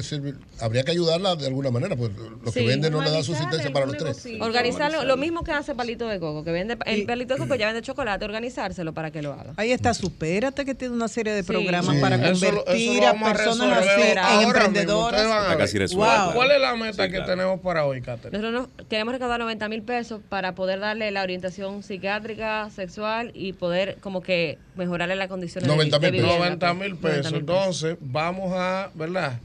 sirve- 0.02 0.34
habría 0.60 0.82
que 0.84 0.90
ayudarla 0.92 1.36
de 1.36 1.46
alguna 1.46 1.70
manera, 1.70 1.96
pues 1.96 2.10
los 2.42 2.52
que 2.54 2.60
Sí. 2.60 2.66
venden 2.66 2.92
no 2.92 3.02
le 3.02 3.10
dan 3.10 3.22
subsistencia 3.24 3.72
para 3.72 3.86
los 3.86 3.96
tres. 3.96 4.26
Organizarlo, 4.40 5.04
lo 5.04 5.16
mismo 5.16 5.42
que 5.44 5.52
hace 5.52 5.74
Palito 5.74 6.06
de 6.08 6.18
Coco, 6.20 6.44
que 6.44 6.52
vende 6.52 6.76
el 6.86 7.06
Palito 7.06 7.34
de 7.34 7.40
Coco 7.40 7.54
ya 7.54 7.66
vende 7.66 7.82
chocolate, 7.82 8.24
organizárselo 8.24 8.92
para 8.94 9.10
que 9.10 9.22
lo 9.22 9.32
haga. 9.32 9.52
Ahí 9.56 9.72
está 9.72 9.94
Supérate, 9.94 10.64
que 10.64 10.74
tiene 10.74 10.94
una 10.94 11.08
serie 11.08 11.32
de 11.32 11.42
programas 11.44 11.94
Sí. 11.96 12.00
para 12.00 12.16
Eso 12.16 12.24
lo- 12.24 12.32
eso 12.32 12.52
lo 12.52 12.64
convertir 12.64 13.04
a 13.04 13.12
personas 13.12 13.78
así 13.78 14.02
en 14.02 14.42
emprendedoras. 14.48 15.94
Wow. 15.94 16.32
¿Cuál 16.34 16.50
es 16.52 16.60
la 16.60 16.76
meta 16.76 17.08
que 17.08 17.20
tenemos 17.20 17.60
para 17.60 17.84
hoy, 17.84 18.00
Catherine? 18.00 18.38
Nosotros 18.38 18.68
nos- 18.76 18.86
queremos 18.88 19.12
recaudar 19.14 19.40
90 19.40 19.68
mil 19.68 19.82
pesos 19.82 20.20
para 20.28 20.54
poder 20.54 20.80
darle 20.80 21.10
la 21.10 21.22
orientación 21.22 21.82
psiquiátrica, 21.82 22.70
sexual 22.70 23.30
y 23.34 23.52
poder 23.52 23.98
como 24.00 24.22
que 24.22 24.58
mejorarle 24.76 25.16
las 25.16 25.28
condiciones 25.28 25.68
de- 25.68 25.74
90 25.74 25.98
de 25.98 26.12
mil 26.12 26.20
vivienda. 26.22 26.38
90 26.38 26.74
mil 26.74 26.90
90 26.94 27.08
pesos. 27.22 27.32
Entonces, 27.32 27.96
vamos 28.00 28.52
a, 28.54 28.90
¿verdad? 28.94 29.38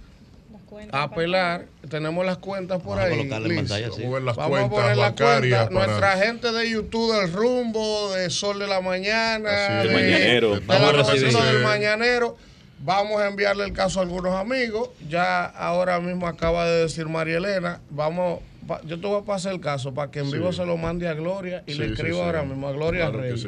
A 0.91 1.03
apelar. 1.03 1.65
Tenemos 1.89 2.25
las 2.25 2.37
cuentas 2.37 2.81
por 2.81 2.97
Vamos 2.97 3.03
a 3.03 3.07
ahí. 3.07 3.17
colocarla 3.17 3.47
en 3.49 3.55
pantalla, 3.55 3.85
sí. 3.91 4.01
Vamos 4.03 4.05
a 4.05 4.13
ver 4.13 4.23
las 4.23 4.35
Vamos 4.35 4.57
a 4.57 4.61
cuentas 4.69 4.79
poner 4.81 4.97
las 4.97 5.11
cuentas. 5.13 5.67
para- 5.67 5.69
Nuestra 5.85 6.17
gente 6.17 6.51
de 6.51 6.69
YouTube 6.69 7.15
del 7.19 7.33
Rumbo, 7.33 8.13
de 8.13 8.29
Sol 8.29 8.59
de 8.59 8.67
la 8.67 8.81
Mañana, 8.81 9.49
de, 9.51 9.87
Del 9.87 9.93
Mañanero. 9.93 10.53
de 10.55 10.59
Vamos 10.65 10.93
la 10.95 11.39
a 11.41 11.51
del 11.53 11.63
Mañanero. 11.63 12.37
Vamos 12.79 13.21
a 13.21 13.27
enviarle 13.27 13.63
el 13.63 13.73
caso 13.73 13.99
a 13.99 14.03
algunos 14.03 14.35
amigos. 14.35 14.89
Ya 15.09 15.45
ahora 15.45 15.99
mismo 15.99 16.27
acaba 16.27 16.65
de 16.65 16.81
decir 16.81 17.07
María 17.07 17.37
Elena. 17.37 17.79
Vamos, 17.89 18.41
pa- 18.67 18.81
yo 18.85 18.99
te 18.99 19.07
voy 19.07 19.21
a 19.21 19.25
pasar 19.25 19.53
el 19.53 19.61
caso 19.61 19.93
para 19.93 20.11
que 20.11 20.19
en 20.19 20.25
Sí. 20.25 20.33
vivo 20.33 20.51
se 20.51 20.65
lo 20.65 20.75
mande 20.75 21.07
a 21.07 21.13
Gloria 21.13 21.63
y 21.65 21.73
Sí, 21.73 21.79
le 21.79 21.85
sí, 21.87 21.93
escribo 21.93 22.17
sí. 22.17 22.23
ahora 22.25 22.43
mismo 22.43 22.67
a 22.67 22.71
Gloria 22.73 23.09
Claro 23.09 23.21
que 23.23 23.29
Reyes. 23.31 23.47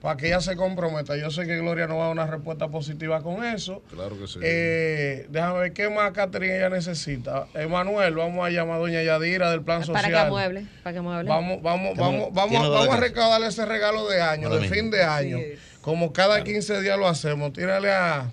Para 0.00 0.16
que 0.16 0.28
ella 0.28 0.40
se 0.40 0.54
comprometa. 0.54 1.16
Yo 1.16 1.30
sé 1.30 1.44
que 1.46 1.56
Gloria 1.58 1.88
no 1.88 1.96
va 1.96 2.04
a 2.04 2.06
dar 2.06 2.12
una 2.12 2.26
respuesta 2.26 2.68
positiva 2.68 3.20
con 3.22 3.44
eso. 3.44 3.82
Claro 3.92 4.16
que 4.18 4.28
sí. 4.28 4.38
Eh, 4.42 5.26
déjame 5.28 5.58
ver 5.60 5.72
qué 5.72 5.90
más 5.90 6.12
Catherine 6.12 6.56
ella 6.56 6.68
necesita. 6.70 7.48
Emanuel, 7.54 8.14
vamos 8.14 8.46
a 8.46 8.50
llamar 8.50 8.76
a 8.76 8.78
doña 8.78 9.02
Yadira 9.02 9.50
del 9.50 9.62
plan 9.62 9.80
Para 9.84 10.00
social. 10.00 10.10
que 10.12 10.18
amueble, 10.18 10.66
para 10.84 10.92
que 10.92 10.98
amueble. 11.00 11.28
Vamos, 11.28 11.62
vamos, 11.62 11.96
vamos, 11.96 12.28
vamos, 12.32 12.62
dos 12.62 12.74
vamos 12.86 12.94
a 12.94 13.00
ese 13.44 13.66
regalo 13.66 14.08
de 14.08 14.20
año, 14.20 14.50
de 14.50 14.68
fin 14.68 14.90
de 14.90 15.02
año. 15.02 15.38
Como 15.80 16.12
cada 16.12 16.44
15 16.44 16.80
días 16.80 16.98
lo 16.98 17.08
hacemos, 17.08 17.52
tírale 17.52 17.90
a, 17.90 18.30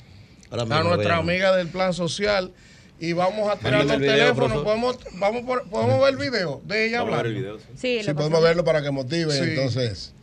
a 0.51 0.55
mismo, 0.83 0.83
nuestra 0.83 1.17
amiga 1.17 1.55
del 1.55 1.67
plan 1.69 1.93
social 1.93 2.51
y 2.99 3.13
vamos 3.13 3.49
a 3.49 3.57
tirar 3.57 3.85
los 3.85 3.97
teléfonos. 3.97 4.63
Podemos, 4.63 4.99
vamos 5.13 5.43
por- 5.43 5.67
podemos 5.69 5.99
ver 5.99 6.09
el 6.13 6.17
video 6.17 6.61
de 6.63 6.87
ella 6.87 7.01
a 7.01 7.23
video, 7.23 7.57
Sí, 7.75 8.01
Sí, 8.03 8.13
podemos 8.13 8.41
verlo 8.41 8.63
para 8.63 8.81
que 8.81 8.91
motive, 8.91 9.31
Sí. 9.33 9.43
entonces. 9.49 10.14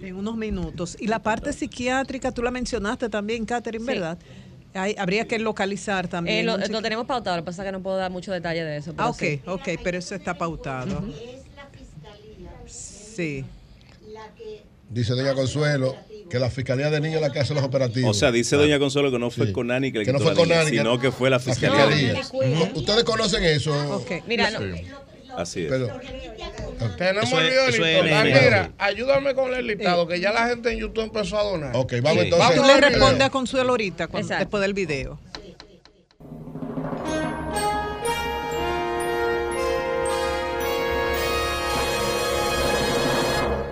En 0.00 0.14
unos 0.16 0.36
minutos. 0.36 0.96
Y 1.00 1.06
la 1.08 1.18
parte 1.22 1.52
psiquiátrica, 1.52 2.30
tú 2.32 2.42
la 2.42 2.50
mencionaste 2.50 3.08
también, 3.08 3.44
Catherine, 3.44 3.84
Sí. 3.84 3.90
¿verdad? 3.90 4.18
Hay- 4.74 4.94
habría 4.98 5.26
que 5.26 5.38
localizar 5.38 6.06
también. 6.08 6.48
Eh, 6.48 6.68
lo, 6.68 6.82
tenemos 6.82 7.06
pautado, 7.06 7.36
lo 7.36 7.42
que 7.42 7.46
pasa 7.46 7.62
es 7.62 7.66
que 7.68 7.72
no 7.72 7.82
puedo 7.82 7.96
dar 7.96 8.10
mucho 8.10 8.30
detalle 8.32 8.62
de 8.64 8.76
eso. 8.76 8.92
pero 8.92 9.04
Ah, 9.08 9.10
ok, 9.10 9.18
sí. 9.18 9.40
ok, 9.46 9.68
pero 9.82 9.98
eso 9.98 10.14
está 10.14 10.36
pautado. 10.38 11.02
Sí. 12.66 13.44
Dice 14.90 15.12
doña 15.14 15.34
Consuelo 15.34 15.96
que 16.30 16.38
la 16.38 16.50
Fiscalía 16.50 16.90
de 16.90 17.00
Niños 17.00 17.16
es 17.16 17.22
la 17.22 17.32
que 17.32 17.40
hace 17.40 17.54
los 17.54 17.62
operativos. 17.64 18.10
O 18.10 18.14
sea, 18.18 18.30
dice 18.30 18.56
doña 18.56 18.78
Consuelo 18.78 19.10
que 19.10 19.18
no 19.18 19.30
fue 19.30 19.46
Sí. 19.46 19.52
con 19.52 19.66
Nani 19.66 19.90
que 19.92 19.98
le 20.00 20.04
Que 20.04 20.12
no 20.12 20.18
fue 20.20 20.34
la 20.46 20.64
sino 20.66 20.98
que 21.00 21.10
fue 21.10 21.30
la 21.30 21.36
La 21.36 21.40
fiscalía. 21.40 22.16
Fiscalía. 22.16 22.72
¿Ustedes 22.74 23.04
conocen 23.04 23.42
eso? 23.44 24.04
Mira, 24.26 24.50
no, 24.50 24.60
Sí. 24.60 24.82
Así 25.38 25.62
es. 25.62 25.68
Pero, 25.70 25.88
Tenemos 26.96 27.24
Eso 27.28 27.38
el 27.40 27.46
es- 27.46 27.50
video 27.52 27.62
es 27.68 27.78
listo. 27.78 27.86
en- 28.06 28.12
Ah, 28.12 28.20
en- 28.26 28.44
mira, 28.44 28.72
ayúdame 28.78 29.34
con 29.34 29.54
el 29.54 29.66
listado, 29.68 30.06
que 30.08 30.18
ya 30.20 30.32
la 30.32 30.48
gente 30.48 30.72
en 30.72 30.78
YouTube 30.78 31.04
empezó 31.04 31.38
a 31.38 31.44
donar. 31.44 31.76
Ok, 31.76 31.94
vamos 32.02 32.22
Sí. 32.24 32.28
entonces. 32.30 32.56
Tú 32.56 32.64
le 32.64 32.80
respondes 32.80 33.22
a 33.26 33.30
Consuelo 33.30 33.70
ahorita, 33.70 34.08
cuando- 34.08 34.34
después 34.36 34.60
del 34.60 34.74
video. 34.74 35.18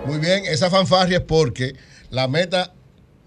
Muy 0.05 0.19
bien, 0.19 0.45
esa 0.45 0.69
fanfarria 0.69 1.17
es 1.17 1.23
porque 1.23 1.73
la 2.11 2.27
meta 2.27 2.73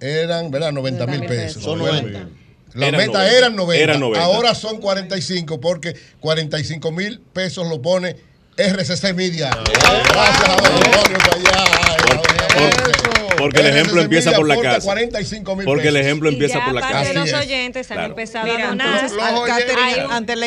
eran, 0.01 0.51
¿verdad? 0.51 0.73
90 0.73 1.07
mil 1.07 1.21
pesos. 1.27 1.63
Son 1.63 1.79
Bueno, 1.79 2.01
90. 2.01 2.29
La 2.73 2.87
Eran 2.89 3.01
meta 3.01 3.13
90. 3.19 3.37
eran 3.39 3.57
90, 3.57 3.83
Eran 3.85 4.01
90. 4.01 4.25
ahora 4.25 4.55
son 4.55 4.79
45 4.81 5.61
porque 5.61 5.95
45 6.21 6.93
mil 6.93 7.21
pesos 7.33 7.69
lo 7.69 7.83
pone 7.83 8.17
RCC 8.69 9.15
Media. 9.15 9.51
Gracias 9.51 10.49
a 10.49 10.57
don 10.57 10.67
Antonio. 10.75 11.51
Porque 13.39 13.61
el 13.61 13.67
ejemplo 13.69 13.93
RCC 13.95 14.05
empieza 14.05 14.33
por 14.33 14.47
la 14.47 14.61
casa. 14.61 14.81
45 14.83 15.57
mil 15.57 15.65
Porque 15.65 15.89
el 15.89 15.97
ejemplo 15.97 16.29
Y 16.31 16.35
empieza 16.35 16.59
ya 16.59 16.65
por 16.67 16.75
la 16.75 16.81
casa. 16.83 17.13
los 17.15 17.33
oyentes 17.33 17.91
han 17.91 17.97
Claro. 17.97 18.11
empezado 18.11 18.45
Mira, 18.47 18.67
a 18.67 18.69
donar. 18.69 19.11
ante 20.11 20.37
la, 20.37 20.47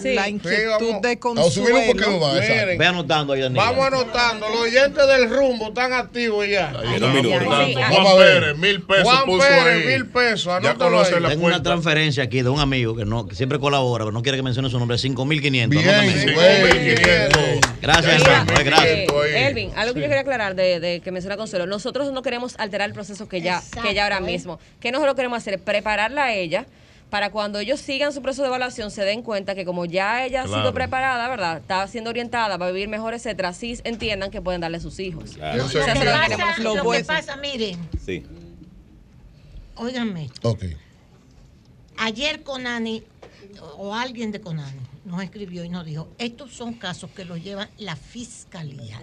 Sí. 0.00 0.14
la 0.14 0.28
inquietud 0.28 0.94
de 1.02 1.18
Vamos 1.22 1.46
a 1.48 1.50
subirlo 1.50 1.78
un 1.80 1.86
poquito 1.86 2.04
Consuelo. 2.04 2.26
más. 2.26 2.36
exacto. 2.38 2.62
Miren, 2.62 2.78
Ve 2.78 2.86
anotando 2.86 3.32
ahí, 3.32 3.40
Daniel. 3.40 3.64
Vamos 3.64 3.86
anotando. 3.86 4.48
Los 4.48 4.60
oyentes 4.60 5.06
del 5.06 5.30
rumbo 5.30 5.68
están 5.68 5.92
activos 5.92 6.46
ya. 6.48 6.72
Sí, 6.72 7.00
Vamos 7.00 8.10
a 8.12 8.14
ver. 8.16 8.40
Pérez, 8.40 8.58
mil 8.58 8.82
pesos 8.82 9.04
Juan 9.04 9.24
puso 9.26 9.46
Pérez, 9.46 9.86
ahí. 9.86 9.86
mil 9.86 10.06
pesos. 10.06 10.46
Anótalo 10.48 11.00
ahí. 11.04 11.12
la 11.20 11.28
Tengo 11.30 11.46
una 11.46 11.62
transferencia 11.62 12.24
aquí 12.24 12.42
de 12.42 12.48
un 12.48 12.60
amigo 12.60 12.94
que 12.96 13.04
no 13.04 13.26
que 13.26 13.34
siempre 13.34 13.58
colabora, 13.58 14.04
pero 14.04 14.12
no 14.12 14.22
quiere 14.22 14.38
que 14.38 14.42
mencione 14.42 14.70
su 14.70 14.78
nombre, 14.78 14.96
5.500. 14.96 15.68
Bien, 15.68 15.88
Anótame. 15.88 16.32
güey. 16.34 17.60
Gracias, 17.80 18.22
eh, 18.22 18.64
Gracias. 18.64 19.08
Elvin, 19.34 19.70
algo 19.76 19.94
que 19.94 20.00
yo 20.00 20.06
quería 20.06 20.20
aclarar 20.20 20.54
de, 20.54 20.80
de 20.80 21.00
que 21.00 21.10
menciona 21.10 21.36
Consuelo, 21.36 21.66
nosotros 21.66 22.12
no 22.12 22.22
queremos 22.22 22.54
alterar 22.58 22.88
el 22.88 22.94
proceso 22.94 23.28
que 23.28 23.40
ya, 23.40 23.62
que 23.82 23.94
ya 23.94 24.04
ahora 24.04 24.20
mismo. 24.20 24.58
¿Qué 24.80 24.92
nosotros 24.92 25.14
queremos 25.16 25.38
hacer? 25.38 25.58
Prepararla 25.60 26.24
a 26.24 26.34
ella 26.34 26.66
para 27.12 27.30
cuando 27.30 27.58
ellos 27.58 27.78
sigan 27.78 28.10
su 28.10 28.22
proceso 28.22 28.40
de 28.40 28.48
evaluación 28.48 28.90
se 28.90 29.04
den 29.04 29.20
cuenta 29.20 29.54
que 29.54 29.66
como 29.66 29.84
ya 29.84 30.24
ella 30.24 30.44
ha 30.44 30.46
sido 30.46 30.72
preparada, 30.72 31.28
¿verdad? 31.28 31.58
Está 31.58 31.86
siendo 31.86 32.08
orientada, 32.08 32.56
va 32.56 32.68
a 32.68 32.70
vivir 32.70 32.88
mejor, 32.88 33.12
etcétera, 33.12 33.52
sí 33.52 33.78
entiendan 33.84 34.30
que 34.30 34.40
pueden 34.40 34.62
darle 34.62 34.78
a 34.78 34.80
sus 34.80 34.98
hijos. 34.98 35.32
Claro. 35.34 35.58
Lo, 35.58 35.64
O 35.66 35.68
sea, 35.68 35.84
que 35.84 35.90
eso 35.90 36.00
es 36.00 36.06
lo 36.06 36.12
que 36.22 36.36
pasa, 36.38 36.62
Lo 36.62 36.74
lo 36.76 36.90
que 36.90 37.04
pasa, 37.04 37.36
miren, 37.36 37.78
Sí. 38.02 38.24
óiganme, 39.76 40.30
Ok. 40.42 40.64
ayer 41.98 42.42
Conani 42.42 43.02
o 43.76 43.94
alguien 43.94 44.32
de 44.32 44.40
Conani 44.40 44.80
nos 45.04 45.22
escribió 45.22 45.64
y 45.64 45.68
nos 45.68 45.84
dijo, 45.84 46.08
estos 46.16 46.54
son 46.54 46.72
casos 46.72 47.10
que 47.10 47.26
los 47.26 47.44
lleva 47.44 47.68
la 47.76 47.94
fiscalía. 47.94 48.98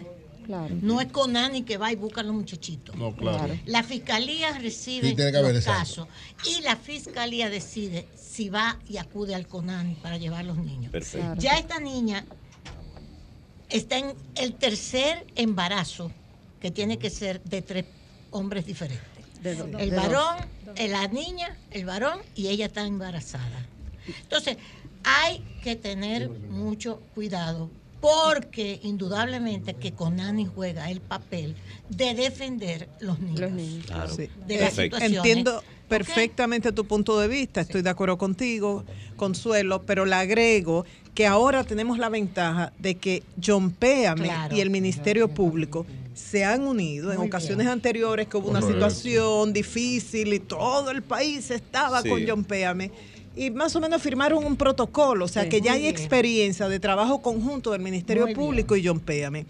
Claro. 0.50 0.76
No 0.82 1.00
es 1.00 1.12
Conani 1.12 1.62
que 1.62 1.78
va 1.78 1.92
y 1.92 1.96
busca 1.96 2.22
a 2.22 2.24
los 2.24 2.34
muchachitos. 2.34 2.96
No, 2.96 3.16
claro. 3.16 3.56
La 3.68 3.84
fiscalía 3.84 4.58
recibe 4.58 5.10
Sí, 5.10 5.16
los 5.16 5.64
casos 5.64 6.08
y 6.44 6.62
la 6.64 6.76
fiscalía 6.76 7.52
decide 7.52 8.08
si 8.16 8.50
va 8.50 8.80
y 8.90 8.98
acude 8.98 9.36
al 9.36 9.48
CONANI 9.48 9.94
para 10.02 10.18
llevar 10.18 10.40
a 10.40 10.44
los 10.44 10.58
niños. 10.58 10.92
Perfecto. 10.92 11.36
Ya 11.38 11.60
esta 11.60 11.80
niña 11.80 12.26
está 13.70 14.00
en 14.00 14.16
el 14.34 14.56
tercer 14.56 15.28
embarazo 15.36 16.12
que 16.60 16.72
tiene 16.72 16.98
que 16.98 17.12
ser 17.12 17.44
de 17.44 17.62
tres 17.62 17.86
hombres 18.32 18.66
diferentes. 18.66 19.06
El 19.78 19.92
varón, 19.92 20.36
la 20.76 21.08
niña, 21.10 21.56
el 21.70 21.86
varón 21.86 22.22
y 22.34 22.48
ella 22.48 22.66
está 22.66 22.88
embarazada. 22.88 23.68
Entonces, 24.24 24.58
hay 25.04 25.46
que 25.62 25.76
tener 25.76 26.28
mucho 26.28 27.02
cuidado 27.14 27.70
porque 28.02 28.80
indudablemente 28.84 29.74
que 29.74 29.92
Conani 29.94 30.46
juega 30.46 30.90
el 30.90 31.02
papel 31.02 31.56
de 31.90 32.14
defender 32.14 32.88
los 33.02 33.20
niños. 33.20 33.86
Claro. 33.86 34.14
Sí. 34.16 34.30
De 34.48 34.58
las 34.62 34.74
situaciones. 34.74 35.18
Entiendo 35.18 35.64
perfectamente 35.88 36.72
tu 36.72 36.86
punto 36.86 37.20
de 37.20 37.28
vista, 37.28 37.62
estoy 37.62 37.82
de 37.82 37.90
acuerdo 37.90 38.18
contigo, 38.18 38.84
Consuelo, 39.18 39.82
pero 39.84 40.06
le 40.06 40.16
agrego 40.16 40.86
que 41.14 41.26
ahora 41.28 41.64
tenemos 41.64 41.98
la 41.98 42.10
ventaja 42.10 42.72
de 42.80 42.96
que 42.96 43.24
John 43.44 43.72
Péame 43.72 44.24
Claro. 44.26 44.56
y 44.56 44.62
el 44.62 44.70
Ministerio 44.70 45.28
Público 45.28 45.86
se 46.14 46.46
han 46.46 46.62
unido 46.68 47.12
en 47.12 47.18
Muy 47.18 47.28
ocasiones 47.28 47.68
anteriores 47.68 48.28
que 48.28 48.38
hubo 48.38 48.50
una 48.50 48.60
Correcto. 48.62 48.90
situación 48.90 49.52
difícil 49.54 50.34
y 50.34 50.40
todo 50.40 50.92
el 50.92 51.02
país 51.02 51.50
estaba 51.52 52.02
Sí. 52.02 52.10
con 52.10 52.22
John 52.28 52.44
Péame. 52.44 52.92
Y 53.40 53.52
más 53.52 53.74
o 53.76 53.80
menos 53.80 54.02
firmaron 54.02 54.44
un 54.44 54.58
protocolo, 54.58 55.24
o 55.24 55.28
sea 55.30 55.44
Sí, 55.44 55.50
que 55.50 55.62
ya 55.62 55.72
hay 55.74 55.84
bien. 55.84 55.96
experiencia 55.96 56.68
de 56.68 56.78
trabajo 56.80 57.22
conjunto 57.22 57.72
del 57.72 57.82
Ministerio 57.82 58.24
Muy 58.24 58.34
bien. 58.34 58.46
Público 58.46 58.76
y 58.76 58.86
John 58.86 59.00
Péame. 59.00 59.46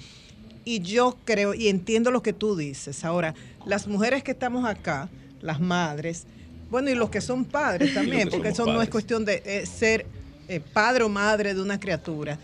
Y 0.64 0.82
yo 0.82 1.18
creo 1.26 1.56
y 1.56 1.70
entiendo 1.70 2.12
lo 2.12 2.22
que 2.22 2.32
tú 2.32 2.56
dices. 2.56 3.04
Ahora, 3.04 3.34
las 3.66 3.88
mujeres 3.88 4.24
que 4.24 4.30
estamos 4.32 4.64
acá, 4.66 5.10
las 5.42 5.60
madres, 5.60 6.28
bueno, 6.70 6.92
y 6.92 6.94
los 6.96 7.10
que 7.10 7.20
son 7.20 7.46
padres 7.46 7.92
también, 7.96 8.30
que 8.30 8.36
porque 8.36 8.50
eso 8.50 8.68
no 8.68 8.80
es 8.82 8.90
cuestión 8.90 9.26
de 9.26 9.42
eh, 9.44 9.66
ser 9.66 10.06
eh, 10.48 10.60
padre 10.60 11.04
o 11.04 11.10
madre 11.10 11.56
de 11.56 11.62
una 11.62 11.80
criatura. 11.80 12.38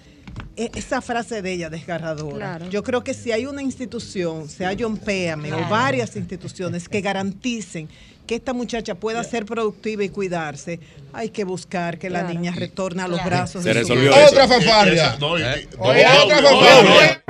E- 0.58 0.72
esa 0.74 1.00
frase 1.02 1.44
de 1.44 1.52
ella 1.52 1.70
desgarradora. 1.70 2.38
Claro. 2.58 2.70
Yo 2.72 2.82
creo 2.82 3.04
que 3.04 3.14
si 3.14 3.32
hay 3.32 3.46
una 3.46 3.62
institución, 3.62 4.50
sea 4.50 4.76
John 4.80 4.98
Péame 4.98 5.54
o 5.54 5.70
varias 5.70 6.16
instituciones 6.16 6.90
que 6.90 7.02
garanticen 7.02 7.88
que 8.26 8.36
esta 8.36 8.54
muchacha 8.54 8.96
pueda 8.96 9.24
ser 9.24 9.46
productiva 9.46 10.04
y 10.04 10.10
cuidarse, 10.10 10.80
hay 11.14 11.30
que 11.30 11.44
buscar 11.44 11.98
que 12.00 12.10
la 12.10 12.22
Claro. 12.22 12.34
niña 12.34 12.54
retorne 12.56 13.04
a 13.04 13.08
los 13.08 13.20
Claro. 13.22 13.30
brazos 13.38 13.64
Se 13.64 13.70
de 13.74 13.84
su 13.84 13.94
resolvió 13.94 14.12
eso. 14.16 14.26
Otra 14.28 14.48
fanfarria. 14.48 15.16
Oye, 15.22 15.46
doble, 15.78 16.06
otra 16.08 16.42
fanfarria. 16.42 16.82
doble. 16.82 17.22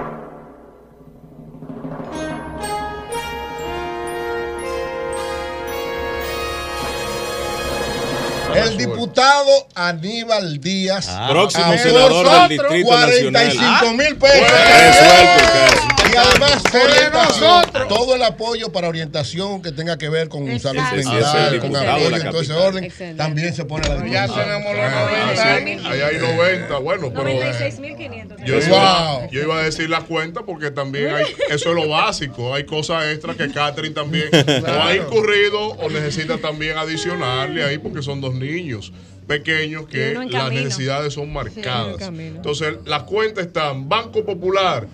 El 8.56 8.78
diputado 8.78 9.68
Aníbal 9.76 10.60
Díaz. 10.62 11.08
Ah, 11.10 11.28
Próximo 11.30 11.78
senador 11.78 12.48
del 12.48 12.58
Distrito 12.58 12.88
45 12.88 13.94
mil 13.94 14.16
pesos. 14.18 14.40
Resuelto. 14.42 15.95
Y 16.16 16.18
además 16.18 16.64
De 16.64 16.82
orientación, 16.84 17.50
nosotros. 17.50 17.88
todo 17.90 18.16
el 18.16 18.24
apoyo 18.24 18.72
para 18.72 18.88
orientación 18.88 19.62
que 19.62 19.72
tenga 19.72 19.98
que 19.98 20.10
ver 20.10 20.30
con 20.30 20.46
salud 20.60 20.80
Exacto. 20.82 20.96
Sí, 20.96 21.04
sí, 21.04 21.10
mental, 21.14 21.60
con 21.60 21.76
apoyo 21.76 22.16
en 22.16 22.30
todo 22.32 22.42
ese 22.42 22.54
orden, 22.54 22.84
Excelente. 22.86 23.18
también 23.18 23.54
se 23.54 23.66
pone 23.66 23.86
a 23.86 23.90
la 23.90 23.96
Ya 24.08 24.24
disposición. 24.24 24.46
tenemos 24.46 24.76
los 24.76 24.86
Ah, 24.86 25.60
90. 25.60 25.82
sí, 25.82 25.88
ahí 25.88 26.02
hay 26.02 26.18
90, 26.18 26.78
bueno, 26.80 27.12
pero 27.14 27.24
96.500. 27.30 28.46
yo, 28.46 28.58
iba, 28.58 29.12
Wow. 29.20 29.30
yo 29.32 29.42
iba 29.42 29.60
a 29.60 29.64
decir 29.64 29.90
la 29.90 30.02
cuenta 30.02 30.44
porque 30.44 30.72
también 30.72 31.14
hay, 31.14 31.26
eso 31.50 31.70
es 31.70 31.76
lo 31.76 31.88
básico, 31.90 32.54
hay 32.54 32.64
cosas 32.66 33.06
extras 33.12 33.36
que 33.36 33.50
Catherine 33.52 33.94
también 33.94 34.30
o 34.68 34.84
ha 34.84 34.96
incurrido 34.96 35.60
o 35.70 35.90
necesita 35.90 36.38
también 36.38 36.78
adicionarle 36.78 37.64
ahí 37.64 37.78
porque 37.78 38.02
son 38.02 38.22
dos 38.22 38.34
niños 38.36 38.94
pequeños 39.28 39.88
que 39.88 40.14
las 40.14 40.30
camino. 40.32 40.64
necesidades 40.64 41.14
son 41.14 41.34
marcadas. 41.34 42.00
en. 42.00 42.20
Entonces, 42.38 42.76
las 42.86 43.04
cuentas 43.04 43.48
están 43.48 43.90
Banco 43.90 44.24
Popular 44.24 44.86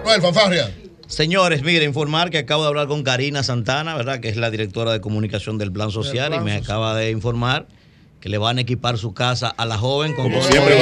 Noel, 0.06 0.22
fanfarria. 0.22 0.70
Señores, 1.08 1.62
mire, 1.62 1.84
informar 1.84 2.30
que 2.30 2.38
acabo 2.38 2.62
de 2.62 2.68
hablar 2.68 2.86
con 2.86 3.02
Karina 3.02 3.42
Santana, 3.42 3.96
¿verdad? 3.96 4.20
Que 4.20 4.28
es 4.28 4.36
la 4.36 4.50
directora 4.50 4.92
de 4.92 5.00
comunicación 5.00 5.58
del 5.58 5.72
Plan 5.72 5.90
Social 5.90 6.28
Plan 6.28 6.40
y 6.40 6.44
me 6.44 6.50
Social. 6.58 6.64
acaba 6.64 6.94
de 6.94 7.10
informar 7.10 7.66
que 8.20 8.28
le 8.28 8.38
van 8.38 8.58
a 8.58 8.60
equipar 8.60 8.98
su 8.98 9.14
casa 9.14 9.48
a 9.48 9.64
la 9.66 9.78
joven 9.78 10.14
con 10.14 10.30
Como 10.30 10.42
siempre. 10.42 10.80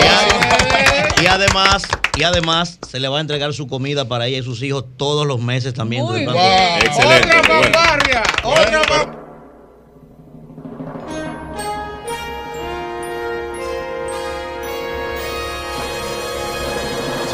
Y 1.22 1.26
además 1.26 1.84
Y 2.18 2.22
además 2.22 2.78
se 2.86 3.00
le 3.00 3.08
va 3.08 3.18
a 3.18 3.20
entregar 3.22 3.52
su 3.54 3.66
comida 3.66 4.06
para 4.06 4.26
ella 4.26 4.38
y 4.38 4.42
sus 4.42 4.62
hijos 4.62 4.84
todos 4.96 5.26
los 5.26 5.40
meses 5.40 5.74
también. 5.74 6.04
Muy 6.04 6.24
del. 6.24 6.36
Otra 6.36 7.42
fanfarria, 7.42 8.22
otra 8.44 9.23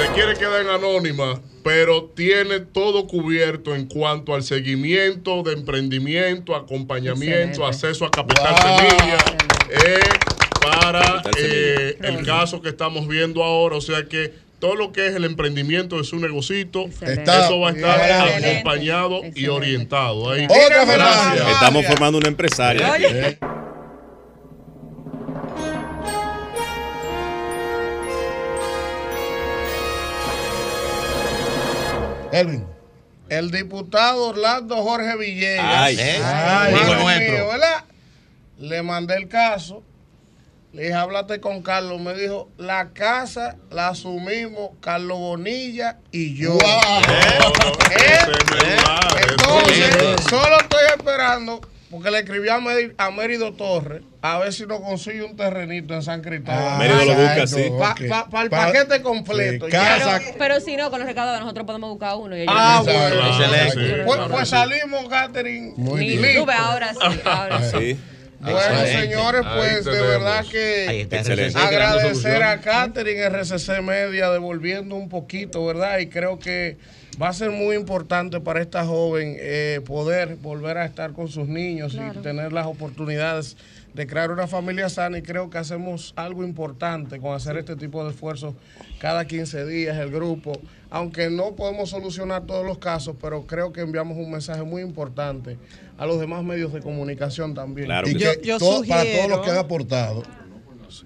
se 0.01 0.13
quiere 0.15 0.35
quedar 0.35 0.63
en 0.63 0.69
anónima, 0.69 1.41
pero 1.63 2.05
tiene 2.15 2.61
todo 2.61 3.07
cubierto 3.07 3.75
en 3.75 3.87
cuanto 3.87 4.35
al 4.35 4.43
seguimiento 4.43 5.43
de 5.43 5.53
emprendimiento, 5.53 6.55
acompañamiento, 6.57 7.67
Excelente. 7.67 7.67
acceso 7.67 8.05
a 8.07 8.11
capital 8.11 8.55
Wow. 8.55 8.79
semilla, 8.79 9.19
eh, 9.71 10.01
para 10.63 11.23
eh, 11.39 11.97
el 12.03 12.25
caso 12.25 12.61
que 12.63 12.71
estamos 12.71 13.07
viendo 13.09 13.43
ahora. 13.45 13.77
O 13.77 13.81
sea 13.81 14.05
que 14.05 14.33
todo 14.59 14.75
lo 14.75 14.93
que 14.93 15.07
es 15.07 15.15
el 15.15 15.25
emprendimiento 15.25 15.97
de 15.99 16.05
su 16.05 16.17
negocito, 16.19 16.87
Está- 17.01 17.47
eso 17.47 17.61
va 17.61 17.71
a 17.71 17.73
estar 17.73 18.01
Excelente. 18.01 18.51
acompañado 18.59 19.21
y 19.35 19.47
orientado. 19.49 20.31
Ahí. 20.31 20.45
Otra 20.47 20.85
Gracias. 20.85 21.49
Estamos 21.51 21.87
formando 21.87 22.19
una 22.19 22.29
empresaria. 22.29 23.39
Elvin. 32.33 32.67
El 33.29 33.51
diputado 33.51 34.29
Orlando 34.29 34.77
Jorge 34.83 35.17
Villegas. 35.17 35.65
Ay. 35.65 35.99
Ay, 36.01 36.75
Hijo 36.75 36.85
Dios 36.87 37.03
nuestro. 37.03 37.33
mío, 37.33 37.47
¿verdad? 37.49 37.85
Le 38.59 38.83
mandé 38.83 39.15
el 39.17 39.29
caso. 39.29 39.83
Le 40.73 40.83
dije, 40.83 40.95
háblate 40.95 41.41
con 41.41 41.63
Carlos. 41.63 42.01
Me 42.01 42.15
dijo, 42.15 42.49
la 42.57 42.91
casa 42.91 43.57
la 43.71 43.89
asumimos 43.89 44.71
Carlos 44.81 45.19
Bonilla 45.19 45.99
y 46.13 46.35
yo. 46.37 46.59
¿Eh? 46.59 48.19
Entonces, 49.29 49.97
solo 50.29 50.61
estoy 50.61 50.85
esperando, 50.97 51.61
porque 51.91 52.11
le 52.11 52.21
escribí 52.21 52.49
a, 52.49 52.59
Meri- 52.61 52.95
a 52.99 53.11
Mérido 53.11 53.53
Torres, 53.53 54.03
a 54.23 54.39
ver 54.39 54.53
si 54.53 54.65
nos 54.67 54.81
consigue 54.81 55.23
un 55.25 55.37
terrenito 55.37 55.95
en 55.95 56.03
San 56.03 56.23
Cristóbal. 56.23 56.59
Ah, 56.63 56.77
Mérido 56.79 57.05
lo 57.05 57.15
busca, 57.15 57.47
sí. 57.47 57.65
Para 58.31 58.45
el 58.45 58.51
Pa- 58.51 58.67
paquete 58.67 59.03
completo. 59.03 59.67
sí, 59.67 59.73
Ya. 59.73 59.99
Pero, 60.19 60.35
pero 60.39 60.61
si 60.61 60.77
no, 60.77 60.91
con 60.91 61.01
los 61.01 61.09
recaudados 61.09 61.41
nosotros 61.41 61.67
podemos 61.67 61.91
buscar 61.91 62.17
uno. 62.17 62.37
Y 62.37 62.45
Ah, 62.49 62.81
bueno. 62.85 63.27
Excelente. 63.27 64.05
Pues, 64.05 64.21
pues 64.31 64.49
salimos, 64.49 65.09
Catherine. 65.09 65.73
Muy 65.77 66.01
bien. 66.19 66.45
Tú 66.45 66.51
ahora 66.51 66.93
sí, 66.95 67.21
ahora 67.25 67.63
sí. 67.71 67.99
Bueno, 68.41 68.59
Excelente. 68.59 69.03
señores, 69.03 69.43
pues 69.55 69.85
de 69.85 70.01
verdad 70.01 70.45
que 70.51 71.09
agradecer 71.55 72.43
a 72.43 72.61
Catherine 72.61 73.21
RCC 73.21 73.83
Media 73.83 74.31
devolviendo 74.31 74.95
un 74.97 75.11
poquito, 75.11 75.65
¿verdad? 75.67 75.99
Y 75.99 76.07
creo 76.07 76.39
que 76.39 76.79
va 77.21 77.29
a 77.29 77.33
ser 77.35 77.51
muy 77.51 77.77
importante 77.77 78.41
para 78.41 78.63
esta 78.63 78.85
joven 78.87 79.37
eh, 79.39 79.81
poder 79.85 80.37
volver 80.37 80.79
a 80.79 80.87
estar 80.87 81.13
con 81.13 81.29
sus 81.29 81.49
niños 81.49 81.95
y 81.95 82.19
tener 82.21 82.53
las 82.53 82.67
oportunidades 82.67 83.57
de 83.95 84.07
crear 84.07 84.31
una 84.31 84.47
familia 84.47 84.89
sana 84.89 85.19
y 85.19 85.23
creo 85.23 85.51
que 85.51 85.59
hacemos 85.59 86.13
algo 86.17 86.45
importante 86.45 87.19
con 87.19 87.35
hacer 87.35 87.57
este 87.57 87.75
tipo 87.77 88.05
de 88.05 88.11
esfuerzos 88.11 88.55
cada 89.01 89.27
15 89.27 89.67
días 89.67 89.97
el 89.99 90.11
grupo, 90.11 90.53
aunque 90.91 91.29
no 91.31 91.57
podemos 91.57 91.91
solucionar 91.91 92.47
todos 92.47 92.65
los 92.65 92.79
casos, 92.79 93.17
pero 93.21 93.47
creo 93.47 93.73
que 93.73 93.81
enviamos 93.81 94.17
un 94.17 94.31
mensaje 94.31 94.63
muy 94.63 94.83
importante 94.83 95.59
a 95.99 96.07
los 96.07 96.21
demás 96.21 96.45
medios 96.45 96.73
de 96.73 96.81
comunicación 96.81 97.55
también. 97.55 97.89
y 98.07 98.15
que 98.15 98.37
todo- 98.59 98.85
para 98.87 99.03
todos 99.05 99.29
los 99.29 99.41
que 99.41 99.51
han 99.51 99.59
aportado, 99.59 100.23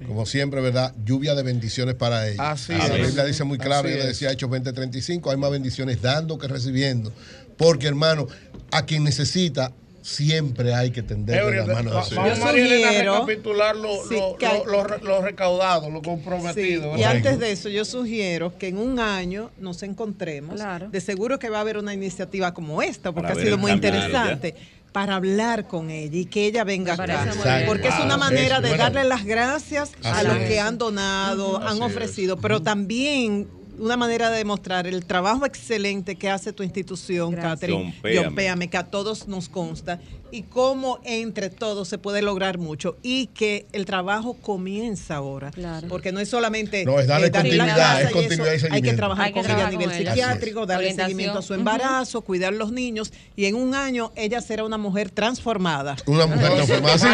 como 0.07 0.25
siempre, 0.27 0.61
¿verdad? 0.61 0.95
Lluvia 1.05 1.35
de 1.35 1.43
bendiciones 1.43 1.95
para 1.95 2.27
ellos. 2.27 2.41
Así 2.41 2.73
la 2.73 2.87
es. 2.87 3.07
Biblia 3.07 3.25
dice 3.25 3.45
muy 3.45 3.59
claro, 3.59 3.87
Así 3.89 3.97
yo 3.97 4.03
le 4.03 4.09
decía 4.09 4.31
Hechos 4.33 4.51
20:35, 4.51 5.31
hay 5.31 5.37
más 5.37 5.51
bendiciones 5.51 6.01
dando 6.01 6.39
que 6.39 6.49
recibiendo. 6.49 7.13
Porque, 7.57 7.87
hermano, 7.87 8.27
a 8.73 8.85
quien 8.87 9.05
necesita, 9.05 9.73
siempre 10.05 10.75
hay 10.75 10.91
que 10.91 11.03
tenderle 11.03 11.43
Eury, 11.43 11.57
la 11.67 11.75
mano. 11.77 11.91
de 11.91 12.15
vamos 12.15 12.39
María 12.41 12.65
Elena, 12.67 12.89
a 12.89 12.91
sugiero- 12.93 13.13
recapitular 13.15 13.75
lo, 13.77 13.89
Sí, 14.07 14.15
lo- 14.15 14.37
que- 14.37 14.47
lo- 14.47 14.65
lo 14.67 14.85
re- 14.85 14.99
lo 15.03 15.23
recaudado, 15.23 15.89
lo 15.91 16.03
comprometido. 16.03 16.97
Y 16.99 17.05
antes 17.05 17.39
de 17.39 17.51
eso, 17.53 17.71
yo 17.71 17.87
sugiero 17.87 18.57
que 18.59 18.69
en 18.69 18.77
un 18.77 18.99
año 19.01 19.51
nos 19.59 19.83
encontremos. 19.83 20.61
De 20.91 21.01
seguro 21.01 21.39
que 21.39 21.49
va 21.49 21.59
a 21.59 21.61
haber 21.63 21.79
una 21.79 21.95
iniciativa 21.95 22.53
como 22.53 22.83
esta, 22.83 23.13
porque 23.13 23.29
Para 23.31 23.41
ha 23.41 23.45
sido 23.45 23.57
muy 23.59 23.73
interesante. 23.73 24.55
Para 24.93 25.17
hablar 25.17 25.67
con 25.67 25.91
ella 25.91 26.17
y 26.19 26.27
que 26.27 26.47
ella 26.47 26.63
venga 26.63 26.93
acá. 26.93 27.27
Porque 27.67 27.89
es 27.89 27.99
una 27.99 28.17
manera 28.17 28.57
Es 28.59 28.63
de 28.63 28.69
bueno. 28.69 28.85
darle 28.85 29.05
las 29.05 29.25
gracias 29.25 29.91
a 30.05 30.23
los 30.23 30.37
es. 30.37 30.49
que 30.49 30.61
han 30.61 30.79
donado, 30.79 31.59
han 31.61 31.83
ofrecido, 31.83 32.37
pero 32.37 32.63
también 32.63 33.49
una 33.79 33.97
manera 33.97 34.31
de 34.31 34.39
demostrar 34.39 34.87
el 34.87 35.05
trabajo 35.05 35.47
excelente 35.47 36.17
que 36.17 36.31
hace 36.31 36.53
tu 36.53 36.63
institución, 36.63 37.33
Gracias. 37.33 37.53
Catherine. 37.61 37.95
John 38.15 38.35
Péame. 38.35 38.69
Que 38.69 38.77
a 38.77 38.85
todos 38.85 39.29
nos 39.29 39.49
consta, 39.49 40.01
y 40.35 40.43
cómo 40.43 40.99
entre 41.05 41.49
todos 41.49 41.87
se 41.87 41.97
puede 41.97 42.21
lograr 42.21 42.59
mucho 42.59 42.97
y 43.05 43.29
que 43.29 43.67
el 43.73 43.85
trabajo 43.87 44.35
comienza 44.35 45.15
ahora. 45.15 45.53
Porque 45.89 46.11
no 46.11 46.19
es 46.19 46.29
solamente 46.29 46.85
No, 46.85 46.99
es 46.99 47.07
darle 47.07 47.29
la 47.29 47.41
continuidad, 47.41 48.01
y 48.01 48.55
eso, 48.55 48.67
Hay 48.71 48.83
que 48.83 48.95
trabajar 48.95 49.27
Hay 49.27 49.33
que 49.33 49.41
con 49.43 49.51
ella 49.51 49.69
a 49.69 49.71
nivel 49.71 49.93
ella. 49.93 50.11
psiquiátrico, 50.11 50.67
darle 50.67 50.93
seguimiento 50.93 51.39
a 51.39 51.43
su 51.43 51.55
embarazo, 51.55 52.23
cuidar 52.23 52.53
los 52.53 52.73
niños 52.73 53.13
y 53.37 53.45
en 53.45 53.55
un 53.55 53.77
año 53.77 54.13
ella 54.17 54.41
será 54.41 54.65
una 54.65 54.77
mujer 54.77 55.11
transformada. 55.11 55.95
Una 56.07 56.27
mujer 56.27 56.53
transformada. 56.53 56.95
Así 56.95 57.07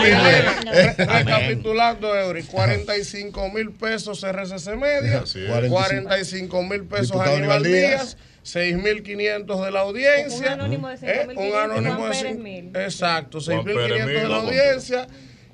Recapitulando, 0.97 2.17
Eury, 2.17 2.45
45 2.45 3.51
mil 3.51 3.71
pesos 3.73 4.23
RCC 4.23 4.77
Media, 4.77 5.25
Así 5.25 5.41
es. 6.51 6.59
45 6.59 6.63
mil 6.63 6.85
pesos 6.85 7.07
Diputado 7.11 7.37
Aníbal 7.37 7.57
Aníbal 7.57 7.63
Díaz. 7.63 8.17
Díaz, 8.17 8.75
6.500 8.75 9.65
de 9.65 9.71
la 9.71 9.81
audiencia. 9.81 10.39
Un 10.39 10.61
anónimo 10.61 10.89
de 10.89 10.95
eh, 10.95 11.27
5.500, 11.27 11.37
un 11.37 11.55
anónimo 11.59 11.97
Juan 11.97 12.11
de 12.11 12.17
Pérez 12.17 12.37
cin- 12.37 12.43
mil. 12.43 12.77
Exacto, 12.77 13.39
Juan 13.41 13.65
Pérez 13.65 14.03
6.500 14.03 14.07
de 14.07 14.29
la 14.29 14.37
audiencia. 14.37 15.07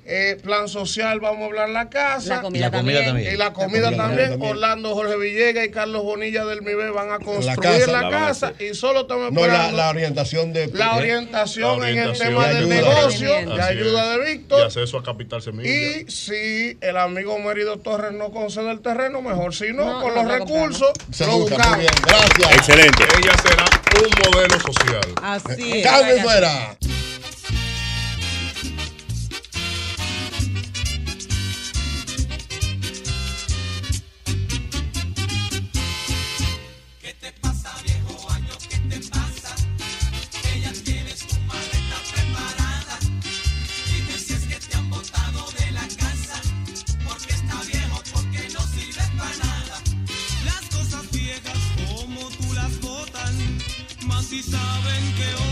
Eh, 0.09 0.37
plan 0.41 0.69
social, 0.69 1.19
vamos 1.19 1.41
a 1.41 1.45
hablar 1.47 1.69
la 1.69 1.89
casa. 1.89 2.35
La 2.37 2.41
comida 2.41 2.69
La 2.69 2.71
comida 2.77 2.99
también. 2.99 3.05
también. 3.05 3.33
Y 3.33 3.37
la 3.37 3.51
comida, 3.53 3.87
comida 3.89 3.97
también. 4.07 4.29
también. 4.31 4.51
Orlando 4.51 4.93
Jorge 4.95 5.17
Villegas 5.17 5.65
y 5.65 5.69
Carlos 5.69 6.03
Bonilla 6.03 6.45
del 6.45 6.61
MIBE 6.61 6.91
van 6.91 7.11
a 7.11 7.19
construir 7.19 7.59
casa. 7.59 7.91
la, 8.01 8.09
casa. 8.09 8.53
Y 8.57 8.73
solo 8.73 9.01
estamos 9.01 9.33
No, 9.33 9.41
la, 9.41 9.47
esperando 9.47 9.77
la 9.77 9.89
orientación 9.89 10.53
de. 10.53 10.67
la 10.73 10.95
orientación 10.95 11.81
La 11.81 11.89
en 11.89 11.97
el 11.97 12.17
tema 12.17 12.47
De 12.47 12.53
del 12.53 12.71
ayuda. 12.71 12.75
negocio, 12.75 13.55
de 13.55 13.61
ayuda 13.61 14.17
de 14.17 14.31
Y 14.31 14.37
Víctor. 14.37 14.63
acceso 14.63 14.97
a 14.97 15.03
capital 15.03 15.41
semilla. 15.41 15.69
Y 15.69 16.09
si 16.09 16.77
el 16.79 16.95
amigo 16.97 17.37
Mérido 17.39 17.77
Torres 17.77 18.13
no 18.13 18.31
concede 18.31 18.71
el 18.71 18.79
terreno, 18.79 19.21
mejor. 19.21 19.53
Si 19.53 19.73
no, 19.73 19.85
No, 19.85 20.01
con 20.01 20.15
no, 20.15 20.23
los 20.23 20.25
lo 20.25 20.37
recursos, 20.39 20.91
Se 21.11 21.25
lo 21.25 21.33
busca, 21.39 21.55
buscamos. 21.55 21.77
muy 21.77 21.85
bien. 21.85 21.93
Gracias. 22.07 22.51
Excelente. 22.55 23.03
Ella 23.21 23.37
será 23.43 23.65
un 24.01 24.31
modelo 24.33 24.59
social. 24.61 25.01
Así 25.21 25.79
es. 25.79 25.83
Cambio 25.85 26.17
fuera. 26.21 26.77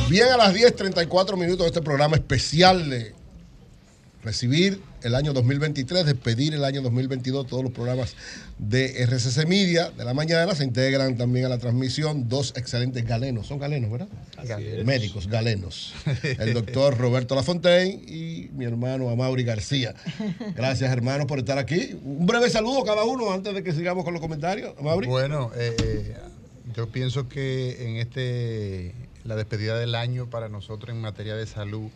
Bien, 0.09 0.27
a 0.27 0.37
las 0.37 0.53
10.34 0.53 1.35
minutos 1.35 1.59
de 1.59 1.67
este 1.67 1.81
programa 1.81 2.15
especial 2.15 2.89
de 2.89 3.13
recibir 4.23 4.79
el 5.03 5.13
año 5.13 5.33
2023, 5.33 6.05
despedir 6.05 6.55
el 6.55 6.65
año 6.65 6.81
2022, 6.81 7.45
todos 7.45 7.63
los 7.63 7.71
programas 7.71 8.15
de 8.57 9.03
RCC 9.03 9.47
Media 9.47 9.91
de 9.91 10.03
la 10.03 10.13
mañana 10.15 10.55
se 10.55 10.63
integran 10.63 11.15
también 11.15 11.45
a 11.45 11.49
la 11.49 11.59
transmisión 11.59 12.27
dos 12.27 12.53
excelentes 12.55 13.05
galenos, 13.05 13.45
son 13.45 13.59
galenos, 13.59 13.91
¿verdad? 13.91 14.07
Médicos, 14.83 15.27
galenos. 15.27 15.93
El 16.23 16.53
doctor 16.53 16.97
Roberto 16.97 17.35
Lafontaine 17.35 18.01
y 18.07 18.49
mi 18.53 18.65
hermano 18.65 19.09
Amaury 19.09 19.43
García. 19.43 19.93
Gracias, 20.55 20.91
hermanos, 20.91 21.27
por 21.27 21.39
estar 21.39 21.59
aquí. 21.59 21.95
Un 22.03 22.25
breve 22.25 22.49
saludo 22.49 22.81
a 22.81 22.85
cada 22.85 23.03
uno 23.03 23.31
antes 23.31 23.53
de 23.53 23.63
que 23.63 23.73
sigamos 23.73 24.03
con 24.03 24.13
los 24.13 24.21
comentarios. 24.21 24.73
Amaury. 24.79 25.07
Bueno, 25.07 25.51
eh, 25.55 25.75
eh, 25.83 26.15
yo 26.73 26.87
pienso 26.89 27.29
que 27.29 27.87
en 27.87 27.97
este 27.97 28.93
la 29.23 29.35
despedida 29.35 29.77
del 29.77 29.95
año 29.95 30.29
para 30.29 30.49
nosotros 30.49 30.95
en 30.95 31.01
materia 31.01 31.35
de 31.35 31.45
salud 31.45 31.89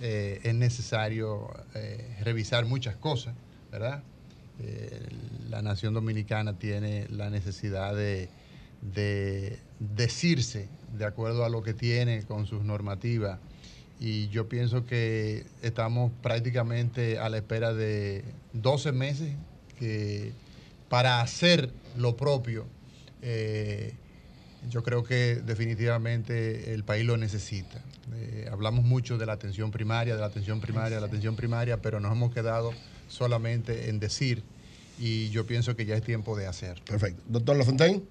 eh, 0.00 0.40
es 0.42 0.54
necesario 0.54 1.48
eh, 1.74 2.18
revisar 2.22 2.66
muchas 2.66 2.96
cosas, 2.96 3.34
¿verdad? 3.70 4.02
Eh, 4.60 5.08
la 5.48 5.62
nación 5.62 5.94
dominicana 5.94 6.58
tiene 6.58 7.06
la 7.08 7.30
necesidad 7.30 7.94
de, 7.94 8.28
de 8.80 9.58
decirse 9.80 10.68
de 10.96 11.04
acuerdo 11.04 11.44
a 11.44 11.48
lo 11.48 11.62
que 11.62 11.74
tiene 11.74 12.24
con 12.24 12.46
sus 12.46 12.62
normativas 12.62 13.38
y 13.98 14.28
yo 14.28 14.48
pienso 14.48 14.84
que 14.84 15.46
estamos 15.62 16.12
prácticamente 16.22 17.18
a 17.18 17.28
la 17.28 17.38
espera 17.38 17.72
de 17.72 18.24
12 18.52 18.92
meses 18.92 19.34
que 19.78 20.32
para 20.88 21.20
hacer 21.20 21.70
lo 21.96 22.16
propio 22.16 22.66
yo 24.70 24.82
creo 24.82 25.04
que 25.04 25.36
definitivamente 25.36 26.74
el 26.74 26.84
país 26.84 27.04
lo 27.04 27.16
necesita. 27.16 27.82
Eh, 28.14 28.48
hablamos 28.50 28.84
mucho 28.84 29.18
de 29.18 29.26
la 29.26 29.34
atención 29.34 29.70
primaria, 29.70 30.14
de 30.14 30.20
la 30.20 30.26
atención 30.26 30.60
primaria, 30.60 30.96
de 30.96 31.00
la 31.00 31.06
atención 31.06 31.36
primaria, 31.36 31.80
pero 31.80 32.00
nos 32.00 32.12
hemos 32.12 32.32
quedado 32.32 32.72
solamente 33.08 33.88
en 33.88 34.00
decir 34.00 34.42
y 34.98 35.28
yo 35.30 35.46
pienso 35.46 35.76
que 35.76 35.84
ya 35.84 35.96
es 35.96 36.02
tiempo 36.02 36.36
de 36.36 36.46
hacer. 36.46 36.82
Perfecto. 36.84 37.22
Doctor 37.28 37.56
Lafontaine. 37.56 38.02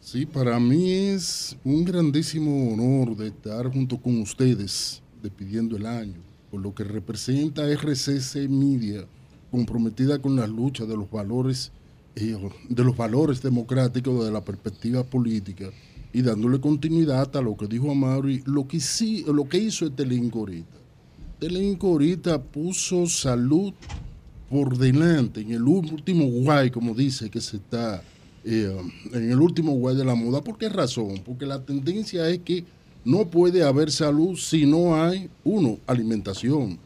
Sí, 0.00 0.24
para 0.24 0.58
mí 0.58 0.90
es 0.90 1.56
un 1.64 1.84
grandísimo 1.84 2.72
honor 2.72 3.16
de 3.16 3.28
estar 3.28 3.70
junto 3.70 4.00
con 4.00 4.18
ustedes 4.20 5.02
despidiendo 5.22 5.76
el 5.76 5.84
año, 5.84 6.20
por 6.50 6.60
lo 6.60 6.74
que 6.74 6.84
representa 6.84 7.66
RCC 7.70 8.48
Media, 8.48 9.04
comprometida 9.50 10.18
con 10.18 10.36
la 10.36 10.46
lucha 10.46 10.86
de 10.86 10.96
los 10.96 11.10
valores 11.10 11.72
de 12.68 12.84
los 12.84 12.96
valores 12.96 13.42
democráticos 13.42 14.24
de 14.24 14.32
la 14.32 14.44
perspectiva 14.44 15.04
política 15.04 15.70
y 16.12 16.22
dándole 16.22 16.60
continuidad 16.60 17.34
a 17.36 17.42
lo 17.42 17.56
que 17.56 17.66
dijo 17.66 17.90
Amaury, 17.90 18.42
lo 18.46 18.66
que 18.66 18.80
sí, 18.80 19.24
lo 19.26 19.48
que 19.48 19.58
hizo 19.58 19.86
este 19.86 20.02
ahorita. 20.02 20.78
Este 21.40 21.78
ahorita 21.80 22.42
puso 22.42 23.06
salud 23.06 23.72
por 24.50 24.78
delante, 24.78 25.42
en 25.42 25.52
el 25.52 25.62
último 25.62 26.24
guay, 26.24 26.70
como 26.70 26.94
dice 26.94 27.28
que 27.30 27.40
se 27.40 27.58
está, 27.58 28.02
eh, 28.44 28.74
en 29.12 29.30
el 29.30 29.40
último 29.40 29.72
guay 29.72 29.94
de 29.94 30.04
la 30.04 30.14
moda. 30.14 30.42
¿Por 30.42 30.56
qué 30.56 30.68
razón? 30.68 31.20
Porque 31.24 31.44
la 31.44 31.62
tendencia 31.62 32.28
es 32.28 32.38
que 32.38 32.64
no 33.04 33.26
puede 33.28 33.62
haber 33.62 33.90
salud 33.90 34.36
si 34.36 34.66
no 34.66 34.96
hay, 34.96 35.28
uno, 35.44 35.78
alimentación. 35.86 36.78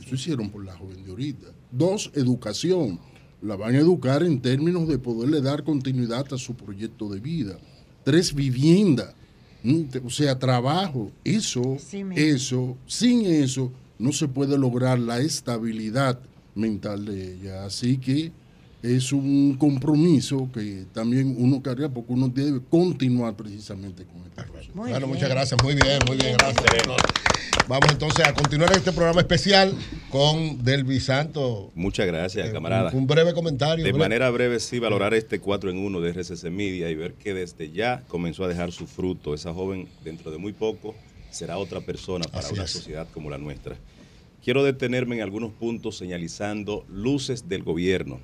Eso 0.00 0.14
hicieron 0.14 0.50
por 0.50 0.64
la 0.64 0.76
joven 0.76 1.04
de 1.04 1.10
ahorita. 1.10 1.46
Dos, 1.70 2.10
educación. 2.14 2.98
La 3.42 3.56
van 3.56 3.74
a 3.74 3.78
educar 3.78 4.22
en 4.22 4.40
términos 4.40 4.86
de 4.86 4.98
poderle 4.98 5.40
dar 5.40 5.64
continuidad 5.64 6.32
a 6.32 6.38
su 6.38 6.54
proyecto 6.54 7.08
de 7.08 7.20
vida. 7.20 7.58
Tres, 8.04 8.34
vivienda. 8.34 9.14
Mm, 9.62 9.84
O 10.04 10.10
sea, 10.10 10.38
trabajo. 10.38 11.10
Eso, 11.24 11.76
Sí, 11.78 12.02
eso, 12.16 12.76
sin 12.86 13.24
eso, 13.26 13.72
no 13.98 14.12
se 14.12 14.28
puede 14.28 14.58
lograr 14.58 14.98
la 14.98 15.20
estabilidad 15.20 16.18
mental 16.54 17.04
de 17.06 17.34
ella. 17.34 17.64
Así 17.64 17.98
que 17.98 18.32
es 18.82 19.12
un 19.12 19.56
compromiso 19.58 20.48
que 20.52 20.86
también 20.92 21.34
uno 21.38 21.62
carga 21.62 21.88
porque 21.88 22.12
uno 22.12 22.28
debe 22.28 22.60
continuar 22.68 23.36
precisamente 23.36 24.04
con 24.04 24.22
este 24.24 24.42
proceso. 24.50 24.72
bueno, 24.74 25.06
muchas 25.06 25.28
gracias. 25.28 25.62
Muy 25.62 25.74
bien, 25.74 25.98
muy 26.06 26.16
bien. 26.16 26.36
Gracias. 26.38 26.64
Vamos 27.68 27.86
entonces 27.92 28.26
a 28.26 28.32
continuar 28.34 28.72
este 28.72 28.90
programa 28.92 29.20
especial 29.20 29.72
con 30.10 30.64
Delvi 30.64 30.98
Santo. 30.98 31.70
Muchas 31.74 32.06
gracias, 32.06 32.50
camarada. 32.50 32.90
Un, 32.90 33.00
un 33.00 33.06
breve 33.06 33.32
comentario. 33.32 33.84
De 33.84 33.92
breve. 33.92 34.04
manera 34.04 34.30
breve, 34.30 34.58
sí, 34.60 34.78
valorar 34.78 35.14
este 35.14 35.40
4 35.40 35.70
en 35.70 35.78
1 35.78 36.00
de 36.00 36.10
RCC 36.10 36.50
Media 36.50 36.90
y 36.90 36.94
ver 36.94 37.14
que 37.14 37.34
desde 37.34 37.70
ya 37.70 38.02
comenzó 38.08 38.44
a 38.44 38.48
dejar 38.48 38.72
su 38.72 38.86
fruto. 38.86 39.34
Esa 39.34 39.52
joven, 39.52 39.88
dentro 40.04 40.30
de 40.30 40.38
muy 40.38 40.52
poco, 40.52 40.94
será 41.30 41.58
otra 41.58 41.80
persona 41.80 42.24
para 42.26 42.46
Así 42.46 42.54
una 42.54 42.64
es. 42.64 42.70
sociedad 42.70 43.06
como 43.12 43.30
la 43.30 43.38
nuestra. 43.38 43.76
Quiero 44.42 44.64
detenerme 44.64 45.16
en 45.16 45.22
algunos 45.22 45.52
puntos 45.52 45.98
señalizando 45.98 46.84
luces 46.88 47.48
del 47.48 47.62
gobierno. 47.62 48.20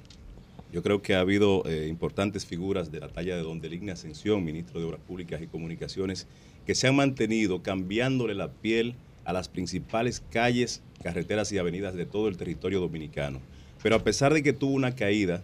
Yo 0.73 0.83
creo 0.83 1.01
que 1.01 1.15
ha 1.15 1.21
habido 1.21 1.63
eh, 1.67 1.87
importantes 1.89 2.45
figuras 2.45 2.91
de 2.91 3.01
la 3.01 3.09
talla 3.09 3.37
de 3.37 3.43
don 3.43 3.61
Deligne 3.61 3.93
Ascensión, 3.93 4.45
ministro 4.45 4.81
de 4.81 4.87
Obras 4.87 5.01
Públicas 5.01 5.41
y 5.41 5.47
Comunicaciones, 5.47 6.27
que 6.67 6.75
se 6.75 6.89
han 6.89 6.97
mantenido 6.97 7.63
cambiándole 7.63 8.35
la 8.35 8.51
piel 8.51 8.95
a 9.25 9.33
las 9.33 9.49
principales 9.49 10.23
calles, 10.31 10.83
carreteras 11.03 11.53
y 11.53 11.59
avenidas 11.59 11.95
de 11.95 12.05
todo 12.05 12.27
el 12.29 12.37
territorio 12.37 12.81
dominicano. 12.81 13.41
Pero 13.83 13.95
a 13.95 14.03
pesar 14.03 14.35
de 14.35 14.43
que 14.43 14.53
tuvo 14.53 14.73
una 14.75 14.97
caída, 14.97 15.43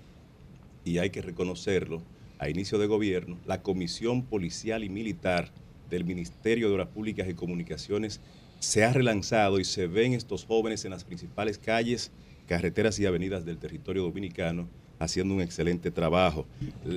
y 0.85 0.99
hay 0.99 1.11
que 1.11 1.23
reconocerlo, 1.23 2.03
a 2.41 2.49
inicio 2.49 2.79
de 2.79 2.89
gobierno, 2.89 3.39
la 3.47 3.63
Comisión 3.63 4.25
Policial 4.25 4.83
y 4.83 4.89
Militar 4.89 5.53
del 5.89 6.05
Ministerio 6.05 6.67
de 6.67 6.75
Obras 6.75 6.89
Públicas 6.89 7.29
y 7.29 7.35
Comunicaciones 7.35 8.21
se 8.59 8.85
ha 8.85 8.93
relanzado 8.93 9.61
y 9.61 9.65
se 9.65 9.87
ven 9.87 10.13
estos 10.13 10.45
jóvenes 10.45 10.85
en 10.85 10.91
las 10.91 11.05
principales 11.05 11.59
calles, 11.59 12.11
carreteras 12.49 12.99
y 12.99 13.07
avenidas 13.07 13.45
del 13.45 13.59
territorio 13.59 14.03
dominicano 14.03 14.69
haciendo 15.03 15.35
un 15.35 15.41
excelente 15.41 15.91
trabajo. 15.91 16.47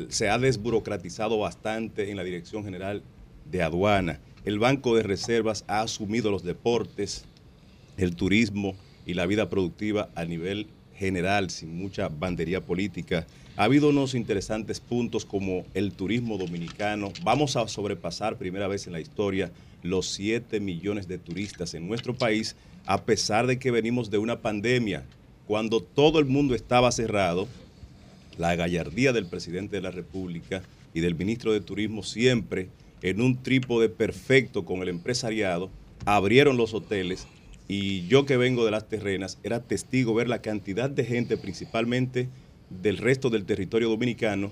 Se 0.10 0.30
ha 0.30 0.38
desburocratizado 0.38 1.40
bastante 1.40 2.12
en 2.12 2.18
la 2.18 2.24
Dirección 2.24 2.64
General 2.64 3.02
de 3.50 3.64
Aduana. 3.64 4.20
El 4.46 4.60
Banco 4.60 4.96
de 4.96 5.04
Reservas 5.04 5.64
ha 5.68 5.82
asumido 5.82 6.30
los 6.30 6.44
deportes, 6.44 7.26
el 7.98 8.16
turismo 8.16 8.76
y 9.06 9.16
la 9.16 9.26
vida 9.26 9.50
productiva 9.50 10.10
a 10.16 10.26
nivel 10.26 10.68
general, 10.94 11.50
sin 11.50 11.76
mucha 11.76 12.10
bandería 12.10 12.62
política. 12.62 13.26
Ha 13.58 13.64
habido 13.64 13.90
unos 13.90 14.14
interesantes 14.14 14.80
puntos 14.80 15.26
como 15.26 15.66
el 15.74 15.92
turismo 15.94 16.38
dominicano. 16.38 17.12
Vamos 17.24 17.56
a 17.56 17.68
sobrepasar 17.68 18.38
primera 18.38 18.68
vez 18.68 18.86
en 18.86 18.94
la 18.94 19.00
historia 19.00 19.52
los 19.82 20.08
7 20.10 20.60
millones 20.60 21.08
de 21.08 21.18
turistas 21.18 21.74
en 21.74 21.88
nuestro 21.88 22.16
país, 22.16 22.56
a 22.86 23.04
pesar 23.04 23.48
de 23.48 23.58
que 23.58 23.72
venimos 23.72 24.12
de 24.12 24.18
una 24.20 24.42
pandemia. 24.42 25.06
Cuando 25.48 25.80
todo 25.80 26.20
el 26.20 26.26
mundo 26.26 26.56
estaba 26.56 26.92
cerrado, 26.92 27.48
la 28.38 28.56
gallardía 28.56 29.14
del 29.14 29.28
presidente 29.28 29.76
de 29.78 29.82
la 29.82 29.92
República 29.92 30.62
y 30.94 31.02
del 31.02 31.16
ministro 31.16 31.54
de 31.54 31.62
Turismo 31.62 32.04
siempre 32.04 32.70
en 33.02 33.22
un 33.22 33.42
trípode 33.42 33.90
perfecto 33.90 34.66
con 34.66 34.82
el 34.82 34.90
empresariado, 34.90 35.70
abrieron 36.06 36.58
los 36.58 36.74
hoteles 36.74 37.28
y 37.68 38.08
yo 38.08 38.26
que 38.26 38.38
vengo 38.38 38.66
de 38.66 38.72
las 38.72 38.88
terrenas 38.88 39.40
era 39.44 39.60
testigo 39.60 40.14
ver 40.14 40.30
la 40.30 40.42
cantidad 40.42 40.90
de 40.90 41.04
gente, 41.04 41.38
principalmente 41.38 42.30
del 42.70 42.98
resto 42.98 43.30
del 43.30 43.46
territorio 43.46 43.90
dominicano, 43.90 44.52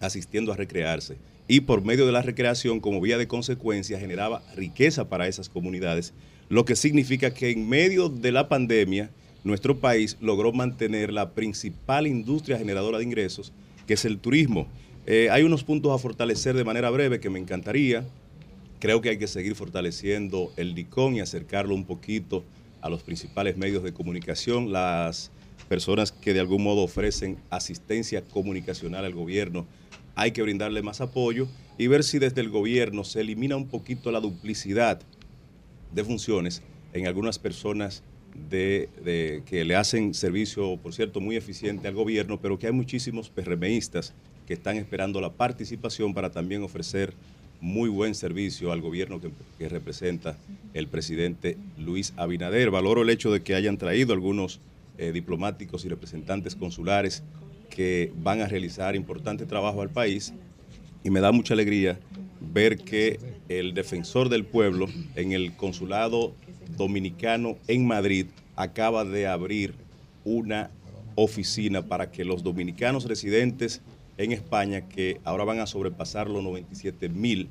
asistiendo 0.00 0.52
a 0.52 0.56
recrearse. 0.56 1.16
Y 1.48 1.60
por 1.60 1.82
medio 1.82 2.06
de 2.06 2.12
la 2.12 2.22
recreación, 2.22 2.80
como 2.80 3.00
vía 3.00 3.18
de 3.18 3.26
consecuencia, 3.26 3.98
generaba 3.98 4.42
riqueza 4.54 5.08
para 5.08 5.26
esas 5.26 5.48
comunidades, 5.48 6.12
lo 6.48 6.64
que 6.64 6.76
significa 6.76 7.32
que 7.32 7.50
en 7.50 7.68
medio 7.68 8.08
de 8.08 8.32
la 8.32 8.48
pandemia, 8.48 9.10
nuestro 9.44 9.78
país 9.78 10.16
logró 10.20 10.52
mantener 10.52 11.12
la 11.12 11.30
principal 11.30 12.06
industria 12.06 12.58
generadora 12.58 12.98
de 12.98 13.04
ingresos, 13.04 13.52
que 13.86 13.94
es 13.94 14.04
el 14.04 14.18
turismo. 14.18 14.66
Eh, 15.06 15.28
hay 15.30 15.42
unos 15.42 15.64
puntos 15.64 15.92
a 15.92 15.98
fortalecer 15.98 16.54
de 16.56 16.64
manera 16.64 16.90
breve 16.90 17.20
que 17.20 17.30
me 17.30 17.38
encantaría. 17.38 18.04
Creo 18.78 19.00
que 19.00 19.10
hay 19.10 19.18
que 19.18 19.26
seguir 19.26 19.54
fortaleciendo 19.54 20.52
el 20.56 20.74
DICON 20.74 21.14
y 21.14 21.20
acercarlo 21.20 21.74
un 21.74 21.84
poquito 21.84 22.44
a 22.80 22.90
los 22.90 23.02
principales 23.02 23.56
medios 23.56 23.82
de 23.82 23.92
comunicación, 23.92 24.72
las 24.72 25.30
personas 25.68 26.12
que 26.12 26.32
de 26.32 26.40
algún 26.40 26.62
modo 26.62 26.82
ofrecen 26.82 27.38
asistencia 27.50 28.22
comunicacional 28.22 29.04
al 29.04 29.14
gobierno. 29.14 29.66
Hay 30.14 30.32
que 30.32 30.42
brindarle 30.42 30.82
más 30.82 31.00
apoyo 31.00 31.48
y 31.76 31.86
ver 31.86 32.04
si 32.04 32.18
desde 32.18 32.40
el 32.40 32.50
gobierno 32.50 33.04
se 33.04 33.20
elimina 33.20 33.56
un 33.56 33.68
poquito 33.68 34.10
la 34.10 34.20
duplicidad 34.20 35.00
de 35.92 36.04
funciones 36.04 36.62
en 36.92 37.06
algunas 37.06 37.38
personas 37.38 38.02
de, 38.48 39.42
que 39.46 39.64
le 39.64 39.74
hacen 39.76 40.14
servicio, 40.14 40.76
por 40.76 40.94
cierto, 40.94 41.20
muy 41.20 41.36
eficiente 41.36 41.88
al 41.88 41.94
gobierno, 41.94 42.40
pero 42.40 42.58
que 42.58 42.66
hay 42.66 42.72
muchísimos 42.72 43.28
PRMistas 43.28 44.14
que 44.46 44.54
están 44.54 44.76
esperando 44.76 45.20
la 45.20 45.32
participación 45.32 46.14
para 46.14 46.30
también 46.30 46.62
ofrecer 46.62 47.12
muy 47.60 47.88
buen 47.88 48.14
servicio 48.14 48.72
al 48.72 48.80
gobierno 48.80 49.20
que, 49.20 49.30
que 49.58 49.68
representa 49.68 50.36
el 50.74 50.86
presidente 50.86 51.56
Luis 51.76 52.14
Abinader. 52.16 52.70
Valoro 52.70 53.02
el 53.02 53.10
hecho 53.10 53.32
de 53.32 53.42
que 53.42 53.54
hayan 53.54 53.78
traído 53.78 54.12
algunos 54.12 54.60
eh, 55.00 55.12
diplomáticos 55.12 55.84
y 55.84 55.88
representantes 55.88 56.56
consulares 56.56 57.22
que 57.70 58.12
van 58.16 58.40
a 58.40 58.48
realizar 58.48 58.96
importante 58.96 59.46
trabajo 59.46 59.80
al 59.80 59.90
país 59.90 60.32
y 61.04 61.10
me 61.10 61.20
da 61.20 61.30
mucha 61.30 61.54
alegría 61.54 62.00
ver 62.40 62.78
que 62.78 63.20
el 63.48 63.74
defensor 63.74 64.28
del 64.28 64.44
pueblo 64.44 64.88
en 65.14 65.30
el 65.30 65.54
consulado 65.54 66.34
dominicano 66.76 67.56
en 67.66 67.86
Madrid 67.86 68.26
acaba 68.56 69.04
de 69.04 69.26
abrir 69.26 69.74
una 70.24 70.70
oficina 71.14 71.82
para 71.82 72.10
que 72.10 72.24
los 72.24 72.42
dominicanos 72.42 73.04
residentes 73.04 73.80
en 74.18 74.32
España, 74.32 74.88
que 74.88 75.20
ahora 75.24 75.44
van 75.44 75.60
a 75.60 75.66
sobrepasar 75.66 76.28
los 76.28 76.42
97 76.42 77.08
mil, 77.08 77.48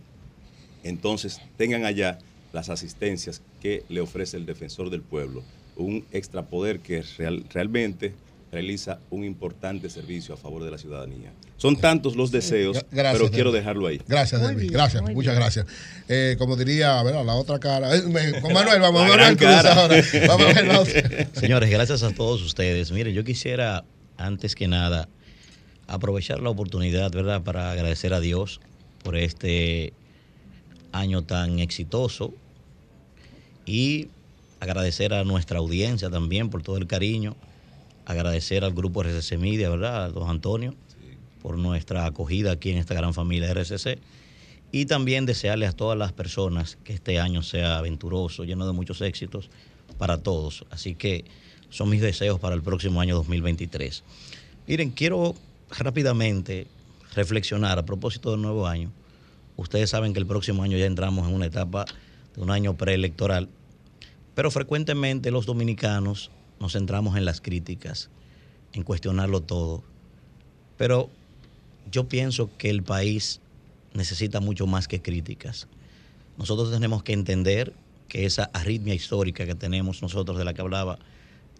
entonces 0.83 1.41
tengan 1.57 1.85
allá 1.85 2.19
las 2.53 2.69
asistencias 2.69 3.41
que 3.61 3.83
le 3.89 4.01
ofrece 4.01 4.37
el 4.37 4.45
defensor 4.45 4.89
del 4.89 5.01
pueblo. 5.01 5.43
Un 5.75 6.05
extrapoder 6.11 6.79
que 6.79 7.01
real- 7.17 7.45
realmente 7.49 8.13
realiza 8.51 8.99
un 9.09 9.23
importante 9.23 9.89
servicio 9.89 10.33
a 10.33 10.37
favor 10.37 10.63
de 10.63 10.71
la 10.71 10.77
ciudadanía. 10.77 11.33
Son 11.57 11.75
tantos 11.75 12.15
los 12.15 12.29
deseos, 12.31 12.77
Gracias, 12.91 13.19
pero 13.19 13.31
quiero 13.31 13.51
dejarlo 13.51 13.87
ahí. 13.87 13.99
Gracias, 14.07 14.39
Delvi. 14.41 14.67
Gracias, 14.67 15.01
muchas 15.01 15.33
gracias. 15.35 15.65
Eh, 16.07 16.35
como 16.37 16.55
diría, 16.55 16.99
a 16.99 17.03
ver, 17.03 17.15
a 17.15 17.23
la 17.23 17.33
otra 17.33 17.59
cara. 17.59 17.95
Eh, 17.95 18.03
me- 18.03 18.39
con 18.41 18.53
Manuel, 18.53 18.79
vamos 18.79 19.01
La 19.01 19.07
a 19.07 19.09
Manuel 19.09 19.35
gran 19.35 19.61
Cruz 19.63 19.71
ahora. 19.71 20.03
Vamos 20.27 20.45
a 20.47 20.53
ver 20.53 20.67
la 20.67 20.79
otra. 20.81 21.27
Señores, 21.33 21.69
gracias 21.71 22.03
a 22.03 22.11
todos 22.13 22.43
ustedes. 22.43 22.91
Mire, 22.91 23.11
yo 23.11 23.23
quisiera, 23.23 23.83
antes 24.17 24.53
que 24.53 24.67
nada, 24.67 25.09
aprovechar 25.87 26.41
la 26.41 26.49
oportunidad, 26.51 27.11
¿verdad?, 27.11 27.41
para 27.41 27.71
agradecer 27.71 28.13
a 28.13 28.19
Dios 28.19 28.59
por 29.03 29.15
este 29.17 29.93
año 30.91 31.23
tan 31.23 31.57
exitoso 31.59 32.33
y 33.65 34.09
agradecer 34.59 35.13
a 35.13 35.23
nuestra 35.23 35.59
audiencia 35.59 36.09
también 36.09 36.49
por 36.49 36.61
todo 36.63 36.77
el 36.77 36.87
cariño, 36.87 37.35
agradecer 38.05 38.63
al 38.63 38.73
grupo 38.73 39.01
RCC 39.03 39.37
Media, 39.37 39.69
¿verdad?, 39.69 40.05
a 40.05 40.09
don 40.09 40.29
Antonio, 40.29 40.75
por 41.41 41.57
nuestra 41.57 42.05
acogida 42.05 42.51
aquí 42.51 42.71
en 42.71 42.77
esta 42.77 42.93
gran 42.93 43.13
familia 43.13 43.51
RCC 43.51 43.99
y 44.71 44.85
también 44.85 45.25
desearles 45.25 45.69
a 45.69 45.73
todas 45.73 45.97
las 45.97 46.11
personas 46.11 46.77
que 46.83 46.93
este 46.93 47.19
año 47.19 47.41
sea 47.41 47.77
aventuroso, 47.77 48.43
lleno 48.43 48.67
de 48.67 48.73
muchos 48.73 49.01
éxitos 49.01 49.49
para 49.97 50.17
todos. 50.17 50.65
Así 50.69 50.95
que 50.95 51.25
son 51.69 51.89
mis 51.89 52.01
deseos 52.01 52.39
para 52.39 52.55
el 52.55 52.61
próximo 52.61 53.01
año 53.01 53.15
2023. 53.15 54.03
Miren, 54.67 54.91
quiero 54.91 55.35
rápidamente 55.69 56.67
reflexionar 57.15 57.79
a 57.79 57.85
propósito 57.85 58.31
del 58.31 58.41
nuevo 58.41 58.67
año. 58.67 58.91
Ustedes 59.55 59.89
saben 59.89 60.13
que 60.13 60.19
el 60.19 60.27
próximo 60.27 60.63
año 60.63 60.77
ya 60.77 60.85
entramos 60.85 61.27
en 61.27 61.33
una 61.33 61.47
etapa 61.47 61.85
de 62.35 62.41
un 62.41 62.51
año 62.51 62.75
preelectoral, 62.75 63.49
pero 64.35 64.51
frecuentemente 64.51 65.31
los 65.31 65.45
dominicanos 65.45 66.29
nos 66.59 66.73
centramos 66.73 67.17
en 67.17 67.25
las 67.25 67.41
críticas, 67.41 68.09
en 68.73 68.83
cuestionarlo 68.83 69.41
todo. 69.41 69.83
Pero 70.77 71.09
yo 71.91 72.07
pienso 72.07 72.49
que 72.57 72.69
el 72.69 72.83
país 72.83 73.41
necesita 73.93 74.39
mucho 74.39 74.67
más 74.67 74.87
que 74.87 75.01
críticas. 75.01 75.67
Nosotros 76.37 76.71
tenemos 76.71 77.03
que 77.03 77.13
entender 77.13 77.73
que 78.07 78.25
esa 78.25 78.45
arritmia 78.53 78.93
histórica 78.93 79.45
que 79.45 79.55
tenemos 79.55 80.01
nosotros, 80.01 80.37
de 80.37 80.45
la 80.45 80.53
que 80.53 80.61
hablaba 80.61 80.99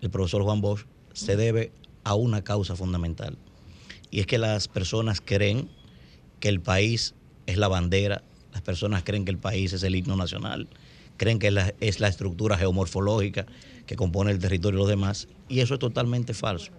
el 0.01 0.09
profesor 0.09 0.43
Juan 0.43 0.61
Bosch, 0.61 0.85
se 1.13 1.35
debe 1.35 1.71
a 2.03 2.13
una 2.13 2.43
causa 2.43 2.75
fundamental. 2.75 3.37
Y 4.11 4.19
es 4.19 4.27
que 4.27 4.37
las 4.37 4.67
personas 4.67 5.19
creen 5.19 5.69
que 6.39 6.49
el 6.49 6.61
país 6.61 7.15
es 7.47 7.57
la 7.57 7.67
bandera, 7.67 8.23
las 8.53 8.61
personas 8.61 9.03
creen 9.03 9.25
que 9.25 9.31
el 9.31 9.37
país 9.37 9.73
es 9.73 9.83
el 9.83 9.95
himno 9.95 10.15
nacional, 10.15 10.67
creen 11.17 11.39
que 11.39 11.47
es 11.47 11.53
la, 11.53 11.73
es 11.79 11.99
la 11.99 12.07
estructura 12.07 12.57
geomorfológica 12.57 13.45
que 13.85 13.95
compone 13.95 14.31
el 14.31 14.39
territorio 14.39 14.77
y 14.77 14.81
los 14.81 14.89
demás, 14.89 15.27
y 15.49 15.59
eso 15.59 15.73
es 15.73 15.79
totalmente 15.79 16.33
falso. 16.33 16.71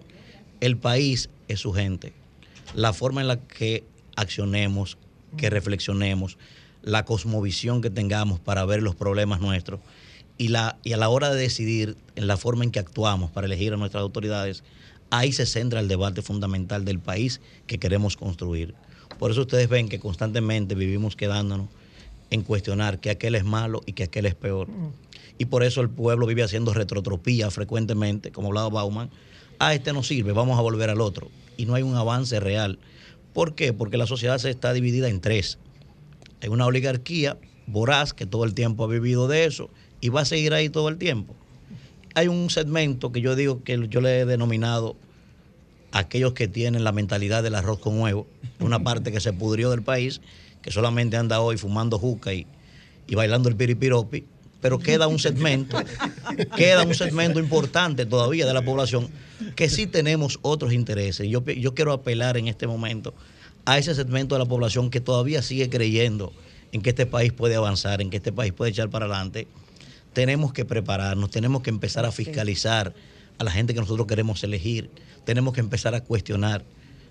El 0.61 0.77
país 0.77 1.29
es 1.47 1.59
su 1.59 1.73
gente. 1.73 2.13
La 2.73 2.93
forma 2.93 3.21
en 3.21 3.27
la 3.27 3.39
que 3.39 3.83
accionemos, 4.15 4.97
que 5.37 5.49
reflexionemos, 5.49 6.37
la 6.81 7.05
cosmovisión 7.05 7.81
que 7.81 7.89
tengamos 7.89 8.39
para 8.39 8.65
ver 8.65 8.81
los 8.81 8.95
problemas 8.95 9.41
nuestros 9.41 9.79
y, 10.37 10.47
la, 10.47 10.77
y 10.83 10.93
a 10.93 10.97
la 10.97 11.09
hora 11.09 11.29
de 11.29 11.39
decidir 11.39 11.97
en 12.15 12.27
la 12.27 12.37
forma 12.37 12.63
en 12.63 12.71
que 12.71 12.79
actuamos 12.79 13.29
para 13.31 13.47
elegir 13.47 13.73
a 13.73 13.77
nuestras 13.77 14.01
autoridades, 14.01 14.63
ahí 15.09 15.31
se 15.31 15.45
centra 15.45 15.79
el 15.79 15.87
debate 15.87 16.21
fundamental 16.21 16.85
del 16.85 16.99
país 16.99 17.41
que 17.67 17.77
queremos 17.77 18.15
construir. 18.15 18.73
Por 19.17 19.31
eso 19.31 19.41
ustedes 19.41 19.67
ven 19.67 19.89
que 19.89 19.99
constantemente 19.99 20.75
vivimos 20.75 21.15
quedándonos 21.15 21.67
en 22.29 22.43
cuestionar 22.43 22.99
que 22.99 23.09
aquel 23.09 23.35
es 23.35 23.43
malo 23.43 23.81
y 23.85 23.93
que 23.93 24.03
aquel 24.03 24.25
es 24.25 24.35
peor. 24.35 24.67
Y 25.37 25.45
por 25.45 25.63
eso 25.63 25.81
el 25.81 25.89
pueblo 25.89 26.25
vive 26.25 26.43
haciendo 26.43 26.73
retrotropía 26.73 27.51
frecuentemente, 27.51 28.31
como 28.31 28.49
hablaba 28.49 28.69
Bauman. 28.69 29.09
Ah, 29.57 29.73
este 29.73 29.91
no 29.91 30.03
sirve, 30.03 30.31
vamos 30.31 30.57
a 30.57 30.61
volver 30.61 30.89
al 30.89 31.01
otro. 31.01 31.29
Y 31.59 31.65
no 31.65 31.73
hay 31.75 31.83
un 31.83 31.93
avance 31.93 32.39
real. 32.39 32.79
¿Por 33.33 33.53
qué? 33.53 33.73
Porque 33.73 33.97
la 33.97 34.07
sociedad 34.07 34.37
se 34.37 34.49
está 34.49 34.71
dividida 34.71 35.09
en 35.09 35.19
tres. 35.19 35.59
Hay 36.41 36.47
una 36.47 36.65
oligarquía 36.65 37.37
voraz 37.67 38.13
que 38.13 38.25
todo 38.25 38.45
el 38.45 38.53
tiempo 38.53 38.85
ha 38.85 38.87
vivido 38.87 39.27
de 39.27 39.43
eso 39.43 39.69
y 39.99 40.07
va 40.07 40.21
a 40.21 40.25
seguir 40.25 40.53
ahí 40.53 40.69
todo 40.69 40.87
el 40.87 40.97
tiempo. 40.97 41.35
Hay 42.15 42.29
un 42.29 42.49
segmento 42.49 43.11
que 43.11 43.19
yo 43.19 43.35
digo 43.35 43.61
que 43.61 43.89
yo 43.89 43.99
le 43.99 44.21
he 44.21 44.25
denominado 44.25 44.95
aquellos 45.91 46.31
que 46.31 46.47
tienen 46.47 46.85
la 46.85 46.93
mentalidad 46.93 47.43
del 47.43 47.55
arroz 47.55 47.79
con 47.79 47.99
huevo, 47.99 48.25
una 48.61 48.79
parte 48.83 49.11
que 49.11 49.19
se 49.19 49.33
pudrió 49.33 49.69
del 49.69 49.81
país, 49.81 50.21
que 50.61 50.71
solamente 50.71 51.17
anda 51.17 51.41
hoy 51.41 51.57
fumando 51.57 51.99
juca 51.99 52.33
y, 52.33 52.47
y 53.05 53.15
bailando 53.15 53.49
el 53.49 53.57
piripiropi, 53.57 54.23
pero 54.61 54.79
queda 54.79 55.07
un 55.07 55.19
segmento, 55.19 55.77
queda 56.57 56.83
un 56.83 56.95
segmento 56.95 57.39
importante 57.39 58.05
todavía 58.05 58.45
de 58.45 58.53
la 58.53 58.63
población 58.63 59.09
que 59.55 59.69
sí 59.69 59.87
tenemos 59.87 60.39
otros 60.41 60.73
intereses. 60.73 61.27
Yo, 61.29 61.43
yo 61.45 61.73
quiero 61.73 61.93
apelar 61.93 62.37
en 62.37 62.47
este 62.47 62.67
momento 62.67 63.13
a 63.65 63.77
ese 63.77 63.95
segmento 63.95 64.35
de 64.35 64.39
la 64.39 64.45
población 64.45 64.89
que 64.89 65.01
todavía 65.01 65.41
sigue 65.41 65.69
creyendo 65.69 66.33
en 66.71 66.81
que 66.81 66.89
este 66.89 67.05
país 67.05 67.31
puede 67.31 67.55
avanzar, 67.55 68.01
en 68.01 68.09
que 68.09 68.17
este 68.17 68.31
país 68.31 68.53
puede 68.53 68.71
echar 68.71 68.89
para 68.89 69.05
adelante. 69.05 69.47
Tenemos 70.13 70.53
que 70.53 70.65
prepararnos, 70.65 71.29
tenemos 71.29 71.61
que 71.61 71.69
empezar 71.69 72.05
a 72.05 72.11
fiscalizar 72.11 72.93
a 73.37 73.43
la 73.43 73.51
gente 73.51 73.73
que 73.73 73.79
nosotros 73.79 74.07
queremos 74.07 74.43
elegir, 74.43 74.89
tenemos 75.23 75.53
que 75.53 75.61
empezar 75.61 75.95
a 75.95 76.01
cuestionar. 76.01 76.63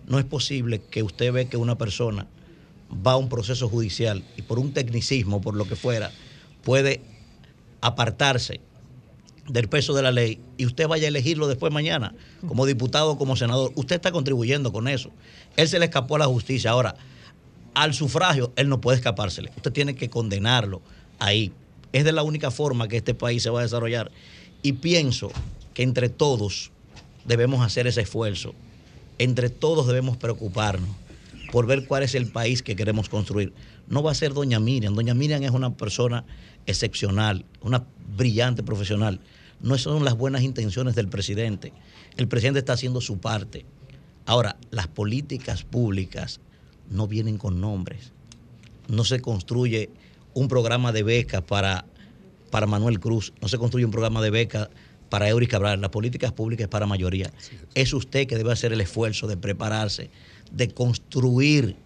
No 0.07 0.19
es 0.19 0.25
posible 0.25 0.81
que 0.91 1.03
usted 1.03 1.33
ve 1.33 1.49
que 1.49 1.57
una 1.57 1.79
persona 1.79 2.27
va 3.07 3.13
a 3.13 3.17
un 3.17 3.29
proceso 3.29 3.69
judicial 3.69 4.25
y 4.37 4.43
por 4.43 4.59
un 4.59 4.73
tecnicismo, 4.73 5.41
por 5.41 5.55
lo 5.55 5.67
que 5.67 5.77
fuera, 5.77 6.11
puede 6.63 7.01
apartarse 7.81 8.61
del 9.49 9.69
peso 9.69 9.95
de 9.95 10.03
la 10.03 10.13
ley 10.13 10.41
y 10.57 10.67
usted 10.67 10.87
vaya 10.87 11.07
a 11.07 11.09
elegirlo 11.09 11.49
después 11.49 11.73
mañana 11.73 12.15
como 12.47 12.67
diputado 12.67 13.13
o 13.13 13.19
como 13.19 13.37
senador, 13.37 13.73
usted 13.75 13.97
está 13.97 14.13
contribuyendo 14.13 14.73
con 14.73 14.89
eso. 14.89 15.11
Él 15.57 15.69
se 15.69 15.79
le 15.79 15.87
escapó 15.87 16.17
a 16.17 16.21
la 16.21 16.27
justicia. 16.27 16.71
Ahora, 16.71 16.95
al 17.75 17.95
sufragio, 17.95 18.53
él 18.57 18.69
no 18.69 18.81
puede 18.81 18.99
escapársele. 18.99 19.51
Usted 19.57 19.73
tiene 19.73 19.95
que 19.95 20.11
condenarlo 20.11 20.83
ahí. 21.19 21.53
Es 21.93 22.05
de 22.05 22.13
la 22.13 22.23
única 22.23 22.51
forma 22.51 22.89
que 22.89 22.99
este 22.99 23.15
país 23.15 23.43
se 23.43 23.51
va 23.51 23.61
a 23.61 23.63
desarrollar. 23.63 24.11
Y 24.63 24.75
pienso 24.75 25.31
que 25.75 25.83
entre 25.83 26.09
todos 26.09 26.71
debemos 27.25 27.65
hacer 27.65 27.87
ese 27.87 28.03
esfuerzo. 28.03 28.55
Entre 29.19 29.49
todos 29.49 29.87
debemos 29.87 30.17
preocuparnos 30.17 30.91
por 31.51 31.67
ver 31.67 31.87
cuál 31.87 32.03
es 32.03 32.15
el 32.15 32.31
país 32.31 32.63
que 32.63 32.77
queremos 32.77 33.09
construir. 33.09 33.53
No 33.89 34.03
va 34.03 34.13
a 34.13 34.15
ser 34.15 34.35
doña 34.35 34.61
Miriam. 34.61 34.95
Doña 34.95 35.15
Miriam 35.15 35.43
es 35.43 35.51
una 35.51 35.75
persona 35.75 36.25
excepcional, 36.69 37.45
una 37.63 37.85
brillante 38.17 38.63
profesional. 38.63 39.21
No 39.61 39.77
son 39.79 40.05
las 40.05 40.17
buenas 40.17 40.43
intenciones 40.43 40.95
del 40.95 41.09
presidente. 41.09 41.73
El 42.17 42.29
presidente 42.29 42.61
está 42.61 42.75
haciendo 42.75 43.01
su 43.01 43.19
parte. 43.19 43.65
Ahora, 44.27 44.57
las 44.71 44.87
políticas 44.87 45.65
públicas 45.65 46.41
no 46.91 47.09
vienen 47.09 47.39
con 47.39 47.61
nombres. 47.61 48.13
No 48.87 49.05
se 49.05 49.21
construye 49.21 49.91
un 50.35 50.49
programa 50.49 50.93
de 50.93 51.03
becas 51.03 51.43
para, 51.43 51.87
para 52.51 52.67
Manuel 52.67 53.01
Cruz, 53.01 53.33
no 53.41 53.49
se 53.49 53.59
construye 53.59 53.85
un 53.85 53.91
programa 53.91 54.21
de 54.21 54.31
becas 54.31 54.69
para 55.09 55.29
Eury 55.29 55.47
Cabral. 55.47 55.81
Las 55.81 55.91
políticas 55.91 56.33
públicas 56.33 56.65
es 56.65 56.69
para 56.69 56.87
mayoría. 56.87 57.33
Es 57.75 57.95
usted 57.95 58.27
que 58.27 58.37
debe 58.37 58.53
hacer 58.53 58.75
el 58.75 58.81
esfuerzo 58.83 59.27
de 59.27 59.39
prepararse, 59.39 60.11
de 60.53 60.69
construir 60.69 61.77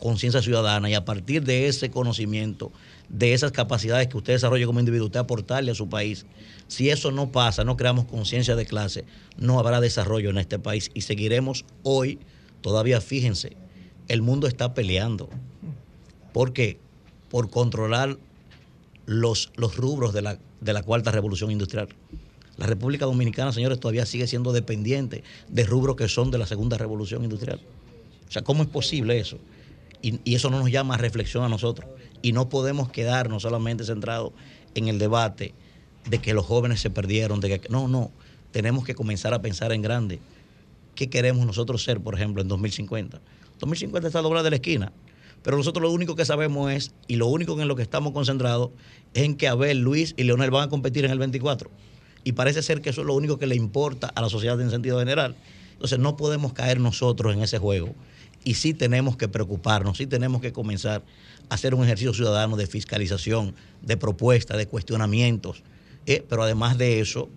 conciencia 0.00 0.42
ciudadana 0.42 0.90
y 0.90 0.94
a 0.94 1.04
partir 1.04 1.44
de 1.44 1.68
ese 1.68 1.90
conocimiento, 1.90 2.72
de 3.08 3.34
esas 3.34 3.52
capacidades 3.52 4.08
que 4.08 4.16
usted 4.16 4.32
desarrolle 4.32 4.66
como 4.66 4.80
individuo, 4.80 5.06
usted 5.06 5.20
aportarle 5.20 5.70
a 5.70 5.74
su 5.74 5.88
país. 5.88 6.26
Si 6.66 6.90
eso 6.90 7.12
no 7.12 7.30
pasa, 7.30 7.62
no 7.62 7.76
creamos 7.76 8.06
conciencia 8.06 8.56
de 8.56 8.66
clase, 8.66 9.04
no 9.36 9.60
habrá 9.60 9.80
desarrollo 9.80 10.30
en 10.30 10.38
este 10.38 10.58
país 10.58 10.90
y 10.94 11.02
seguiremos 11.02 11.64
hoy, 11.82 12.18
todavía 12.62 13.00
fíjense, 13.00 13.56
el 14.08 14.22
mundo 14.22 14.48
está 14.48 14.74
peleando. 14.74 15.28
¿Por 16.32 16.52
qué? 16.52 16.80
Por 17.28 17.50
controlar 17.50 18.18
los, 19.06 19.52
los 19.56 19.76
rubros 19.76 20.12
de 20.12 20.22
la, 20.22 20.38
de 20.60 20.72
la 20.72 20.82
cuarta 20.82 21.10
revolución 21.10 21.50
industrial. 21.50 21.88
La 22.56 22.66
República 22.66 23.06
Dominicana, 23.06 23.52
señores, 23.52 23.80
todavía 23.80 24.04
sigue 24.06 24.26
siendo 24.26 24.52
dependiente 24.52 25.24
de 25.48 25.64
rubros 25.64 25.96
que 25.96 26.08
son 26.08 26.30
de 26.30 26.38
la 26.38 26.46
segunda 26.46 26.76
revolución 26.76 27.24
industrial. 27.24 27.60
O 28.28 28.32
sea, 28.32 28.42
¿cómo 28.42 28.62
es 28.62 28.68
posible 28.68 29.18
eso? 29.18 29.38
Y, 30.02 30.20
y 30.24 30.34
eso 30.34 30.50
no 30.50 30.58
nos 30.58 30.70
llama 30.70 30.94
a 30.94 30.98
reflexión 30.98 31.44
a 31.44 31.48
nosotros. 31.48 31.90
Y 32.22 32.32
no 32.32 32.48
podemos 32.48 32.90
quedarnos 32.90 33.42
solamente 33.42 33.84
centrados 33.84 34.32
en 34.74 34.88
el 34.88 34.98
debate 34.98 35.54
de 36.08 36.18
que 36.18 36.34
los 36.34 36.46
jóvenes 36.46 36.80
se 36.80 36.90
perdieron, 36.90 37.40
de 37.40 37.60
que 37.60 37.68
no, 37.68 37.88
no, 37.88 38.10
tenemos 38.52 38.84
que 38.84 38.94
comenzar 38.94 39.34
a 39.34 39.42
pensar 39.42 39.72
en 39.72 39.82
grande. 39.82 40.20
¿Qué 40.94 41.08
queremos 41.08 41.46
nosotros 41.46 41.82
ser, 41.82 42.00
por 42.00 42.14
ejemplo, 42.14 42.42
en 42.42 42.48
2050? 42.48 43.20
2050 43.58 44.08
está 44.08 44.22
doblada 44.22 44.44
de 44.44 44.50
la 44.50 44.56
esquina. 44.56 44.92
Pero 45.42 45.56
nosotros 45.56 45.82
lo 45.82 45.90
único 45.90 46.16
que 46.16 46.24
sabemos 46.24 46.70
es, 46.72 46.92
y 47.06 47.16
lo 47.16 47.26
único 47.26 47.58
en 47.60 47.68
lo 47.68 47.76
que 47.76 47.82
estamos 47.82 48.12
concentrados, 48.12 48.70
es 49.14 49.22
en 49.22 49.36
que 49.36 49.48
Abel, 49.48 49.80
Luis 49.80 50.14
y 50.16 50.24
Leonel 50.24 50.50
van 50.50 50.64
a 50.64 50.68
competir 50.68 51.04
en 51.04 51.10
el 51.10 51.18
24. 51.18 51.70
Y 52.24 52.32
parece 52.32 52.62
ser 52.62 52.82
que 52.82 52.90
eso 52.90 53.00
es 53.00 53.06
lo 53.06 53.14
único 53.14 53.38
que 53.38 53.46
le 53.46 53.56
importa 53.56 54.08
a 54.08 54.20
la 54.20 54.28
sociedad 54.28 54.60
en 54.60 54.70
sentido 54.70 54.98
general. 54.98 55.36
Entonces 55.72 55.98
no 55.98 56.16
podemos 56.16 56.52
caer 56.52 56.78
nosotros 56.78 57.32
en 57.32 57.42
ese 57.42 57.58
juego. 57.58 57.94
Y 58.44 58.54
sí 58.54 58.72
tenemos 58.74 59.16
que 59.16 59.28
preocuparnos, 59.28 59.98
sí 59.98 60.06
tenemos 60.06 60.40
que 60.40 60.52
comenzar 60.52 61.02
a 61.50 61.54
hacer 61.54 61.74
un 61.74 61.84
ejercicio 61.84 62.14
ciudadano 62.14 62.56
de 62.56 62.66
fiscalización, 62.66 63.54
de 63.82 63.96
propuesta, 63.96 64.56
de 64.56 64.66
cuestionamientos. 64.66 65.62
Eh, 66.06 66.24
pero 66.28 66.42
además 66.42 66.78
de 66.78 67.00
eso, 67.00 67.28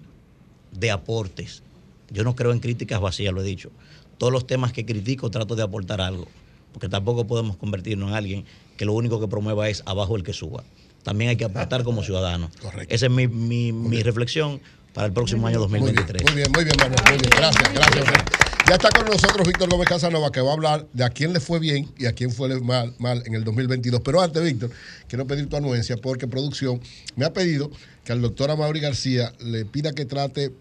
de 0.71 0.91
aportes. 0.91 1.61
Yo 2.09 2.23
no 2.23 2.35
creo 2.35 2.51
en 2.51 2.59
críticas 2.59 3.01
vacías, 3.01 3.33
lo 3.33 3.41
he 3.41 3.45
dicho. 3.45 3.69
Todos 4.17 4.31
los 4.31 4.47
temas 4.47 4.71
que 4.71 4.85
critico 4.85 5.29
trato 5.29 5.55
de 5.55 5.63
aportar 5.63 5.99
algo, 5.99 6.27
porque 6.71 6.87
tampoco 6.87 7.27
podemos 7.27 7.57
convertirnos 7.57 8.09
en 8.09 8.15
alguien 8.15 8.45
que 8.77 8.85
lo 8.85 8.93
único 8.93 9.19
que 9.19 9.27
promueva 9.27 9.67
es 9.69 9.83
abajo 9.85 10.15
el 10.15 10.23
que 10.23 10.31
suba. 10.33 10.63
También 11.03 11.31
hay 11.31 11.35
que 11.35 11.43
aportar 11.45 11.83
como 11.83 12.01
ciudadanos. 12.03 12.49
Esa 12.89 13.07
es 13.07 13.11
mi, 13.11 13.27
mi- 13.27 13.73
mi 13.73 14.01
reflexión 14.03 14.61
para 14.93 15.07
el 15.07 15.13
próximo 15.13 15.47
año 15.47 15.59
2023. 15.59 16.23
Muy 16.23 16.33
bien, 16.35 16.51
muy 16.53 16.63
bien, 16.63 16.75
Manuel. 16.79 17.01
Muy 17.09 17.17
bien. 17.17 17.29
Gracias, 17.35 17.73
gracias. 17.73 18.52
Ya 18.65 18.75
está 18.75 18.89
con 18.91 19.05
nosotros 19.05 19.45
Víctor 19.45 19.69
Gómez 19.69 19.89
Casanova, 19.89 20.31
que 20.31 20.39
va 20.39 20.51
a 20.51 20.53
hablar 20.53 20.87
de 20.93 21.03
a 21.03 21.09
quién 21.09 21.33
le 21.33 21.41
fue 21.41 21.59
bien 21.59 21.91
y 21.97 22.05
a 22.05 22.13
quién 22.13 22.31
fue 22.31 22.47
mal 22.61 23.23
en 23.25 23.35
el 23.35 23.43
2022. 23.43 23.99
Pero 23.99 24.21
antes, 24.21 24.41
Víctor, 24.41 24.71
quiero 25.09 25.27
pedir 25.27 25.49
tu 25.49 25.57
anuencia 25.57 25.97
porque 25.97 26.27
producción 26.27 26.79
me 27.17 27.25
ha 27.25 27.33
pedido 27.33 27.69
que 28.05 28.13
al 28.13 28.21
doctor 28.21 28.51
Amaury 28.51 28.79
García 28.79 29.33
le 29.41 29.65
pida 29.65 29.91
que 29.91 30.05
trate 30.05 30.45
eh, 30.45 30.51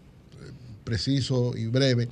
preciso 0.83 1.57
y 1.57 1.67
breve 1.67 2.09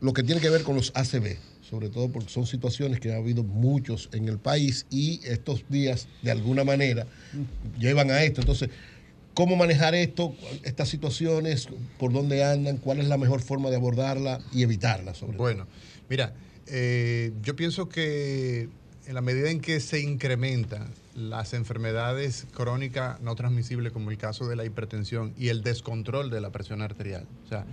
lo 0.00 0.14
que 0.14 0.22
tiene 0.22 0.40
que 0.40 0.48
ver 0.48 0.62
con 0.62 0.76
los 0.76 0.92
ACB. 0.94 1.36
sobre 1.60 1.90
todo 1.90 2.08
porque 2.08 2.30
son 2.30 2.46
situaciones 2.46 2.98
que 2.98 3.12
ha 3.12 3.16
habido 3.16 3.42
muchos 3.42 4.08
en 4.12 4.28
el 4.28 4.38
país 4.38 4.86
y 4.90 5.20
estos 5.24 5.62
días, 5.68 6.08
de 6.22 6.30
alguna 6.30 6.64
manera, 6.64 7.06
llevan 7.78 8.10
a 8.10 8.22
esto. 8.22 8.40
Entonces, 8.40 8.70
¿cómo 9.38 9.54
manejar 9.54 9.94
esto, 9.94 10.34
estas 10.64 10.88
situaciones, 10.88 11.68
por 11.96 12.12
dónde 12.12 12.42
andan, 12.42 12.78
cuál 12.78 12.98
es 12.98 13.06
la 13.06 13.16
mejor 13.16 13.40
forma 13.40 13.70
de 13.70 13.76
abordarla 13.76 14.40
y 14.52 14.64
evitarla, 14.64 15.14
sobre 15.14 15.34
todo? 15.34 15.44
Bueno, 15.44 15.68
mira, 16.10 16.34
eh, 16.66 17.30
yo 17.40 17.54
pienso 17.54 17.88
que 17.88 18.68
en 19.06 19.14
la 19.14 19.20
medida 19.20 19.48
en 19.48 19.60
que 19.60 19.78
se 19.78 20.00
incrementan 20.00 20.88
las 21.14 21.54
enfermedades 21.54 22.48
crónicas 22.52 23.20
no 23.20 23.36
transmisibles, 23.36 23.92
como 23.92 24.10
el 24.10 24.18
caso 24.18 24.48
de 24.48 24.56
la 24.56 24.64
hipertensión 24.64 25.32
y 25.38 25.50
el 25.50 25.62
descontrol 25.62 26.30
de 26.30 26.40
la 26.40 26.50
presión 26.50 26.82
arterial, 26.82 27.24
o 27.46 27.48
sea, 27.48 27.64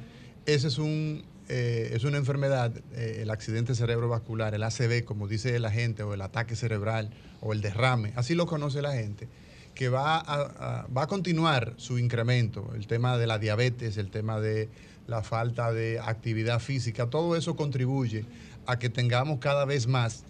ese 0.46 0.68
es 0.68 0.78
un 0.78 1.24
eh, 1.50 1.94
es 1.94 2.04
una 2.04 2.18
enfermedad, 2.18 2.74
eh, 2.94 3.22
el 3.24 3.32
accidente 3.32 3.74
cerebrovascular, 3.74 4.54
el 4.54 4.62
ACV, 4.62 5.04
como 5.04 5.28
dice 5.28 5.58
la 5.60 5.72
gente, 5.72 6.04
o 6.04 6.14
el 6.14 6.22
ataque 6.22 6.56
cerebral, 6.56 7.10
o 7.42 7.54
el 7.54 7.62
derrame, 7.62 8.14
así 8.16 8.36
lo 8.36 8.46
conoce 8.46 8.84
la 8.84 8.94
gente, 8.94 9.28
que 9.76 9.90
va 9.90 10.18
a, 10.18 10.88
va 10.88 11.04
a 11.04 11.08
continuar 11.08 11.74
su 11.78 12.00
incremento. 12.00 12.72
El 12.76 12.88
tema 12.88 13.18
de 13.18 13.28
la 13.28 13.38
diabetes, 13.38 13.98
el 13.98 14.10
tema 14.10 14.40
de 14.40 14.70
la 15.06 15.22
falta 15.22 15.72
de 15.72 16.00
actividad 16.00 16.60
física, 16.60 17.10
todo 17.10 17.36
eso 17.36 17.56
contribuye 17.56 18.26
a 18.66 18.80
que 18.80 18.90
tengamos 18.90 19.40
cada 19.40 19.66
vez 19.66 19.86
más 19.86 20.24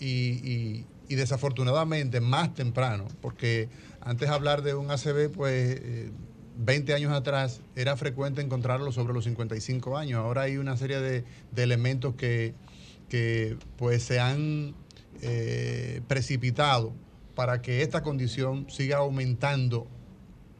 y, 0.00 0.84
desafortunadamente 1.08 2.20
más 2.20 2.54
temprano, 2.54 3.08
porque 3.22 3.70
antes 4.02 4.28
hablar 4.28 4.62
de 4.62 4.74
un 4.74 4.90
ACV, 4.90 5.30
pues 5.30 5.80
eh, 5.80 6.10
20 6.58 6.92
años 6.92 7.12
atrás 7.12 7.62
era 7.76 7.96
frecuente 7.96 8.42
encontrarlo 8.42 8.92
sobre 8.92 9.14
los 9.14 9.24
55 9.24 9.96
años. 9.96 10.18
Ahora 10.18 10.42
hay 10.42 10.58
una 10.58 10.76
serie 10.76 11.00
de, 11.00 11.24
de 11.52 11.62
elementos 11.62 12.14
que, 12.14 12.54
que, 13.08 13.56
pues 13.76 14.02
se 14.02 14.20
han 14.20 14.74
eh, 15.22 16.02
precipitado 16.08 16.92
para 17.38 17.62
que 17.62 17.82
esta 17.82 18.02
condición 18.02 18.66
siga 18.68 18.96
aumentando 18.96 19.86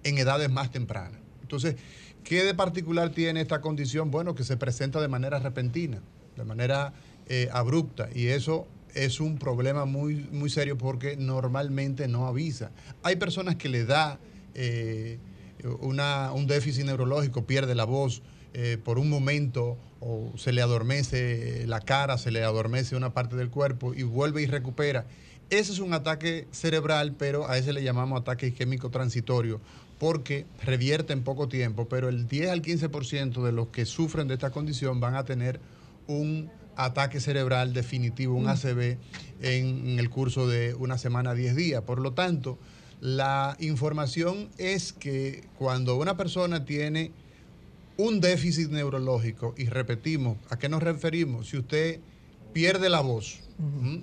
en 0.05 0.17
edades 0.17 0.49
más 0.49 0.71
tempranas. 0.71 1.19
Entonces, 1.43 1.75
¿qué 2.23 2.45
de 2.45 2.55
particular 2.55 3.11
tiene 3.11 3.41
esta 3.41 3.61
condición? 3.61 4.13
Bueno, 4.13 4.37
que 4.37 4.45
se 4.45 4.57
presenta 4.57 5.01
de 5.01 5.09
manera 5.09 5.41
repentina, 5.41 6.01
de 6.37 6.45
manera 6.45 6.93
eh, 7.27 7.49
abrupta, 7.53 8.09
y 8.15 8.29
eso 8.29 8.69
es 8.95 9.19
un 9.19 9.39
problema 9.39 9.87
muy, 9.87 10.29
muy 10.31 10.51
serio 10.51 10.79
porque 10.79 11.17
normalmente 11.17 12.07
no 12.07 12.29
avisa. 12.29 12.71
Hay 13.03 13.17
personas 13.17 13.57
que 13.57 13.69
le 13.69 13.85
da 13.85 14.21
eh, 14.55 15.19
un 15.81 16.47
déficit 16.47 16.85
neurológico, 16.85 17.45
pierde 17.45 17.75
la 17.75 17.87
voz 17.87 18.23
eh, 18.55 18.79
por 18.81 19.01
un 19.01 19.11
momento 19.11 19.79
o 19.99 20.33
se 20.37 20.53
le 20.53 20.63
adormece 20.63 21.67
la 21.67 21.81
cara, 21.81 22.19
se 22.19 22.31
le 22.31 22.45
adormece 22.45 22.95
una 22.95 23.13
parte 23.13 23.35
del 23.35 23.51
cuerpo 23.51 23.95
y 23.95 24.05
vuelve 24.05 24.43
y 24.43 24.47
recupera. 24.47 25.07
Ese 25.51 25.73
es 25.73 25.79
un 25.79 25.95
ataque 25.95 26.47
cerebral, 26.51 27.15
pero 27.19 27.49
a 27.49 27.57
ese 27.57 27.73
le 27.73 27.83
llamamos 27.83 28.21
ataque 28.21 28.49
isquémico 28.49 28.91
transitorio, 28.91 29.61
porque 29.99 30.45
revierte 30.63 31.15
en 31.15 31.23
poco 31.23 31.49
tiempo, 31.49 31.89
pero 31.89 32.11
el 32.11 32.29
10 32.29 32.51
al 32.51 32.63
15% 32.63 33.43
de 33.43 33.53
los 33.53 33.69
que 33.69 33.87
sufren 33.87 34.29
de 34.29 34.35
esta 34.35 34.51
condición 34.51 35.01
van 35.01 35.15
a 35.15 35.25
tener 35.25 35.59
un 36.07 36.51
ataque 36.77 37.19
cerebral 37.19 37.73
definitivo, 37.73 38.35
un 38.37 38.47
ACV, 38.47 38.99
en, 39.41 39.89
en 39.89 39.99
el 39.99 40.11
curso 40.11 40.47
de 40.47 40.75
una 40.75 40.99
semana 40.99 41.31
a 41.31 41.35
10 41.35 41.57
días. 41.57 41.83
Por 41.83 42.01
lo 42.01 42.13
tanto, 42.13 42.59
la 43.01 43.57
información 43.59 44.51
es 44.59 44.93
que 44.93 45.45
cuando 45.59 45.97
una 45.97 46.17
persona 46.17 46.67
tiene 46.67 47.11
un 47.97 48.21
déficit 48.21 48.71
neurológico, 48.71 49.55
y 49.57 49.65
repetimos, 49.65 50.37
¿a 50.51 50.59
qué 50.59 50.69
nos 50.69 50.83
referimos? 50.83 51.49
Si 51.49 51.57
usted 51.57 52.01
pierde 52.53 52.89
la 52.91 53.01
voz, 53.01 53.41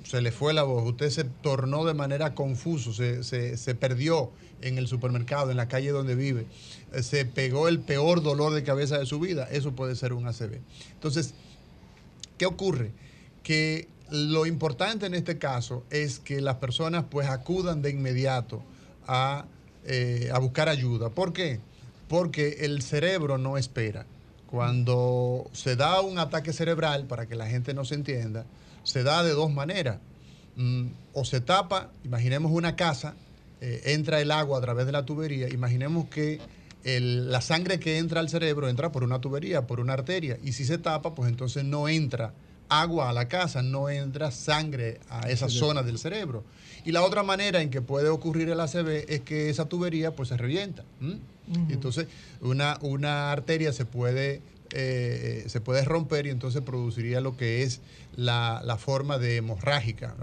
se 0.04 0.22
le 0.22 0.32
fue 0.32 0.54
la 0.54 0.64
voz, 0.64 0.84
usted 0.86 1.10
se 1.10 1.24
tornó 1.24 1.86
de 1.86 1.94
manera 1.94 2.36
confuso, 2.36 2.92
se, 2.94 3.24
se- 3.24 3.56
se 3.58 3.74
perdió 3.76 4.32
en 4.62 4.78
el 4.78 4.88
supermercado, 4.88 5.50
en 5.52 5.58
la 5.58 5.68
calle 5.68 5.92
donde 5.92 6.16
vive, 6.16 6.46
eh, 6.94 7.04
se 7.04 7.26
pegó 7.26 7.68
el 7.70 7.80
peor 7.80 8.22
dolor 8.22 8.54
de 8.54 8.64
cabeza 8.64 8.98
de 8.98 9.06
su 9.06 9.20
vida, 9.20 9.48
eso 9.52 9.72
puede 9.74 9.96
ser 9.96 10.12
un 10.14 10.28
ACV. 10.28 10.60
Entonces, 10.94 11.34
¿qué 12.38 12.46
ocurre? 12.46 12.92
Que 13.44 13.88
lo 14.12 14.46
importante 14.46 15.06
en 15.06 15.14
este 15.14 15.38
caso 15.38 15.84
es 15.90 16.20
que 16.20 16.42
las 16.42 16.56
personas 16.56 17.06
pues 17.10 17.30
acudan 17.30 17.82
de 17.82 17.92
inmediato 17.92 18.62
a, 19.08 19.46
eh, 19.86 20.30
a 20.34 20.40
buscar 20.40 20.68
ayuda. 20.70 21.10
¿Por 21.10 21.32
qué? 21.32 21.60
Porque 22.08 22.58
el 22.66 22.82
cerebro 22.82 23.38
no 23.38 23.58
espera. 23.58 24.06
Cuando 24.48 25.50
se 25.54 25.76
da 25.76 26.02
un 26.02 26.20
ataque 26.20 26.54
cerebral, 26.54 27.08
para 27.08 27.26
que 27.26 27.36
la 27.36 27.48
gente 27.48 27.74
no 27.74 27.84
se 27.84 27.96
entienda, 27.96 28.46
se 28.86 29.04
da 29.04 29.22
de 29.24 29.32
dos 29.32 29.52
maneras. 29.52 29.98
Mm, 30.56 30.86
o 31.14 31.26
se 31.26 31.42
tapa, 31.42 31.92
imaginemos 32.06 32.52
una 32.54 32.78
casa, 32.78 33.14
eh, 33.60 33.82
entra 33.88 34.22
el 34.22 34.32
agua 34.32 34.58
a 34.60 34.62
través 34.62 34.86
de 34.86 34.94
la 34.94 35.06
tubería, 35.06 35.50
imaginemos 35.50 36.08
que 36.08 36.40
el- 36.86 37.30
la 37.32 37.42
sangre 37.42 37.80
que 37.80 37.98
entra 37.98 38.20
al 38.22 38.30
cerebro 38.30 38.70
entra 38.70 38.92
por 38.92 39.04
una 39.04 39.20
tubería, 39.20 39.68
por 39.68 39.80
una 39.82 39.94
arteria, 39.94 40.38
y 40.44 40.54
si 40.54 40.64
se 40.64 40.78
tapa, 40.78 41.14
pues 41.16 41.30
entonces 41.30 41.66
no 41.66 41.90
entra 41.90 42.34
agua 42.70 43.10
a 43.10 43.14
la 43.14 43.28
casa, 43.28 43.62
no 43.62 43.90
entra 43.90 44.32
sangre 44.32 45.00
a 45.10 45.30
esa 45.30 45.50
zona 45.50 45.84
del 45.84 45.98
cerebro. 46.00 46.44
Y 46.86 46.92
la 46.92 47.02
otra 47.04 47.22
manera 47.24 47.62
en 47.62 47.70
que 47.70 47.82
puede 47.82 48.10
ocurrir 48.10 48.50
el 48.50 48.60
ACV 48.60 49.06
es 49.08 49.22
que 49.22 49.50
esa 49.50 49.66
tubería 49.66 50.16
pues 50.16 50.30
se 50.30 50.38
revienta. 50.38 50.84
entonces 51.70 52.08
una, 52.42 52.78
una 52.82 53.32
arteria 53.32 53.72
se 53.74 53.86
puede, 53.86 54.42
eh, 54.76 55.44
se 55.48 55.62
puede 55.62 55.84
romper 55.84 56.26
y 56.28 56.30
entonces 56.30 56.62
produciría 56.62 57.22
lo 57.22 57.38
que 57.38 57.64
es 57.64 57.82
la, 58.16 58.62
la 58.64 58.78
forma 58.78 59.18
de 59.18 59.38
hemorrágica, 59.38 60.16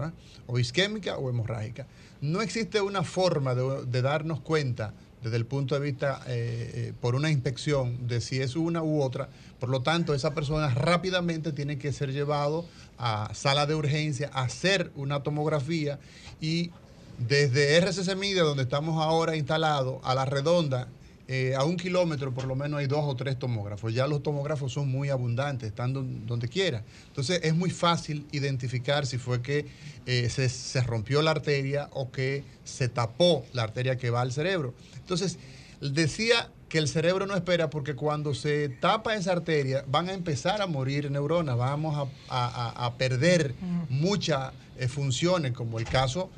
o 0.47 0.59
isquémica 0.59 1.17
o 1.17 1.31
hemorrágica. 1.31 1.87
No 2.21 2.43
existe 2.43 2.81
una 2.81 3.03
forma 3.03 3.55
de, 3.55 3.87
de 3.87 4.03
darnos 4.03 4.41
cuenta 4.41 4.95
desde 5.23 5.37
el 5.37 5.47
punto 5.47 5.75
de 5.75 5.81
vista 5.81 6.21
eh, 6.27 6.71
eh, 6.75 6.93
por 7.01 7.15
una 7.15 7.31
inspección 7.31 8.09
de 8.09 8.21
si 8.21 8.41
es 8.41 8.57
una 8.57 8.83
u 8.83 9.01
otra. 9.01 9.29
Por 9.61 9.69
lo 9.69 9.83
tanto, 9.83 10.15
esa 10.15 10.35
persona 10.35 10.69
rápidamente 10.75 11.53
tiene 11.53 11.79
que 11.79 11.93
ser 11.93 12.13
llevado 12.13 12.67
a 12.99 13.33
sala 13.35 13.67
de 13.67 13.75
urgencia, 13.75 14.31
a 14.33 14.43
hacer 14.43 14.91
una 14.97 15.23
tomografía 15.23 16.01
y 16.41 16.71
desde 17.19 17.77
RCC 17.77 18.17
Media, 18.17 18.43
donde 18.43 18.65
estamos 18.65 19.01
ahora 19.03 19.37
instalados, 19.37 20.01
a 20.03 20.15
la 20.15 20.25
redonda, 20.25 20.89
eh, 21.29 21.55
a 21.57 21.65
un 21.65 21.77
kilómetro 21.77 22.33
por 22.35 22.47
lo 22.47 22.55
menos 22.57 22.81
hay 22.81 22.87
dos 22.87 23.05
o 23.05 23.15
tres 23.17 23.39
tomógrafos. 23.39 23.95
Ya 23.95 24.07
los 24.07 24.23
tomógrafos 24.23 24.73
son 24.73 24.89
muy 24.91 25.09
abundantes, 25.09 25.69
están 25.69 25.93
don- 25.93 26.27
donde 26.27 26.49
quiera. 26.49 26.85
Entonces 27.09 27.41
es 27.43 27.55
muy 27.55 27.71
fácil 27.71 28.27
identificar 28.33 29.07
si 29.07 29.19
fue 29.19 29.41
que 29.41 29.67
eh, 30.07 30.29
se, 30.31 30.49
se 30.49 30.81
rompió 30.83 31.23
la 31.23 31.31
arteria 31.31 31.89
o 31.93 32.11
que 32.11 32.45
se 32.65 32.89
tapó 32.89 33.45
la 33.53 33.63
arteria 33.63 33.97
que 33.97 34.11
va 34.11 34.21
al 34.21 34.33
cerebro. 34.33 34.75
Entonces 34.99 35.39
decía 35.81 36.51
que 36.69 36.79
el 36.79 36.89
cerebro 36.89 37.27
no 37.27 37.35
espera 37.37 37.69
porque 37.71 37.95
cuando 37.95 38.35
se 38.35 38.69
tapa 38.69 39.15
esa 39.15 39.33
arteria 39.33 39.85
van 39.89 40.09
a 40.09 40.15
empezar 40.15 40.63
a 40.63 40.67
morir 40.67 41.11
neuronas, 41.11 41.57
vamos 41.57 42.09
a, 42.29 42.87
a- 42.87 42.97
perder 42.97 43.55
muchas 43.91 44.53
eh, 44.79 44.89
funciones, 44.89 45.53
como 45.53 45.79
el 45.79 45.85
caso 45.85 46.31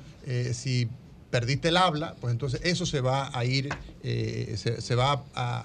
si 0.53 0.89
perdiste 1.35 1.67
el 1.71 1.77
habla, 1.77 2.15
pues 2.21 2.31
entonces 2.31 2.61
eso 2.63 2.87
se 2.87 3.01
va 3.01 3.37
a 3.37 3.45
ir, 3.45 3.69
eh, 4.05 4.55
se, 4.57 4.81
se 4.81 4.95
va 4.95 5.11
a, 5.13 5.25
a- 5.35 5.61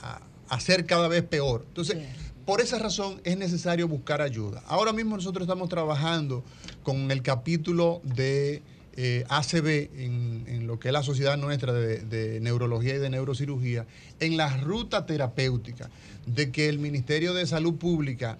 a- 0.00 0.22
a 0.48 0.54
hacer 0.54 0.86
cada 0.86 1.08
vez 1.08 1.24
peor. 1.24 1.64
Entonces, 1.66 1.96
por 2.44 2.60
esa 2.60 2.78
razón 2.78 3.20
es 3.24 3.36
necesario 3.36 3.88
buscar 3.88 4.22
ayuda. 4.22 4.62
Ahora 4.68 4.92
mismo 4.92 5.16
nosotros 5.16 5.42
estamos 5.42 5.68
trabajando 5.68 6.44
con 6.84 7.10
el 7.10 7.22
capítulo 7.22 8.00
de 8.04 8.62
eh, 8.96 9.24
ACB 9.28 9.90
en, 9.98 10.44
en 10.46 10.66
lo 10.68 10.78
que 10.78 10.90
es 10.90 10.92
la 10.92 11.02
sociedad 11.02 11.36
nuestra 11.36 11.72
de, 11.72 11.98
de 12.02 12.38
neurología 12.38 12.94
y 12.94 12.98
de 12.98 13.10
neurocirugía, 13.10 13.86
en 14.20 14.36
la 14.36 14.56
ruta 14.56 15.04
terapéutica 15.04 15.90
de 16.26 16.52
que 16.52 16.68
el 16.68 16.78
Ministerio 16.78 17.34
de 17.34 17.44
Salud 17.44 17.74
Pública 17.74 18.38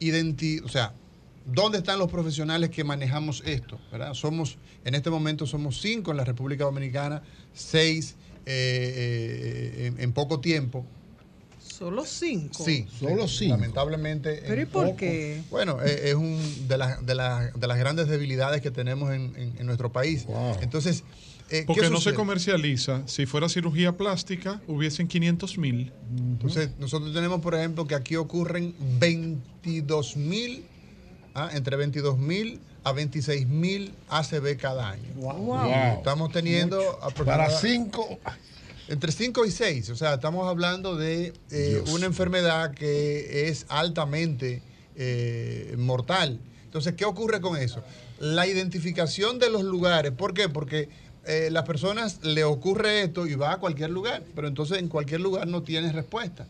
identi 0.00 0.58
o 0.58 0.68
sea, 0.68 0.92
¿dónde 1.46 1.78
están 1.78 1.98
los 1.98 2.10
profesionales 2.10 2.70
que 2.70 2.84
manejamos 2.84 3.42
esto? 3.46 3.78
¿verdad? 3.92 4.14
Somos, 4.14 4.56
en 4.84 4.94
este 4.94 5.10
momento 5.10 5.46
somos 5.46 5.80
cinco 5.80 6.10
en 6.10 6.16
la 6.16 6.24
República 6.24 6.64
Dominicana, 6.64 7.22
seis 7.52 8.14
eh, 8.46 9.74
eh, 9.76 9.86
en, 9.86 10.00
en 10.00 10.12
poco 10.12 10.40
tiempo. 10.40 10.84
Solo 11.58 12.04
cinco. 12.04 12.62
Sí, 12.64 12.86
Solo 13.00 13.26
cinco. 13.26 13.56
Lamentablemente. 13.56 14.42
¿Pero 14.46 14.54
en 14.54 14.62
y 14.62 14.66
por 14.66 14.84
poco. 14.86 14.96
qué? 14.98 15.42
Bueno, 15.50 15.78
eh, 15.82 16.10
es 16.10 16.14
un 16.14 16.68
de, 16.68 16.78
las 16.78 17.04
de, 17.04 17.14
las- 17.14 17.58
de 17.58 17.66
las 17.66 17.78
grandes 17.78 18.06
debilidades 18.06 18.60
que 18.60 18.70
tenemos 18.70 19.12
en, 19.12 19.34
en- 19.36 19.54
en 19.58 19.66
nuestro 19.66 19.90
país. 19.90 20.26
Entonces, 20.60 21.02
eh, 21.50 21.60
¿qué 21.60 21.64
Porque 21.66 21.90
no 21.90 22.00
se 22.00 22.14
comercializa. 22.14 23.02
Si 23.08 23.26
fuera 23.26 23.48
cirugía 23.48 23.96
plástica, 23.96 24.60
hubiesen 24.68 25.08
500 25.08 25.58
mil. 25.58 25.90
Entonces, 26.16 26.70
nosotros 26.78 27.12
tenemos, 27.12 27.40
por 27.40 27.54
ejemplo, 27.54 27.86
que 27.86 27.94
aquí 27.94 28.14
ocurren 28.16 28.74
22 29.00 30.16
mil, 30.16 30.64
ah, 31.34 31.50
entre 31.52 31.76
22 31.76 32.18
mil 32.18 32.60
a 32.84 32.92
26 32.92 33.46
mil 33.48 33.94
ACV 34.08 34.56
cada 34.56 34.90
año. 34.90 35.08
Wow. 35.16 35.70
Estamos 35.96 36.32
teniendo. 36.32 36.98
Para 37.24 37.50
cinco. 37.50 38.18
Entre 38.88 39.12
5 39.12 39.46
y 39.46 39.50
6. 39.50 39.90
O 39.90 39.96
sea, 39.96 40.14
estamos 40.14 40.46
hablando 40.46 40.94
de 40.94 41.32
eh, 41.50 41.82
una 41.92 42.04
enfermedad 42.04 42.74
que 42.74 43.48
es 43.48 43.64
altamente 43.70 44.60
eh, 44.96 45.74
mortal. 45.78 46.38
Entonces, 46.64 46.94
¿qué 46.94 47.06
ocurre 47.06 47.40
con 47.40 47.56
eso? 47.56 47.82
La 48.18 48.46
identificación 48.46 49.38
de 49.38 49.48
los 49.48 49.62
lugares. 49.62 50.12
¿Por 50.12 50.34
qué? 50.34 50.50
Porque 50.50 50.90
eh, 51.24 51.48
las 51.50 51.64
personas 51.64 52.22
le 52.22 52.44
ocurre 52.44 53.02
esto 53.02 53.26
y 53.26 53.34
va 53.34 53.52
a 53.52 53.56
cualquier 53.58 53.90
lugar, 53.90 54.22
pero 54.34 54.48
entonces 54.48 54.78
en 54.78 54.88
cualquier 54.88 55.22
lugar 55.22 55.46
no 55.46 55.62
tienes 55.62 55.94
respuesta. 55.94 56.46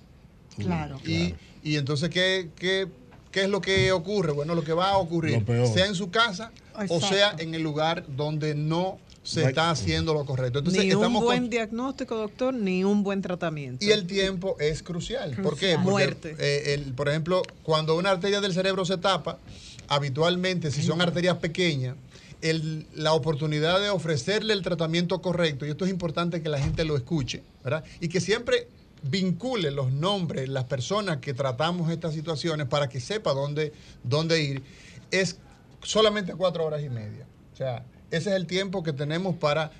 Claro. 0.59 0.99
Y, 1.07 1.35
y 1.63 1.77
entonces, 1.77 2.11
¿qué, 2.11 2.51
qué, 2.57 2.89
qué 3.35 3.43
es 3.43 3.49
lo 3.51 3.61
que 3.61 3.91
ocurre? 3.91 4.31
Bueno, 4.31 4.55
lo 4.55 4.63
que 4.63 4.73
va 4.73 4.91
a 4.91 4.97
ocurrir, 4.99 5.45
sea 5.75 5.87
en 5.87 5.97
su 5.97 6.09
casa 6.13 6.53
o 6.89 7.01
sea 7.01 7.35
en 7.39 7.53
el 7.55 7.63
lugar 7.63 8.05
donde 8.17 8.55
no 8.55 8.99
se 9.25 9.43
está 9.45 9.71
haciendo 9.71 10.15
lo 10.15 10.25
correcto. 10.25 10.61
Entonces, 10.61 10.85
ni 10.85 10.91
un 10.93 10.99
estamos 11.03 11.25
buen 11.25 11.41
con- 11.43 11.51
diagnóstico, 11.51 12.15
doctor, 12.17 12.55
ni 12.55 12.85
un 12.85 13.03
buen 13.03 13.23
tratamiento. 13.23 13.85
y 13.85 13.91
el 13.91 14.07
tiempo 14.07 14.57
es 14.61 14.83
crucial. 14.85 15.35
¿Por 15.43 15.57
qué? 15.57 15.75
Porque, 15.75 15.91
Muerte. 15.91 16.37
eh, 16.39 16.75
el- 16.75 16.93
por 16.95 17.09
ejemplo, 17.09 17.43
cuando 17.65 17.97
una 17.97 18.11
arteria 18.11 18.41
del 18.41 18.53
cerebro 18.55 18.85
se 18.85 18.99
tapa, 18.99 19.39
habitualmente, 19.89 20.71
si 20.71 20.83
son 20.83 21.01
arterias 21.01 21.39
pequeñas, 21.39 21.97
el- 22.41 22.87
la 22.95 23.15
oportunidad 23.15 23.81
de 23.81 23.89
ofrecerle 23.91 24.53
el 24.53 24.63
tratamiento 24.63 25.21
correcto, 25.23 25.65
y 25.67 25.71
esto 25.71 25.85
es 25.87 25.91
importante 25.91 26.43
que 26.43 26.49
la 26.51 26.59
gente 26.61 26.85
lo 26.85 26.95
escuche, 26.97 27.43
¿verdad? 27.65 27.83
Y 28.01 28.09
que 28.09 28.21
siempre 28.21 28.69
vincule 29.08 29.70
los 29.70 29.92
nombres, 29.92 30.49
las 30.49 30.65
personas 30.65 31.18
que 31.18 31.34
tratamos 31.34 31.91
estas 31.91 32.15
situaciones 32.15 32.66
para 32.66 32.89
que 32.89 33.00
sepa 33.00 33.33
dónde, 33.33 33.73
dónde 34.02 34.42
ir, 34.42 34.62
es 35.10 35.39
solamente 35.83 36.34
cuatro 36.34 36.65
horas 36.65 36.83
y 36.83 36.89
media. 36.89 37.26
O 37.52 37.57
sea, 37.57 37.84
ese 38.10 38.31
es 38.31 38.36
el 38.36 38.47
tiempo 38.47 38.83
que 38.83 38.92
tenemos 38.92 39.36
para 39.36 39.70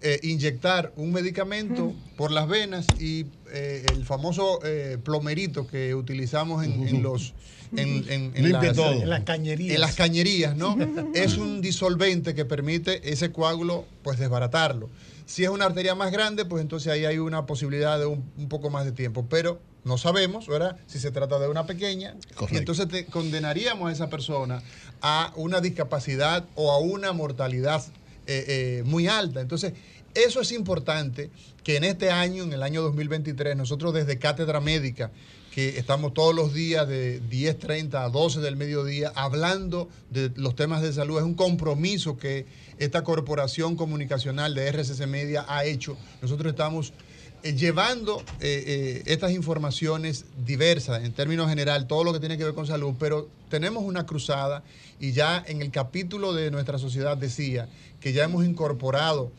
eh, 0.00 0.18
inyectar 0.22 0.92
un 0.96 1.12
medicamento 1.12 1.92
por 2.16 2.32
las 2.32 2.48
venas 2.48 2.86
y 2.98 3.26
eh, 3.52 3.84
el 3.92 4.04
famoso 4.04 4.58
eh, 4.64 4.98
plomerito 5.02 5.66
que 5.66 5.94
utilizamos 5.94 6.64
en, 6.64 6.88
en 6.88 7.02
los 7.02 7.34
en, 7.76 8.04
en- 8.10 8.32
en 8.34 8.42
Limpia 8.42 8.68
las, 8.68 8.76
todo. 8.76 8.92
en 8.92 9.02
En 9.02 9.10
las 9.10 9.22
cañerías. 9.24 9.74
En 9.74 9.80
las 9.80 9.94
cañerías, 9.94 10.56
¿no? 10.56 10.76
es 11.14 11.36
un 11.38 11.60
disolvente 11.62 12.34
que 12.34 12.44
permite 12.44 13.12
ese 13.12 13.30
coágulo 13.32 13.84
pues 14.02 14.18
desbaratarlo. 14.18 14.90
Si 15.26 15.44
es 15.44 15.50
una 15.50 15.66
arteria 15.66 15.94
más 15.94 16.12
grande, 16.12 16.44
pues 16.44 16.62
entonces 16.62 16.92
ahí 16.92 17.04
hay 17.04 17.18
una 17.18 17.46
posibilidad 17.46 17.98
de 17.98 18.06
un, 18.06 18.30
un 18.36 18.48
poco 18.48 18.70
más 18.70 18.84
de 18.84 18.92
tiempo, 18.92 19.26
pero 19.28 19.60
no 19.84 19.98
sabemos, 19.98 20.46
¿verdad? 20.46 20.76
Si 20.86 20.98
se 20.98 21.10
trata 21.10 21.38
de 21.38 21.48
una 21.48 21.66
pequeña, 21.66 22.14
y 22.50 22.56
entonces 22.56 22.88
te 22.88 23.06
condenaríamos 23.06 23.88
a 23.88 23.92
esa 23.92 24.08
persona 24.08 24.62
a 25.00 25.32
una 25.36 25.60
discapacidad 25.60 26.44
o 26.54 26.70
a 26.70 26.78
una 26.78 27.12
mortalidad 27.12 27.82
eh, 28.26 28.44
eh, 28.46 28.82
muy 28.84 29.08
alta. 29.08 29.40
Entonces, 29.40 29.72
eso 30.14 30.40
es 30.40 30.52
importante 30.52 31.30
que 31.64 31.76
en 31.76 31.84
este 31.84 32.10
año, 32.10 32.44
en 32.44 32.52
el 32.52 32.62
año 32.62 32.82
2023, 32.82 33.56
nosotros 33.56 33.92
desde 33.94 34.18
Cátedra 34.18 34.60
Médica, 34.60 35.10
que 35.52 35.78
estamos 35.78 36.14
todos 36.14 36.34
los 36.34 36.54
días 36.54 36.88
de 36.88 37.20
10.30 37.22 37.94
a 37.94 38.08
12 38.08 38.40
del 38.40 38.56
mediodía 38.56 39.12
hablando 39.14 39.88
de 40.10 40.32
los 40.34 40.56
temas 40.56 40.80
de 40.80 40.92
salud, 40.94 41.18
es 41.18 41.24
un 41.24 41.34
compromiso 41.34 42.16
que 42.16 42.46
esta 42.78 43.04
corporación 43.04 43.76
comunicacional 43.76 44.54
de 44.54 44.66
RCC 44.72 45.06
Media 45.06 45.44
ha 45.46 45.66
hecho. 45.66 45.98
Nosotros 46.22 46.50
estamos 46.52 46.94
eh, 47.42 47.52
llevando 47.52 48.22
eh, 48.40 48.64
eh, 48.66 49.02
estas 49.04 49.32
informaciones 49.32 50.24
diversas 50.46 51.04
en 51.04 51.12
términos 51.12 51.50
general, 51.50 51.86
todo 51.86 52.02
lo 52.02 52.14
que 52.14 52.20
tiene 52.20 52.38
que 52.38 52.44
ver 52.44 52.54
con 52.54 52.66
salud, 52.66 52.94
pero 52.98 53.28
tenemos 53.50 53.84
una 53.84 54.06
cruzada 54.06 54.62
y 55.00 55.12
ya 55.12 55.44
en 55.46 55.60
el 55.60 55.70
capítulo 55.70 56.32
de 56.32 56.50
nuestra 56.50 56.78
sociedad 56.78 57.18
decía 57.18 57.68
que 58.00 58.14
ya 58.14 58.24
hemos 58.24 58.46
incorporado, 58.46 59.32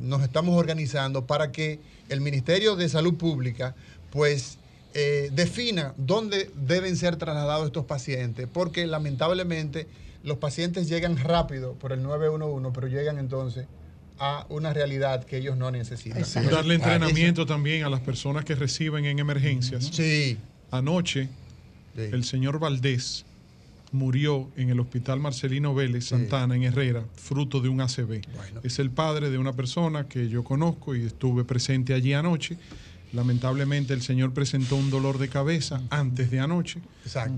nos 0.00 0.22
estamos 0.22 0.56
organizando 0.56 1.26
para 1.26 1.52
que 1.52 1.80
el 2.08 2.20
Ministerio 2.20 2.76
de 2.76 2.88
Salud 2.88 3.14
Pública 3.14 3.74
pues 4.10 4.57
eh, 5.00 5.30
defina 5.32 5.94
dónde 5.96 6.50
deben 6.56 6.96
ser 6.96 7.14
trasladados 7.14 7.66
estos 7.66 7.84
pacientes, 7.84 8.48
porque 8.52 8.84
lamentablemente 8.84 9.86
los 10.24 10.38
pacientes 10.38 10.88
llegan 10.88 11.16
rápido 11.16 11.74
por 11.74 11.92
el 11.92 12.02
911, 12.02 12.70
pero 12.74 12.88
llegan 12.88 13.18
entonces 13.18 13.66
a 14.18 14.44
una 14.48 14.72
realidad 14.72 15.22
que 15.24 15.36
ellos 15.36 15.56
no 15.56 15.70
necesitan. 15.70 16.24
Darle 16.50 16.74
Ah, 16.74 16.76
entrenamiento 16.78 17.46
también 17.46 17.84
a 17.84 17.88
las 17.88 18.00
personas 18.00 18.44
que 18.44 18.56
reciben 18.56 19.04
en 19.04 19.20
emergencias. 19.20 19.88
Sí. 19.92 20.36
Anoche, 20.72 21.28
el 21.96 22.24
señor 22.24 22.58
Valdés 22.58 23.24
murió 23.92 24.48
en 24.56 24.70
el 24.70 24.80
hospital 24.80 25.20
Marcelino 25.20 25.76
Vélez 25.76 26.06
Santana, 26.06 26.56
en 26.56 26.64
Herrera, 26.64 27.04
fruto 27.14 27.60
de 27.60 27.68
un 27.68 27.80
ACV. 27.80 28.22
Es 28.64 28.80
el 28.80 28.90
padre 28.90 29.30
de 29.30 29.38
una 29.38 29.52
persona 29.52 30.08
que 30.08 30.28
yo 30.28 30.42
conozco 30.42 30.96
y 30.96 31.06
estuve 31.06 31.44
presente 31.44 31.94
allí 31.94 32.14
anoche. 32.14 32.58
Lamentablemente 33.12 33.94
el 33.94 34.02
señor 34.02 34.32
presentó 34.34 34.76
un 34.76 34.90
dolor 34.90 35.18
de 35.18 35.28
cabeza 35.28 35.80
antes 35.90 36.30
de 36.30 36.40
anoche, 36.40 36.80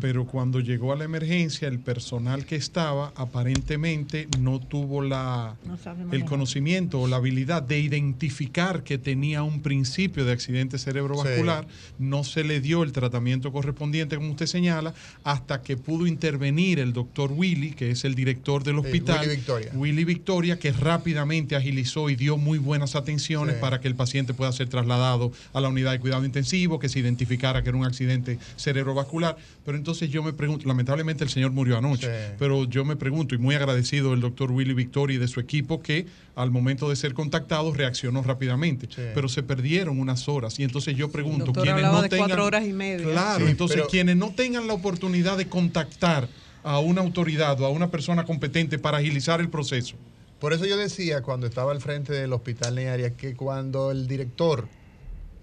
pero 0.01 0.27
cuando 0.27 0.61
llegó 0.61 0.93
a 0.93 0.97
la 0.97 1.05
emergencia 1.05 1.69
el 1.69 1.79
personal 1.79 2.45
que 2.45 2.57
estaba 2.57 3.13
aparentemente 3.17 4.27
no 4.41 4.59
tuvo 4.59 5.03
la, 5.03 5.55
No 5.65 5.79
el 6.13 6.25
conocimiento 6.25 7.01
o 7.01 7.07
la 7.07 7.17
habilidad 7.17 7.63
de 7.63 7.79
identificar 7.79 8.83
que 8.83 8.99
tenía 8.99 9.43
un 9.43 9.63
principio 9.63 10.25
de 10.25 10.33
accidente 10.33 10.79
cerebrovascular, 10.79 11.67
no 11.99 12.25
se 12.25 12.43
le 12.43 12.61
dio 12.61 12.83
el 12.83 12.93
tratamiento 12.93 13.53
correspondiente, 13.53 14.17
como 14.17 14.31
usted 14.31 14.47
señala, 14.47 14.93
hasta 15.25 15.63
que 15.63 15.77
pudo 15.77 16.07
intervenir 16.07 16.79
el 16.81 16.93
doctor 16.93 17.33
Willy, 17.33 17.73
que 17.73 17.91
es 17.91 18.05
el 18.05 18.15
director 18.15 18.65
del 18.65 18.79
hospital. 18.79 19.21
Willy 19.21 19.37
Victoria. 19.37 19.71
Willy 19.75 20.05
Victoria, 20.05 20.59
que 20.59 20.73
rápidamente 20.73 21.55
agilizó 21.55 22.11
y 22.11 22.17
dio 22.17 22.37
muy 22.37 22.59
buenas 22.59 22.97
atenciones 22.97 23.57
Sí. 23.57 23.61
para 23.61 23.81
que 23.81 23.89
el 23.89 23.95
paciente 23.95 24.35
pueda 24.35 24.51
ser 24.53 24.69
trasladado 24.69 25.33
a 25.53 25.60
la 25.61 25.69
unidad 25.69 25.93
de 25.93 26.01
cuidado 26.01 26.25
intensivo, 26.25 26.79
que 26.79 26.89
se 26.89 26.99
identificara 26.99 27.63
que 27.63 27.69
era 27.69 27.79
un 27.79 27.85
accidente 27.87 28.39
cerebrovascular. 28.57 29.37
Pero 29.65 29.77
entonces 29.77 30.11
yo 30.11 30.23
me 30.23 30.33
pregunto, 30.33 30.67
lamentablemente 30.67 31.25
el 31.25 31.31
señor 31.31 31.51
murió 31.53 31.79
anoche, 31.79 32.07
Sí. 32.07 32.35
pero 32.39 32.65
yo 32.65 32.85
me 32.85 32.97
pregunto, 32.97 33.35
y 33.35 33.39
muy 33.39 33.55
agradecido 33.55 34.11
del 34.11 34.21
doctor 34.21 34.51
Willy 34.53 34.75
Victoria 34.75 35.17
y 35.17 35.19
de 35.19 35.29
su 35.29 35.41
equipo, 35.41 35.83
que 35.83 36.07
al 36.35 36.51
momento 36.51 36.89
de 36.89 36.97
ser 36.97 37.13
contactado 37.15 37.73
reaccionó 37.73 38.23
rápidamente, 38.23 38.89
pero 39.15 39.29
se 39.29 39.43
perdieron 39.43 39.99
unas 40.01 40.29
horas. 40.29 40.59
Y 40.59 40.65
entonces 40.65 40.97
yo 40.97 41.11
pregunto, 41.11 41.47
doctor 41.47 41.65
quienes 41.65 41.83
no 41.83 42.03
de 42.03 42.09
tengan... 42.09 42.29
cuatro 42.29 42.45
horas 42.47 42.65
y 42.67 42.73
media. 42.73 43.07
Claro, 43.07 43.45
Sí, 43.45 43.51
entonces 43.51 43.77
pero- 43.79 43.89
quienes 43.89 44.17
no 44.17 44.31
tengan 44.35 44.67
la 44.67 44.75
oportunidad 44.75 45.37
de 45.37 45.47
contactar 45.49 46.29
a 46.63 46.79
una 46.79 47.01
autoridad 47.01 47.61
o 47.61 47.67
a 47.67 47.71
una 47.71 47.91
persona 47.91 48.25
competente 48.25 48.79
para 48.79 48.99
agilizar 48.99 49.41
el 49.41 49.49
proceso. 49.49 49.97
Por 50.39 50.53
eso 50.55 50.65
yo 50.65 50.77
decía 50.79 51.21
cuando 51.23 51.47
estaba 51.47 51.73
al 51.73 51.81
frente 51.81 52.13
del 52.15 52.33
hospital 52.33 52.75
Nearia 52.77 53.15
que 53.15 53.35
cuando 53.35 53.91
el 53.91 54.07
director 54.07 54.69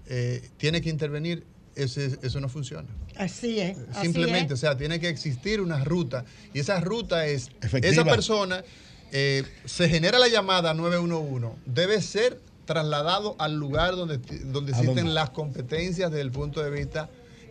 eh, 0.08 0.48
tiene 0.56 0.80
que 0.80 0.90
intervenir, 0.90 1.44
ese- 1.76 2.18
eso 2.22 2.40
no 2.40 2.48
funciona. 2.48 2.88
Así 3.16 3.60
es. 3.60 3.76
así 3.92 4.02
Simplemente, 4.02 4.54
o 4.54 4.56
sea, 4.56 4.76
tiene 4.76 4.98
que 5.00 5.08
existir 5.08 5.60
una 5.60 5.84
ruta 5.84 6.24
y 6.54 6.60
esa 6.60 6.80
ruta 6.80 7.26
es, 7.26 7.50
Efectiva. 7.62 7.92
esa 7.92 8.04
persona, 8.04 8.64
eh, 9.12 9.44
se 9.64 9.88
genera 9.88 10.18
la 10.18 10.28
llamada 10.28 10.74
911, 10.74 11.48
debe 11.66 12.00
ser 12.02 12.40
trasladado 12.64 13.34
al 13.38 13.56
lugar 13.56 13.96
donde, 13.96 14.18
donde 14.18 14.72
¿A 14.72 14.76
existen 14.76 14.96
dónde? 14.96 15.12
las 15.14 15.30
competencias 15.30 16.10
desde 16.10 16.22
el 16.22 16.30
punto 16.30 16.62
de 16.62 16.70
vista 16.70 17.08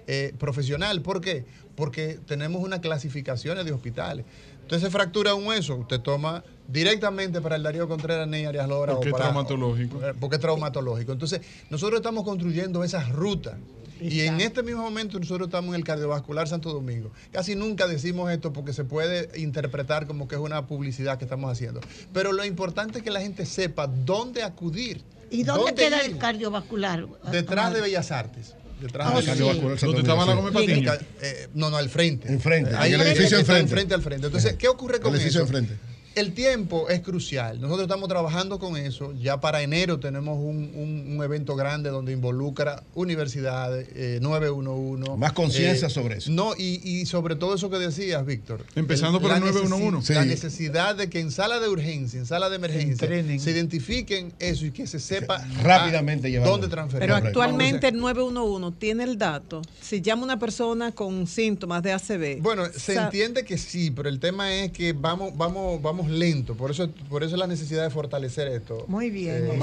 eh, 0.07 0.33
profesional. 0.37 1.01
¿Por 1.01 1.19
qué? 1.21 1.45
Porque 1.75 2.19
tenemos 2.27 2.63
unas 2.63 2.79
clasificaciones 2.79 3.65
de 3.65 3.71
hospitales. 3.71 4.25
Usted 4.67 4.81
se 4.81 4.89
fractura 4.89 5.33
un 5.33 5.47
hueso, 5.47 5.77
usted 5.77 6.01
toma 6.01 6.43
directamente 6.67 7.39
para 7.39 7.55
el 7.55 7.63
Darío 7.63 7.87
Contreras 7.87 8.27
Ney 8.27 8.43
Arias 8.43 8.67
Lora. 8.67 8.95
Porque 8.95 9.07
es 9.09 9.13
para- 9.13 9.25
traumatológico. 9.29 10.03
eh, 10.03 10.13
Porque 10.19 10.35
es 10.35 10.41
traumatológico. 10.41 11.13
Entonces, 11.13 11.39
nosotros 11.69 11.99
estamos 11.99 12.25
construyendo 12.25 12.83
esas 12.83 13.07
rutas. 13.09 13.55
Y 14.01 14.19
en 14.21 14.41
este 14.41 14.63
mismo 14.63 14.81
momento 14.83 15.17
nosotros 15.19 15.47
estamos 15.47 15.69
en 15.69 15.75
el 15.75 15.83
cardiovascular 15.85 16.49
Santo 16.49 16.73
Domingo. 16.73 17.11
Casi 17.31 17.55
nunca 17.55 17.87
decimos 17.87 18.29
esto 18.29 18.51
porque 18.51 18.73
se 18.73 18.83
puede 18.83 19.39
interpretar 19.39 20.05
como 20.05 20.27
que 20.27 20.35
es 20.35 20.41
una 20.41 20.67
publicidad 20.67 21.17
que 21.17 21.23
estamos 21.23 21.49
haciendo. 21.49 21.79
Pero 22.11 22.33
lo 22.33 22.43
importante 22.43 22.97
es 22.97 23.03
que 23.05 23.09
la 23.09 23.21
gente 23.21 23.45
sepa 23.45 23.87
dónde 23.87 24.43
acudir. 24.43 25.01
¿Y 25.31 25.43
dónde 25.43 25.73
queda 25.75 26.03
ir? 26.03 26.11
el 26.11 26.17
cardiovascular? 26.17 27.07
Detrás 27.31 27.73
de 27.73 27.79
Bellas 27.81 28.11
Artes. 28.11 28.53
Detrás 28.81 29.07
Ah, 29.11 29.15
de 29.21 29.33
sí. 29.35 29.85
¿Dónde 29.85 29.99
estaba 30.01 30.25
la 30.25 30.35
Gómez 30.35 30.53
Patiño? 30.53 30.93
Eh, 31.21 31.47
no, 31.55 31.69
no, 31.71 31.77
al 31.77 31.89
frente. 31.89 32.27
Enfrente, 32.31 32.75
Ahí 32.75 32.93
en 32.93 33.01
el 33.01 33.07
edificio 33.07 33.39
enfrente. 33.39 33.63
enfrente 33.63 33.93
al 33.95 34.01
frente. 34.03 34.27
Entonces, 34.27 34.53
¿qué 34.53 34.67
ocurre 34.67 34.99
con 34.99 35.13
El 35.13 35.19
edificio 35.21 35.41
eso? 35.43 35.47
enfrente. 35.57 35.79
El 36.17 36.33
tiempo 36.33 36.89
es 36.89 37.01
crucial. 37.01 37.61
Nosotros 37.61 37.83
estamos 37.83 38.09
trabajando 38.09 38.57
con 38.57 38.75
eso. 38.75 39.13
Ya 39.13 39.39
para 39.39 39.61
enero 39.61 39.99
tenemos 39.99 40.37
un, 40.39 40.71
un- 40.73 41.13
un 41.15 41.23
evento 41.23 41.55
grande 41.55 41.91
donde 41.91 42.11
involucra 42.11 42.81
universidades, 42.95 43.87
eh, 43.95 44.17
911. 44.21 45.15
Más 45.17 45.33
conciencia 45.33 45.87
eh, 45.87 45.91
sobre 45.91 46.17
eso. 46.17 46.31
No, 46.31 46.53
y, 46.57 46.81
y 46.83 47.05
sobre 47.05 47.35
todo 47.35 47.53
eso 47.55 47.69
que 47.69 47.77
decías, 47.77 48.25
Víctor. 48.25 48.65
Empezando 48.75 49.21
por 49.21 49.31
el 49.31 49.41
911. 49.41 50.13
necesi- 50.13 50.15
La 50.15 50.23
Sí. 50.23 50.29
necesidad 50.29 50.95
de 50.95 51.09
que 51.09 51.19
en 51.19 51.29
sala 51.31 51.59
de 51.59 51.69
urgencia, 51.69 52.19
en 52.19 52.25
sala 52.25 52.49
de 52.49 52.55
emergencia, 52.55 52.91
Entrenen. 53.05 53.39
se 53.39 53.51
identifiquen 53.51 54.33
eso 54.39 54.65
y 54.65 54.71
que 54.71 54.87
se 54.87 54.99
sepa 54.99 55.45
Rápidamente 55.61 56.35
a 56.35 56.43
dónde 56.43 56.67
transferir. 56.67 57.01
Pero 57.01 57.15
actualmente 57.15 57.89
el 57.89 57.97
911 57.97 58.75
tiene 58.79 59.03
el 59.03 59.17
dato. 59.19 59.61
Si 59.81 60.01
llama 60.01 60.23
una 60.23 60.39
persona 60.39 60.91
con 60.93 61.27
síntomas 61.27 61.83
de 61.83 61.91
ACV. 61.93 62.41
Bueno, 62.41 62.63
se 62.75 62.95
entiende 62.95 63.43
que 63.45 63.57
sí, 63.57 63.91
pero 63.91 64.09
el 64.09 64.19
tema 64.19 64.51
es 64.53 64.71
que 64.71 64.93
vamos, 64.93 65.37
vamos, 65.37 65.81
vamos 65.81 66.06
vamos 66.07 66.19
lento, 66.19 66.55
por 66.55 66.71
eso, 66.71 66.89
por 67.09 67.23
eso 67.23 67.37
la 67.37 67.47
necesidad 67.47 67.83
de 67.83 67.89
fortalecer 67.89 68.47
esto. 68.47 68.85
Muy 68.87 69.09
bien, 69.09 69.45
Eh. 69.47 69.59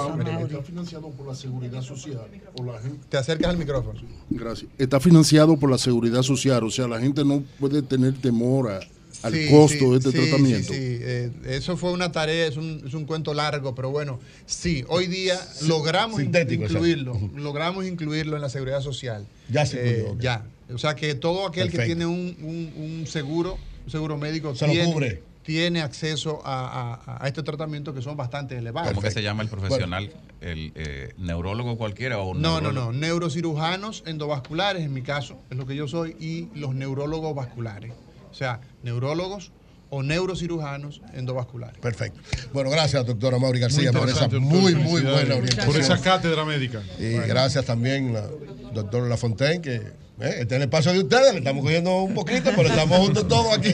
Está 0.47 0.63
financiado 0.63 1.09
por 1.11 1.27
la 1.27 1.35
seguridad 1.35 1.83
social. 1.83 2.27
Por 2.57 2.67
la 2.67 2.81
gente. 2.81 2.99
Te 3.09 3.17
acercas 3.17 3.51
al 3.51 3.59
micrófono. 3.59 4.01
Gracias. 4.31 4.71
Está 4.79 5.01
financiado 5.01 5.57
por 5.57 5.71
la 5.71 5.79
seguridad 5.79 6.23
social, 6.23 6.63
o 6.65 6.71
sea, 6.71 6.87
la 6.89 7.01
gente 7.01 7.25
no 7.25 7.43
puede 7.59 7.83
tener 7.83 8.15
temor 8.15 8.71
a- 8.71 8.81
al 9.23 9.33
Sí, 9.33 9.47
costo 9.51 9.79
sí, 9.79 9.91
de 9.91 9.97
este 9.97 10.11
sí, 10.11 10.19
tratamiento. 10.19 10.73
sí, 10.73 10.79
sí. 10.79 10.99
Eh, 11.01 11.31
eso 11.47 11.77
fue 11.77 11.93
una 11.93 12.13
tarea, 12.13 12.47
es 12.47 12.57
un, 12.57 12.83
es 12.87 12.93
un 12.95 13.07
cuento 13.07 13.33
largo, 13.33 13.75
pero 13.75 13.91
bueno, 13.91 14.19
sí, 14.45 14.85
hoy 14.89 15.07
día 15.07 15.39
logramos 15.67 16.21
sintético, 16.21 16.65
incluirlo, 16.65 17.19
logramos 17.35 17.87
incluirlo 17.87 18.37
en 18.37 18.43
la 18.43 18.49
seguridad 18.51 18.83
social. 18.83 19.25
Ya 19.49 19.65
se 19.65 19.79
Eh, 19.81 19.99
incluyó. 20.01 20.21
Ya. 20.21 20.45
O 20.73 20.79
sea 20.79 20.95
que 20.95 21.15
todo 21.15 21.47
aquel 21.47 21.71
que 21.71 21.79
tiene 21.79 22.05
un, 22.07 22.37
un- 22.43 22.73
un 23.01 23.07
seguro, 23.07 23.57
un 23.87 23.91
seguro 23.91 24.19
médico, 24.19 24.55
Se 24.55 24.67
lo 24.67 24.93
cubre. 24.93 25.23
Tiene 25.45 25.83
acceso 25.83 26.41
a, 26.45 26.95
a- 27.07 27.23
a 27.25 27.29
este 27.29 27.43
tratamiento 27.43 27.93
que 27.95 28.01
son 28.03 28.17
bastante 28.17 28.57
elevados. 28.57 28.89
¿Cómo 28.91 29.03
que 29.03 29.11
se 29.11 29.23
llama 29.23 29.43
el 29.43 29.49
profesional? 29.49 30.11
¿El 30.41 30.73
eh, 30.75 31.13
neurólogo 31.19 31.77
cualquiera 31.77 32.19
o 32.19 32.35
No, 32.35 32.61
no, 32.61 32.73
no. 32.73 32.93
Neurocirujanos 32.93 34.03
endovasculares, 34.07 34.83
en 34.83 34.93
mi 34.93 35.03
caso, 35.03 35.39
es 35.51 35.57
lo 35.57 35.67
que 35.67 35.77
yo 35.77 35.87
soy, 35.87 36.17
y 36.19 36.49
los 36.59 36.75
neurólogos 36.75 37.35
vasculares. 37.35 37.93
O 38.31 38.35
sea, 38.35 38.61
neurólogos 38.83 39.53
o 39.95 40.03
neurocirujanos 40.03 41.01
endovasculares. 41.15 41.79
Perfecto. 41.79 42.21
Bueno, 42.53 42.71
gracias, 42.71 43.07
doctora 43.07 43.39
Mauri 43.39 43.61
García, 43.61 43.93
por 43.93 44.09
esa 44.09 44.29
muy, 44.29 44.75
muy 44.75 45.03
buena 45.03 45.37
orientación. 45.37 45.67
Por 45.67 45.77
esa 45.77 46.01
cátedra 46.01 46.45
médica. 46.45 46.83
Y 46.99 47.13
gracias 47.29 47.65
también 47.65 48.17
al 48.17 48.75
doctor 48.75 49.09
Lafontaine, 49.09 49.61
que 49.61 49.75
eh, 49.75 50.37
este 50.41 50.43
es 50.43 50.53
el 50.53 50.63
espacio 50.63 50.93
de 50.93 51.01
ustedes, 51.01 51.33
le 51.33 51.39
estamos 51.39 51.63
cogiendo 51.63 52.03
un 52.03 52.15
poquito, 52.15 52.51
pero 52.57 52.69
estamos 52.69 52.99
juntos 52.99 53.29
todos 53.29 53.57
aquí. 53.57 53.73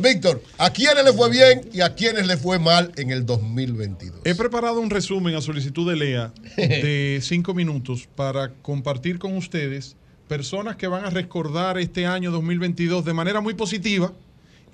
Víctor, 0.00 0.42
¿a 0.58 0.70
quiénes 0.70 1.04
le 1.04 1.12
fue 1.12 1.30
bien 1.30 1.62
y 1.72 1.80
a 1.80 1.94
quiénes 1.94 2.26
le 2.26 2.36
fue 2.36 2.58
mal 2.58 2.92
en 2.96 3.10
el 3.10 3.24
2022? 3.24 4.20
He 4.24 4.34
preparado 4.34 4.80
un 4.80 4.90
resumen 4.90 5.34
a 5.34 5.40
solicitud 5.40 5.88
de 5.88 5.96
Lea 5.96 6.32
de 6.56 7.20
cinco 7.22 7.54
minutos 7.54 8.08
para 8.14 8.52
compartir 8.62 9.18
con 9.18 9.36
ustedes 9.36 9.96
personas 10.28 10.76
que 10.76 10.86
van 10.86 11.04
a 11.04 11.10
recordar 11.10 11.78
este 11.78 12.06
año 12.06 12.30
2022 12.30 13.04
de 13.04 13.14
manera 13.14 13.40
muy 13.40 13.54
positiva 13.54 14.12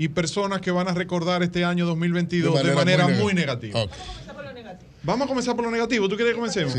y 0.03 0.09
personas 0.09 0.61
que 0.61 0.73
van 0.73 0.89
a 0.89 0.95
recordar 0.95 1.45
este 1.45 1.65
año 1.65 1.87
2022 1.87 2.61
de 2.65 2.75
manera, 2.75 3.07
muy, 3.07 3.35
negativa. 3.35 3.87
Vamos 5.05 5.27
a 5.27 5.29
comenzar 5.29 5.55
por 5.55 5.65
lo 5.65 5.71
negativo. 5.71 6.09
¿Tú 6.09 6.17
quieres 6.17 6.35
que 6.35 6.41
comencemos? 6.41 6.75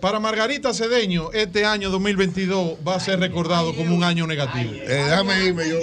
Para 0.00 0.20
Margarita 0.20 0.72
Cedeño, 0.72 1.32
este 1.32 1.64
año 1.64 1.90
2022 1.90 2.74
va 2.86 2.94
a 2.94 3.00
ser 3.00 3.18
recordado 3.18 3.74
como 3.74 3.96
un 3.96 4.04
año 4.04 4.28
negativo. 4.28 4.70
Eh, 4.74 4.86
déjame 5.08 5.44
irme 5.44 5.68
yo. 5.68 5.76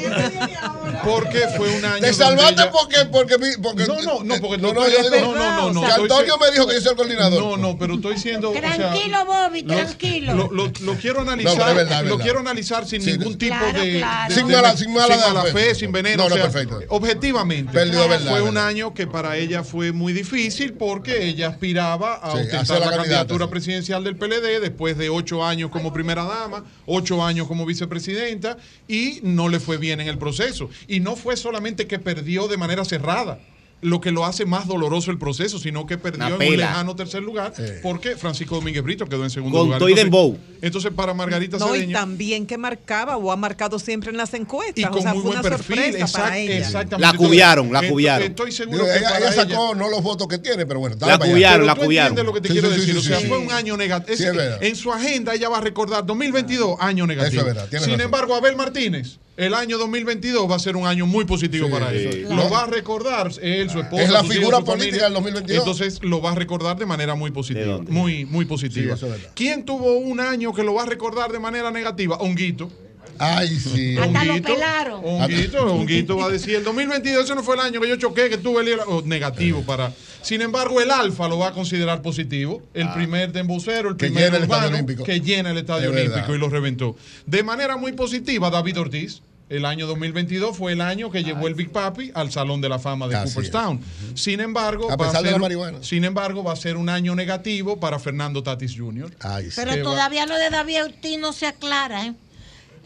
Porque 1.03 1.39
fue 1.57 1.67
un 1.77 1.83
año. 1.83 1.99
Te 1.99 2.13
salvaste 2.13 2.53
ella- 2.61 2.71
porque, 2.71 2.95
porque, 3.11 3.37
mi- 3.37 3.57
porque. 3.61 3.85
No, 3.85 4.01
no, 4.01 4.23
no, 4.23 4.35
porque 4.39 4.57
no, 4.57 4.71
no 4.73 4.87
yo 4.87 5.09
digo, 5.11 5.33
no, 5.33 5.35
no, 5.35 5.73
no, 5.73 5.81
no, 5.81 5.85
Antonio 5.85 6.37
me 6.37 6.51
dijo 6.51 6.65
que 6.65 6.75
yo 6.75 6.81
soy 6.81 6.91
el 6.91 6.95
coordinador. 6.97 7.43
No, 7.43 7.57
no, 7.57 7.77
pero 7.77 7.95
estoy 7.95 8.13
diciendo. 8.15 8.51
o 8.51 8.53
sea, 8.53 8.61
Tranquilo, 8.73 9.25
Bobby, 9.25 9.61
lo- 9.63 9.75
tranquilo. 9.75 10.33
Lo, 10.33 10.49
lo- 10.51 10.71
lo 10.79 10.93
quiero 10.95 11.19
analizar, 11.19 11.57
No, 11.57 11.75
verdad, 11.75 12.03
lo 12.03 12.09
verdad. 12.11 12.23
quiero 12.23 12.39
analizar 12.39 12.85
sin 12.87 13.01
Sí, 13.01 13.11
ningún 13.17 13.37
tipo 13.37 13.53
Claro, 13.57 13.81
de, 13.81 13.97
claro. 13.97 14.29
de- 14.29 14.35
Sin 14.35 14.47
mala- 14.47 14.77
sin 14.77 14.93
mala 14.93 15.43
fe, 15.43 15.51
fe. 15.51 15.75
sin 15.75 15.91
veneno. 15.91 16.23
No, 16.23 16.29
no, 16.29 16.35
o 16.35 16.37
sea, 16.37 16.49
perfecto. 16.49 16.79
Objetivamente, 16.87 17.73
Perdió 17.73 18.03
de 18.03 18.07
verdad, 18.07 18.31
fue 18.31 18.41
un 18.43 18.57
año 18.57 18.93
que 18.93 19.07
para 19.07 19.35
ella 19.35 19.65
fue 19.65 19.91
muy 19.91 20.13
difícil 20.13 20.71
porque 20.73 21.27
ella 21.27 21.49
aspiraba 21.49 22.13
a 22.15 22.31
Sí, 22.31 22.47
la 22.79 22.89
candidatura 22.95 23.49
presidencial 23.49 24.04
del 24.05 24.15
PLD 24.15 24.61
después 24.61 24.97
de 24.97 25.09
ocho 25.09 25.43
años 25.43 25.69
como 25.69 25.91
primera 25.91 26.23
dama, 26.23 26.63
ocho 26.85 27.23
años 27.23 27.47
como 27.47 27.65
vicepresidenta 27.65 28.57
y 28.87 29.19
no 29.23 29.49
le 29.49 29.59
fue 29.59 29.77
bien 29.77 29.99
en 29.99 30.07
el 30.07 30.17
proceso. 30.17 30.69
Y 30.87 31.01
no 31.01 31.17
fue 31.17 31.35
solamente 31.35 31.87
que 31.87 31.99
perdió 31.99 32.47
de 32.47 32.57
manera 32.57 32.85
cerrada. 32.85 33.39
Lo 33.85 34.01
que 34.01 34.11
lo 34.11 34.25
hace 34.25 34.45
más 34.45 34.67
doloroso 34.67 35.11
el 35.11 35.17
proceso, 35.17 35.59
sino 35.59 35.85
que 35.85 35.97
perdió 35.97 36.25
en 36.41 36.51
un 36.51 36.57
lejano 36.57 36.95
tercer 36.95 37.21
lugar, 37.23 37.53
porque 37.83 38.15
Francisco 38.15 38.55
Domínguez 38.55 38.83
Brito 38.83 39.05
quedó 39.05 39.23
en 39.23 39.29
segundo 39.29 39.59
Con 39.59 39.67
lugar. 39.67 39.81
Entonces- 39.81 40.03
dembow. 40.03 40.37
Entonces, 40.61 40.91
para 40.95 41.13
Margarita 41.13 41.57
No, 41.59 41.75
y 41.75 41.91
también 41.91 42.47
que 42.47 42.57
marcaba 42.57 43.17
o 43.17 43.31
ha 43.31 43.35
marcado 43.35 43.77
siempre 43.77 44.09
en 44.09 44.17
las 44.17 44.33
encuestas. 44.33 44.77
Y 44.77 44.83
o 44.85 44.89
con 44.89 45.01
sea, 45.03 45.13
muy 45.13 45.21
fue 45.21 45.31
buen 45.31 45.39
una 45.41 45.49
perfil, 45.49 45.75
sorpresa 45.77 46.07
para 46.19 46.29
exact- 46.35 46.39
ella. 46.39 46.57
exactamente. 46.57 46.97
La 47.11 47.13
cubiaron, 47.13 47.71
la 47.71 47.87
cubiaron. 47.87 48.27
Estoy 48.27 48.51
seguro 48.51 48.79
Digo, 48.79 48.91
que 48.91 48.97
ella, 48.99 49.09
para 49.09 49.19
ella 49.19 49.33
ella- 49.33 49.43
sacó 49.49 49.75
no 49.75 49.89
los 49.89 50.01
votos 50.01 50.27
que 50.27 50.39
tiene, 50.39 50.65
pero 50.65 50.79
bueno, 50.79 50.95
La 50.99 51.19
cubiaron, 51.19 51.67
la 51.67 51.75
cubiaron. 51.75 52.17
entiendes 52.17 52.25
lo 52.25 52.33
que 52.33 52.41
te 52.41 52.47
Sí, 52.47 52.53
quiero 52.53 52.69
sí, 52.73 52.79
decir. 52.79 52.93
sí, 52.93 52.99
o 52.99 53.01
sea, 53.03 53.19
sí. 53.19 53.27
fue 53.27 53.37
un 53.37 53.51
año 53.51 53.77
negativo. 53.77 54.17
Sí, 54.17 54.23
es 54.23 54.35
verdad. 54.35 54.63
en 54.63 54.75
su 54.75 54.91
agenda 54.91 55.35
ella 55.35 55.49
va 55.49 55.57
a 55.59 55.61
recordar 55.61 56.03
2022, 56.05 56.77
año 56.79 57.05
negativo. 57.05 57.41
Eso 57.41 57.49
es 57.49 57.55
verdad, 57.55 57.69
Sin 57.69 57.79
razón. 57.91 58.01
embargo, 58.01 58.33
Abel 58.35 58.55
Martínez, 58.55 59.19
el 59.37 59.53
año 59.53 59.77
2022 59.77 60.49
va 60.49 60.55
a 60.55 60.59
ser 60.59 60.75
un 60.77 60.87
año 60.87 61.05
muy 61.05 61.25
positivo 61.25 61.67
Sí, 61.67 61.73
para 61.73 61.91
él. 61.91 62.09
sí. 62.27 62.33
Lo 62.33 62.49
va 62.49 62.63
a 62.63 62.67
recordar 62.67 63.29
él, 63.41 63.69
su 63.75 63.81
esposa. 63.81 64.03
Es 64.03 64.09
la 64.11 64.23
figura 64.23 64.59
política 64.61 64.75
familia. 64.99 65.03
del 65.05 65.13
2022. 65.13 65.59
Entonces 65.59 65.99
lo 66.03 66.21
va 66.21 66.31
a 66.31 66.35
recordar 66.35 66.77
de 66.77 66.85
manera 66.85 67.15
muy 67.15 67.31
positiva. 67.31 67.79
Muy, 67.87 68.25
muy 68.25 68.45
positiva. 68.45 68.95
Sí, 68.95 69.05
eso 69.05 69.05
es 69.07 69.11
verdad. 69.13 69.31
¿Quién 69.35 69.65
tuvo 69.65 69.93
un 69.97 70.19
año 70.19 70.53
que 70.53 70.63
lo 70.63 70.73
va 70.73 70.83
a 70.83 70.85
recordar 70.87 71.31
de 71.31 71.39
manera 71.39 71.71
negativa? 71.71 72.17
Honguito. 72.17 72.71
Ay, 73.17 73.47
sí. 73.47 73.97
Hasta 73.97 74.25
lo 74.25 74.41
pelaron. 74.41 75.01
Honguito, 75.03 75.65
Honguito 75.73 76.17
va 76.17 76.25
a 76.25 76.29
decir, 76.29 76.55
el 76.55 76.63
2022 76.65 77.23
ese 77.23 77.35
no 77.35 77.43
fue 77.43 77.55
el 77.55 77.61
año 77.61 77.79
que 77.79 77.87
yo 77.87 77.95
choqué, 77.95 78.29
que 78.29 78.37
tuve 78.37 78.61
el 78.69 78.79
o 78.87 79.03
negativo 79.03 79.61
para. 79.61 79.93
Sin 80.21 80.41
embargo, 80.41 80.81
el 80.81 80.91
Alfa 80.91 81.27
lo 81.29 81.37
va 81.37 81.49
a 81.49 81.51
considerar 81.53 82.01
positivo. 82.01 82.61
El 82.73 82.91
primer 82.91 83.31
de 83.31 83.39
embocero, 83.41 83.89
el 83.89 83.95
Ah. 83.95 83.97
Que 83.97 84.07
primer 84.07 84.23
llena 84.25 84.37
el 84.37 84.43
urbano, 84.43 84.63
Estadio 84.63 84.75
Olímpico. 84.75 85.03
que 85.05 85.19
llena 85.21 85.51
el 85.51 85.57
Estadio 85.59 85.93
Es 85.93 85.97
Olímpico 85.97 86.35
y 86.35 86.37
lo 86.39 86.49
reventó. 86.49 86.95
De 87.25 87.43
manera 87.43 87.77
muy 87.77 87.93
positiva, 87.93 88.49
David 88.49 88.79
Ortiz. 88.81 89.21
El 89.47 89.63
año 89.65 89.85
2022 89.85 90.57
fue 90.57 90.71
el 90.71 90.81
año 90.81 91.11
que 91.11 91.23
llevó 91.23 91.47
el 91.47 91.53
Big 91.53 91.71
Papi 91.71 92.11
al 92.15 92.31
Salón 92.31 92.61
de 92.61 92.69
la 92.69 92.79
Fama 92.79 93.07
de 93.07 93.15
es. 93.15 93.21
Cooperstown. 93.33 93.79
Sin 94.15 94.39
embargo, 94.39 94.89
A 94.91 94.95
va 94.95 95.11
de 95.11 95.19
ser- 95.21 95.31
la 95.33 95.37
marihuana. 95.37 95.77
sin 95.83 96.03
embargo, 96.03 96.43
va 96.43 96.53
a 96.53 96.55
ser 96.55 96.77
un 96.77 96.89
año 96.89 97.13
negativo 97.13 97.79
para 97.79 97.99
Fernando 97.99 98.41
Tatis 98.41 98.75
Jr. 98.75 99.15
Ay, 99.19 99.45
sí. 99.45 99.51
Pero 99.55 99.71
va- 99.77 99.83
todavía 99.83 100.25
lo 100.25 100.35
de 100.35 100.49
David 100.49 100.85
Ortiz 100.85 101.19
no 101.19 101.31
se 101.31 101.45
aclara, 101.45 102.07
¿eh? 102.07 102.13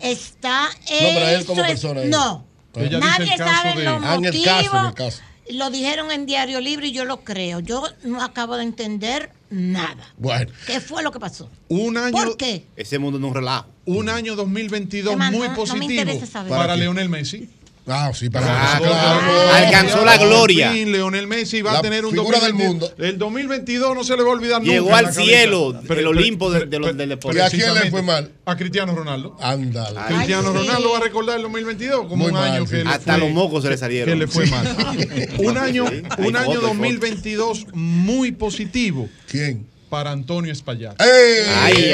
Está 0.02 0.70
pero 0.88 1.28
él 1.30 1.46
como 1.46 1.62
persona. 1.62 2.02
No. 2.06 2.46
Ella 2.76 2.84
dice 2.86 3.00
Nadie 3.00 3.32
el 3.34 3.38
caso 3.38 3.52
sabe 3.62 3.80
de- 3.80 3.86
los 3.86 4.04
Ah, 4.04 4.16
en 4.16 4.26
el 4.26 4.34
motivos. 4.34 4.46
caso, 4.64 4.80
en 4.80 4.86
el 4.86 4.94
caso. 4.94 5.22
Lo 5.50 5.70
dijeron 5.70 6.12
en 6.12 6.26
Diario 6.26 6.62
Libre 6.62 6.88
y 6.88 6.92
yo 6.92 7.06
lo 7.06 7.22
creo. 7.24 7.60
Yo 7.60 7.84
no 8.04 8.22
acabo 8.24 8.56
de 8.58 8.64
entender 8.64 9.32
nada. 9.50 10.14
Bueno, 10.18 10.52
¿Qué 10.68 10.80
fue 10.80 11.02
lo 11.04 11.12
que 11.12 11.20
pasó? 11.20 11.50
Un 11.70 11.98
año, 11.98 12.12
¿Por 12.12 12.38
qué? 12.38 12.66
Ese 12.76 13.00
mundo 13.00 13.18
no 13.20 13.28
es 13.28 13.30
un 13.32 13.36
relajo. 13.36 13.68
un 13.86 14.10
año 14.10 14.36
2022 14.36 15.14
Emma, 15.14 15.32
muy 15.32 15.40
no- 15.40 15.46
no 15.46 15.50
me 15.52 15.56
positivo 15.56 15.92
interesa 15.92 16.26
saber. 16.28 16.50
para. 16.52 16.76
Leonel 16.76 17.10
Messi. 17.10 17.50
Ah, 17.90 18.12
sí, 18.14 18.30
para 18.30 18.46
Ah, 18.48 18.78
claro. 18.80 18.94
claro. 18.94 19.54
Alcanzó 19.54 20.06
la 20.06 20.18
gloria. 20.18 20.72
Fin, 20.72 20.92
Leonel 20.92 21.28
Messi 21.28 21.62
va 21.62 21.74
La 21.74 21.80
a 21.80 21.82
tener 21.82 22.06
un 22.06 22.12
figura 22.12 22.40
del 22.40 22.52
2022. 22.54 22.94
El 23.00 23.18
2022 23.18 23.96
no 23.96 24.04
se 24.04 24.16
le 24.16 24.24
va 24.24 24.30
a 24.30 24.34
olvidar 24.34 24.60
nunca. 24.62 24.72
Llegó 24.72 24.96
al 24.96 25.14
cielo, 25.14 25.82
el 25.90 26.08
Olimpo 26.08 26.50
de- 26.52 26.66
de 26.66 26.80
los- 26.80 26.96
del 26.96 27.10
deporte. 27.10 27.38
¿Y 27.38 27.42
a 27.42 27.50
quién 27.50 27.74
le 27.74 27.90
fue 27.92 28.02
mal? 28.02 28.32
A 28.46 28.56
Cristiano 28.56 28.96
Ronaldo. 28.96 29.38
Ándale. 29.42 30.00
Cristiano. 30.08 30.54
Ronaldo 30.54 30.92
va 30.92 30.98
a 30.98 31.02
recordar 31.02 31.36
el 31.38 31.44
2022 31.44 32.02
como 32.08 32.16
Muy 32.18 32.28
un 32.28 32.34
mal, 32.34 32.52
año 32.52 32.66
sí. 32.66 32.72
que 32.72 32.84
le 32.84 32.90
Hasta 32.90 33.14
fue- 33.14 33.20
los 33.26 33.32
mocos 33.32 33.64
se 33.64 33.70
le 33.70 33.76
que 33.76 33.80
salieron. 33.80 34.20
le 34.20 34.28
fue 34.28 34.46
mal. 34.48 34.68
un 35.40 35.58
año, 35.58 35.86
un 35.86 36.36
año 36.36 36.38
foto, 36.38 36.38
hay 36.38 36.46
foto. 36.56 36.68
2022 36.68 37.66
muy 37.74 38.32
positivo 38.32 39.10
¿Quién? 39.30 39.66
Para 39.90 40.12
Antonio 40.12 40.52
Espaillat. 40.52 41.00
¡Ey! 41.02 41.94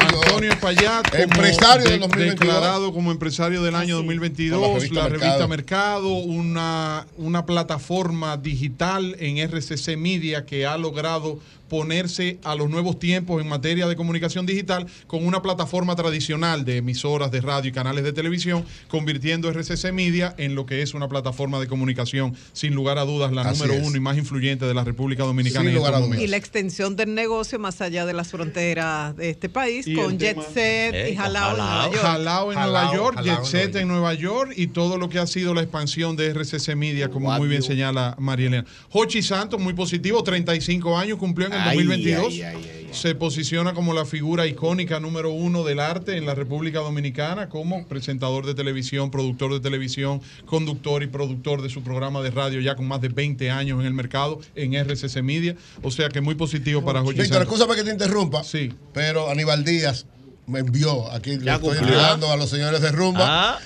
Antonio 0.00 0.52
Espaillat, 0.52 1.14
Empresario 1.14 1.88
del 1.88 2.00
2022. 2.00 2.38
declarado 2.40 2.92
como 2.92 3.12
empresario 3.12 3.62
del 3.62 3.74
año 3.74 3.96
Por 3.96 4.04
2022, 4.06 4.60
la 4.60 4.68
revista 4.74 4.94
la 4.94 5.08
revista 5.08 5.46
Mercado. 5.46 5.48
Mercado, 5.48 6.08
una, 6.14 7.06
una 7.16 7.46
plataforma 7.46 8.36
digital 8.36 9.16
en 9.18 9.38
RCC 9.38 9.96
Media 9.96 10.44
que 10.44 10.66
ha 10.66 10.76
logrado 10.76 11.38
ponerse 11.70 12.38
a 12.44 12.54
los 12.56 12.68
nuevos 12.68 12.98
tiempos 12.98 13.40
en 13.40 13.48
materia 13.48 13.86
de 13.86 13.96
comunicación 13.96 14.44
digital 14.44 14.86
con 15.06 15.24
una 15.26 15.40
plataforma 15.40 15.96
tradicional 15.96 16.66
de 16.66 16.76
emisoras 16.78 17.30
de 17.30 17.40
radio 17.40 17.70
y 17.70 17.72
canales 17.72 18.04
de 18.04 18.12
televisión, 18.12 18.64
convirtiendo 18.88 19.48
RCC 19.50 19.92
Media 19.92 20.34
en 20.36 20.54
lo 20.54 20.66
que 20.66 20.82
es 20.82 20.92
una 20.92 21.08
plataforma 21.08 21.58
de 21.60 21.68
comunicación, 21.68 22.34
sin 22.52 22.74
lugar 22.74 22.98
a 22.98 23.04
dudas, 23.06 23.32
la 23.32 23.42
Así 23.42 23.62
número 23.62 23.80
es. 23.80 23.86
uno 23.88 23.96
y 23.96 24.00
más 24.00 24.18
influyente 24.18 24.66
de 24.66 24.74
la 24.74 24.84
República 24.84 25.22
Dominicana 25.22 25.60
Sin 25.60 25.68
en 25.70 25.74
lugar 25.76 25.94
a 25.94 26.00
dudas. 26.00 26.20
Y 26.20 26.26
la 26.26 26.36
extensión 26.36 26.96
del 26.96 27.14
negocio 27.14 27.58
más 27.58 27.80
allá 27.80 28.04
de 28.04 28.12
las 28.12 28.28
fronteras 28.28 29.16
de 29.16 29.30
este 29.30 29.48
país, 29.48 29.86
Y 29.86 29.94
con 29.94 30.18
Jet 30.18 30.34
tema- 30.34 30.42
Set 30.52 30.94
Eh, 30.94 31.10
y 31.12 31.16
Jalao 31.16 31.50
en 31.52 31.56
Jalao. 31.56 31.66
Nueva 31.78 31.84
York. 31.92 32.02
Jalao 32.02 32.52
en 32.52 32.58
Jalao, 32.58 32.72
Nueva 32.84 32.94
York, 32.96 33.14
Jalao 33.16 33.24
Jet 33.36 33.38
en 33.44 33.50
Set 33.50 33.76
en 33.76 33.88
Nueva 33.88 34.14
York 34.14 34.52
y 34.56 34.66
todo 34.66 34.98
lo 34.98 35.08
que 35.08 35.18
ha 35.20 35.26
sido 35.28 35.54
la 35.54 35.62
expansión 35.62 36.16
de 36.16 36.30
RCC 36.34 36.74
Media, 36.74 37.08
como 37.10 37.30
muy 37.38 37.46
bien 37.48 37.62
señala 37.62 38.16
María 38.18 38.48
Elena. 38.48 38.64
Hochi 38.90 39.22
Santos, 39.22 39.60
muy 39.60 39.74
positivo, 39.74 40.22
35 40.24 40.98
años 40.98 41.18
cumplió 41.18 41.46
en 41.46 41.52
el 41.54 41.59
Ay, 41.62 41.76
2022. 41.78 42.26
ay, 42.32 42.42
ay, 42.42 42.56
ay, 42.56 42.62
ay. 42.66 42.80
Se 42.92 43.14
posiciona 43.14 43.72
como 43.72 43.94
la 43.94 44.04
figura 44.04 44.48
icónica 44.48 44.98
número 44.98 45.30
uno 45.30 45.62
del 45.62 45.78
arte 45.78 46.16
en 46.16 46.26
la 46.26 46.34
República 46.34 46.80
Dominicana, 46.80 47.48
como 47.48 47.86
presentador 47.86 48.44
de 48.46 48.54
televisión, 48.54 49.12
productor 49.12 49.52
de 49.52 49.60
televisión, 49.60 50.20
conductor 50.44 51.02
y 51.04 51.06
productor 51.06 51.62
de 51.62 51.70
su 51.70 51.82
programa 51.84 52.20
de 52.20 52.30
radio, 52.32 52.60
ya 52.60 52.74
con 52.74 52.88
más 52.88 53.00
de 53.00 53.08
20 53.08 53.48
años 53.50 53.78
en 53.80 53.86
el 53.86 53.94
mercado, 53.94 54.40
en 54.56 54.74
RCC 54.74 55.22
Media. 55.22 55.54
O 55.84 55.92
sea 55.92 56.08
que 56.08 56.20
muy 56.20 56.34
positivo 56.34 56.84
para 56.84 57.00
Hochi 57.02 57.20
Víctor, 57.20 57.42
escúchame 57.42 57.76
que 57.76 57.84
te 57.84 57.90
interrumpa. 57.92 58.42
Sí. 58.42 58.72
Pero 58.92 59.30
Aníbal 59.30 59.62
Díaz 59.64 60.06
me 60.48 60.58
envió, 60.58 61.08
aquí 61.12 61.36
le 61.38 61.52
estoy 61.52 61.78
enviando 61.78 62.32
a 62.32 62.36
los 62.36 62.50
señores 62.50 62.80
de 62.80 62.90
Rumba 62.90 63.20
Ah, 63.24 63.58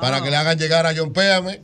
para 0.00 0.24
que 0.24 0.30
le 0.30 0.36
hagan 0.36 0.58
llegar 0.58 0.86
a 0.86 0.92
John 0.96 1.12
Péame 1.12 1.60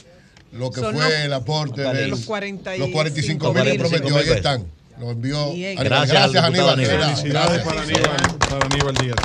lo 0.52 0.70
que 0.70 0.80
Son 0.80 0.94
fue 0.94 1.02
los- 1.04 1.12
el 1.12 1.32
aporte 1.32 1.82
de 1.82 2.06
los 2.06 2.20
45 2.20 2.84
los 2.86 2.92
45 2.92 3.52
mil 3.54 3.64
que 3.64 3.74
prometió. 3.78 4.16
Ahí 4.16 4.28
están. 4.30 4.66
Lo 5.00 5.10
envió. 5.10 5.50
Aníbal. 5.50 5.84
Gracias, 5.84 6.32
Gracias, 6.32 6.44
Aníbal. 6.44 6.76
Felicidades 6.76 7.24
Gracias. 7.24 7.64
para 7.64 7.82
Aníbal, 7.82 8.38
para 8.48 8.66
Aníbal 8.66 8.94
Díaz. 8.94 9.16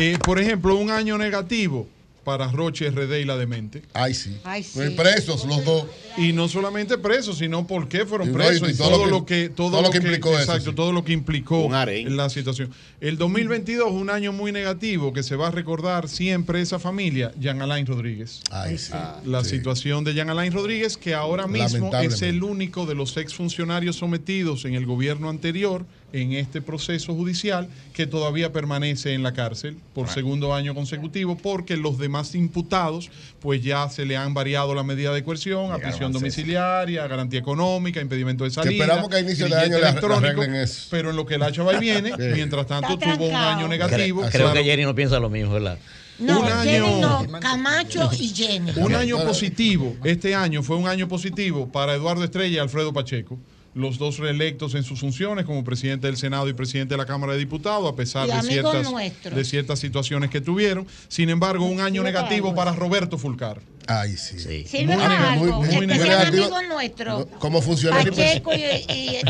Eh, 0.00 0.18
por 0.24 0.40
ejemplo, 0.40 0.76
un 0.76 0.90
año 0.90 1.18
negativo 1.18 1.86
para 2.24 2.48
Roche 2.48 2.90
RD 2.90 3.20
y 3.20 3.24
la 3.24 3.36
demente. 3.36 3.82
Ay, 3.94 4.14
sí. 4.14 4.36
Ay, 4.44 4.62
sí. 4.62 4.78
Presos 4.96 5.44
los 5.46 5.64
dos. 5.64 5.86
Y 6.16 6.32
no 6.32 6.48
solamente 6.48 6.98
presos, 6.98 7.38
sino 7.38 7.66
por 7.66 7.88
qué 7.88 8.04
fueron 8.06 8.32
presos 8.32 8.68
y 8.68 8.72
y, 8.72 8.76
todo 8.76 8.90
todo, 8.90 9.06
lo 9.06 9.24
que- 9.26 9.48
todo, 9.48 9.70
todo 9.70 9.82
lo 9.82 9.90
que 9.90 9.98
implicó 9.98 10.30
eso, 10.30 10.40
exacto, 10.40 10.70
sí. 10.70 10.76
todo 10.76 10.92
lo 10.92 11.04
que 11.04 11.12
implicó 11.12 11.68
la 11.70 12.28
situación. 12.30 12.70
El 13.00 13.16
2022 13.16 13.90
un 13.90 14.10
año 14.10 14.32
muy 14.32 14.52
negativo 14.52 15.12
que 15.12 15.22
se 15.22 15.36
va 15.36 15.48
a 15.48 15.50
recordar 15.50 16.08
siempre 16.08 16.60
esa 16.60 16.78
familia, 16.78 17.32
Jean 17.40 17.62
Alain 17.62 17.86
Rodríguez. 17.86 18.42
Ay, 18.50 18.76
sí. 18.78 18.92
La 19.24 19.42
Sí. 19.44 19.50
situación 19.50 20.04
de 20.04 20.14
Jean 20.14 20.28
Alain 20.30 20.52
Rodríguez, 20.52 20.96
que 20.96 21.14
ahora 21.14 21.46
mismo 21.46 21.90
es 21.96 22.22
el 22.22 22.42
único 22.42 22.84
de 22.86 22.94
los 22.94 23.16
exfuncionarios 23.16 23.96
sometidos 23.96 24.64
en 24.64 24.74
el 24.74 24.84
gobierno 24.86 25.28
anterior 25.30 25.86
en 26.12 26.32
este 26.32 26.60
proceso 26.62 27.14
judicial 27.14 27.68
que 27.92 28.06
todavía 28.06 28.52
permanece 28.52 29.14
en 29.14 29.22
la 29.22 29.32
cárcel 29.32 29.76
por 29.94 30.08
segundo 30.08 30.54
año 30.54 30.74
consecutivo 30.74 31.36
porque 31.36 31.76
los 31.76 31.98
demás 31.98 32.34
imputados 32.34 33.10
pues 33.40 33.62
ya 33.62 33.88
se 33.88 34.04
le 34.04 34.16
han 34.16 34.34
variado 34.34 34.74
la 34.74 34.82
medida 34.82 35.12
de 35.12 35.22
coerción 35.24 35.72
a 35.72 35.78
prisión 35.78 36.12
domiciliaria, 36.12 37.06
garantía 37.06 37.40
económica, 37.40 38.00
impedimento 38.00 38.44
de 38.44 38.50
salida. 38.50 38.72
esperamos 38.72 39.08
que 39.08 39.16
a 39.16 39.20
inicio 39.20 39.46
de 39.48 39.56
año 39.56 39.78
le 39.78 39.88
electrónico, 39.88 40.42
eso. 40.42 40.88
Pero 40.90 41.10
en 41.10 41.16
lo 41.16 41.26
que 41.26 41.34
el 41.36 41.42
hacha 41.42 41.62
va 41.62 41.74
y 41.74 41.78
viene, 41.80 42.10
Sí. 42.16 42.24
mientras 42.34 42.66
tanto 42.66 42.94
Está 42.94 43.14
tuvo 43.14 43.26
un 43.28 43.34
año 43.34 43.68
negativo. 43.68 44.20
Creo, 44.20 44.30
creo 44.30 44.46
Claro, 44.50 44.54
que 44.54 44.64
Jenny 44.64 44.82
no 44.84 44.94
piensa 44.94 45.18
lo 45.18 45.30
mismo, 45.30 45.52
¿verdad? 45.54 45.78
No, 46.18 46.40
Un 46.40 46.46
Jenny 46.64 47.00
no, 47.00 47.26
Camacho 47.40 48.10
y 48.18 48.28
Jenny. 48.28 48.72
Un 48.76 48.94
año 48.94 49.24
positivo, 49.24 49.96
este 50.04 50.34
año 50.34 50.62
fue 50.62 50.76
un 50.76 50.86
año 50.86 51.08
positivo 51.08 51.70
para 51.72 51.94
Eduardo 51.94 52.24
Estrella 52.24 52.56
y 52.56 52.58
Alfredo 52.58 52.92
Pacheco, 52.92 53.38
los 53.74 53.98
dos 53.98 54.18
reelectos 54.18 54.74
en 54.74 54.82
sus 54.82 55.00
funciones 55.00 55.44
como 55.44 55.62
presidente 55.62 56.06
del 56.08 56.16
Senado 56.16 56.48
y 56.48 56.52
presidente 56.52 56.94
de 56.94 56.98
la 56.98 57.06
Cámara 57.06 57.34
de 57.34 57.38
Diputados, 57.38 57.90
a 57.92 57.94
pesar 57.94 58.26
de 58.28 58.42
ciertas, 58.42 58.90
nuestros. 58.90 59.34
de 59.34 59.44
ciertas 59.44 59.78
situaciones 59.78 60.30
que 60.30 60.40
tuvieron. 60.40 60.86
Sin 61.08 61.30
embargo, 61.30 61.64
un 61.66 61.80
año 61.80 62.02
negativo 62.02 62.54
para 62.54 62.72
Roberto 62.72 63.16
Fulcar. 63.18 63.60
Ay, 63.86 64.16
sí. 64.16 64.38
Sirve 64.66 64.96
Muy 64.96 65.86
negativo. 65.86 67.28
Como 67.38 67.60
funcionario. 67.60 68.12
Pacheco 68.12 68.52
y, 68.54 68.62
y- 68.92 69.20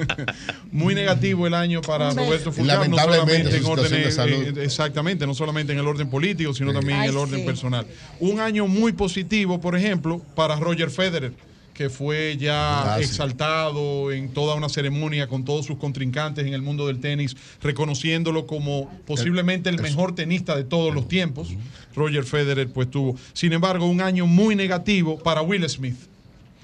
Muy 0.72 0.94
negativo 0.94 1.46
el 1.46 1.54
año 1.54 1.80
para. 1.82 2.10
Roberto 2.10 2.52
Fulcar, 2.52 2.88
no 2.88 2.96
lamentablemente 2.96 3.50
solamente 3.50 3.56
en 3.56 3.64
orden, 3.66 4.02
de 4.04 4.10
salud. 4.10 4.58
eh, 4.58 4.64
exactamente, 4.64 5.26
no 5.26 5.34
solamente 5.34 5.72
en 5.72 5.78
el 5.80 5.86
orden 5.86 6.08
político, 6.08 6.54
sino 6.54 6.72
también 6.72 7.00
en 7.02 7.10
el 7.10 7.16
orden 7.16 7.40
sí. 7.40 7.46
personal. 7.46 7.86
Un 8.20 8.40
año 8.40 8.66
muy 8.66 8.92
positivo, 8.92 9.60
por 9.60 9.76
ejemplo, 9.76 10.20
para 10.34 10.56
Roger 10.56 10.90
Federer, 10.90 11.32
que 11.80 11.88
fue 11.88 12.36
ya 12.38 12.82
Ah, 12.94 12.98
sí. 12.98 13.04
exaltado 13.04 14.12
en 14.12 14.34
toda 14.34 14.54
una 14.54 14.68
ceremonia 14.68 15.28
con 15.28 15.46
todos 15.46 15.64
sus 15.64 15.78
contrincantes 15.78 16.44
en 16.46 16.52
el 16.52 16.60
mundo 16.60 16.86
del 16.88 17.00
tenis, 17.00 17.34
reconociéndolo 17.62 18.46
como 18.46 18.90
posiblemente 19.06 19.70
el 19.70 19.80
mejor 19.80 20.14
tenista 20.14 20.54
de 20.56 20.64
todos 20.64 20.94
los 20.94 21.08
tiempos. 21.08 21.48
Roger 21.96 22.24
Federer 22.24 22.68
pues 22.70 22.90
tuvo, 22.90 23.16
sin 23.32 23.54
embargo, 23.54 23.86
un 23.86 24.02
año 24.02 24.26
muy 24.26 24.54
negativo 24.54 25.18
para 25.20 25.40
Will 25.40 25.66
Smith. 25.70 25.96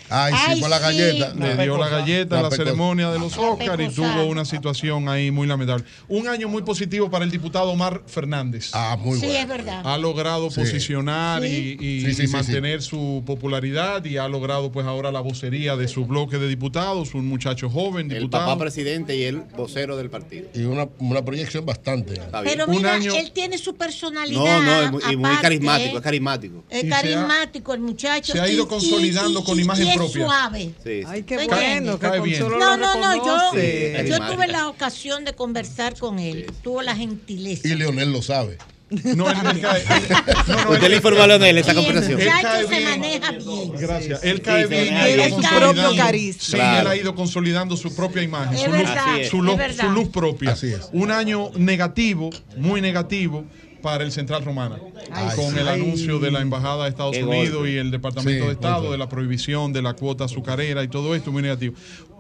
Ay, 0.09 0.33
sí, 0.35 0.39
Ay, 0.49 0.61
por 0.61 0.71
la 0.71 0.79
sí. 0.79 0.83
galleta. 0.85 1.35
Le 1.35 1.63
dio 1.65 1.77
la 1.79 1.89
galleta 1.89 2.37
en 2.37 2.43
la 2.45 2.51
ceremonia 2.51 3.11
de 3.11 3.19
los 3.19 3.37
Oscars 3.37 3.83
y 3.83 3.95
tuvo 3.95 4.25
una 4.27 4.45
situación 4.45 5.09
ahí 5.09 5.31
muy 5.31 5.47
lamentable. 5.47 5.85
Un 6.09 6.29
año 6.29 6.49
muy 6.49 6.63
positivo 6.63 7.11
para 7.11 7.25
el 7.25 7.31
diputado 7.31 7.71
Omar 7.71 8.03
Fernández. 8.07 8.71
Ah, 8.73 8.97
muy 9.01 9.19
sí, 9.19 9.27
bueno. 9.27 9.41
es 9.41 9.49
verdad. 9.49 9.83
Ha 9.85 9.99
logrado 9.99 10.51
Sí. 10.51 10.61
posicionar 10.61 11.43
Sí. 11.43 11.77
y, 11.81 11.87
y- 11.87 12.01
Sí, 12.07 12.15
sí, 12.15 12.23
y 12.23 12.27
sí, 12.27 12.33
mantener 12.33 12.83
su 12.83 13.23
popularidad 13.27 14.05
y 14.05 14.17
ha 14.17 14.29
logrado 14.29 14.71
pues 14.73 14.87
ahora 14.87 15.11
la 15.11 15.21
vocería 15.21 15.77
de 15.77 15.89
su 15.89 16.05
bloque 16.07 16.39
de 16.39 16.49
diputados, 16.49 17.15
un 17.15 17.27
muchacho 17.27 17.69
joven, 17.69 18.11
El 18.11 18.19
diputado. 18.19 18.47
papá 18.47 18.59
presidente 18.61 19.17
y 19.17 19.23
el 19.25 19.39
vocero 19.57 19.97
del 19.97 20.11
partido. 20.11 20.49
Y 20.55 20.63
una, 20.65 20.89
una 20.99 21.25
proyección 21.25 21.67
bastante. 21.67 22.15
Está 22.15 22.43
bien. 22.43 22.55
Pero 22.59 22.71
Un 22.71 22.77
mira, 22.77 22.95
año- 22.95 23.15
él 23.15 23.33
tiene 23.33 23.59
su 23.59 23.75
personalidad. 23.75 24.41
No, 24.41 24.63
no, 24.63 24.83
es 24.83 24.91
muy, 24.93 25.03
y 25.13 25.17
muy 25.17 25.37
carismático, 25.37 25.97
es 25.97 26.03
carismático. 26.03 26.65
Es 26.71 26.85
carismático 26.85 27.75
el 27.75 27.81
muchacho. 27.81 28.33
se 28.33 28.41
ha 28.41 28.49
ido 28.49 28.65
y- 28.65 28.67
consolidando 28.69 29.41
y- 29.41 29.45
con 29.45 29.59
y- 29.59 29.63
imagen 29.63 29.89
propia. 29.97 30.25
suave. 30.27 30.59
Sí, 30.61 30.73
sí. 30.85 31.03
Ay, 31.07 31.23
qué 31.23 31.37
¿Tú 31.37 31.45
bueno, 31.45 31.57
entiendes? 31.61 31.95
que 31.95 32.01
Cae 32.01 32.21
bien. 32.21 32.41
No, 32.49 32.77
no, 32.77 32.95
no, 33.01 33.17
yo. 33.27 33.39
Sí. 33.53 34.09
yo 34.09 34.19
tuve 34.33 34.47
la 34.47 34.69
ocasión 34.69 35.25
de 35.25 35.33
conversar 35.35 35.99
con 35.99 36.19
él. 36.19 36.47
Tuvo 36.63 36.83
la 36.83 36.95
gentileza. 36.97 37.67
Y 37.69 37.75
Leonel 37.75 38.13
lo 38.13 38.23
sabe. 38.23 38.59
No, 38.89 39.29
él, 39.29 39.37
él 39.51 39.61
cae- 39.61 39.81
él- 39.81 40.17
no, 40.47 40.55
no, 40.65 40.71
Usted 40.71 40.85
él- 40.85 40.91
le 40.93 40.97
informó 40.99 41.23
a 41.23 41.27
Leonel 41.27 41.59
esta 41.59 41.75
conversación. 41.75 42.21
Él 42.21 42.29
cae 42.41 42.63
se 42.63 42.69
bien. 42.69 42.85
maneja 42.85 43.33
bien. 43.33 43.73
Gracias. 43.77 44.23
Él 44.23 44.41
cae 44.43 44.67
bien. 44.67 44.95
tiene 45.05 45.29
su 45.31 45.41
propio 45.41 45.97
carisma. 45.97 46.41
Sí, 46.43 46.53
Claro. 46.53 46.81
él 46.83 46.87
ha 46.87 46.97
ido 46.97 47.15
consolidando 47.17 47.77
su 47.77 47.93
propia 47.97 48.23
imagen, 48.23 48.55
Es 48.55 49.29
su 49.29 49.43
luz, 49.43 49.57
su 49.81 49.89
luz 49.91 50.09
propia. 50.11 50.53
Así 50.53 50.69
es. 50.73 50.89
Un 50.93 51.11
año 51.11 51.51
negativo, 51.57 52.31
muy 52.59 52.81
negativo 52.81 53.45
para 53.87 54.03
el 54.03 54.11
Central 54.11 54.45
Romana, 54.45 54.81
Ay, 55.13 55.37
con 55.37 55.53
sí. 55.55 55.61
el 55.61 55.69
anuncio 55.69 56.19
de 56.19 56.33
la 56.33 56.41
Embajada 56.41 56.83
de 56.83 56.91
Estados 56.91 57.17
Qué 57.17 57.23
Unidos 57.23 57.55
golpe. 57.55 57.71
y 57.71 57.77
el 57.77 57.93
Departamento 57.93 58.41
Sí, 58.43 58.47
de 58.49 58.53
Estado 58.55 58.79
golpe. 58.81 58.91
de 58.91 58.99
la 58.99 59.09
prohibición 59.09 59.73
de 59.73 59.81
la 59.81 59.93
cuota 59.95 60.25
azucarera 60.25 60.83
y 60.83 60.89
todo 60.89 61.15
esto, 61.15 61.31
muy 61.31 61.41
negativo. 61.43 61.77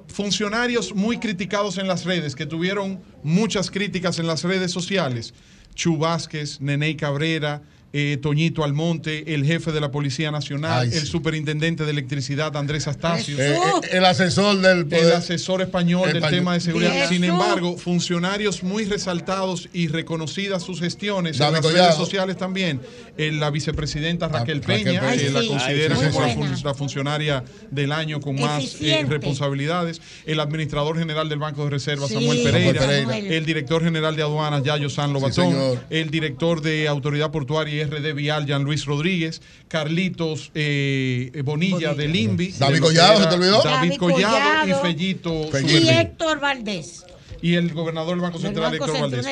Funcionarios 0.07 0.95
muy 0.95 1.19
criticados 1.19 1.79
en 1.79 1.89
las 1.89 2.05
redes, 2.05 2.37
que 2.37 2.47
tuvieron 2.47 3.01
muchas 3.25 3.73
críticas 3.73 4.21
en 4.21 4.29
las 4.29 4.45
redes 4.45 4.71
sociales. 4.71 5.35
Chu 5.75 5.99
Vázquez, 5.99 6.61
Neney 6.61 6.95
Cabrera, 6.95 7.63
eh, 7.99 8.19
Toñito 8.21 8.63
Almonte, 8.63 9.33
el 9.35 9.43
jefe 9.47 9.73
de 9.73 9.81
la 9.81 9.91
Policía 9.91 10.31
Nacional, 10.31 10.81
Ay, 10.83 10.89
el 10.93 11.01
sí. 11.01 11.07
superintendente 11.07 11.85
de 11.87 11.91
electricidad 11.93 12.55
Andrés 12.55 12.87
Astacio, 12.89 13.39
Eh, 13.39 13.55
eh, 13.55 13.89
el 13.93 14.05
asesor 14.05 14.59
del 14.61 14.79
el 14.81 14.87
poder. 14.87 15.15
asesor 15.15 15.63
español 15.63 16.13
del 16.13 16.23
tema 16.29 16.53
de 16.53 16.61
seguridad. 16.61 16.93
Jesús. 16.93 17.09
Sin 17.09 17.25
embargo, 17.25 17.79
funcionarios 17.79 18.63
muy 18.63 18.85
resaltados 18.85 19.71
y 19.73 19.89
reconocidas 19.89 20.63
sus 20.63 20.79
gestiones 20.81 21.39
David 21.39 21.49
en 21.49 21.53
las 21.55 21.63
Collado. 21.63 21.85
redes 21.87 21.97
sociales 21.97 22.37
también. 22.37 22.81
Eh, 23.17 23.33
la 23.33 23.51
vicepresidenta 23.51 24.29
Raquel 24.29 24.61
Raquel 24.61 24.85
Peña, 24.85 25.01
Peña. 25.01 25.13
que 25.17 25.25
Ay, 25.27 25.33
la 25.33 25.41
sí. 25.41 25.49
consideran 25.49 25.99
Ay, 25.99 26.05
sí, 26.05 26.11
como 26.13 26.21
la, 26.27 26.29
sí. 26.29 26.35
fun- 26.39 26.63
la 26.65 26.75
funcionaria 26.75 27.45
del 27.71 27.93
año 27.93 28.21
con 28.21 28.39
más 28.39 28.77
eh, 28.83 29.07
responsabilidades. 29.09 30.03
El 30.27 30.39
administrador 30.41 30.99
general 30.99 31.29
del 31.31 31.39
Banco 31.39 31.65
de 31.65 31.71
Reserva, 31.71 32.07
Sí, 32.09 32.15
Samuel 32.15 32.43
Pereira. 32.43 32.81
Samuel 32.83 33.07
Pereira. 33.07 33.35
El 33.37 33.47
director 33.47 33.83
general 33.83 34.17
de 34.17 34.23
aduanas, 34.23 34.63
Yayo 34.65 34.91
San 34.91 35.15
Lobatón. 35.15 35.55
el 35.89 36.11
director 36.11 36.61
de 36.61 36.89
Autoridad 36.89 37.31
Portuaria 37.31 37.75
y 37.77 37.81
RD 37.91 38.15
Vial, 38.15 38.47
Jean 38.47 38.63
Luis 38.65 38.85
Rodríguez. 38.85 39.41
Carlitos 39.69 40.51
eh, 40.55 41.43
Bonilla, 41.45 41.95
del 41.95 42.15
INVI. 42.15 42.53
David 42.53 42.75
de 42.75 42.81
que 42.81 42.87
Collado, 42.87 43.23
¿se 43.23 43.27
te 43.29 43.35
olvidó? 43.35 43.63
David 43.63 43.89
David 43.89 43.97
Collado, 43.99 44.37
Collado. 44.37 44.69
y 44.69 44.83
Fellito. 44.83 45.49
Fellito. 45.51 45.79
Y. 45.81 45.89
Héctor 45.89 46.41
Valdés. 46.41 47.05
Y 47.43 47.55
el 47.55 47.73
gobernador 47.75 48.11
del 48.15 48.21
Banco 48.21 48.39
Central, 48.39 48.71
Banco 48.73 48.87
Héctor 48.87 49.01
Valdés. 49.11 49.27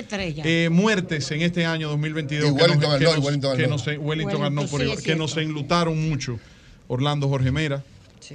Eh, 0.44 0.68
muertes 0.70 1.30
en 1.30 1.42
este 1.42 1.64
año 1.64 1.88
2022. 1.88 2.50
Y 2.52 2.54
que 2.56 2.62
Wellington 2.62 2.90
nos- 2.90 2.98
que 2.98 3.06
Arnaud, 3.06 3.16
nos- 3.16 3.24
Wellington 3.24 3.56
que 3.56 3.66
nos- 3.66 3.86
Wellington 3.86 4.54
por 4.68 4.80
sí, 4.80 4.86
igual, 4.86 5.02
que 5.02 5.16
nos 5.16 5.36
enlutaron 5.36 6.08
mucho. 6.08 6.38
Orlando 6.86 7.28
Jorge 7.28 7.50
Mera, 7.50 7.82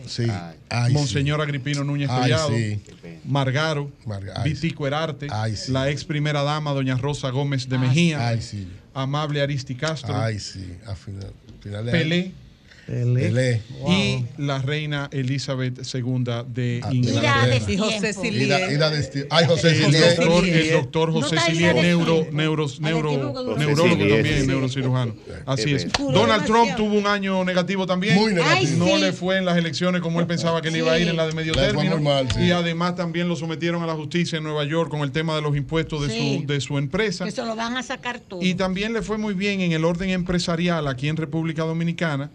Sí. 0.07 0.23
Ay, 0.69 0.93
Monseñor 0.93 1.41
Agripino 1.41 1.83
Núñez 1.83 2.09
Ay, 2.11 2.22
Collado, 2.31 2.49
sí. 2.49 2.80
Margaro, 3.25 3.91
Marga- 4.06 4.43
Vitico 4.43 4.85
Herarte, 4.85 5.27
Ay, 5.31 5.56
sí. 5.56 5.72
la 5.72 5.89
ex 5.89 6.03
primera 6.03 6.43
dama, 6.43 6.72
doña 6.73 6.95
Rosa 6.95 7.30
Gómez 7.31 7.67
de 7.69 7.77
Mejía, 7.80 8.27
Ay, 8.27 8.41
sí. 8.41 8.67
Amable 8.93 9.42
Aristi 9.42 9.76
Castro, 9.76 10.16
Ay, 10.16 10.40
sí. 10.40 10.77
A 10.88 10.95
final, 10.95 11.32
final 11.61 11.85
de 11.85 11.92
Pelé 11.92 12.22
año. 12.22 12.49
Pelé. 12.90 13.61
y 13.88 14.26
la 14.38 14.59
reina 14.59 15.09
Elizabeth 15.11 15.80
II 15.93 16.24
de 16.48 16.82
Ah, 16.84 16.90
Inglaterra. 16.93 17.56
Y 17.68 17.77
José 17.77 18.09
Esti- 18.09 19.27
Ay, 19.30 19.45
José 19.45 19.85
El 19.85 19.92
doctor, 19.92 20.45
el 20.45 20.72
doctor 20.72 21.09
No 21.14 21.22
José 21.22 21.35
de 21.35 21.74
neuro, 21.74 22.27
neuro, 22.32 22.68
neuro, 22.80 23.11
neurólogo 23.58 24.08
también, 24.08 24.42
sí. 24.42 24.48
neurocirujano. 24.48 25.16
Así 25.45 25.74
es. 25.74 25.88
Donald 25.98 26.45
Trump 26.45 26.76
tuvo 26.76 26.95
un 26.98 27.06
año 27.06 27.43
negativo 27.45 27.85
también. 27.85 28.16
Muy 28.16 28.34
negativo. 28.34 28.58
Ay, 28.58 28.76
No 28.77 28.98
le 28.98 29.14
fue 29.14 29.38
en 29.38 29.45
las 29.45 29.58
elecciones 29.58 30.01
como 30.01 30.19
él 30.19 30.26
pensaba 30.27 30.61
que 30.61 30.72
le 30.72 30.80
iba 30.80 30.92
a 30.93 31.00
ir 31.00 31.08
en 31.08 31.16
la 31.18 31.27
de 31.27 31.34
medio 31.34 31.53
término. 31.53 32.00
mal. 32.00 32.27
Y 32.40 32.51
además 32.51 32.95
también 32.95 33.27
lo 33.30 33.35
sometieron 33.35 33.84
a 33.84 33.85
la 33.88 33.93
justicia 33.93 34.38
en 34.38 34.43
Nueva 34.45 34.64
York 34.66 34.90
con 34.90 35.01
el 35.01 35.11
tema 35.11 35.35
de 35.35 35.42
los 35.42 35.56
impuestos 35.56 36.08
de, 36.08 36.40
su, 36.40 36.45
de 36.48 36.59
su 36.61 36.77
empresa. 36.77 37.30
Se 37.30 37.43
lo 37.45 37.56
van 37.56 37.77
a 37.77 37.84
sacar 37.84 38.19
todo. 38.19 38.42
Y 38.42 38.56
también 38.56 38.93
le 38.93 39.01
fue 39.03 39.18
muy 39.18 39.34
bien 39.35 39.61
en 39.61 39.74
el 39.74 39.85
orden 39.85 40.09
empresarial 40.09 40.88
aquí 40.88 41.08
en 41.08 41.18
República 41.18 41.64
Dominicana 41.64 42.32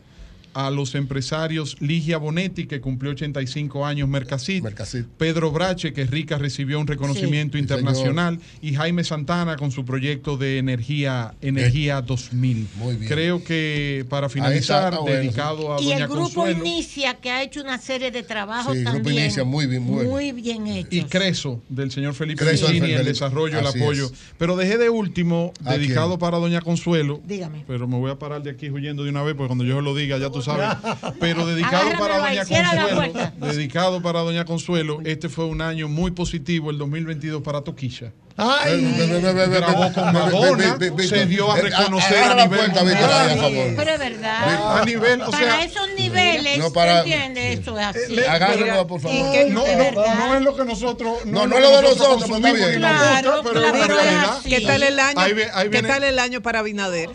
a 0.54 0.70
los 0.70 0.94
empresarios 0.94 1.76
Ligia 1.80 2.18
Bonetti, 2.18 2.66
que 2.66 2.80
cumplió 2.80 3.12
85 3.12 3.84
años, 3.86 4.08
Mercasit, 4.08 4.62
Mercasit. 4.62 5.06
Pedro 5.18 5.50
Brache, 5.50 5.92
que 5.92 6.04
Rica 6.06 6.38
recibió 6.38 6.78
un 6.80 6.86
reconocimiento 6.86 7.58
Sí, 7.58 7.62
internacional, 7.62 8.38
y 8.62 8.74
Jaime 8.74 9.04
Santana 9.04 9.56
con 9.56 9.70
su 9.70 9.84
proyecto 9.84 10.36
de 10.36 10.58
energía, 10.58 11.34
energía 11.40 12.00
2000. 12.02 12.68
Muy 12.76 12.96
bien. 12.96 13.10
Creo 13.10 13.42
que 13.44 14.06
para 14.08 14.28
finalizar, 14.28 14.92
está, 14.94 15.00
bueno, 15.02 15.16
dedicado 15.20 15.74
a 15.74 15.80
y 15.80 15.84
Doña 15.86 15.96
el 15.98 16.08
grupo 16.08 16.22
Consuelo 16.42 16.64
Inicia, 16.64 17.14
que 17.14 17.30
ha 17.30 17.42
hecho 17.42 17.60
una 17.60 17.78
serie 17.78 18.10
de 18.10 18.22
trabajos 18.22 18.72
Sí, 18.72 18.78
el 18.78 18.84
grupo 18.84 18.98
también. 18.98 19.24
Inicia, 19.24 19.44
muy 19.44 19.66
bien, 19.66 19.82
muy 19.82 19.94
bueno. 19.96 20.10
Muy 20.10 20.32
bien 20.32 20.66
hechos. 20.66 20.92
y 20.92 21.02
Creso 21.04 21.62
del 21.68 21.90
señor 21.90 22.14
Felipe 22.14 22.44
Vicini, 22.50 22.92
el 22.92 23.04
desarrollo, 23.04 23.58
el 23.58 23.66
apoyo. 23.66 24.06
es. 24.06 24.12
Pero 24.38 24.56
dejé 24.56 24.78
de 24.78 24.90
último, 24.90 25.52
¿A 25.64 25.74
dedicado 25.74 26.08
quién? 26.10 26.20
para 26.20 26.38
Doña 26.38 26.60
Consuelo, 26.60 27.20
Dígame. 27.26 27.64
pero 27.66 27.86
me 27.88 27.98
voy 27.98 28.10
a 28.10 28.18
parar 28.18 28.42
de 28.42 28.50
aquí 28.50 28.70
huyendo 28.70 29.04
de 29.04 29.10
una 29.10 29.22
vez, 29.22 29.34
porque 29.34 29.48
cuando 29.48 29.64
yo 29.64 29.80
lo 29.80 29.94
diga, 29.94 30.18
ya 30.18 30.30
tú 30.30 30.42
¿sabes? 30.44 30.68
Pero 31.20 31.46
dedicado 31.46 31.90
para 31.98 32.18
Doña 32.18 32.44
Consuelo, 32.44 33.30
dedicado 33.38 34.02
para 34.02 34.20
Doña 34.20 34.44
Consuelo, 34.44 35.00
este 35.04 35.28
fue 35.28 35.46
un 35.46 35.62
año 35.62 35.88
muy 35.88 36.10
positivo, 36.12 36.70
el 36.70 36.78
2022 36.78 37.42
para 37.42 37.62
Toquilla. 37.62 38.12
Ay. 38.36 38.82
Grabó 39.48 39.92
con 39.92 40.12
Madonna, 40.12 40.74
Ve, 40.76 40.90
ve, 40.90 40.96
ve, 40.96 41.06
se 41.06 41.24
dio 41.26 41.52
a 41.52 41.58
eh, 41.58 41.62
reconocer 41.62 42.18
a 42.24 42.34
nivel 42.34 42.48
puerta, 42.48 42.82
Víctor, 42.82 43.10
ahí, 43.12 43.30
a 43.38 43.42
favor. 43.42 43.66
Pero 43.76 43.90
es 43.92 43.98
verdad. 44.00 44.80
A 44.80 44.84
nivel, 44.84 45.22
o 45.22 45.30
para 45.30 45.62
esos 45.64 45.88
niveles, 45.96 46.58
no, 46.58 46.72
para- 46.72 47.04
¿tú 47.04 47.08
entiendes? 47.10 47.60
Eso 47.60 47.78
es 47.78 47.86
así. 47.86 48.16
Le- 48.16 48.26
Agárrenlo, 48.26 48.86
por 48.88 49.00
favor. 49.00 49.16
No, 49.16 49.32
es 49.34 49.52
no, 49.52 49.64
no 50.16 50.34
es 50.34 50.42
lo 50.42 50.56
que 50.56 50.64
nosotros 50.64 51.18
No, 51.26 51.42
es 51.44 51.48
no 51.48 51.56
es 51.58 51.62
lo 51.62 51.76
de 51.76 51.82
nosotros, 51.82 52.24
pero 52.26 53.64
está 53.66 54.02
bien. 54.02 54.58
¿Qué 54.60 54.66
tal 54.66 54.82
el 54.82 54.98
año? 54.98 55.20
Ahí 55.20 55.32
ve- 55.32 55.50
ahí 55.54 55.62
¿Qué 55.64 55.68
viene- 55.68 55.88
tal 55.88 56.02
el 56.02 56.18
año 56.18 56.40
para 56.42 56.62
Binader? 56.62 57.10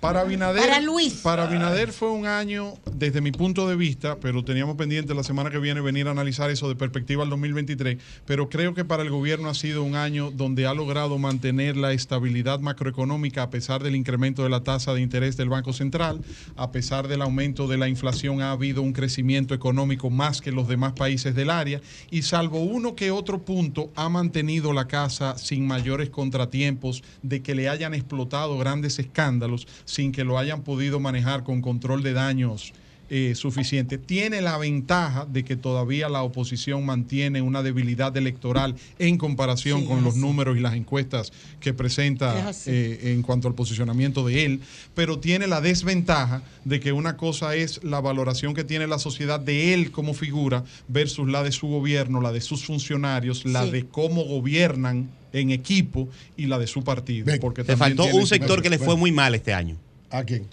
Para 0.00 0.24
Binader, 0.24 0.68
Para 0.68 0.80
Luis. 0.80 1.14
para 1.14 1.46
Binader 1.46 1.90
fue 1.90 2.10
un 2.10 2.26
año, 2.26 2.74
desde 2.92 3.20
mi 3.20 3.32
punto 3.32 3.66
de 3.66 3.76
vista, 3.76 4.16
pero 4.20 4.44
teníamos 4.44 4.76
pendiente 4.76 5.14
la 5.14 5.24
semana 5.24 5.50
que 5.50 5.58
viene 5.58 5.80
venir 5.80 6.06
a 6.06 6.10
analizar 6.10 6.50
eso 6.50 6.68
de 6.68 6.76
perspectiva 6.76 7.22
al 7.22 7.30
2023, 7.30 7.98
pero 8.26 8.48
creo 8.48 8.74
que 8.74 8.84
para 8.84 9.02
el 9.02 9.10
gobierno 9.10 9.48
ha 9.48 9.54
sido 9.54 9.82
un 9.82 9.96
año 9.96 10.30
donde 10.30 10.66
ha 10.66 10.74
logrado 10.74 11.18
mantener 11.18 11.76
la 11.76 11.92
estabilidad 11.92 12.60
macroeconómica 12.60 13.42
a 13.42 13.50
pesar 13.50 13.82
del 13.82 13.96
incremento 13.96 14.42
de 14.42 14.50
la 14.50 14.62
tasa 14.62 14.92
de 14.92 15.00
interés 15.00 15.36
del 15.36 15.48
Banco 15.48 15.72
Central, 15.72 16.20
a 16.56 16.70
pesar 16.72 17.08
del 17.08 17.22
aumento 17.22 17.66
de 17.66 17.78
la 17.78 17.88
inflación 17.88 18.42
ha 18.42 18.52
habido 18.52 18.82
un 18.82 18.92
crecimiento 18.92 19.54
económico 19.54 20.10
más 20.10 20.40
que 20.42 20.52
los 20.52 20.68
demás 20.68 20.92
países 20.92 21.34
del 21.34 21.50
área 21.50 21.80
y 22.10 22.22
salvo 22.22 22.60
uno 22.60 22.94
que 22.94 23.10
otro 23.10 23.44
punto 23.44 23.90
ha 23.96 24.08
mantenido 24.10 24.72
la 24.74 24.86
casa 24.88 25.38
sin 25.38 25.66
mayores 25.66 26.10
contratiempos 26.10 27.02
de 27.22 27.42
que 27.42 27.54
le 27.54 27.68
hayan 27.70 27.94
explotado 27.94 28.58
grandes 28.58 28.98
escándalos 28.98 29.66
sin 29.86 30.12
que 30.12 30.24
lo 30.24 30.38
hayan 30.38 30.60
podido 30.62 31.00
manejar 31.00 31.42
con 31.42 31.62
control 31.62 32.02
de 32.02 32.12
daños 32.12 32.74
eh, 33.08 33.36
suficiente. 33.36 33.98
Tiene 33.98 34.40
la 34.40 34.58
ventaja 34.58 35.26
de 35.30 35.44
que 35.44 35.54
todavía 35.54 36.08
la 36.08 36.24
oposición 36.24 36.84
mantiene 36.84 37.40
una 37.40 37.62
debilidad 37.62 38.16
electoral 38.16 38.74
en 38.98 39.16
comparación 39.16 39.82
Sí, 39.82 39.86
con 39.86 40.02
los 40.02 40.16
números 40.16 40.56
y 40.56 40.60
las 40.60 40.74
encuestas 40.74 41.32
que 41.60 41.70
Es 41.70 41.76
presenta 41.76 42.52
eh, 42.66 43.12
en 43.14 43.22
cuanto 43.22 43.46
al 43.46 43.54
posicionamiento 43.54 44.26
de 44.26 44.44
él, 44.44 44.60
pero 44.96 45.20
tiene 45.20 45.46
la 45.46 45.60
desventaja 45.60 46.42
de 46.64 46.80
que 46.80 46.90
una 46.90 47.16
cosa 47.16 47.54
es 47.54 47.84
la 47.84 48.00
valoración 48.00 48.54
que 48.54 48.64
tiene 48.64 48.88
la 48.88 48.98
sociedad 48.98 49.38
de 49.38 49.72
él 49.72 49.92
como 49.92 50.12
figura 50.12 50.64
versus 50.88 51.28
la 51.28 51.44
de 51.44 51.52
su 51.52 51.68
gobierno, 51.68 52.20
la 52.20 52.32
de 52.32 52.40
sus 52.40 52.64
funcionarios, 52.64 53.44
la 53.44 53.66
Sí. 53.66 53.70
de 53.70 53.86
cómo 53.86 54.24
gobiernan 54.24 55.10
en 55.36 55.50
equipo 55.50 56.08
y 56.36 56.46
la 56.46 56.58
de 56.58 56.66
su 56.66 56.82
partido. 56.82 57.26
Porque 57.40 57.64
Te 57.64 57.76
faltó 57.76 58.04
un 58.06 58.26
sector 58.26 58.62
que 58.62 58.70
le 58.70 58.78
fue 58.78 58.96
muy 58.96 59.12
mal 59.12 59.34
este 59.34 59.52
año. 59.54 59.76
¿A 60.10 60.24
quién? 60.24 60.46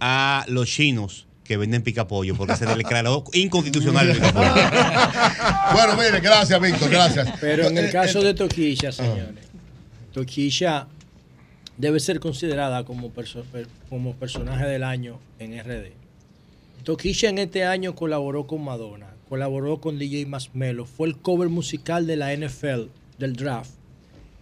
A 0.00 0.44
los 0.48 0.68
chinos 0.68 1.26
que 1.44 1.56
venden 1.56 1.82
picapollo 1.82 2.34
porque 2.36 2.56
se 2.56 2.66
declaró 2.66 3.24
inconstitucional 3.32 4.08
el 4.10 4.16
picapollo. 4.16 4.52
Bueno, 5.72 5.96
mire, 5.96 6.20
gracias, 6.20 6.60
Víctor, 6.60 6.88
gracias. 6.90 7.28
Pero 7.40 7.66
en 7.68 7.78
el 7.78 7.86
Eh, 7.86 7.90
caso 7.90 8.20
eh, 8.20 8.24
de 8.26 8.34
Toquilla, 8.34 8.92
señores, 8.92 9.46
Toquilla 10.12 10.86
debe 11.78 11.98
ser 12.00 12.20
considerada 12.20 12.84
como, 12.84 13.12
perso- 13.12 13.44
como 13.88 14.14
personaje 14.14 14.66
del 14.66 14.82
año 14.84 15.18
en 15.38 15.58
RD. 15.58 15.92
Toquilla 16.84 17.28
en 17.30 17.38
este 17.38 17.64
año 17.64 17.94
colaboró 17.94 18.46
con 18.46 18.62
Madonna, 18.64 19.06
colaboró 19.28 19.80
con 19.80 19.98
DJ 19.98 20.26
Masmelo, 20.26 20.84
fue 20.84 21.08
el 21.08 21.16
cover 21.16 21.48
musical 21.48 22.06
de 22.06 22.16
la 22.16 22.32
NFL, 22.36 22.88
del 23.18 23.34
draft. 23.36 23.70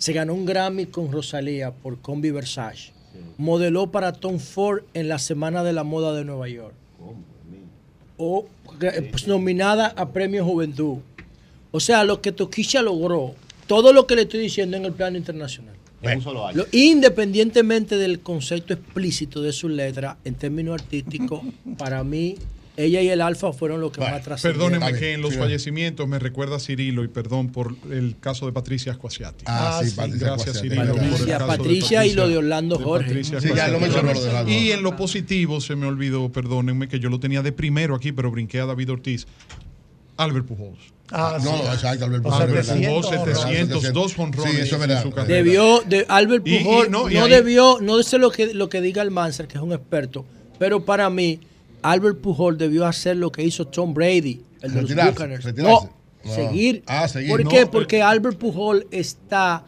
Se 0.00 0.14
ganó 0.14 0.32
un 0.32 0.46
Grammy 0.46 0.86
con 0.86 1.12
Rosalía 1.12 1.72
por 1.72 2.00
Combi 2.00 2.30
Versace. 2.30 2.92
Modeló 3.36 3.90
para 3.90 4.12
Tom 4.12 4.38
Ford 4.38 4.82
en 4.94 5.08
la 5.08 5.18
Semana 5.18 5.62
de 5.62 5.74
la 5.74 5.84
Moda 5.84 6.14
de 6.14 6.24
Nueva 6.24 6.48
York. 6.48 6.74
O 8.16 8.46
eh, 8.80 9.08
pues, 9.10 9.26
nominada 9.28 9.88
a 9.96 10.08
Premio 10.08 10.42
Juventud. 10.44 10.98
O 11.70 11.80
sea, 11.80 12.04
lo 12.04 12.22
que 12.22 12.32
Toquilla 12.32 12.80
logró, 12.80 13.34
todo 13.66 13.92
lo 13.92 14.06
que 14.06 14.16
le 14.16 14.22
estoy 14.22 14.40
diciendo 14.40 14.78
en 14.78 14.86
el 14.86 14.92
plano 14.92 15.18
internacional. 15.18 15.74
En 16.02 16.16
un 16.16 16.24
solo 16.24 16.46
año. 16.46 16.56
Lo- 16.58 16.66
independientemente 16.72 17.98
del 17.98 18.20
concepto 18.20 18.72
explícito 18.72 19.42
de 19.42 19.52
su 19.52 19.68
letra, 19.68 20.16
en 20.24 20.34
términos 20.34 20.80
artísticos, 20.80 21.42
para 21.76 22.02
mí, 22.04 22.36
ella 22.84 23.00
y 23.02 23.08
el 23.08 23.20
Alfa 23.20 23.52
fueron 23.52 23.80
los 23.80 23.92
que 23.92 24.00
más 24.00 24.22
trascendieron. 24.22 24.70
Perdónenme 24.70 24.98
que 24.98 25.12
en 25.14 25.22
los 25.22 25.36
fallecimientos 25.36 26.06
me 26.08 26.18
recuerda 26.18 26.56
a 26.56 26.60
Cirilo 26.60 27.04
y 27.04 27.08
perdón 27.08 27.48
por 27.52 27.74
el 27.90 28.16
caso 28.20 28.46
de 28.46 28.52
Patricia 28.52 28.92
Ascuasiati. 28.92 29.44
Ah, 29.46 29.80
sí, 29.84 29.90
Patricia 29.92 30.26
Gracias. 30.28 30.60
Cirilo. 30.60 30.80
por 30.94 31.02
el 31.02 31.10
Patricia, 31.10 31.38
de 31.38 31.44
Patricia 31.46 32.06
y 32.06 32.12
lo 32.14 32.28
de 32.28 32.36
Orlando 32.38 32.76
de 32.78 32.84
Jorge. 32.84 33.06
Patricia 33.06 33.40
Sí, 33.40 33.48
ya 33.48 33.68
lo 33.68 33.76
Ascuasiati. 33.76 33.84
mencionó 33.84 34.12
lo 34.14 34.20
de 34.20 34.28
Orlando 34.28 34.50
Y 34.52 34.70
en 34.72 34.82
lo 34.82 34.96
positivo 34.96 35.60
se 35.60 35.76
me 35.76 35.86
olvidó, 35.86 36.30
perdónenme, 36.30 36.88
que 36.88 36.98
yo 37.00 37.08
lo 37.08 37.20
tenía 37.20 37.42
de 37.42 37.52
primero 37.52 37.94
aquí, 37.94 38.12
pero 38.12 38.30
brinqué 38.30 38.60
a 38.60 38.66
David 38.66 38.90
Ortiz. 38.92 39.26
Albert 40.16 40.46
Pujols. 40.46 40.78
Ah, 41.12 41.38
no, 41.42 41.56
exacto, 41.72 42.04
Albert 42.04 42.24
Albert 42.26 42.66
Pujols. 42.68 43.06
Pujols, 43.06 43.08
700, 43.08 43.82
702 43.82 44.18
honrones 44.18 44.52
Sí, 44.54 44.60
eso 44.60 44.74
es 44.76 44.80
verdad. 44.80 44.96
en 44.98 45.02
su 45.02 45.10
carrera. 45.10 45.34
Debió, 45.34 45.80
de 45.86 46.06
Albert 46.08 46.46
Y- 46.46 46.56
y 46.56 46.58
Pujol 46.64 46.90
no, 46.90 47.02
no, 47.04 47.10
y 47.10 47.16
ahí- 47.16 47.30
debió, 47.30 47.78
no 47.80 48.00
sé 48.02 48.18
lo 48.18 48.30
que, 48.30 48.54
lo 48.54 48.68
que 48.68 48.80
diga 48.80 49.02
el 49.02 49.10
Manser, 49.10 49.48
que 49.48 49.56
es 49.56 49.62
un 49.62 49.72
experto, 49.72 50.24
pero 50.58 50.84
para 50.84 51.10
mí, 51.10 51.40
Albert 51.82 52.20
Pujol 52.20 52.58
debió 52.58 52.86
hacer 52.86 53.16
lo 53.16 53.30
que 53.32 53.42
hizo 53.42 53.66
Tom 53.66 53.94
Brady, 53.94 54.42
el 54.62 54.72
de 54.74 54.82
los 54.82 54.94
Buccaneers. 54.94 55.54
No, 55.56 55.90
No. 56.24 56.34
seguir. 56.34 56.82
Ah, 56.86 57.08
seguir, 57.08 57.30
¿Por 57.30 57.44
no, 57.44 57.50
qué? 57.50 57.56
pero- 57.58 57.70
Porque 57.70 58.02
Albert 58.02 58.38
Pujol 58.38 58.86
está 58.90 59.64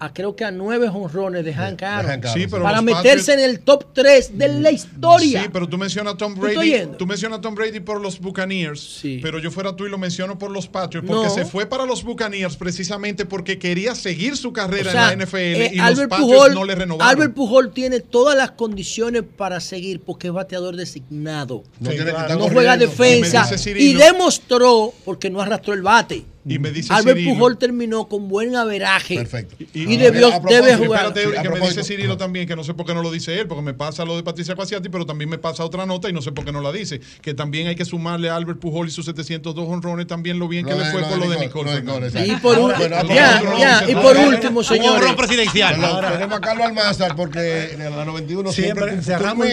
a 0.00 0.12
creo 0.14 0.34
que 0.34 0.44
a 0.44 0.50
nueve 0.50 0.88
honrones 0.88 1.44
de 1.44 1.52
Hank 1.52 1.82
Aaron. 1.82 2.10
Hank 2.10 2.24
Aaron, 2.24 2.40
Sí, 2.40 2.46
pero 2.50 2.62
para 2.62 2.80
meterse 2.80 3.32
Patriots- 3.32 3.34
en 3.34 3.40
el 3.50 3.60
top 3.60 3.84
3 3.92 4.38
de 4.38 4.48
la 4.48 4.70
historia. 4.70 5.42
Sí, 5.42 5.48
pero 5.52 5.68
tú 5.68 5.76
mencionas 5.76 6.14
a 6.14 6.16
Tom 6.16 6.34
¿Tú 6.34 6.46
estás 6.46 6.64
Brady. 6.64 6.96
Tú 6.98 7.06
mencionas 7.06 7.38
a 7.38 7.42
Tom 7.42 7.54
Brady 7.54 7.80
por 7.80 8.00
los 8.00 8.18
Buccaneers. 8.18 9.00
Pero 9.22 9.38
yo 9.38 9.50
fuera 9.50 9.76
tú 9.76 9.86
y 9.86 9.90
lo 9.90 9.98
menciono 9.98 10.38
por 10.38 10.50
los 10.50 10.66
Patriots. 10.68 11.06
Porque 11.06 11.26
No. 11.28 11.34
se 11.34 11.44
fue 11.44 11.66
para 11.66 11.84
los 11.84 12.02
Buccaneers 12.02 12.56
precisamente 12.56 13.26
porque 13.26 13.58
quería 13.58 13.94
seguir 13.94 14.36
su 14.36 14.52
carrera 14.52 14.88
O 14.88 14.92
sea, 14.92 15.12
en 15.12 15.18
la 15.18 15.24
NFL 15.26 15.36
eh, 15.66 15.70
y 15.74 15.76
los 15.76 15.86
Albert 15.86 16.10
Patriots 16.10 16.32
Pujol, 16.34 16.54
no 16.54 16.64
le 16.64 16.74
renovaron. 16.74 17.10
Albert 17.14 17.34
Pujol 17.34 17.72
tiene 17.72 18.00
todas 18.00 18.36
las 18.36 18.52
condiciones 18.52 19.22
para 19.36 19.60
seguir 19.60 20.00
porque 20.00 20.28
es 20.28 20.32
bateador 20.32 20.76
designado. 20.76 21.62
No 21.78 21.90
tiene 21.90 22.12
juega 22.50 22.76
defensa 22.76 23.46
Y 23.76 23.92
demostró 23.94 24.92
porque 25.04 25.28
no 25.30 25.40
arrastró 25.40 25.74
el 25.74 25.82
bate. 25.82 26.24
Y 26.46 26.58
me 26.58 26.70
dice 26.70 26.92
Albert 26.92 27.18
Cirilo- 27.18 27.34
Pujol 27.34 27.58
terminó 27.58 28.08
con 28.08 28.26
buen 28.28 28.56
averaje. 28.56 29.16
Perfecto. 29.16 29.56
Y, 29.74 29.96
debió, 29.98 30.28
a 30.28 30.40
propósito, 30.40 30.64
debe 30.64 30.76
jugar. 30.86 31.06
espérate, 31.08 31.36
Sí, 31.36 31.42
que 31.42 31.48
me 31.50 31.60
dice 31.68 31.84
Cirilo 31.84 32.16
también, 32.16 32.48
que 32.48 32.56
no 32.56 32.64
sé 32.64 32.72
por 32.72 32.86
qué 32.86 32.94
no 32.94 33.02
lo 33.02 33.10
dice 33.10 33.38
él, 33.38 33.46
porque 33.46 33.62
me 33.62 33.74
pasa 33.74 34.06
lo 34.06 34.16
de 34.16 34.22
Patricia 34.22 34.54
Quasiati, 34.54 34.88
pero 34.88 35.04
también 35.04 35.28
me 35.28 35.36
pasa 35.36 35.64
otra 35.64 35.84
nota 35.84 36.08
y 36.08 36.14
no 36.14 36.22
sé 36.22 36.32
por 36.32 36.46
qué 36.46 36.52
no 36.52 36.62
la 36.62 36.72
dice. 36.72 37.00
Que 37.20 37.34
también 37.34 37.66
hay 37.68 37.74
que 37.76 37.84
sumarle 37.84 38.30
a 38.30 38.36
Albert 38.36 38.58
Pujol 38.58 38.88
y 38.88 38.90
sus 38.90 39.04
702 39.04 39.68
honrones 39.68 40.06
también 40.06 40.38
lo 40.38 40.48
bien 40.48 40.64
que 40.64 40.72
le 40.74 40.78
de- 40.84 40.90
fue 40.92 41.00
lo 41.02 41.08
por 41.08 41.18
de 41.20 41.24
lo 41.26 41.30
de 41.32 41.40
Nicole, 41.40 41.70
de. 42.10 42.26
Y 42.26 42.36
por, 42.36 42.56
Ah, 42.56 42.60
un- 42.60 42.72
bueno, 42.76 42.96
ah, 42.96 43.02
ya, 43.14 43.40
bueno, 43.42 43.58
ya, 43.58 43.82
bueno, 43.84 44.00
y 44.00 44.02
por 44.02 44.16
último, 44.16 44.60
Hubo 44.60 45.08
un 45.10 45.16
presidencial. 45.16 45.74
Tenemos 45.74 46.38
a 46.38 46.40
Carlos 46.40 46.66
Almanzar 46.66 47.16
porque 47.16 47.72
en 47.74 47.80
la 47.96 48.04
91 48.06 48.50
siempre, 48.52 48.84
Siempre 49.02 49.04
cerramos 49.04 49.46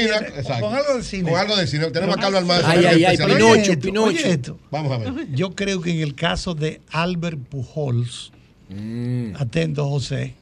con 0.62 0.74
algo 0.76 0.94
del 0.94 1.04
cine. 1.04 1.30
Con 1.32 1.40
algo 1.40 1.56
del 1.58 1.68
cine. 1.68 1.92
Tenemos 1.92 2.18
a 2.18 2.20
Carlos 2.22 2.42
Almanzar. 2.42 2.78
Ay, 2.78 2.86
ay. 3.06 3.18
Pinocho, 3.18 3.80
Pinocho. 3.80 4.58
Vamos 4.72 4.92
a 4.92 4.98
ver. 5.00 5.28
Yo 5.34 5.54
creo 5.54 5.82
que 5.82 5.92
en 5.92 6.00
el 6.02 6.16
caso 6.16 6.54
de 6.56 6.77
Albert 6.92 7.40
Pujols, 7.40 8.32
atento 9.38 9.88
José, 9.90 10.36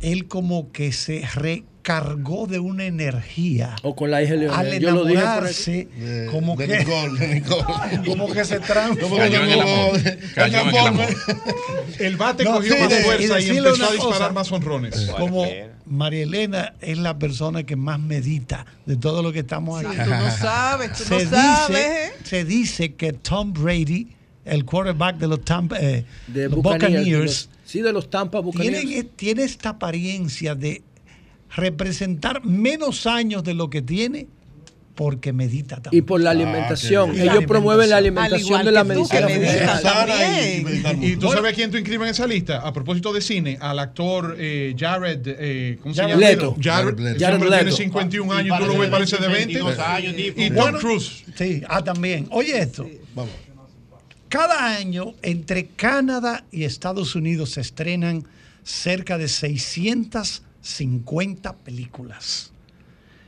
él 0.00 0.28
como 0.28 0.70
que 0.70 0.92
se 0.92 1.26
recargó 1.34 2.46
de 2.46 2.60
una 2.60 2.84
energía 2.84 3.74
O 3.82 3.96
con 3.96 4.10
la 4.12 4.22
hija 4.22 4.34
de 4.34 4.48
al 4.48 4.66
Leonel. 4.70 4.80
Yo 4.80 4.90
lo 4.92 5.04
dije 5.04 5.20
por 5.20 5.28
aquí. 5.46 5.80
enamorarse, 5.80 5.88
De- 5.98 6.26
como 6.30 6.54
de 6.56 6.66
que 6.68 6.78
Nicole, 6.78 7.18
de 7.18 7.34
Nicole. 7.34 7.64
como 8.06 8.32
que 8.32 8.44
se 8.44 8.56
¿Cómo 8.56 8.66
transformó. 8.66 9.16
que 9.16 9.22
Cayó 9.22 9.42
en 9.44 9.50
el 9.50 9.60
amor. 9.60 9.90
como- 9.90 10.34
Cayó 10.34 10.60
en 10.60 10.68
el 10.68 10.76
amor. 10.86 11.06
El 11.98 12.16
bate 12.16 12.44
No, 12.44 12.52
cogió 12.54 12.74
sí, 12.74 12.80
más 12.80 12.88
de- 12.90 13.02
fuerza 13.02 13.40
y 13.40 13.48
empezó 13.48 13.84
a 13.84 13.92
disparar 13.92 14.18
cosa. 14.18 14.32
más 14.32 14.52
honrones. 14.52 14.94
Como 15.18 15.44
María 15.86 16.22
Elena 16.22 16.74
es 16.80 16.98
la 16.98 17.18
persona 17.18 17.64
que 17.64 17.74
más 17.74 17.98
medita 17.98 18.66
de 18.86 18.96
todo 18.96 19.22
lo 19.22 19.32
que 19.32 19.40
estamos 19.40 19.80
Sí, 19.80 19.86
aquí. 19.86 19.96
tú 20.04 20.10
no 20.10 20.30
sabes, 20.30 20.92
tú 20.92 21.04
se, 21.04 21.10
no 21.10 21.18
dice, 21.20 21.30
sabes. 21.30 21.78
¿eh? 21.80 22.10
se 22.22 22.44
dice 22.44 22.94
que 22.94 23.12
Tom 23.14 23.52
Brady, 23.52 24.08
el 24.50 24.64
quarterback 24.64 25.16
de 25.18 25.26
los, 25.28 25.44
Tampa, 25.44 25.78
eh, 25.80 26.04
De 26.26 26.48
los 26.48 26.56
Buccaneers, 26.62 26.80
de 26.80 26.88
Buccaneers, 26.98 27.24
los- 27.24 27.50
sí, 27.64 27.80
de 27.82 27.92
los 27.92 28.10
Tampa 28.10 28.40
Buccaneers. 28.40 28.80
tienen- 28.84 29.08
tiene 29.16 29.42
esta 29.44 29.70
apariencia 29.70 30.54
de 30.54 30.82
representar 31.54 32.44
menos 32.44 33.06
años 33.06 33.42
de 33.44 33.54
lo 33.54 33.70
que 33.70 33.82
tiene 33.82 34.26
porque 34.94 35.32
medita 35.32 35.76
tanto. 35.76 35.96
Y 35.96 36.02
por 36.02 36.20
la 36.20 36.30
alimentación. 36.32 37.12
bien. 37.12 37.22
Y 37.22 37.26
la 37.26 37.32
Ellos 37.34 37.44
promueven 37.46 37.88
la 37.88 37.98
alimentación. 37.98 38.58
alimentación 38.58 38.58
Al 38.58 38.66
de 38.66 38.72
la 38.72 38.84
medicina 38.84 39.80
también. 39.80 41.02
Y 41.04 41.16
tú 41.16 41.30
sabes 41.30 41.52
a 41.52 41.54
quién 41.54 41.70
tú 41.70 41.76
inscribes 41.76 42.06
en 42.08 42.10
esa 42.10 42.26
lista, 42.26 42.58
a 42.66 42.72
propósito 42.72 43.12
de 43.12 43.20
cine, 43.20 43.56
al 43.60 43.78
actor 43.78 44.34
eh, 44.40 44.74
Jared, 44.76 45.20
eh, 45.24 45.78
¿cómo 45.80 45.94
se 45.94 46.00
Jared 46.00 46.14
llama? 46.16 46.28
Leto. 46.28 46.56
Jared, 46.60 46.84
Jared 46.84 46.98
Leto. 46.98 47.20
Jared 47.24 47.38
tiene 47.38 47.64
Leto. 47.64 47.76
51 47.76 48.34
Y 48.34 48.38
años, 48.38 48.58
tú 48.58 48.66
lo 48.66 48.78
ves, 48.78 48.90
parece 48.90 49.16
de 49.18 49.28
20. 49.28 49.44
22 49.62 49.78
años. 49.78 50.14
Y 50.18 50.46
Tom 50.48 50.56
Bueno, 50.56 50.78
Cruise. 50.80 51.24
Sí, 51.36 51.62
ah, 51.68 51.84
también. 51.84 52.26
Oye 52.30 52.58
esto. 52.58 52.84
Vamos. 53.14 53.32
Cada 54.28 54.76
año 54.76 55.14
entre 55.22 55.68
Canadá 55.68 56.44
y 56.52 56.64
Estados 56.64 57.14
Unidos 57.14 57.50
se 57.50 57.60
estrenan 57.62 58.24
cerca 58.62 59.16
de 59.18 59.28
650 59.28 61.56
películas. 61.56 62.52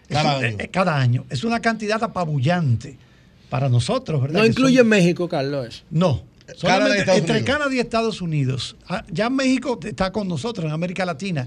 Cada 0.09 0.39
año. 0.39 0.57
eh, 0.59 0.69
cada 0.69 0.97
año. 0.99 1.25
Es 1.31 1.45
una 1.45 1.61
cantidad 1.61 2.03
apabullante 2.03 2.99
para 3.49 3.69
nosotros, 3.69 4.20
¿verdad? 4.20 4.39
No 4.39 4.43
Que 4.45 4.51
incluye 4.51 4.79
son- 4.79 4.89
México, 4.89 5.29
Carlos. 5.29 5.85
No. 5.91 6.25
Canadá 6.61 6.97
entre 7.15 7.37
Unidos. 7.37 7.43
Canadá 7.47 7.75
y 7.75 7.79
Estados 7.79 8.20
Unidos. 8.20 8.77
Ah, 8.89 9.05
Ya 9.11 9.31
México 9.31 9.79
está 9.85 10.11
con 10.11 10.27
nosotros 10.27 10.67
en 10.67 10.73
América 10.73 11.05
Latina. 11.07 11.47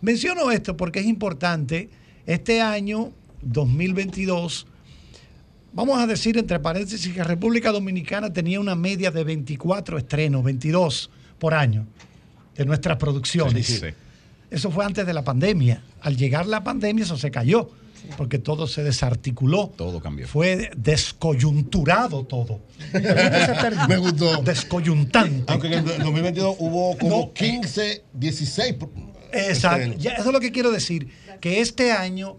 Menciono 0.00 0.50
esto 0.50 0.76
porque 0.76 0.98
es 1.00 1.06
importante. 1.06 1.88
Este 2.26 2.60
año, 2.60 3.12
2022, 3.42 4.66
vamos 5.72 5.98
a 5.98 6.06
decir 6.06 6.38
entre 6.38 6.58
paréntesis 6.60 7.12
que 7.12 7.22
República 7.24 7.70
Dominicana 7.70 8.32
tenía 8.32 8.60
una 8.60 8.74
media 8.74 9.10
de 9.10 9.24
24 9.24 9.98
estrenos, 9.98 10.42
22 10.44 11.10
por 11.38 11.54
año 11.54 11.86
de 12.56 12.64
nuestras 12.64 12.96
producciones. 12.96 13.66
Sí, 13.66 13.78
sí. 13.78 13.86
Eso 14.50 14.70
fue 14.70 14.84
antes 14.84 15.06
de 15.06 15.14
la 15.14 15.22
pandemia. 15.22 15.82
Al 16.00 16.16
llegar 16.16 16.46
la 16.46 16.64
pandemia 16.64 17.04
eso 17.04 17.16
se 17.16 17.30
cayó, 17.30 17.70
porque 18.16 18.38
todo 18.38 18.66
se 18.66 18.82
desarticuló. 18.82 19.72
Todo 19.76 20.00
cambió. 20.00 20.26
Fue 20.26 20.70
descoyunturado 20.76 22.24
todo. 22.24 22.60
Me 23.88 23.96
gustó. 23.96 24.42
Descoyuntante. 24.42 25.52
Aunque 25.52 25.68
en 25.68 25.74
el 25.74 25.84
2022 25.84 26.56
hubo 26.58 26.98
como 26.98 27.32
15, 27.32 28.04
16. 28.12 28.74
Exacto. 29.32 29.96
Ya, 29.98 30.12
eso 30.12 30.28
es 30.28 30.32
lo 30.32 30.40
que 30.40 30.50
quiero 30.50 30.72
decir. 30.72 31.08
Que 31.40 31.60
este 31.60 31.92
año 31.92 32.36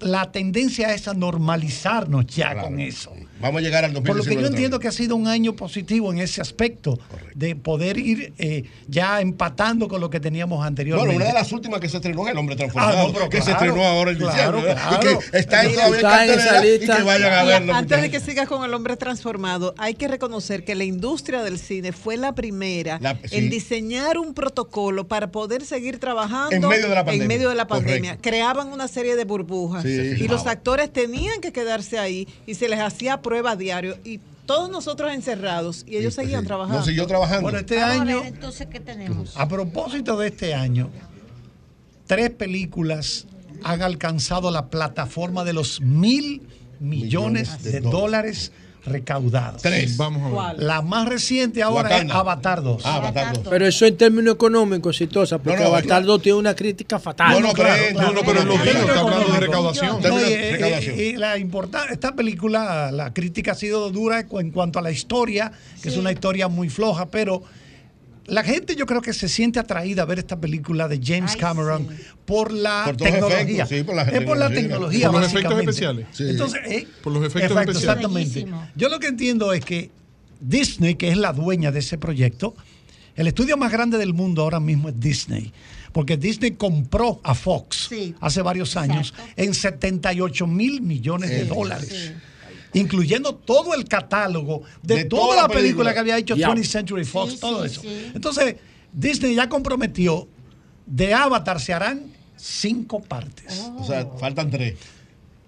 la 0.00 0.30
tendencia 0.30 0.94
es 0.94 1.08
a 1.08 1.14
normalizarnos 1.14 2.26
ya 2.26 2.60
con 2.60 2.80
eso. 2.80 3.12
Vamos 3.40 3.60
a 3.60 3.64
llegar 3.64 3.84
al 3.84 3.92
Por 3.92 4.02
2019. 4.02 4.34
lo 4.34 4.36
que 4.36 4.42
yo 4.42 4.46
entiendo 4.48 4.78
que 4.80 4.88
ha 4.88 4.92
sido 4.92 5.16
un 5.16 5.26
año 5.28 5.54
positivo 5.54 6.12
en 6.12 6.18
ese 6.18 6.40
aspecto, 6.40 6.98
de 7.34 7.54
poder 7.56 7.98
ir 7.98 8.32
eh, 8.38 8.64
ya 8.88 9.20
empatando 9.20 9.88
con 9.88 10.00
lo 10.00 10.10
que 10.10 10.20
teníamos 10.20 10.64
anteriormente. 10.66 11.14
Bueno, 11.14 11.24
una 11.24 11.32
de 11.34 11.38
las 11.40 11.52
últimas 11.52 11.80
que 11.80 11.88
se 11.88 11.96
estrenó 11.98 12.24
es 12.26 12.32
El 12.32 12.38
Hombre 12.38 12.56
Transformado, 12.56 12.98
Ah, 12.98 13.02
no, 13.06 13.12
pero 13.12 13.28
que 13.28 13.42
se 13.42 13.52
estrenó 13.52 13.84
ahora 13.84 14.10
en 14.12 14.18
claro, 14.18 14.58
diciembre. 14.58 14.74
claro. 14.74 14.96
Y 14.96 15.00
que 15.30 15.38
está 15.38 15.64
en 15.64 15.72
todavía 15.74 15.96
está 15.96 16.24
en 16.24 16.30
esa 16.30 16.44
cartelera 16.50 16.66
y 16.74 16.78
lista. 16.78 16.96
que 16.96 17.02
vayan 17.02 17.32
a 17.32 17.44
Y 17.44 17.46
verlo. 17.46 17.74
Antes 17.74 18.02
de 18.02 18.10
que 18.10 18.20
sigas 18.20 18.48
con 18.48 18.64
el 18.64 18.74
hombre 18.74 18.96
transformado, 18.96 19.74
hay 19.78 19.94
que 19.94 20.08
reconocer 20.08 20.64
que 20.64 20.74
la 20.74 20.84
industria 20.84 21.42
del 21.42 21.58
cine 21.58 21.92
fue 21.92 22.16
la 22.16 22.34
primera 22.34 22.98
La- 23.00 23.14
sí. 23.14 23.36
en 23.36 23.50
diseñar 23.50 24.18
un 24.18 24.34
protocolo 24.34 25.06
para 25.06 25.30
poder 25.30 25.64
seguir 25.64 25.98
trabajando 25.98 26.54
En 26.56 26.66
medio 26.66 26.88
de 26.88 26.94
la 26.94 27.04
pandemia. 27.04 27.22
en 27.22 27.28
medio 27.28 27.48
de 27.50 27.54
la 27.54 27.66
pandemia. 27.66 28.10
Correcto. 28.12 28.28
Creaban 28.28 28.72
una 28.72 28.88
serie 28.88 29.16
de 29.16 29.24
burbujas 29.24 29.82
Sí. 29.84 29.90
y 30.18 30.28
los 30.28 30.46
actores 30.46 30.92
tenían 30.92 31.40
que 31.40 31.52
quedarse 31.52 31.98
ahí 31.98 32.26
y 32.46 32.54
se 32.54 32.68
les 32.68 32.80
hacía 32.80 33.20
prueba 33.28 33.50
a 33.50 33.56
diario 33.56 33.98
y 34.04 34.20
todos 34.46 34.70
nosotros 34.70 35.12
encerrados 35.12 35.84
y 35.86 35.98
ellos 35.98 36.14
seguían 36.14 36.46
trabajando. 36.46 36.82
Bueno, 37.42 37.58
este 37.58 37.76
Vamos 37.76 38.00
a 38.00 38.04
ver, 38.04 38.16
año, 38.16 38.24
entonces, 38.24 38.68
¿qué 38.68 38.80
tenemos? 38.80 39.36
a 39.36 39.46
propósito 39.46 40.16
de 40.16 40.28
este 40.28 40.54
año, 40.54 40.88
tres 42.06 42.30
películas 42.30 43.26
han 43.62 43.82
alcanzado 43.82 44.50
la 44.50 44.70
plataforma 44.70 45.44
de 45.44 45.52
los 45.52 45.82
mil 45.82 46.40
millones 46.80 47.62
de, 47.62 47.80
dólares 47.80 48.50
recaudados. 48.86 49.62
Tres. 49.62 49.96
Vamos 49.96 50.22
a 50.40 50.52
ver. 50.52 50.62
La 50.62 50.82
más 50.82 51.08
reciente 51.08 51.62
ahora 51.62 51.88
Wakanda. 51.90 52.14
es 52.14 52.18
Avatar 52.20 52.62
2. 52.62 52.82
Pero 53.50 53.66
eso 53.66 53.86
en 53.86 53.96
términos 53.96 54.34
económicos 54.34 54.94
exitosa, 55.00 55.38
porque 55.38 55.58
No, 55.58 55.64
no, 55.64 55.68
Avatar 55.76 56.04
2 56.04 56.22
tiene 56.22 56.38
una 56.38 56.54
crítica 56.54 56.98
fatal. 56.98 57.32
No, 57.40 57.48
no, 57.48 57.52
claro, 57.52 57.82
claro. 57.92 58.12
no, 58.12 58.20
pero 58.24 58.40
En 58.42 58.48
lo 58.48 58.54
términos 58.54 58.88
está 58.88 59.00
hablando 59.00 59.32
de 59.32 59.40
recaudación. 59.40 60.00
No, 60.02 60.20
y, 60.20 60.22
eh, 60.24 60.56
eh, 60.60 61.06
y 61.12 61.16
la 61.16 61.38
importa- 61.38 61.86
esta 61.90 62.14
película, 62.14 62.90
la 62.92 63.12
crítica 63.12 63.52
ha 63.52 63.54
sido 63.54 63.90
dura 63.90 64.20
en 64.30 64.50
cuanto 64.50 64.78
a 64.78 64.82
la 64.82 64.90
historia, 64.90 65.52
que 65.82 65.88
es 65.88 65.96
una 65.96 66.12
historia 66.12 66.48
muy 66.48 66.68
floja, 66.68 67.06
pero 67.06 67.42
la 68.28 68.42
gente 68.44 68.76
yo 68.76 68.86
creo 68.86 69.00
que 69.02 69.12
se 69.12 69.28
siente 69.28 69.58
atraída 69.58 70.02
a 70.02 70.04
ver 70.04 70.18
esta 70.18 70.38
película 70.40 70.86
de 70.88 71.00
James 71.02 71.36
Cameron 71.36 71.88
por 72.24 72.52
la 72.52 72.82
Por 72.84 72.96
tecnología. 72.96 73.64
efectos, 73.64 73.68
sí, 73.68 73.82
por 73.84 73.94
la 73.96 74.02
es 74.02 74.22
por 74.24 74.36
la 74.38 74.50
tecnología. 74.50 75.10
Por 75.10 75.20
los 75.20 75.30
efectos 75.30 75.42
básicamente. 75.54 75.70
especiales. 75.70 76.06
Sí. 76.12 76.24
Entonces, 76.28 76.60
eh, 76.66 76.86
Por 77.02 77.12
los 77.12 77.22
efectos 77.24 77.50
exacto, 77.50 77.70
especiales. 77.72 78.36
Exactamente. 78.36 78.72
Yo 78.76 78.88
lo 78.88 78.98
que 79.00 79.06
entiendo 79.08 79.52
es 79.52 79.64
que 79.64 79.90
Disney, 80.40 80.94
que 80.94 81.08
es 81.08 81.16
la 81.16 81.32
dueña 81.32 81.72
de 81.72 81.80
ese 81.80 81.98
proyecto, 81.98 82.54
el 83.16 83.26
estudio 83.26 83.56
más 83.56 83.72
grande 83.72 83.98
del 83.98 84.14
mundo 84.14 84.42
ahora 84.42 84.60
mismo 84.60 84.88
es 84.90 85.00
Disney. 85.00 85.52
Porque 85.92 86.16
Disney 86.16 86.52
compró 86.52 87.20
a 87.24 87.34
Fox 87.34 87.88
hace 88.20 88.42
varios 88.42 88.76
años 88.76 89.14
en 89.36 89.54
78 89.54 90.46
mil 90.46 90.80
millones 90.82 91.30
de 91.30 91.42
Sí, 91.42 91.48
dólares. 91.48 92.12
Incluyendo 92.78 93.34
todo 93.34 93.74
el 93.74 93.84
catálogo 93.84 94.62
de, 94.82 94.96
De 94.96 95.04
toda, 95.04 95.22
toda 95.22 95.36
la 95.36 95.42
la 95.42 95.48
película, 95.48 95.60
película. 95.62 95.92
que 95.94 95.98
había 95.98 96.18
hecho 96.18 96.36
Ya. 96.36 96.48
20th 96.48 96.64
Century 96.64 97.04
Fox, 97.04 97.32
Sí, 97.34 97.38
todo 97.40 97.60
sí, 97.66 97.66
eso. 97.72 97.80
sí. 97.82 97.88
Entonces, 98.14 98.56
Disney 98.92 99.34
ya 99.34 99.48
comprometió, 99.48 100.28
de 100.86 101.12
Avatar 101.14 101.60
se 101.60 101.72
harán 101.74 102.04
cinco 102.36 103.00
partes. 103.00 103.70
O 103.78 103.84
sea, 103.84 104.06
faltan 104.18 104.50
tres. 104.50 104.76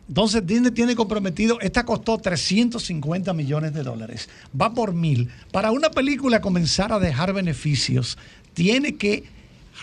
Entonces 0.08 0.44
Disney 0.44 0.72
tiene 0.72 0.96
comprometido, 0.96 1.60
esta 1.60 1.84
costó 1.84 2.18
350 2.18 3.32
millones 3.32 3.72
de 3.72 3.84
dólares, 3.84 4.28
va 4.60 4.74
por 4.74 4.92
mil. 4.92 5.28
Para 5.52 5.70
una 5.70 5.88
película 5.90 6.40
comenzar 6.40 6.92
a 6.92 6.98
dejar 6.98 7.32
beneficios, 7.32 8.18
tiene 8.52 8.96
que 8.96 9.22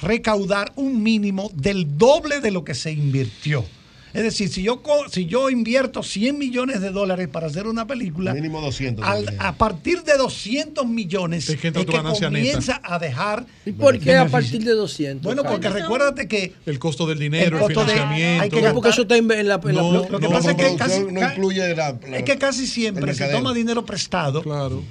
recaudar 0.02 0.74
un 0.76 1.02
mínimo 1.02 1.50
del 1.56 1.98
doble 1.98 2.42
de 2.42 2.52
lo 2.52 2.66
que 2.66 2.76
se 2.76 2.92
invirtió. 2.92 3.64
Es 4.14 4.24
decir, 4.24 4.50
si 4.50 4.64
yo, 4.64 4.82
si 5.12 5.26
yo 5.26 5.50
invierto 5.50 6.02
100 6.02 6.38
millones 6.38 6.82
de 6.82 6.90
dólares 6.92 7.28
para 7.28 7.48
hacer 7.48 7.68
una 7.68 7.86
película, 7.86 8.34
Mínimo 8.34 8.62
200. 8.62 9.06
al- 9.06 9.36
a 9.38 9.54
partir 9.56 10.04
de 10.04 10.18
200 10.18 10.88
millones 10.88 11.50
es 11.50 11.60
que 11.60 11.68
entra 11.68 11.84
tu 11.86 11.92
ganancia 11.92 12.30
neta. 12.30 12.40
comienza 12.46 12.82
a 12.84 12.98
dejar 13.00 13.46
¿Y 13.66 13.74
por 13.74 14.00
qué 14.00 14.16
a 14.16 14.26
partir 14.28 14.64
de 14.64 14.72
200? 14.72 15.24
Bueno, 15.24 15.44
porque 15.44 15.70
recuérdate 15.70 16.28
que 16.28 16.54
El 16.66 16.80
costo 16.80 17.06
del 17.06 17.20
dinero, 17.20 17.58
el, 17.58 17.64
costo 17.64 17.82
de- 17.86 17.92
financiamiento. 17.94 18.44
hay 18.44 18.50
que 18.50 18.62
No, 18.62 18.74
porque 18.74 18.90
eso 18.90 19.02
está 19.04 19.18
en, 19.18 19.28
la, 19.28 19.36
en 19.40 19.48
la- 19.48 19.58
No, 19.58 20.08
Lo 20.10 20.20
que 20.20 20.30
pasa 20.30 20.52
es 20.52 20.58
que 20.58 20.76
casi, 20.78 21.00
no 21.04 21.22
incluye 21.22 21.76
la, 21.76 21.92
la- 22.08 22.18
es 22.18 22.24
que 22.24 22.38
casi 22.38 22.66
siempre 22.66 23.12
el 23.12 23.16
se 23.18 23.28
toma 23.28 23.54
dinero 23.54 23.86
prestado. 23.86 24.42
Claro. 24.42 24.84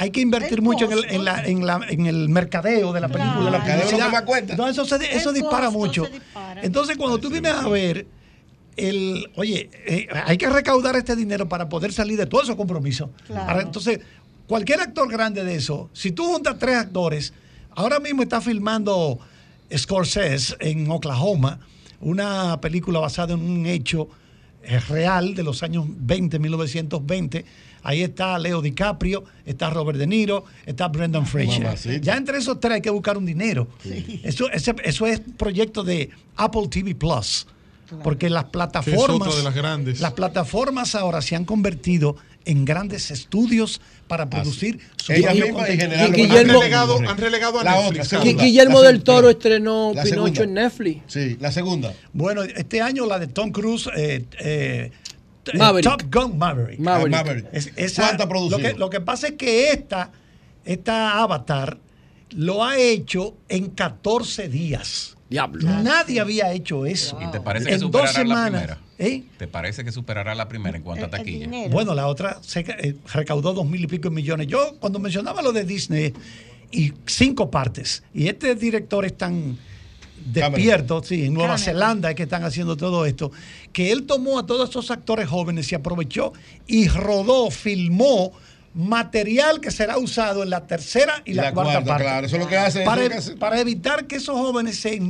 Hay 0.00 0.10
que 0.10 0.20
invertir 0.20 0.58
El 0.58 0.62
mucho 0.62 0.84
en 0.84 0.92
el, 0.92 1.04
en, 1.08 1.24
la- 1.24 1.42
en 1.44 1.66
la- 1.66 1.80
en 1.88 2.06
el 2.06 2.28
mercadeo 2.28 2.92
de 2.92 3.00
la 3.00 3.08
película. 3.08 3.50
La 3.50 3.58
Mercadeo 3.58 3.76
es 3.78 3.80
que 3.86 3.90
publicidad. 3.96 4.12
más 4.12 4.22
cuenta. 4.22 4.54
No, 4.56 4.68
eso, 4.68 4.84
se- 4.84 5.16
eso 5.16 5.30
El 5.30 5.34
dispara 5.36 5.70
mucho. 5.70 6.04
se 6.04 6.12
dispara. 6.12 6.62
Entonces, 6.62 6.96
cuando 6.96 7.18
tú 7.18 7.30
vienes 7.30 7.52
a 7.52 7.66
ver, 7.68 8.06
el, 8.78 9.30
oye, 9.36 9.68
eh, 9.86 10.08
hay 10.26 10.36
que 10.38 10.48
recaudar 10.48 10.96
este 10.96 11.14
dinero 11.16 11.48
para 11.48 11.68
poder 11.68 11.92
salir 11.92 12.16
de 12.18 12.26
todos 12.26 12.44
esos 12.44 12.56
compromisos. 12.56 13.10
Claro. 13.26 13.60
Entonces, 13.60 14.00
cualquier 14.46 14.80
actor 14.80 15.10
grande 15.10 15.44
de 15.44 15.54
eso, 15.56 15.90
si 15.92 16.12
tú 16.12 16.24
juntas 16.24 16.56
tres 16.58 16.76
actores, 16.76 17.32
ahora 17.72 18.00
mismo 18.00 18.22
está 18.22 18.40
filmando 18.40 19.18
Scorsese 19.76 20.56
en 20.60 20.90
Oklahoma, 20.90 21.60
una 22.00 22.60
película 22.60 23.00
basada 23.00 23.34
en 23.34 23.40
un 23.40 23.66
hecho 23.66 24.08
eh, 24.62 24.78
real 24.80 25.34
de 25.34 25.42
los 25.42 25.62
años 25.62 25.84
20, 25.88 26.38
1920. 26.38 27.44
Ahí 27.82 28.02
está 28.02 28.38
Leo 28.38 28.60
DiCaprio, 28.60 29.24
está 29.46 29.70
Robert 29.70 29.98
De 29.98 30.06
Niro, 30.06 30.44
está 30.66 30.88
Brendan 30.88 31.26
Fraser. 31.26 31.62
Mamacita. 31.62 31.98
Ya 31.98 32.16
entre 32.16 32.38
esos 32.38 32.58
tres 32.60 32.74
hay 32.74 32.80
que 32.80 32.90
buscar 32.90 33.16
un 33.16 33.24
dinero. 33.24 33.68
Eso, 34.22 34.50
ese- 34.50 34.74
eso 34.84 35.06
es 35.06 35.20
proyecto 35.36 35.84
de 35.84 36.10
Apple 36.36 36.68
TV 36.68 36.94
Plus. 36.94 37.46
Porque 38.02 38.28
las 38.30 38.44
plataformas, 38.44 39.36
de 39.36 39.42
las 39.42 39.54
grandes. 39.54 40.00
las 40.00 40.12
plataformas 40.12 40.94
ahora 40.94 41.22
se 41.22 41.36
han 41.36 41.44
convertido 41.44 42.16
en 42.44 42.64
grandes 42.64 43.10
estudios 43.10 43.80
para 44.06 44.28
producir 44.30 44.78
su 44.96 45.12
Ellas 45.12 45.26
propio 45.34 45.44
mismas 45.46 45.68
y 45.68 45.78
contenido. 45.78 45.88
generar 45.90 46.08
lo 46.08 46.14
que- 46.14 46.22
Guillermo- 46.22 46.52
han, 46.54 46.60
relegado, 46.60 46.98
han 46.98 47.18
relegado 47.18 47.60
a 47.60 47.64
La 47.64 47.70
Netflix. 47.72 47.90
otra, 47.90 48.04
segunda. 48.22 48.44
Guillermo 48.44 48.80
La 48.82 48.86
del 48.88 48.96
segunda. 48.96 49.04
Toro 49.14 49.30
estrenó 49.30 49.92
La 49.94 50.02
Pinocho 50.02 50.22
segunda. 50.24 50.42
en 50.44 50.54
Netflix. 50.54 51.02
Sí, 51.06 51.36
la 51.40 51.52
segunda. 51.52 51.92
Bueno, 52.12 52.42
este 52.42 52.80
año 52.80 53.06
la 53.06 53.18
de 53.18 53.26
Tom 53.26 53.50
Cruise, 53.52 53.88
eh, 53.96 54.24
eh, 54.38 54.90
eh, 55.52 55.58
Maverick. 55.58 55.90
Top 55.90 56.02
Gun 56.14 56.38
Maverick. 56.38 56.78
Maverick. 56.78 57.14
Ah, 57.14 57.22
Maverick. 57.24 57.46
Es- 57.52 57.72
esa- 57.76 58.02
¿Cuánto 58.02 58.22
ha 58.24 58.28
producido? 58.28 58.58
Lo 58.58 58.64
que, 58.72 58.78
lo 58.78 58.90
que 58.90 59.00
pasa 59.00 59.28
es 59.28 59.32
que 59.34 59.70
esta, 59.70 60.10
esta 60.64 61.18
Avatar 61.22 61.78
lo 62.30 62.64
ha 62.64 62.78
hecho 62.78 63.36
en 63.48 63.70
14 63.70 64.48
días. 64.48 65.16
Diablo. 65.28 65.68
Nadie 65.82 66.20
había 66.20 66.52
hecho 66.52 66.86
eso. 66.86 67.18
¿Y 67.20 67.30
te 67.30 67.40
parece 67.40 67.66
que 67.66 67.74
en 67.74 67.80
dos 67.80 67.90
superará 67.90 68.12
la 68.12 68.18
semanas. 68.18 68.50
primera? 68.50 68.78
¿Eh? 68.98 69.24
¿Te 69.36 69.46
parece 69.46 69.84
que 69.84 69.92
superará 69.92 70.34
la 70.34 70.48
primera 70.48 70.76
en 70.76 70.82
cuanto 70.82 71.04
a 71.04 71.10
taquilla? 71.10 71.48
Bueno, 71.70 71.94
la 71.94 72.06
otra 72.06 72.38
se, 72.42 72.60
eh, 72.60 72.96
recaudó 73.12 73.52
dos 73.52 73.66
mil 73.66 73.84
y 73.84 73.86
pico 73.86 74.10
millones. 74.10 74.46
Yo, 74.46 74.76
cuando 74.80 74.98
mencionaba 74.98 75.42
lo 75.42 75.52
de 75.52 75.64
Disney 75.64 76.14
y 76.70 76.92
cinco 77.06 77.50
partes, 77.50 78.02
y 78.14 78.28
este 78.28 78.54
director 78.54 79.04
es 79.04 79.16
tan 79.16 79.58
despierto, 80.32 81.02
sí, 81.02 81.26
en 81.26 81.34
Nueva 81.34 81.58
Zelanda 81.58 82.10
es 82.10 82.16
que 82.16 82.24
están 82.24 82.42
haciendo 82.42 82.76
todo 82.76 83.06
esto, 83.06 83.30
que 83.72 83.92
él 83.92 84.04
tomó 84.04 84.38
a 84.38 84.46
todos 84.46 84.70
esos 84.70 84.90
actores 84.90 85.28
jóvenes 85.28 85.70
y 85.70 85.74
aprovechó 85.74 86.32
y 86.66 86.88
rodó, 86.88 87.50
filmó 87.50 88.32
material 88.78 89.60
que 89.60 89.70
será 89.72 89.98
usado 89.98 90.44
en 90.44 90.50
la 90.50 90.66
tercera 90.66 91.20
y, 91.24 91.32
Y 91.32 91.34
la, 91.34 91.42
la 91.44 91.52
cuarta, 91.52 91.72
cuarta, 91.72 91.88
parte. 91.88 92.04
claro. 92.04 92.26
Eso 92.26 92.36
es 92.36 92.42
lo 92.42 92.48
que 92.48 92.56
hace, 92.56 92.84
Para, 92.84 93.02
es 93.02 93.08
lo 93.08 93.10
que 93.12 93.18
hace. 93.18 93.36
para 93.36 93.60
evitar 93.60 94.06
que 94.06 94.16
esos 94.16 94.36
jóvenes 94.38 94.78
se 94.78 95.00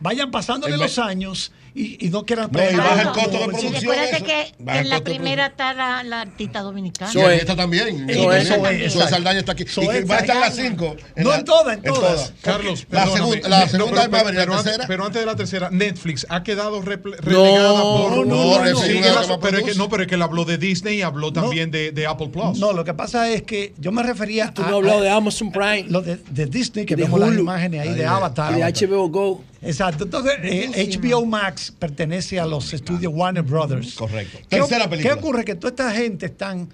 vayan 0.00 0.30
pasándole 0.30 0.76
los 0.76 0.98
años 0.98 1.50
y, 1.74 2.06
y 2.06 2.10
no 2.10 2.24
quieran 2.24 2.50
No, 2.52 2.60
y 2.70 2.76
baja 2.76 3.02
el 3.02 3.08
costo 3.08 3.30
de 3.30 3.38
producción. 3.46 3.72
recuérdate 3.74 4.16
eso. 4.16 4.24
que 4.24 4.54
en 4.78 4.88
la 4.88 5.00
primera 5.02 5.46
está 5.46 5.74
la, 5.74 6.02
la 6.04 6.20
artista 6.22 6.60
dominicana. 6.60 7.10
Sí, 7.10 7.18
esta 7.18 7.56
también. 7.56 8.08
Eso 8.08 8.32
es, 8.32 8.48
Eso. 8.82 9.08
Saldaña 9.08 9.40
está 9.40 9.52
aquí. 9.52 9.64
Y 9.64 10.04
va 10.04 10.16
a 10.16 10.18
estar 10.20 10.36
las. 10.36 10.54
5. 10.54 10.96
No, 11.16 11.34
en 11.34 11.44
todas, 11.44 11.76
en 11.76 11.82
todas. 11.82 12.32
Carlos, 12.42 12.86
la 12.90 13.06
segunda, 13.08 13.48
la 13.48 13.60
No, 13.64 13.68
segunda 13.68 14.00
pero- 14.02 14.10
va 14.12 14.18
a 14.20 14.22
venir, 14.22 14.40
pero 14.40 14.52
la 14.52 14.58
antes- 14.58 14.64
tercera. 14.72 14.86
Pero 14.86 15.04
antes 15.06 15.20
de 15.20 15.26
la 15.26 15.36
tercera, 15.36 15.70
Netflix 15.70 16.26
ha 16.28 16.42
quedado 16.44 16.80
relegada 16.80 17.82
por. 17.82 18.10
no, 18.18 18.24
no, 18.24 18.58
pero 18.62 18.78
es 18.78 18.84
que, 18.84 19.00
produce. 19.38 19.74
no, 19.78 19.88
pero 19.88 20.02
es 20.02 20.08
que 20.08 20.14
él 20.14 20.22
habló 20.22 20.44
de 20.44 20.58
Disney 20.58 20.98
y 20.98 21.02
habló 21.02 21.32
también 21.32 21.70
de, 21.70 21.90
de 21.92 22.06
Apple 22.06 22.28
Plus. 22.28 22.58
No, 22.58 22.72
lo 22.72 22.84
que 22.84 22.94
pasa 22.94 23.28
es 23.30 23.42
que 23.42 23.74
yo 23.78 23.92
me 23.92 24.02
refería 24.02 24.52
Tú 24.54 24.62
no 24.62 24.76
hablado 24.76 25.00
de 25.02 25.10
Amazon 25.10 25.50
Prime. 25.50 25.86
Lo 25.88 26.00
de, 26.02 26.16
de 26.30 26.46
Disney, 26.46 26.86
que 26.86 26.96
vemos 26.96 27.18
las 27.18 27.34
imágenes 27.36 27.80
ahí 27.80 27.88
de 27.90 27.94
de- 27.96 28.06
Avatar. 28.06 28.52
y 28.52 28.62
de 28.62 28.64
HBO 28.86 29.08
Go. 29.08 29.44
Exacto. 29.64 30.04
Entonces, 30.04 30.34
eh, 30.42 30.98
HBO 31.00 31.24
Max 31.24 31.72
pertenece 31.78 32.38
a 32.38 32.46
los 32.46 32.72
estudios 32.72 33.12
Warner 33.14 33.42
Brothers. 33.42 33.94
Correcto. 33.94 34.38
¿Qué, 34.48 34.56
Tercera 34.56 34.88
¿Qué 34.88 35.12
ocurre? 35.12 35.44
Que 35.44 35.54
toda 35.54 35.70
esta 35.70 35.90
gente 35.92 36.26
están 36.26 36.68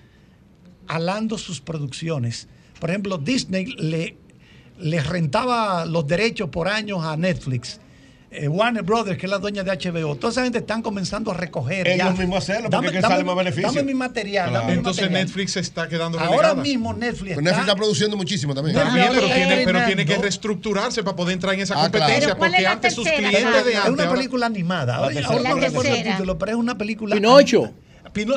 alando 0.86 1.38
sus 1.38 1.60
producciones. 1.60 2.48
Por 2.80 2.90
ejemplo, 2.90 3.18
Disney 3.18 3.66
le, 3.66 4.16
le 4.78 5.00
rentaba 5.00 5.84
los 5.86 6.06
derechos 6.06 6.48
por 6.50 6.68
años 6.68 7.04
a 7.04 7.16
Netflix. 7.16 7.80
Eh, 8.32 8.46
Warner 8.46 8.84
Brothers, 8.84 9.18
que 9.18 9.26
es 9.26 9.30
la 9.30 9.38
dueña 9.38 9.64
de 9.64 9.72
HBO, 9.72 10.14
toda 10.14 10.30
esa 10.30 10.44
gente 10.44 10.58
están 10.58 10.82
comenzando 10.82 11.32
a 11.32 11.34
recoger. 11.34 11.88
Ellos 11.88 11.98
ya. 12.06 12.10
mismos 12.12 12.38
hacerlo, 12.38 12.70
porque 12.70 12.86
es 12.86 12.92
que 12.92 13.00
sale 13.00 13.24
más 13.24 13.34
beneficio. 13.34 13.68
Dame 13.70 13.82
mi 13.82 13.94
material. 13.94 14.50
Claro. 14.50 14.60
dame 14.60 14.72
mi 14.74 14.78
Entonces 14.78 15.02
material. 15.02 15.26
Netflix 15.26 15.50
se 15.52 15.60
está 15.60 15.88
quedando 15.88 16.16
Ahora 16.20 16.30
relegada. 16.30 16.54
mismo 16.62 16.92
Netflix 16.94 17.18
Pero 17.30 17.40
Netflix 17.40 17.50
está, 17.50 17.60
está 17.62 17.74
produciendo 17.76 18.16
muchísimo 18.16 18.54
también. 18.54 18.76
También, 18.76 19.08
pero 19.10 19.22
Está 19.26 19.34
tiene, 19.34 19.62
pero 19.64 19.84
tiene 19.84 20.06
que 20.06 20.16
reestructurarse 20.16 21.02
para 21.02 21.16
poder 21.16 21.32
entrar 21.34 21.54
en 21.54 21.60
esa 21.62 21.74
Ah, 21.74 21.90
claro. 21.90 21.92
competencia. 21.92 22.20
Pero 22.28 22.38
¿cuál 22.38 22.50
Porque 22.52 22.66
antes 22.68 22.94
sus 22.94 23.04
clientes 23.08 23.32
de 23.32 23.42
Carlos? 23.42 23.60
Es 23.66 23.66
antes. 23.76 23.90
una 23.94 24.02
ahora- 24.04 24.14
película 24.14 24.46
animada. 24.46 24.94
Ahora, 24.96 25.20
ahora 25.26 25.50
no 25.50 25.56
recuerdo 25.56 25.94
el 25.94 26.02
título, 26.04 26.38
pero 26.38 26.52
es 26.52 26.56
una 26.58 26.78
película. 26.78 27.16
Pinocho. 27.16 27.72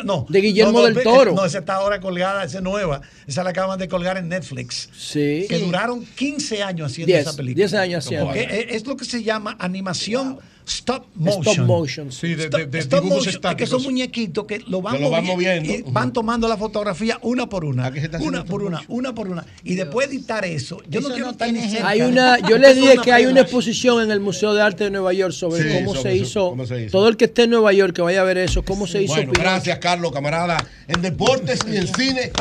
No. 0.04 0.26
De 0.30 0.40
Guillermo 0.42 0.72
No, 0.72 0.80
no, 0.80 0.86
del 0.86 0.94
ve- 0.94 1.04
Toro. 1.04 1.34
No, 1.34 1.46
esa 1.46 1.60
está 1.60 1.76
ahora 1.76 2.00
colgada, 2.00 2.44
esa 2.44 2.58
es 2.58 2.64
nueva. 2.64 3.02
Esa 3.28 3.44
la 3.44 3.50
acaban 3.52 3.80
de 3.80 3.88
colgar 3.88 4.18
en 4.18 4.30
Netflix. 4.30 4.90
Sí. 4.98 5.46
Que 5.50 5.60
duraron 5.60 6.06
15 6.06 6.64
años 6.64 6.92
haciendo 6.92 7.08
Diez, 7.14 7.28
esa 7.28 7.36
película. 7.36 7.56
diez 7.66 7.74
años 7.74 8.06
haciendo. 8.06 8.34
Es 8.34 8.86
lo 8.86 8.96
que 8.98 9.06
se 9.06 9.24
llama 9.24 9.56
animación 9.60 10.40
stop 10.68 11.06
motion. 11.16 11.44
Stop 11.54 11.66
motion. 11.68 12.12
Sí, 12.12 12.36
de, 12.36 12.46
Stop- 12.46 12.60
de- 12.60 12.66
de 12.68 12.80
stop 12.80 13.04
dibujos 13.04 13.26
motion, 13.28 13.52
es 13.52 13.56
que 13.56 13.68
son 13.68 13.84
muñequitos 13.84 14.46
que 14.46 14.60
lo 14.68 14.82
van, 14.82 15.02
lo 15.02 15.10
moviendo. 15.22 15.72
y 15.72 15.84
van 15.88 16.12
tomando 16.14 16.48
la 16.48 16.58
fotografía 16.58 17.20
una 17.22 17.48
por 17.48 17.66
una. 17.66 17.92
Una 18.20 18.44
por 18.46 18.64
una, 18.64 18.82
una 18.88 19.14
por 19.16 19.28
una. 19.28 19.46
Y 19.64 19.76
después 19.76 20.08
editar 20.10 20.46
eso. 20.46 20.82
Yo 20.90 21.02
no 21.02 21.10
quiero 21.10 21.26
no 21.26 21.32
estar 21.32 21.48
ni 21.52 21.60
tiene 21.60 21.72
cerca. 21.72 21.90
Hay 21.90 22.02
una, 22.02 22.40
yo 22.40 22.58
le 22.58 22.74
dije 22.74 22.98
que 23.04 23.12
hay 23.12 23.26
una 23.26 23.42
exposición 23.42 24.02
en 24.04 24.12
el 24.12 24.20
Museo 24.20 24.54
de 24.54 24.62
Arte 24.62 24.86
de 24.86 24.92
Nueva 24.92 25.14
York 25.14 25.34
sobre 25.34 25.62
Sí, 25.64 25.70
cómo, 25.80 25.96
sobre 25.96 26.12
se 26.12 26.18
hizo, 26.18 26.50
cómo 26.50 26.66
se 26.66 26.82
hizo. 26.84 26.92
Todo 26.92 27.08
el 27.10 27.18
que 27.18 27.26
esté 27.26 27.44
en 27.44 27.52
Nueva 27.52 27.74
York 27.74 27.94
que 27.96 28.02
vaya 28.02 28.22
a 28.22 28.24
ver 28.24 28.38
eso, 28.38 28.64
cómo 28.64 28.88
se 28.88 29.02
hizo 29.04 29.14
Bueno, 29.16 29.32
gracias, 29.34 29.78
Carlos, 29.80 30.12
camarada. 30.12 30.58
En 30.88 31.02
deportes 31.02 31.60
y 31.72 31.78
en 31.78 31.88
cine, 31.88 32.32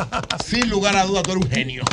sin 0.45 0.69
lugar 0.69 0.95
a 0.97 1.05
dudas, 1.05 1.23
tú 1.23 1.31
eres 1.31 1.43
un 1.45 1.51
genio. 1.51 1.83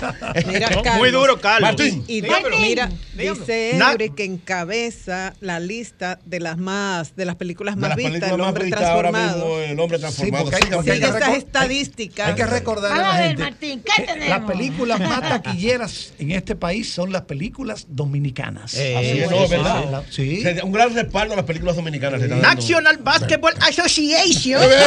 Mira, 0.46 0.68
Muy 0.74 0.82
Carlos, 0.82 1.12
duro, 1.12 1.40
Carlos. 1.40 1.70
Martín. 1.70 2.04
Y 2.08 2.20
Dígamelo. 2.20 2.58
mira, 2.58 2.90
Dígamelo. 3.16 3.40
dice 3.40 3.76
Eury 3.76 4.10
que 4.10 4.24
encabeza 4.24 5.34
la 5.40 5.60
lista 5.60 6.19
de 6.24 6.40
las 6.40 6.58
más 6.58 7.14
de 7.16 7.24
las 7.24 7.36
películas 7.36 7.74
De 7.76 7.80
más 7.80 7.90
las 7.90 7.96
vistas, 7.96 8.10
películas 8.12 8.32
El 8.32 8.38
más 8.38 8.48
hombre 8.48 8.64
ahora 8.64 8.76
transformado. 9.10 9.36
mismo, 9.46 9.58
el 9.60 9.80
hombre 9.80 9.98
transformado. 9.98 10.44
porque 10.44 10.56
hay- 10.56 10.70
porque 10.72 10.90
hay 10.92 10.98
Sigue 10.98 11.10
que 11.12 11.18
esas 11.18 11.36
estadísticas. 11.36 12.28
Hay 12.28 12.34
que 12.34 12.46
recordarle 12.46 12.98
a 13.00 13.02
la 13.02 13.14
a 13.14 13.18
ver, 13.18 13.26
gente. 13.28 13.42
Martín, 13.42 13.82
¿qué 13.84 14.02
tenemos? 14.02 14.28
Las 14.28 14.40
películas 14.44 15.00
más 15.00 15.20
taquilleras 15.42 16.12
en 16.18 16.30
este 16.32 16.56
país 16.56 16.92
son 16.92 17.12
las 17.12 17.22
películas 17.22 17.86
dominicanas. 17.88 18.74
Eh, 18.74 18.96
Así 18.96 19.06
es, 19.20 19.28
sí, 19.28 19.34
no, 19.34 19.42
es 19.42 19.48
sí, 19.50 19.56
verdad. 19.56 19.84
La- 19.90 20.02
Sí. 20.10 20.44
Un 20.62 20.72
gran 20.72 20.94
respaldo 20.94 21.34
a 21.34 21.36
las 21.36 21.44
películas 21.46 21.76
dominicanas. 21.76 22.20
National 22.22 22.98
Basketball 22.98 23.54
Association. 23.60 24.60
No 24.60 24.68
vea, 24.68 24.86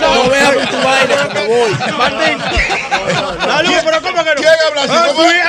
no 0.00 0.28
vea 0.30 0.52
tu 0.70 0.76
me 1.34 1.46
voy. 1.46 1.72
Salud, 3.40 3.72
pero 3.84 4.02
¿cómo 4.02 4.24
que 4.24 4.30
no? 4.30 4.36
¿Quién 4.36 4.48
habla 4.68 4.82
así? 4.82 4.92
Ah, 4.94 5.04
¿Cómo 5.08 5.22
sí, 5.28 5.34
la. 5.36 5.44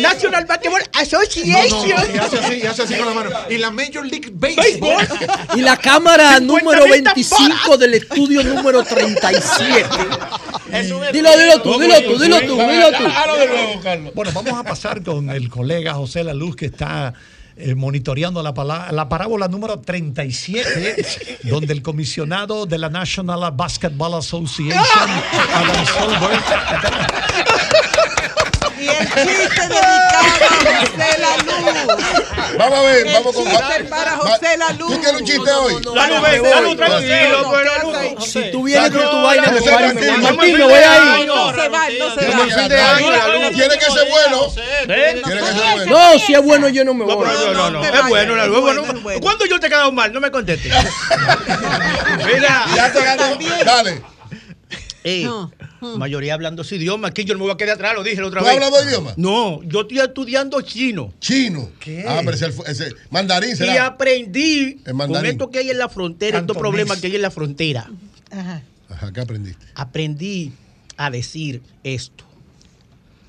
National 0.00 0.44
Basketball 0.46 0.82
Association. 0.92 1.98
Y 2.32 2.36
hace 2.36 2.38
así, 2.38 2.54
y 2.62 2.66
hace 2.66 2.82
así 2.82 2.94
con 2.96 3.06
la 3.06 3.14
mano. 3.14 3.30
Y 3.50 3.58
la 3.58 3.70
Major 3.70 4.06
League 4.06 4.30
Baseball. 4.32 5.06
Y 5.56 5.60
la 5.60 5.76
cámara 5.76 6.36
50 6.38 6.40
número 6.40 6.84
mil 6.84 7.02
25 7.02 7.76
del 7.76 7.94
estudio 7.94 8.42
número 8.42 8.82
37. 8.82 9.88
Dilo, 10.82 11.00
dilo 11.12 11.62
tú, 11.62 11.78
dilo 11.78 11.94
tú, 12.02 12.18
dilo 12.18 12.40
tú, 12.40 12.56
dilo 12.56 12.90
tú. 12.92 14.12
Bueno, 14.14 14.32
vamos 14.34 14.54
a 14.54 14.64
pasar 14.64 15.02
con 15.02 15.30
el 15.30 15.48
colega 15.48 15.94
José 15.94 16.24
La 16.24 16.34
Luz 16.34 16.56
que 16.56 16.66
está 16.66 17.14
eh, 17.56 17.76
monitoreando 17.76 18.42
la, 18.42 18.88
la 18.90 19.08
parábola 19.08 19.46
número 19.46 19.78
37, 19.78 21.38
donde 21.44 21.72
el 21.72 21.82
comisionado 21.82 22.66
de 22.66 22.78
la 22.78 22.88
National 22.88 23.52
Basketball 23.52 24.14
Association, 24.14 24.82
Adam 25.54 25.86
Silver, 25.86 26.40
Y 28.84 28.88
el 28.88 29.08
chiste 29.08 29.68
dedicado 29.68 29.76
a 29.80 30.80
José 30.80 31.18
La 31.18 31.36
Luz. 31.38 32.56
Vamos 32.58 32.78
a 32.78 32.82
ver, 32.82 33.06
El 33.06 33.12
vamos 33.14 33.34
con. 33.34 33.44
chiste 33.46 33.84
para 33.84 34.16
José 34.16 34.56
La 34.58 34.70
Luz. 34.72 34.92
¿Tú 34.92 35.00
tienes 35.00 35.20
un 35.20 35.26
chiste 35.26 35.50
hoy? 35.50 35.72
La 35.94 36.06
luz, 36.08 36.22
la 36.22 36.60
luz, 36.60 36.76
tranquilo, 36.76 37.52
la 37.64 37.82
luz. 37.82 38.24
Si 38.24 38.50
tú 38.50 38.62
vienes 38.64 38.90
con 38.90 39.10
tu 39.10 39.22
vaina, 39.22 39.46
no, 39.46 39.52
me 39.52 39.60
voy, 39.60 39.70
Martín, 39.70 40.56
me 40.58 40.84
a 40.84 40.98
no, 40.98 41.18
ir. 41.18 41.26
No 41.26 41.54
se 41.54 41.68
va, 41.68 41.88
no 41.98 42.14
se 42.14 42.28
va. 42.28 43.50
Tiene 43.50 43.78
que 43.78 43.84
ser 43.90 44.08
bueno. 44.10 44.46
¿Eh? 44.56 45.20
Tiene 45.24 45.40
que 45.40 45.46
ser 45.46 45.54
bueno. 45.54 45.86
No, 45.86 46.18
si 46.18 46.34
es 46.34 46.42
bueno, 46.42 46.68
yo 46.68 46.84
no 46.84 46.94
me 46.94 47.06
No, 47.06 47.16
voy. 47.16 47.26
no, 47.26 47.52
no, 47.54 47.70
no, 47.70 47.84
es 47.84 48.08
bueno, 48.08 48.34
la 48.36 48.46
luz, 48.46 48.56
es 48.58 49.02
bueno. 49.02 49.20
¿Cuándo 49.20 49.46
yo 49.46 49.58
te 49.60 49.66
he 49.66 49.70
quedado 49.70 49.92
mal? 49.92 50.12
No 50.12 50.20
me 50.20 50.30
contestes. 50.30 50.72
Mira, 52.26 52.66
Ya 52.76 52.92
te 52.92 53.02
ganó. 53.02 53.36
Dale. 53.64 54.02
eh, 55.04 55.22
No. 55.24 55.50
Mayoría 55.98 56.34
hablando 56.34 56.62
ese 56.62 56.76
idioma, 56.76 57.08
aquí 57.08 57.24
yo 57.24 57.34
no 57.34 57.38
me 57.40 57.44
voy 57.46 57.54
a 57.54 57.56
quedar 57.56 57.74
atrás, 57.76 57.94
lo 57.94 58.02
dije 58.02 58.20
la 58.20 58.26
otra 58.28 58.40
¿Tú 58.40 58.46
vez. 58.46 58.54
hablas 58.54 58.70
dos 58.70 58.84
idiomas? 58.86 59.18
No, 59.18 59.62
yo 59.62 59.82
estoy 59.82 59.98
estudiando 60.00 60.60
chino. 60.62 61.12
Chino. 61.20 61.70
¿Qué? 61.80 62.04
Ah, 62.06 62.20
pero 62.24 62.36
ese, 62.36 62.52
ese 62.66 62.94
mandarín 63.10 63.50
Y 63.52 63.56
será. 63.56 63.86
aprendí 63.86 64.80
El 64.84 64.94
con 64.96 65.26
esto 65.26 65.50
que 65.50 65.58
hay 65.60 65.70
en 65.70 65.78
la 65.78 65.88
frontera, 65.88 66.38
estos 66.38 66.56
problemas 66.56 67.00
que 67.00 67.06
hay 67.08 67.16
en 67.16 67.22
la 67.22 67.30
frontera. 67.30 67.90
Ajá. 68.30 68.62
Ajá, 68.88 69.12
¿qué 69.12 69.20
aprendiste? 69.20 69.64
Aprendí 69.74 70.52
a 70.96 71.10
decir 71.10 71.62
esto. 71.82 72.24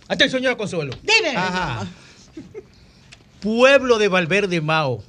Atención, 0.08 0.40
señora 0.42 0.56
Consuelo. 0.58 0.94
Dime. 1.02 1.36
Ajá. 1.36 1.88
Pueblo 3.40 3.98
de 3.98 4.08
Valverde 4.08 4.62
Mao, 4.62 5.04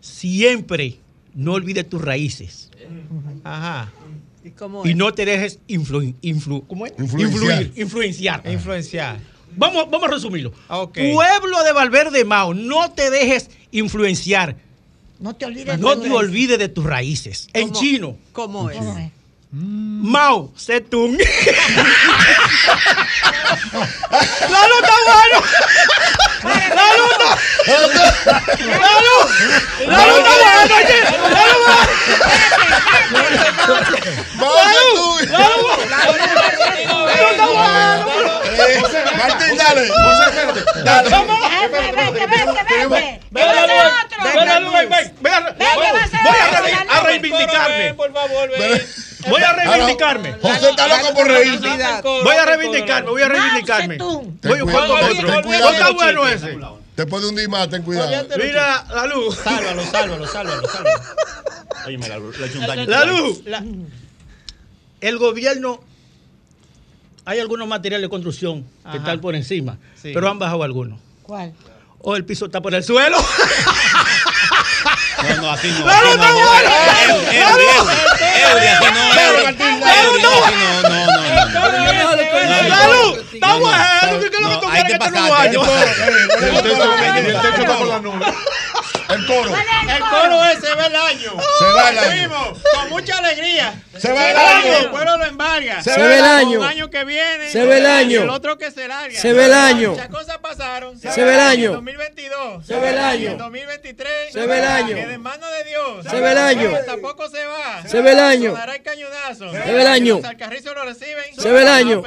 siempre 0.00 0.98
no 1.34 1.52
olvides 1.52 1.88
tus 1.88 2.00
raíces. 2.02 2.70
Ajá. 3.44 3.92
¿Y 4.58 4.60
cómo 4.60 4.84
Y 4.84 4.90
es? 4.90 4.96
no 4.96 5.14
te 5.14 5.24
dejes 5.24 5.60
influ, 5.68 6.00
influ- 6.20 6.64
¿cómo 6.66 6.84
es? 6.86 6.92
Influenciar. 6.98 7.62
Influir, 7.62 7.72
influenciar. 7.76 8.42
Influenciar. 8.50 9.20
Vamos, 9.56 9.88
vamos 9.88 10.08
a 10.08 10.12
resumirlo. 10.14 10.52
Ah. 10.68 10.86
Pueblo 10.92 11.62
de 11.62 11.72
Valverde 11.72 12.24
Mao, 12.24 12.54
no 12.54 12.90
te 12.90 13.08
dejes 13.10 13.50
influenciar. 13.70 14.56
No 15.20 15.34
te 15.36 15.46
olvides 15.46 15.78
No 15.78 15.94
de 15.96 16.08
te 16.08 16.12
olvides 16.14 16.58
de 16.58 16.68
tus 16.68 16.84
raíces. 16.84 17.48
En 17.52 17.68
¿Cómo- 17.68 17.80
chino, 17.80 18.16
¿Cómo 18.32 18.68
es? 18.70 18.78
¿Cómo 18.78 18.98
es? 18.98 19.12
Mao 19.52 20.52
Zedong. 20.58 21.16
¡La 23.70 24.60
luz 24.68 24.80
está 24.82 24.94
bueno! 25.06 25.46
¡La 26.42 26.54
está! 26.54 26.74
¡La 26.74 26.96
luz! 26.96 27.10
¡La 29.86 30.06
está 30.06 30.30
bueno! 30.30 30.58
oye! 30.68 30.98
¡La 33.08 33.24
Vamos, 34.38 34.84
tú. 34.94 35.06
¡La! 35.30 35.38
¡La! 35.38 36.08
Eh, 38.58 38.82
Martín, 39.16 39.56
dale. 39.56 39.84
Dale. 40.84 41.08
Vete. 42.88 43.20
¡Ven 43.30 43.46
la. 43.46 43.52
¡Ven 44.24 44.46
la 44.46 44.60
luz! 44.60 44.72
¡Ven! 45.20 45.34
A 45.34 46.08
ser 46.08 46.20
Voy 46.22 46.36
a, 46.38 46.60
la 46.60 46.92
a 46.92 47.00
reivindicarme. 47.02 47.94
Por 47.94 48.12
favor, 48.12 48.50
ven. 48.50 49.07
Voy 49.26 49.42
a 49.42 49.52
reivindicarme. 49.52 50.32
José 50.40 50.70
está 50.70 50.86
loco 50.88 51.14
por 51.14 51.26
reír. 51.26 51.60
Voy 52.02 52.36
a 52.36 52.44
reivindicarme, 52.46 53.10
voy 53.10 53.22
a 53.22 53.28
reivindicarme. 53.28 53.98
Voy 53.98 54.58
a 54.58 54.62
buscar 54.64 54.86
cuidado, 54.86 54.94
otro. 54.94 55.08
ten 55.16 55.26
¿No 55.26 55.42
cuidado. 55.42 55.70
está 55.72 55.90
bueno 55.90 56.26
ese? 56.28 56.58
Te 56.94 57.06
puede 57.06 57.28
hundir 57.28 57.48
más, 57.48 57.68
ten 57.68 57.82
cuidado. 57.82 58.10
Mira, 58.36 58.84
la 58.90 59.06
luz. 59.06 59.36
Sálvalo, 59.36 59.82
sálvalo, 59.84 60.26
sálvalo, 60.26 60.68
sálvalo. 60.68 62.08
La 62.08 62.18
luz, 62.18 62.38
le 62.38 62.44
he 62.44 62.48
hecho 62.48 62.58
un 62.60 62.66
daño. 62.66 62.84
La 62.86 63.04
luz. 63.04 63.42
El 65.00 65.18
gobierno. 65.18 65.80
Hay 67.24 67.40
algunos 67.40 67.68
materiales 67.68 68.04
de 68.06 68.08
construcción 68.08 68.64
que 68.90 68.96
están 68.98 69.20
por 69.20 69.34
encima, 69.34 69.76
Sí. 70.00 70.12
pero 70.14 70.30
han 70.30 70.38
bajado 70.38 70.62
algunos. 70.62 70.98
¿Cuál? 71.22 71.52
O 72.00 72.16
el 72.16 72.24
piso 72.24 72.46
está 72.46 72.60
por 72.62 72.74
el 72.74 72.82
suelo. 72.82 73.18
No, 75.22 75.42
no, 75.42 75.50
así 75.50 75.68
no. 75.72 75.86
¡La 75.86 75.92
así 75.94 76.04
luz 76.04 76.16
no, 76.16 76.24
está 76.24 76.32
no. 76.32 76.38
no, 76.38 77.16
Eury. 77.32 77.66
¡La 79.14 79.32
luz 79.32 79.48
está 79.48 79.66
Eury, 80.02 80.22
no, 80.22 80.30
no, 80.30 80.88
no, 80.88 81.06
no, 81.06 81.28
¡Salud! 82.68 83.18
¡Está 83.32 83.54
bueno! 83.54 84.20
¿Qué 84.20 84.26
es 84.26 84.42
lo 84.42 84.48
que 84.48 84.56
tú 84.56 84.68
ahí 84.68 84.82
quieres 84.84 84.98
el. 89.08 89.20
El 89.20 89.26
coro. 89.26 89.56
El 89.56 90.00
coro 90.00 90.44
ese 90.44 90.60
se 90.60 90.74
va 90.74 90.86
el 90.86 90.96
año. 90.96 91.32
Se 91.58 91.64
va 91.64 91.90
el 91.90 91.98
año. 91.98 92.54
Con 92.74 92.90
mucha 92.90 93.18
alegría. 93.18 93.74
Se 93.96 94.12
va 94.12 94.30
el 94.30 94.36
año. 94.36 94.78
El 94.78 94.90
pueblo 94.90 95.16
lo 95.16 95.24
embarga. 95.24 95.82
Se 95.82 95.98
va 95.98 96.16
el 96.16 96.24
año. 96.24 96.60
Un 96.60 96.66
año 96.66 96.90
que 96.90 97.04
viene. 97.04 97.50
Se 97.50 97.64
va 97.64 97.76
el 97.76 97.86
año. 97.86 98.22
El 98.22 98.30
otro 98.30 98.58
que 98.58 98.70
se 98.70 98.86
larga. 98.86 99.18
Se 99.18 99.32
va 99.32 99.46
el 99.46 99.54
año. 99.54 99.90
Muchas 99.90 100.08
cosas 100.08 100.38
pasaron. 100.38 100.98
Se 100.98 101.24
va 101.24 101.34
el 101.34 101.40
año. 101.40 101.68
En 101.70 101.74
2022. 101.76 102.66
Se 102.66 102.78
va 102.78 102.90
el 102.90 102.98
año. 102.98 103.30
En 103.30 103.38
2023. 103.38 104.32
Se 104.32 104.46
va 104.46 104.58
el 104.58 104.64
año. 104.64 104.94
Que 104.96 105.06
de 105.06 105.18
mano 105.18 105.46
de 105.50 105.64
Dios. 105.64 106.06
Se 106.08 106.20
va 106.20 106.32
el 106.32 106.38
año. 106.38 106.70
Tampoco 106.86 107.28
se 107.28 107.44
va. 107.44 107.82
Se 107.86 108.00
va 108.00 108.12
el 108.12 108.20
año. 108.20 108.50
Sonará 108.52 108.74
el 108.74 108.82
cañonazo. 108.82 109.52
Se 109.52 109.72
va 109.72 109.80
el 109.80 109.86
año. 109.86 110.16
Los 110.16 110.24
alcarrizos 110.24 110.74
lo 110.74 110.84
reciben. 110.84 111.24
Se 111.36 111.50
va 111.50 111.62
el 111.62 111.68
año. 111.68 112.02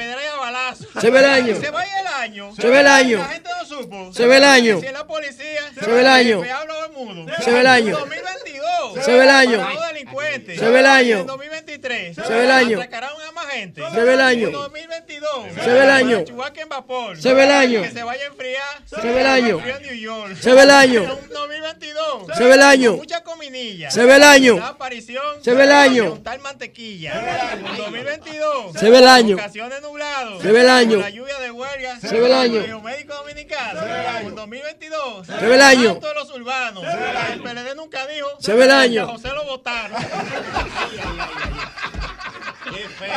Se 1.00 1.10
va 1.10 1.20
el 1.20 1.26
año. 1.26 1.60
Se 1.60 1.72
va 1.72 1.84
el 1.84 2.08
año. 2.08 2.56
Se 2.56 2.70
va 2.70 2.80
el 2.80 2.88
año. 2.88 3.28
Supo. 3.82 4.14
Se 4.14 4.27
va 4.27 4.38
el 4.38 4.43
año. 4.43 4.80
Se 4.82 4.92
va 5.92 6.00
el 6.00 6.08
año. 6.08 6.43
Se 7.43 7.51
va 7.51 7.61
el 7.61 7.68
año. 7.68 7.98
2022. 7.98 9.06
Se 9.06 9.18
va 9.18 9.24
el 9.24 9.30
año. 9.30 9.68
Parado 10.06 10.22
delincuente. 10.22 10.58
Se 10.58 10.70
va 10.70 10.80
el 10.80 10.86
año. 10.86 11.20
En 11.20 11.28
2023. 11.28 12.16
Se 12.16 12.22
va 12.22 12.44
el 12.44 12.52
año. 12.52 12.78
Atracarán 12.78 13.12
a 13.28 13.32
más 13.32 13.48
gente. 13.48 13.82
Se 13.82 14.04
va 14.04 14.14
el 14.14 14.22
año. 14.22 14.48
En 14.48 14.54
2022. 14.54 15.30
Se 15.64 15.74
va 15.74 15.84
el 15.84 15.90
año. 15.90 16.24
En 16.62 16.70
vapor. 16.70 17.22
Se 17.22 17.34
va 17.34 17.44
el 17.44 17.52
año. 17.52 17.82
Que 17.82 17.92
se 17.92 18.04
vaya 18.04 18.24
a 18.24 18.28
enfriar. 18.28 18.82
Se 18.86 19.12
va 19.12 19.22
el 19.22 19.28
año. 19.28 19.62
Se 20.40 20.54
va 20.54 20.64
el 20.64 20.72
año. 20.72 21.02
En 21.04 21.30
2022. 21.30 22.38
Se 22.38 22.46
va 22.46 22.56
el 22.56 22.62
año. 22.62 22.94
Mucha 22.94 23.24
cominilla. 23.24 23.92
Se 23.92 24.06
va 24.06 24.16
el 24.16 24.24
año. 24.24 24.58
La 24.58 24.68
aparición. 24.70 25.44
Se 25.44 25.54
va 25.54 25.64
el 25.64 25.72
año. 25.72 26.14
untar 26.14 26.40
mantequilla. 26.40 27.54
En 27.54 27.78
2022. 27.78 28.74
Se 28.80 28.90
va 28.90 29.00
el 29.00 29.08
año. 29.08 29.36
Ocasiones 29.36 29.82
nublados. 29.82 30.42
Se 30.42 30.52
va 30.52 30.62
el 30.62 30.70
año. 30.70 30.98
La 31.00 31.10
lluvia 31.10 31.40
de 31.40 31.52
huelga. 31.52 32.00
Se 32.00 32.20
va 32.20 32.28
el 32.28 32.34
año. 32.34 32.82
Médico 32.82 33.14
Dominicano. 33.16 33.82
En 34.22 34.36
2022. 34.36 35.28
Se 35.28 35.48
va 35.48 35.56
el 35.56 35.62
año. 35.62 35.96
De 35.96 36.14
los 36.14 36.32
urbanos. 36.32 36.84
El 37.34 37.42
PLD 37.42 37.76
nunca 37.76 38.06
dijo. 38.08 38.28
Se 38.40 38.54
va 38.54 38.66
el 38.66 38.72
año. 38.72 39.08
José 39.08 39.30
lo 39.30 39.46
votaron. 39.46 39.91
Qué 42.72 42.88
feo 42.88 43.14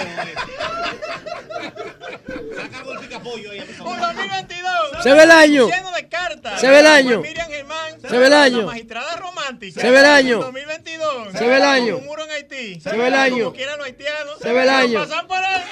Saca 2.56 2.90
el 2.90 2.98
picapollo 2.98 3.50
ahí. 3.52 3.60
Un 3.60 4.00
2022. 4.00 5.02
Se 5.02 5.12
ve 5.12 5.22
el 5.22 5.30
año. 5.30 5.68
Lleno 5.68 5.92
de 5.92 6.08
cartas. 6.08 6.60
Se 6.60 6.68
ve 6.68 6.80
el 6.80 6.86
año. 6.86 7.20
Miriam 7.20 7.48
Germán. 7.48 8.00
Se 8.00 8.18
ve 8.18 8.26
el 8.26 8.32
año. 8.32 8.66
Magistrada 8.66 9.16
romántica. 9.16 9.80
Se 9.80 9.90
ve 9.90 9.98
el 10.00 10.06
año. 10.06 10.34
En 10.34 10.40
2022. 10.40 11.32
Se 11.32 11.46
ve 11.46 11.56
el 11.56 11.62
año. 11.62 11.96
Un 11.98 12.04
muro 12.06 12.24
en 12.24 12.30
Haití. 12.30 12.80
Se 12.80 12.96
ve 12.96 13.06
el 13.06 13.14
año. 13.14 13.52
Quieran 13.52 13.78
los 13.78 13.86
haitianos. 13.86 14.38
Se 14.40 14.52
ve 14.52 14.62
el 14.62 14.68
año. 14.68 15.00
Pasan 15.00 15.26
por 15.28 15.38
él. 15.38 15.62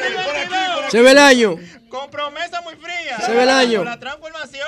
2022. 0.00 0.90
Se 0.90 1.02
ve 1.02 1.10
el 1.10 1.18
año. 1.18 1.58
Con 1.88 2.10
promesa 2.10 2.60
muy 2.62 2.74
fría. 2.74 3.18
Se 3.24 3.32
ve 3.32 3.44
el 3.44 3.48
año. 3.48 3.78
Con 3.78 3.86
la 3.88 3.98
transformación 3.98 4.66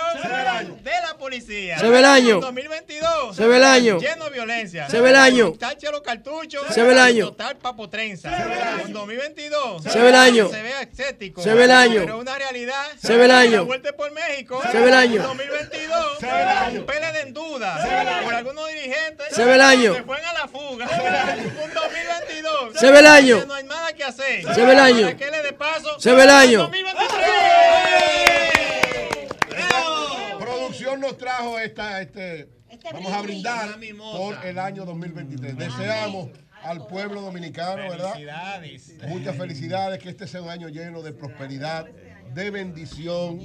de 0.83 0.91
la 0.91 1.17
policía. 1.19 1.79
Se 1.79 1.89
ve 1.89 1.99
el 1.99 2.05
año. 2.05 2.35
En 2.37 2.41
2022. 2.41 3.37
Se 3.37 3.47
ve 3.47 3.57
el 3.57 3.65
año. 3.65 3.99
Lleno 3.99 4.25
de 4.27 4.31
violencia. 4.31 4.89
Se 4.89 5.01
ve 5.01 5.11
el 5.11 5.17
año. 5.17 5.53
Tache 5.59 5.91
los 5.91 6.03
cartuchos. 6.03 6.63
Se 6.73 6.83
ve 6.83 6.93
el 6.93 6.99
año. 6.99 7.27
Total 7.31 7.57
papotrenza. 7.57 8.31
En 8.85 8.93
2022. 8.93 9.83
Se 9.83 9.99
ve 9.99 10.09
el 10.09 10.15
año. 10.15 10.49
Se 10.49 10.63
ve 10.63 10.75
ascético. 10.75 11.43
Se 11.43 11.55
ve 11.55 11.65
el 11.65 11.73
año. 11.73 12.01
Pero 12.01 12.19
una 12.19 12.39
realidad. 12.39 12.87
Se 13.03 13.17
ve 13.17 13.25
el 13.25 13.31
año. 13.33 13.65
Vuelta 13.65 13.93
por 13.93 14.13
México. 14.13 14.63
Se 14.71 14.79
ve 14.79 14.89
el 14.89 14.95
año. 14.95 15.17
En 15.17 15.23
2022. 15.23 16.19
Un 16.73 16.87
PLD 16.87 17.17
en 17.23 17.35
duda. 17.35 18.23
Por 18.23 18.35
algunos 18.35 18.69
dirigentes. 18.69 19.27
Se 19.35 19.45
ve 19.45 19.55
el 19.55 19.61
año. 19.61 19.95
Se 19.95 20.03
fueron 20.05 20.25
a 20.25 20.33
la 20.35 20.49
fuga. 20.49 20.87
Un 20.87 21.75
2022. 21.75 22.79
Se 22.79 22.91
ve 22.91 22.99
el 23.01 23.07
año. 23.07 23.45
No 23.47 23.55
hay 23.55 23.65
nada 23.65 23.93
que 23.93 24.05
hacer. 24.05 24.55
Se 24.55 24.65
ve 24.65 24.73
el 24.73 24.79
año. 24.79 25.09
Se 25.99 26.13
ve 26.15 26.23
el 26.23 26.31
año. 26.31 26.71
Producción 30.39 31.01
nos 31.01 31.17
trajo 31.19 31.59
esta, 31.59 32.01
este, 32.01 32.49
vamos 32.93 33.13
a 33.13 33.23
brindar 33.23 33.79
por 34.13 34.45
el 34.45 34.59
año 34.59 34.85
2023. 34.85 35.57
Deseamos 35.57 36.31
al 36.63 36.87
pueblo 36.87 37.21
dominicano, 37.21 37.89
¿verdad? 37.91 38.13
Felicidades. 38.13 38.95
Muchas 39.09 39.37
felicidades, 39.37 39.99
que 40.01 40.09
este 40.11 40.27
sea 40.27 40.43
un 40.43 40.51
año 40.51 40.69
lleno 40.69 41.03
de 41.03 41.13
prosperidad, 41.13 41.87
de 41.87 42.51
bendición, 42.51 43.41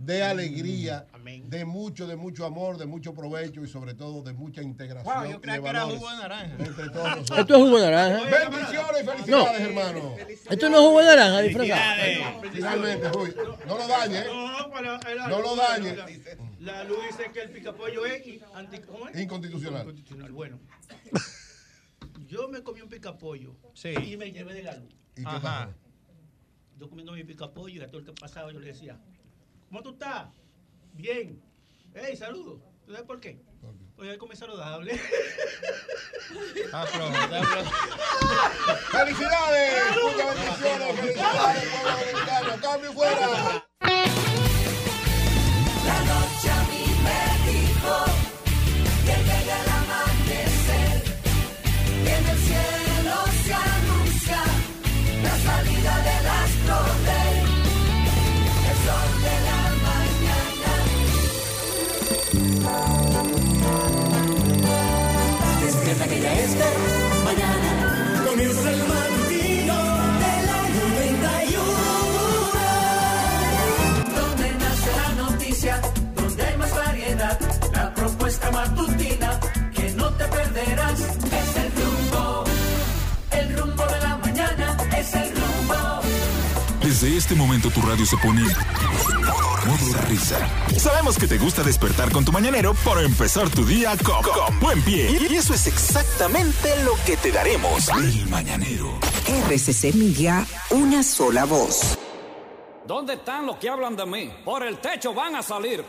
de 0.00 0.22
alegría, 0.22 1.06
de 1.44 1.64
mucho, 1.66 2.06
de 2.06 2.16
mucho 2.16 2.46
amor, 2.46 2.78
de 2.78 2.86
mucho 2.86 3.14
provecho 3.14 3.62
y 3.62 3.68
sobre 3.68 3.92
todo 3.92 4.22
de 4.22 4.32
mucha 4.32 4.62
integración. 4.62 5.14
Wow, 5.14 5.30
yo 5.30 5.40
creía 5.42 5.60
que 5.60 5.68
era 5.68 5.82
jugo 5.82 6.10
de 6.10 6.16
naranja. 6.16 6.56
Entre 6.58 6.88
todos 6.88 7.08
nosotros. 7.16 7.38
Esto 7.38 7.54
es 7.54 7.62
jugo 7.62 7.80
de 7.80 7.90
naranja. 7.90 8.48
Bendiciones 8.48 9.02
y 9.02 9.04
felicidades, 9.04 9.60
hermano. 9.60 10.16
Esto 10.48 10.70
no 10.70 10.76
es 10.78 10.82
jugo 10.82 11.00
de 11.00 11.06
naranja 11.06 11.40
disfrazado. 11.42 12.42
Finalmente, 12.50 13.08
Rui, 13.10 13.34
no 13.66 13.76
lo 13.78 13.88
dañe. 13.88 14.24
No 15.28 15.42
lo 15.42 15.56
dañe. 15.56 15.96
La 16.60 16.84
luz 16.84 16.98
dice 17.10 17.30
que 17.30 17.42
el 17.42 17.50
picapollo 17.50 18.06
es. 18.06 18.26
Inconstitucional. 18.26 19.82
Inconstitucional. 19.82 20.32
Bueno, 20.32 20.60
yo 22.26 22.48
me 22.48 22.62
comí 22.62 22.80
un 22.80 22.88
picapollo 22.88 23.54
y 23.84 24.16
me 24.16 24.32
llevé 24.32 24.54
de 24.54 24.62
la 24.62 24.76
luz. 24.76 24.94
¿Y 25.14 25.24
qué 25.24 25.40
pasó? 25.42 25.74
Yo 26.78 26.88
comiendo 26.88 27.12
mi 27.12 27.24
picapollo 27.24 27.82
y 27.82 27.84
a 27.84 27.88
todo 27.88 27.98
el 27.98 28.06
que 28.06 28.12
pasaba 28.12 28.50
yo 28.50 28.60
le 28.60 28.68
decía, 28.68 28.98
¿cómo 29.70 29.82
tú 29.82 29.90
estás? 29.90 30.28
Bien. 30.92 31.40
Hey, 31.94 32.16
saludos. 32.16 32.60
¿Tú 32.84 32.90
sabes 32.92 33.06
por 33.06 33.20
qué? 33.20 33.40
Porque 33.94 34.10
él 34.12 34.18
come 34.18 34.34
saludable. 34.34 34.98
¡Felicidades! 38.90 39.96
Muchas 40.02 40.34
bendiciones. 40.34 41.00
¡Felicidades, 41.00 41.64
pueblo 41.70 41.90
dominicano! 41.98 42.50
¡Cambio 42.60 42.92
fuera! 42.92 43.26
La 45.86 45.98
noche 46.10 46.50
a 46.50 46.62
mí 46.70 46.84
me 47.04 47.22
dijo 47.50 47.94
que 49.04 49.14
llega 49.22 49.56
el 49.62 49.68
amanecer, 49.70 50.98
que 52.04 52.12
en 52.16 52.24
el 52.26 52.38
cielo 52.38 53.16
se 53.44 53.54
anuncia 53.54 54.40
la 55.22 55.34
salida 55.38 55.94
del 56.08 56.26
astro 56.26 56.76
rey, 57.04 57.19
Despierta 66.30 66.30
que 66.30 66.36
ya 66.36 66.42
es 66.42 66.52
de 66.54 66.70
mañana, 67.24 67.70
comienza 68.28 68.70
el 68.70 68.82
matutino 68.88 69.76
de 70.22 70.32
la 70.48 70.58
91 70.90 71.70
donde 74.16 74.46
nace 74.54 74.90
la 75.00 75.08
noticia, 75.22 75.74
donde 76.16 76.42
hay 76.42 76.56
más 76.56 76.72
variedad, 76.74 77.38
la 77.74 77.94
propuesta 77.94 78.50
matutina 78.50 79.40
que 79.74 79.90
no 79.96 80.10
te 80.14 80.24
perderás. 80.24 81.00
Es 81.00 81.56
el 81.56 81.72
rumbo, 81.82 82.44
el 83.32 83.58
rumbo 83.58 83.84
de 83.86 83.99
Desde 87.00 87.16
este 87.16 87.34
momento 87.34 87.70
tu 87.70 87.80
radio 87.80 88.04
se 88.04 88.14
pone 88.18 88.42
modo 88.42 90.06
risa. 90.06 90.38
Sabemos 90.76 91.16
que 91.16 91.26
te 91.26 91.38
gusta 91.38 91.62
despertar 91.62 92.12
con 92.12 92.26
tu 92.26 92.30
mañanero 92.30 92.74
para 92.84 93.00
empezar 93.00 93.48
tu 93.48 93.64
día 93.64 93.96
con, 94.04 94.22
con 94.22 94.60
buen 94.60 94.82
pie. 94.82 95.16
Y 95.18 95.34
eso 95.34 95.54
es 95.54 95.66
exactamente 95.66 96.68
lo 96.84 96.92
que 97.06 97.16
te 97.16 97.32
daremos. 97.32 97.88
El 97.88 98.28
mañanero. 98.28 98.98
RCC 99.48 99.94
Media, 99.94 100.46
una 100.68 101.02
sola 101.02 101.46
voz. 101.46 101.98
¿Dónde 102.86 103.14
están 103.14 103.46
los 103.46 103.56
que 103.56 103.70
hablan 103.70 103.96
de 103.96 104.04
mí? 104.04 104.30
Por 104.44 104.62
el 104.62 104.76
techo 104.76 105.14
van 105.14 105.36
a 105.36 105.42
salir. 105.42 105.82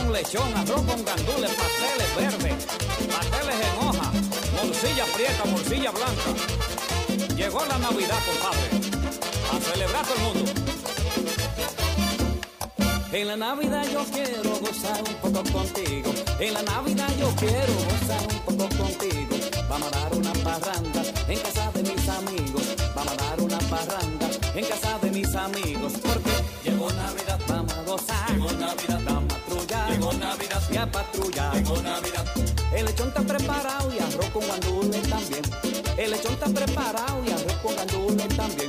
Con 0.00 0.12
lechón, 0.12 0.56
arroz 0.56 0.82
con 0.82 1.04
gandules, 1.04 1.50
pasteles 1.50 2.16
verdes, 2.16 2.66
pasteles 3.08 3.56
en 3.66 3.86
hoja, 3.86 4.12
morcilla 4.56 5.04
prieta, 5.14 5.44
morcilla 5.44 5.90
blanca. 5.90 7.34
Llegó 7.36 7.64
la 7.66 7.78
Navidad, 7.78 8.18
compadre. 8.26 8.68
A 9.52 9.60
celebrar 9.60 10.04
todo 10.06 10.14
el 10.14 10.22
mundo. 10.22 10.52
En 13.12 13.26
la 13.26 13.36
Navidad 13.36 13.84
yo 13.92 14.04
quiero 14.12 14.50
gozar 14.60 15.02
un 15.02 15.14
poco 15.14 15.42
contigo. 15.52 16.12
En 16.38 16.54
la 16.54 16.62
Navidad 16.62 17.08
yo 17.18 17.28
quiero 17.36 17.72
gozar 17.90 18.22
un 18.30 18.56
poco 18.56 18.76
contigo. 18.76 19.36
Vamos 19.68 19.88
a 19.88 20.00
dar 20.00 20.14
una 20.14 20.32
parranda 20.32 21.02
en 21.28 21.38
casa 21.40 21.70
de 21.72 21.82
mis 21.82 22.08
amigos. 22.08 22.62
Vamos 22.94 23.12
a 23.12 23.16
dar 23.16 23.40
una 23.40 23.58
parranda 23.58 24.28
en 24.54 24.64
casa 24.64 24.98
de 25.02 25.10
mis 25.10 25.34
amigos. 25.34 25.92
Porque 26.02 26.30
llegó 26.64 26.90
Navidad, 26.92 27.40
vamos 27.48 27.72
a 27.74 27.82
gozar. 27.82 28.30
Llegó 28.30 28.52
Navidad, 28.52 29.00
vamos. 29.04 29.29
Llegó 29.90 30.12
Navidad, 30.12 30.62
y 30.70 30.76
a 30.76 30.86
patrullar. 30.86 31.52
Llegó 31.56 31.82
Navidad. 31.82 32.24
El 32.72 32.86
lechón 32.86 33.08
está 33.08 33.22
preparado 33.22 33.92
y 33.92 33.98
arroz 33.98 34.30
con 34.30 34.46
guandules 34.46 35.08
también. 35.08 35.42
El 35.98 36.10
lechón 36.12 36.32
está 36.34 36.46
preparado 36.46 37.24
y 37.26 37.30
arroz 37.32 37.56
con 37.60 37.74
gandules 37.74 38.28
también. 38.36 38.68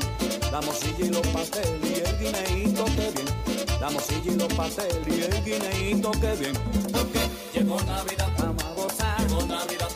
La 0.51 0.61
morcilla 0.61 1.06
y 1.06 1.09
los 1.09 1.27
pasteles 1.27 1.80
y 1.83 1.93
el 1.93 2.17
guineíto 2.17 2.85
que 2.85 3.11
bien. 3.11 3.80
La 3.80 3.90
morcilla 3.91 4.32
y 4.32 4.35
los 4.35 4.53
pasteles 4.53 5.08
y 5.08 5.22
el 5.22 5.43
guineíto 5.43 6.11
que 6.11 6.35
bien. 6.35 6.53
Porque 6.91 7.19
llegó 7.53 7.80
Navidad, 7.83 8.30
vamos 8.40 8.64
a 8.64 8.74
gozar. 8.74 9.22
Llegó 9.22 9.45
Navidad, 9.45 9.90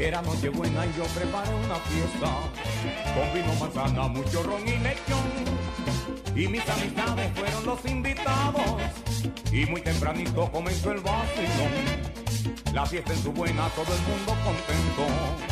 Era 0.00 0.22
noche 0.22 0.48
buena 0.48 0.86
y 0.86 0.92
yo 0.96 1.02
preparé 1.06 1.52
una 1.56 1.74
fiesta. 1.74 2.30
Con 3.14 3.34
vino, 3.34 3.52
manzana, 3.58 4.06
mucho 4.06 4.44
ron 4.44 4.62
y 4.62 4.78
lechón 4.78 6.36
Y 6.36 6.46
mis 6.46 6.68
amistades 6.68 7.32
fueron 7.34 7.66
los 7.66 7.84
invitados. 7.84 8.80
Y 9.50 9.66
muy 9.66 9.80
tempranito 9.80 10.52
comenzó 10.52 10.92
el 10.92 11.00
vacilón. 11.00 11.72
La 12.72 12.86
fiesta 12.86 13.12
en 13.12 13.22
su 13.24 13.32
buena, 13.32 13.68
todo 13.70 13.92
el 13.92 14.00
mundo 14.02 14.36
contento. 14.44 15.48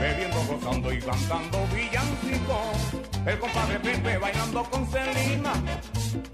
Bebiendo, 0.00 0.44
gozando 0.44 0.92
y 0.92 0.98
cantando 0.98 1.58
villancicos 1.72 3.04
El 3.26 3.38
compadre 3.38 3.78
Pepe 3.78 4.18
bailando 4.18 4.64
con 4.64 4.86
Celina 4.88 5.52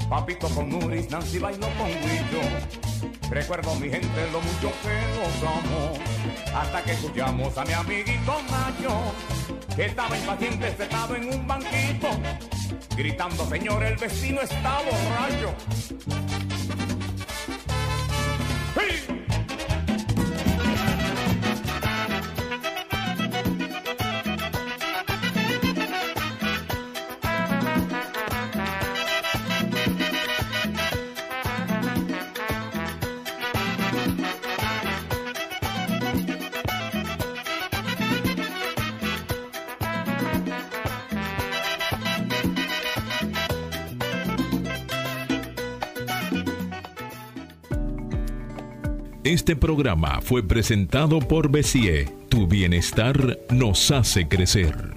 Papito 0.09 0.49
con 0.49 0.71
Nuris, 0.71 1.11
Nancy 1.11 1.39
bailó 1.39 1.67
con 1.77 1.89
Guillo 1.89 3.16
Recuerdo 3.31 3.75
mi 3.77 3.91
gente 3.91 4.31
lo 4.33 4.41
mucho 4.41 4.73
que 4.83 4.97
gozamos 5.19 5.99
hasta 6.55 6.83
que 6.83 6.93
escuchamos 6.93 7.59
a 7.59 7.65
mi 7.65 7.73
amiguito 7.73 8.41
Nacho 8.51 9.15
que 9.75 9.87
estaba 9.87 10.17
impaciente 10.17 10.75
sentado 10.77 11.17
en 11.17 11.35
un 11.35 11.47
banquito 11.47 12.09
gritando 12.97 13.47
señor 13.47 13.85
el 13.85 13.97
vecino 13.97 14.41
está 14.41 14.79
borracho. 14.79 15.55
Este 49.37 49.55
programa 49.55 50.23
fue 50.23 50.43
presentado 50.43 51.19
por 51.19 51.51
Besie. 51.51 52.09
Tu 52.31 52.47
bienestar 52.47 53.39
nos 53.51 53.91
hace 53.91 54.27
crecer. 54.29 54.96